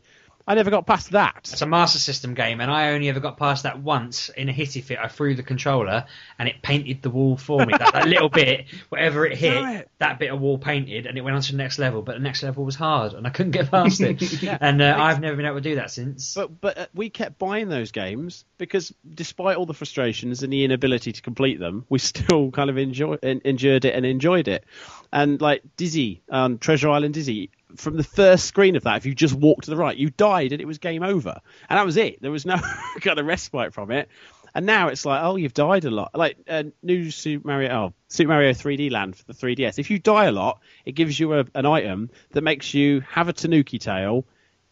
I 0.50 0.56
never 0.56 0.72
got 0.72 0.88
past 0.88 1.12
that. 1.12 1.48
It's 1.52 1.62
a 1.62 1.68
Master 1.68 2.00
System 2.00 2.34
game, 2.34 2.60
and 2.60 2.72
I 2.72 2.94
only 2.94 3.08
ever 3.08 3.20
got 3.20 3.38
past 3.38 3.64
that 3.64 3.84
once 3.84 4.30
in 4.30 4.50
a 4.50 4.52
hitty 4.52 4.82
fit. 4.82 4.98
I 4.98 5.08
threw 5.08 5.36
the 5.36 5.44
controller, 5.44 6.08
and 6.40 6.50
it 6.50 6.64
painted 6.64 7.04
the 7.04 7.12
wall 7.12 7.38
for 7.38 7.64
me. 7.64 7.74
that, 7.78 7.94
that 7.94 8.08
little 8.08 8.30
bit, 8.30 8.66
whatever 8.90 9.28
it 9.28 9.38
hit, 9.38 9.54
Damn 9.54 9.76
it. 9.76 9.92
that 10.00 10.18
bit 10.18 10.32
of 10.34 10.42
wall 10.42 10.58
painted, 10.58 11.06
and 11.06 11.16
it 11.20 11.22
went 11.22 11.36
on 11.36 11.44
to 11.44 11.52
the 11.52 11.58
next 11.60 11.78
level. 11.78 12.02
But 12.02 12.14
the 12.14 12.22
next 12.22 12.42
level 12.42 12.66
was 12.66 12.74
hard, 12.74 13.14
and 13.14 13.28
I 13.28 13.30
couldn't 13.30 13.52
get 13.52 13.70
past 13.70 14.02
it. 14.02 14.20
And 14.62 14.82
uh, 14.82 14.96
I've 14.98 15.22
never 15.22 15.36
been 15.36 15.46
able 15.46 15.58
to 15.58 15.62
do 15.62 15.76
that 15.76 15.92
since. 15.92 16.34
But 16.34 16.60
but 16.60 16.78
uh, 16.80 16.88
we 16.96 17.12
kept 17.12 17.38
buying 17.38 17.70
those 17.70 17.92
games 17.92 18.44
because 18.58 18.92
despite 19.08 19.56
all 19.56 19.68
the 19.68 19.76
frustrations 19.76 20.42
and 20.42 20.52
the 20.52 20.66
inability 20.66 21.12
to 21.12 21.22
complete 21.22 21.60
them, 21.60 21.86
we 21.90 22.00
still 22.00 22.50
kind 22.50 22.72
of 22.72 22.78
enjoy 22.80 23.18
en- 23.22 23.42
endured 23.46 23.86
it 23.86 23.94
and 23.94 24.04
enjoyed 24.04 24.48
it. 24.48 24.66
And 25.14 25.40
like 25.40 25.62
Dizzy, 25.78 26.24
um, 26.30 26.58
Treasure 26.58 26.90
Island 26.90 27.14
Dizzy, 27.14 27.52
from 27.76 27.98
the 27.98 28.04
first 28.04 28.46
screen 28.46 28.76
of 28.76 28.84
that, 28.84 28.98
if 28.98 29.06
you 29.06 29.14
just 29.14 29.34
walked 29.34 29.66
to 29.66 29.72
the 29.72 29.78
right, 29.78 29.96
you 29.96 30.10
died 30.10 30.52
and 30.52 30.62
it 30.62 30.66
was 30.66 30.78
game 30.78 31.04
over, 31.04 31.40
and 31.70 31.78
that 31.78 31.86
was 31.86 31.98
it. 31.98 32.22
There 32.22 32.32
was 32.32 32.46
no 32.46 32.58
kind 33.02 33.20
of 33.20 33.26
respite 33.26 33.74
from 33.74 33.92
it. 33.92 34.10
And 34.56 34.66
now 34.66 34.88
it's 34.88 35.06
like, 35.06 35.22
oh, 35.24 35.36
you've 35.36 35.54
died 35.54 35.86
a 35.86 35.92
lot. 35.92 36.12
Like 36.16 36.38
uh, 36.48 36.64
new 36.82 37.12
Super 37.12 37.48
Mario, 37.48 37.72
oh, 37.72 37.94
Super 38.08 38.30
Mario 38.30 38.52
3D 38.52 38.92
Land 38.92 39.16
for 39.16 39.26
the 39.26 39.34
3DS. 39.34 39.78
If 39.78 39.92
you 39.92 40.00
die 40.00 40.26
a 40.26 40.32
lot, 40.32 40.60
it 40.86 40.94
gives 40.94 41.20
you 41.20 41.34
a, 41.34 41.46
an 41.54 41.66
item 41.66 42.10
that 42.32 42.42
makes 42.42 42.74
you 42.74 43.02
have 43.02 43.28
a 43.28 43.34
Tanuki 43.34 43.78
tail, 43.78 44.26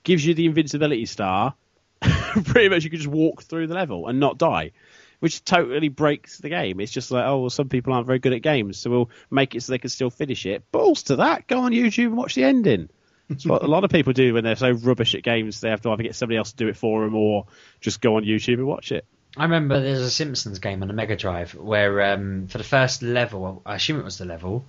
gives 0.04 0.26
you 0.26 0.34
the 0.34 0.48
invincibility 0.48 1.06
star. 1.06 1.54
Pretty 2.02 2.70
much, 2.70 2.84
you 2.84 2.90
can 2.90 3.00
just 3.00 3.10
walk 3.10 3.44
through 3.44 3.68
the 3.68 3.76
level 3.76 4.08
and 4.08 4.20
not 4.20 4.38
die, 4.38 4.72
which 5.20 5.44
totally 5.44 5.90
breaks 5.90 6.38
the 6.38 6.50
game. 6.50 6.80
It's 6.80 6.92
just 6.92 7.12
like, 7.12 7.26
oh, 7.26 7.42
well, 7.42 7.50
some 7.50 7.70
people 7.70 7.94
aren't 7.94 8.08
very 8.08 8.20
good 8.20 8.34
at 8.34 8.42
games, 8.42 8.78
so 8.78 8.90
we'll 8.90 9.10
make 9.32 9.56
it 9.56 9.64
so 9.64 9.72
they 9.72 9.78
can 9.78 9.90
still 9.90 10.10
finish 10.10 10.46
it. 10.46 10.72
Balls 10.72 11.04
to 11.04 11.18
that! 11.18 11.48
Go 11.48 11.62
on 11.62 11.72
YouTube 11.72 12.08
and 12.08 12.18
watch 12.18 12.36
the 12.36 12.44
ending. 12.44 12.90
It's 13.30 13.46
what 13.46 13.64
a 13.64 13.68
lot 13.68 13.84
of 13.84 13.92
people 13.92 14.14
do 14.14 14.34
when 14.34 14.44
they're 14.44 14.56
so 14.56 14.72
rubbish 14.72 15.14
at 15.14 15.24
games. 15.24 15.60
They 15.60 15.70
have 15.70 15.82
to 15.82 15.92
either 15.92 16.04
get 16.04 16.16
somebody 16.16 16.38
else 16.38 16.52
to 16.52 16.58
do 16.58 16.70
it 16.70 16.78
for 16.78 17.04
them 17.04 17.16
or 17.16 17.46
just 17.82 18.00
go 18.00 18.16
on 18.16 18.24
YouTube 18.24 18.56
and 18.56 18.68
watch 18.68 18.92
it. 18.92 19.06
I 19.36 19.44
remember 19.44 19.82
there's 19.82 20.00
a 20.00 20.10
Simpsons 20.10 20.60
game 20.60 20.82
on 20.82 20.88
the 20.88 20.94
Mega 20.94 21.16
Drive 21.16 21.54
where 21.54 22.14
um, 22.14 22.48
for 22.48 22.58
the 22.58 22.64
first 22.64 23.04
level, 23.04 23.62
I 23.66 23.76
assume 23.76 24.00
it 24.00 24.04
was 24.04 24.18
the 24.18 24.26
level, 24.26 24.66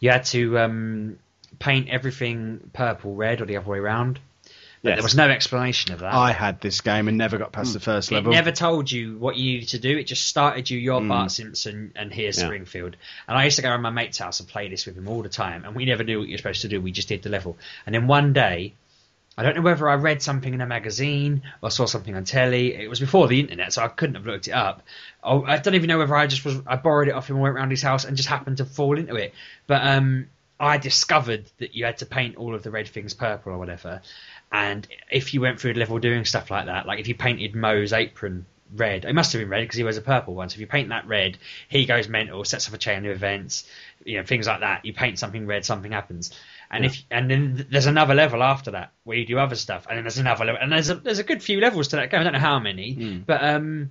you 0.00 0.10
had 0.10 0.24
to 0.26 0.58
um, 0.58 1.18
paint 1.58 1.88
everything 1.88 2.70
purple, 2.72 3.14
red, 3.14 3.40
or 3.40 3.46
the 3.46 3.56
other 3.56 3.70
way 3.70 3.78
around. 3.78 4.18
Yes. 4.82 4.96
there 4.96 5.02
was 5.02 5.14
no 5.14 5.28
explanation 5.28 5.92
of 5.92 6.00
that. 6.00 6.14
I 6.14 6.32
had 6.32 6.60
this 6.62 6.80
game 6.80 7.06
and 7.08 7.18
never 7.18 7.36
got 7.36 7.52
past 7.52 7.74
the 7.74 7.80
first 7.80 8.10
it 8.10 8.14
level. 8.14 8.32
never 8.32 8.50
told 8.50 8.90
you 8.90 9.18
what 9.18 9.36
you 9.36 9.52
needed 9.52 9.68
to 9.70 9.78
do. 9.78 9.98
It 9.98 10.04
just 10.04 10.26
started 10.26 10.70
you, 10.70 10.78
you're 10.78 11.02
Bart 11.02 11.30
Simpson, 11.30 11.92
and 11.94 12.10
here's 12.10 12.38
Yeah. 12.38 12.46
Springfield. 12.46 12.96
And 13.28 13.36
I 13.36 13.44
used 13.44 13.56
to 13.56 13.62
go 13.62 13.68
around 13.70 13.82
my 13.82 13.90
mate's 13.90 14.16
house 14.16 14.40
and 14.40 14.48
play 14.48 14.68
this 14.68 14.86
with 14.86 14.96
him 14.96 15.06
all 15.06 15.22
the 15.22 15.28
time, 15.28 15.64
and 15.66 15.74
we 15.74 15.84
never 15.84 16.02
knew 16.02 16.20
what 16.20 16.28
you're 16.28 16.38
supposed 16.38 16.62
to 16.62 16.68
do. 16.68 16.80
We 16.80 16.92
just 16.92 17.08
did 17.08 17.22
the 17.22 17.28
level. 17.28 17.58
And 17.84 17.94
then 17.94 18.06
one 18.06 18.32
day, 18.32 18.72
I 19.36 19.42
don't 19.42 19.54
know 19.54 19.62
whether 19.62 19.88
I 19.88 19.94
read 19.94 20.22
something 20.22 20.52
in 20.52 20.60
a 20.60 20.66
magazine 20.66 21.42
or 21.62 21.70
saw 21.70 21.86
something 21.86 22.14
on 22.14 22.24
telly. 22.24 22.74
It 22.74 22.88
was 22.88 23.00
before 23.00 23.28
the 23.28 23.38
internet, 23.40 23.72
so 23.74 23.82
I 23.82 23.88
couldn't 23.88 24.16
have 24.16 24.26
looked 24.26 24.48
it 24.48 24.52
up. 24.52 24.82
Oh, 25.22 25.44
I 25.44 25.58
don't 25.58 25.74
even 25.74 25.88
know 25.88 25.98
whether 25.98 26.16
I 26.16 26.26
just 26.26 26.44
was 26.44 26.56
I 26.66 26.76
borrowed 26.76 27.08
it 27.08 27.12
off 27.12 27.28
him 27.28 27.36
and 27.36 27.42
went 27.42 27.54
around 27.54 27.70
his 27.70 27.82
house 27.82 28.04
and 28.04 28.16
just 28.16 28.28
happened 28.28 28.58
to 28.58 28.64
fall 28.64 28.98
into 28.98 29.14
it. 29.16 29.34
But 29.66 29.86
um, 29.86 30.26
I 30.58 30.76
discovered 30.76 31.44
that 31.58 31.74
you 31.74 31.86
had 31.86 31.98
to 31.98 32.06
paint 32.06 32.36
all 32.36 32.54
of 32.54 32.62
the 32.62 32.70
red 32.70 32.88
things 32.88 33.14
purple 33.14 33.52
or 33.52 33.58
whatever. 33.58 34.02
And 34.52 34.86
if 35.10 35.32
you 35.32 35.40
went 35.40 35.60
through 35.60 35.74
the 35.74 35.80
level 35.80 35.98
doing 35.98 36.24
stuff 36.24 36.50
like 36.50 36.66
that, 36.66 36.86
like 36.86 36.98
if 36.98 37.08
you 37.08 37.14
painted 37.14 37.54
Moe's 37.54 37.92
apron 37.92 38.46
red, 38.74 39.04
it 39.04 39.12
must 39.12 39.32
have 39.32 39.40
been 39.40 39.48
red 39.48 39.62
because 39.62 39.76
he 39.76 39.82
wears 39.82 39.96
a 39.96 40.02
purple 40.02 40.34
one. 40.34 40.48
So 40.48 40.54
if 40.54 40.60
you 40.60 40.66
paint 40.66 40.88
that 40.88 41.06
red, 41.06 41.38
he 41.68 41.86
goes 41.86 42.08
mental, 42.08 42.44
sets 42.44 42.68
off 42.68 42.74
a 42.74 42.78
chain 42.78 43.04
of 43.04 43.12
events, 43.12 43.64
you 44.04 44.18
know, 44.18 44.24
things 44.24 44.46
like 44.46 44.60
that. 44.60 44.84
You 44.84 44.92
paint 44.92 45.18
something 45.18 45.46
red, 45.46 45.64
something 45.64 45.92
happens. 45.92 46.32
And 46.70 46.84
if 46.84 47.02
and 47.10 47.30
then 47.30 47.66
there's 47.70 47.86
another 47.86 48.14
level 48.14 48.42
after 48.42 48.72
that 48.72 48.92
where 49.04 49.16
you 49.16 49.26
do 49.26 49.38
other 49.38 49.56
stuff, 49.56 49.86
and 49.88 49.96
then 49.96 50.04
there's 50.04 50.18
another 50.18 50.44
level, 50.44 50.60
and 50.62 50.70
there's 50.72 50.88
a 50.90 50.94
there's 50.94 51.18
a 51.18 51.24
good 51.24 51.42
few 51.42 51.60
levels 51.60 51.88
to 51.88 51.96
that 51.96 52.10
game. 52.10 52.20
I 52.20 52.24
don't 52.24 52.32
know 52.32 52.38
how 52.38 52.60
many, 52.60 52.92
but 53.26 53.42
um, 53.42 53.90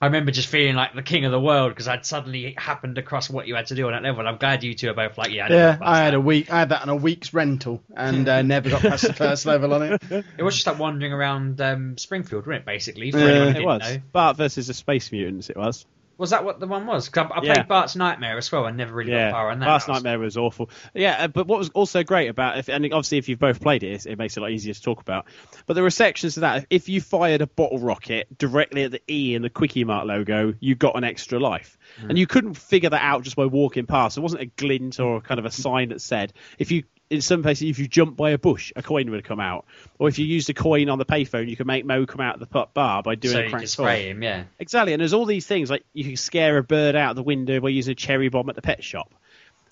I 0.00 0.06
remember 0.06 0.30
just 0.30 0.48
feeling 0.48 0.76
like 0.76 0.94
the 0.94 1.02
king 1.02 1.24
of 1.24 1.32
the 1.32 1.40
world 1.40 1.70
because 1.72 1.88
I'd 1.88 2.06
suddenly 2.06 2.54
happened 2.56 2.98
across 2.98 3.28
what 3.28 3.48
you 3.48 3.56
had 3.56 3.66
to 3.66 3.74
do 3.74 3.86
on 3.86 3.92
that 3.92 4.02
level. 4.04 4.20
And 4.20 4.28
I'm 4.28 4.36
glad 4.36 4.62
you 4.62 4.74
two 4.74 4.90
are 4.90 4.94
both 4.94 5.18
like, 5.18 5.32
yeah, 5.32 5.46
I 5.46 5.48
Yeah, 5.48 5.78
I 5.80 5.98
had 5.98 6.10
that. 6.12 6.14
a 6.14 6.20
week. 6.20 6.52
I 6.52 6.60
had 6.60 6.68
that 6.68 6.82
on 6.82 6.88
a 6.88 6.94
week's 6.94 7.34
rental 7.34 7.82
and 7.96 8.28
uh, 8.28 8.42
never 8.54 8.70
got 8.70 8.82
past 8.82 9.06
the 9.08 9.12
first 9.14 9.44
level 9.44 9.74
on 9.74 9.82
it. 9.82 10.02
It 10.36 10.42
was 10.44 10.54
just 10.54 10.66
like 10.68 10.78
wandering 10.78 11.12
around 11.12 11.60
um, 11.60 11.98
Springfield, 11.98 12.46
wasn't 12.46 12.62
it? 12.62 12.66
Basically, 12.66 13.10
for 13.10 13.18
Yeah, 13.18 13.24
anyone 13.28 13.48
who 13.48 13.50
It 13.50 13.54
didn't 13.54 13.64
was 13.64 13.80
know. 13.80 14.02
Bart 14.12 14.36
versus 14.36 14.68
the 14.68 14.74
Space 14.74 15.10
Mutants. 15.10 15.50
It 15.50 15.56
was. 15.56 15.84
Was 16.18 16.30
that 16.30 16.44
what 16.44 16.58
the 16.58 16.66
one 16.66 16.84
was? 16.86 17.08
I, 17.16 17.22
I 17.22 17.26
played 17.40 17.44
Yeah. 17.44 17.62
Bart's 17.62 17.94
Nightmare 17.96 18.36
as 18.36 18.50
well. 18.50 18.64
I 18.66 18.72
never 18.72 18.92
really 18.92 19.12
Yeah, 19.12 19.30
got 19.30 19.36
far 19.36 19.50
on 19.50 19.60
that. 19.60 19.66
Bart's 19.66 19.86
was- 19.86 19.94
Nightmare 20.02 20.18
was 20.18 20.36
awful. 20.36 20.68
Yeah, 20.92 21.16
uh, 21.24 21.28
but 21.28 21.46
what 21.46 21.58
was 21.60 21.70
also 21.70 22.02
great 22.02 22.28
about 22.28 22.58
if, 22.58 22.68
and 22.68 22.84
obviously 22.86 23.18
if 23.18 23.28
you've 23.28 23.38
both 23.38 23.60
played 23.60 23.84
it, 23.84 24.04
it 24.04 24.18
makes 24.18 24.36
it 24.36 24.40
a 24.40 24.42
lot 24.42 24.50
easier 24.50 24.74
to 24.74 24.82
talk 24.82 25.00
about. 25.00 25.26
But 25.66 25.74
there 25.74 25.84
were 25.84 25.90
sections 25.90 26.34
to 26.34 26.40
that. 26.40 26.66
If 26.70 26.88
you 26.88 27.00
fired 27.00 27.40
a 27.40 27.46
bottle 27.46 27.78
rocket 27.78 28.36
directly 28.36 28.82
at 28.82 28.90
the 28.90 29.00
E 29.08 29.34
in 29.36 29.42
the 29.42 29.50
Kwik-E-Mart 29.50 30.06
logo, 30.06 30.54
you 30.58 30.74
got 30.74 30.96
an 30.96 31.04
extra 31.04 31.38
life, 31.38 31.78
and 32.00 32.18
you 32.18 32.26
couldn't 32.26 32.54
figure 32.54 32.90
that 32.90 33.02
out 33.02 33.22
just 33.22 33.36
by 33.36 33.46
walking 33.46 33.86
past. 33.86 34.18
It 34.18 34.20
wasn't 34.20 34.42
a 34.42 34.46
glint 34.46 34.98
or 34.98 35.20
kind 35.20 35.38
of 35.38 35.46
a 35.46 35.50
sign 35.52 35.90
that 35.90 36.00
said 36.02 36.32
if 36.58 36.72
you. 36.72 36.82
In 37.10 37.22
some 37.22 37.42
places, 37.42 37.70
if 37.70 37.78
you 37.78 37.88
jump 37.88 38.16
by 38.16 38.30
a 38.30 38.38
bush, 38.38 38.70
a 38.76 38.82
coin 38.82 39.10
would 39.10 39.24
come 39.24 39.40
out. 39.40 39.64
Or 39.98 40.08
if 40.08 40.18
you 40.18 40.26
used 40.26 40.50
a 40.50 40.54
coin 40.54 40.90
on 40.90 40.98
the 40.98 41.06
payphone, 41.06 41.48
you 41.48 41.56
could 41.56 41.66
make 41.66 41.86
Moe 41.86 42.04
come 42.04 42.20
out 42.20 42.34
of 42.34 42.40
the 42.40 42.46
pu- 42.46 42.70
bar 42.74 43.02
by 43.02 43.14
doing 43.14 43.32
so 43.32 43.40
a 43.40 43.44
you 43.44 43.50
crank 43.50 43.62
toy. 43.62 43.66
spray 43.66 44.10
him, 44.10 44.22
yeah. 44.22 44.44
Exactly, 44.58 44.92
and 44.92 45.00
there's 45.00 45.14
all 45.14 45.24
these 45.24 45.46
things 45.46 45.70
like 45.70 45.84
you 45.94 46.04
can 46.04 46.16
scare 46.16 46.58
a 46.58 46.62
bird 46.62 46.96
out 46.96 47.10
of 47.10 47.16
the 47.16 47.22
window 47.22 47.60
by 47.60 47.70
using 47.70 47.92
a 47.92 47.94
cherry 47.94 48.28
bomb 48.28 48.48
at 48.50 48.56
the 48.56 48.62
pet 48.62 48.84
shop, 48.84 49.14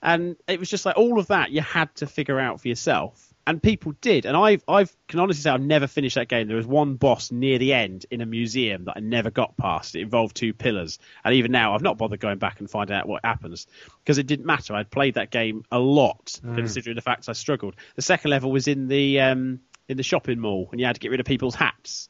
and 0.03 0.37
it 0.49 0.59
was 0.59 0.71
just 0.71 0.87
like 0.87 0.97
all 0.97 1.19
of 1.19 1.27
that 1.27 1.51
you 1.51 1.61
had 1.61 1.95
to 1.97 2.07
figure 2.07 2.41
out 2.41 2.61
for 2.61 2.69
yourself, 2.69 3.35
and 3.47 3.63
people 3.63 3.93
did. 4.01 4.27
And 4.27 4.37
I've 4.37 4.63
I've 4.67 4.95
can 5.07 5.21
honestly 5.21 5.43
say 5.43 5.51
I've 5.51 5.61
never 5.61 5.87
finished 5.87 6.17
that 6.17 6.29
game. 6.29 6.49
There 6.49 6.57
was 6.57 6.67
one 6.67 6.97
boss 6.97 7.31
near 7.31 7.59
the 7.59 7.73
end 7.73 8.07
in 8.11 8.21
a 8.21 8.27
museum 8.27 8.85
that 8.85 8.95
I 8.97 9.01
never 9.01 9.31
got 9.31 9.57
past. 9.57 9.95
It 9.95 10.01
involved 10.01 10.37
two 10.37 10.53
pillars, 10.53 10.99
and 11.25 11.35
even 11.35 11.53
now 11.53 11.75
I've 11.75 11.83
not 11.83 11.99
bothered 11.99 12.21
going 12.21 12.39
back 12.39 12.61
and 12.61 12.69
finding 12.69 12.97
out 12.97 13.07
what 13.07 13.25
happens 13.25 13.67
because 14.03 14.19
it 14.19 14.27
didn't 14.27 14.47
matter. 14.47 14.75
I'd 14.75 14.91
played 14.91 15.15
that 15.15 15.31
game 15.31 15.65
a 15.71 15.79
lot, 15.79 16.41
considering 16.55 16.97
the 16.97 17.03
fact 17.03 17.29
I 17.29 17.33
struggled. 17.33 17.77
The 17.95 18.03
second 18.03 18.31
level 18.31 18.51
was 18.51 18.69
in 18.69 18.89
the 18.89 19.21
um, 19.21 19.61
in 19.89 19.97
the 19.97 20.03
shopping 20.03 20.41
mall, 20.41 20.69
and 20.73 20.81
you 20.81 20.87
had 20.87 20.97
to 20.97 21.01
get 21.01 21.11
rid 21.11 21.21
of 21.21 21.27
people's 21.27 21.55
hats. 21.55 22.09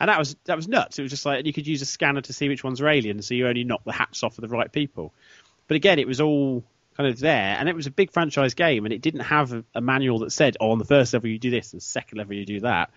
And 0.00 0.08
that 0.08 0.18
was 0.18 0.36
that 0.44 0.56
was 0.56 0.68
nuts. 0.68 0.98
It 0.98 1.02
was 1.02 1.10
just 1.10 1.26
like 1.26 1.44
you 1.44 1.52
could 1.52 1.66
use 1.66 1.82
a 1.82 1.86
scanner 1.86 2.20
to 2.22 2.32
see 2.32 2.48
which 2.48 2.64
ones 2.64 2.80
are 2.80 2.88
alien, 2.88 3.20
so 3.20 3.34
you 3.34 3.46
only 3.48 3.64
knock 3.64 3.84
the 3.84 3.92
hats 3.92 4.22
off 4.22 4.38
of 4.38 4.42
the 4.42 4.48
right 4.48 4.70
people. 4.70 5.12
But 5.68 5.76
again, 5.76 5.98
it 5.98 6.06
was 6.06 6.20
all 6.20 6.64
kind 6.96 7.08
of 7.08 7.18
there, 7.18 7.56
and 7.58 7.68
it 7.68 7.74
was 7.74 7.86
a 7.86 7.90
big 7.90 8.12
franchise 8.12 8.54
game, 8.54 8.84
and 8.84 8.92
it 8.92 9.02
didn't 9.02 9.20
have 9.20 9.52
a, 9.52 9.64
a 9.74 9.80
manual 9.80 10.20
that 10.20 10.32
said, 10.32 10.56
"Oh, 10.60 10.70
on 10.70 10.78
the 10.78 10.84
first 10.84 11.12
level 11.12 11.28
you 11.28 11.38
do 11.38 11.50
this, 11.50 11.72
and 11.72 11.80
the 11.80 11.84
second 11.84 12.18
level 12.18 12.34
you 12.34 12.46
do 12.46 12.60
that." 12.60 12.90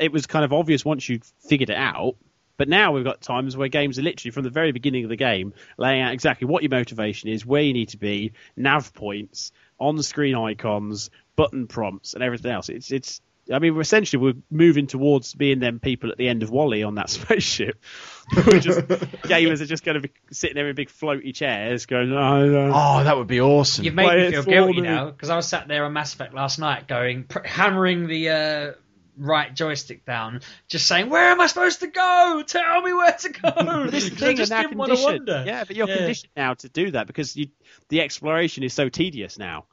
It 0.00 0.12
was 0.12 0.26
kind 0.26 0.44
of 0.44 0.52
obvious 0.52 0.84
once 0.84 1.08
you 1.08 1.20
figured 1.48 1.70
it 1.70 1.76
out. 1.76 2.16
But 2.56 2.68
now 2.68 2.92
we've 2.92 3.04
got 3.04 3.20
times 3.20 3.56
where 3.56 3.68
games 3.68 3.98
are 3.98 4.02
literally 4.02 4.30
from 4.30 4.44
the 4.44 4.50
very 4.50 4.70
beginning 4.70 5.02
of 5.02 5.10
the 5.10 5.16
game 5.16 5.54
laying 5.76 6.02
out 6.02 6.12
exactly 6.12 6.46
what 6.46 6.62
your 6.62 6.70
motivation 6.70 7.28
is, 7.28 7.44
where 7.44 7.62
you 7.62 7.72
need 7.72 7.88
to 7.88 7.96
be, 7.96 8.32
nav 8.56 8.94
points, 8.94 9.50
on-screen 9.80 10.36
icons, 10.36 11.10
button 11.34 11.66
prompts, 11.66 12.14
and 12.14 12.22
everything 12.22 12.52
else. 12.52 12.68
It's 12.68 12.90
it's. 12.92 13.20
I 13.52 13.58
mean, 13.58 13.74
we're 13.74 13.82
essentially 13.82 14.22
we're 14.22 14.40
moving 14.50 14.86
towards 14.86 15.34
being 15.34 15.58
them 15.60 15.78
people 15.80 16.10
at 16.10 16.16
the 16.16 16.28
end 16.28 16.42
of 16.42 16.50
WALL-E 16.50 16.82
on 16.82 16.94
that 16.94 17.10
spaceship. 17.10 17.78
we're 18.46 18.58
just 18.58 18.78
gamers 18.80 19.60
are 19.60 19.66
just 19.66 19.84
going 19.84 20.00
to 20.00 20.08
be 20.08 20.12
sitting 20.32 20.54
there 20.54 20.68
in 20.68 20.74
big 20.74 20.88
floaty 20.88 21.34
chairs, 21.34 21.84
going, 21.86 22.10
"Oh, 22.12 22.46
no. 22.46 22.72
Oh, 22.74 23.04
that 23.04 23.16
would 23.18 23.26
be 23.26 23.40
awesome. 23.40 23.84
You've 23.84 23.94
made 23.94 24.06
Play 24.06 24.24
me 24.30 24.30
feel 24.32 24.42
guilty 24.44 24.80
me. 24.80 24.88
now 24.88 25.10
because 25.10 25.28
I 25.28 25.36
was 25.36 25.46
sat 25.46 25.68
there 25.68 25.84
on 25.84 25.92
Mass 25.92 26.14
Effect 26.14 26.32
last 26.32 26.58
night, 26.58 26.88
going 26.88 27.24
pr- 27.24 27.44
hammering 27.44 28.06
the 28.06 28.28
uh, 28.30 28.72
right 29.18 29.54
joystick 29.54 30.06
down, 30.06 30.40
just 30.68 30.86
saying, 30.86 31.10
"Where 31.10 31.30
am 31.30 31.40
I 31.40 31.46
supposed 31.48 31.80
to 31.80 31.86
go? 31.88 32.42
Tell 32.46 32.80
me 32.80 32.94
where 32.94 33.12
to 33.12 33.28
go." 33.28 33.86
this 33.90 34.04
is 34.04 34.10
the 34.10 34.16
'Cause 34.16 34.22
I 34.22 34.26
thing, 34.28 34.36
just 34.38 34.52
and 34.52 34.58
now 34.58 34.62
didn't 34.68 34.78
want 34.78 34.92
to 34.92 34.96
conditioned. 34.96 35.46
Yeah, 35.46 35.64
but 35.64 35.76
you're 35.76 35.88
Yeah. 35.88 35.96
conditioned 35.98 36.32
now 36.34 36.54
to 36.54 36.68
do 36.70 36.90
that 36.92 37.06
because 37.06 37.36
you, 37.36 37.48
the 37.90 38.00
exploration 38.00 38.62
is 38.62 38.72
so 38.72 38.88
tedious 38.88 39.38
now. 39.38 39.66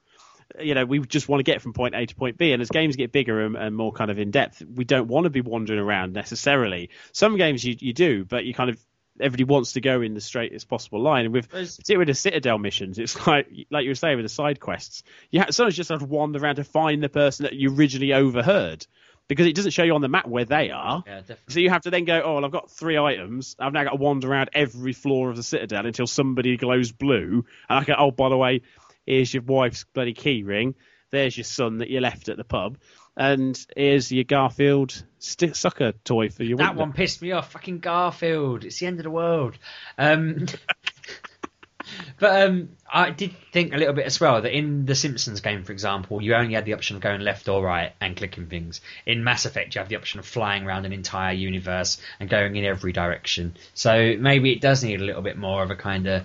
You 0.60 0.74
know, 0.76 0.86
we 0.86 1.00
just 1.00 1.30
want 1.30 1.40
to 1.40 1.44
get 1.44 1.62
from 1.62 1.74
point 1.74 1.96
A 1.96 2.06
to 2.06 2.16
point 2.16 2.38
B, 2.38 2.52
and 2.52 2.62
as 2.62 2.70
games 2.70 2.96
get 2.96 3.12
bigger 3.12 3.42
and, 3.46 3.56
and 3.56 3.76
more 3.76 3.92
kind 3.92 4.12
of 4.12 4.20
in 4.20 4.32
depth, 4.32 4.62
we 4.62 4.84
don't 4.84 5.08
want 5.08 5.26
to 5.26 5.30
be 5.30 5.42
wandering 5.42 5.80
around 5.80 6.14
necessarily. 6.14 6.90
Some 7.14 7.38
games 7.38 7.64
you, 7.64 7.76
you 7.80 7.94
do, 7.94 8.26
but 8.26 8.46
you 8.46 8.54
kind 8.54 8.70
of 8.70 8.78
everybody 9.20 9.44
wants 9.44 9.74
to 9.74 9.82
go 9.82 10.02
in 10.02 10.14
the 10.14 10.22
straightest 10.22 10.68
possible 10.68 11.02
line. 11.02 11.26
And 11.26 11.34
with 11.34 11.50
There's- 11.50 11.78
particularly 11.78 12.02
with 12.08 12.16
the 12.16 12.20
Citadel 12.22 12.58
missions, 12.58 12.98
it's 12.98 13.16
like 13.28 13.48
like 13.70 13.84
you 13.84 13.92
were 13.92 13.96
saying 13.96 14.18
with 14.18 14.26
the 14.26 14.30
side 14.30 14.60
quests, 14.60 15.04
you 15.30 15.42
have, 15.42 15.54
sometimes 15.54 15.76
just 15.76 15.90
have 15.90 16.00
to 16.00 16.06
wander 16.06 16.40
around 16.40 16.56
to 16.56 16.64
find 16.64 17.04
the 17.04 17.10
person 17.10 17.44
that 17.44 17.54
you 17.54 17.76
originally 17.76 18.14
overheard 18.14 18.86
because 19.28 19.48
it 19.48 19.56
doesn't 19.56 19.72
show 19.72 19.84
you 19.84 19.96
on 19.96 20.02
the 20.02 20.10
map 20.10 20.28
where 20.28 20.44
they 20.44 20.72
are. 20.72 21.04
Yeah, 21.08 21.20
definitely. 21.20 21.54
So 21.54 21.60
you 21.62 21.70
have 21.70 21.84
to 21.84 21.90
then 21.90 22.04
go, 22.04 22.22
oh, 22.22 22.34
well, 22.36 22.44
I've 22.46 22.52
got 22.52 22.70
three 22.70 22.98
items. 22.98 23.56
I've 23.60 23.72
now 23.72 23.86
got 23.86 23.92
to 23.92 23.96
wander 23.96 24.30
around 24.30 24.50
every 24.52 24.92
floor 24.92 25.30
of 25.30 25.38
the 25.38 25.44
Citadel 25.44 25.86
until 25.86 26.06
somebody 26.06 26.58
glows 26.58 26.92
blue. 26.92 27.46
And 27.70 27.80
I 27.80 27.84
go, 27.86 27.94
oh, 27.98 28.12
by 28.12 28.28
the 28.28 28.36
way, 28.36 28.62
here's 29.06 29.34
your 29.34 29.44
wife's 29.44 29.86
bloody 29.94 30.14
key 30.14 30.44
ring. 30.44 30.76
There's 31.12 31.36
your 31.36 31.44
son 31.44 31.80
that 31.80 31.90
you 31.90 32.00
left 32.00 32.30
at 32.30 32.38
the 32.38 32.44
pub. 32.44 32.78
And 33.18 33.60
here's 33.76 34.10
your 34.12 34.24
Garfield 34.24 35.04
st- 35.20 35.56
sucker 35.58 35.92
toy 36.06 36.30
for 36.30 36.44
your 36.44 36.58
That 36.58 36.70
window. 36.70 36.82
one 36.84 36.94
pissed 36.94 37.22
me 37.22 37.34
off. 37.34 37.52
Fucking 37.52 37.80
Garfield. 37.80 38.64
It's 38.64 38.80
the 38.80 38.88
end 38.88 39.00
of 39.00 39.04
the 39.04 39.10
world. 39.12 39.58
Um, 39.98 40.46
but 42.20 42.44
um, 42.48 42.70
I 42.92 43.10
did 43.10 43.34
think 43.52 43.74
a 43.74 43.78
little 43.78 43.94
bit 43.94 44.06
as 44.06 44.20
well 44.20 44.42
that 44.42 44.56
in 44.56 44.86
the 44.86 44.96
Simpsons 44.96 45.42
game, 45.42 45.64
for 45.66 45.74
example, 45.74 46.22
you 46.22 46.34
only 46.36 46.54
had 46.54 46.64
the 46.64 46.74
option 46.74 46.96
of 46.96 47.02
going 47.02 47.20
left 47.20 47.50
or 47.50 47.62
right 47.62 47.92
and 48.00 48.16
clicking 48.16 48.48
things. 48.48 48.80
In 49.06 49.24
Mass 49.26 49.46
Effect, 49.46 49.76
you 49.76 49.80
have 49.80 49.90
the 49.90 49.98
option 49.98 50.20
of 50.20 50.26
flying 50.26 50.66
around 50.66 50.86
an 50.86 50.94
entire 50.94 51.34
universe 51.34 52.00
and 52.20 52.30
going 52.30 52.56
in 52.56 52.64
every 52.64 52.94
direction. 52.94 53.56
So 53.74 54.16
maybe 54.18 54.54
it 54.54 54.62
does 54.62 54.84
need 54.84 55.02
a 55.02 55.04
little 55.04 55.22
bit 55.22 55.38
more 55.38 55.64
of 55.64 55.72
a 55.72 55.76
kind 55.76 56.08
of 56.08 56.24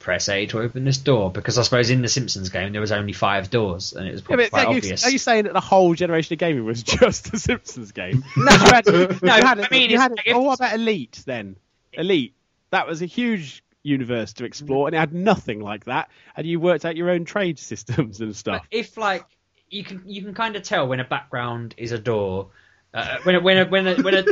press 0.00 0.28
A 0.28 0.46
to 0.46 0.58
open 0.58 0.82
this 0.84 0.98
door 0.98 1.30
because 1.30 1.58
I 1.58 1.62
suppose 1.62 1.90
in 1.90 2.02
the 2.02 2.08
Simpsons 2.08 2.48
game 2.48 2.72
there 2.72 2.80
was 2.80 2.90
only 2.90 3.12
five 3.12 3.50
doors 3.50 3.92
and 3.92 4.08
it 4.08 4.12
was 4.12 4.22
Yeah, 4.22 4.26
probably 4.26 4.44
but 4.46 4.50
quite 4.50 4.66
are, 4.66 4.70
you, 4.72 4.76
obvious. 4.78 5.04
are 5.04 5.10
you 5.10 5.18
saying 5.18 5.44
that 5.44 5.52
the 5.52 5.60
whole 5.60 5.94
generation 5.94 6.32
of 6.34 6.38
gaming 6.40 6.64
was 6.64 6.82
just 6.98 7.30
the 7.30 7.38
Simpsons 7.38 7.92
game? 7.92 8.24
No, 8.36 8.50
you 8.50 8.58
had, 8.58 8.86
no, 8.86 9.36
you 9.36 9.42
had, 9.46 9.60
I 9.60 9.68
mean, 9.70 9.90
you 9.90 9.98
had 9.98 10.12
if- 10.26 10.34
oh, 10.34 10.40
what 10.40 10.58
about 10.58 10.74
Elite 10.74 11.22
then? 11.26 11.54
Elite. 11.92 12.34
That 12.70 12.86
was 12.88 13.02
a 13.02 13.06
huge 13.06 13.62
universe 13.82 14.32
to 14.34 14.44
explore, 14.44 14.86
and 14.88 14.94
it 14.94 14.98
had 14.98 15.12
nothing 15.12 15.60
like 15.60 15.84
that. 15.86 16.08
And 16.36 16.46
you 16.46 16.60
worked 16.60 16.84
out 16.84 16.96
your 16.96 17.10
own 17.10 17.24
trade 17.24 17.58
systems 17.58 18.20
and 18.20 18.30
But 18.30 18.36
stuff. 18.36 18.66
if 18.70 18.96
like 18.96 19.24
you 19.68 19.84
can 19.84 20.02
you 20.06 20.22
can 20.22 20.34
kind 20.34 20.56
of 20.56 20.62
tell 20.62 20.86
when 20.88 21.00
a 21.00 21.04
background 21.04 21.74
is 21.76 21.92
a 21.92 21.98
door, 21.98 22.48
uh, 22.94 23.18
when 23.24 23.34
a, 23.34 23.40
when 23.40 23.58
a, 23.58 23.64
when 23.66 23.86
a, 23.86 23.94
when 24.02 24.14
a. 24.14 24.24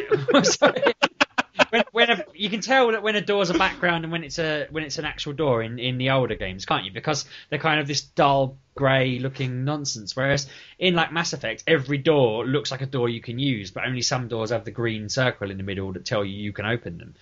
When, 1.71 1.85
when 1.93 2.11
a, 2.11 2.25
you 2.39 2.49
you 2.49 2.51
can 2.51 2.63
tell 2.63 2.93
that 2.93 3.03
when 3.03 3.15
a 3.15 3.21
door's 3.21 3.51
a 3.51 3.55
background 3.55 4.05
and 4.05 4.13
when 4.13 4.25
it's 4.25 4.39
a 4.39 4.67
when 4.71 4.83
it's 4.83 4.97
an 4.97 5.05
actual 5.05 5.35
door 5.35 5.63
in, 5.63 5.79
in 5.79 5.99
the 5.99 6.11
older 6.11 6.35
games, 6.35 6.65
can't 6.65 6.87
you? 6.87 6.91
Because 6.91 7.27
they're 7.51 7.59
kind 7.59 7.79
of 7.79 7.87
this 7.87 8.01
dull 8.01 8.57
grey 8.75 9.19
looking 9.19 9.65
nonsense. 9.65 10.17
Whereas 10.17 10.49
in 10.79 10.95
like 10.95 11.13
Mass 11.13 11.35
Effect, 11.35 11.65
every 11.67 11.99
door 11.99 12.47
looks 12.47 12.71
like 12.71 12.81
a 12.81 12.87
door 12.87 13.09
you 13.09 13.21
can 13.21 13.39
use, 13.39 13.71
but 13.71 13.85
only 13.87 14.01
some 14.01 14.29
doors 14.29 14.51
have 14.51 14.65
the 14.65 14.71
green 14.71 15.11
circle 15.11 15.51
in 15.51 15.59
the 15.59 15.63
middle 15.63 15.93
that 15.93 16.07
tell 16.07 16.25
you 16.25 16.35
you 16.35 16.53
can 16.55 16.65
open 16.65 16.97
them 16.97 17.15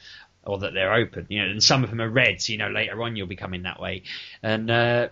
or 0.45 0.59
that 0.59 0.75
they're 0.75 0.95
open. 0.95 1.27
You 1.29 1.43
know, 1.43 1.51
and 1.51 1.63
some 1.63 1.83
of 1.83 1.91
them 1.91 2.01
are 2.01 2.09
red, 2.09 2.41
so 2.41 2.53
you 2.53 2.59
know 2.59 2.71
later 2.71 3.03
on 3.03 3.17
you'll 3.17 3.27
be 3.27 3.37
coming 3.37 3.65
that 3.65 3.81
way. 3.81 4.05
And 4.45 4.71
uh, 4.71 5.09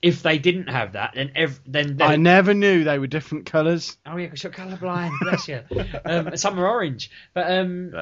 if 0.00 0.22
they 0.22 0.38
didn't 0.38 0.68
have 0.68 0.92
that, 0.92 1.14
then 1.16 1.32
ev- 1.34 1.60
then, 1.66 1.96
then 1.96 2.08
I 2.08 2.14
never 2.14 2.54
knew 2.54 2.84
they 2.84 3.00
were 3.00 3.08
different 3.08 3.46
colours. 3.46 3.96
Oh 4.06 4.16
yeah, 4.16 4.26
because 4.26 4.44
you're 4.44 4.52
colourblind. 4.52 5.18
Bless 5.20 5.48
you. 5.48 5.62
Um, 6.04 6.36
some 6.36 6.58
are 6.60 6.68
orange, 6.68 7.10
but 7.34 7.50
um, 7.50 7.92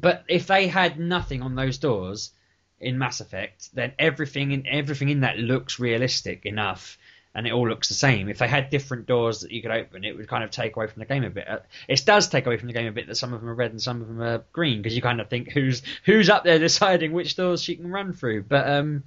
but 0.00 0.24
if 0.28 0.46
they 0.46 0.68
had 0.68 0.98
nothing 0.98 1.42
on 1.42 1.54
those 1.54 1.78
doors 1.78 2.32
in 2.80 2.98
Mass 2.98 3.20
Effect, 3.20 3.74
then 3.74 3.92
everything 3.98 4.52
in 4.52 4.66
everything 4.66 5.08
in 5.08 5.20
that 5.20 5.38
looks 5.38 5.80
realistic 5.80 6.46
enough, 6.46 6.98
and 7.34 7.46
it 7.46 7.52
all 7.52 7.68
looks 7.68 7.88
the 7.88 7.94
same. 7.94 8.28
If 8.28 8.38
they 8.38 8.48
had 8.48 8.70
different 8.70 9.06
doors 9.06 9.40
that 9.40 9.50
you 9.50 9.62
could 9.62 9.70
open, 9.70 10.04
it 10.04 10.16
would 10.16 10.28
kind 10.28 10.44
of 10.44 10.50
take 10.50 10.76
away 10.76 10.86
from 10.86 11.00
the 11.00 11.06
game 11.06 11.24
a 11.24 11.30
bit. 11.30 11.48
Uh, 11.48 11.58
It 11.88 12.04
does 12.04 12.28
take 12.28 12.46
away 12.46 12.56
from 12.56 12.68
the 12.68 12.74
game 12.74 12.86
a 12.86 12.92
bit 12.92 13.06
that 13.08 13.16
some 13.16 13.32
of 13.32 13.40
them 13.40 13.48
are 13.48 13.54
red 13.54 13.72
and 13.72 13.82
some 13.82 14.00
of 14.00 14.08
them 14.08 14.20
are 14.22 14.44
green 14.52 14.80
because 14.80 14.94
you 14.94 15.02
kind 15.02 15.20
of 15.20 15.28
think 15.28 15.50
who's 15.50 15.82
who's 16.04 16.30
up 16.30 16.44
there 16.44 16.58
deciding 16.58 17.12
which 17.12 17.36
doors 17.36 17.62
she 17.62 17.76
can 17.76 17.90
run 17.90 18.12
through. 18.12 18.44
But 18.44 18.68
um, 18.68 19.04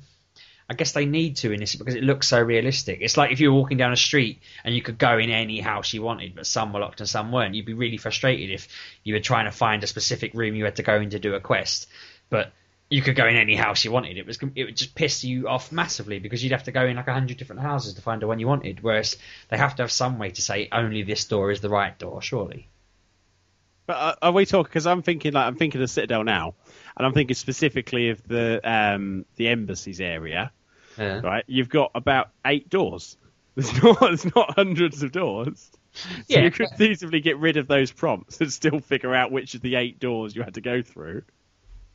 I 0.71 0.73
guess 0.73 0.93
they 0.93 1.05
need 1.05 1.35
to 1.37 1.51
in 1.51 1.59
this 1.59 1.75
because 1.75 1.95
it 1.95 2.03
looks 2.03 2.29
so 2.29 2.41
realistic. 2.41 2.99
It's 3.01 3.17
like 3.17 3.33
if 3.33 3.41
you 3.41 3.51
were 3.51 3.57
walking 3.57 3.77
down 3.77 3.91
a 3.91 3.97
street 3.97 4.39
and 4.63 4.73
you 4.73 4.81
could 4.81 4.97
go 4.97 5.17
in 5.17 5.29
any 5.29 5.59
house 5.59 5.93
you 5.93 6.01
wanted, 6.01 6.33
but 6.33 6.47
some 6.47 6.71
were 6.71 6.79
locked 6.79 7.01
and 7.01 7.09
some 7.09 7.29
weren't. 7.33 7.55
You'd 7.55 7.65
be 7.65 7.73
really 7.73 7.97
frustrated 7.97 8.49
if 8.51 8.69
you 9.03 9.13
were 9.13 9.19
trying 9.19 9.45
to 9.45 9.51
find 9.51 9.83
a 9.83 9.87
specific 9.87 10.33
room 10.33 10.55
you 10.55 10.63
had 10.63 10.77
to 10.77 10.83
go 10.83 10.95
in 11.01 11.09
to 11.09 11.19
do 11.19 11.33
a 11.33 11.41
quest, 11.41 11.89
but 12.29 12.53
you 12.89 13.01
could 13.01 13.17
go 13.17 13.27
in 13.27 13.35
any 13.35 13.53
house 13.53 13.83
you 13.83 13.91
wanted. 13.91 14.17
It 14.17 14.25
was 14.25 14.39
it 14.55 14.63
would 14.63 14.77
just 14.77 14.95
piss 14.95 15.25
you 15.25 15.49
off 15.49 15.73
massively 15.73 16.19
because 16.19 16.41
you'd 16.41 16.53
have 16.53 16.63
to 16.63 16.71
go 16.71 16.85
in 16.85 16.95
like 16.95 17.09
a 17.09 17.13
hundred 17.13 17.35
different 17.35 17.63
houses 17.63 17.95
to 17.95 18.01
find 18.01 18.21
the 18.21 18.27
one 18.27 18.39
you 18.39 18.47
wanted. 18.47 18.81
Whereas 18.81 19.17
they 19.49 19.57
have 19.57 19.75
to 19.75 19.83
have 19.83 19.91
some 19.91 20.19
way 20.19 20.29
to 20.29 20.41
say 20.41 20.69
only 20.71 21.03
this 21.03 21.25
door 21.25 21.51
is 21.51 21.59
the 21.59 21.69
right 21.69 21.99
door, 21.99 22.21
surely. 22.21 22.69
But 23.87 23.97
uh, 23.97 24.15
are 24.21 24.31
we 24.31 24.45
talking? 24.45 24.69
Because 24.69 24.87
I'm 24.87 25.01
thinking 25.01 25.33
like 25.33 25.47
I'm 25.47 25.57
thinking 25.57 25.81
of 25.81 25.89
Citadel 25.89 26.23
now, 26.23 26.55
and 26.95 27.05
I'm 27.05 27.13
thinking 27.13 27.35
specifically 27.35 28.11
of 28.11 28.25
the 28.25 28.61
um, 28.63 29.25
the 29.35 29.49
embassies 29.49 29.99
area. 29.99 30.53
Yeah. 31.01 31.19
Right, 31.21 31.43
you've 31.47 31.69
got 31.69 31.91
about 31.95 32.29
eight 32.45 32.69
doors. 32.69 33.17
There's 33.55 33.83
not 33.83 33.99
there's 33.99 34.35
not 34.35 34.55
hundreds 34.55 35.03
of 35.03 35.11
doors. 35.11 35.71
So 35.93 36.09
Yeah. 36.29 36.43
you 36.45 36.51
could 36.51 36.69
feasibly 36.79 37.21
get 37.21 37.37
rid 37.37 37.57
of 37.57 37.67
those 37.67 37.91
prompts 37.91 38.39
and 38.39 38.51
still 38.53 38.79
figure 38.79 39.13
out 39.13 39.29
which 39.31 39.55
of 39.55 39.61
the 39.61 39.75
eight 39.75 39.99
doors 39.99 40.33
you 40.35 40.41
had 40.43 40.53
to 40.53 40.61
go 40.61 40.81
through. 40.81 41.23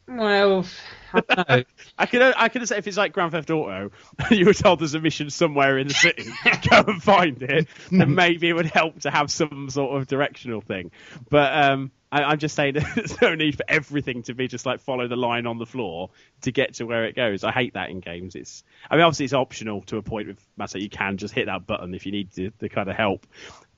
Well, 0.09 0.65
I 1.13 1.21
don't 1.21 1.49
know. 1.49 1.65
I 1.99 2.07
could 2.07 2.23
I 2.23 2.49
could 2.49 2.67
say 2.69 2.79
if 2.79 2.87
it's 2.87 2.97
like 2.97 3.13
Grand 3.13 3.33
Theft 3.33 3.51
Auto, 3.51 3.91
you 4.31 4.47
were 4.47 4.55
told 4.55 4.81
there's 4.81 4.95
a 4.95 5.01
mission 5.01 5.31
somewhere 5.31 5.79
in 5.79 5.89
the 5.89 5.95
city, 5.95 6.25
go 6.71 6.85
and 6.87 7.03
find 7.03 7.43
it, 7.43 7.69
then 7.91 8.15
maybe 8.15 8.49
it 8.49 8.53
would 8.53 8.67
help 8.67 9.01
to 9.01 9.11
have 9.11 9.31
some 9.31 9.69
sort 9.71 10.01
of 10.01 10.07
directional 10.07 10.61
thing. 10.61 10.93
But 11.29 11.65
um, 11.65 11.91
I, 12.13 12.23
I'm 12.23 12.39
just 12.39 12.55
saying 12.55 12.75
there's 12.95 13.21
no 13.21 13.35
need 13.35 13.57
for 13.57 13.65
everything 13.67 14.23
to 14.25 14.35
be 14.35 14.47
just 14.47 14.67
like 14.67 14.81
follow 14.81 15.09
the 15.09 15.17
line 15.17 15.47
on 15.47 15.59
the 15.59 15.67
floor 15.67 16.11
to 16.43 16.53
get 16.53 16.75
to 16.75 16.87
where 16.87 17.05
it 17.07 17.17
goes. 17.17 17.43
I 17.43 17.51
hate 17.51 17.75
that 17.75 17.91
in 17.91 18.01
games. 18.01 18.37
It's 18.37 18.63
I 18.89 18.97
mean 18.97 19.05
obviously 19.05 19.25
it's 19.25 19.35
optional 19.35 19.83
to 19.83 19.97
a 19.97 20.03
point 20.03 20.29
with 20.29 20.49
Matter. 20.57 20.79
You 20.79 20.91
can 20.91 21.17
just 21.17 21.35
hit 21.35 21.47
that 21.47 21.67
button 21.67 21.95
if 21.95 22.07
you 22.07 22.13
need 22.13 22.33
to, 22.33 22.51
to 22.51 22.69
kind 22.69 22.89
of 22.89 22.97
help. 22.97 23.27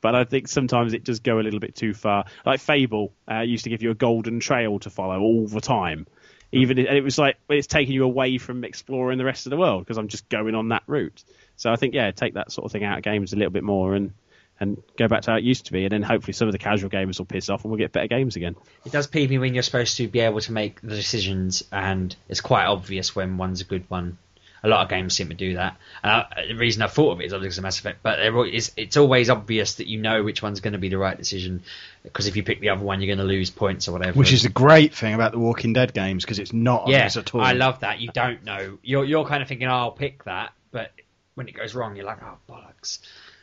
But 0.01 0.15
I 0.15 0.25
think 0.25 0.47
sometimes 0.47 0.93
it 0.93 1.03
does 1.03 1.21
go 1.21 1.41
a 1.41 1.43
little 1.43 1.59
bit 1.59 1.75
too 1.75 1.93
far. 1.93 2.27
Like 2.47 2.61
Fable 2.61 3.13
uh, 3.29 3.41
used 3.41 3.65
to 3.65 3.71
give 3.71 3.83
you 3.83 3.91
a 3.91 3.95
golden 3.95 4.39
trail 4.39 4.79
to 4.81 4.91
follow 4.91 5.21
all 5.21 5.49
the 5.49 5.61
time 5.61 6.07
even 6.53 6.79
and 6.79 6.97
it 6.97 7.05
was 7.05 7.19
like 7.19 7.37
it's 7.49 7.67
taking 7.67 7.95
you 7.95 8.05
away 8.05 8.39
from 8.39 8.65
exploring 8.65 9.19
the 9.19 9.25
rest 9.25 9.47
of 9.47 9.51
the 9.51 9.57
world 9.57 9.85
because 9.85 9.99
I'm 9.99 10.09
just 10.09 10.29
going 10.29 10.55
on 10.55 10.69
that 10.69 10.83
route. 10.87 11.23
So 11.57 11.71
I 11.71 11.77
think 11.77 11.95
yeah, 11.95 12.11
take 12.11 12.35
that 12.35 12.53
sort 12.53 12.65
of 12.65 12.73
thing 12.73 12.85
out 12.85 12.99
of 12.99 13.05
games 13.05 13.33
a 13.33 13.37
little 13.37 13.53
bit 13.53 13.65
more 13.65 13.95
and 13.95 14.13
and 14.61 14.83
go 14.97 15.07
back 15.07 15.23
to 15.23 15.31
how 15.31 15.37
it 15.37 15.45
used 15.45 15.67
to 15.67 15.73
be, 15.73 15.85
and 15.85 15.93
then 15.93 16.03
hopefully 16.03 16.33
some 16.33 16.49
of 16.49 16.53
the 16.53 16.59
casual 16.59 16.91
gamers 16.91 17.19
will 17.19 17.27
piss 17.27 17.49
off 17.49 17.65
and 17.65 17.71
we'll 17.71 17.79
get 17.79 17.93
better 17.93 18.09
games 18.09 18.35
again. 18.35 18.57
It 18.85 18.91
does 18.91 19.07
peeve 19.07 19.31
me 19.31 19.39
when 19.39 19.55
you're 19.55 19.63
supposed 19.63 19.97
to 19.99 20.09
be 20.09 20.21
able 20.21 20.41
to 20.41 20.53
make 20.53 20.81
the 20.81 20.97
decisions, 20.97 21.63
and 21.71 22.15
it's 22.29 22.41
quite 22.41 22.67
obvious 22.67 23.15
when 23.15 23.37
one's 23.37 23.61
a 23.61 23.65
good 23.65 23.85
one. 23.89 24.19
A 24.63 24.69
lot 24.69 24.83
of 24.83 24.89
games 24.89 25.15
seem 25.15 25.29
to 25.29 25.35
do 25.35 25.55
that. 25.55 25.77
The 26.03 26.55
reason 26.57 26.83
I 26.83 26.89
thought 26.89 27.13
of 27.13 27.21
it 27.21 27.27
is 27.27 27.33
obviously 27.33 27.63
Mass 27.63 27.79
Effect, 27.79 28.01
but 28.03 28.19
is, 28.49 28.73
it's 28.77 28.97
always 28.97 29.31
obvious 29.31 29.75
that 29.75 29.87
you 29.87 30.01
know 30.01 30.23
which 30.23 30.43
one's 30.43 30.61
going 30.61 30.73
to 30.73 30.79
be 30.79 30.89
the 30.89 30.99
right 30.99 31.17
decision, 31.17 31.63
because 32.03 32.27
if 32.27 32.37
you 32.37 32.43
pick 32.43 32.61
the 32.61 32.71
other 32.71 32.85
one, 32.85 33.01
you're 33.01 33.15
going 33.15 33.25
to 33.27 33.33
lose 33.33 33.51
points 33.51 33.89
or 33.89 33.93
whatever. 33.93 34.19
Which 34.19 34.33
is 34.33 34.43
the 34.43 34.49
great 34.49 34.95
thing 34.95 35.15
about 35.15 35.33
the 35.33 35.39
Walking 35.39 35.73
Dead 35.73 35.95
games 35.95 36.25
because 36.25 36.39
it's 36.39 36.53
not 36.53 36.89
yeah, 36.89 36.97
obvious 36.97 37.17
at 37.17 37.35
all. 37.35 37.41
I 37.41 37.53
love 37.53 37.81
that. 37.81 38.01
You 38.01 38.11
don't 38.13 38.45
know. 38.45 38.79
You're 38.83 39.05
you're 39.05 39.27
kind 39.27 39.43
of 39.43 39.49
thinking, 39.49 39.69
oh, 39.69 39.73
I'll 39.73 39.91
pick 39.93 40.25
that, 40.25 40.53
but 40.73 40.93
when 41.35 41.49
it 41.49 41.55
goes 41.55 41.75
wrong, 41.75 41.95
you're 41.95 42.05
like, 42.05 42.23
oh 42.23 42.37
bollocks. 42.49 42.99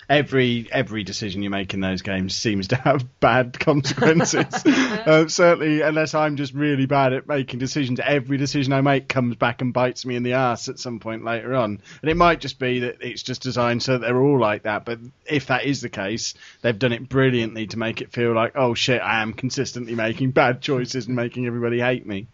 Every 0.10 0.68
every 0.72 1.04
decision 1.04 1.42
you 1.42 1.50
make 1.50 1.74
in 1.74 1.80
those 1.80 2.02
games 2.02 2.36
seems 2.36 2.68
to 2.70 2.76
have 2.76 3.08
bad 3.20 3.60
consequences. 3.60 4.46
uh, 4.66 5.28
certainly, 5.28 5.82
unless 5.82 6.14
I'm 6.14 6.36
just 6.36 6.54
really 6.54 6.86
bad 6.86 7.14
at 7.14 7.28
making 7.28 7.60
decisions, 7.60 8.00
every 8.04 8.38
decision 8.38 8.74
I 8.74 8.82
make 8.82 9.08
comes 9.08 9.36
back 9.36 9.62
and 9.62 9.74
bites 9.74 10.06
me 10.06 10.16
in 10.16 10.24
the 10.24 10.34
ass 10.34 10.70
at 10.70 10.80
some 10.80 11.00
point 11.00 11.24
later 11.24 11.56
on. 11.56 11.82
And 12.02 12.12
it 12.12 12.18
might 12.18 12.40
just 12.40 12.60
be 12.60 12.80
that 12.80 12.98
it's 13.02 13.24
just 13.24 13.42
designed 13.42 13.84
so 13.84 13.94
that 13.94 14.02
they're 14.02 14.22
all 14.22 14.40
like 14.40 14.64
that. 14.64 14.86
But 14.86 15.00
if 15.26 15.48
that 15.48 15.66
is 15.66 15.82
the 15.82 15.90
case, 15.90 16.34
they've 16.62 16.78
done 16.78 16.94
it 16.94 17.10
brilliantly 17.10 17.68
to 17.68 17.80
make 17.80 18.02
it 18.02 18.12
feel 18.12 18.34
like, 18.34 18.54
oh 18.56 18.74
shit, 18.74 19.02
I 19.02 19.22
am 19.22 19.34
consistently 19.34 19.96
making 19.96 20.32
bad 20.32 20.62
choices 20.62 21.08
and 21.08 21.16
making 21.16 21.46
everybody 21.48 21.80
hate 21.80 22.06
me. 22.06 22.28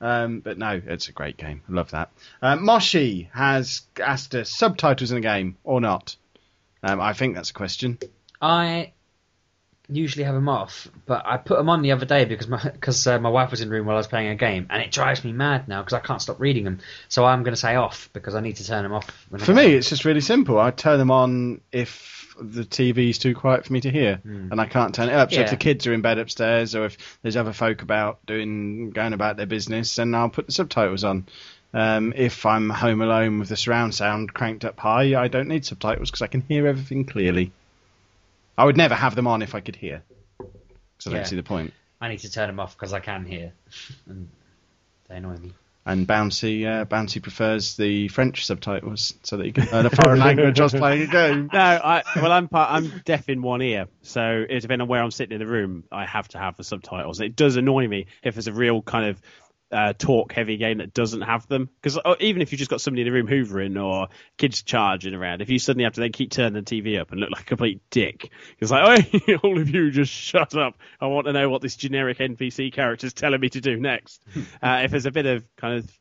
Um, 0.00 0.40
but 0.40 0.58
no, 0.58 0.80
it's 0.84 1.08
a 1.08 1.12
great 1.12 1.36
game. 1.36 1.62
I 1.68 1.72
love 1.72 1.92
that. 1.92 2.10
Uh, 2.42 2.56
Moshi 2.56 3.30
has 3.32 3.82
asked 3.98 4.34
us 4.34 4.50
subtitles 4.50 5.10
in 5.12 5.18
a 5.18 5.22
game 5.22 5.56
or 5.64 5.80
not. 5.80 6.16
Um, 6.84 7.00
I 7.00 7.14
think 7.14 7.34
that's 7.34 7.50
a 7.50 7.54
question. 7.54 7.98
I 8.40 8.92
usually 9.88 10.24
have 10.24 10.34
them 10.34 10.48
off, 10.48 10.88
but 11.06 11.22
I 11.26 11.36
put 11.36 11.58
them 11.58 11.68
on 11.68 11.82
the 11.82 11.92
other 11.92 12.06
day 12.06 12.24
because 12.24 12.48
my 12.48 12.62
because 12.62 13.06
uh, 13.06 13.18
my 13.18 13.28
wife 13.28 13.50
was 13.50 13.60
in 13.60 13.68
the 13.68 13.74
room 13.74 13.86
while 13.86 13.96
I 13.96 13.98
was 13.98 14.06
playing 14.06 14.28
a 14.28 14.34
game, 14.34 14.66
and 14.70 14.82
it 14.82 14.90
drives 14.90 15.24
me 15.24 15.32
mad 15.32 15.66
now 15.66 15.80
because 15.80 15.94
I 15.94 16.00
can't 16.00 16.20
stop 16.20 16.40
reading 16.40 16.64
them. 16.64 16.80
So 17.08 17.24
I'm 17.24 17.42
going 17.42 17.54
to 17.54 17.60
say 17.60 17.74
off 17.76 18.10
because 18.12 18.34
I 18.34 18.40
need 18.40 18.56
to 18.56 18.66
turn 18.66 18.82
them 18.82 18.92
off. 18.92 19.26
When 19.30 19.40
For 19.40 19.52
I'm- 19.52 19.66
me, 19.66 19.74
it's 19.74 19.88
just 19.88 20.04
really 20.04 20.20
simple. 20.20 20.58
I 20.58 20.70
turn 20.70 20.98
them 20.98 21.10
on 21.10 21.60
if 21.72 22.34
the 22.40 22.64
TV 22.64 23.10
is 23.10 23.18
too 23.18 23.34
quiet 23.34 23.64
for 23.64 23.72
me 23.72 23.80
to 23.80 23.90
hear, 23.90 24.20
and 24.24 24.60
I 24.60 24.66
can't 24.66 24.94
turn 24.94 25.08
it 25.08 25.14
up. 25.14 25.32
So 25.32 25.40
if 25.40 25.50
the 25.50 25.56
kids 25.56 25.86
are 25.86 25.92
in 25.92 26.00
bed 26.02 26.18
upstairs, 26.18 26.74
or 26.74 26.84
if 26.86 27.18
there's 27.22 27.36
other 27.36 27.52
folk 27.52 27.82
about 27.82 28.26
doing 28.26 28.90
going 28.90 29.12
about 29.12 29.36
their 29.36 29.46
business, 29.46 29.96
then 29.96 30.14
I'll 30.14 30.30
put 30.30 30.46
the 30.46 30.52
subtitles 30.52 31.04
on. 31.04 31.26
Um, 31.74 32.12
if 32.14 32.46
I'm 32.46 32.70
home 32.70 33.02
alone 33.02 33.40
with 33.40 33.48
the 33.48 33.56
surround 33.56 33.94
sound 33.94 34.32
cranked 34.32 34.64
up 34.64 34.78
high, 34.78 35.20
I 35.20 35.26
don't 35.26 35.48
need 35.48 35.66
subtitles 35.66 36.08
because 36.10 36.22
I 36.22 36.28
can 36.28 36.40
hear 36.42 36.68
everything 36.68 37.04
clearly. 37.04 37.50
I 38.56 38.64
would 38.64 38.76
never 38.76 38.94
have 38.94 39.16
them 39.16 39.26
on 39.26 39.42
if 39.42 39.56
I 39.56 39.60
could 39.60 39.74
hear, 39.74 40.02
because 40.38 41.06
I 41.06 41.10
Yeah. 41.10 41.16
don't 41.16 41.26
see 41.26 41.36
the 41.36 41.42
point. 41.42 41.74
I 42.00 42.08
need 42.08 42.20
to 42.20 42.30
turn 42.30 42.46
them 42.46 42.60
off 42.60 42.76
because 42.76 42.92
I 42.92 43.00
can 43.00 43.26
hear, 43.26 43.52
and 44.08 44.28
they 45.08 45.16
annoy 45.16 45.36
me. 45.36 45.52
And 45.86 46.06
Bouncy, 46.06 46.64
uh, 46.64 46.86
Bouncy 46.86 47.20
prefers 47.20 47.76
the 47.76 48.08
French 48.08 48.46
subtitles 48.46 49.12
so 49.22 49.36
that 49.36 49.44
you 49.46 49.52
can 49.52 49.68
learn 49.70 49.84
a 49.84 49.90
foreign 49.90 50.18
language 50.18 50.58
whilst 50.58 50.76
playing 50.76 51.02
a 51.02 51.06
game. 51.06 51.50
No, 51.52 51.60
I 51.60 52.04
well 52.16 52.32
I'm 52.32 52.48
part, 52.48 52.70
I'm 52.70 53.02
deaf 53.04 53.28
in 53.28 53.42
one 53.42 53.60
ear, 53.60 53.88
so 54.02 54.46
it 54.48 54.60
depends 54.60 54.80
on 54.80 54.88
where 54.88 55.02
I'm 55.02 55.10
sitting 55.10 55.34
in 55.34 55.46
the 55.46 55.52
room. 55.52 55.84
I 55.92 56.06
have 56.06 56.28
to 56.28 56.38
have 56.38 56.56
the 56.56 56.64
subtitles. 56.64 57.20
It 57.20 57.36
does 57.36 57.56
annoy 57.56 57.86
me 57.86 58.06
if 58.22 58.38
it's 58.38 58.46
a 58.46 58.52
real 58.52 58.80
kind 58.80 59.06
of 59.10 59.20
uh, 59.74 59.92
talk 59.92 60.32
heavy 60.32 60.56
game 60.56 60.78
that 60.78 60.94
doesn't 60.94 61.22
have 61.22 61.46
them 61.48 61.68
because 61.82 61.98
even 62.20 62.40
if 62.40 62.52
you've 62.52 62.60
just 62.60 62.70
got 62.70 62.80
somebody 62.80 63.02
in 63.02 63.06
the 63.06 63.12
room 63.12 63.26
hoovering 63.26 63.82
or 63.82 64.08
kids 64.38 64.62
charging 64.62 65.14
around, 65.14 65.42
if 65.42 65.50
you 65.50 65.58
suddenly 65.58 65.84
have 65.84 65.94
to 65.94 66.00
then 66.00 66.12
keep 66.12 66.30
turning 66.30 66.54
the 66.54 66.62
TV 66.62 67.00
up 67.00 67.10
and 67.10 67.20
look 67.20 67.30
like 67.30 67.42
a 67.42 67.44
complete 67.44 67.82
dick, 67.90 68.30
it's 68.60 68.70
like, 68.70 69.08
oh, 69.28 69.34
all 69.42 69.60
of 69.60 69.68
you 69.68 69.90
just 69.90 70.12
shut 70.12 70.54
up. 70.54 70.78
I 71.00 71.06
want 71.06 71.26
to 71.26 71.32
know 71.32 71.48
what 71.48 71.60
this 71.60 71.76
generic 71.76 72.18
NPC 72.18 72.72
character 72.72 73.06
is 73.06 73.12
telling 73.12 73.40
me 73.40 73.48
to 73.50 73.60
do 73.60 73.78
next. 73.78 74.22
uh, 74.62 74.82
if 74.84 74.92
there's 74.92 75.06
a 75.06 75.10
bit 75.10 75.26
of 75.26 75.44
kind 75.56 75.78
of 75.78 75.98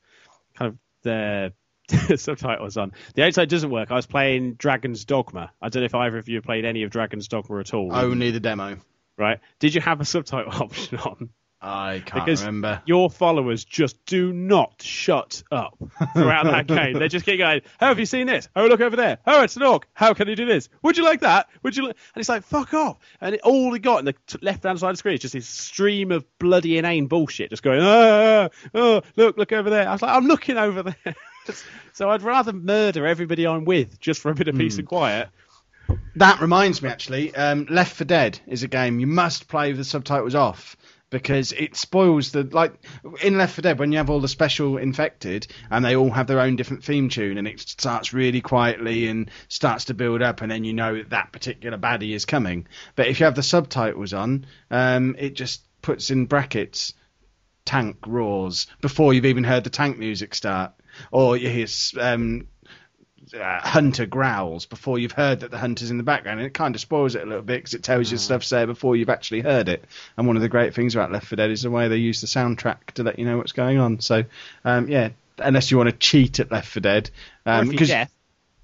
kind 0.56 0.70
of 0.70 0.78
the 1.02 1.54
subtitles 2.16 2.78
on. 2.78 2.94
The 3.16 3.24
outside 3.24 3.50
doesn't 3.50 3.70
work. 3.70 3.91
I 3.91 3.95
was 3.95 4.06
playing 4.06 4.54
Dragon's 4.54 5.06
Dogma. 5.06 5.52
I 5.62 5.70
don't 5.70 5.82
know 5.82 5.86
if 5.86 5.95
either 5.95 6.18
of 6.18 6.30
you 6.30 6.36
have 6.36 6.44
played 6.44 6.66
any 6.66 6.84
of 6.84 6.91
Dragon's 6.91 7.28
Dogma 7.28 7.60
at 7.60 7.74
all. 7.74 7.94
Only 7.94 8.32
the 8.32 8.40
demo. 8.40 8.78
Right? 9.18 9.40
Did 9.60 9.76
you 9.76 9.82
have 9.82 10.00
a 10.02 10.06
subtitle 10.06 10.54
option 10.54 10.98
on? 11.00 11.30
I 11.64 12.03
can't 12.06 12.26
Because 12.26 12.41
remember. 12.41 12.81
your 12.85 13.10
followers 13.10 13.64
just 13.64 14.06
do 14.06 14.34
not 14.34 14.81
shut 14.81 15.44
up 15.49 15.77
throughout 16.14 16.44
that 16.44 16.68
game. 16.68 16.99
They 16.99 17.07
just 17.07 17.26
keep 17.26 17.38
going, 17.38 17.61
"Oh, 17.80 17.88
have 17.88 17.99
you 17.99 18.06
seen 18.06 18.27
this? 18.27 18.49
Oh, 18.53 18.68
look 18.68 18.81
over 18.81 18.98
there. 18.98 19.19
Oh, 19.26 19.44
it's 19.44 19.56
an 19.56 19.64
orc. 19.64 19.88
How 19.94 20.14
can 20.14 20.27
you 20.27 20.35
do 20.35 20.45
this? 20.45 20.68
Would 20.81 20.98
you 20.98 21.06
like 21.06 21.22
that? 21.22 21.48
Would 21.64 21.77
you?" 21.77 21.84
Li-? 21.84 21.90
And 21.90 22.19
it's 22.19 22.27
like, 22.27 22.44
"Fuck 22.44 22.73
off!" 22.73 22.98
And 23.22 23.35
it, 23.35 23.41
all 23.44 23.72
they 23.72 23.80
got 23.80 23.99
in 23.99 24.06
the 24.06 24.15
t- 24.27 24.40
left-hand 24.41 24.80
side 24.80 24.90
of 24.90 24.94
the 24.95 24.98
screen 24.98 25.15
is 25.15 25.22
just 25.22 25.34
this 25.34 25.48
stream 25.48 26.11
of 26.11 26.26
bloody 26.38 26.77
inane 26.77 27.07
bullshit, 27.07 27.49
just 27.49 27.64
going, 27.64 27.80
"Oh, 27.81 28.49
oh, 28.73 29.02
look, 29.15 29.38
look 29.38 29.53
over 29.53 29.69
there." 29.69 29.88
I 29.88 29.94
was 29.94 30.02
like, 30.02 30.14
"I'm 30.14 30.27
looking 30.27 30.57
over 30.57 30.84
there." 30.84 31.15
so 31.94 32.10
I'd 32.10 32.23
rather 32.23 32.52
murder 32.52 33.07
everybody 33.07 33.48
I'm 33.48 33.64
with 33.64 34.02
just 34.02 34.19
for 34.19 34.31
a 34.31 34.35
bit 34.35 34.49
of 34.49 34.56
peace 34.57 34.77
and 34.77 34.85
hmm. 34.85 34.95
quiet. 34.95 35.30
That 36.15 36.41
reminds 36.41 36.81
me, 36.81 36.90
actually, 36.90 37.35
um, 37.35 37.68
Left 37.69 37.95
4 37.95 38.06
Dead 38.06 38.40
is 38.48 38.64
a 38.64 38.68
game 38.68 38.99
you 38.99 39.07
must 39.07 39.48
play 39.48 39.69
with 39.69 39.77
the 39.77 39.84
subtitles 39.84 40.35
off 40.35 40.77
because 41.14 41.52
it 41.52 41.77
spoils 41.77 42.31
the 42.31 42.44
like 42.44 42.73
in 43.22 43.38
Left 43.38 43.56
4 43.56 43.61
Dead 43.61 43.80
when 43.80 43.91
you 43.91 43.99
have 43.99 44.10
all 44.10 44.19
the 44.19 44.27
special 44.27 44.77
infected 44.77 45.48
and 45.69 45.85
they 45.85 45.95
all 45.95 46.10
have 46.10 46.26
their 46.27 46.40
own 46.40 46.56
different 46.56 46.84
theme 46.84 47.07
tune 47.07 47.38
and 47.38 47.48
it 47.48 47.60
starts 47.60 48.14
really 48.14 48.41
quietly 48.41 49.07
and 49.07 49.30
starts 49.48 49.85
to 49.85 49.94
build 49.94 50.23
up 50.23 50.41
and 50.41 50.52
then 50.52 50.64
you 50.64 50.73
know 50.73 50.98
that, 50.98 51.11
that 51.11 51.31
particular 51.31 51.77
baddie 51.77 52.15
is 52.15 52.26
coming. 52.26 52.68
But 52.95 53.07
if 53.07 53.19
you 53.19 53.26
have 53.26 53.35
the 53.35 53.44
subtitles 53.44 54.11
on, 54.14 54.48
um, 54.72 55.15
it 55.19 55.35
just 55.35 55.61
puts 55.84 56.10
in 56.10 56.26
brackets 56.26 56.94
tank 57.64 57.98
roars 58.07 58.65
before 58.81 59.14
you've 59.14 59.26
even 59.26 59.44
heard 59.44 59.64
the 59.64 59.69
tank 59.69 59.99
music 59.99 60.34
start, 60.34 60.73
or 61.11 61.38
you 61.38 61.49
hear 61.49 61.68
um, 61.99 62.48
uh, 63.34 63.60
hunter 63.62 64.06
growls 64.06 64.66
before 64.66 65.00
you've 65.00 65.12
heard 65.12 65.42
that 65.42 65.52
the 65.52 65.58
hunter's 65.58 65.92
in 65.92 65.98
the 65.98 66.04
background, 66.04 66.40
and 66.40 66.48
it 66.48 66.54
kind 66.54 66.76
of 66.76 66.82
spoils 66.82 67.16
it 67.16 67.24
a 67.24 67.26
little 67.26 67.42
bit 67.42 67.58
because 67.58 67.74
it 67.74 67.84
tells 67.84 68.12
you 68.12 68.18
stuff 68.18 68.48
there 68.50 68.68
before 68.68 68.96
you've 68.96 69.10
actually 69.10 69.42
heard 69.42 69.70
it. 69.70 69.86
And 70.18 70.28
one 70.28 70.36
of 70.36 70.42
the 70.42 70.50
great 70.50 70.74
things 70.74 70.96
about 70.96 71.12
Left 71.12 71.28
4 71.28 71.38
Dead 71.38 71.52
is 71.52 71.64
the 71.64 71.72
way 71.72 71.88
they 71.88 71.98
use 71.98 72.22
the 72.22 72.28
soundtrack 72.28 72.92
to 72.96 73.04
let 73.04 73.20
you 73.20 73.26
know 73.26 73.38
what's 73.38 73.52
going 73.52 73.80
on. 73.80 74.00
So, 74.00 74.24
um, 74.66 74.88
yeah, 74.88 75.10
unless 75.38 75.72
you 75.72 75.78
want 75.78 75.90
to 75.90 75.96
cheat 75.96 76.40
at 76.40 76.52
Left 76.52 76.68
4 76.68 76.82
Dead, 76.82 77.10
Or 77.46 77.54
um, 77.54 77.70
because 77.70 77.90
deaf, 77.90 78.12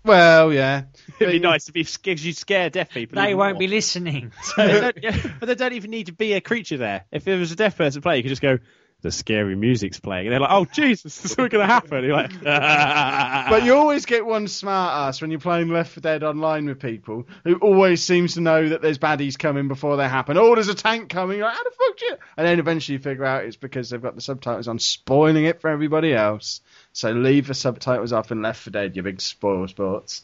well, 0.03 0.53
yeah, 0.53 0.83
it'd 1.19 1.33
be 1.33 1.39
nice 1.39 1.67
if 1.69 1.75
you 1.75 1.83
because 1.83 2.25
you 2.25 2.33
scare 2.33 2.69
deaf 2.69 2.91
people. 2.91 3.21
They 3.21 3.35
won't 3.35 3.53
more. 3.55 3.59
be 3.59 3.67
listening. 3.67 4.31
They 4.55 4.79
don't- 4.79 4.97
yeah, 5.01 5.17
but 5.39 5.47
there 5.47 5.55
don't 5.55 5.73
even 5.73 5.91
need 5.91 6.07
to 6.07 6.13
be 6.13 6.33
a 6.33 6.41
creature 6.41 6.77
there. 6.77 7.05
If 7.11 7.25
there 7.25 7.37
was 7.37 7.51
a 7.51 7.55
deaf 7.55 7.77
person 7.77 8.01
playing, 8.01 8.17
you 8.17 8.23
could 8.23 8.29
just 8.29 8.41
go, 8.41 8.59
"The 9.01 9.11
scary 9.11 9.55
music's 9.55 9.99
playing," 9.99 10.27
and 10.27 10.33
they're 10.33 10.39
like, 10.39 10.51
"Oh 10.51 10.65
Jesus, 10.65 11.17
this 11.21 11.31
is 11.31 11.35
going 11.35 11.51
to 11.51 11.65
happen." 11.65 12.03
You're 12.03 12.13
like, 12.13 12.31
But 12.43 13.63
you 13.63 13.75
always 13.75 14.05
get 14.05 14.25
one 14.25 14.47
smart 14.47 15.07
ass 15.07 15.21
when 15.21 15.31
you're 15.31 15.39
playing 15.39 15.69
Left 15.69 15.91
4 15.91 16.01
Dead 16.01 16.23
online 16.23 16.65
with 16.65 16.79
people 16.79 17.27
who 17.43 17.55
always 17.55 18.03
seems 18.03 18.35
to 18.35 18.41
know 18.41 18.69
that 18.69 18.81
there's 18.81 18.97
baddies 18.97 19.37
coming 19.37 19.67
before 19.67 19.97
they 19.97 20.07
happen. 20.07 20.37
Oh, 20.37 20.55
there's 20.55 20.67
a 20.67 20.75
tank 20.75 21.09
coming. 21.09 21.37
You're 21.37 21.47
like, 21.47 21.55
how 21.55 21.63
the 21.63 21.71
fuck 21.71 21.97
do 21.97 22.05
you? 22.05 22.15
And 22.37 22.47
then 22.47 22.59
eventually 22.59 22.97
you 22.97 23.03
figure 23.03 23.25
out 23.25 23.45
it's 23.45 23.55
because 23.55 23.89
they've 23.89 24.01
got 24.01 24.15
the 24.15 24.21
subtitles 24.21 24.67
on, 24.67 24.79
spoiling 24.79 25.45
it 25.45 25.61
for 25.61 25.69
everybody 25.69 26.13
else. 26.13 26.61
So 26.93 27.11
leave 27.11 27.47
the 27.47 27.53
subtitles 27.53 28.13
off 28.13 28.31
in 28.31 28.41
Left 28.41 28.61
4 28.61 28.71
Dead, 28.71 28.95
you 28.95 29.03
big 29.03 29.21
spoil 29.21 29.67
sports. 29.67 30.23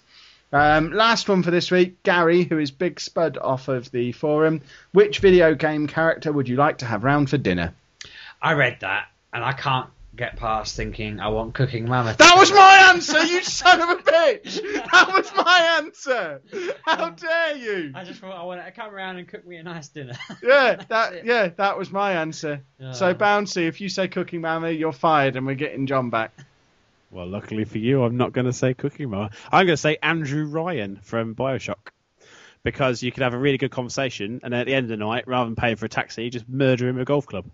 Um, 0.52 0.91
last 0.91 1.27
one 1.27 1.43
for 1.43 1.52
this 1.52 1.72
week, 1.72 2.02
Gary, 2.03 2.43
who 2.43 2.60
is 2.60 2.72
Big 2.72 2.99
Spud 2.99 3.38
off 3.38 3.68
of 3.68 3.91
the 3.91 4.11
forum. 4.11 4.61
Which 4.93 5.19
video 5.19 5.53
game 5.56 5.88
character 5.88 6.31
would 6.31 6.47
you 6.47 6.56
like 6.56 6.77
to 6.77 6.85
have 6.85 7.03
round 7.03 7.30
for 7.30 7.38
dinner? 7.38 7.73
I 8.46 8.54
read 8.54 8.78
that 8.82 9.08
and 9.34 9.44
I 9.44 9.54
can't 9.54 9.90
get 10.16 10.36
past 10.36 10.76
thinking 10.76 11.20
I 11.20 11.30
want 11.30 11.56
Cooking 11.56 11.90
Mama. 11.90 12.16
That 12.16 12.36
was 12.38 12.52
my 12.52 12.90
answer, 12.90 13.24
you 13.24 13.42
son 13.42 13.82
of 13.82 13.90
a 13.90 13.96
bitch! 14.04 14.62
That 14.92 15.08
was 15.12 15.32
my 15.36 15.80
answer! 15.80 16.44
How 16.84 17.10
dare 17.10 17.58
you! 17.58 17.92
I 17.96 18.04
just 18.04 18.20
thought 18.20 18.40
I 18.40 18.44
want 18.44 18.64
to 18.64 18.72
come 18.72 18.94
around 18.94 19.18
and 19.18 19.28
cook 19.28 19.48
me 19.48 19.56
a 19.56 19.64
nice 19.64 19.88
dinner. 19.88 20.14
Yeah, 20.44 20.76
that 20.90 21.14
it. 21.14 21.26
yeah, 21.26 21.48
that 21.58 21.76
was 21.76 21.92
my 21.92 22.12
answer. 22.12 22.62
Yeah. 22.80 22.92
So 22.92 23.16
Bouncy, 23.16 23.68
if 23.68 23.82
you 23.82 23.90
say 23.90 24.08
Cooking 24.10 24.42
Mama, 24.42 24.70
you're 24.70 24.92
fired, 24.92 25.38
and 25.38 25.48
we're 25.48 25.56
getting 25.56 25.88
John 25.88 26.12
back. 26.12 26.32
Well, 27.10 27.26
luckily 27.26 27.66
for 27.66 27.80
you, 27.80 28.04
I'm 28.04 28.18
not 28.18 28.32
going 28.32 28.46
to 28.46 28.54
say 28.54 28.76
Cooking 28.76 29.10
Mama. 29.10 29.32
I'm 29.52 29.66
going 29.66 29.76
to 29.76 29.78
say 29.78 29.98
Andrew 30.04 30.46
Ryan 30.46 31.00
from 31.02 31.34
Bioshock. 31.34 31.90
Because 32.62 33.02
you 33.02 33.12
could 33.12 33.24
have 33.24 33.34
a 33.34 33.40
really 33.40 33.58
good 33.58 33.72
conversation, 33.72 34.42
and 34.44 34.54
at 34.54 34.68
the 34.68 34.76
end 34.76 34.84
of 34.84 34.90
the 34.90 35.04
night, 35.04 35.28
rather 35.28 35.46
than 35.46 35.56
paying 35.56 35.78
for 35.78 35.88
a 35.88 35.90
taxi, 35.90 36.26
you 36.26 36.30
just 36.30 36.48
murder 36.48 36.88
him 36.88 36.98
at 36.98 37.02
a 37.02 37.06
golf 37.06 37.26
club. 37.26 37.46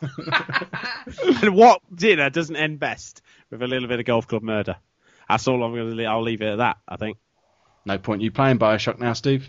and 1.42 1.54
what 1.54 1.80
dinner 1.94 2.30
doesn't 2.30 2.56
end 2.56 2.78
best 2.78 3.22
with 3.50 3.62
a 3.62 3.66
little 3.66 3.88
bit 3.88 4.00
of 4.00 4.06
golf 4.06 4.26
club 4.26 4.42
murder? 4.42 4.76
That's 5.28 5.46
all 5.46 5.62
I'm 5.62 5.72
going 5.72 5.96
to. 5.96 6.04
I'll 6.04 6.22
leave 6.22 6.42
it 6.42 6.52
at 6.52 6.58
that. 6.58 6.78
I 6.88 6.96
think 6.96 7.18
No 7.84 7.98
point 7.98 8.22
you 8.22 8.30
playing 8.30 8.58
Bioshock 8.58 8.98
now, 8.98 9.12
Steve. 9.12 9.48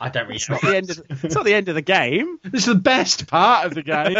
I 0.00 0.08
don't 0.08 0.24
really 0.24 0.36
it's 0.36 0.48
not 0.48 0.62
the 0.62 0.76
end. 0.76 0.90
Of, 0.90 1.24
it's 1.24 1.34
not 1.34 1.44
the 1.44 1.54
end 1.54 1.68
of 1.68 1.74
the 1.74 1.82
game. 1.82 2.38
This 2.44 2.62
is 2.66 2.74
the 2.74 2.74
best 2.74 3.26
part 3.26 3.66
of 3.66 3.74
the 3.74 3.82
game. 3.82 4.16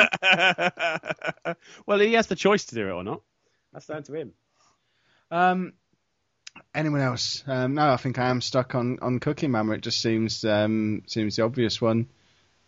well, 1.87 1.99
he 1.99 2.12
has 2.15 2.27
the 2.27 2.37
choice 2.37 2.66
to 2.66 2.74
do 2.74 2.89
it 2.89 2.93
or 2.93 3.03
not. 3.03 3.23
That's 3.73 3.87
down 3.87 4.03
to 4.05 4.12
him. 4.12 4.32
um, 5.31 5.73
anyone 6.74 7.01
else? 7.01 7.43
Um, 7.47 7.74
no, 7.74 7.91
I 7.91 7.97
think 7.97 8.19
I 8.19 8.28
am 8.28 8.43
stuck 8.43 8.74
on, 8.74 8.99
on 9.01 9.20
Cooking 9.20 9.51
Mama. 9.51 9.73
It 9.74 9.81
just 9.81 10.03
seems 10.03 10.45
um, 10.45 11.03
seems 11.07 11.37
the 11.37 11.45
obvious 11.45 11.81
one. 11.81 12.09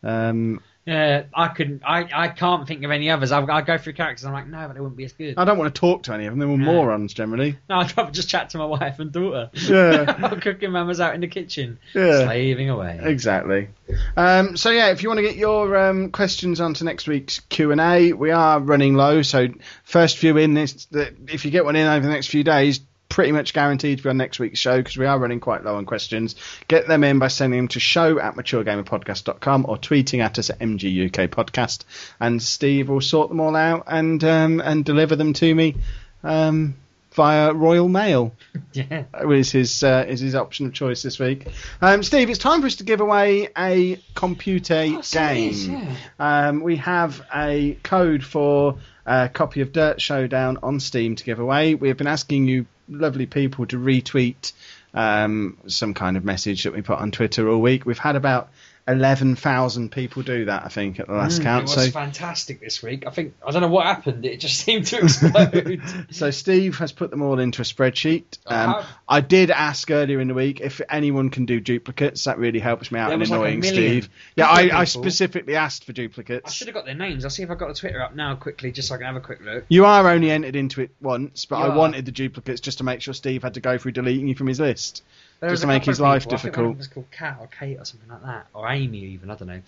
Um, 0.02 0.60
Yeah, 0.85 1.25
I 1.33 1.47
couldn't. 1.49 1.83
I, 1.87 2.09
I 2.13 2.29
can't 2.29 2.67
think 2.67 2.83
of 2.83 2.91
any 2.91 3.09
others. 3.09 3.31
I, 3.31 3.41
I 3.45 3.63
go 3.63 3.79
through 3.79 3.93
characters. 3.93 4.25
I'm 4.25 4.33
like, 4.33 4.49
no, 4.49 4.67
but 4.67 4.77
it 4.77 4.81
wouldn't 4.81 4.97
be 4.97 5.05
as 5.05 5.13
good. 5.13 5.35
I 5.37 5.45
don't 5.45 5.57
want 5.57 5.73
to 5.73 5.79
talk 5.81 6.03
to 6.05 6.13
any 6.13 6.27
of 6.27 6.33
them. 6.33 6.41
They're 6.41 6.49
all 6.49 6.57
No. 6.57 6.65
morons 6.65 7.15
generally. 7.15 7.57
No, 7.69 7.77
I'd 7.77 7.97
rather 7.97 8.11
just 8.11 8.29
chat 8.29 8.51
to 8.51 8.59
my 8.59 8.65
wife 8.65 8.99
and 8.99 9.13
daughter. 9.13 9.51
Yeah. 9.55 10.21
While 10.21 10.41
Cooking 10.41 10.73
Mama's 10.73 10.99
out 11.01 11.15
in 11.15 11.21
the 11.21 11.29
kitchen, 11.29 11.79
Yeah. 11.95 12.25
slaving 12.25 12.69
away. 12.69 12.99
Exactly. 13.01 13.69
Um, 14.17 14.57
so 14.57 14.71
yeah, 14.71 14.91
if 14.91 15.05
you 15.05 15.09
want 15.09 15.19
to 15.19 15.23
get 15.23 15.37
your 15.37 15.77
um, 15.77 16.11
questions 16.11 16.61
onto 16.61 16.85
next 16.85 17.07
week's 17.07 17.39
Q 17.39 17.71
and 17.71 17.81
A, 17.81 18.13
we 18.13 18.33
are 18.33 18.59
running 18.59 18.95
low. 18.95 19.23
So 19.23 19.49
first 19.85 20.19
few 20.19 20.37
in 20.37 20.55
this, 20.55 20.87
the, 20.87 21.15
if 21.29 21.45
you 21.45 21.53
get 21.53 21.65
one 21.65 21.77
in 21.77 21.87
over 21.87 22.05
the 22.05 22.13
next 22.13 22.27
few 22.27 22.43
days, 22.43 22.81
pretty 23.12 23.30
much 23.30 23.52
guaranteed 23.52 23.98
to 23.98 24.02
be 24.05 24.09
on 24.09 24.16
next 24.16 24.39
week's 24.39 24.59
show 24.59 24.78
because 24.78 24.97
we 24.97 25.05
are 25.05 25.18
running 25.18 25.39
quite 25.39 25.62
low 25.62 25.76
on 25.76 25.84
questions. 25.84 26.34
Get 26.66 26.89
them 26.89 27.05
in 27.05 27.18
by 27.18 27.28
sending 27.28 27.59
them 27.59 27.68
to 27.68 27.78
show 27.80 28.18
at 28.18 28.36
maturegamerpodcast.com 28.36 29.66
or 29.68 29.76
tweeting 29.76 30.20
at 30.24 30.39
us 30.39 30.48
at 30.48 30.59
MGUK 30.60 31.28
Podcast, 31.28 31.84
and 32.18 32.43
Steve 32.43 32.89
will 32.89 33.02
sort 33.02 33.28
them 33.28 33.39
all 33.40 33.55
out 33.55 33.84
and 33.86 34.24
um, 34.24 34.60
and 34.60 34.82
deliver 34.82 35.14
them 35.14 35.34
to 35.34 35.55
me 35.55 35.76
um, 36.24 36.74
via 37.12 37.52
Royal 37.52 37.86
Mail 37.89 38.34
Yeah. 38.72 39.05
is 39.28 39.52
his 39.52 39.84
uh, 39.84 40.06
is 40.09 40.20
his 40.20 40.34
option 40.34 40.64
of 40.64 40.72
choice 40.72 41.02
this 41.02 41.18
week. 41.18 41.47
Um, 41.82 42.02
Steve, 42.02 42.30
it's 42.30 42.39
time 42.39 42.62
for 42.62 42.66
us 42.66 42.76
to 42.76 42.84
give 42.84 43.02
away 43.02 43.48
a 43.59 44.01
computer 44.14 44.84
Oh, 44.89 45.02
game. 45.12 45.51
is, 45.51 45.68
yeah. 45.68 45.94
um, 46.18 46.60
we 46.62 46.76
have 46.76 47.20
a 47.34 47.76
code 47.82 48.24
for 48.24 48.78
a 49.05 49.28
copy 49.28 49.60
of 49.60 49.72
Dirt 49.72 50.01
Showdown 50.01 50.59
on 50.62 50.80
Steam 50.80 51.16
to 51.16 51.24
give 51.24 51.40
away. 51.40 51.74
We 51.74 51.89
have 51.89 51.97
been 51.98 52.06
asking 52.06 52.47
you, 52.48 52.64
lovely 52.89 53.27
people, 53.27 53.67
to 53.67 53.79
retweet 53.79 54.53
um, 54.95 55.59
some 55.67 55.95
kind 55.95 56.17
of 56.17 56.25
message 56.25 56.65
that 56.65 56.73
we 56.73 56.83
put 56.83 56.99
on 56.99 57.11
Twitter 57.11 57.49
all 57.49 57.61
week. 57.61 57.87
We've 57.87 57.99
had 57.99 58.17
about 58.17 58.51
eleven 58.89 59.37
thousand 59.37 59.93
people 59.93 60.23
do 60.23 60.47
that, 60.47 60.65
I 60.65 60.69
think, 60.69 60.99
at 60.99 61.07
the 61.07 61.13
last 61.15 61.41
Mm, 61.41 61.45
count. 61.45 61.61
it 61.69 61.77
was 61.77 61.85
So 61.87 61.91
fantastic 61.91 62.61
this 62.61 62.83
week. 62.83 63.05
I 63.07 63.11
think 63.11 63.35
I 63.47 63.51
don't 63.53 63.63
know 63.63 63.69
what 63.69 63.87
happened. 63.87 64.25
It 64.27 64.41
just 64.41 64.59
seemed 64.65 64.87
to 64.89 64.99
explode. 64.99 65.83
So 66.11 66.31
Steve 66.31 66.79
has 66.79 66.91
put 66.93 67.11
them 67.11 67.23
all 67.23 67.39
into 67.39 67.63
a 67.63 67.65
spreadsheet. 67.65 68.39
Um, 68.47 68.71
Uh-huh. 68.71 68.87
I 69.09 69.21
did 69.21 69.51
ask 69.51 69.91
earlier 69.91 70.21
in 70.21 70.29
the 70.29 70.35
week 70.35 70.61
if 70.61 70.81
anyone 70.89 71.31
can 71.31 71.45
do 71.47 71.61
duplicates. 71.61 72.25
That 72.25 72.39
really 72.39 72.59
helps 72.59 72.91
me 72.91 72.99
out 72.99 73.07
There 73.09 73.15
in 73.15 73.21
was 73.21 73.31
like 73.31 73.39
annoying 73.39 73.63
Steve. 73.63 74.09
Yeah, 74.37 74.47
I. 74.49 74.81
I 74.81 74.85
specifically 74.85 75.55
asked 75.57 75.85
for 75.85 75.93
duplicates. 75.93 76.43
I 76.47 76.51
should 76.51 76.67
have 76.69 76.75
got 76.75 76.85
their 76.87 76.95
names. 76.95 77.25
I'll 77.25 77.31
see 77.31 77.43
if 77.43 77.51
I've 77.51 77.59
got 77.59 77.69
the 77.69 77.75
Twitter 77.75 78.03
up 78.03 78.15
now 78.15 78.35
quickly, 78.37 78.73
just 78.73 78.89
so 78.89 78.95
I 78.95 78.99
can 78.99 79.07
have 79.07 79.17
a 79.17 79.21
quick 79.21 79.41
look. 79.45 79.65
You 79.69 79.85
are 79.85 80.09
only 80.09 80.31
entered 80.31 80.57
into 80.57 80.81
it 80.81 80.91
once, 81.01 81.45
but 81.45 81.59
You 81.59 81.65
I 81.65 81.69
are. 81.69 81.77
wanted 81.79 82.05
the 82.05 82.13
duplicates 82.13 82.61
just 82.61 82.79
to 82.79 82.85
make 82.85 83.01
sure 83.01 83.15
Steve 83.15 83.43
had 83.43 83.55
to 83.55 83.61
go 83.61 83.79
through 83.79 83.93
deleting 83.93 84.29
you 84.29 84.35
from 84.35 84.47
his 84.49 84.59
list. 84.61 85.03
There 85.43 85.51
Just 85.51 85.62
to 85.62 85.66
make 85.66 85.85
his 85.85 85.98
life 86.01 86.23
people. 86.23 86.35
I 86.35 86.39
think 86.39 86.55
difficult. 86.55 86.69
them 86.74 86.78
was 86.78 86.86
called 86.86 87.10
Cat 87.10 87.39
or 87.40 87.48
Kate 87.48 87.77
or 87.77 87.85
something 87.85 88.09
like 88.09 88.23
that, 88.23 88.47
or 88.55 88.69
Amy 88.70 88.98
even. 88.98 89.28
I 89.28 89.35
don't 89.35 89.48
know. 89.48 89.60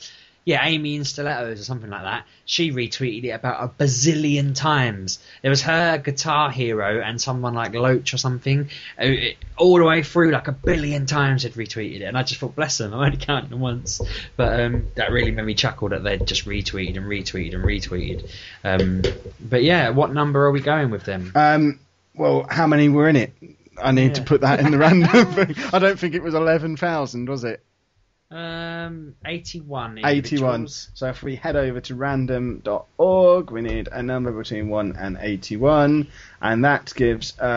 Yeah, 0.44 0.64
Amy 0.64 0.94
in 0.94 1.05
stilettos 1.05 1.59
or 1.60 1.64
something 1.64 1.90
like 1.90 2.02
that. 2.02 2.26
She 2.44 2.70
retweeted 2.70 3.24
it 3.24 3.30
about 3.30 3.64
a 3.64 3.68
bazillion 3.82 4.55
times. 4.55 5.18
It 5.42 5.48
was 5.48 5.62
her 5.62 5.98
Guitar 5.98 6.51
Hero 6.52 7.01
and 7.01 7.20
someone 7.20 7.55
like 7.55 7.74
Loach 7.74 8.14
or 8.14 8.18
something, 8.18 8.68
uh, 9.01 9.05
it- 9.06 9.36
all 9.56 9.78
the 9.78 9.84
way 9.84 10.05
through 10.05 10.30
like 10.30 10.46
a 10.46 10.52
billion 10.52 11.06
times 11.06 11.42
had 11.42 11.55
retweeted 11.55 12.02
it, 12.02 12.05
and 12.05 12.16
I 12.16 12.22
just 12.22 12.38
thought, 12.40 12.55
bless 12.55 12.78
them, 12.78 12.94
I'm 12.94 13.01
only 13.01 13.16
counted 13.16 13.51
them 13.51 13.59
once, 13.60 14.01
but 14.36 14.60
um, 14.60 14.86
that 14.94 15.10
really 15.10 15.32
made 15.32 15.46
me 15.46 15.55
chuckle 15.55 15.88
that 15.88 16.05
they'd 16.05 16.24
just 16.24 16.44
retweeted 16.44 16.98
and 16.98 17.06
retweeted 17.06 17.55
and 17.55 17.64
retweeted. 17.64 18.30
Um, 18.62 19.02
but 19.40 19.64
yeah, 19.64 19.88
what 19.88 20.12
number 20.12 20.44
are 20.44 20.52
we 20.52 20.60
going 20.60 20.90
with 20.90 21.02
them? 21.05 21.32
Um, 21.34 21.80
well, 22.14 22.46
how 22.48 22.66
many 22.68 22.88
were 22.90 23.09
in 23.09 23.16
it? 23.16 23.32
I 23.82 23.92
need 23.92 24.14
to 24.16 24.22
put 24.22 24.40
that 24.42 24.60
in 24.60 24.70
the 24.70 24.78
random 24.78 25.09
thing. 25.32 25.55
I 25.72 25.78
don't 25.78 25.98
think 25.98 26.14
it 26.14 26.22
was 26.22 26.34
11,000, 26.34 27.28
was 27.28 27.44
it? 27.44 27.64
Um, 28.30 29.14
81. 29.24 30.01
81. 30.05 30.66
So 30.68 31.09
if 31.09 31.22
we 31.22 31.36
head 31.36 31.55
over 31.56 31.80
to 31.82 31.94
random.org, 31.94 33.51
we 33.51 33.60
need 33.62 33.88
a 33.92 34.02
number 34.02 34.32
between 34.32 34.68
1 34.70 34.96
and 34.98 35.18
81, 35.20 36.09
and 36.42 36.64
that 36.64 36.92
gives 36.96 37.38
us 37.38 37.55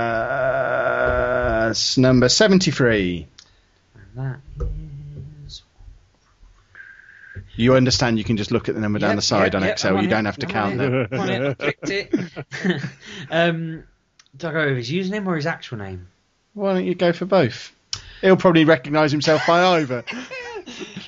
number 1.98 2.30
73. 2.30 3.28
And 3.96 4.06
that 4.18 4.40
is 5.48 5.64
You 7.56 7.74
understand 7.74 8.20
you 8.20 8.24
can 8.24 8.38
just 8.38 8.52
look 8.52 8.70
at 8.70 8.76
the 8.76 8.82
number 8.82 9.00
down 9.00 9.16
the 9.16 9.24
side 9.24 9.54
yep, 9.54 9.56
on 9.56 9.64
yep, 9.64 9.72
Excel, 9.74 9.98
I'm 9.98 10.04
you 10.04 10.10
on 10.10 10.12
don't 10.12 10.26
have 10.26 10.38
to 10.38 10.46
count 10.46 10.80
on 10.80 10.92
them. 10.92 11.08
On 11.12 11.30
it, 11.30 11.58
clicked 11.58 11.90
it. 11.90 12.14
um, 13.32 13.84
do 14.38 14.48
I 14.48 14.52
go 14.52 14.66
with 14.68 14.78
his 14.78 14.92
username 14.92 15.26
or 15.28 15.36
his 15.36 15.46
actual 15.46 15.78
name? 15.80 16.08
Why 16.54 16.74
don't 16.74 16.86
you 16.86 16.96
go 16.96 17.14
for 17.14 17.26
both? 17.26 17.72
He'll 18.22 18.38
probably 18.38 18.66
recognise 18.66 19.12
himself 19.12 19.42
by 19.46 19.64
either. 19.78 20.04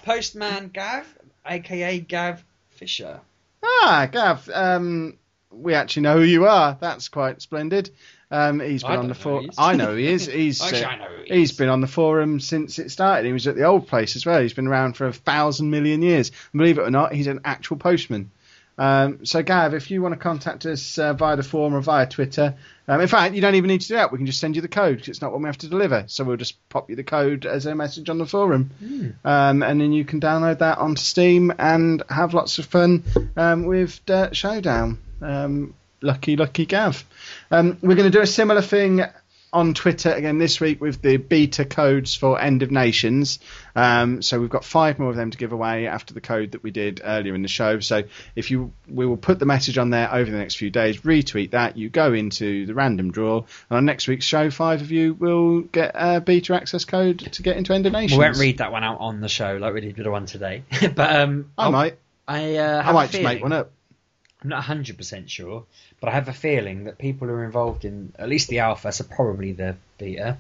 Postman 0.05 0.69
Gav, 0.69 1.05
aka 1.45 1.99
Gav 1.99 2.43
Fisher. 2.71 3.19
Ah, 3.63 4.07
Gav, 4.11 4.49
um, 4.49 5.17
we 5.51 5.73
actually 5.73 6.03
know 6.03 6.17
who 6.17 6.23
you 6.23 6.47
are. 6.47 6.77
That's 6.79 7.09
quite 7.09 7.41
splendid. 7.41 7.91
Um, 8.31 8.59
he's 8.59 8.83
been 8.83 8.91
I 8.91 8.97
on 8.97 9.07
the 9.07 9.15
forum. 9.15 9.49
I 9.57 9.75
know 9.75 9.87
who 9.87 9.95
he 9.95 10.07
is. 10.07 10.25
He's 10.31 10.61
Actually, 10.61 10.83
uh, 10.83 10.89
I 10.89 10.95
know 10.97 11.23
he 11.25 11.39
he's 11.39 11.49
is. 11.49 11.57
been 11.57 11.69
on 11.69 11.81
the 11.81 11.87
forum 11.87 12.39
since 12.39 12.77
it 12.77 12.91
started. 12.91 13.25
He 13.25 13.33
was 13.33 13.47
at 13.47 13.55
the 13.55 13.63
old 13.63 13.87
place 13.87 14.15
as 14.15 14.23
well. 14.23 14.39
He's 14.39 14.53
been 14.53 14.67
around 14.67 14.97
for 14.97 15.07
a 15.07 15.13
thousand 15.13 15.71
million 15.71 16.03
years. 16.03 16.29
And 16.53 16.59
believe 16.59 16.77
it 16.77 16.83
or 16.83 16.91
not, 16.91 17.11
he's 17.11 17.25
an 17.25 17.39
actual 17.43 17.77
postman. 17.77 18.29
Um, 18.77 19.25
so, 19.25 19.41
Gav, 19.41 19.73
if 19.73 19.89
you 19.89 20.03
want 20.03 20.13
to 20.13 20.19
contact 20.19 20.65
us 20.67 20.99
uh, 20.99 21.13
via 21.13 21.35
the 21.37 21.43
forum 21.43 21.73
or 21.73 21.81
via 21.81 22.07
Twitter, 22.07 22.55
um, 22.89 22.99
in 22.99 23.07
fact, 23.07 23.35
you 23.35 23.41
don't 23.41 23.55
even 23.55 23.69
need 23.69 23.81
to 23.81 23.87
do 23.87 23.93
that. 23.93 24.11
We 24.11 24.17
can 24.17 24.25
just 24.25 24.39
send 24.39 24.55
you 24.55 24.61
the 24.61 24.67
code 24.67 24.97
'cause 24.99 25.07
it's 25.07 25.21
not 25.21 25.31
one 25.31 25.43
we 25.43 25.47
have 25.47 25.57
to 25.59 25.69
deliver. 25.69 26.03
So 26.07 26.23
we'll 26.25 26.35
just 26.37 26.55
pop 26.69 26.89
you 26.89 26.95
the 26.97 27.03
code 27.03 27.45
as 27.45 27.65
a 27.65 27.73
message 27.75 28.09
on 28.09 28.17
the 28.17 28.25
forum, 28.25 28.71
um, 29.23 29.63
and 29.63 29.79
then 29.79 29.93
you 29.93 30.03
can 30.03 30.19
download 30.19 30.59
that 30.59 30.77
onto 30.79 31.01
Steam 31.01 31.53
and 31.57 32.03
have 32.09 32.33
lots 32.33 32.59
of 32.59 32.65
fun 32.65 33.03
um, 33.37 33.65
with 33.65 34.05
Dirt 34.05 34.35
Showdown. 34.35 34.97
Um, 35.21 35.73
lucky, 36.01 36.35
lucky 36.35 36.65
Gav. 36.65 37.03
Um, 37.51 37.77
we're 37.81 37.95
going 37.95 38.11
to 38.11 38.17
do 38.17 38.21
a 38.21 38.27
similar 38.27 38.61
thing 38.61 39.03
on 39.51 39.73
Twitter 39.73 40.11
again 40.11 40.37
this 40.37 40.59
week 40.59 40.79
with 40.79 41.01
the 41.01 41.17
beta 41.17 41.65
codes 41.65 42.15
for 42.15 42.39
End 42.39 42.61
of 42.61 42.71
Nations. 42.71 43.39
Um, 43.75 44.21
so 44.21 44.39
we've 44.39 44.49
got 44.49 44.63
five 44.63 44.99
more 44.99 45.09
of 45.09 45.15
them 45.15 45.31
to 45.31 45.37
give 45.37 45.51
away 45.51 45.87
after 45.87 46.13
the 46.13 46.21
code 46.21 46.51
that 46.51 46.63
we 46.63 46.71
did 46.71 47.01
earlier 47.03 47.33
in 47.33 47.41
the 47.41 47.47
show. 47.47 47.79
So 47.79 48.03
if 48.35 48.51
you, 48.51 48.73
we 48.87 49.05
will 49.05 49.17
put 49.17 49.39
the 49.39 49.45
message 49.45 49.77
on 49.77 49.89
there 49.89 50.13
over 50.13 50.29
the 50.29 50.37
next 50.37 50.55
few 50.55 50.69
days. 50.69 51.01
Retweet 51.01 51.51
that. 51.51 51.77
You 51.77 51.89
go 51.89 52.13
into 52.13 52.65
the 52.65 52.73
random 52.73 53.11
draw, 53.11 53.39
and 53.69 53.77
on 53.77 53.85
next 53.85 54.07
week's 54.07 54.25
show, 54.25 54.51
five 54.51 54.81
of 54.81 54.91
you 54.91 55.13
will 55.13 55.61
get 55.61 55.91
a 55.95 56.21
beta 56.21 56.53
access 56.55 56.85
code 56.85 57.19
to 57.19 57.41
get 57.41 57.57
into 57.57 57.73
End 57.73 57.85
of 57.85 57.93
Nations. 57.93 58.17
We 58.17 58.25
won't 58.25 58.37
read 58.37 58.59
that 58.59 58.71
one 58.71 58.83
out 58.83 58.99
on 58.99 59.21
the 59.21 59.29
show 59.29 59.57
like 59.57 59.73
we 59.73 59.81
did 59.81 59.97
with 59.97 60.05
the 60.05 60.11
one 60.11 60.25
today. 60.25 60.63
but 60.95 61.15
um, 61.15 61.51
I 61.57 61.63
I'll- 61.65 61.71
might. 61.71 61.97
I, 62.27 62.57
uh, 62.57 62.83
I 62.85 62.91
might 62.91 63.09
just 63.09 63.23
make 63.23 63.41
one 63.41 63.53
up. 63.53 63.71
I'm 64.43 64.49
not 64.49 64.63
100% 64.63 65.27
sure, 65.27 65.65
but 65.99 66.09
I 66.09 66.13
have 66.13 66.27
a 66.27 66.33
feeling 66.33 66.85
that 66.85 66.97
people 66.97 67.27
who 67.27 67.33
are 67.33 67.43
involved 67.43 67.85
in 67.85 68.13
at 68.17 68.29
least 68.29 68.47
the 68.47 68.59
alpha, 68.59 68.91
so 68.91 69.03
probably 69.03 69.51
the 69.51 69.75
beta, 69.97 70.37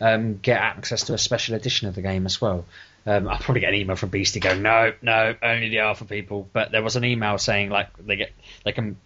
um, 0.00 0.38
get 0.38 0.60
access 0.60 1.04
to 1.04 1.14
a 1.14 1.18
special 1.18 1.54
edition 1.54 1.88
of 1.88 1.94
the 1.94 2.02
game 2.02 2.26
as 2.26 2.40
well. 2.40 2.64
Um, 3.06 3.28
I'll 3.28 3.38
probably 3.38 3.60
get 3.60 3.70
an 3.70 3.80
email 3.80 3.96
from 3.96 4.10
Beastie 4.10 4.40
going, 4.40 4.62
no, 4.62 4.92
no, 5.02 5.34
only 5.42 5.70
the 5.70 5.78
alpha 5.78 6.04
people. 6.04 6.48
But 6.52 6.70
there 6.70 6.82
was 6.82 6.96
an 6.96 7.04
email 7.04 7.38
saying 7.38 7.70
like 7.70 7.88
they 7.98 8.16
get 8.16 8.32
they 8.64 8.72
can 8.72 8.96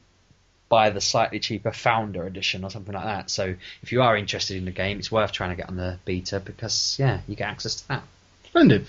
buy 0.68 0.90
the 0.90 1.00
slightly 1.00 1.38
cheaper 1.38 1.70
founder 1.70 2.26
edition 2.26 2.64
or 2.64 2.70
something 2.70 2.94
like 2.94 3.04
that. 3.04 3.30
So 3.30 3.54
if 3.82 3.92
you 3.92 4.02
are 4.02 4.16
interested 4.16 4.56
in 4.56 4.64
the 4.64 4.72
game, 4.72 4.98
it's 4.98 5.12
worth 5.12 5.32
trying 5.32 5.50
to 5.50 5.56
get 5.56 5.68
on 5.68 5.76
the 5.76 5.98
beta 6.04 6.40
because 6.40 6.96
yeah, 6.98 7.20
you 7.28 7.36
get 7.36 7.48
access 7.48 7.76
to 7.76 7.88
that. 7.88 8.02
Splendid. 8.46 8.86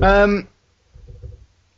Um, 0.00 0.48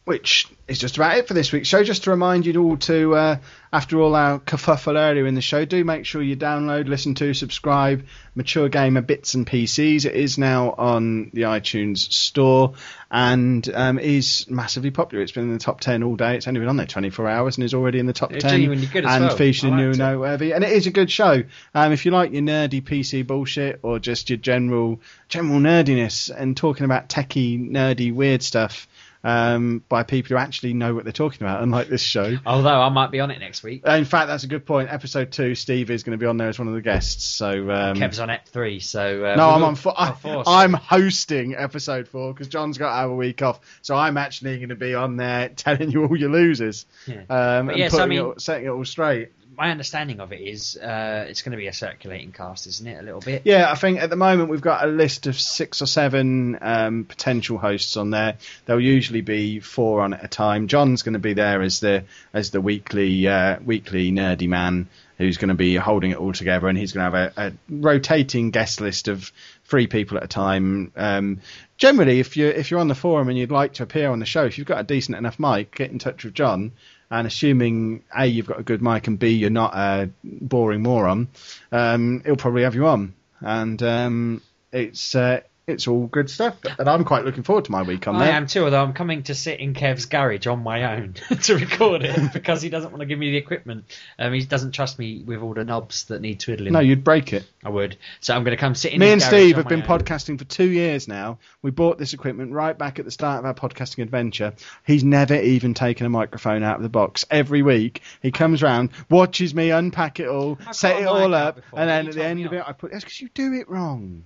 which 0.08 0.48
is 0.66 0.78
just 0.78 0.96
about 0.96 1.18
it 1.18 1.28
for 1.28 1.34
this 1.34 1.52
week's 1.52 1.68
show. 1.68 1.84
Just 1.84 2.04
to 2.04 2.10
remind 2.10 2.46
you 2.46 2.58
all 2.62 2.78
to, 2.78 3.14
uh, 3.14 3.36
after 3.70 4.00
all 4.00 4.14
our 4.14 4.38
kerfuffle 4.38 4.98
earlier 4.98 5.26
in 5.26 5.34
the 5.34 5.42
show, 5.42 5.66
do 5.66 5.84
make 5.84 6.06
sure 6.06 6.22
you 6.22 6.34
download, 6.34 6.88
listen 6.88 7.14
to, 7.16 7.34
subscribe 7.34 8.06
Mature 8.34 8.70
Gamer 8.70 9.02
Bits 9.02 9.34
and 9.34 9.46
PCs. 9.46 10.06
It 10.06 10.14
is 10.14 10.38
now 10.38 10.70
on 10.78 11.28
the 11.34 11.42
iTunes 11.42 12.10
store 12.10 12.72
and 13.10 13.68
um, 13.74 13.98
is 13.98 14.48
massively 14.48 14.90
popular. 14.90 15.22
It's 15.22 15.32
been 15.32 15.42
in 15.42 15.52
the 15.52 15.58
top 15.58 15.80
10 15.80 16.02
all 16.02 16.16
day. 16.16 16.36
It's 16.36 16.48
only 16.48 16.60
been 16.60 16.70
on 16.70 16.78
there 16.78 16.86
24 16.86 17.28
hours 17.28 17.58
and 17.58 17.64
is 17.64 17.74
already 17.74 17.98
in 17.98 18.06
the 18.06 18.14
top 18.14 18.32
It's 18.32 18.42
10 18.42 18.52
good 18.86 19.04
and 19.04 19.26
well. 19.26 19.36
featured 19.36 19.72
I 19.72 19.76
new 19.76 19.90
and 19.90 19.98
noteworthy. 19.98 20.52
And 20.54 20.64
it 20.64 20.72
is 20.72 20.86
a 20.86 20.90
good 20.90 21.10
show. 21.10 21.42
Um, 21.74 21.92
if 21.92 22.06
you 22.06 22.12
like 22.12 22.32
your 22.32 22.40
nerdy 22.40 22.82
PC 22.82 23.26
bullshit 23.26 23.80
or 23.82 23.98
just 23.98 24.30
your 24.30 24.38
general 24.38 25.02
general 25.28 25.60
nerdiness 25.60 26.30
and 26.34 26.56
talking 26.56 26.86
about 26.86 27.10
techie, 27.10 27.70
nerdy, 27.70 28.10
weird 28.10 28.42
stuff 28.42 28.88
um, 29.28 29.84
by 29.90 30.04
people 30.04 30.30
who 30.30 30.36
actually 30.36 30.72
know 30.72 30.94
what 30.94 31.04
they're 31.04 31.12
talking 31.12 31.42
about, 31.42 31.62
unlike 31.62 31.88
this 31.88 32.00
show. 32.00 32.38
Although 32.46 32.80
I 32.80 32.88
might 32.88 33.10
be 33.10 33.20
on 33.20 33.30
it 33.30 33.38
next 33.40 33.62
week. 33.62 33.86
In 33.86 34.06
fact, 34.06 34.28
that's 34.28 34.44
a 34.44 34.46
good 34.46 34.64
point. 34.64 34.90
Episode 34.90 35.30
two, 35.30 35.54
Steve 35.54 35.90
is 35.90 36.02
going 36.02 36.18
to 36.18 36.22
be 36.22 36.26
on 36.26 36.38
there 36.38 36.48
as 36.48 36.58
one 36.58 36.66
of 36.66 36.74
the 36.74 36.80
guests. 36.80 37.24
So 37.24 37.70
um, 37.70 37.96
Kev's 37.96 38.20
on 38.20 38.30
Ep 38.30 38.48
three, 38.48 38.80
so 38.80 39.24
uh, 39.24 39.36
no, 39.36 39.50
I'm 39.50 39.62
on. 39.62 39.74
Four, 39.74 39.92
oh, 39.98 40.18
four, 40.20 40.44
I, 40.46 40.64
am 40.64 40.72
hosting 40.72 41.54
episode 41.54 42.08
four 42.08 42.32
because 42.32 42.48
John's 42.48 42.78
got 42.78 42.90
to 42.90 42.96
have 42.96 43.10
a 43.10 43.14
week 43.14 43.42
off, 43.42 43.60
so 43.82 43.94
I'm 43.94 44.16
actually 44.16 44.56
going 44.56 44.70
to 44.70 44.76
be 44.76 44.94
on 44.94 45.16
there 45.16 45.48
telling 45.56 45.90
you 45.90 46.06
all 46.06 46.16
your 46.16 46.30
losers, 46.30 46.86
Yeah. 47.06 47.22
um, 47.28 47.68
and 47.68 47.78
yes, 47.78 47.92
I 47.92 47.98
putting 47.98 48.18
mean- 48.18 48.32
it, 48.32 48.40
setting 48.40 48.66
it 48.66 48.70
all 48.70 48.84
straight. 48.84 49.30
My 49.58 49.72
understanding 49.72 50.20
of 50.20 50.32
it 50.32 50.40
is 50.40 50.76
uh, 50.76 51.26
it's 51.28 51.42
going 51.42 51.50
to 51.50 51.58
be 51.58 51.66
a 51.66 51.72
circulating 51.72 52.30
cast, 52.30 52.68
isn't 52.68 52.86
it? 52.86 53.00
A 53.00 53.02
little 53.02 53.20
bit. 53.20 53.42
Yeah, 53.44 53.68
I 53.68 53.74
think 53.74 53.98
at 53.98 54.08
the 54.08 54.16
moment 54.16 54.50
we've 54.50 54.60
got 54.60 54.84
a 54.84 54.86
list 54.86 55.26
of 55.26 55.38
six 55.38 55.82
or 55.82 55.86
seven 55.86 56.56
um, 56.60 57.04
potential 57.04 57.58
hosts 57.58 57.96
on 57.96 58.10
there. 58.10 58.36
There'll 58.66 58.80
usually 58.80 59.20
be 59.20 59.58
four 59.58 60.02
on 60.02 60.14
at 60.14 60.24
a 60.24 60.28
time. 60.28 60.68
John's 60.68 61.02
going 61.02 61.14
to 61.14 61.18
be 61.18 61.32
there 61.32 61.60
as 61.60 61.80
the 61.80 62.04
as 62.32 62.52
the 62.52 62.60
weekly 62.60 63.26
uh, 63.26 63.58
weekly 63.58 64.12
nerdy 64.12 64.48
man 64.48 64.88
who's 65.16 65.38
going 65.38 65.48
to 65.48 65.54
be 65.54 65.74
holding 65.74 66.12
it 66.12 66.18
all 66.18 66.32
together, 66.32 66.68
and 66.68 66.78
he's 66.78 66.92
going 66.92 67.10
to 67.10 67.18
have 67.18 67.32
a, 67.36 67.48
a 67.48 67.52
rotating 67.68 68.52
guest 68.52 68.80
list 68.80 69.08
of 69.08 69.32
three 69.64 69.88
people 69.88 70.18
at 70.18 70.22
a 70.22 70.28
time. 70.28 70.92
Um, 70.94 71.40
generally, 71.76 72.20
if 72.20 72.36
you 72.36 72.46
if 72.46 72.70
you're 72.70 72.78
on 72.78 72.86
the 72.86 72.94
forum 72.94 73.28
and 73.28 73.36
you'd 73.36 73.50
like 73.50 73.74
to 73.74 73.82
appear 73.82 74.10
on 74.10 74.20
the 74.20 74.26
show, 74.26 74.44
if 74.44 74.56
you've 74.56 74.68
got 74.68 74.78
a 74.78 74.84
decent 74.84 75.18
enough 75.18 75.40
mic, 75.40 75.74
get 75.74 75.90
in 75.90 75.98
touch 75.98 76.24
with 76.24 76.34
John. 76.34 76.72
And 77.10 77.26
assuming 77.26 78.04
a 78.14 78.26
you've 78.26 78.46
got 78.46 78.60
a 78.60 78.62
good 78.62 78.82
mic 78.82 79.06
and 79.06 79.18
b 79.18 79.30
you're 79.30 79.50
not 79.50 79.74
a 79.74 80.10
boring 80.22 80.82
moron, 80.82 81.28
um, 81.72 82.22
he'll 82.24 82.36
probably 82.36 82.62
have 82.64 82.74
you 82.74 82.86
on. 82.86 83.14
And 83.40 83.82
um, 83.82 84.42
it's 84.72 85.14
uh, 85.14 85.40
it's 85.68 85.86
all 85.86 86.06
good 86.06 86.30
stuff. 86.30 86.56
And 86.78 86.88
I'm 86.88 87.04
quite 87.04 87.24
looking 87.24 87.42
forward 87.42 87.66
to 87.66 87.72
my 87.72 87.82
week 87.82 88.08
on 88.08 88.16
I 88.16 88.26
there. 88.26 88.34
am 88.34 88.46
too, 88.46 88.64
although 88.64 88.82
I'm 88.82 88.94
coming 88.94 89.22
to 89.24 89.34
sit 89.34 89.60
in 89.60 89.74
Kev's 89.74 90.06
garage 90.06 90.46
on 90.46 90.62
my 90.62 90.96
own 90.96 91.14
to 91.42 91.54
record 91.56 92.02
it 92.02 92.32
because 92.32 92.62
he 92.62 92.70
doesn't 92.70 92.90
want 92.90 93.00
to 93.00 93.06
give 93.06 93.18
me 93.18 93.30
the 93.30 93.36
equipment. 93.36 93.84
Um, 94.18 94.32
he 94.32 94.44
doesn't 94.44 94.72
trust 94.72 94.98
me 94.98 95.22
with 95.24 95.40
all 95.42 95.54
the 95.54 95.64
knobs 95.64 96.04
that 96.04 96.20
need 96.22 96.40
twiddling. 96.40 96.72
No, 96.72 96.80
you'd 96.80 97.04
break 97.04 97.32
it. 97.32 97.44
I 97.62 97.68
would. 97.68 97.96
So 98.20 98.34
I'm 98.34 98.44
going 98.44 98.56
to 98.56 98.60
come 98.60 98.74
sit 98.74 98.92
in 98.92 99.00
Me 99.00 99.12
and 99.12 99.22
Steve 99.22 99.56
have 99.56 99.68
been 99.68 99.82
own. 99.82 99.86
podcasting 99.86 100.38
for 100.38 100.44
two 100.44 100.68
years 100.68 101.06
now. 101.06 101.38
We 101.60 101.70
bought 101.70 101.98
this 101.98 102.14
equipment 102.14 102.52
right 102.52 102.76
back 102.76 102.98
at 102.98 103.04
the 103.04 103.10
start 103.10 103.40
of 103.40 103.44
our 103.44 103.54
podcasting 103.54 104.02
adventure. 104.02 104.54
He's 104.86 105.04
never 105.04 105.34
even 105.34 105.74
taken 105.74 106.06
a 106.06 106.10
microphone 106.10 106.62
out 106.62 106.76
of 106.76 106.82
the 106.82 106.88
box. 106.88 107.26
Every 107.30 107.62
week 107.62 108.02
he 108.22 108.30
comes 108.30 108.62
round, 108.62 108.90
watches 109.10 109.54
me 109.54 109.70
unpack 109.70 110.18
it 110.20 110.28
all, 110.28 110.58
set 110.72 111.02
it 111.02 111.06
all 111.06 111.34
up, 111.34 111.56
before. 111.56 111.80
and 111.80 111.90
then 111.90 112.08
at 112.08 112.14
the 112.14 112.24
end 112.24 112.46
of 112.46 112.52
it. 112.52 112.62
I 112.66 112.72
put 112.72 112.92
that's 112.92 113.04
because 113.04 113.20
you 113.20 113.28
do 113.34 113.52
it 113.52 113.68
wrong. 113.68 114.24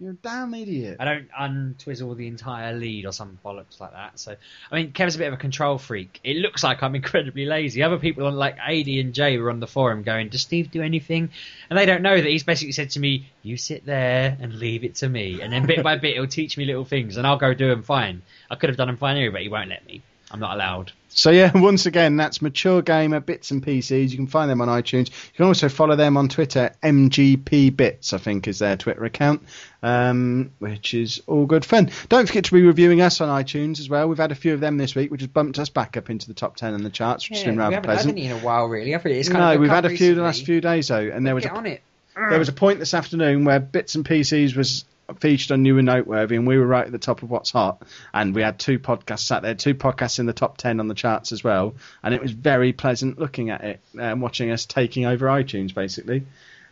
You're 0.00 0.10
a 0.10 0.14
damn 0.14 0.52
idiot. 0.54 0.96
I 0.98 1.04
don't 1.04 1.28
untwizzle 1.38 2.14
the 2.16 2.26
entire 2.26 2.74
lead 2.74 3.06
or 3.06 3.12
some 3.12 3.38
bollocks 3.44 3.78
like 3.78 3.92
that. 3.92 4.18
So, 4.18 4.34
I 4.70 4.74
mean, 4.74 4.92
Kev's 4.92 5.14
a 5.14 5.18
bit 5.18 5.28
of 5.28 5.34
a 5.34 5.36
control 5.36 5.78
freak. 5.78 6.20
It 6.24 6.38
looks 6.38 6.64
like 6.64 6.82
I'm 6.82 6.96
incredibly 6.96 7.46
lazy. 7.46 7.82
Other 7.82 7.98
people 7.98 8.26
on 8.26 8.34
like 8.34 8.58
AD 8.58 8.88
and 8.88 9.14
Jay 9.14 9.38
were 9.38 9.50
on 9.50 9.60
the 9.60 9.68
forum 9.68 10.02
going, 10.02 10.30
"Does 10.30 10.42
Steve 10.42 10.72
do 10.72 10.82
anything?" 10.82 11.30
And 11.70 11.78
they 11.78 11.86
don't 11.86 12.02
know 12.02 12.16
that 12.16 12.28
he's 12.28 12.42
basically 12.42 12.72
said 12.72 12.90
to 12.90 13.00
me, 13.00 13.30
"You 13.42 13.56
sit 13.56 13.86
there 13.86 14.36
and 14.40 14.58
leave 14.58 14.82
it 14.82 14.96
to 14.96 15.08
me." 15.08 15.40
And 15.40 15.52
then 15.52 15.64
bit 15.64 15.84
by 15.84 15.96
bit, 15.96 16.14
he'll 16.14 16.26
teach 16.26 16.58
me 16.58 16.64
little 16.64 16.84
things, 16.84 17.16
and 17.16 17.26
I'll 17.26 17.38
go 17.38 17.54
do 17.54 17.68
them 17.68 17.84
fine. 17.84 18.22
I 18.50 18.56
could 18.56 18.70
have 18.70 18.76
done 18.76 18.88
them 18.88 18.96
fine 18.96 19.16
anyway, 19.16 19.32
but 19.32 19.42
he 19.42 19.48
won't 19.48 19.68
let 19.68 19.86
me. 19.86 20.02
I'm 20.30 20.40
not 20.40 20.54
allowed. 20.54 20.92
So 21.08 21.30
yeah, 21.30 21.52
once 21.58 21.86
again, 21.86 22.16
that's 22.16 22.42
Mature 22.42 22.82
Gamer 22.82 23.20
Bits 23.20 23.52
and 23.52 23.64
PCs. 23.64 24.10
You 24.10 24.16
can 24.16 24.26
find 24.26 24.50
them 24.50 24.60
on 24.60 24.68
iTunes. 24.68 25.10
You 25.10 25.36
can 25.36 25.46
also 25.46 25.68
follow 25.68 25.94
them 25.94 26.16
on 26.16 26.28
Twitter. 26.28 26.74
MGP 26.82 27.76
Bits, 27.76 28.12
I 28.12 28.18
think, 28.18 28.48
is 28.48 28.58
their 28.58 28.76
Twitter 28.76 29.04
account, 29.04 29.44
um, 29.82 30.50
which 30.58 30.92
is 30.92 31.22
all 31.26 31.46
good 31.46 31.64
fun. 31.64 31.90
Don't 32.08 32.26
forget 32.26 32.44
to 32.46 32.52
be 32.52 32.62
reviewing 32.62 33.00
us 33.00 33.20
on 33.20 33.28
iTunes 33.28 33.78
as 33.78 33.88
well. 33.88 34.08
We've 34.08 34.18
had 34.18 34.32
a 34.32 34.36
few 34.36 34.54
of 34.54 34.60
them 34.60 34.76
this 34.76 34.94
week, 34.94 35.10
which 35.12 35.20
has 35.20 35.28
bumped 35.28 35.58
us 35.58 35.68
back 35.68 35.96
up 35.96 36.10
into 36.10 36.26
the 36.26 36.34
top 36.34 36.56
ten 36.56 36.74
in 36.74 36.82
the 36.82 36.90
charts, 36.90 37.28
which 37.28 37.38
has 37.38 37.44
been 37.44 37.54
we 37.54 37.60
rather 37.60 37.76
haven't 37.76 37.88
pleasant. 37.88 38.18
had 38.18 38.24
any 38.24 38.34
in 38.34 38.36
a 38.36 38.44
while, 38.44 38.66
really. 38.66 38.94
I 38.94 38.98
feel 38.98 39.12
it's 39.12 39.28
kind 39.28 39.40
no, 39.40 39.52
of 39.54 39.60
we've 39.60 39.68
come 39.68 39.84
had 39.84 39.84
a 39.86 39.96
few 39.96 40.14
the 40.16 40.22
last 40.22 40.44
few 40.44 40.60
days 40.60 40.88
though, 40.88 40.98
and 40.98 41.24
there 41.24 41.34
was 41.34 41.44
Get 41.44 41.52
a 41.52 41.56
on 41.56 41.66
it. 41.66 41.82
there 42.16 42.38
was 42.38 42.48
a 42.48 42.52
point 42.52 42.80
this 42.80 42.92
afternoon 42.94 43.44
where 43.44 43.60
Bits 43.60 43.94
and 43.94 44.04
PCs 44.04 44.56
was 44.56 44.84
featured 45.18 45.52
on 45.52 45.62
New 45.62 45.78
and 45.78 45.86
Noteworthy, 45.86 46.36
and 46.36 46.46
we 46.46 46.58
were 46.58 46.66
right 46.66 46.86
at 46.86 46.92
the 46.92 46.98
top 46.98 47.22
of 47.22 47.30
what's 47.30 47.50
hot. 47.50 47.82
And 48.12 48.34
we 48.34 48.42
had 48.42 48.58
two 48.58 48.78
podcasts 48.78 49.20
sat 49.20 49.42
there, 49.42 49.54
two 49.54 49.74
podcasts 49.74 50.18
in 50.18 50.26
the 50.26 50.32
top 50.32 50.56
ten 50.56 50.80
on 50.80 50.88
the 50.88 50.94
charts 50.94 51.32
as 51.32 51.42
well. 51.44 51.74
And 52.02 52.14
it 52.14 52.22
was 52.22 52.32
very 52.32 52.72
pleasant 52.72 53.18
looking 53.18 53.50
at 53.50 53.62
it 53.62 53.80
and 53.98 54.20
watching 54.20 54.50
us 54.50 54.66
taking 54.66 55.06
over 55.06 55.26
iTunes, 55.26 55.74
basically. 55.74 56.24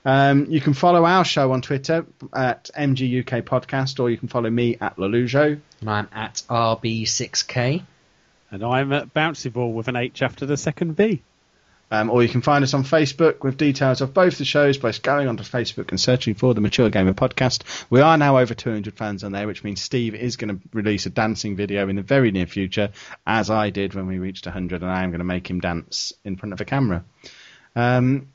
Um, 0.05 0.47
you 0.47 0.61
can 0.61 0.75
follow 0.75 1.05
our 1.05 1.25
show 1.25 1.53
on 1.53 1.63
Twitter 1.63 2.07
at 2.33 2.71
MGUK 2.77 3.43
Podcast, 3.43 4.01
or 4.01 4.11
you 4.11 4.19
can 4.19 4.29
follow 4.29 4.51
me 4.51 4.77
at 4.81 4.97
Lelujo. 4.97 5.61
And 5.81 5.91
I'm 5.91 6.09
at 6.13 6.43
RB6K. 6.49 7.83
And 8.51 8.65
I'm 8.65 8.93
at 8.93 9.15
Bouncy 9.15 9.53
Ball 9.53 9.73
with 9.73 9.89
an 9.89 9.97
H 9.97 10.23
after 10.23 10.45
the 10.45 10.57
second 10.57 10.97
B. 10.97 11.23
Um, 11.93 12.09
or 12.09 12.23
you 12.23 12.29
can 12.31 12.41
find 12.41 12.65
us 12.65 12.73
on 12.73 12.85
Facebook 12.85 13.45
with 13.45 13.59
details 13.59 14.01
of 14.01 14.15
both 14.15 14.39
the 14.39 14.47
shows 14.47 14.79
by 14.79 14.93
going 14.93 15.29
onto 15.29 15.45
Facebook 15.45 15.91
and 15.91 16.01
searching 16.01 16.35
for 16.35 16.55
the 16.55 16.63
Mature 16.63 16.89
Gamer 16.89 17.13
Podcast. 17.13 17.65
We 17.91 18.01
are 18.01 18.17
now 18.17 18.39
over 18.39 18.55
200 18.55 18.97
fans 18.97 19.23
on 19.23 19.33
there, 19.33 19.47
which 19.47 19.63
means 19.63 19.83
Steve 19.83 20.15
is 20.15 20.37
going 20.37 20.57
to 20.57 20.69
release 20.73 21.05
a 21.05 21.11
dancing 21.11 21.55
video 21.55 21.87
in 21.91 21.97
the 21.97 22.03
very 22.03 22.31
near 22.31 22.47
future, 22.47 22.93
as 23.27 23.51
I 23.51 23.69
did 23.69 23.93
when 23.93 24.07
we 24.07 24.19
reached 24.19 24.47
100, 24.47 24.81
and 24.81 24.91
I 24.91 25.03
am 25.03 25.11
going 25.11 25.19
to 25.19 25.25
make 25.25 25.51
him 25.51 25.61
dance 25.61 26.15
in 26.25 26.37
front 26.37 26.55
of 26.55 26.63
a 26.63 26.65
camera. 26.65 27.05
Um, 27.77 28.32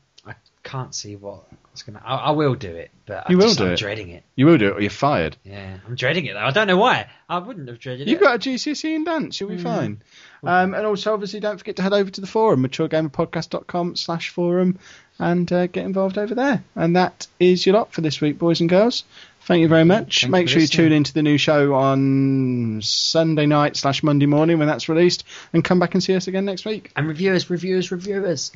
can't 0.68 0.94
see 0.94 1.16
what 1.16 1.44
it's 1.72 1.84
gonna. 1.84 2.02
I, 2.04 2.16
I 2.16 2.32
will 2.32 2.56
do 2.56 2.70
it, 2.76 2.92
but 3.06 3.30
You 3.30 3.38
I 3.38 3.40
will 3.40 3.48
just, 3.48 3.58
do 3.60 3.66
I'm 3.66 3.72
it. 3.74 3.80
dreading 3.80 4.10
it. 4.10 4.24
You 4.36 4.46
will 4.48 4.58
do 4.58 4.68
it, 4.70 4.76
or 4.78 4.82
you're 4.82 4.90
fired. 4.90 5.38
Yeah, 5.44 5.78
I'm 5.88 5.96
dreading 5.96 6.26
it 6.26 6.34
though. 6.34 6.40
I 6.40 6.52
don't 6.52 6.68
know 6.68 6.78
why. 6.78 7.10
I 7.30 7.38
wouldn't 7.40 7.68
have 7.70 7.80
dreaded 7.80 8.08
it. 8.08 8.12
You've 8.12 8.20
got 8.20 8.36
a 8.36 8.40
GCSE 8.40 8.96
in 8.96 9.04
dance, 9.04 9.40
you'll 9.40 9.50
be 9.50 9.58
fine. 9.58 10.02
Um, 10.44 10.74
and 10.74 10.86
also, 10.86 11.14
obviously, 11.14 11.40
don't 11.40 11.58
forget 11.58 11.78
to 11.78 11.82
head 11.84 11.94
over 11.94 12.10
to 12.10 12.22
the 12.22 12.28
forum, 12.28 12.64
maturegamerpodcast.com 12.64 13.96
slash 13.96 14.30
forum, 14.30 14.78
and 15.20 15.52
uh, 15.52 15.68
get 15.68 15.86
involved 15.86 16.18
over 16.18 16.36
there. 16.36 16.64
And 16.76 16.96
that 16.96 17.28
is 17.40 17.66
your 17.66 17.76
lot 17.76 17.92
for 17.94 18.02
this 18.02 18.22
week, 18.22 18.38
boys 18.38 18.60
and 18.62 18.70
girls. 18.70 19.04
Thank 19.42 19.62
you 19.62 19.68
very 19.68 19.86
much. 19.86 20.22
Thank 20.22 20.32
Make 20.32 20.42
you 20.44 20.48
sure 20.50 20.60
you 20.60 20.64
listening. 20.66 20.86
tune 20.90 20.94
into 20.98 21.14
the 21.14 21.24
new 21.24 21.38
show 21.38 21.74
on 21.74 22.82
Sunday 22.84 23.46
night 23.46 23.78
slash 23.78 24.04
Monday 24.04 24.26
morning 24.26 24.60
when 24.60 24.68
that's 24.68 24.90
released, 24.90 25.24
and 25.54 25.64
come 25.64 25.80
back 25.80 25.94
and 25.94 26.04
see 26.04 26.16
us 26.16 26.28
again 26.28 26.46
next 26.46 26.66
week. 26.66 26.92
And 26.96 27.08
reviewers, 27.08 27.50
reviewers, 27.50 27.92
reviewers. 27.92 28.52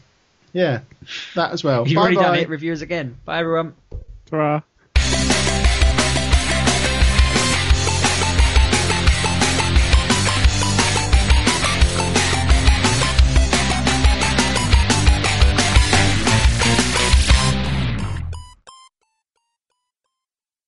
Yeah, 0.54 0.82
that 1.36 1.52
as 1.52 1.64
well. 1.64 1.88
You've 1.88 1.96
bye 1.96 2.02
already 2.02 2.16
done 2.18 2.36
it. 2.36 2.50
Reviewers 2.50 2.82
again. 2.82 3.18
Bye 3.26 3.40
everyone. 3.40 3.74
Ta-ra. 4.30 4.62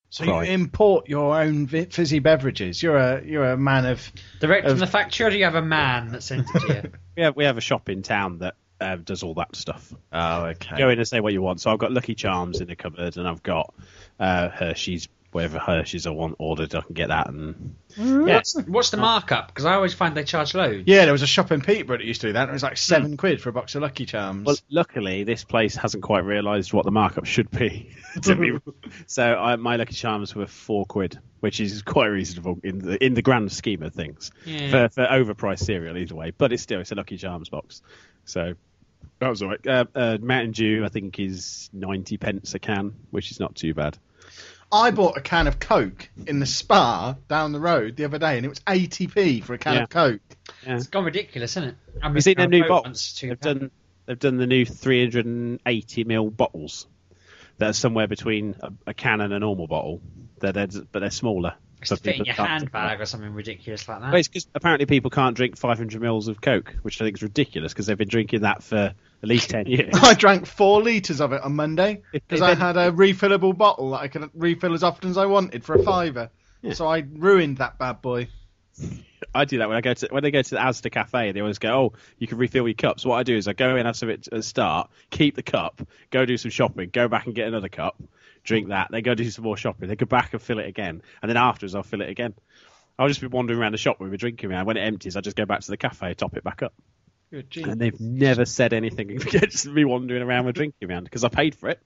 So 0.10 0.26
you 0.26 0.30
Sorry. 0.30 0.50
import 0.54 1.10
your 1.10 1.40
own 1.40 1.66
vi- 1.66 1.86
fizzy 1.86 2.20
beverages. 2.20 2.84
You're 2.84 2.98
a 2.98 3.24
you're 3.26 3.52
a 3.52 3.58
man 3.58 3.86
of 3.88 4.12
Direct 4.40 4.66
Of- 4.66 4.74
from 4.74 4.80
the 4.80 4.88
factory, 4.88 5.26
or 5.26 5.30
do 5.32 5.38
you 5.38 5.46
have 5.46 5.56
a 5.56 5.62
man 5.62 6.12
that 6.12 6.22
sent 6.22 6.48
it 6.54 6.60
to 6.60 6.68
you? 6.86 6.92
We 7.18 7.22
have 7.24 7.36
we 7.36 7.44
have 7.46 7.58
a 7.58 7.62
shop 7.62 7.90
in 7.90 8.02
town 8.04 8.40
that 8.40 8.56
uh, 8.84 8.96
does 8.98 9.24
all 9.24 9.34
that 9.36 9.56
stuff. 9.56 9.94
oh 10.12 10.46
okay. 10.46 10.78
Go 10.78 10.90
in 10.90 11.00
and 11.00 11.08
say 11.08 11.20
what 11.20 11.34
you 11.34 11.42
want. 11.42 11.62
So 11.62 11.72
I've 11.72 11.80
got 11.80 11.92
Lucky 11.92 12.16
Charms 12.16 12.62
in 12.62 12.68
the 12.68 12.76
cupboard, 12.76 13.18
and 13.18 13.28
I've 13.28 13.42
got 13.44 13.74
uh, 14.20 14.50
Hershey's, 14.50 15.08
whatever 15.32 15.58
Hershey's 15.60 16.06
I 16.06 16.12
want 16.12 16.36
ordered. 16.40 16.76
I 16.76 16.82
can 16.82 16.94
get 16.94 17.08
that, 17.08 17.28
and 17.30 17.76
yeah, 17.98 18.36
What's, 18.36 18.56
what's 18.68 18.90
the 18.92 18.98
markup? 18.98 19.48
Because 19.48 19.66
I 19.66 19.74
always 19.76 19.94
find 19.94 20.16
they 20.16 20.24
charge 20.24 20.54
loads. 20.56 20.84
Yeah, 20.88 21.04
there 21.06 21.12
was 21.12 21.22
a 21.22 21.28
shop 21.28 21.52
in 21.52 21.62
Peterborough 21.62 21.98
that 21.98 22.06
used 22.06 22.22
to 22.22 22.28
do 22.28 22.34
that. 22.34 22.42
and 22.44 22.50
It 22.50 22.54
was 22.54 22.64
like 22.64 22.78
seven 22.78 23.18
quid 23.18 23.40
for 23.42 23.50
a 23.50 23.54
box 23.54 23.76
of 23.76 23.82
Lucky 23.82 24.06
Charms. 24.06 24.46
Well, 24.46 24.56
luckily, 24.70 25.24
this 25.24 25.44
place 25.44 25.76
hasn't 25.76 26.04
quite 26.04 26.26
realised 26.26 26.74
what 26.74 26.86
the 26.86 26.92
markup 26.92 27.26
should 27.26 27.50
be. 27.52 27.92
to 28.24 28.36
be 28.36 28.54
so 29.08 29.24
I, 29.36 29.56
my 29.58 29.76
Lucky 29.76 29.94
Charms 29.94 30.34
were 30.36 30.48
four 30.48 30.86
quid, 30.86 31.20
which 31.40 31.60
is 31.60 31.82
quite 31.82 32.08
reasonable 32.08 32.60
in 32.64 32.80
the 32.80 33.04
in 33.04 33.14
the 33.16 33.22
grand 33.22 33.52
scheme 33.52 33.82
of 33.84 33.94
things 33.94 34.32
Yeah. 34.46 34.70
for, 34.88 34.90
for 34.90 35.06
overpriced 35.06 35.60
cereal 35.66 35.98
either 35.98 36.16
way. 36.16 36.32
But 36.36 36.52
it's 36.54 36.64
still 36.64 36.80
it's 36.80 36.92
a 36.92 36.96
Lucky 36.96 37.18
Charms 37.18 37.50
box, 37.50 37.82
so 38.26 38.54
that 39.24 39.30
was 39.30 39.42
alright. 39.44 39.66
Uh, 39.66 39.86
uh, 39.96 40.18
Mountain 40.22 40.52
Dew, 40.52 40.84
I 40.86 40.90
think, 40.90 41.20
is 41.20 41.70
ninety 41.74 42.18
pence 42.18 42.54
a 42.54 42.60
can, 42.60 42.94
which 43.12 43.32
is 43.32 43.40
not 43.40 43.56
too 43.56 43.74
bad. 43.74 43.98
I 44.72 44.90
bought 44.92 45.18
a 45.18 45.22
can 45.22 45.46
of 45.48 45.60
Coke 45.60 46.10
in 46.26 46.40
the 46.40 46.48
spa 46.48 47.16
down 47.28 47.52
the 47.52 47.60
road 47.60 47.96
the 47.96 48.06
other 48.06 48.18
day, 48.18 48.38
and 48.38 48.46
it 48.46 48.50
was 48.50 48.60
80p 48.62 49.44
for 49.44 49.54
a 49.54 49.58
can 49.60 49.76
Yeah. 49.76 49.84
of 49.84 49.90
Coke. 49.90 50.22
Yeah. 50.66 50.78
It's 50.78 50.88
gone 50.88 51.06
ridiculous, 51.06 51.52
isn't 51.58 51.70
it? 51.70 51.76
I 52.02 52.08
Have 52.08 52.16
you 52.16 52.22
seen 52.22 52.36
their 52.38 52.48
new 52.48 52.62
box? 52.68 52.70
bottles? 52.84 53.20
They've 53.22 53.40
done 53.40 53.72
they've 54.08 54.18
done 54.18 54.38
the 54.38 54.48
new 54.48 54.66
380 54.66 56.06
ml 56.06 56.36
bottles. 56.36 56.88
That 57.60 57.70
are 57.70 57.74
somewhere 57.74 58.08
between 58.08 58.56
a, 58.62 58.72
a 58.88 58.94
can 58.96 59.22
and 59.22 59.32
a 59.32 59.40
normal 59.40 59.68
bottle. 59.68 60.02
They're, 60.40 60.54
they're 60.54 60.68
but 60.92 61.00
they're 61.02 61.12
smaller. 61.12 61.54
It's 61.82 61.90
so 61.90 61.96
to 61.98 62.02
fit 62.02 62.16
in 62.16 62.24
people 62.24 62.26
your 62.28 62.36
can't- 62.36 62.50
handbag 62.50 63.00
or 63.00 63.06
something 63.06 63.32
ridiculous 63.32 63.88
like 63.88 64.00
that. 64.00 64.08
Well, 64.12 64.16
it's 64.20 64.28
because 64.28 64.48
apparently 64.56 64.88
people 64.88 65.12
can't 65.12 65.36
drink 65.38 65.56
500 65.58 66.02
mils 66.02 66.28
of 66.30 66.42
Coke, 66.42 66.74
which 66.82 67.00
I 67.00 67.06
think 67.06 67.18
is 67.18 67.22
ridiculous 67.22 67.72
because 67.74 67.86
they've 67.86 67.98
been 67.98 68.08
drinking 68.08 68.42
that 68.42 68.64
for 68.64 68.94
at 69.24 69.30
least 69.30 69.50
10 69.50 69.66
years. 69.68 69.94
I 69.96 70.14
drank 70.14 70.46
four 70.46 70.84
litres 70.84 71.22
of 71.22 71.32
it 71.32 71.42
on 71.42 71.56
Monday 71.56 72.04
because 72.12 72.42
I 72.42 72.54
had 72.54 72.78
a 72.78 72.92
refillable 72.92 73.58
bottle 73.58 73.92
that 73.92 74.02
I 74.02 74.10
could 74.10 74.30
refill 74.36 74.74
as 74.74 74.84
often 74.84 75.10
as 75.10 75.18
I 75.18 75.26
wanted 75.26 75.64
for 75.64 75.76
a 75.76 75.84
fiver. 75.84 76.30
Yeah. 76.62 76.74
So 76.74 76.88
I 76.88 77.00
ruined 77.00 77.58
that 77.58 77.80
bad 77.80 78.02
boy. 78.02 78.28
I 79.36 79.46
do 79.46 79.60
that 79.60 79.70
when 79.70 79.78
I 79.78 79.82
go 79.82 79.94
to 79.94 80.08
when 80.12 80.22
they 80.22 80.32
go 80.32 80.42
to 80.42 80.50
the 80.50 80.58
Asda 80.58 80.92
cafe. 80.92 81.32
They 81.32 81.40
always 81.40 81.58
go, 81.58 81.70
"Oh, 81.70 81.94
you 82.20 82.28
can 82.28 82.38
refill 82.38 82.68
your 82.68 82.76
cups." 82.76 83.06
What 83.06 83.16
I 83.16 83.24
do 83.24 83.36
is 83.36 83.48
I 83.48 83.54
go 83.54 83.76
in, 83.78 83.86
have 83.86 83.96
something 83.96 84.18
at 84.18 84.24
the 84.30 84.44
start, 84.44 84.90
keep 85.10 85.36
the 85.36 85.44
cup, 85.44 85.82
go 86.12 86.26
do 86.26 86.38
some 86.38 86.52
shopping, 86.52 86.90
go 86.92 87.08
back 87.08 87.26
and 87.26 87.34
get 87.34 87.48
another 87.48 87.70
cup, 87.70 88.02
drink 88.44 88.68
that, 88.70 88.90
then 88.92 89.02
go 89.02 89.16
do 89.16 89.30
some 89.30 89.46
more 89.46 89.58
shopping, 89.58 89.88
then 89.88 89.98
go 89.98 90.06
back 90.06 90.34
and 90.34 90.42
fill 90.42 90.60
it 90.60 90.68
again, 90.68 91.02
and 91.22 91.30
then 91.30 91.38
afterwards 91.38 91.74
I'll 91.74 91.84
fill 91.84 92.02
it 92.02 92.10
again. 92.10 92.34
I'll 93.00 93.08
just 93.08 93.22
be 93.22 93.28
wandering 93.28 93.60
around 93.60 93.72
the 93.72 93.78
shop 93.78 94.00
with 94.00 94.12
my 94.12 94.18
drinking 94.18 94.50
man. 94.50 94.66
When 94.66 94.78
it 94.78 94.82
empties, 94.82 95.16
I 95.16 95.22
just 95.22 95.38
go 95.38 95.46
back 95.46 95.62
to 95.62 95.72
the 95.72 95.78
cafe, 95.78 96.14
top 96.14 96.36
it 96.36 96.44
back 96.44 96.62
up. 96.62 96.74
Good. 97.34 97.58
And 97.58 97.82
they've 97.82 98.00
never 98.00 98.46
said 98.46 98.74
anything 98.74 99.10
against 99.22 99.66
me 99.66 99.86
wandering 99.86 100.22
around 100.22 100.46
with 100.46 100.56
drinking 100.56 100.88
around 100.88 101.06
because 101.06 101.24
I 101.24 101.30
paid 101.30 101.56
for 101.56 101.70
it. 101.70 101.80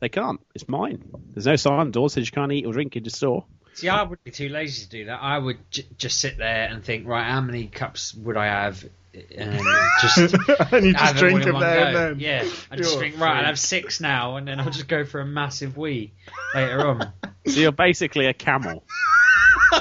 They 0.00 0.08
can't. 0.08 0.40
It's 0.52 0.68
mine. 0.68 1.02
There's 1.30 1.46
no 1.46 1.54
sign 1.54 1.78
on 1.78 1.86
the 1.86 1.92
door 1.92 2.10
says 2.10 2.26
you 2.26 2.32
can't 2.32 2.50
eat 2.50 2.66
or 2.66 2.72
drink 2.72 2.96
in 2.96 3.04
the 3.04 3.10
store. 3.10 3.44
See, 3.74 3.88
I 3.88 4.02
would 4.02 4.22
be 4.24 4.32
too 4.32 4.48
lazy 4.48 4.84
to 4.84 4.90
do 4.90 5.04
that. 5.06 5.20
I 5.22 5.38
would 5.38 5.58
j- 5.70 5.86
just 5.96 6.20
sit 6.20 6.38
there 6.38 6.68
and 6.68 6.84
think, 6.84 7.06
right, 7.06 7.24
how 7.24 7.40
many 7.40 7.66
cups 7.66 8.14
would 8.14 8.36
I 8.36 8.46
have? 8.46 8.84
Um, 8.84 9.20
and 9.38 9.60
just 10.00 10.18
and 10.72 10.86
you 10.86 10.92
just 10.92 11.16
drink 11.16 11.44
them 11.44 11.54
them 11.54 11.56
all 11.56 11.62
in 11.62 11.68
one 11.68 11.76
there 11.76 11.80
go. 11.80 11.86
and 11.86 11.96
then. 11.96 12.20
Yeah, 12.20 12.50
I 12.70 12.76
just 12.76 12.92
You're 12.92 13.00
think, 13.00 13.20
right, 13.20 13.38
I'll 13.38 13.44
have 13.44 13.58
six 13.60 14.00
now, 14.00 14.36
and 14.36 14.46
then 14.46 14.58
I'll 14.58 14.70
just 14.70 14.88
go 14.88 15.04
for 15.04 15.20
a 15.20 15.26
massive 15.26 15.76
wee 15.76 16.12
later 16.52 16.86
on. 16.86 17.12
So 17.46 17.60
you're 17.60 17.72
basically 17.72 18.26
a 18.26 18.34
camel. 18.34 18.84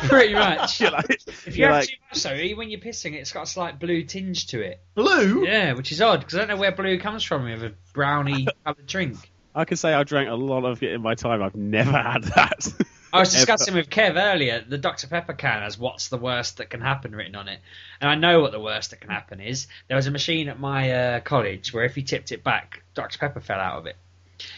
Pretty 0.09 0.33
much. 0.33 0.79
You're 0.81 0.91
like, 0.91 1.09
If 1.09 1.47
you 1.57 1.61
you're 1.63 1.67
have 1.71 1.81
like- 1.81 1.89
too 1.89 1.95
much, 2.11 2.19
so 2.19 2.29
when 2.55 2.69
you're 2.69 2.79
pissing, 2.79 3.13
it's 3.13 3.31
got 3.31 3.43
a 3.43 3.47
slight 3.47 3.79
blue 3.79 4.03
tinge 4.03 4.47
to 4.47 4.61
it. 4.61 4.81
Blue? 4.95 5.45
Yeah, 5.45 5.73
which 5.73 5.91
is 5.91 6.01
odd 6.01 6.19
because 6.21 6.35
I 6.35 6.39
don't 6.39 6.47
know 6.49 6.57
where 6.57 6.71
blue 6.71 6.99
comes 6.99 7.23
from 7.23 7.43
with 7.45 7.63
a 7.63 7.73
brownie 7.93 8.47
coloured 8.65 8.87
drink. 8.87 9.17
I 9.55 9.65
can 9.65 9.77
say 9.77 9.93
I 9.93 10.03
drank 10.03 10.29
a 10.29 10.33
lot 10.35 10.65
of 10.65 10.81
it 10.81 10.93
in 10.93 11.01
my 11.01 11.15
time. 11.15 11.43
I've 11.43 11.55
never 11.55 11.91
had 11.91 12.23
that. 12.23 12.85
I 13.13 13.19
was 13.19 13.31
discussing 13.31 13.73
with 13.75 13.91
Kev 13.91 14.15
earlier. 14.15 14.65
The 14.67 14.79
Dr 14.79 15.05
Pepper 15.07 15.33
can 15.33 15.61
has 15.61 15.77
"What's 15.77 16.07
the 16.07 16.17
worst 16.17 16.57
that 16.57 16.71
can 16.71 16.81
happen" 16.81 17.15
written 17.15 17.35
on 17.35 17.47
it, 17.47 17.59
and 18.01 18.09
I 18.09 18.15
know 18.15 18.41
what 18.41 18.51
the 18.51 18.59
worst 18.59 18.89
that 18.89 19.01
can 19.01 19.11
happen 19.11 19.39
is. 19.39 19.67
There 19.87 19.95
was 19.95 20.07
a 20.07 20.11
machine 20.11 20.49
at 20.49 20.59
my 20.59 20.91
uh, 20.91 21.19
college 21.19 21.71
where 21.71 21.85
if 21.85 21.95
you 21.95 22.01
tipped 22.01 22.31
it 22.31 22.43
back, 22.43 22.81
Dr 22.95 23.19
Pepper 23.19 23.41
fell 23.41 23.59
out 23.59 23.77
of 23.77 23.85
it. 23.85 23.95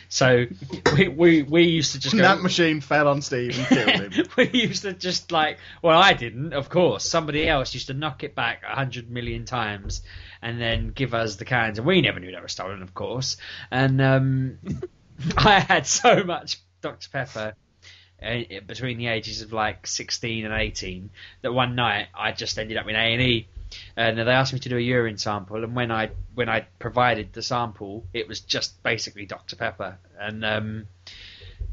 So 0.09 0.45
we 0.95 1.07
we, 1.07 1.41
we 1.43 1.63
used 1.63 1.93
to 1.93 1.99
just 1.99 2.15
go. 2.15 2.21
that 2.21 2.41
machine 2.41 2.81
fell 2.81 3.07
on 3.07 3.21
Steve 3.21 3.57
and 3.57 3.67
killed 3.67 4.13
him. 4.13 4.25
we 4.37 4.49
used 4.51 4.83
to 4.83 4.93
just 4.93 5.31
like, 5.31 5.57
well, 5.81 5.99
I 5.99 6.13
didn't, 6.13 6.53
of 6.53 6.69
course. 6.69 7.03
Somebody 7.03 7.47
else 7.47 7.73
used 7.73 7.87
to 7.87 7.93
knock 7.93 8.23
it 8.23 8.35
back 8.35 8.63
a 8.63 8.75
hundred 8.75 9.09
million 9.09 9.45
times 9.45 10.01
and 10.41 10.59
then 10.61 10.89
give 10.89 11.13
us 11.13 11.35
the 11.35 11.45
cans, 11.45 11.77
and 11.77 11.87
we 11.87 12.01
never 12.01 12.19
knew 12.19 12.31
they 12.31 12.39
were 12.39 12.47
stolen, 12.47 12.81
of 12.81 12.93
course. 12.93 13.37
And 13.71 14.01
um, 14.01 14.57
I 15.37 15.59
had 15.59 15.87
so 15.87 16.23
much 16.23 16.59
Dr 16.81 17.09
Pepper 17.09 17.55
uh, 18.21 18.39
between 18.65 18.97
the 18.97 19.07
ages 19.07 19.41
of 19.41 19.53
like 19.53 19.87
sixteen 19.87 20.45
and 20.45 20.53
eighteen 20.53 21.09
that 21.41 21.51
one 21.51 21.75
night 21.75 22.07
I 22.13 22.31
just 22.31 22.57
ended 22.57 22.77
up 22.77 22.87
in 22.87 22.95
A 22.95 23.47
and 23.95 24.19
E. 24.19 24.23
They 24.23 24.31
asked 24.31 24.53
me 24.53 24.59
to 24.59 24.69
do 24.69 24.77
a 24.77 24.81
urine 24.81 25.17
sample, 25.17 25.63
and 25.63 25.75
when 25.75 25.91
I 25.91 26.11
when 26.33 26.49
I 26.49 26.67
provided 26.79 27.33
the 27.33 27.41
sample, 27.41 28.05
it 28.13 28.27
was 28.27 28.39
just 28.41 28.81
basically 28.83 29.25
Dr 29.25 29.55
Pepper, 29.55 29.97
and 30.19 30.43
um, 30.45 30.87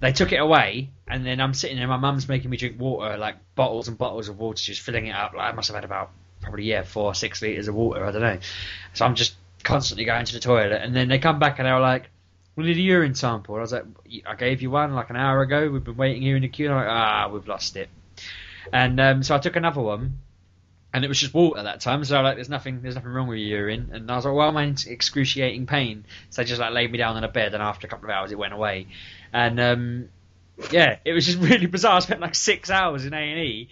they 0.01 0.13
took 0.13 0.33
it 0.33 0.41
away, 0.41 0.91
and 1.07 1.25
then 1.25 1.41
I'm 1.41 1.55
sitting 1.55 1.77
there. 1.77 1.87
My 1.87 1.97
mum's 1.97 2.29
making 2.29 2.51
me 2.51 2.57
drink 2.57 2.79
water, 2.81 3.17
like 3.17 3.37
bottles 3.55 3.89
and 3.89 3.97
bottles 3.97 4.29
of 4.29 4.39
water, 4.39 4.63
just 4.63 4.81
filling 4.81 5.07
it 5.07 5.15
up. 5.15 5.35
Like 5.35 5.53
I 5.53 5.55
must 5.55 5.69
have 5.69 5.77
had 5.77 5.85
about 5.85 6.11
probably 6.41 6.65
yeah 6.65 6.83
four 6.83 7.05
or 7.05 7.15
six 7.15 7.41
liters 7.41 7.69
of 7.69 7.75
water. 7.75 8.05
I 8.05 8.11
don't 8.11 8.23
know. 8.23 8.39
So 8.95 9.05
I'm 9.05 9.15
just 9.15 9.35
constantly 9.63 10.05
going 10.05 10.25
to 10.25 10.33
the 10.33 10.41
toilet, 10.41 10.83
and 10.83 10.95
then 10.95 11.09
they 11.09 11.19
come 11.19 11.39
back 11.39 11.59
and 11.59 11.67
they 11.67 11.73
were 11.73 11.81
like, 11.81 12.11
"We 12.57 12.65
need 12.65 12.77
a 12.77 12.81
urine 12.81 13.15
sample." 13.15 13.57
I 13.57 13.61
was 13.61 13.73
like, 13.73 13.85
"I 14.27 14.35
gave 14.35 14.63
you 14.63 14.71
one 14.71 14.95
like 14.95 15.11
an 15.11 15.17
hour 15.17 15.41
ago. 15.43 15.71
We've 15.71 15.85
been 15.85 15.97
waiting 15.97 16.23
here 16.23 16.37
in 16.37 16.43
the 16.43 16.49
queue." 16.49 16.67
And 16.67 16.75
I'm 16.75 16.85
like, 16.85 16.95
"Ah, 16.95 17.29
we've 17.33 17.49
lost 17.49 17.77
it." 17.77 17.89
And 18.73 19.01
um, 19.01 19.23
so 19.23 19.35
I 19.35 19.39
took 19.39 19.57
another 19.57 19.81
one, 19.81 20.19
and 20.93 21.05
it 21.05 21.09
was 21.09 21.19
just 21.19 21.33
water 21.35 21.59
at 21.61 21.65
that 21.65 21.81
time. 21.81 22.05
So 22.05 22.17
I 22.17 22.21
was 22.21 22.25
like, 22.29 22.37
"There's 22.37 22.49
nothing, 22.49 22.83
there's 22.83 22.95
nothing 22.95 23.11
wrong 23.11 23.27
with 23.29 23.39
your 23.39 23.61
urine." 23.61 23.91
And 23.93 24.11
I 24.11 24.17
was 24.17 24.25
like, 24.25 24.35
"Well, 24.35 24.49
I'm 24.49 24.57
in 24.59 24.77
excruciating 24.87 25.67
pain." 25.67 26.05
So 26.31 26.43
they 26.43 26.47
just 26.47 26.61
like 26.61 26.73
laid 26.73 26.91
me 26.93 26.99
down 26.99 27.17
on 27.17 27.25
a 27.25 27.29
bed, 27.29 27.55
and 27.55 27.63
after 27.63 27.87
a 27.87 27.91
couple 27.91 28.11
of 28.11 28.15
hours, 28.15 28.33
it 28.33 28.39
went 28.39 28.53
away. 28.53 28.89
And 29.33 29.59
um, 29.61 30.09
yeah, 30.71 30.97
it 31.05 31.13
was 31.13 31.27
just 31.27 31.39
really 31.41 31.67
bizarre. 31.67 31.97
I 31.97 32.01
spent 32.01 32.21
like 32.21 32.35
six 32.35 32.71
hours 32.71 33.07
in 33.07 33.15
A 33.15 33.17
and 33.17 33.39
E, 33.39 33.69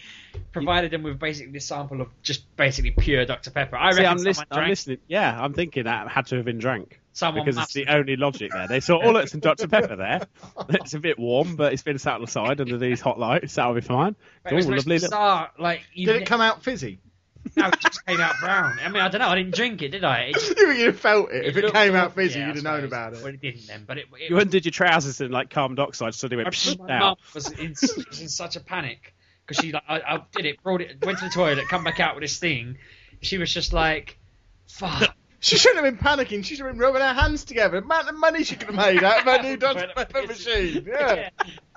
provided 0.52 0.90
them 0.90 1.02
with 1.02 1.18
basically 1.18 1.52
this 1.52 1.66
sample 1.66 2.00
of 2.00 2.08
just 2.22 2.54
basically 2.56 2.92
pure 2.92 3.24
Dr 3.26 3.50
Pepper. 3.50 3.76
I 3.76 3.92
See, 3.92 3.98
reckon 3.98 4.12
I'm, 4.12 4.18
someone 4.18 4.24
listen- 4.30 4.46
I'm 4.50 4.68
listening. 4.68 4.98
Yeah, 5.08 5.42
I'm 5.42 5.52
thinking 5.52 5.84
that 5.84 6.08
had 6.08 6.26
to 6.26 6.36
have 6.36 6.44
been 6.44 6.58
drank. 6.58 6.98
Someone 7.12 7.44
because 7.44 7.60
it's 7.60 7.72
the 7.72 7.88
only 7.88 8.14
logic 8.16 8.52
there. 8.52 8.68
They 8.68 8.78
saw, 8.78 9.02
oh, 9.02 9.10
look, 9.10 9.26
some 9.26 9.40
Dr. 9.40 9.66
Pepper 9.66 9.96
there. 9.96 10.20
It's 10.68 10.94
a 10.94 11.00
bit 11.00 11.18
warm, 11.18 11.56
but 11.56 11.72
it's 11.72 11.82
been 11.82 11.98
sat 11.98 12.14
on 12.14 12.20
the 12.20 12.28
side 12.28 12.60
under 12.60 12.78
these 12.78 13.00
hot 13.00 13.18
lights. 13.18 13.56
That'll 13.56 13.74
be 13.74 13.80
fine. 13.80 14.14
But 14.44 14.52
it 14.52 14.56
was 14.56 14.66
the 14.66 14.70
most 14.70 14.78
lovely. 14.86 14.94
little- 14.94 15.08
bizarre. 15.08 15.50
Like, 15.58 15.82
Did 15.94 16.08
it 16.10 16.26
come 16.26 16.40
out 16.40 16.62
fizzy? 16.62 17.00
No, 17.56 17.66
it 17.68 17.80
just 17.80 18.04
came 18.06 18.20
out 18.20 18.34
brown. 18.40 18.78
I 18.82 18.88
mean, 18.88 19.02
I 19.02 19.08
don't 19.08 19.20
know. 19.20 19.28
I 19.28 19.34
didn't 19.36 19.54
drink 19.54 19.82
it, 19.82 19.88
did 19.90 20.04
I? 20.04 20.20
It 20.24 20.34
just, 20.34 20.48
you 20.58 20.66
would 20.68 20.76
have 20.78 21.00
felt 21.00 21.30
it. 21.32 21.44
If 21.46 21.56
it 21.56 21.64
looked 21.64 21.74
came 21.76 21.94
out 21.94 22.14
fizzy, 22.14 22.38
Yeah, 22.38 22.46
you'd 22.48 22.56
have 22.56 22.64
known 22.64 22.76
suppose. 22.82 22.88
about 22.90 23.12
Well, 23.14 23.26
it. 23.26 23.34
it 23.34 23.40
didn't 23.40 23.66
then, 23.66 23.84
but 23.86 23.98
it. 23.98 24.06
it 24.18 24.30
You 24.30 24.38
undid 24.38 24.64
your 24.64 24.72
trousers 24.72 25.20
and 25.20 25.30
like 25.32 25.50
carbon 25.50 25.74
dioxide 25.76 26.14
so 26.14 26.18
suddenly 26.28 26.44
went 26.44 26.54
my 26.78 26.86
psh, 26.86 26.98
mum 27.00 27.16
was 27.34 27.50
in, 27.52 27.70
was 27.70 28.20
in 28.20 28.28
such 28.28 28.56
a 28.56 28.60
panic 28.60 29.14
because 29.46 29.62
she 29.64 29.72
like 29.72 29.82
I, 29.88 30.00
I 30.00 30.22
did 30.36 30.46
it, 30.46 30.62
brought 30.62 30.80
it, 30.80 31.04
went 31.04 31.18
to 31.18 31.24
the 31.24 31.30
toilet, 31.30 31.66
come 31.68 31.84
back 31.84 32.00
out 32.00 32.14
with 32.14 32.22
this 32.22 32.38
thing. 32.38 32.78
She 33.22 33.36
was 33.38 33.52
just 33.52 33.72
like, 33.72 34.18
"Fuck." 34.68 35.14
She 35.42 35.56
shouldn't 35.56 35.82
have 35.82 35.98
been 35.98 36.04
panicking. 36.04 36.44
She 36.44 36.54
should 36.54 36.66
have 36.66 36.74
been 36.74 36.80
rubbing 36.80 37.00
her 37.00 37.14
hands 37.14 37.44
together. 37.44 37.80
The 37.80 37.86
amount 37.86 38.10
of 38.10 38.16
money 38.16 38.44
she 38.44 38.56
could 38.56 38.68
have 38.68 38.76
made 38.76 39.02
out 39.02 39.20
of 39.20 39.24
her 39.24 39.42
new 39.42 39.56
Pepper 39.56 40.26
machine. 40.26 40.86
Yeah. 41.00 41.30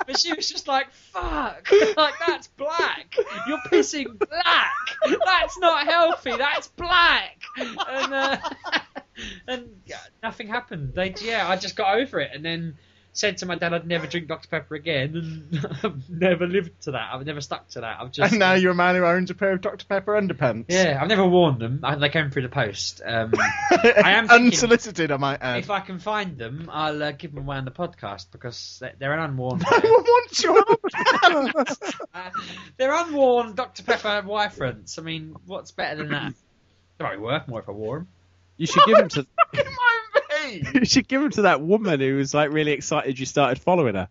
But 0.06 0.20
she 0.20 0.34
was 0.34 0.50
just 0.50 0.68
like, 0.68 0.92
fuck. 0.92 1.70
Like, 1.98 2.16
that's 2.26 2.48
black. 2.48 3.16
You're 3.48 3.60
pissing 3.72 4.20
black. 4.20 5.20
That's 5.26 5.58
not 5.60 5.88
healthy. 5.88 6.36
That's 6.36 6.68
black. 6.68 7.40
And, 7.56 8.14
uh, 8.14 8.38
and 9.48 9.70
yeah, 9.86 9.98
nothing 10.22 10.48
happened. 10.48 10.94
They, 10.94 11.14
yeah, 11.22 11.48
I 11.48 11.56
just 11.56 11.78
got 11.78 11.98
over 11.98 12.20
it. 12.20 12.32
And 12.34 12.44
then 12.44 12.76
said 13.16 13.38
to 13.38 13.46
my 13.46 13.56
dad 13.56 13.74
I'd 13.74 13.86
never 13.88 14.08
drink 14.08 14.28
Dr. 14.28 14.48
Pepper 14.48 14.76
again. 14.76 15.16
And 15.52 15.68
I've 15.84 16.10
never 16.10 16.48
lived 16.48 16.82
to 16.84 16.92
that. 16.92 17.10
I've 17.14 17.26
never 17.26 17.42
stuck 17.42 17.68
to 17.70 17.82
that. 17.82 17.98
I've 18.02 18.12
just. 18.12 18.32
And 18.32 18.40
now 18.40 18.54
you're 18.54 18.72
a 18.72 18.76
man 18.76 18.96
who 18.96 19.06
owns 19.06 19.30
a 19.30 19.36
pair 19.36 19.54
of 19.54 19.62
Dr 19.62 19.86
Pepper 19.86 20.14
underpants. 20.14 20.66
Yeah, 20.70 20.98
I've 21.02 21.08
never 21.08 21.26
worn 21.26 21.60
them. 21.60 21.80
I, 21.84 21.96
they 21.96 22.10
came 22.10 22.32
through 22.32 22.42
the 22.42 22.50
post. 22.50 23.02
Um, 23.06 23.32
I 23.72 24.12
am 24.14 24.28
thinking- 24.28 24.48
unsolicited. 24.48 25.12
I 25.12 25.18
might 25.18 25.42
add. 25.42 25.60
if 25.60 25.70
I 25.70 25.80
can 25.80 26.00
find 26.00 26.38
them, 26.38 26.70
I'll 26.72 27.02
uh, 27.04 27.12
give 27.12 27.34
them 27.34 27.44
away 27.44 27.58
on 27.58 27.66
the 27.66 27.72
podcast 27.72 28.28
because 28.32 28.78
they- 28.82 28.94
they're 28.98 29.14
an 29.14 29.20
unworn. 29.20 29.60
No 29.60 29.90
one 29.90 30.04
wants 30.04 30.44
your 30.44 30.64
underpants. 30.66 32.00
Uh, 32.14 32.30
they're 32.78 32.94
unworn 32.94 33.54
Dr 33.56 33.84
Pepper 33.84 34.24
Y 34.26 34.48
fronts. 34.50 34.98
I 34.98 35.02
mean, 35.04 35.36
what's 35.46 35.72
better 35.72 35.98
than 35.98 36.10
that? 36.12 36.34
They 36.98 37.04
might 37.06 37.16
be 37.16 37.22
worth 37.22 37.48
more 37.48 37.60
if 37.60 37.70
I 37.70 37.72
wore 37.74 38.00
them. 38.00 38.08
You 38.58 38.68
should 38.68 38.86
give 38.86 38.98
them 38.98 39.10
to. 39.10 39.28
It 40.52 40.64
might 40.64 40.74
be. 40.74 40.80
you 40.80 40.86
should 40.86 41.08
give 41.08 41.22
them 41.22 41.32
to 41.32 41.42
that 41.44 41.62
woman 41.62 42.00
who 42.00 42.16
was 42.16 42.34
like 42.34 42.52
really 42.52 42.72
excited 42.72 43.18
you 43.20 43.26
started 43.26 43.62
following 43.62 43.96
her. 43.96 44.10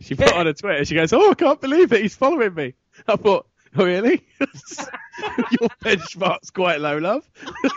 She 0.00 0.14
put 0.14 0.32
on 0.32 0.46
a 0.46 0.52
Twitter. 0.54 0.84
She 0.84 0.94
goes, 0.94 1.12
"Oh, 1.12 1.30
I 1.30 1.34
can't 1.34 1.60
believe 1.60 1.92
it. 1.92 2.02
He's 2.02 2.14
following 2.14 2.54
me." 2.54 2.74
I 3.08 3.16
thought, 3.16 3.46
"Oh, 3.76 3.84
really? 3.84 4.26
Your 4.40 5.70
benchmark's 5.82 6.50
quite 6.50 6.80
low, 6.80 6.98
love." 6.98 7.28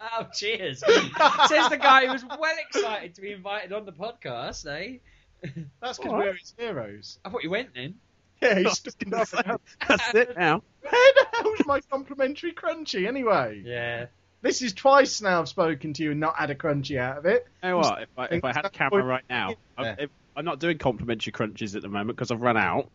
Oh, 0.00 0.26
cheers! 0.34 0.78
Says 0.80 1.68
the 1.68 1.78
guy 1.80 2.06
who 2.06 2.12
was 2.12 2.24
well 2.24 2.54
excited 2.68 3.14
to 3.16 3.20
be 3.20 3.32
invited 3.32 3.72
on 3.72 3.84
the 3.84 3.92
podcast. 3.92 4.64
Eh? 4.66 4.98
That's 5.80 5.98
because 5.98 6.12
All 6.12 6.18
right. 6.18 6.26
we're 6.28 6.34
his 6.34 6.54
heroes. 6.56 7.18
I 7.24 7.30
thought 7.30 7.42
you 7.42 7.50
went 7.50 7.74
then. 7.74 7.96
Yeah, 8.40 8.54
he's 8.56 8.64
was 8.64 8.78
stuck 8.78 9.02
in 9.02 9.10
the 9.10 9.24
say, 9.24 9.42
That's 9.86 10.14
it 10.14 10.36
now. 10.36 10.62
Where 10.82 10.92
the 10.92 11.26
hell's 11.32 11.66
my 11.66 11.80
complimentary 11.80 12.52
crunchy 12.52 13.06
anyway? 13.06 13.62
Yeah. 13.64 14.06
This 14.40 14.62
is 14.62 14.72
twice 14.72 15.20
now 15.20 15.40
I've 15.40 15.48
spoken 15.48 15.92
to 15.94 16.02
you 16.02 16.12
and 16.12 16.20
not 16.20 16.36
had 16.36 16.50
a 16.50 16.54
crunchy 16.54 16.98
out 16.98 17.18
of 17.18 17.26
it. 17.26 17.46
You 17.62 17.70
know 17.70 17.78
what? 17.78 18.02
If 18.02 18.08
I, 18.16 18.24
if 18.26 18.44
I 18.44 18.52
had 18.52 18.64
a 18.64 18.70
camera 18.70 19.02
right 19.02 19.24
now, 19.28 19.50
Yeah. 19.50 19.54
I'm, 19.76 19.96
if, 19.98 20.10
I'm 20.36 20.44
not 20.44 20.60
doing 20.60 20.78
complimentary 20.78 21.32
crunches 21.32 21.74
at 21.74 21.82
the 21.82 21.88
moment 21.88 22.16
because 22.16 22.30
I've 22.30 22.40
run 22.40 22.56
out. 22.56 22.90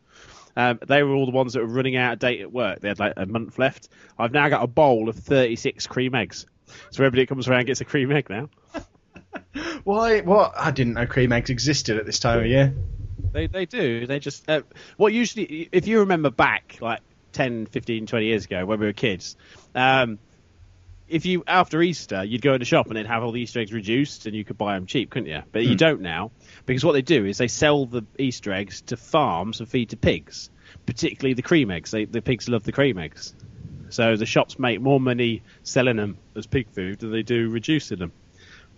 Um, 0.55 0.79
they 0.87 1.03
were 1.03 1.13
all 1.13 1.25
the 1.25 1.31
ones 1.31 1.53
that 1.53 1.59
were 1.59 1.67
running 1.67 1.97
out 1.97 2.13
of 2.13 2.19
date 2.19 2.39
at 2.41 2.51
work. 2.51 2.79
They 2.79 2.87
had 2.87 2.99
like 2.99 3.13
a 3.17 3.25
month 3.25 3.59
left. 3.59 3.89
I've 4.17 4.31
now 4.31 4.47
got 4.49 4.63
a 4.63 4.67
bowl 4.67 5.09
of 5.09 5.15
36 5.15 5.87
cream 5.87 6.15
eggs. 6.15 6.45
So 6.91 7.03
everybody 7.03 7.23
that 7.23 7.27
comes 7.29 7.47
around 7.49 7.65
gets 7.65 7.81
a 7.81 7.85
cream 7.85 8.11
egg 8.11 8.29
now. 8.29 8.49
Why? 9.83 10.21
What? 10.21 10.53
I 10.57 10.71
didn't 10.71 10.93
know 10.93 11.05
cream 11.05 11.31
eggs 11.31 11.49
existed 11.49 11.97
at 11.97 12.05
this 12.05 12.19
time 12.19 12.39
of 12.39 12.45
year. 12.45 12.73
They 13.33 13.47
they 13.47 13.65
do. 13.65 14.05
They 14.05 14.19
just 14.19 14.47
uh, 14.49 14.61
what 14.95 15.11
usually 15.11 15.67
if 15.71 15.87
you 15.87 15.99
remember 16.01 16.29
back 16.29 16.77
like 16.81 17.01
10, 17.33 17.65
15, 17.65 18.05
20 18.05 18.25
years 18.25 18.45
ago 18.45 18.65
when 18.65 18.79
we 18.79 18.85
were 18.85 18.93
kids, 18.93 19.35
um, 19.73 20.19
if 21.07 21.25
you 21.25 21.43
after 21.47 21.81
Easter 21.81 22.23
you'd 22.23 22.41
go 22.41 22.53
in 22.53 22.59
the 22.59 22.65
shop 22.65 22.87
and 22.87 22.95
they'd 22.95 23.05
have 23.05 23.23
all 23.23 23.31
the 23.31 23.41
Easter 23.41 23.59
eggs 23.59 23.73
reduced 23.73 24.25
and 24.25 24.35
you 24.35 24.43
could 24.43 24.57
buy 24.57 24.75
them 24.75 24.85
cheap, 24.85 25.09
couldn't 25.09 25.29
you? 25.29 25.41
But 25.51 25.63
you 25.65 25.75
don't 25.75 26.01
now 26.01 26.31
because 26.65 26.83
what 26.83 26.93
they 26.93 27.01
do 27.01 27.25
is 27.25 27.37
they 27.37 27.47
sell 27.47 27.85
the 27.85 28.03
Easter 28.17 28.53
eggs 28.53 28.81
to 28.81 28.97
farms 28.97 29.59
and 29.59 29.69
feed 29.69 29.89
to 29.89 29.97
pigs, 29.97 30.49
particularly 30.85 31.33
the 31.33 31.41
cream 31.41 31.71
eggs. 31.71 31.91
They, 31.91 32.05
the 32.05 32.21
pigs 32.21 32.49
love 32.49 32.63
the 32.63 32.71
cream 32.71 32.97
eggs, 32.97 33.33
so 33.89 34.15
the 34.15 34.25
shops 34.25 34.57
make 34.57 34.81
more 34.81 34.99
money 34.99 35.43
selling 35.63 35.97
them 35.97 36.17
as 36.35 36.47
pig 36.47 36.69
food 36.71 36.99
than 36.99 37.11
they 37.11 37.23
do 37.23 37.49
reducing 37.49 37.99
them. 37.99 38.11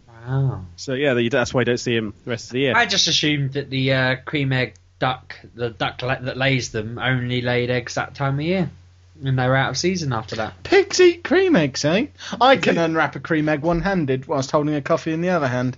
Wow. 0.07 0.65
So 0.75 0.93
yeah, 0.93 1.13
that's 1.29 1.53
why 1.53 1.61
you 1.61 1.65
don't 1.65 1.77
see 1.77 1.95
them 1.95 2.13
the 2.23 2.31
rest 2.31 2.45
of 2.45 2.51
the 2.53 2.59
year. 2.59 2.73
I 2.75 2.85
just 2.85 3.07
assumed 3.07 3.53
that 3.53 3.69
the 3.69 3.93
uh, 3.93 4.15
cream 4.25 4.51
egg 4.51 4.75
duck, 4.99 5.35
the 5.53 5.69
duck 5.69 5.99
that 5.99 6.37
lays 6.37 6.71
them, 6.71 6.97
only 6.97 7.41
laid 7.41 7.69
eggs 7.69 7.95
that 7.95 8.15
time 8.15 8.35
of 8.35 8.45
year, 8.45 8.69
and 9.23 9.37
they 9.39 9.47
were 9.47 9.55
out 9.55 9.69
of 9.71 9.77
season 9.77 10.13
after 10.13 10.35
that. 10.37 10.63
Pigs 10.63 10.99
eat 10.99 11.23
cream 11.23 11.55
eggs, 11.55 11.85
eh? 11.85 12.07
I 12.41 12.57
can 12.57 12.77
unwrap 12.77 13.15
a 13.15 13.19
cream 13.19 13.47
egg 13.49 13.61
one-handed 13.61 14.27
whilst 14.27 14.51
holding 14.51 14.75
a 14.75 14.81
coffee 14.81 15.13
in 15.13 15.21
the 15.21 15.29
other 15.29 15.47
hand. 15.47 15.77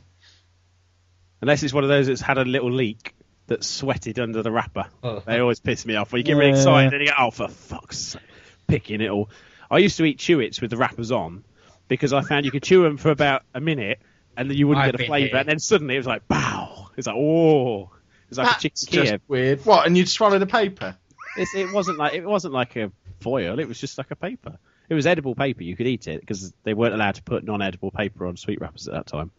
Unless 1.42 1.64
it's 1.64 1.74
one 1.74 1.84
of 1.84 1.90
those 1.90 2.08
that's 2.08 2.22
had 2.22 2.38
a 2.38 2.46
little 2.46 2.72
leak 2.72 3.14
that's 3.46 3.68
sweated 3.68 4.20
under 4.20 4.42
the 4.42 4.52
wrapper. 4.52 4.86
Oh. 5.04 5.22
They 5.26 5.40
always 5.40 5.60
piss 5.60 5.86
me 5.86 5.96
off. 5.96 6.12
When 6.12 6.20
you 6.20 6.24
get 6.24 6.34
really 6.34 6.50
Yeah. 6.52 6.58
excited 6.58 6.94
and 6.94 7.02
you 7.02 7.08
go, 7.10 7.14
oh, 7.20 7.32
for 7.32 7.48
fuck's 7.48 7.98
sake, 7.98 8.22
picking 8.68 9.02
it 9.02 9.10
all. 9.10 9.30
I 9.70 9.78
used 9.78 9.98
to 9.98 10.06
eat 10.06 10.18
Chewits 10.20 10.62
with 10.62 10.72
the 10.72 10.78
wrappers 10.78 11.12
on 11.12 11.44
because 11.88 12.12
I 12.14 12.22
found 12.22 12.46
you 12.46 12.52
could 12.52 12.64
chew 12.64 12.84
them 12.84 12.98
for 12.98 13.12
about 13.12 13.44
a 13.54 13.62
minute 13.62 14.00
and 14.36 14.50
then 14.50 14.58
you 14.58 14.68
wouldn't 14.68 14.86
I've 14.86 14.92
get 14.94 15.02
a 15.02 15.06
flavour. 15.08 15.28
here. 15.28 15.38
And 15.38 15.48
then 15.50 15.60
suddenly 15.60 15.96
it 15.96 16.00
was 16.00 16.08
like, 16.08 16.28
bow. 16.28 16.90
It's 16.98 17.08
like, 17.08 17.16
oh. 17.16 17.92
It's 18.30 18.38
like 18.38 18.48
That's 18.48 18.58
a 18.58 18.62
chicken 18.70 18.78
just 18.92 19.12
Kiev. 19.12 19.22
weird. 19.28 19.66
What? 19.66 19.86
And 19.86 19.98
you'd 19.98 20.10
swallow 20.10 20.40
the 20.40 20.48
paper? 20.48 20.98
It's, 21.38 21.54
it 21.56 21.72
wasn't 21.72 21.98
like 22.00 22.14
it 22.14 22.26
wasn't 22.26 22.54
like 22.54 22.76
a 22.76 22.92
foil. 23.20 23.60
It 23.60 23.68
was 23.68 23.80
just 23.80 23.98
like 23.98 24.12
a 24.12 24.16
paper. 24.16 24.58
It 24.90 24.94
was 24.94 25.06
edible 25.06 25.36
paper. 25.36 25.64
You 25.64 25.76
could 25.76 25.88
eat 25.88 26.08
it 26.08 26.22
because 26.22 26.54
they 26.64 26.74
weren't 26.74 26.94
allowed 26.94 27.16
to 27.16 27.24
put 27.24 27.44
non-edible 27.44 27.92
paper 27.92 28.26
on 28.26 28.38
sweet 28.38 28.62
wrappers 28.62 28.88
at 28.88 28.94
that 28.94 29.08
time. 29.08 29.32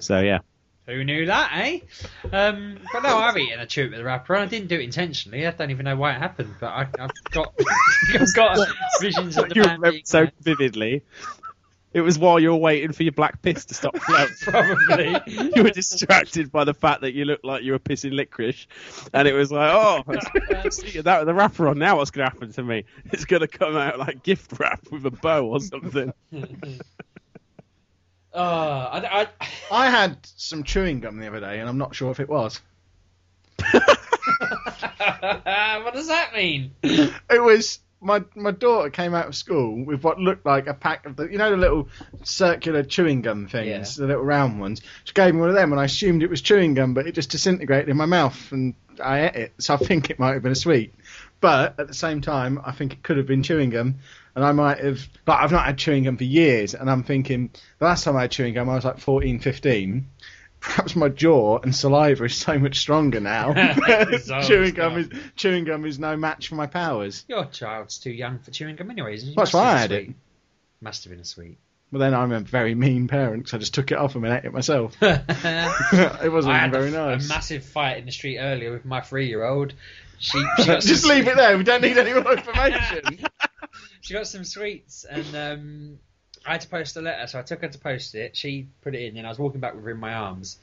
So 0.00 0.20
yeah, 0.20 0.40
Who 0.86 1.04
knew 1.04 1.26
that, 1.26 1.50
eh? 1.54 1.78
Um, 2.32 2.78
but 2.92 3.04
no, 3.04 3.16
I've 3.16 3.36
eaten 3.36 3.60
a 3.60 3.66
chew 3.66 3.90
with 3.90 4.00
a 4.00 4.04
wrapper, 4.04 4.34
and 4.34 4.42
I 4.42 4.46
didn't 4.46 4.68
do 4.68 4.76
it 4.76 4.82
intentionally. 4.82 5.46
I 5.46 5.52
don't 5.52 5.70
even 5.70 5.84
know 5.84 5.96
why 5.96 6.14
it 6.14 6.18
happened, 6.18 6.54
but 6.60 6.66
I, 6.66 6.88
I've 6.98 7.10
got 7.30 7.54
I've 8.14 8.34
got 8.34 8.68
visions 9.00 9.38
of 9.38 9.48
the 9.48 9.54
you 9.54 9.62
man 9.62 9.80
remember 9.80 10.00
so 10.04 10.26
vividly. 10.40 11.02
It 11.94 12.00
was 12.00 12.18
while 12.18 12.40
you 12.40 12.50
were 12.50 12.56
waiting 12.56 12.90
for 12.90 13.04
your 13.04 13.12
black 13.12 13.40
piss 13.40 13.66
to 13.66 13.74
stop 13.74 13.96
flowing. 13.96 14.28
Probably. 14.42 15.16
you 15.26 15.62
were 15.62 15.70
distracted 15.70 16.50
by 16.50 16.64
the 16.64 16.74
fact 16.74 17.02
that 17.02 17.14
you 17.14 17.24
looked 17.24 17.44
like 17.44 17.62
you 17.62 17.70
were 17.70 17.78
pissing 17.78 18.12
licorice, 18.12 18.66
and 19.12 19.28
it 19.28 19.32
was 19.32 19.52
like, 19.52 19.72
oh, 19.72 20.02
see, 20.70 21.00
that 21.00 21.24
the 21.24 21.32
wrapper 21.32 21.68
on 21.68 21.78
now. 21.78 21.98
What's 21.98 22.10
going 22.10 22.28
to 22.28 22.32
happen 22.32 22.52
to 22.52 22.62
me? 22.64 22.84
It's 23.12 23.24
going 23.24 23.42
to 23.42 23.48
come 23.48 23.76
out 23.76 24.00
like 24.00 24.24
gift 24.24 24.58
wrap 24.58 24.90
with 24.90 25.06
a 25.06 25.12
bow 25.12 25.46
or 25.46 25.60
something. 25.60 26.12
Oh, 28.32 28.34
I, 28.34 29.28
I, 29.40 29.48
I 29.70 29.88
had 29.88 30.18
some 30.34 30.64
chewing 30.64 30.98
gum 30.98 31.20
the 31.20 31.28
other 31.28 31.38
day, 31.38 31.60
and 31.60 31.68
I'm 31.68 31.78
not 31.78 31.94
sure 31.94 32.10
if 32.10 32.18
it 32.18 32.28
was. 32.28 32.60
what 33.70 33.86
does 35.94 36.08
that 36.08 36.32
mean? 36.34 36.72
It 36.82 37.40
was 37.40 37.78
my 38.04 38.22
my 38.36 38.50
daughter 38.50 38.90
came 38.90 39.14
out 39.14 39.26
of 39.26 39.34
school 39.34 39.82
with 39.84 40.04
what 40.04 40.20
looked 40.20 40.44
like 40.44 40.66
a 40.66 40.74
pack 40.74 41.06
of 41.06 41.16
the 41.16 41.24
you 41.24 41.38
know 41.38 41.50
the 41.50 41.56
little 41.56 41.88
circular 42.22 42.82
chewing 42.82 43.22
gum 43.22 43.48
things, 43.48 43.96
the 43.96 44.06
little 44.06 44.22
round 44.22 44.60
ones. 44.60 44.82
She 45.04 45.14
gave 45.14 45.34
me 45.34 45.40
one 45.40 45.48
of 45.48 45.54
them, 45.54 45.72
and 45.72 45.80
I 45.80 45.84
assumed 45.84 46.22
it 46.22 46.30
was 46.30 46.42
chewing 46.42 46.74
gum, 46.74 46.94
but 46.94 47.06
it 47.06 47.12
just 47.12 47.30
disintegrated 47.30 47.88
in 47.88 47.96
my 47.96 48.06
mouth, 48.06 48.52
and 48.52 48.74
I 49.02 49.28
ate 49.28 49.34
it. 49.34 49.54
So 49.58 49.74
I 49.74 49.78
think 49.78 50.10
it 50.10 50.18
might 50.18 50.34
have 50.34 50.42
been 50.42 50.52
a 50.52 50.56
sweet, 50.56 50.94
but 51.40 51.80
at 51.80 51.88
the 51.88 51.94
same 51.94 52.20
time, 52.20 52.60
I 52.64 52.72
think 52.72 52.92
it 52.92 53.02
could 53.02 53.16
have 53.16 53.26
been 53.26 53.42
chewing 53.42 53.70
gum, 53.70 53.96
and 54.34 54.44
I 54.44 54.52
might 54.52 54.78
have. 54.78 55.08
But 55.24 55.40
I've 55.40 55.52
not 55.52 55.64
had 55.64 55.78
chewing 55.78 56.04
gum 56.04 56.18
for 56.18 56.24
years, 56.24 56.74
and 56.74 56.90
I'm 56.90 57.04
thinking 57.04 57.50
the 57.78 57.86
last 57.86 58.04
time 58.04 58.16
I 58.16 58.22
had 58.22 58.30
chewing 58.30 58.54
gum, 58.54 58.68
I 58.68 58.74
was 58.74 58.84
like 58.84 58.98
14, 58.98 59.40
15. 59.40 60.06
Perhaps 60.64 60.96
my 60.96 61.10
jaw 61.10 61.58
and 61.58 61.74
saliva 61.74 62.24
is 62.24 62.36
so 62.36 62.58
much 62.58 62.78
stronger 62.78 63.20
now. 63.20 63.52
Chewing 64.42 64.74
gum 64.74 64.96
is 64.96 65.08
chewing 65.36 65.64
gum 65.64 65.84
is 65.84 65.98
no 65.98 66.16
match 66.16 66.48
for 66.48 66.54
my 66.54 66.66
powers. 66.66 67.24
Your 67.28 67.44
child's 67.44 67.98
too 67.98 68.10
young 68.10 68.38
for 68.38 68.50
chewing 68.50 68.74
gum, 68.74 68.90
anyways. 68.90 69.24
You 69.24 69.34
That's 69.34 69.36
must 69.36 69.52
have 69.52 69.62
why 69.62 69.72
I 69.72 69.78
had 69.78 69.92
it. 69.92 70.14
Must 70.80 71.04
have 71.04 71.10
been 71.10 71.20
a 71.20 71.24
sweet. 71.24 71.58
Well, 71.92 72.00
then 72.00 72.14
I'm 72.14 72.32
a 72.32 72.40
very 72.40 72.74
mean 72.74 73.08
parent 73.08 73.44
because 73.44 73.54
I 73.54 73.58
just 73.58 73.74
took 73.74 73.92
it 73.92 73.98
off 73.98 74.16
him 74.16 74.24
and 74.24 74.34
ate 74.34 74.44
it 74.46 74.52
myself. 74.52 74.96
It 75.02 76.32
wasn't 76.32 76.56
had 76.56 76.72
very 76.72 76.88
a, 76.88 76.92
nice. 76.92 77.26
a 77.26 77.28
massive 77.28 77.64
fight 77.64 77.98
in 77.98 78.06
the 78.06 78.10
street 78.10 78.38
earlier 78.38 78.72
with 78.72 78.84
my 78.84 79.00
three-year-old. 79.00 79.74
She, 80.18 80.42
she 80.56 80.64
just 80.64 81.04
leave 81.04 81.28
it 81.28 81.36
there. 81.36 81.56
We 81.58 81.64
don't 81.64 81.82
need 81.82 81.98
any 81.98 82.14
more 82.14 82.32
information. 82.32 83.26
She 84.00 84.14
got 84.14 84.26
some 84.26 84.44
sweets, 84.44 85.04
and 85.04 85.36
um, 85.36 85.98
I 86.46 86.52
had 86.52 86.60
to 86.62 86.68
post 86.68 86.96
a 86.96 87.00
letter, 87.00 87.26
so 87.26 87.38
I 87.38 87.42
took 87.42 87.62
her 87.62 87.68
to 87.68 87.78
post 87.78 88.14
it. 88.14 88.36
She 88.36 88.68
put 88.82 88.94
it 88.94 89.02
in, 89.02 89.16
and 89.16 89.26
I 89.26 89.30
was 89.30 89.38
walking 89.38 89.60
back 89.60 89.74
with 89.74 89.84
her 89.84 89.90
in 89.90 89.98
my 89.98 90.14
arms, 90.14 90.58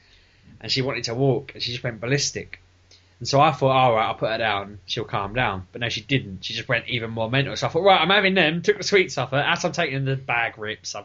and 0.59 0.71
she 0.71 0.81
wanted 0.81 1.05
to 1.05 1.15
walk, 1.15 1.53
and 1.53 1.63
she 1.63 1.71
just 1.71 1.83
went 1.83 1.99
ballistic. 1.99 2.61
And 3.19 3.27
so 3.27 3.39
I 3.39 3.51
thought, 3.51 3.69
all 3.69 3.93
right, 3.93 4.07
I'll 4.07 4.15
put 4.15 4.31
her 4.31 4.37
down. 4.39 4.79
She'll 4.87 5.03
calm 5.03 5.35
down. 5.35 5.67
But 5.71 5.81
no, 5.81 5.89
she 5.89 6.01
didn't. 6.01 6.43
She 6.43 6.55
just 6.55 6.67
went 6.67 6.87
even 6.87 7.11
more 7.11 7.29
mental. 7.29 7.55
So 7.55 7.67
I 7.67 7.69
thought, 7.69 7.83
right, 7.83 8.01
I'm 8.01 8.09
having 8.09 8.33
them. 8.33 8.63
Took 8.63 8.77
the 8.77 8.83
sweets 8.83 9.15
off 9.19 9.29
her. 9.29 9.37
As 9.37 9.63
I'm 9.63 9.73
taking 9.73 10.05
the 10.05 10.15
bag 10.15 10.57
rips, 10.57 10.95
I 10.95 11.03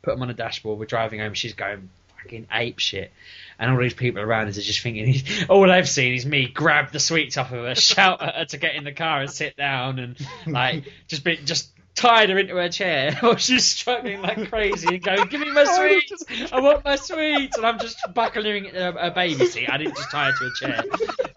put 0.00 0.14
them 0.14 0.22
on 0.22 0.28
the 0.28 0.34
dashboard. 0.34 0.78
We're 0.78 0.86
driving 0.86 1.20
home. 1.20 1.34
She's 1.34 1.52
going 1.52 1.90
fucking 2.24 2.48
ape 2.50 2.78
shit. 2.78 3.12
And 3.58 3.70
all 3.70 3.78
these 3.78 3.94
people 3.94 4.20
around 4.20 4.48
us 4.48 4.58
are 4.58 4.62
just 4.62 4.80
thinking, 4.80 5.22
all 5.48 5.66
they've 5.68 5.88
seen 5.88 6.14
is 6.14 6.26
me 6.26 6.48
grab 6.48 6.90
the 6.92 6.98
sweets 6.98 7.36
off 7.36 7.52
of 7.52 7.64
her, 7.64 7.74
shout 7.74 8.20
at 8.20 8.34
her 8.34 8.44
to 8.46 8.56
get 8.56 8.74
in 8.74 8.84
the 8.84 8.92
car 8.92 9.20
and 9.20 9.30
sit 9.30 9.56
down, 9.56 9.98
and 9.98 10.16
like 10.46 10.84
just 11.06 11.22
be 11.22 11.36
just 11.36 11.70
tied 11.94 12.30
her 12.30 12.38
into 12.38 12.56
her 12.56 12.68
chair 12.68 13.14
while 13.20 13.36
she's 13.36 13.66
struggling 13.66 14.20
like 14.20 14.48
crazy 14.48 14.96
and 14.96 15.02
going, 15.02 15.28
"Give 15.28 15.40
me 15.40 15.50
my 15.50 15.64
sweets! 15.76 16.24
I 16.52 16.60
want 16.60 16.84
my 16.84 16.96
sweets!" 16.96 17.56
And 17.56 17.66
I'm 17.66 17.78
just 17.78 17.98
buckling 18.14 18.74
a, 18.74 18.90
a 18.90 19.10
baby 19.10 19.46
seat. 19.46 19.68
I 19.70 19.78
didn't 19.78 19.96
just 19.96 20.10
tie 20.10 20.30
her 20.30 20.38
to 20.38 20.46
a 20.46 20.52
chair, 20.54 20.84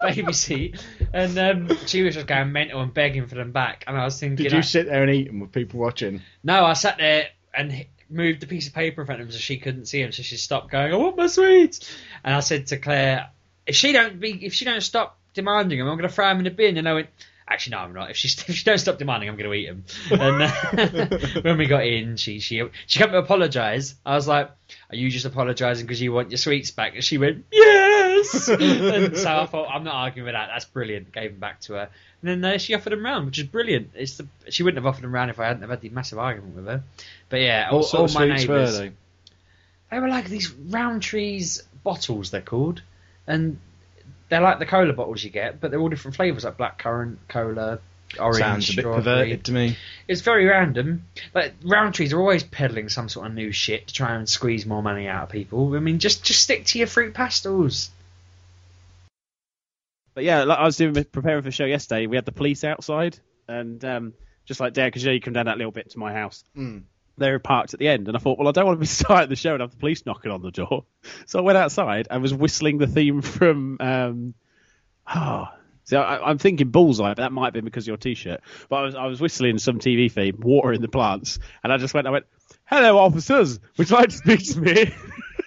baby 0.00 0.32
seat. 0.32 0.82
And 1.12 1.38
um, 1.38 1.86
she 1.86 2.02
was 2.02 2.14
just 2.14 2.26
going 2.26 2.52
mental 2.52 2.80
and 2.80 2.92
begging 2.92 3.26
for 3.26 3.36
them 3.36 3.52
back. 3.52 3.84
And 3.86 3.96
I 3.96 4.04
was 4.04 4.18
thinking, 4.18 4.44
Did 4.44 4.52
you 4.52 4.62
sit 4.62 4.86
there 4.86 5.02
and 5.02 5.12
eat 5.12 5.28
them 5.28 5.40
with 5.40 5.52
people 5.52 5.80
watching? 5.80 6.22
no, 6.42 6.64
I 6.64 6.72
sat 6.74 6.98
there 6.98 7.28
and 7.54 7.86
moved 8.10 8.42
a 8.42 8.46
piece 8.46 8.66
of 8.68 8.74
paper 8.74 9.02
in 9.02 9.06
front 9.06 9.20
of 9.20 9.26
him 9.26 9.32
so 9.32 9.38
she 9.38 9.58
couldn't 9.58 9.86
see 9.86 10.00
him, 10.02 10.12
so 10.12 10.22
she 10.22 10.36
stopped 10.36 10.70
going, 10.70 10.92
"I 10.92 10.96
want 10.96 11.16
my 11.16 11.26
sweets." 11.26 11.96
And 12.24 12.34
I 12.34 12.40
said 12.40 12.66
to 12.68 12.78
Claire, 12.78 13.30
"If 13.66 13.76
she 13.76 13.92
don't 13.92 14.18
be, 14.18 14.44
if 14.44 14.54
she 14.54 14.64
don't 14.64 14.80
stop 14.80 15.18
demanding 15.34 15.78
them, 15.78 15.88
I'm 15.88 15.96
going 15.96 16.08
to 16.08 16.14
throw 16.14 16.28
them 16.28 16.38
in 16.38 16.44
the 16.44 16.50
bin." 16.50 16.76
And 16.76 16.88
I 16.88 16.94
went. 16.94 17.08
Actually, 17.50 17.76
no, 17.76 17.78
I'm 17.78 17.94
not. 17.94 18.10
If 18.10 18.16
she 18.16 18.28
if 18.48 18.54
she 18.54 18.64
don't 18.64 18.78
stop 18.78 18.98
demanding, 18.98 19.28
I'm 19.28 19.36
going 19.36 19.50
to 19.50 19.54
eat 19.54 19.66
them. 19.66 19.84
And 20.10 20.42
uh, 20.42 21.40
when 21.42 21.58
we 21.58 21.66
got 21.66 21.86
in, 21.86 22.16
she 22.16 22.40
she 22.40 22.62
she 22.86 22.98
came 22.98 23.10
to 23.10 23.18
apologise. 23.18 23.94
I 24.04 24.14
was 24.14 24.28
like, 24.28 24.50
"Are 24.90 24.96
you 24.96 25.10
just 25.10 25.24
apologising 25.24 25.86
because 25.86 26.00
you 26.00 26.12
want 26.12 26.30
your 26.30 26.38
sweets 26.38 26.70
back?" 26.70 26.94
And 26.94 27.02
she 27.02 27.16
went, 27.16 27.46
"Yes." 27.50 28.48
and 28.48 29.16
so 29.16 29.38
I 29.38 29.46
thought, 29.46 29.68
I'm 29.72 29.84
not 29.84 29.94
arguing 29.94 30.26
with 30.26 30.34
that. 30.34 30.48
That's 30.52 30.66
brilliant. 30.66 31.12
Gave 31.12 31.30
them 31.32 31.40
back 31.40 31.60
to 31.62 31.74
her, 31.74 31.88
and 32.22 32.42
then 32.42 32.52
uh, 32.54 32.58
she 32.58 32.74
offered 32.74 32.90
them 32.90 33.04
round, 33.04 33.26
which 33.26 33.38
is 33.38 33.46
brilliant. 33.46 33.92
It's 33.94 34.18
the, 34.18 34.26
she 34.50 34.62
wouldn't 34.62 34.82
have 34.82 34.86
offered 34.86 35.04
them 35.04 35.14
round 35.14 35.30
if 35.30 35.40
I 35.40 35.46
hadn't 35.46 35.62
have 35.62 35.70
had 35.70 35.80
the 35.80 35.88
massive 35.88 36.18
argument 36.18 36.56
with 36.56 36.66
her. 36.66 36.82
But 37.30 37.40
yeah, 37.40 37.68
all, 37.70 37.84
all 37.94 38.02
my 38.02 38.08
sweets 38.08 38.46
were 38.46 38.56
neighbours. 38.58 38.78
they? 38.78 38.92
They 39.90 40.00
were 40.00 40.08
like 40.08 40.28
these 40.28 40.50
Rowntree's 40.50 41.62
bottles, 41.82 42.30
they're 42.30 42.42
called, 42.42 42.82
and 43.26 43.58
they're 44.28 44.40
like 44.40 44.58
the 44.58 44.66
cola 44.66 44.92
bottles 44.92 45.22
you 45.24 45.30
get, 45.30 45.60
but 45.60 45.70
they're 45.70 45.80
all 45.80 45.88
different 45.88 46.16
flavours, 46.16 46.44
like 46.44 46.56
blackcurrant, 46.56 47.16
cola, 47.28 47.80
orange, 48.18 48.38
Sounds 48.38 48.70
a 48.70 48.72
bit 48.74 48.82
strawberry. 48.82 49.02
perverted 49.02 49.44
to 49.44 49.52
me. 49.52 49.76
It's 50.06 50.20
very 50.20 50.46
random. 50.46 51.04
Like 51.34 51.58
Rowntree's 51.60 52.12
are 52.12 52.20
always 52.20 52.42
peddling 52.42 52.88
some 52.88 53.08
sort 53.08 53.26
of 53.26 53.34
new 53.34 53.52
shit 53.52 53.88
to 53.88 53.94
try 53.94 54.14
and 54.14 54.28
squeeze 54.28 54.66
more 54.66 54.82
money 54.82 55.08
out 55.08 55.24
of 55.24 55.28
people. 55.30 55.74
I 55.74 55.80
mean, 55.80 55.98
just 55.98 56.24
just 56.24 56.42
stick 56.42 56.66
to 56.66 56.78
your 56.78 56.86
fruit 56.86 57.14
pastels. 57.14 57.90
But 60.14 60.24
yeah, 60.24 60.44
like 60.44 60.58
I 60.58 60.64
was 60.64 60.76
doing 60.76 60.94
preparing 61.04 61.42
for 61.42 61.48
the 61.48 61.52
show 61.52 61.64
yesterday. 61.64 62.06
We 62.06 62.16
had 62.16 62.24
the 62.24 62.32
police 62.32 62.64
outside, 62.64 63.18
and 63.46 63.84
um, 63.84 64.14
just 64.46 64.60
like 64.60 64.72
Dad, 64.72 64.86
because 64.86 65.04
you, 65.04 65.10
know, 65.10 65.14
you 65.14 65.20
come 65.20 65.34
down 65.34 65.46
that 65.46 65.58
little 65.58 65.72
bit 65.72 65.90
to 65.90 65.98
my 65.98 66.12
house. 66.12 66.42
Mm. 66.56 66.82
They 67.18 67.30
were 67.30 67.38
parked 67.38 67.74
at 67.74 67.80
the 67.80 67.88
end, 67.88 68.08
and 68.08 68.16
I 68.16 68.20
thought, 68.20 68.38
well, 68.38 68.48
I 68.48 68.52
don't 68.52 68.66
want 68.66 68.76
to 68.76 68.80
be 68.80 68.86
starting 68.86 69.28
the 69.28 69.36
show 69.36 69.52
and 69.52 69.60
have 69.60 69.70
the 69.70 69.76
police 69.76 70.06
knocking 70.06 70.30
on 70.30 70.42
the 70.42 70.50
door. 70.50 70.84
So 71.26 71.38
I 71.38 71.42
went 71.42 71.58
outside 71.58 72.08
and 72.10 72.22
was 72.22 72.34
whistling 72.34 72.78
the 72.78 72.86
theme 72.86 73.22
from. 73.22 73.78
Um, 73.80 74.34
oh, 75.12 75.48
see, 75.84 75.96
I, 75.96 76.18
I'm 76.18 76.38
thinking 76.38 76.70
Bullseye, 76.70 77.10
but 77.10 77.18
that 77.18 77.32
might 77.32 77.46
have 77.46 77.54
been 77.54 77.64
because 77.64 77.84
of 77.84 77.88
your 77.88 77.96
T-shirt. 77.96 78.40
But 78.68 78.76
I 78.76 78.82
was 78.82 78.94
I 78.94 79.06
was 79.06 79.20
whistling 79.20 79.58
some 79.58 79.78
TV 79.78 80.10
theme, 80.10 80.38
watering 80.40 80.80
the 80.80 80.88
plants, 80.88 81.38
and 81.62 81.72
I 81.72 81.76
just 81.76 81.94
went, 81.94 82.06
I 82.06 82.10
went, 82.10 82.26
"Hello, 82.64 82.98
officers, 82.98 83.60
would 83.76 83.90
you 83.90 83.96
like 83.96 84.10
to 84.10 84.16
speak 84.16 84.44
to 84.52 84.60
me?" 84.60 84.94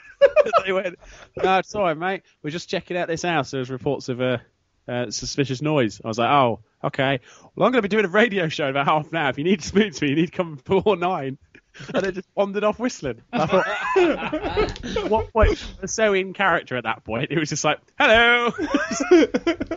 they 0.65 0.71
went, 0.71 0.99
"No, 1.41 1.61
sorry, 1.63 1.95
mate. 1.95 2.23
We're 2.43 2.51
just 2.51 2.69
checking 2.69 2.97
out 2.97 3.07
this 3.07 3.23
house. 3.23 3.51
There's 3.51 3.69
reports 3.69 4.09
of 4.09 4.21
a 4.21 4.41
uh, 4.87 5.11
suspicious 5.11 5.61
noise." 5.61 6.01
I 6.03 6.07
was 6.07 6.17
like, 6.17 6.29
"Oh, 6.29 6.59
okay. 6.83 7.19
Well, 7.55 7.65
I'm 7.65 7.71
going 7.71 7.81
to 7.83 7.87
be 7.87 7.87
doing 7.87 8.05
a 8.05 8.09
radio 8.09 8.47
show 8.47 8.65
in 8.65 8.71
about 8.71 8.87
half 8.87 9.09
an 9.09 9.17
hour. 9.17 9.29
If 9.29 9.37
you 9.37 9.43
need 9.43 9.61
to 9.61 9.67
speak 9.67 9.93
to 9.93 10.03
me, 10.03 10.09
you 10.11 10.15
need 10.15 10.27
to 10.27 10.31
come 10.31 10.55
before 10.63 10.95
nine. 10.95 11.37
And 11.93 12.03
they 12.03 12.11
just 12.11 12.27
wandered 12.35 12.63
off 12.63 12.79
whistling. 12.79 13.21
I 13.33 13.45
thought, 13.45 15.07
what 15.09 15.31
point? 15.33 15.63
So 15.85 16.13
in 16.13 16.33
character 16.33 16.75
at 16.77 16.83
that 16.83 17.03
point. 17.03 17.31
It 17.31 17.39
was 17.39 17.49
just 17.49 17.63
like, 17.63 17.79
"Hello." 17.97 18.53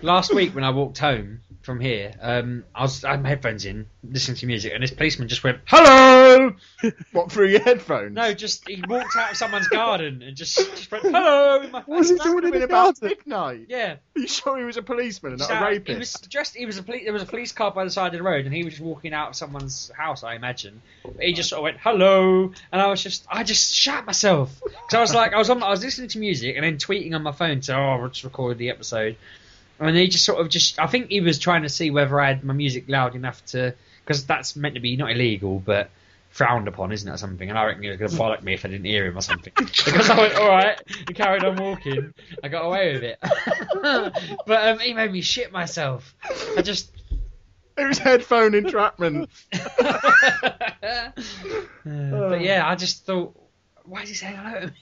Last 0.02 0.34
week 0.34 0.54
when 0.54 0.64
I 0.64 0.70
walked 0.70 0.98
home 0.98 1.40
from 1.65 1.81
here, 1.81 2.12
um, 2.20 2.65
I 2.74 2.82
was 2.82 3.05
I 3.05 3.12
had 3.12 3.23
my 3.23 3.31
headphones 3.31 3.65
in, 3.65 3.86
listening 4.03 4.36
to 4.39 4.47
music, 4.47 4.73
and 4.74 4.82
this 4.82 4.91
policeman 4.91 5.28
just 5.28 5.43
went, 5.43 5.61
"Hello." 5.66 6.55
What 7.12 7.32
through 7.32 7.49
your 7.49 7.62
headphones? 7.62 8.15
No, 8.15 8.35
just 8.35 8.69
he 8.69 8.82
walked 8.86 9.16
out 9.16 9.31
of 9.31 9.36
someone's 9.36 9.69
garden 9.69 10.23
and 10.23 10.36
just 10.36 10.57
just 10.57 10.91
went, 10.91 11.05
"Hello." 11.05 11.62
In 11.62 11.70
my 11.70 11.81
What 11.81 11.99
was 12.01 12.11
he 12.11 12.16
doing 12.16 12.53
in 12.55 12.62
about 12.62 13.01
midnight? 13.01 13.66
Yeah. 13.69 13.97
Are 14.16 14.20
you 14.20 14.28
sure 14.28 14.59
he 14.59 14.65
was 14.65 14.77
a 14.77 14.82
policeman 14.82 15.32
and 15.32 15.39
not 15.41 15.49
So, 15.49 15.55
a 15.55 15.62
rapist? 15.62 15.89
He 15.89 15.97
was 15.97 16.12
dressed. 16.28 16.55
He 16.55 16.66
was 16.66 16.78
a 16.78 16.82
police. 16.82 17.05
There 17.05 17.12
was 17.12 17.23
a 17.23 17.27
police 17.27 17.53
car 17.53 17.70
by 17.70 17.85
the 17.85 17.91
side 17.91 18.09
of 18.09 18.19
the 18.19 18.23
road, 18.23 18.45
and 18.45 18.55
he 18.55 18.65
was 18.65 18.74
just 18.74 18.82
walking 18.85 19.15
out 19.15 19.31
of 19.31 19.36
someone's 19.36 19.91
house, 19.97 20.23
I 20.23 20.35
imagine. 20.35 20.82
But 21.03 21.23
he 21.23 21.32
just 21.32 21.49
sort 21.49 21.61
of 21.61 21.62
went 21.65 21.78
hello, 21.81 22.53
and 22.73 22.82
I 22.82 22.86
was 22.89 23.03
just, 23.03 23.27
I 23.31 23.43
just 23.45 23.74
shat 23.74 24.05
myself 24.05 24.61
because 24.62 24.95
I 24.95 25.01
was 25.01 25.15
like, 25.15 25.32
I 25.32 25.39
was 25.39 25.49
on, 25.49 25.62
I 25.62 25.70
was 25.70 25.82
listening 25.82 26.09
to 26.09 26.19
music 26.19 26.57
and 26.57 26.65
then 26.65 26.77
tweeting 26.77 27.15
on 27.15 27.23
my 27.23 27.32
phone, 27.32 27.62
so 27.62 27.74
oh, 27.74 28.01
I'll 28.03 28.09
just 28.09 28.24
record 28.24 28.59
the 28.59 28.70
episode. 28.70 29.16
And 29.80 29.96
he 29.96 30.09
just 30.09 30.24
sort 30.24 30.40
of 30.40 30.48
just, 30.48 30.78
I 30.78 30.86
think 30.86 31.09
he 31.10 31.20
was 31.20 31.38
trying 31.38 31.62
to 31.62 31.68
see 31.68 31.90
whether 31.90 32.20
I 32.20 32.28
had 32.28 32.44
my 32.44 32.55
music 32.55 32.84
loud 32.88 33.14
enough 33.14 33.44
to, 33.46 33.74
because 34.05 34.24
that's 34.26 34.56
meant 34.56 34.74
to 34.74 34.80
be 34.80 34.96
not 34.96 35.10
illegal, 35.10 35.59
but 35.59 35.90
frowned 36.30 36.66
upon, 36.66 36.90
isn't 36.92 37.09
it, 37.09 37.12
or 37.12 37.16
something? 37.16 37.48
And 37.48 37.59
I 37.59 37.64
reckon 37.64 37.82
he 37.82 37.88
was 37.88 37.96
going 37.96 38.10
to 38.12 38.16
bollock 38.16 38.42
me 38.42 38.55
if 38.55 38.64
I 38.64 38.68
didn't 38.68 38.86
hear 38.86 39.06
him 39.06 39.16
or 39.16 39.20
something. 39.20 39.52
because 39.56 40.10
I 40.10 40.18
went, 40.18 40.34
all 40.34 40.48
right, 40.48 40.80
and 41.06 41.16
carried 41.16 41.44
on 41.44 41.56
walking. 41.56 42.12
I 42.42 42.48
got 42.48 42.64
away 42.64 42.92
with 42.94 43.02
it. 43.05 43.18
but 44.46 44.68
um, 44.68 44.78
he 44.80 44.94
made 44.94 45.12
me 45.12 45.20
shit 45.20 45.52
myself. 45.52 46.14
I 46.56 46.62
just. 46.62 46.90
It 47.76 47.88
was 47.88 47.98
headphone 47.98 48.55
entrapment. 48.55 49.28
but 49.59 51.20
yeah, 52.40 52.62
I 52.64 52.76
just 52.76 53.05
thought, 53.05 53.34
why 53.84 54.02
is 54.02 54.10
he 54.10 54.14
saying 54.14 54.36
hello 54.36 54.60
to 54.60 54.66
me? 54.68 54.72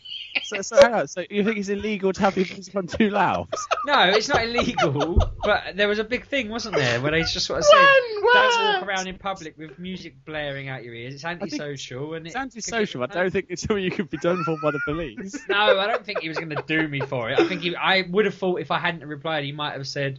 So, 0.44 0.62
so, 0.62 0.76
hang 0.80 0.94
on. 0.94 1.08
so 1.08 1.24
you 1.30 1.44
think 1.44 1.58
it's 1.58 1.68
illegal 1.68 2.12
to 2.12 2.20
have 2.20 2.36
your 2.36 2.46
music 2.46 2.74
on 2.74 2.86
too 2.86 3.10
loud? 3.10 3.48
No, 3.84 4.04
it's 4.04 4.28
not 4.28 4.44
illegal, 4.44 5.22
but 5.44 5.76
there 5.76 5.88
was 5.88 5.98
a 5.98 6.04
big 6.04 6.26
thing, 6.26 6.48
wasn't 6.48 6.76
there, 6.76 7.00
where 7.00 7.10
they 7.10 7.20
just 7.22 7.46
sort 7.46 7.58
of 7.60 7.64
said, 7.64 7.76
don't 7.76 8.80
walk 8.80 8.88
around 8.88 9.06
in 9.06 9.18
public 9.18 9.56
with 9.58 9.78
music 9.78 10.14
blaring 10.24 10.68
out 10.68 10.84
your 10.84 10.94
ears. 10.94 11.14
It's 11.14 11.24
antisocial. 11.24 12.14
and 12.14 12.26
It's 12.26 12.36
antisocial. 12.36 13.02
I 13.02 13.06
don't 13.06 13.30
think 13.30 13.46
it's 13.48 13.62
something 13.62 13.82
you 13.82 13.90
could 13.90 14.10
be 14.10 14.18
done 14.18 14.42
for 14.44 14.56
by 14.62 14.70
the 14.70 14.80
police. 14.84 15.38
No, 15.48 15.78
I 15.78 15.86
don't 15.86 16.04
think 16.04 16.20
he 16.20 16.28
was 16.28 16.38
going 16.38 16.50
to 16.50 16.62
do 16.66 16.88
me 16.88 17.00
for 17.00 17.30
it. 17.30 17.38
I 17.38 17.46
think 17.46 17.62
he, 17.62 17.76
I 17.76 18.02
would 18.08 18.24
have 18.24 18.34
thought 18.34 18.60
if 18.60 18.70
I 18.70 18.78
hadn't 18.78 19.06
replied, 19.06 19.44
he 19.44 19.52
might 19.52 19.72
have 19.72 19.86
said, 19.86 20.18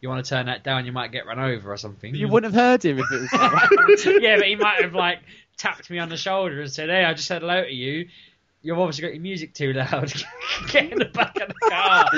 "You 0.00 0.08
want 0.08 0.24
to 0.24 0.28
turn 0.28 0.46
that 0.46 0.62
down? 0.62 0.86
You 0.86 0.92
might 0.92 1.10
get 1.12 1.26
run 1.26 1.38
over 1.40 1.72
or 1.72 1.76
something." 1.76 2.14
You 2.14 2.28
wouldn't 2.28 2.52
have 2.54 2.62
heard 2.62 2.84
him 2.84 2.98
if 3.00 3.06
it 3.10 3.20
was. 3.32 4.04
yeah, 4.22 4.36
but 4.36 4.46
he 4.46 4.56
might 4.56 4.82
have 4.82 4.94
like 4.94 5.20
tapped 5.56 5.90
me 5.90 5.98
on 5.98 6.08
the 6.08 6.16
shoulder 6.16 6.60
and 6.60 6.70
said, 6.70 6.88
"Hey, 6.88 7.04
I 7.04 7.14
just 7.14 7.26
said 7.26 7.42
hello 7.42 7.64
to 7.64 7.72
you. 7.72 8.08
You've 8.62 8.78
obviously 8.78 9.02
got 9.02 9.14
your 9.14 9.22
music 9.22 9.54
too 9.54 9.72
loud. 9.72 10.12
Get 10.68 10.92
in 10.92 10.98
the 10.98 11.06
back 11.06 11.34
of 11.40 11.48
the 11.48 11.70
car. 11.70 12.10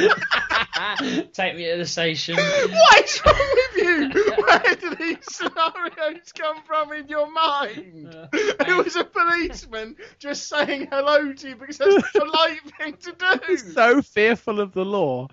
Take 1.33 1.57
me 1.57 1.71
to 1.71 1.77
the 1.77 1.87
station." 1.87 2.37
What 2.37 3.05
is 3.05 3.23
wrong 3.25 3.49
with 3.55 3.85
you? 3.85 4.45
Where 4.45 4.75
do 4.75 4.95
these 4.97 5.19
scenarios 5.31 6.33
come 6.37 6.63
from 6.65 6.93
in 6.93 7.07
your 7.07 7.31
mind? 7.31 8.09
Uh, 8.13 8.27
it 8.33 8.85
was 8.85 8.97
a 8.97 9.05
policeman 9.05 9.95
just 10.19 10.49
saying 10.49 10.89
hello 10.91 11.33
to 11.33 11.49
you 11.49 11.55
because 11.55 11.79
that's 11.79 12.13
the 12.13 12.21
polite 12.21 12.61
thing 12.79 12.97
to 12.97 13.39
do. 13.47 13.57
so 13.75 14.03
fearful 14.03 14.61
of 14.61 14.73
the 14.73 14.85
law. 14.85 15.29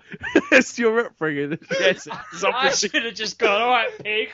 it's 0.52 0.78
your 0.78 1.06
upbringing. 1.06 1.58
Yes, 1.72 2.06
it's 2.32 2.44
I 2.44 2.70
should 2.70 3.04
have 3.04 3.14
just 3.14 3.38
gone, 3.38 3.60
all 3.60 3.70
right, 3.70 3.90
pig. 3.98 4.30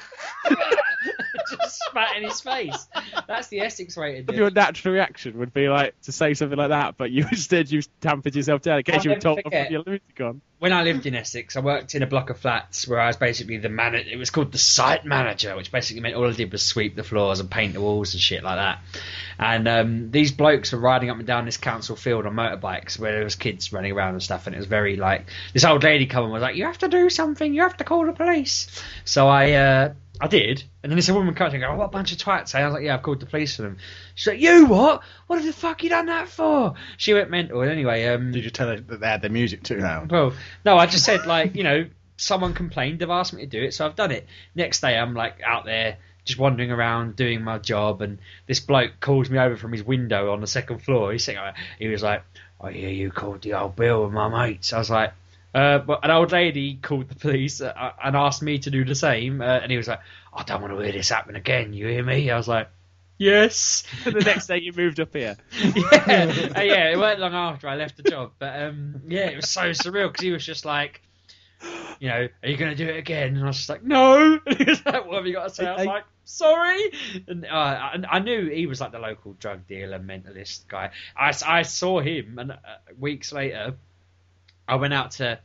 just 1.51 1.81
spat 1.89 2.17
in 2.17 2.25
his 2.25 2.41
face. 2.41 2.87
That's 3.27 3.49
the 3.49 3.61
Essex 3.61 3.97
way 3.97 4.17
to 4.17 4.23
do 4.23 4.33
it. 4.33 4.37
Your 4.37 4.51
natural 4.51 4.95
reaction 4.95 5.39
would 5.39 5.53
be 5.53 5.69
like 5.69 6.01
to 6.03 6.13
say 6.13 6.35
something 6.35 6.59
like 6.59 6.71
that, 6.71 6.97
but 6.97 7.11
you 7.11 7.25
instead 7.31 7.71
you 7.71 7.83
tampered 8.01 8.35
yourself 8.35 8.63
down 8.63 8.79
in 8.79 8.85
case 8.85 8.97
I'll 8.99 9.05
you 9.05 9.11
were 9.11 9.21
told 9.21 9.43
put 9.45 9.71
your 9.71 9.83
music 9.87 10.03
when 10.59 10.73
I 10.73 10.85
lived 10.85 11.05
in 11.05 11.15
Essex, 11.15 11.55
I 11.57 11.61
worked 11.61 11.95
in 11.95 12.03
a 12.03 12.07
block 12.07 12.31
of 12.31 12.39
flats 12.39 12.89
where 12.89 12.99
I 12.99 13.09
was 13.09 13.17
basically 13.17 13.59
the 13.59 13.69
man. 13.69 13.95
It 13.95 14.17
was 14.17 14.31
called 14.31 14.53
the 14.53 14.59
site 14.59 15.05
manager, 15.05 15.55
which 15.55 15.71
basically 15.71 16.01
meant 16.01 16.15
all 16.15 16.27
I 16.27 16.33
did 16.33 16.51
was 16.51 16.63
sweep 16.63 16.97
the 16.97 17.03
floors 17.03 17.41
and 17.41 17.51
paint 17.51 17.75
the 17.75 17.81
walls 17.81 18.15
and 18.15 18.23
shit 18.23 18.43
like 18.43 18.57
that. 18.57 18.79
And 19.39 19.69
um, 19.69 20.11
these 20.11 20.33
blokes 20.33 20.73
were 20.73 20.79
riding 20.79 21.11
up 21.11 21.19
and 21.19 21.27
down 21.27 21.45
this 21.45 21.59
council 21.59 21.95
field 21.95 22.25
on 22.25 22.35
motorbikes 22.35 22.99
where 22.99 23.13
there 23.13 23.25
was 23.25 23.35
kids 23.35 23.71
running 23.71 23.93
around 23.93 24.15
and 24.15 24.23
stuff, 24.23 24.47
and 24.47 24.57
it 24.57 24.59
was 24.59 24.67
very 24.67 24.97
like 24.97 25.27
this 25.53 25.65
old 25.65 25.85
lady 25.85 26.07
come 26.07 26.25
and 26.25 26.33
was 26.33 26.43
like, 26.43 26.57
"You 26.57 26.65
have 26.65 26.79
to 26.79 26.89
do 26.89 27.11
something. 27.11 27.53
You 27.53 27.63
have 27.63 27.77
to 27.77 27.85
call 27.85 28.07
the 28.07 28.13
police." 28.13 28.69
So 29.05 29.29
I. 29.29 29.53
Uh, 29.53 29.95
I 30.21 30.29
did, 30.29 30.65
and 30.83 30.91
then 30.91 30.97
this 30.97 31.11
woman 31.11 31.35
comes 31.35 31.53
and 31.53 31.63
goes, 31.63 31.71
"Oh, 31.71 31.77
what 31.77 31.87
a 31.87 31.89
bunch 31.89 32.13
of 32.13 32.19
twats!" 32.19 32.55
eh?" 32.55 32.61
I 32.61 32.65
was 32.65 32.75
like, 32.75 32.85
"Yeah, 32.85 32.95
I've 32.95 33.03
called 33.03 33.21
the 33.21 33.27
police 33.27 33.57
for 33.57 33.63
them." 33.63 33.79
She's 34.15 34.27
like, 34.29 34.41
"You 34.41 34.67
what? 34.67 35.03
What 35.27 35.43
the 35.43 35.53
fuck 35.53 35.83
you 35.83 35.91
done 35.91 36.07
that 36.07 36.29
for?" 36.29 36.75
She 36.97 37.13
went 37.13 37.31
mental. 37.31 37.61
And 37.61 37.71
anyway, 37.71 38.07
um, 38.07 38.33
Did 38.33 38.45
you 38.45 38.51
tell 38.51 38.69
her 38.69 38.81
that 38.81 39.01
they 39.01 39.07
had 39.07 39.23
their 39.23 39.31
music 39.31 39.63
too 39.63 39.79
loud? 39.79 40.11
well, 40.11 40.33
no, 40.65 40.79
I 40.79 40.87
just 40.87 41.05
said 41.05 41.27
like 41.27 41.55
you 41.55 41.65
know 41.65 41.87
someone 42.17 42.55
complained, 42.55 42.99
they've 42.99 43.11
asked 43.11 43.35
me 43.35 43.43
to 43.43 43.47
do 43.47 43.63
it, 43.63 43.75
so 43.75 43.85
I've 43.85 43.97
done 43.97 44.11
it. 44.11 44.27
Next 44.55 44.81
day, 44.81 44.97
I'm 44.97 45.15
like 45.15 45.43
out 45.45 45.67
there 45.67 45.99
just 46.25 46.39
wandering 46.39 46.73
around 46.73 47.15
doing 47.15 47.43
my 47.43 47.59
job, 47.59 48.01
and 48.01 48.19
this 48.47 48.61
bloke 48.61 48.93
calls 49.01 49.29
me 49.29 49.39
over 49.39 49.57
from 49.57 49.73
his 49.73 49.85
window 49.85 50.33
on 50.33 50.41
the 50.41 50.47
second 50.47 50.79
floor. 50.79 51.13
He's 51.13 51.25
saying, 51.25 51.39
he 51.79 51.89
was 51.89 52.03
like, 52.03 52.23
"I 52.61 52.73
hear 52.73 52.89
you 52.89 53.11
called 53.11 53.43
the 53.43 53.55
old 53.55 53.77
bill 53.77 54.05
and 54.05 54.15
my 54.15 54.29
mates." 54.29 54.73
I 54.73 54.79
was 54.79 54.91
like. 54.91 55.13
Uh, 55.57 55.79
but 55.79 56.05
an 56.05 56.11
old 56.11 56.33
lady 56.33 56.75
called 56.75 57.09
the 57.09 57.15
police 57.15 57.63
uh, 57.63 57.93
and 58.05 58.15
asked 58.15 58.43
me 58.43 58.59
to 58.59 58.71
do 58.71 58.85
the 58.85 58.95
same, 58.95 59.41
uh, 59.41 59.45
and 59.45 59.71
he 59.71 59.79
was 59.79 59.89
like, 59.89 60.01
"I 60.31 60.43
don't 60.43 60.61
want 60.61 60.75
to 60.75 60.81
hear 60.81 60.93
this 60.93 61.09
happen 61.09 61.35
again." 61.35 61.73
You 61.73 61.87
hear 61.87 62.05
me? 62.05 62.31
I 62.31 62.37
was 62.37 62.47
like, 62.47 62.69
"Yes." 63.17 63.85
And 64.05 64.15
the 64.21 64.21
next 64.21 64.49
day 64.49 64.59
you 64.59 64.75
moved 64.77 65.01
up 65.01 65.15
here. 65.15 65.39
yeah, 65.59 66.51
uh, 66.55 66.61
yeah. 66.61 66.91
It 66.91 66.99
weren't 66.99 67.21
long 67.21 67.33
after 67.33 67.69
I 67.69 67.77
left 67.77 67.97
the 67.97 68.03
job, 68.03 68.33
but 68.39 68.61
um, 68.65 69.01
yeah, 69.09 69.31
it 69.31 69.37
was 69.37 69.49
so 69.49 69.71
surreal 69.71 70.13
because 70.13 70.25
he 70.25 70.31
was 70.31 70.45
just 70.45 70.67
like, 70.67 71.01
you 72.01 72.09
know, 72.09 72.29
are 72.43 72.49
you 72.51 72.59
going 72.59 72.77
to 72.77 72.85
do 72.85 72.91
it 72.91 72.99
again? 72.99 73.37
And 73.37 73.43
I 73.43 73.47
was 73.47 73.57
just 73.57 73.71
like, 73.71 73.83
no. 73.83 74.39
And 74.47 74.59
he 74.59 74.65
was 74.65 74.85
like, 74.85 75.07
what 75.07 75.15
have 75.15 75.27
you 75.27 75.33
got 75.33 75.49
to 75.49 75.55
say? 75.55 75.67
I 75.67 75.73
was 75.73 75.87
I- 75.87 75.91
like, 75.91 76.05
sorry. 76.25 76.93
And 77.29 77.47
uh, 77.47 77.91
and 77.95 78.05
I 78.05 78.19
knew 78.19 78.51
he 78.51 78.67
was 78.67 78.83
like 78.83 78.93
the 78.93 78.99
local 78.99 79.33
drug 79.33 79.67
dealer, 79.67 79.99
mentalist 79.99 80.69
guy. 80.69 80.91
I, 81.17 81.33
I 81.47 81.63
saw 81.63 82.01
him, 82.01 82.39
and 82.39 82.53
uh, 82.53 82.57
weeks 82.99 83.33
later, 83.33 83.77
I 84.69 84.77
went 84.77 84.95
out 84.95 85.13
to. 85.13 85.39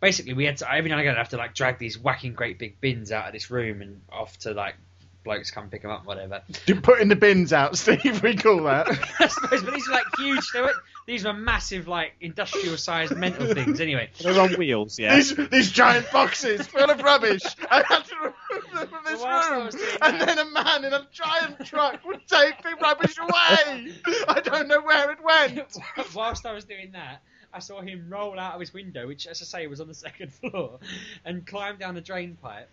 Basically, 0.00 0.32
we 0.32 0.44
had 0.46 0.56
to 0.58 0.72
every 0.72 0.88
now 0.88 0.96
and 0.96 1.02
again 1.02 1.14
I'd 1.14 1.18
have 1.18 1.28
to 1.30 1.36
like 1.36 1.54
drag 1.54 1.78
these 1.78 1.98
whacking 1.98 2.32
great 2.32 2.58
big 2.58 2.80
bins 2.80 3.12
out 3.12 3.26
of 3.26 3.32
this 3.34 3.50
room 3.50 3.82
and 3.82 4.00
off 4.10 4.38
to 4.40 4.52
like 4.54 4.76
blokes 5.22 5.50
come 5.50 5.68
pick 5.68 5.82
them 5.82 5.90
up, 5.90 6.06
whatever. 6.06 6.40
You're 6.66 6.80
Putting 6.80 7.08
the 7.08 7.16
bins 7.16 7.52
out, 7.52 7.76
Steve. 7.76 8.22
We 8.22 8.34
call 8.34 8.62
that. 8.62 8.88
I 9.20 9.26
suppose, 9.26 9.62
but 9.62 9.74
these 9.74 9.86
were 9.86 9.92
like 9.94 10.06
huge. 10.16 10.50
They 10.52 10.62
were, 10.62 10.72
these 11.06 11.26
were 11.26 11.34
massive, 11.34 11.86
like 11.86 12.12
industrial 12.22 12.78
sized 12.78 13.14
mental 13.14 13.52
things. 13.52 13.78
Anyway, 13.82 14.08
They're 14.22 14.40
on 14.40 14.54
wheels, 14.54 14.98
yeah. 14.98 15.14
These, 15.16 15.36
these 15.50 15.70
giant 15.70 16.10
boxes 16.10 16.66
full 16.66 16.90
of 16.90 17.02
rubbish. 17.02 17.42
I 17.70 17.82
had 17.86 18.04
to 18.06 18.14
remove 18.16 18.72
them 18.74 18.88
from 18.88 19.04
this 19.04 19.20
Well, 19.20 19.50
room, 19.64 19.70
and 20.00 20.20
that- 20.20 20.26
then 20.28 20.38
a 20.38 20.50
man 20.50 20.84
in 20.86 20.94
a 20.94 21.06
giant 21.12 21.66
truck 21.66 22.02
would 22.06 22.26
take 22.26 22.62
the 22.62 22.74
rubbish 22.80 23.18
away. 23.18 23.92
I 24.28 24.40
don't 24.42 24.68
know 24.68 24.80
where 24.80 25.10
it 25.10 25.18
went. 25.22 25.76
whilst 26.14 26.46
I 26.46 26.52
was 26.54 26.64
doing 26.64 26.92
that, 26.92 27.20
I 27.52 27.58
saw 27.58 27.80
him 27.80 28.06
roll 28.08 28.38
out 28.38 28.54
of 28.54 28.60
his 28.60 28.72
window, 28.72 29.06
which, 29.06 29.26
as 29.26 29.42
I 29.42 29.44
say, 29.44 29.66
was 29.66 29.80
on 29.80 29.88
the 29.88 29.94
second 30.06 30.32
floor, 30.32 30.78
and 31.24 31.46
climb 31.46 31.76
down 31.78 31.94
the 31.94 32.00
drain 32.00 32.36
pipe. 32.42 32.68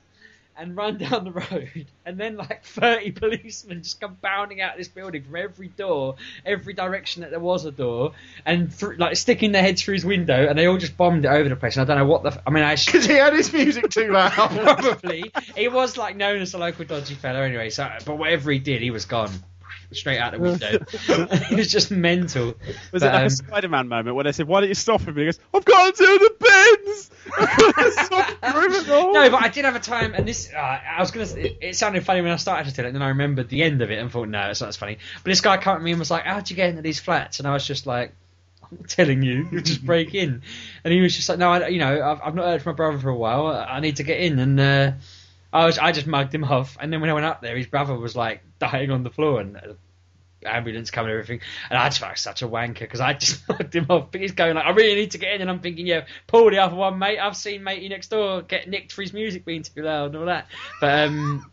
And 0.59 0.75
run 0.75 0.97
down 1.09 1.23
the 1.23 1.31
road, 1.31 1.85
and 2.03 2.17
then 2.19 2.35
like 2.35 2.64
thirty 2.64 3.11
policemen 3.22 3.83
just 3.83 4.01
come 4.01 4.17
bounding 4.23 4.59
out 4.59 4.72
of 4.72 4.80
this 4.80 4.88
building 4.88 5.22
from 5.22 5.35
every 5.35 5.67
door, 5.67 6.15
every 6.47 6.73
direction 6.73 7.22
that 7.22 7.30
there 7.30 7.39
was 7.39 7.64
a 7.65 7.72
door, 7.72 8.14
and 8.43 8.73
thr 8.73 8.93
like 8.97 9.17
sticking 9.17 9.51
their 9.51 9.61
heads 9.61 9.83
through 9.83 9.93
his 9.93 10.03
window, 10.03 10.47
and 10.47 10.57
they 10.57 10.65
all 10.65 10.80
just 10.80 10.97
bombed 10.97 11.25
it 11.25 11.27
over 11.27 11.47
the 11.47 11.56
place. 11.56 11.77
And 11.77 11.83
I 11.88 11.93
don't 11.93 12.03
know 12.03 12.11
what 12.11 12.23
the. 12.23 12.30
F- 12.30 12.41
I 12.47 12.49
mean, 12.49 12.64
I 12.64 12.73
Because 12.73 13.06
he 13.06 13.14
had 13.14 13.33
his 13.33 13.53
music 13.53 13.91
too 13.91 14.11
loud. 14.11 14.31
probably 14.33 15.31
he 15.56 15.67
was 15.67 15.95
like 15.95 16.15
known 16.15 16.41
as 16.41 16.56
a 16.56 16.57
local 16.57 16.85
dodgy 16.85 17.14
fella 17.14 17.43
anyway. 17.45 17.69
So, 17.69 17.88
but 18.03 18.17
whatever 18.17 18.49
he 18.51 18.57
did, 18.57 18.81
he 18.81 18.89
was 18.89 19.06
gone 19.06 19.30
straight 19.91 20.19
out 20.19 20.33
the 20.33 20.40
window. 20.40 20.67
it 20.91 21.57
was 21.57 21.72
just 21.72 21.91
mental. 21.91 22.48
Was 22.48 22.56
But, 22.91 23.03
it 23.03 23.06
like 23.06 23.16
um, 23.16 23.25
a 23.25 23.30
Spider-Man 23.30 23.88
moment 23.88 24.16
when 24.16 24.25
they 24.25 24.32
said, 24.32 24.48
"Why 24.48 24.61
don't 24.61 24.69
you 24.69 24.75
stop 24.75 25.01
him?" 25.01 25.09
And 25.09 25.17
he 25.17 25.25
goes, 25.25 25.40
"I've 25.53 25.66
got 25.66 25.95
to 25.95 26.03
do 26.06 26.19
the 26.19 26.35
bins." 26.40 27.11
I've 27.38 27.57
got 27.57 27.75
to 27.75 27.91
stop 27.91 28.27
the 28.41 28.48
criminal." 28.51 29.14
No, 29.14 29.30
but 29.30 29.43
I 29.43 29.49
did 29.49 29.66
have 29.66 29.75
a 29.75 29.80
time, 29.80 30.14
and 30.14 30.27
this 30.27 30.51
uh, 30.53 30.57
I 30.57 30.99
was 30.99 31.11
gonna. 31.11 31.25
It, 31.25 31.57
it 31.61 31.75
sounded 31.75 32.06
funny 32.06 32.22
when 32.22 32.32
I 32.32 32.38
started 32.38 32.69
to 32.69 32.75
tell 32.75 32.85
it, 32.85 32.90
and 32.90 32.95
then 32.95 33.03
I 33.03 33.09
remembered 33.09 33.49
the 33.49 33.64
end 33.64 33.82
of 33.82 33.91
it 33.91 33.99
and 33.99 34.11
thought, 34.11 34.30
no, 34.30 34.49
it's 34.49 34.61
not 34.61 34.67
as 34.67 34.77
funny. 34.77 34.98
But 35.24 35.30
this 35.30 35.41
guy 35.41 35.57
came 35.57 35.75
to 35.75 35.82
me 35.82 35.91
and 35.91 35.99
was 35.99 36.11
like, 36.11 36.24
"How'd 36.24 36.49
you 36.49 36.56
get 36.56 36.69
into 36.69 36.82
these 36.82 36.99
flats?" 36.99 37.40
And 37.40 37.48
I 37.48 37.53
was 37.53 37.66
just 37.66 37.85
like. 37.85 38.14
I'm 38.69 38.83
telling 38.83 39.24
you, 39.24 39.48
you 39.49 39.61
just 39.61 39.85
break 39.85 40.14
in, 40.14 40.41
and 40.83 40.93
he 40.93 40.99
was 40.99 41.16
just 41.16 41.30
like, 41.30 41.40
"No, 41.40 41.49
I, 41.49 41.67
you 41.69 41.80
know, 41.80 42.01
I've, 42.01 42.19
I've 42.22 42.35
not 42.35 42.43
heard 42.48 42.61
from 42.61 42.74
my 42.74 42.75
brother 42.75 42.99
for 42.99 43.07
a 43.07 43.16
while. 43.16 43.48
I 43.48 43.80
need 43.80 43.95
to 43.95 44.03
get 44.03 44.19
in." 44.19 44.40
And 44.40 44.59
uh, 44.59 44.91
I 45.51 45.66
was, 45.66 45.80
I 45.80 45.92
just 45.92 46.08
mugged 46.08 46.34
him 46.34 46.43
off. 46.43 46.77
And 46.80 46.92
then 46.92 47.01
when 47.01 47.09
I 47.09 47.14
went 47.14 47.26
up 47.26 47.42
there, 47.42 47.56
his 47.56 47.67
brother 47.67 47.95
was 47.95 48.16
like 48.16 48.43
dying 48.59 48.92
on 48.92 49.03
the 49.03 49.09
floor, 49.09 49.40
and 49.40 49.58
uh, 49.58 49.74
ambulance 50.45 50.92
coming 50.92 51.11
and 51.11 51.19
everything. 51.19 51.42
And 51.69 51.77
I 51.77 51.88
just 51.88 52.00
felt 52.00 52.11
like 52.11 52.17
such 52.17 52.42
a 52.42 52.48
wanker 52.48 52.80
because 52.80 53.00
I 53.00 53.14
just 53.14 53.48
mugged 53.50 53.76
him 53.76 53.85
off. 53.90 54.11
But 54.11 54.22
he's 54.22 54.32
going 54.32 54.56
like, 54.56 54.66
I 54.66 54.72
really 54.72 54.95
need 54.95 55.11
to 55.11 55.17
get 55.17 55.34
in. 55.34 55.42
And 55.42 55.50
I'm 55.50 55.59
thinking, 55.59 55.88
yeah, 55.88 56.06
Paul, 56.27 56.50
the 56.50 56.59
other 56.59 56.76
one, 56.76 57.00
mate. 57.00 57.19
I've 57.19 57.38
seen 57.38 57.64
matey 57.64 57.90
next 57.90 58.09
door 58.09 58.42
get 58.42 58.69
nicked 58.69 58.92
for 58.92 59.01
his 59.01 59.14
music 59.14 59.45
being 59.45 59.64
too 59.64 59.82
loud 59.82 60.08
and 60.08 60.17
all 60.17 60.26
that. 60.26 60.48
But 60.82 61.08
um, 61.08 61.51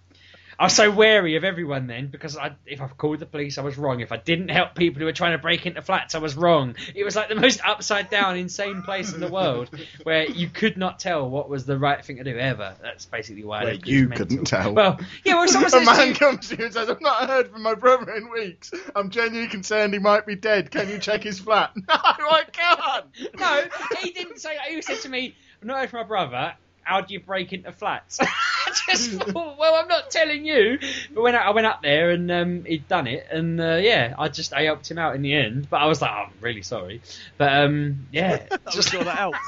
I 0.64 0.66
was 0.68 0.76
so 0.76 0.90
wary 0.90 1.36
of 1.36 1.44
everyone 1.44 1.88
then 1.88 2.06
because 2.06 2.38
I, 2.38 2.52
if 2.64 2.80
I 2.80 2.88
called 2.88 3.18
the 3.18 3.26
police, 3.26 3.58
I 3.58 3.60
was 3.60 3.76
wrong. 3.76 4.00
If 4.00 4.12
I 4.12 4.16
didn't 4.16 4.48
help 4.48 4.74
people 4.74 4.98
who 5.00 5.04
were 5.04 5.12
trying 5.12 5.32
to 5.32 5.38
break 5.38 5.66
into 5.66 5.82
flats, 5.82 6.14
I 6.14 6.20
was 6.20 6.36
wrong. 6.36 6.76
It 6.94 7.04
was 7.04 7.14
like 7.14 7.28
the 7.28 7.34
most 7.34 7.60
upside 7.62 8.08
down, 8.08 8.38
insane 8.38 8.80
place 8.80 9.12
in 9.12 9.20
the 9.20 9.28
world 9.28 9.68
where 10.04 10.24
you 10.24 10.48
could 10.48 10.78
not 10.78 11.00
tell 11.00 11.28
what 11.28 11.50
was 11.50 11.66
the 11.66 11.76
right 11.78 12.02
thing 12.02 12.16
to 12.16 12.24
do 12.24 12.38
ever. 12.38 12.76
That's 12.80 13.04
basically 13.04 13.44
why 13.44 13.72
you 13.84 14.08
this 14.08 14.16
couldn't 14.18 14.46
tell. 14.46 14.72
Well, 14.72 14.98
yeah, 15.22 15.34
well, 15.34 15.48
someone 15.48 15.70
a 15.82 15.84
man 15.84 16.08
you- 16.08 16.14
comes 16.14 16.48
to 16.48 16.56
you 16.56 16.64
and 16.64 16.72
says, 16.72 16.88
I've 16.88 17.02
not 17.02 17.28
heard 17.28 17.50
from 17.50 17.60
my 17.60 17.74
brother 17.74 18.14
in 18.14 18.30
weeks. 18.32 18.72
I'm 18.96 19.10
genuinely 19.10 19.50
concerned 19.50 19.92
he 19.92 19.98
might 19.98 20.24
be 20.24 20.34
dead. 20.34 20.70
Can 20.70 20.88
you 20.88 20.98
check 20.98 21.24
his 21.24 21.40
flat? 21.40 21.72
No, 21.76 21.94
I 22.30 22.44
can't. 22.50 23.06
No, 23.38 23.64
he 24.00 24.12
didn't 24.12 24.38
say 24.38 24.56
that. 24.56 24.68
He 24.68 24.80
said 24.80 25.00
to 25.02 25.10
me, 25.10 25.34
I've 25.60 25.66
not 25.66 25.80
heard 25.80 25.90
from 25.90 26.00
my 26.00 26.06
brother. 26.06 26.54
How 26.84 27.00
do 27.00 27.12
you 27.14 27.20
break 27.20 27.52
into 27.52 27.72
flats? 27.72 28.20
I 28.20 28.26
just 28.90 29.12
thought, 29.12 29.58
well, 29.58 29.74
I'm 29.74 29.88
not 29.88 30.10
telling 30.10 30.44
you. 30.44 30.78
But 31.12 31.22
when 31.22 31.34
I, 31.34 31.38
I 31.38 31.50
went 31.50 31.66
up 31.66 31.82
there 31.82 32.10
and 32.10 32.30
um, 32.30 32.64
he'd 32.64 32.88
done 32.88 33.06
it, 33.06 33.26
and 33.30 33.60
uh, 33.60 33.76
yeah, 33.76 34.14
I 34.18 34.28
just 34.28 34.52
I 34.52 34.62
helped 34.62 34.90
him 34.90 34.98
out 34.98 35.14
in 35.14 35.22
the 35.22 35.34
end. 35.34 35.68
But 35.70 35.80
I 35.80 35.86
was 35.86 36.02
like, 36.02 36.10
oh, 36.10 36.24
I'm 36.26 36.32
really 36.40 36.62
sorry. 36.62 37.02
But 37.38 37.52
um, 37.52 38.06
yeah, 38.12 38.46
I'm 38.50 38.82
sure 38.82 39.04
that 39.04 39.16
helped. 39.16 39.38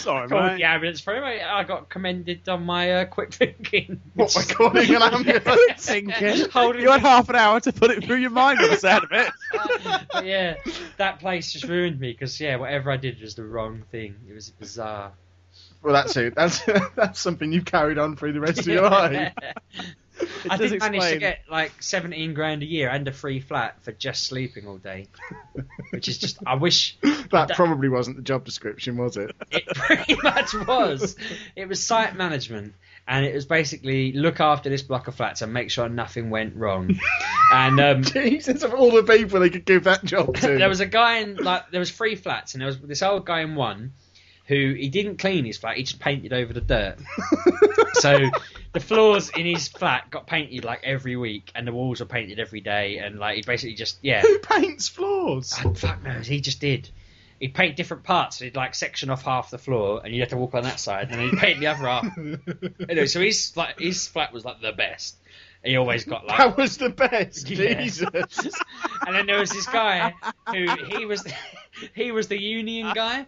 Sorry, 0.00 0.28
Called 0.28 0.44
mate. 0.44 0.56
the 0.56 0.64
ambulance 0.64 1.00
for 1.00 1.16
him. 1.16 1.24
I 1.24 1.42
I 1.42 1.64
got 1.64 1.88
commended 1.88 2.48
on 2.48 2.64
my 2.64 2.92
uh, 2.92 3.04
quick 3.06 3.32
thinking. 3.34 4.00
What, 4.14 4.34
by 4.34 4.42
calling 4.42 4.94
an 4.94 5.02
ambulance? 5.02 5.86
Thinking. 5.86 6.50
Holding 6.50 6.82
You 6.82 6.90
had 6.90 7.00
half 7.00 7.28
an 7.28 7.36
hour 7.36 7.60
to 7.60 7.72
put 7.72 7.90
it 7.90 8.04
through 8.04 8.16
your 8.16 8.30
mind 8.30 8.60
on 8.60 8.70
the 8.70 8.76
sound 8.76 9.04
of 9.04 9.12
it. 9.12 9.30
but 10.12 10.24
yeah, 10.24 10.56
that 10.96 11.20
place 11.20 11.52
just 11.52 11.64
ruined 11.64 11.98
me 11.98 12.12
because 12.12 12.40
yeah, 12.40 12.56
whatever 12.56 12.90
I 12.90 12.96
did 12.96 13.20
was 13.20 13.34
the 13.34 13.44
wrong 13.44 13.84
thing. 13.90 14.14
It 14.28 14.34
was 14.34 14.50
bizarre. 14.50 15.12
Well, 15.82 15.92
that's 15.94 16.16
it. 16.16 16.34
That's 16.34 16.62
that's 16.96 17.20
something 17.20 17.52
you've 17.52 17.64
carried 17.64 17.98
on 17.98 18.16
through 18.16 18.32
the 18.32 18.40
rest 18.40 18.60
of 18.60 18.66
your 18.66 18.88
life. 18.88 19.32
I 20.50 20.56
does 20.56 20.72
did 20.72 20.80
manage 20.80 21.12
to 21.12 21.18
get 21.18 21.40
like 21.48 21.80
seventeen 21.80 22.34
grand 22.34 22.62
a 22.62 22.66
year 22.66 22.88
and 22.88 23.06
a 23.06 23.12
free 23.12 23.38
flat 23.38 23.82
for 23.84 23.92
just 23.92 24.24
sleeping 24.24 24.66
all 24.66 24.78
day, 24.78 25.06
which 25.90 26.08
is 26.08 26.18
just 26.18 26.38
I 26.44 26.56
wish 26.56 26.98
That 27.30 27.50
probably 27.54 27.88
wasn't 27.88 28.16
the 28.16 28.22
job 28.22 28.44
description, 28.44 28.96
was 28.96 29.16
it? 29.16 29.34
it 29.50 29.66
pretty 29.66 30.16
much 30.22 30.54
was. 30.54 31.14
It 31.54 31.68
was 31.68 31.84
site 31.84 32.16
management, 32.16 32.74
and 33.06 33.24
it 33.24 33.34
was 33.34 33.46
basically 33.46 34.12
look 34.12 34.40
after 34.40 34.70
this 34.70 34.82
block 34.82 35.08
of 35.08 35.14
flats 35.14 35.42
and 35.42 35.52
make 35.52 35.70
sure 35.70 35.88
nothing 35.88 36.30
went 36.30 36.56
wrong. 36.56 36.98
and 37.52 37.78
um, 37.80 38.02
Jesus, 38.02 38.62
of 38.62 38.74
all 38.74 38.90
the 38.90 39.02
people 39.02 39.40
they 39.40 39.50
could 39.50 39.64
give 39.64 39.84
that 39.84 40.04
job 40.04 40.34
to. 40.36 40.58
there 40.58 40.68
was 40.68 40.80
a 40.80 40.86
guy 40.86 41.18
in 41.18 41.36
like 41.36 41.70
there 41.70 41.80
was 41.80 41.90
three 41.90 42.16
flats, 42.16 42.54
and 42.54 42.60
there 42.60 42.66
was 42.66 42.80
this 42.80 43.02
old 43.02 43.24
guy 43.24 43.42
in 43.42 43.54
one 43.54 43.92
who 44.48 44.72
he 44.72 44.88
didn't 44.88 45.18
clean 45.18 45.44
his 45.44 45.58
flat; 45.58 45.76
he 45.76 45.82
just 45.82 46.00
painted 46.00 46.32
over 46.32 46.52
the 46.52 46.62
dirt. 46.62 46.96
so 47.94 48.18
the 48.72 48.80
floors 48.80 49.30
in 49.30 49.44
his 49.44 49.68
flat 49.68 50.10
got 50.10 50.26
painted 50.26 50.64
like 50.64 50.80
every 50.82 51.16
week, 51.16 51.52
and 51.54 51.66
the 51.66 51.72
walls 51.72 52.00
were 52.00 52.06
painted 52.06 52.40
every 52.40 52.62
day, 52.62 52.98
and 52.98 53.18
like 53.18 53.36
he 53.36 53.42
basically 53.42 53.74
just 53.74 53.98
yeah. 54.02 54.22
Who 54.22 54.38
paints 54.38 54.88
floors? 54.88 55.54
Ah, 55.58 55.70
fuck 55.74 56.02
knows, 56.02 56.26
he 56.26 56.40
just 56.40 56.60
did. 56.60 56.88
He'd 57.38 57.54
paint 57.54 57.76
different 57.76 58.02
parts. 58.02 58.38
So 58.38 58.46
he'd 58.46 58.56
like 58.56 58.74
section 58.74 59.10
off 59.10 59.22
half 59.22 59.50
the 59.50 59.58
floor, 59.58 60.00
and 60.02 60.12
you'd 60.12 60.20
have 60.20 60.30
to 60.30 60.38
walk 60.38 60.54
on 60.54 60.64
that 60.64 60.80
side, 60.80 61.10
and 61.10 61.20
then 61.20 61.28
he'd 61.28 61.38
paint 61.38 61.60
the 61.60 61.66
other 61.66 61.86
half. 61.86 62.18
anyway, 62.88 63.06
so 63.06 63.20
his 63.20 63.54
like 63.54 63.78
his 63.78 64.08
flat 64.08 64.32
was 64.32 64.46
like 64.46 64.62
the 64.62 64.72
best. 64.72 65.16
He 65.64 65.76
always 65.76 66.04
got 66.04 66.24
like 66.24 66.38
That 66.38 66.56
was 66.56 66.78
the 66.78 66.88
best. 66.88 67.50
Yeah. 67.50 67.82
Jesus. 67.82 68.08
and 69.06 69.14
then 69.14 69.26
there 69.26 69.40
was 69.40 69.50
this 69.50 69.66
guy 69.66 70.14
who 70.46 70.66
he 70.96 71.04
was 71.04 71.26
he 71.94 72.12
was 72.12 72.28
the 72.28 72.40
union 72.40 72.92
guy. 72.94 73.26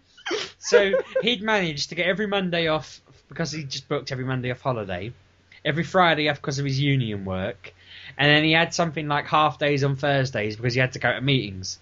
So 0.59 0.93
he'd 1.23 1.43
managed 1.43 1.89
to 1.89 1.95
get 1.95 2.07
every 2.07 2.27
Monday 2.27 2.69
off 2.69 3.01
because 3.29 3.51
he 3.51 3.65
just 3.65 3.89
booked 3.89 4.13
every 4.13 4.25
Monday 4.25 4.51
off 4.51 4.61
holiday, 4.61 5.13
every 5.65 5.85
Friday 5.85 6.29
off 6.29 6.37
because 6.37 6.59
of 6.59 6.65
his 6.65 6.79
union 6.79 7.25
work, 7.25 7.73
and 8.19 8.31
then 8.31 8.45
he 8.45 8.53
had 8.53 8.75
something 8.75 9.09
like 9.09 9.27
half 9.27 9.59
days 9.59 9.83
on 9.85 9.97
Thursdays 9.97 10.57
because 10.57 10.75
he 10.75 10.81
had 10.81 10.93
to 10.93 10.99
go 10.99 11.13
to 11.13 11.21
meetings. 11.21 11.79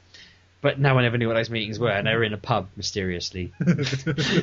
But 0.60 0.81
no 0.81 0.94
one 0.94 1.05
ever 1.05 1.18
knew 1.18 1.28
what 1.28 1.35
those 1.35 1.51
meetings 1.51 1.78
were, 1.78 1.91
and 1.91 2.07
they 2.07 2.15
were 2.15 2.25
in 2.25 2.33
a 2.33 2.39
pub 2.39 2.68
mysteriously. 2.77 3.52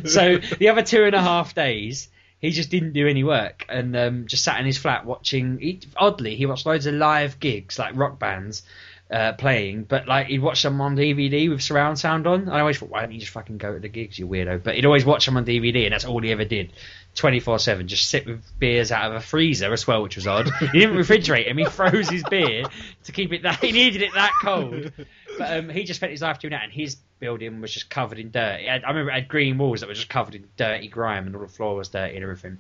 so 0.06 0.38
the 0.38 0.70
other 0.70 0.82
two 0.82 1.04
and 1.04 1.14
a 1.14 1.22
half 1.22 1.54
days, 1.54 2.08
he 2.40 2.52
just 2.52 2.70
didn't 2.70 2.94
do 2.94 3.08
any 3.08 3.24
work 3.24 3.66
and 3.68 3.96
um, 3.98 4.28
just 4.28 4.44
sat 4.44 4.60
in 4.60 4.66
his 4.66 4.78
flat 4.78 5.06
watching. 5.06 5.60
He, 5.60 5.82
oddly, 5.98 6.36
he 6.36 6.46
watched 6.46 6.66
loads 6.66 6.86
of 6.86 6.94
live 6.94 7.40
gigs 7.40 7.78
like 7.78 7.96
rock 7.96 8.18
bands 8.18 8.64
uh, 9.12 9.34
playing, 9.34 9.84
but 9.84 10.08
like 10.08 10.28
he'd 10.28 10.42
watch 10.42 10.64
them 10.64 10.82
on 10.82 10.96
DVD 10.96 11.50
with 11.50 11.62
surround 11.62 12.00
sound 12.00 12.26
on. 12.26 12.50
I 12.50 12.62
always 12.62 12.80
thought, 12.80 12.90
why 12.90 13.02
don't 13.02 13.12
you 13.12 13.20
just 13.20 13.32
fucking 13.32 13.58
go 13.58 13.74
to 13.74 13.80
the 13.80 13.88
gigs, 13.88 14.18
you 14.18 14.28
weirdo? 14.28 14.64
But 14.64 14.76
he'd 14.76 14.86
always 14.86 15.06
watch 15.06 15.26
them 15.26 15.38
on 15.38 15.46
DVD, 15.46 15.86
and 15.86 15.94
that's 15.94 16.06
all 16.06 16.22
he 16.22 16.32
ever 16.32 16.46
did. 16.46 16.74
24 17.14 17.60
7, 17.60 17.88
just 17.88 18.10
sit 18.10 18.26
with 18.26 18.44
beers 18.60 18.92
out 18.92 19.12
of 19.12 19.16
a 19.16 19.22
freezer 19.22 19.72
as 19.72 19.88
well, 19.88 20.04
which 20.04 20.16
was 20.18 20.28
odd. 20.28 20.50
He 20.60 20.80
didn't 20.80 20.98
refrigerate 20.98 21.48
him, 21.48 21.58
he 21.58 21.66
froze 21.66 22.10
his 22.10 22.24
beer 22.24 22.66
to 23.06 23.12
keep 23.12 23.32
it 23.32 23.44
that, 23.44 23.60
he 23.64 23.72
needed 23.72 24.02
it 24.02 24.14
that 24.16 24.34
cold. 24.42 24.92
But 25.38 25.58
um, 25.58 25.70
he 25.70 25.84
just 25.84 26.00
spent 26.00 26.12
his 26.12 26.22
life 26.22 26.40
doing 26.40 26.52
that, 26.52 26.64
and 26.64 26.74
his 26.74 26.98
building 27.20 27.62
was 27.62 27.74
just 27.74 27.90
covered 27.90 28.20
in 28.20 28.32
dirt. 28.32 28.62
Had, 28.62 28.84
I 28.84 28.90
remember 28.90 29.12
it 29.12 29.16
had 29.16 29.28
green 29.28 29.58
walls 29.58 29.80
that 29.80 29.88
were 29.88 29.94
just 29.94 30.10
covered 30.10 30.36
in 30.36 30.48
dirty 30.58 30.88
grime, 30.88 31.28
and 31.28 31.36
all 31.36 31.42
the 31.44 31.48
floor 31.48 31.76
was 31.76 31.90
dirty 31.90 32.16
and 32.16 32.24
everything. 32.24 32.58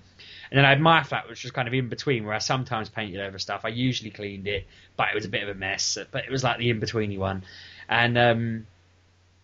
And 0.52 0.58
then 0.58 0.66
I 0.66 0.70
had 0.70 0.82
my 0.82 1.04
flat, 1.04 1.28
which 1.30 1.44
was 1.44 1.52
kind 1.52 1.68
of 1.68 1.74
in 1.74 1.90
between, 1.90 2.26
where 2.26 2.34
I 2.34 2.40
sometimes 2.40 2.90
painted 2.90 3.20
over 3.20 3.40
stuff. 3.40 3.62
I 3.64 3.70
usually 3.70 4.12
cleaned 4.12 4.48
it, 4.48 4.66
but 4.96 5.10
it 5.10 5.16
was 5.16 5.26
a 5.26 5.30
bit 5.30 5.44
of 5.44 5.50
a 5.50 5.56
mess. 5.56 5.98
But 6.12 6.26
it 6.26 6.32
was 6.32 6.44
like 6.44 6.58
the 6.58 6.70
in 6.70 6.80
betweeny 6.80 7.18
one. 7.18 7.44
And 7.88 8.18
um, 8.18 8.68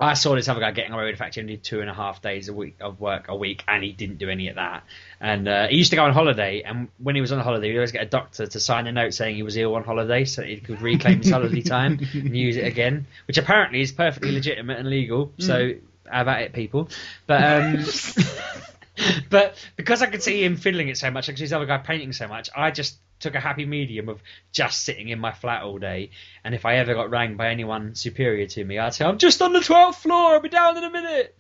I 0.02 0.16
saw 0.16 0.34
this 0.34 0.50
other 0.50 0.60
guy 0.60 0.72
getting 0.72 0.94
away 0.94 1.06
with 1.06 1.14
the 1.14 1.18
fact 1.20 1.36
he 1.36 1.42
only 1.42 1.58
did 1.58 1.64
two 1.64 1.80
and 1.80 1.90
a 1.90 1.94
half 1.94 2.24
days 2.24 2.50
a 2.50 2.54
week 2.54 2.78
of 2.82 3.00
work 3.00 3.26
a 3.30 3.36
week, 3.36 3.64
and 3.68 3.84
he 3.84 3.92
didn't 3.92 4.18
do 4.18 4.30
any 4.30 4.48
of 4.48 4.56
that. 4.56 4.84
And 5.20 5.48
uh, 5.48 5.68
he 5.68 5.78
used 5.78 5.92
to 5.92 5.96
go 5.96 6.06
on 6.06 6.14
holiday, 6.14 6.64
and 6.64 6.90
when 6.98 7.14
he 7.14 7.22
was 7.22 7.32
on 7.32 7.40
holiday, 7.40 7.70
he'd 7.70 7.78
always 7.78 7.92
get 7.92 8.02
a 8.02 8.10
doctor 8.10 8.48
to 8.48 8.60
sign 8.60 8.88
a 8.88 8.92
note 8.92 9.14
saying 9.14 9.36
he 9.36 9.44
was 9.44 9.56
ill 9.58 9.76
on 9.76 9.84
holiday, 9.84 10.26
so 10.26 10.42
he 10.42 10.58
could 10.58 10.82
reclaim 10.82 11.20
his 11.22 11.30
holiday 11.30 11.62
time 11.62 12.00
and 12.14 12.36
use 12.36 12.58
it 12.58 12.66
again, 12.66 13.06
which 13.28 13.38
apparently 13.38 13.82
is 13.82 13.92
perfectly 13.92 14.32
legitimate 14.32 14.80
and 14.80 14.90
legal. 14.90 15.32
So 15.38 15.74
how 16.10 16.22
about 16.24 16.42
it, 16.42 16.54
people? 16.54 16.90
But 17.28 17.44
um, 17.44 17.86
but 19.30 19.56
because 19.76 20.02
I 20.02 20.08
could 20.08 20.24
see 20.24 20.44
him 20.44 20.56
fiddling 20.56 20.90
it 20.90 20.98
so 20.98 21.12
much, 21.12 21.28
I 21.28 21.32
could 21.32 21.40
see 21.40 21.46
this 21.46 21.52
other 21.52 21.66
guy 21.66 21.78
painting 21.78 22.14
so 22.14 22.28
much, 22.28 22.50
I 22.56 22.72
just 22.72 22.98
took 23.20 23.36
a 23.36 23.40
happy 23.40 23.66
medium 23.66 24.10
of 24.10 24.22
just 24.52 24.84
sitting 24.84 25.10
in 25.10 25.20
my 25.20 25.32
flat 25.32 25.64
all 25.64 25.78
day. 25.78 26.10
And 26.44 26.56
if 26.56 26.66
I 26.66 26.78
ever 26.78 26.94
got 26.94 27.10
rang 27.10 27.38
by 27.38 27.50
anyone 27.50 27.96
superior 27.96 28.48
to 28.48 28.64
me, 28.64 28.80
I'd 28.80 28.94
say, 28.94 29.06
I'm 29.06 29.18
just 29.18 29.42
on 29.42 29.54
the 29.54 29.60
12th 29.60 29.96
floor, 29.96 30.34
I'll 30.34 30.42
be 30.42 30.50
down 30.50 30.78
in 30.78 30.84
a 30.84 30.90
minute. 30.90 31.36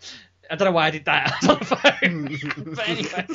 I 0.49 0.55
don't 0.55 0.65
know 0.65 0.71
why 0.73 0.87
I 0.87 0.91
did 0.91 1.05
that 1.05 1.31
I 1.41 1.47
was 1.47 1.49
on 1.49 1.59
the 1.59 1.65
phone. 1.65 2.75
but 2.75 2.89
anyway. 2.89 3.25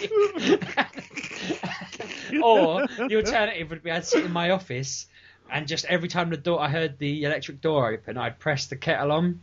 or 2.43 2.87
the 3.09 3.17
alternative 3.17 3.71
would 3.71 3.83
be 3.83 3.91
I'd 3.91 4.05
sit 4.05 4.25
in 4.25 4.33
my 4.33 4.51
office 4.51 5.07
and 5.51 5.67
just 5.67 5.85
every 5.87 6.09
time 6.09 6.31
the 6.31 6.37
door 6.37 6.61
I 6.61 6.69
heard 6.69 6.99
the 6.99 7.25
electric 7.25 7.61
door 7.61 7.93
open, 7.93 8.19
I'd 8.19 8.39
press 8.39 8.67
the 8.67 8.77
kettle 8.77 9.13
on. 9.13 9.41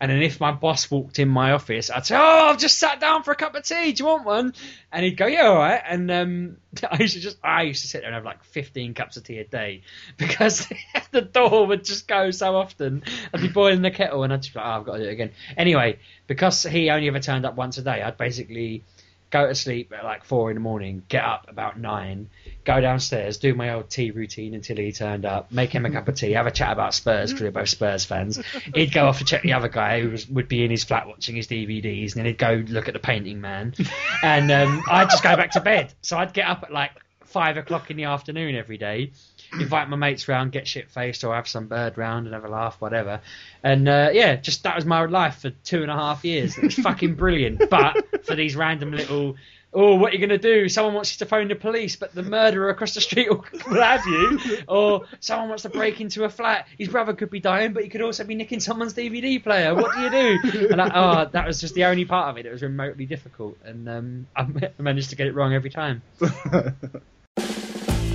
And 0.00 0.10
then 0.10 0.22
if 0.22 0.40
my 0.40 0.50
boss 0.50 0.90
walked 0.90 1.18
in 1.18 1.28
my 1.28 1.52
office, 1.52 1.90
I'd 1.90 2.06
say, 2.06 2.16
"Oh, 2.16 2.48
I've 2.48 2.58
just 2.58 2.78
sat 2.78 3.00
down 3.00 3.22
for 3.22 3.32
a 3.32 3.36
cup 3.36 3.54
of 3.54 3.64
tea. 3.64 3.92
Do 3.92 4.02
you 4.02 4.08
want 4.08 4.24
one?" 4.24 4.54
And 4.90 5.04
he'd 5.04 5.18
go, 5.18 5.26
"Yeah, 5.26 5.48
all 5.48 5.58
right." 5.58 5.82
And 5.86 6.10
um, 6.10 6.56
I 6.90 7.02
used 7.02 7.14
to 7.14 7.20
just, 7.20 7.36
I 7.44 7.62
used 7.62 7.82
to 7.82 7.88
sit 7.88 8.00
there 8.00 8.08
and 8.08 8.14
have 8.14 8.24
like 8.24 8.42
15 8.44 8.94
cups 8.94 9.18
of 9.18 9.24
tea 9.24 9.38
a 9.38 9.44
day 9.44 9.82
because 10.16 10.66
the 11.10 11.20
door 11.20 11.66
would 11.66 11.84
just 11.84 12.08
go 12.08 12.30
so 12.30 12.56
often. 12.56 13.02
I'd 13.34 13.42
be 13.42 13.48
boiling 13.48 13.82
the 13.82 13.90
kettle 13.90 14.22
and 14.22 14.32
I'd 14.32 14.42
just 14.42 14.54
be 14.54 14.60
like, 14.60 14.68
"Oh, 14.68 14.70
I've 14.70 14.86
got 14.86 14.96
to 14.96 15.02
do 15.02 15.08
it 15.08 15.12
again." 15.12 15.32
Anyway, 15.56 15.98
because 16.26 16.62
he 16.62 16.88
only 16.88 17.08
ever 17.08 17.20
turned 17.20 17.44
up 17.44 17.56
once 17.56 17.76
a 17.76 17.82
day, 17.82 18.00
I'd 18.00 18.16
basically 18.16 18.84
go 19.30 19.46
to 19.46 19.54
sleep 19.54 19.92
at 19.96 20.04
like 20.04 20.24
four 20.24 20.50
in 20.50 20.56
the 20.56 20.60
morning, 20.60 21.02
get 21.08 21.24
up 21.24 21.46
about 21.48 21.78
nine, 21.78 22.28
go 22.64 22.80
downstairs, 22.80 23.38
do 23.38 23.54
my 23.54 23.74
old 23.74 23.88
tea 23.88 24.10
routine 24.10 24.54
until 24.54 24.76
he 24.76 24.92
turned 24.92 25.24
up, 25.24 25.52
make 25.52 25.70
him 25.70 25.86
a 25.86 25.90
cup 25.90 26.08
of 26.08 26.16
tea, 26.16 26.32
have 26.32 26.46
a 26.46 26.50
chat 26.50 26.72
about 26.72 26.94
Spurs 26.94 27.30
because 27.30 27.42
we're 27.42 27.50
both 27.52 27.68
Spurs 27.68 28.04
fans. 28.04 28.40
He'd 28.74 28.92
go 28.92 29.06
off 29.06 29.18
to 29.18 29.24
check 29.24 29.42
the 29.42 29.52
other 29.52 29.68
guy 29.68 30.00
who 30.00 30.10
was, 30.10 30.28
would 30.28 30.48
be 30.48 30.64
in 30.64 30.70
his 30.70 30.84
flat 30.84 31.06
watching 31.06 31.36
his 31.36 31.46
DVDs, 31.46 32.12
and 32.12 32.20
then 32.20 32.26
he'd 32.26 32.38
go 32.38 32.62
look 32.68 32.88
at 32.88 32.94
the 32.94 33.00
painting 33.00 33.40
man, 33.40 33.74
and 34.22 34.50
um, 34.50 34.82
I'd 34.88 35.10
just 35.10 35.22
go 35.22 35.36
back 35.36 35.52
to 35.52 35.60
bed. 35.60 35.94
So 36.02 36.18
I'd 36.18 36.32
get 36.32 36.46
up 36.48 36.64
at 36.64 36.72
like 36.72 36.92
five 37.24 37.56
o'clock 37.56 37.90
in 37.90 37.96
the 37.96 38.04
afternoon 38.04 38.56
every 38.56 38.78
day. 38.78 39.12
Invite 39.52 39.88
my 39.88 39.96
mates 39.96 40.28
round, 40.28 40.52
get 40.52 40.68
shit 40.68 40.90
faced, 40.90 41.24
or 41.24 41.34
have 41.34 41.48
some 41.48 41.66
bird 41.66 41.98
round 41.98 42.26
and 42.26 42.34
have 42.34 42.44
a 42.44 42.48
laugh, 42.48 42.80
whatever. 42.80 43.20
And 43.62 43.88
uh, 43.88 44.10
yeah, 44.12 44.36
just 44.36 44.62
that 44.62 44.76
was 44.76 44.84
my 44.84 45.04
life 45.04 45.40
for 45.40 45.50
two 45.50 45.82
and 45.82 45.90
a 45.90 45.96
half 45.96 46.24
years. 46.24 46.56
It 46.56 46.64
was 46.64 46.74
fucking 46.74 47.14
brilliant. 47.14 47.62
But 47.70 48.24
for 48.26 48.34
these 48.34 48.56
random 48.56 48.90
little, 48.90 49.36
oh, 49.72 49.94
what 49.94 50.10
are 50.10 50.16
you 50.16 50.26
going 50.26 50.30
to 50.30 50.38
do? 50.38 50.68
Someone 50.68 50.94
wants 50.94 51.14
you 51.14 51.18
to 51.24 51.26
phone 51.26 51.48
the 51.48 51.54
police, 51.54 51.96
but 51.96 52.14
the 52.14 52.22
murderer 52.22 52.70
across 52.70 52.94
the 52.94 53.00
street 53.00 53.28
will, 53.30 53.44
have 53.80 54.04
you. 54.06 54.38
Or 54.66 55.04
someone 55.20 55.48
wants 55.48 55.62
to 55.62 55.68
break 55.68 56.00
into 56.00 56.24
a 56.24 56.28
flat. 56.28 56.66
His 56.78 56.88
brother 56.88 57.12
could 57.12 57.30
be 57.30 57.40
dying, 57.40 57.72
but 57.72 57.82
he 57.82 57.88
could 57.88 58.02
also 58.02 58.24
be 58.24 58.34
nicking 58.34 58.60
someone's 58.60 58.94
DVD 58.94 59.42
player. 59.42 59.74
What 59.74 59.94
do 59.94 60.00
you 60.00 60.10
do? 60.10 60.68
And 60.70 60.80
I, 60.80 60.90
oh, 60.94 61.30
that 61.30 61.46
was 61.46 61.60
just 61.60 61.74
the 61.74 61.84
only 61.84 62.04
part 62.04 62.30
of 62.30 62.38
it 62.38 62.44
that 62.44 62.52
was 62.52 62.62
remotely 62.62 63.06
difficult. 63.06 63.56
And 63.64 63.88
um, 63.88 64.26
I 64.36 64.46
managed 64.78 65.10
to 65.10 65.16
get 65.16 65.26
it 65.26 65.34
wrong 65.34 65.54
every 65.54 65.70
time. 65.70 66.02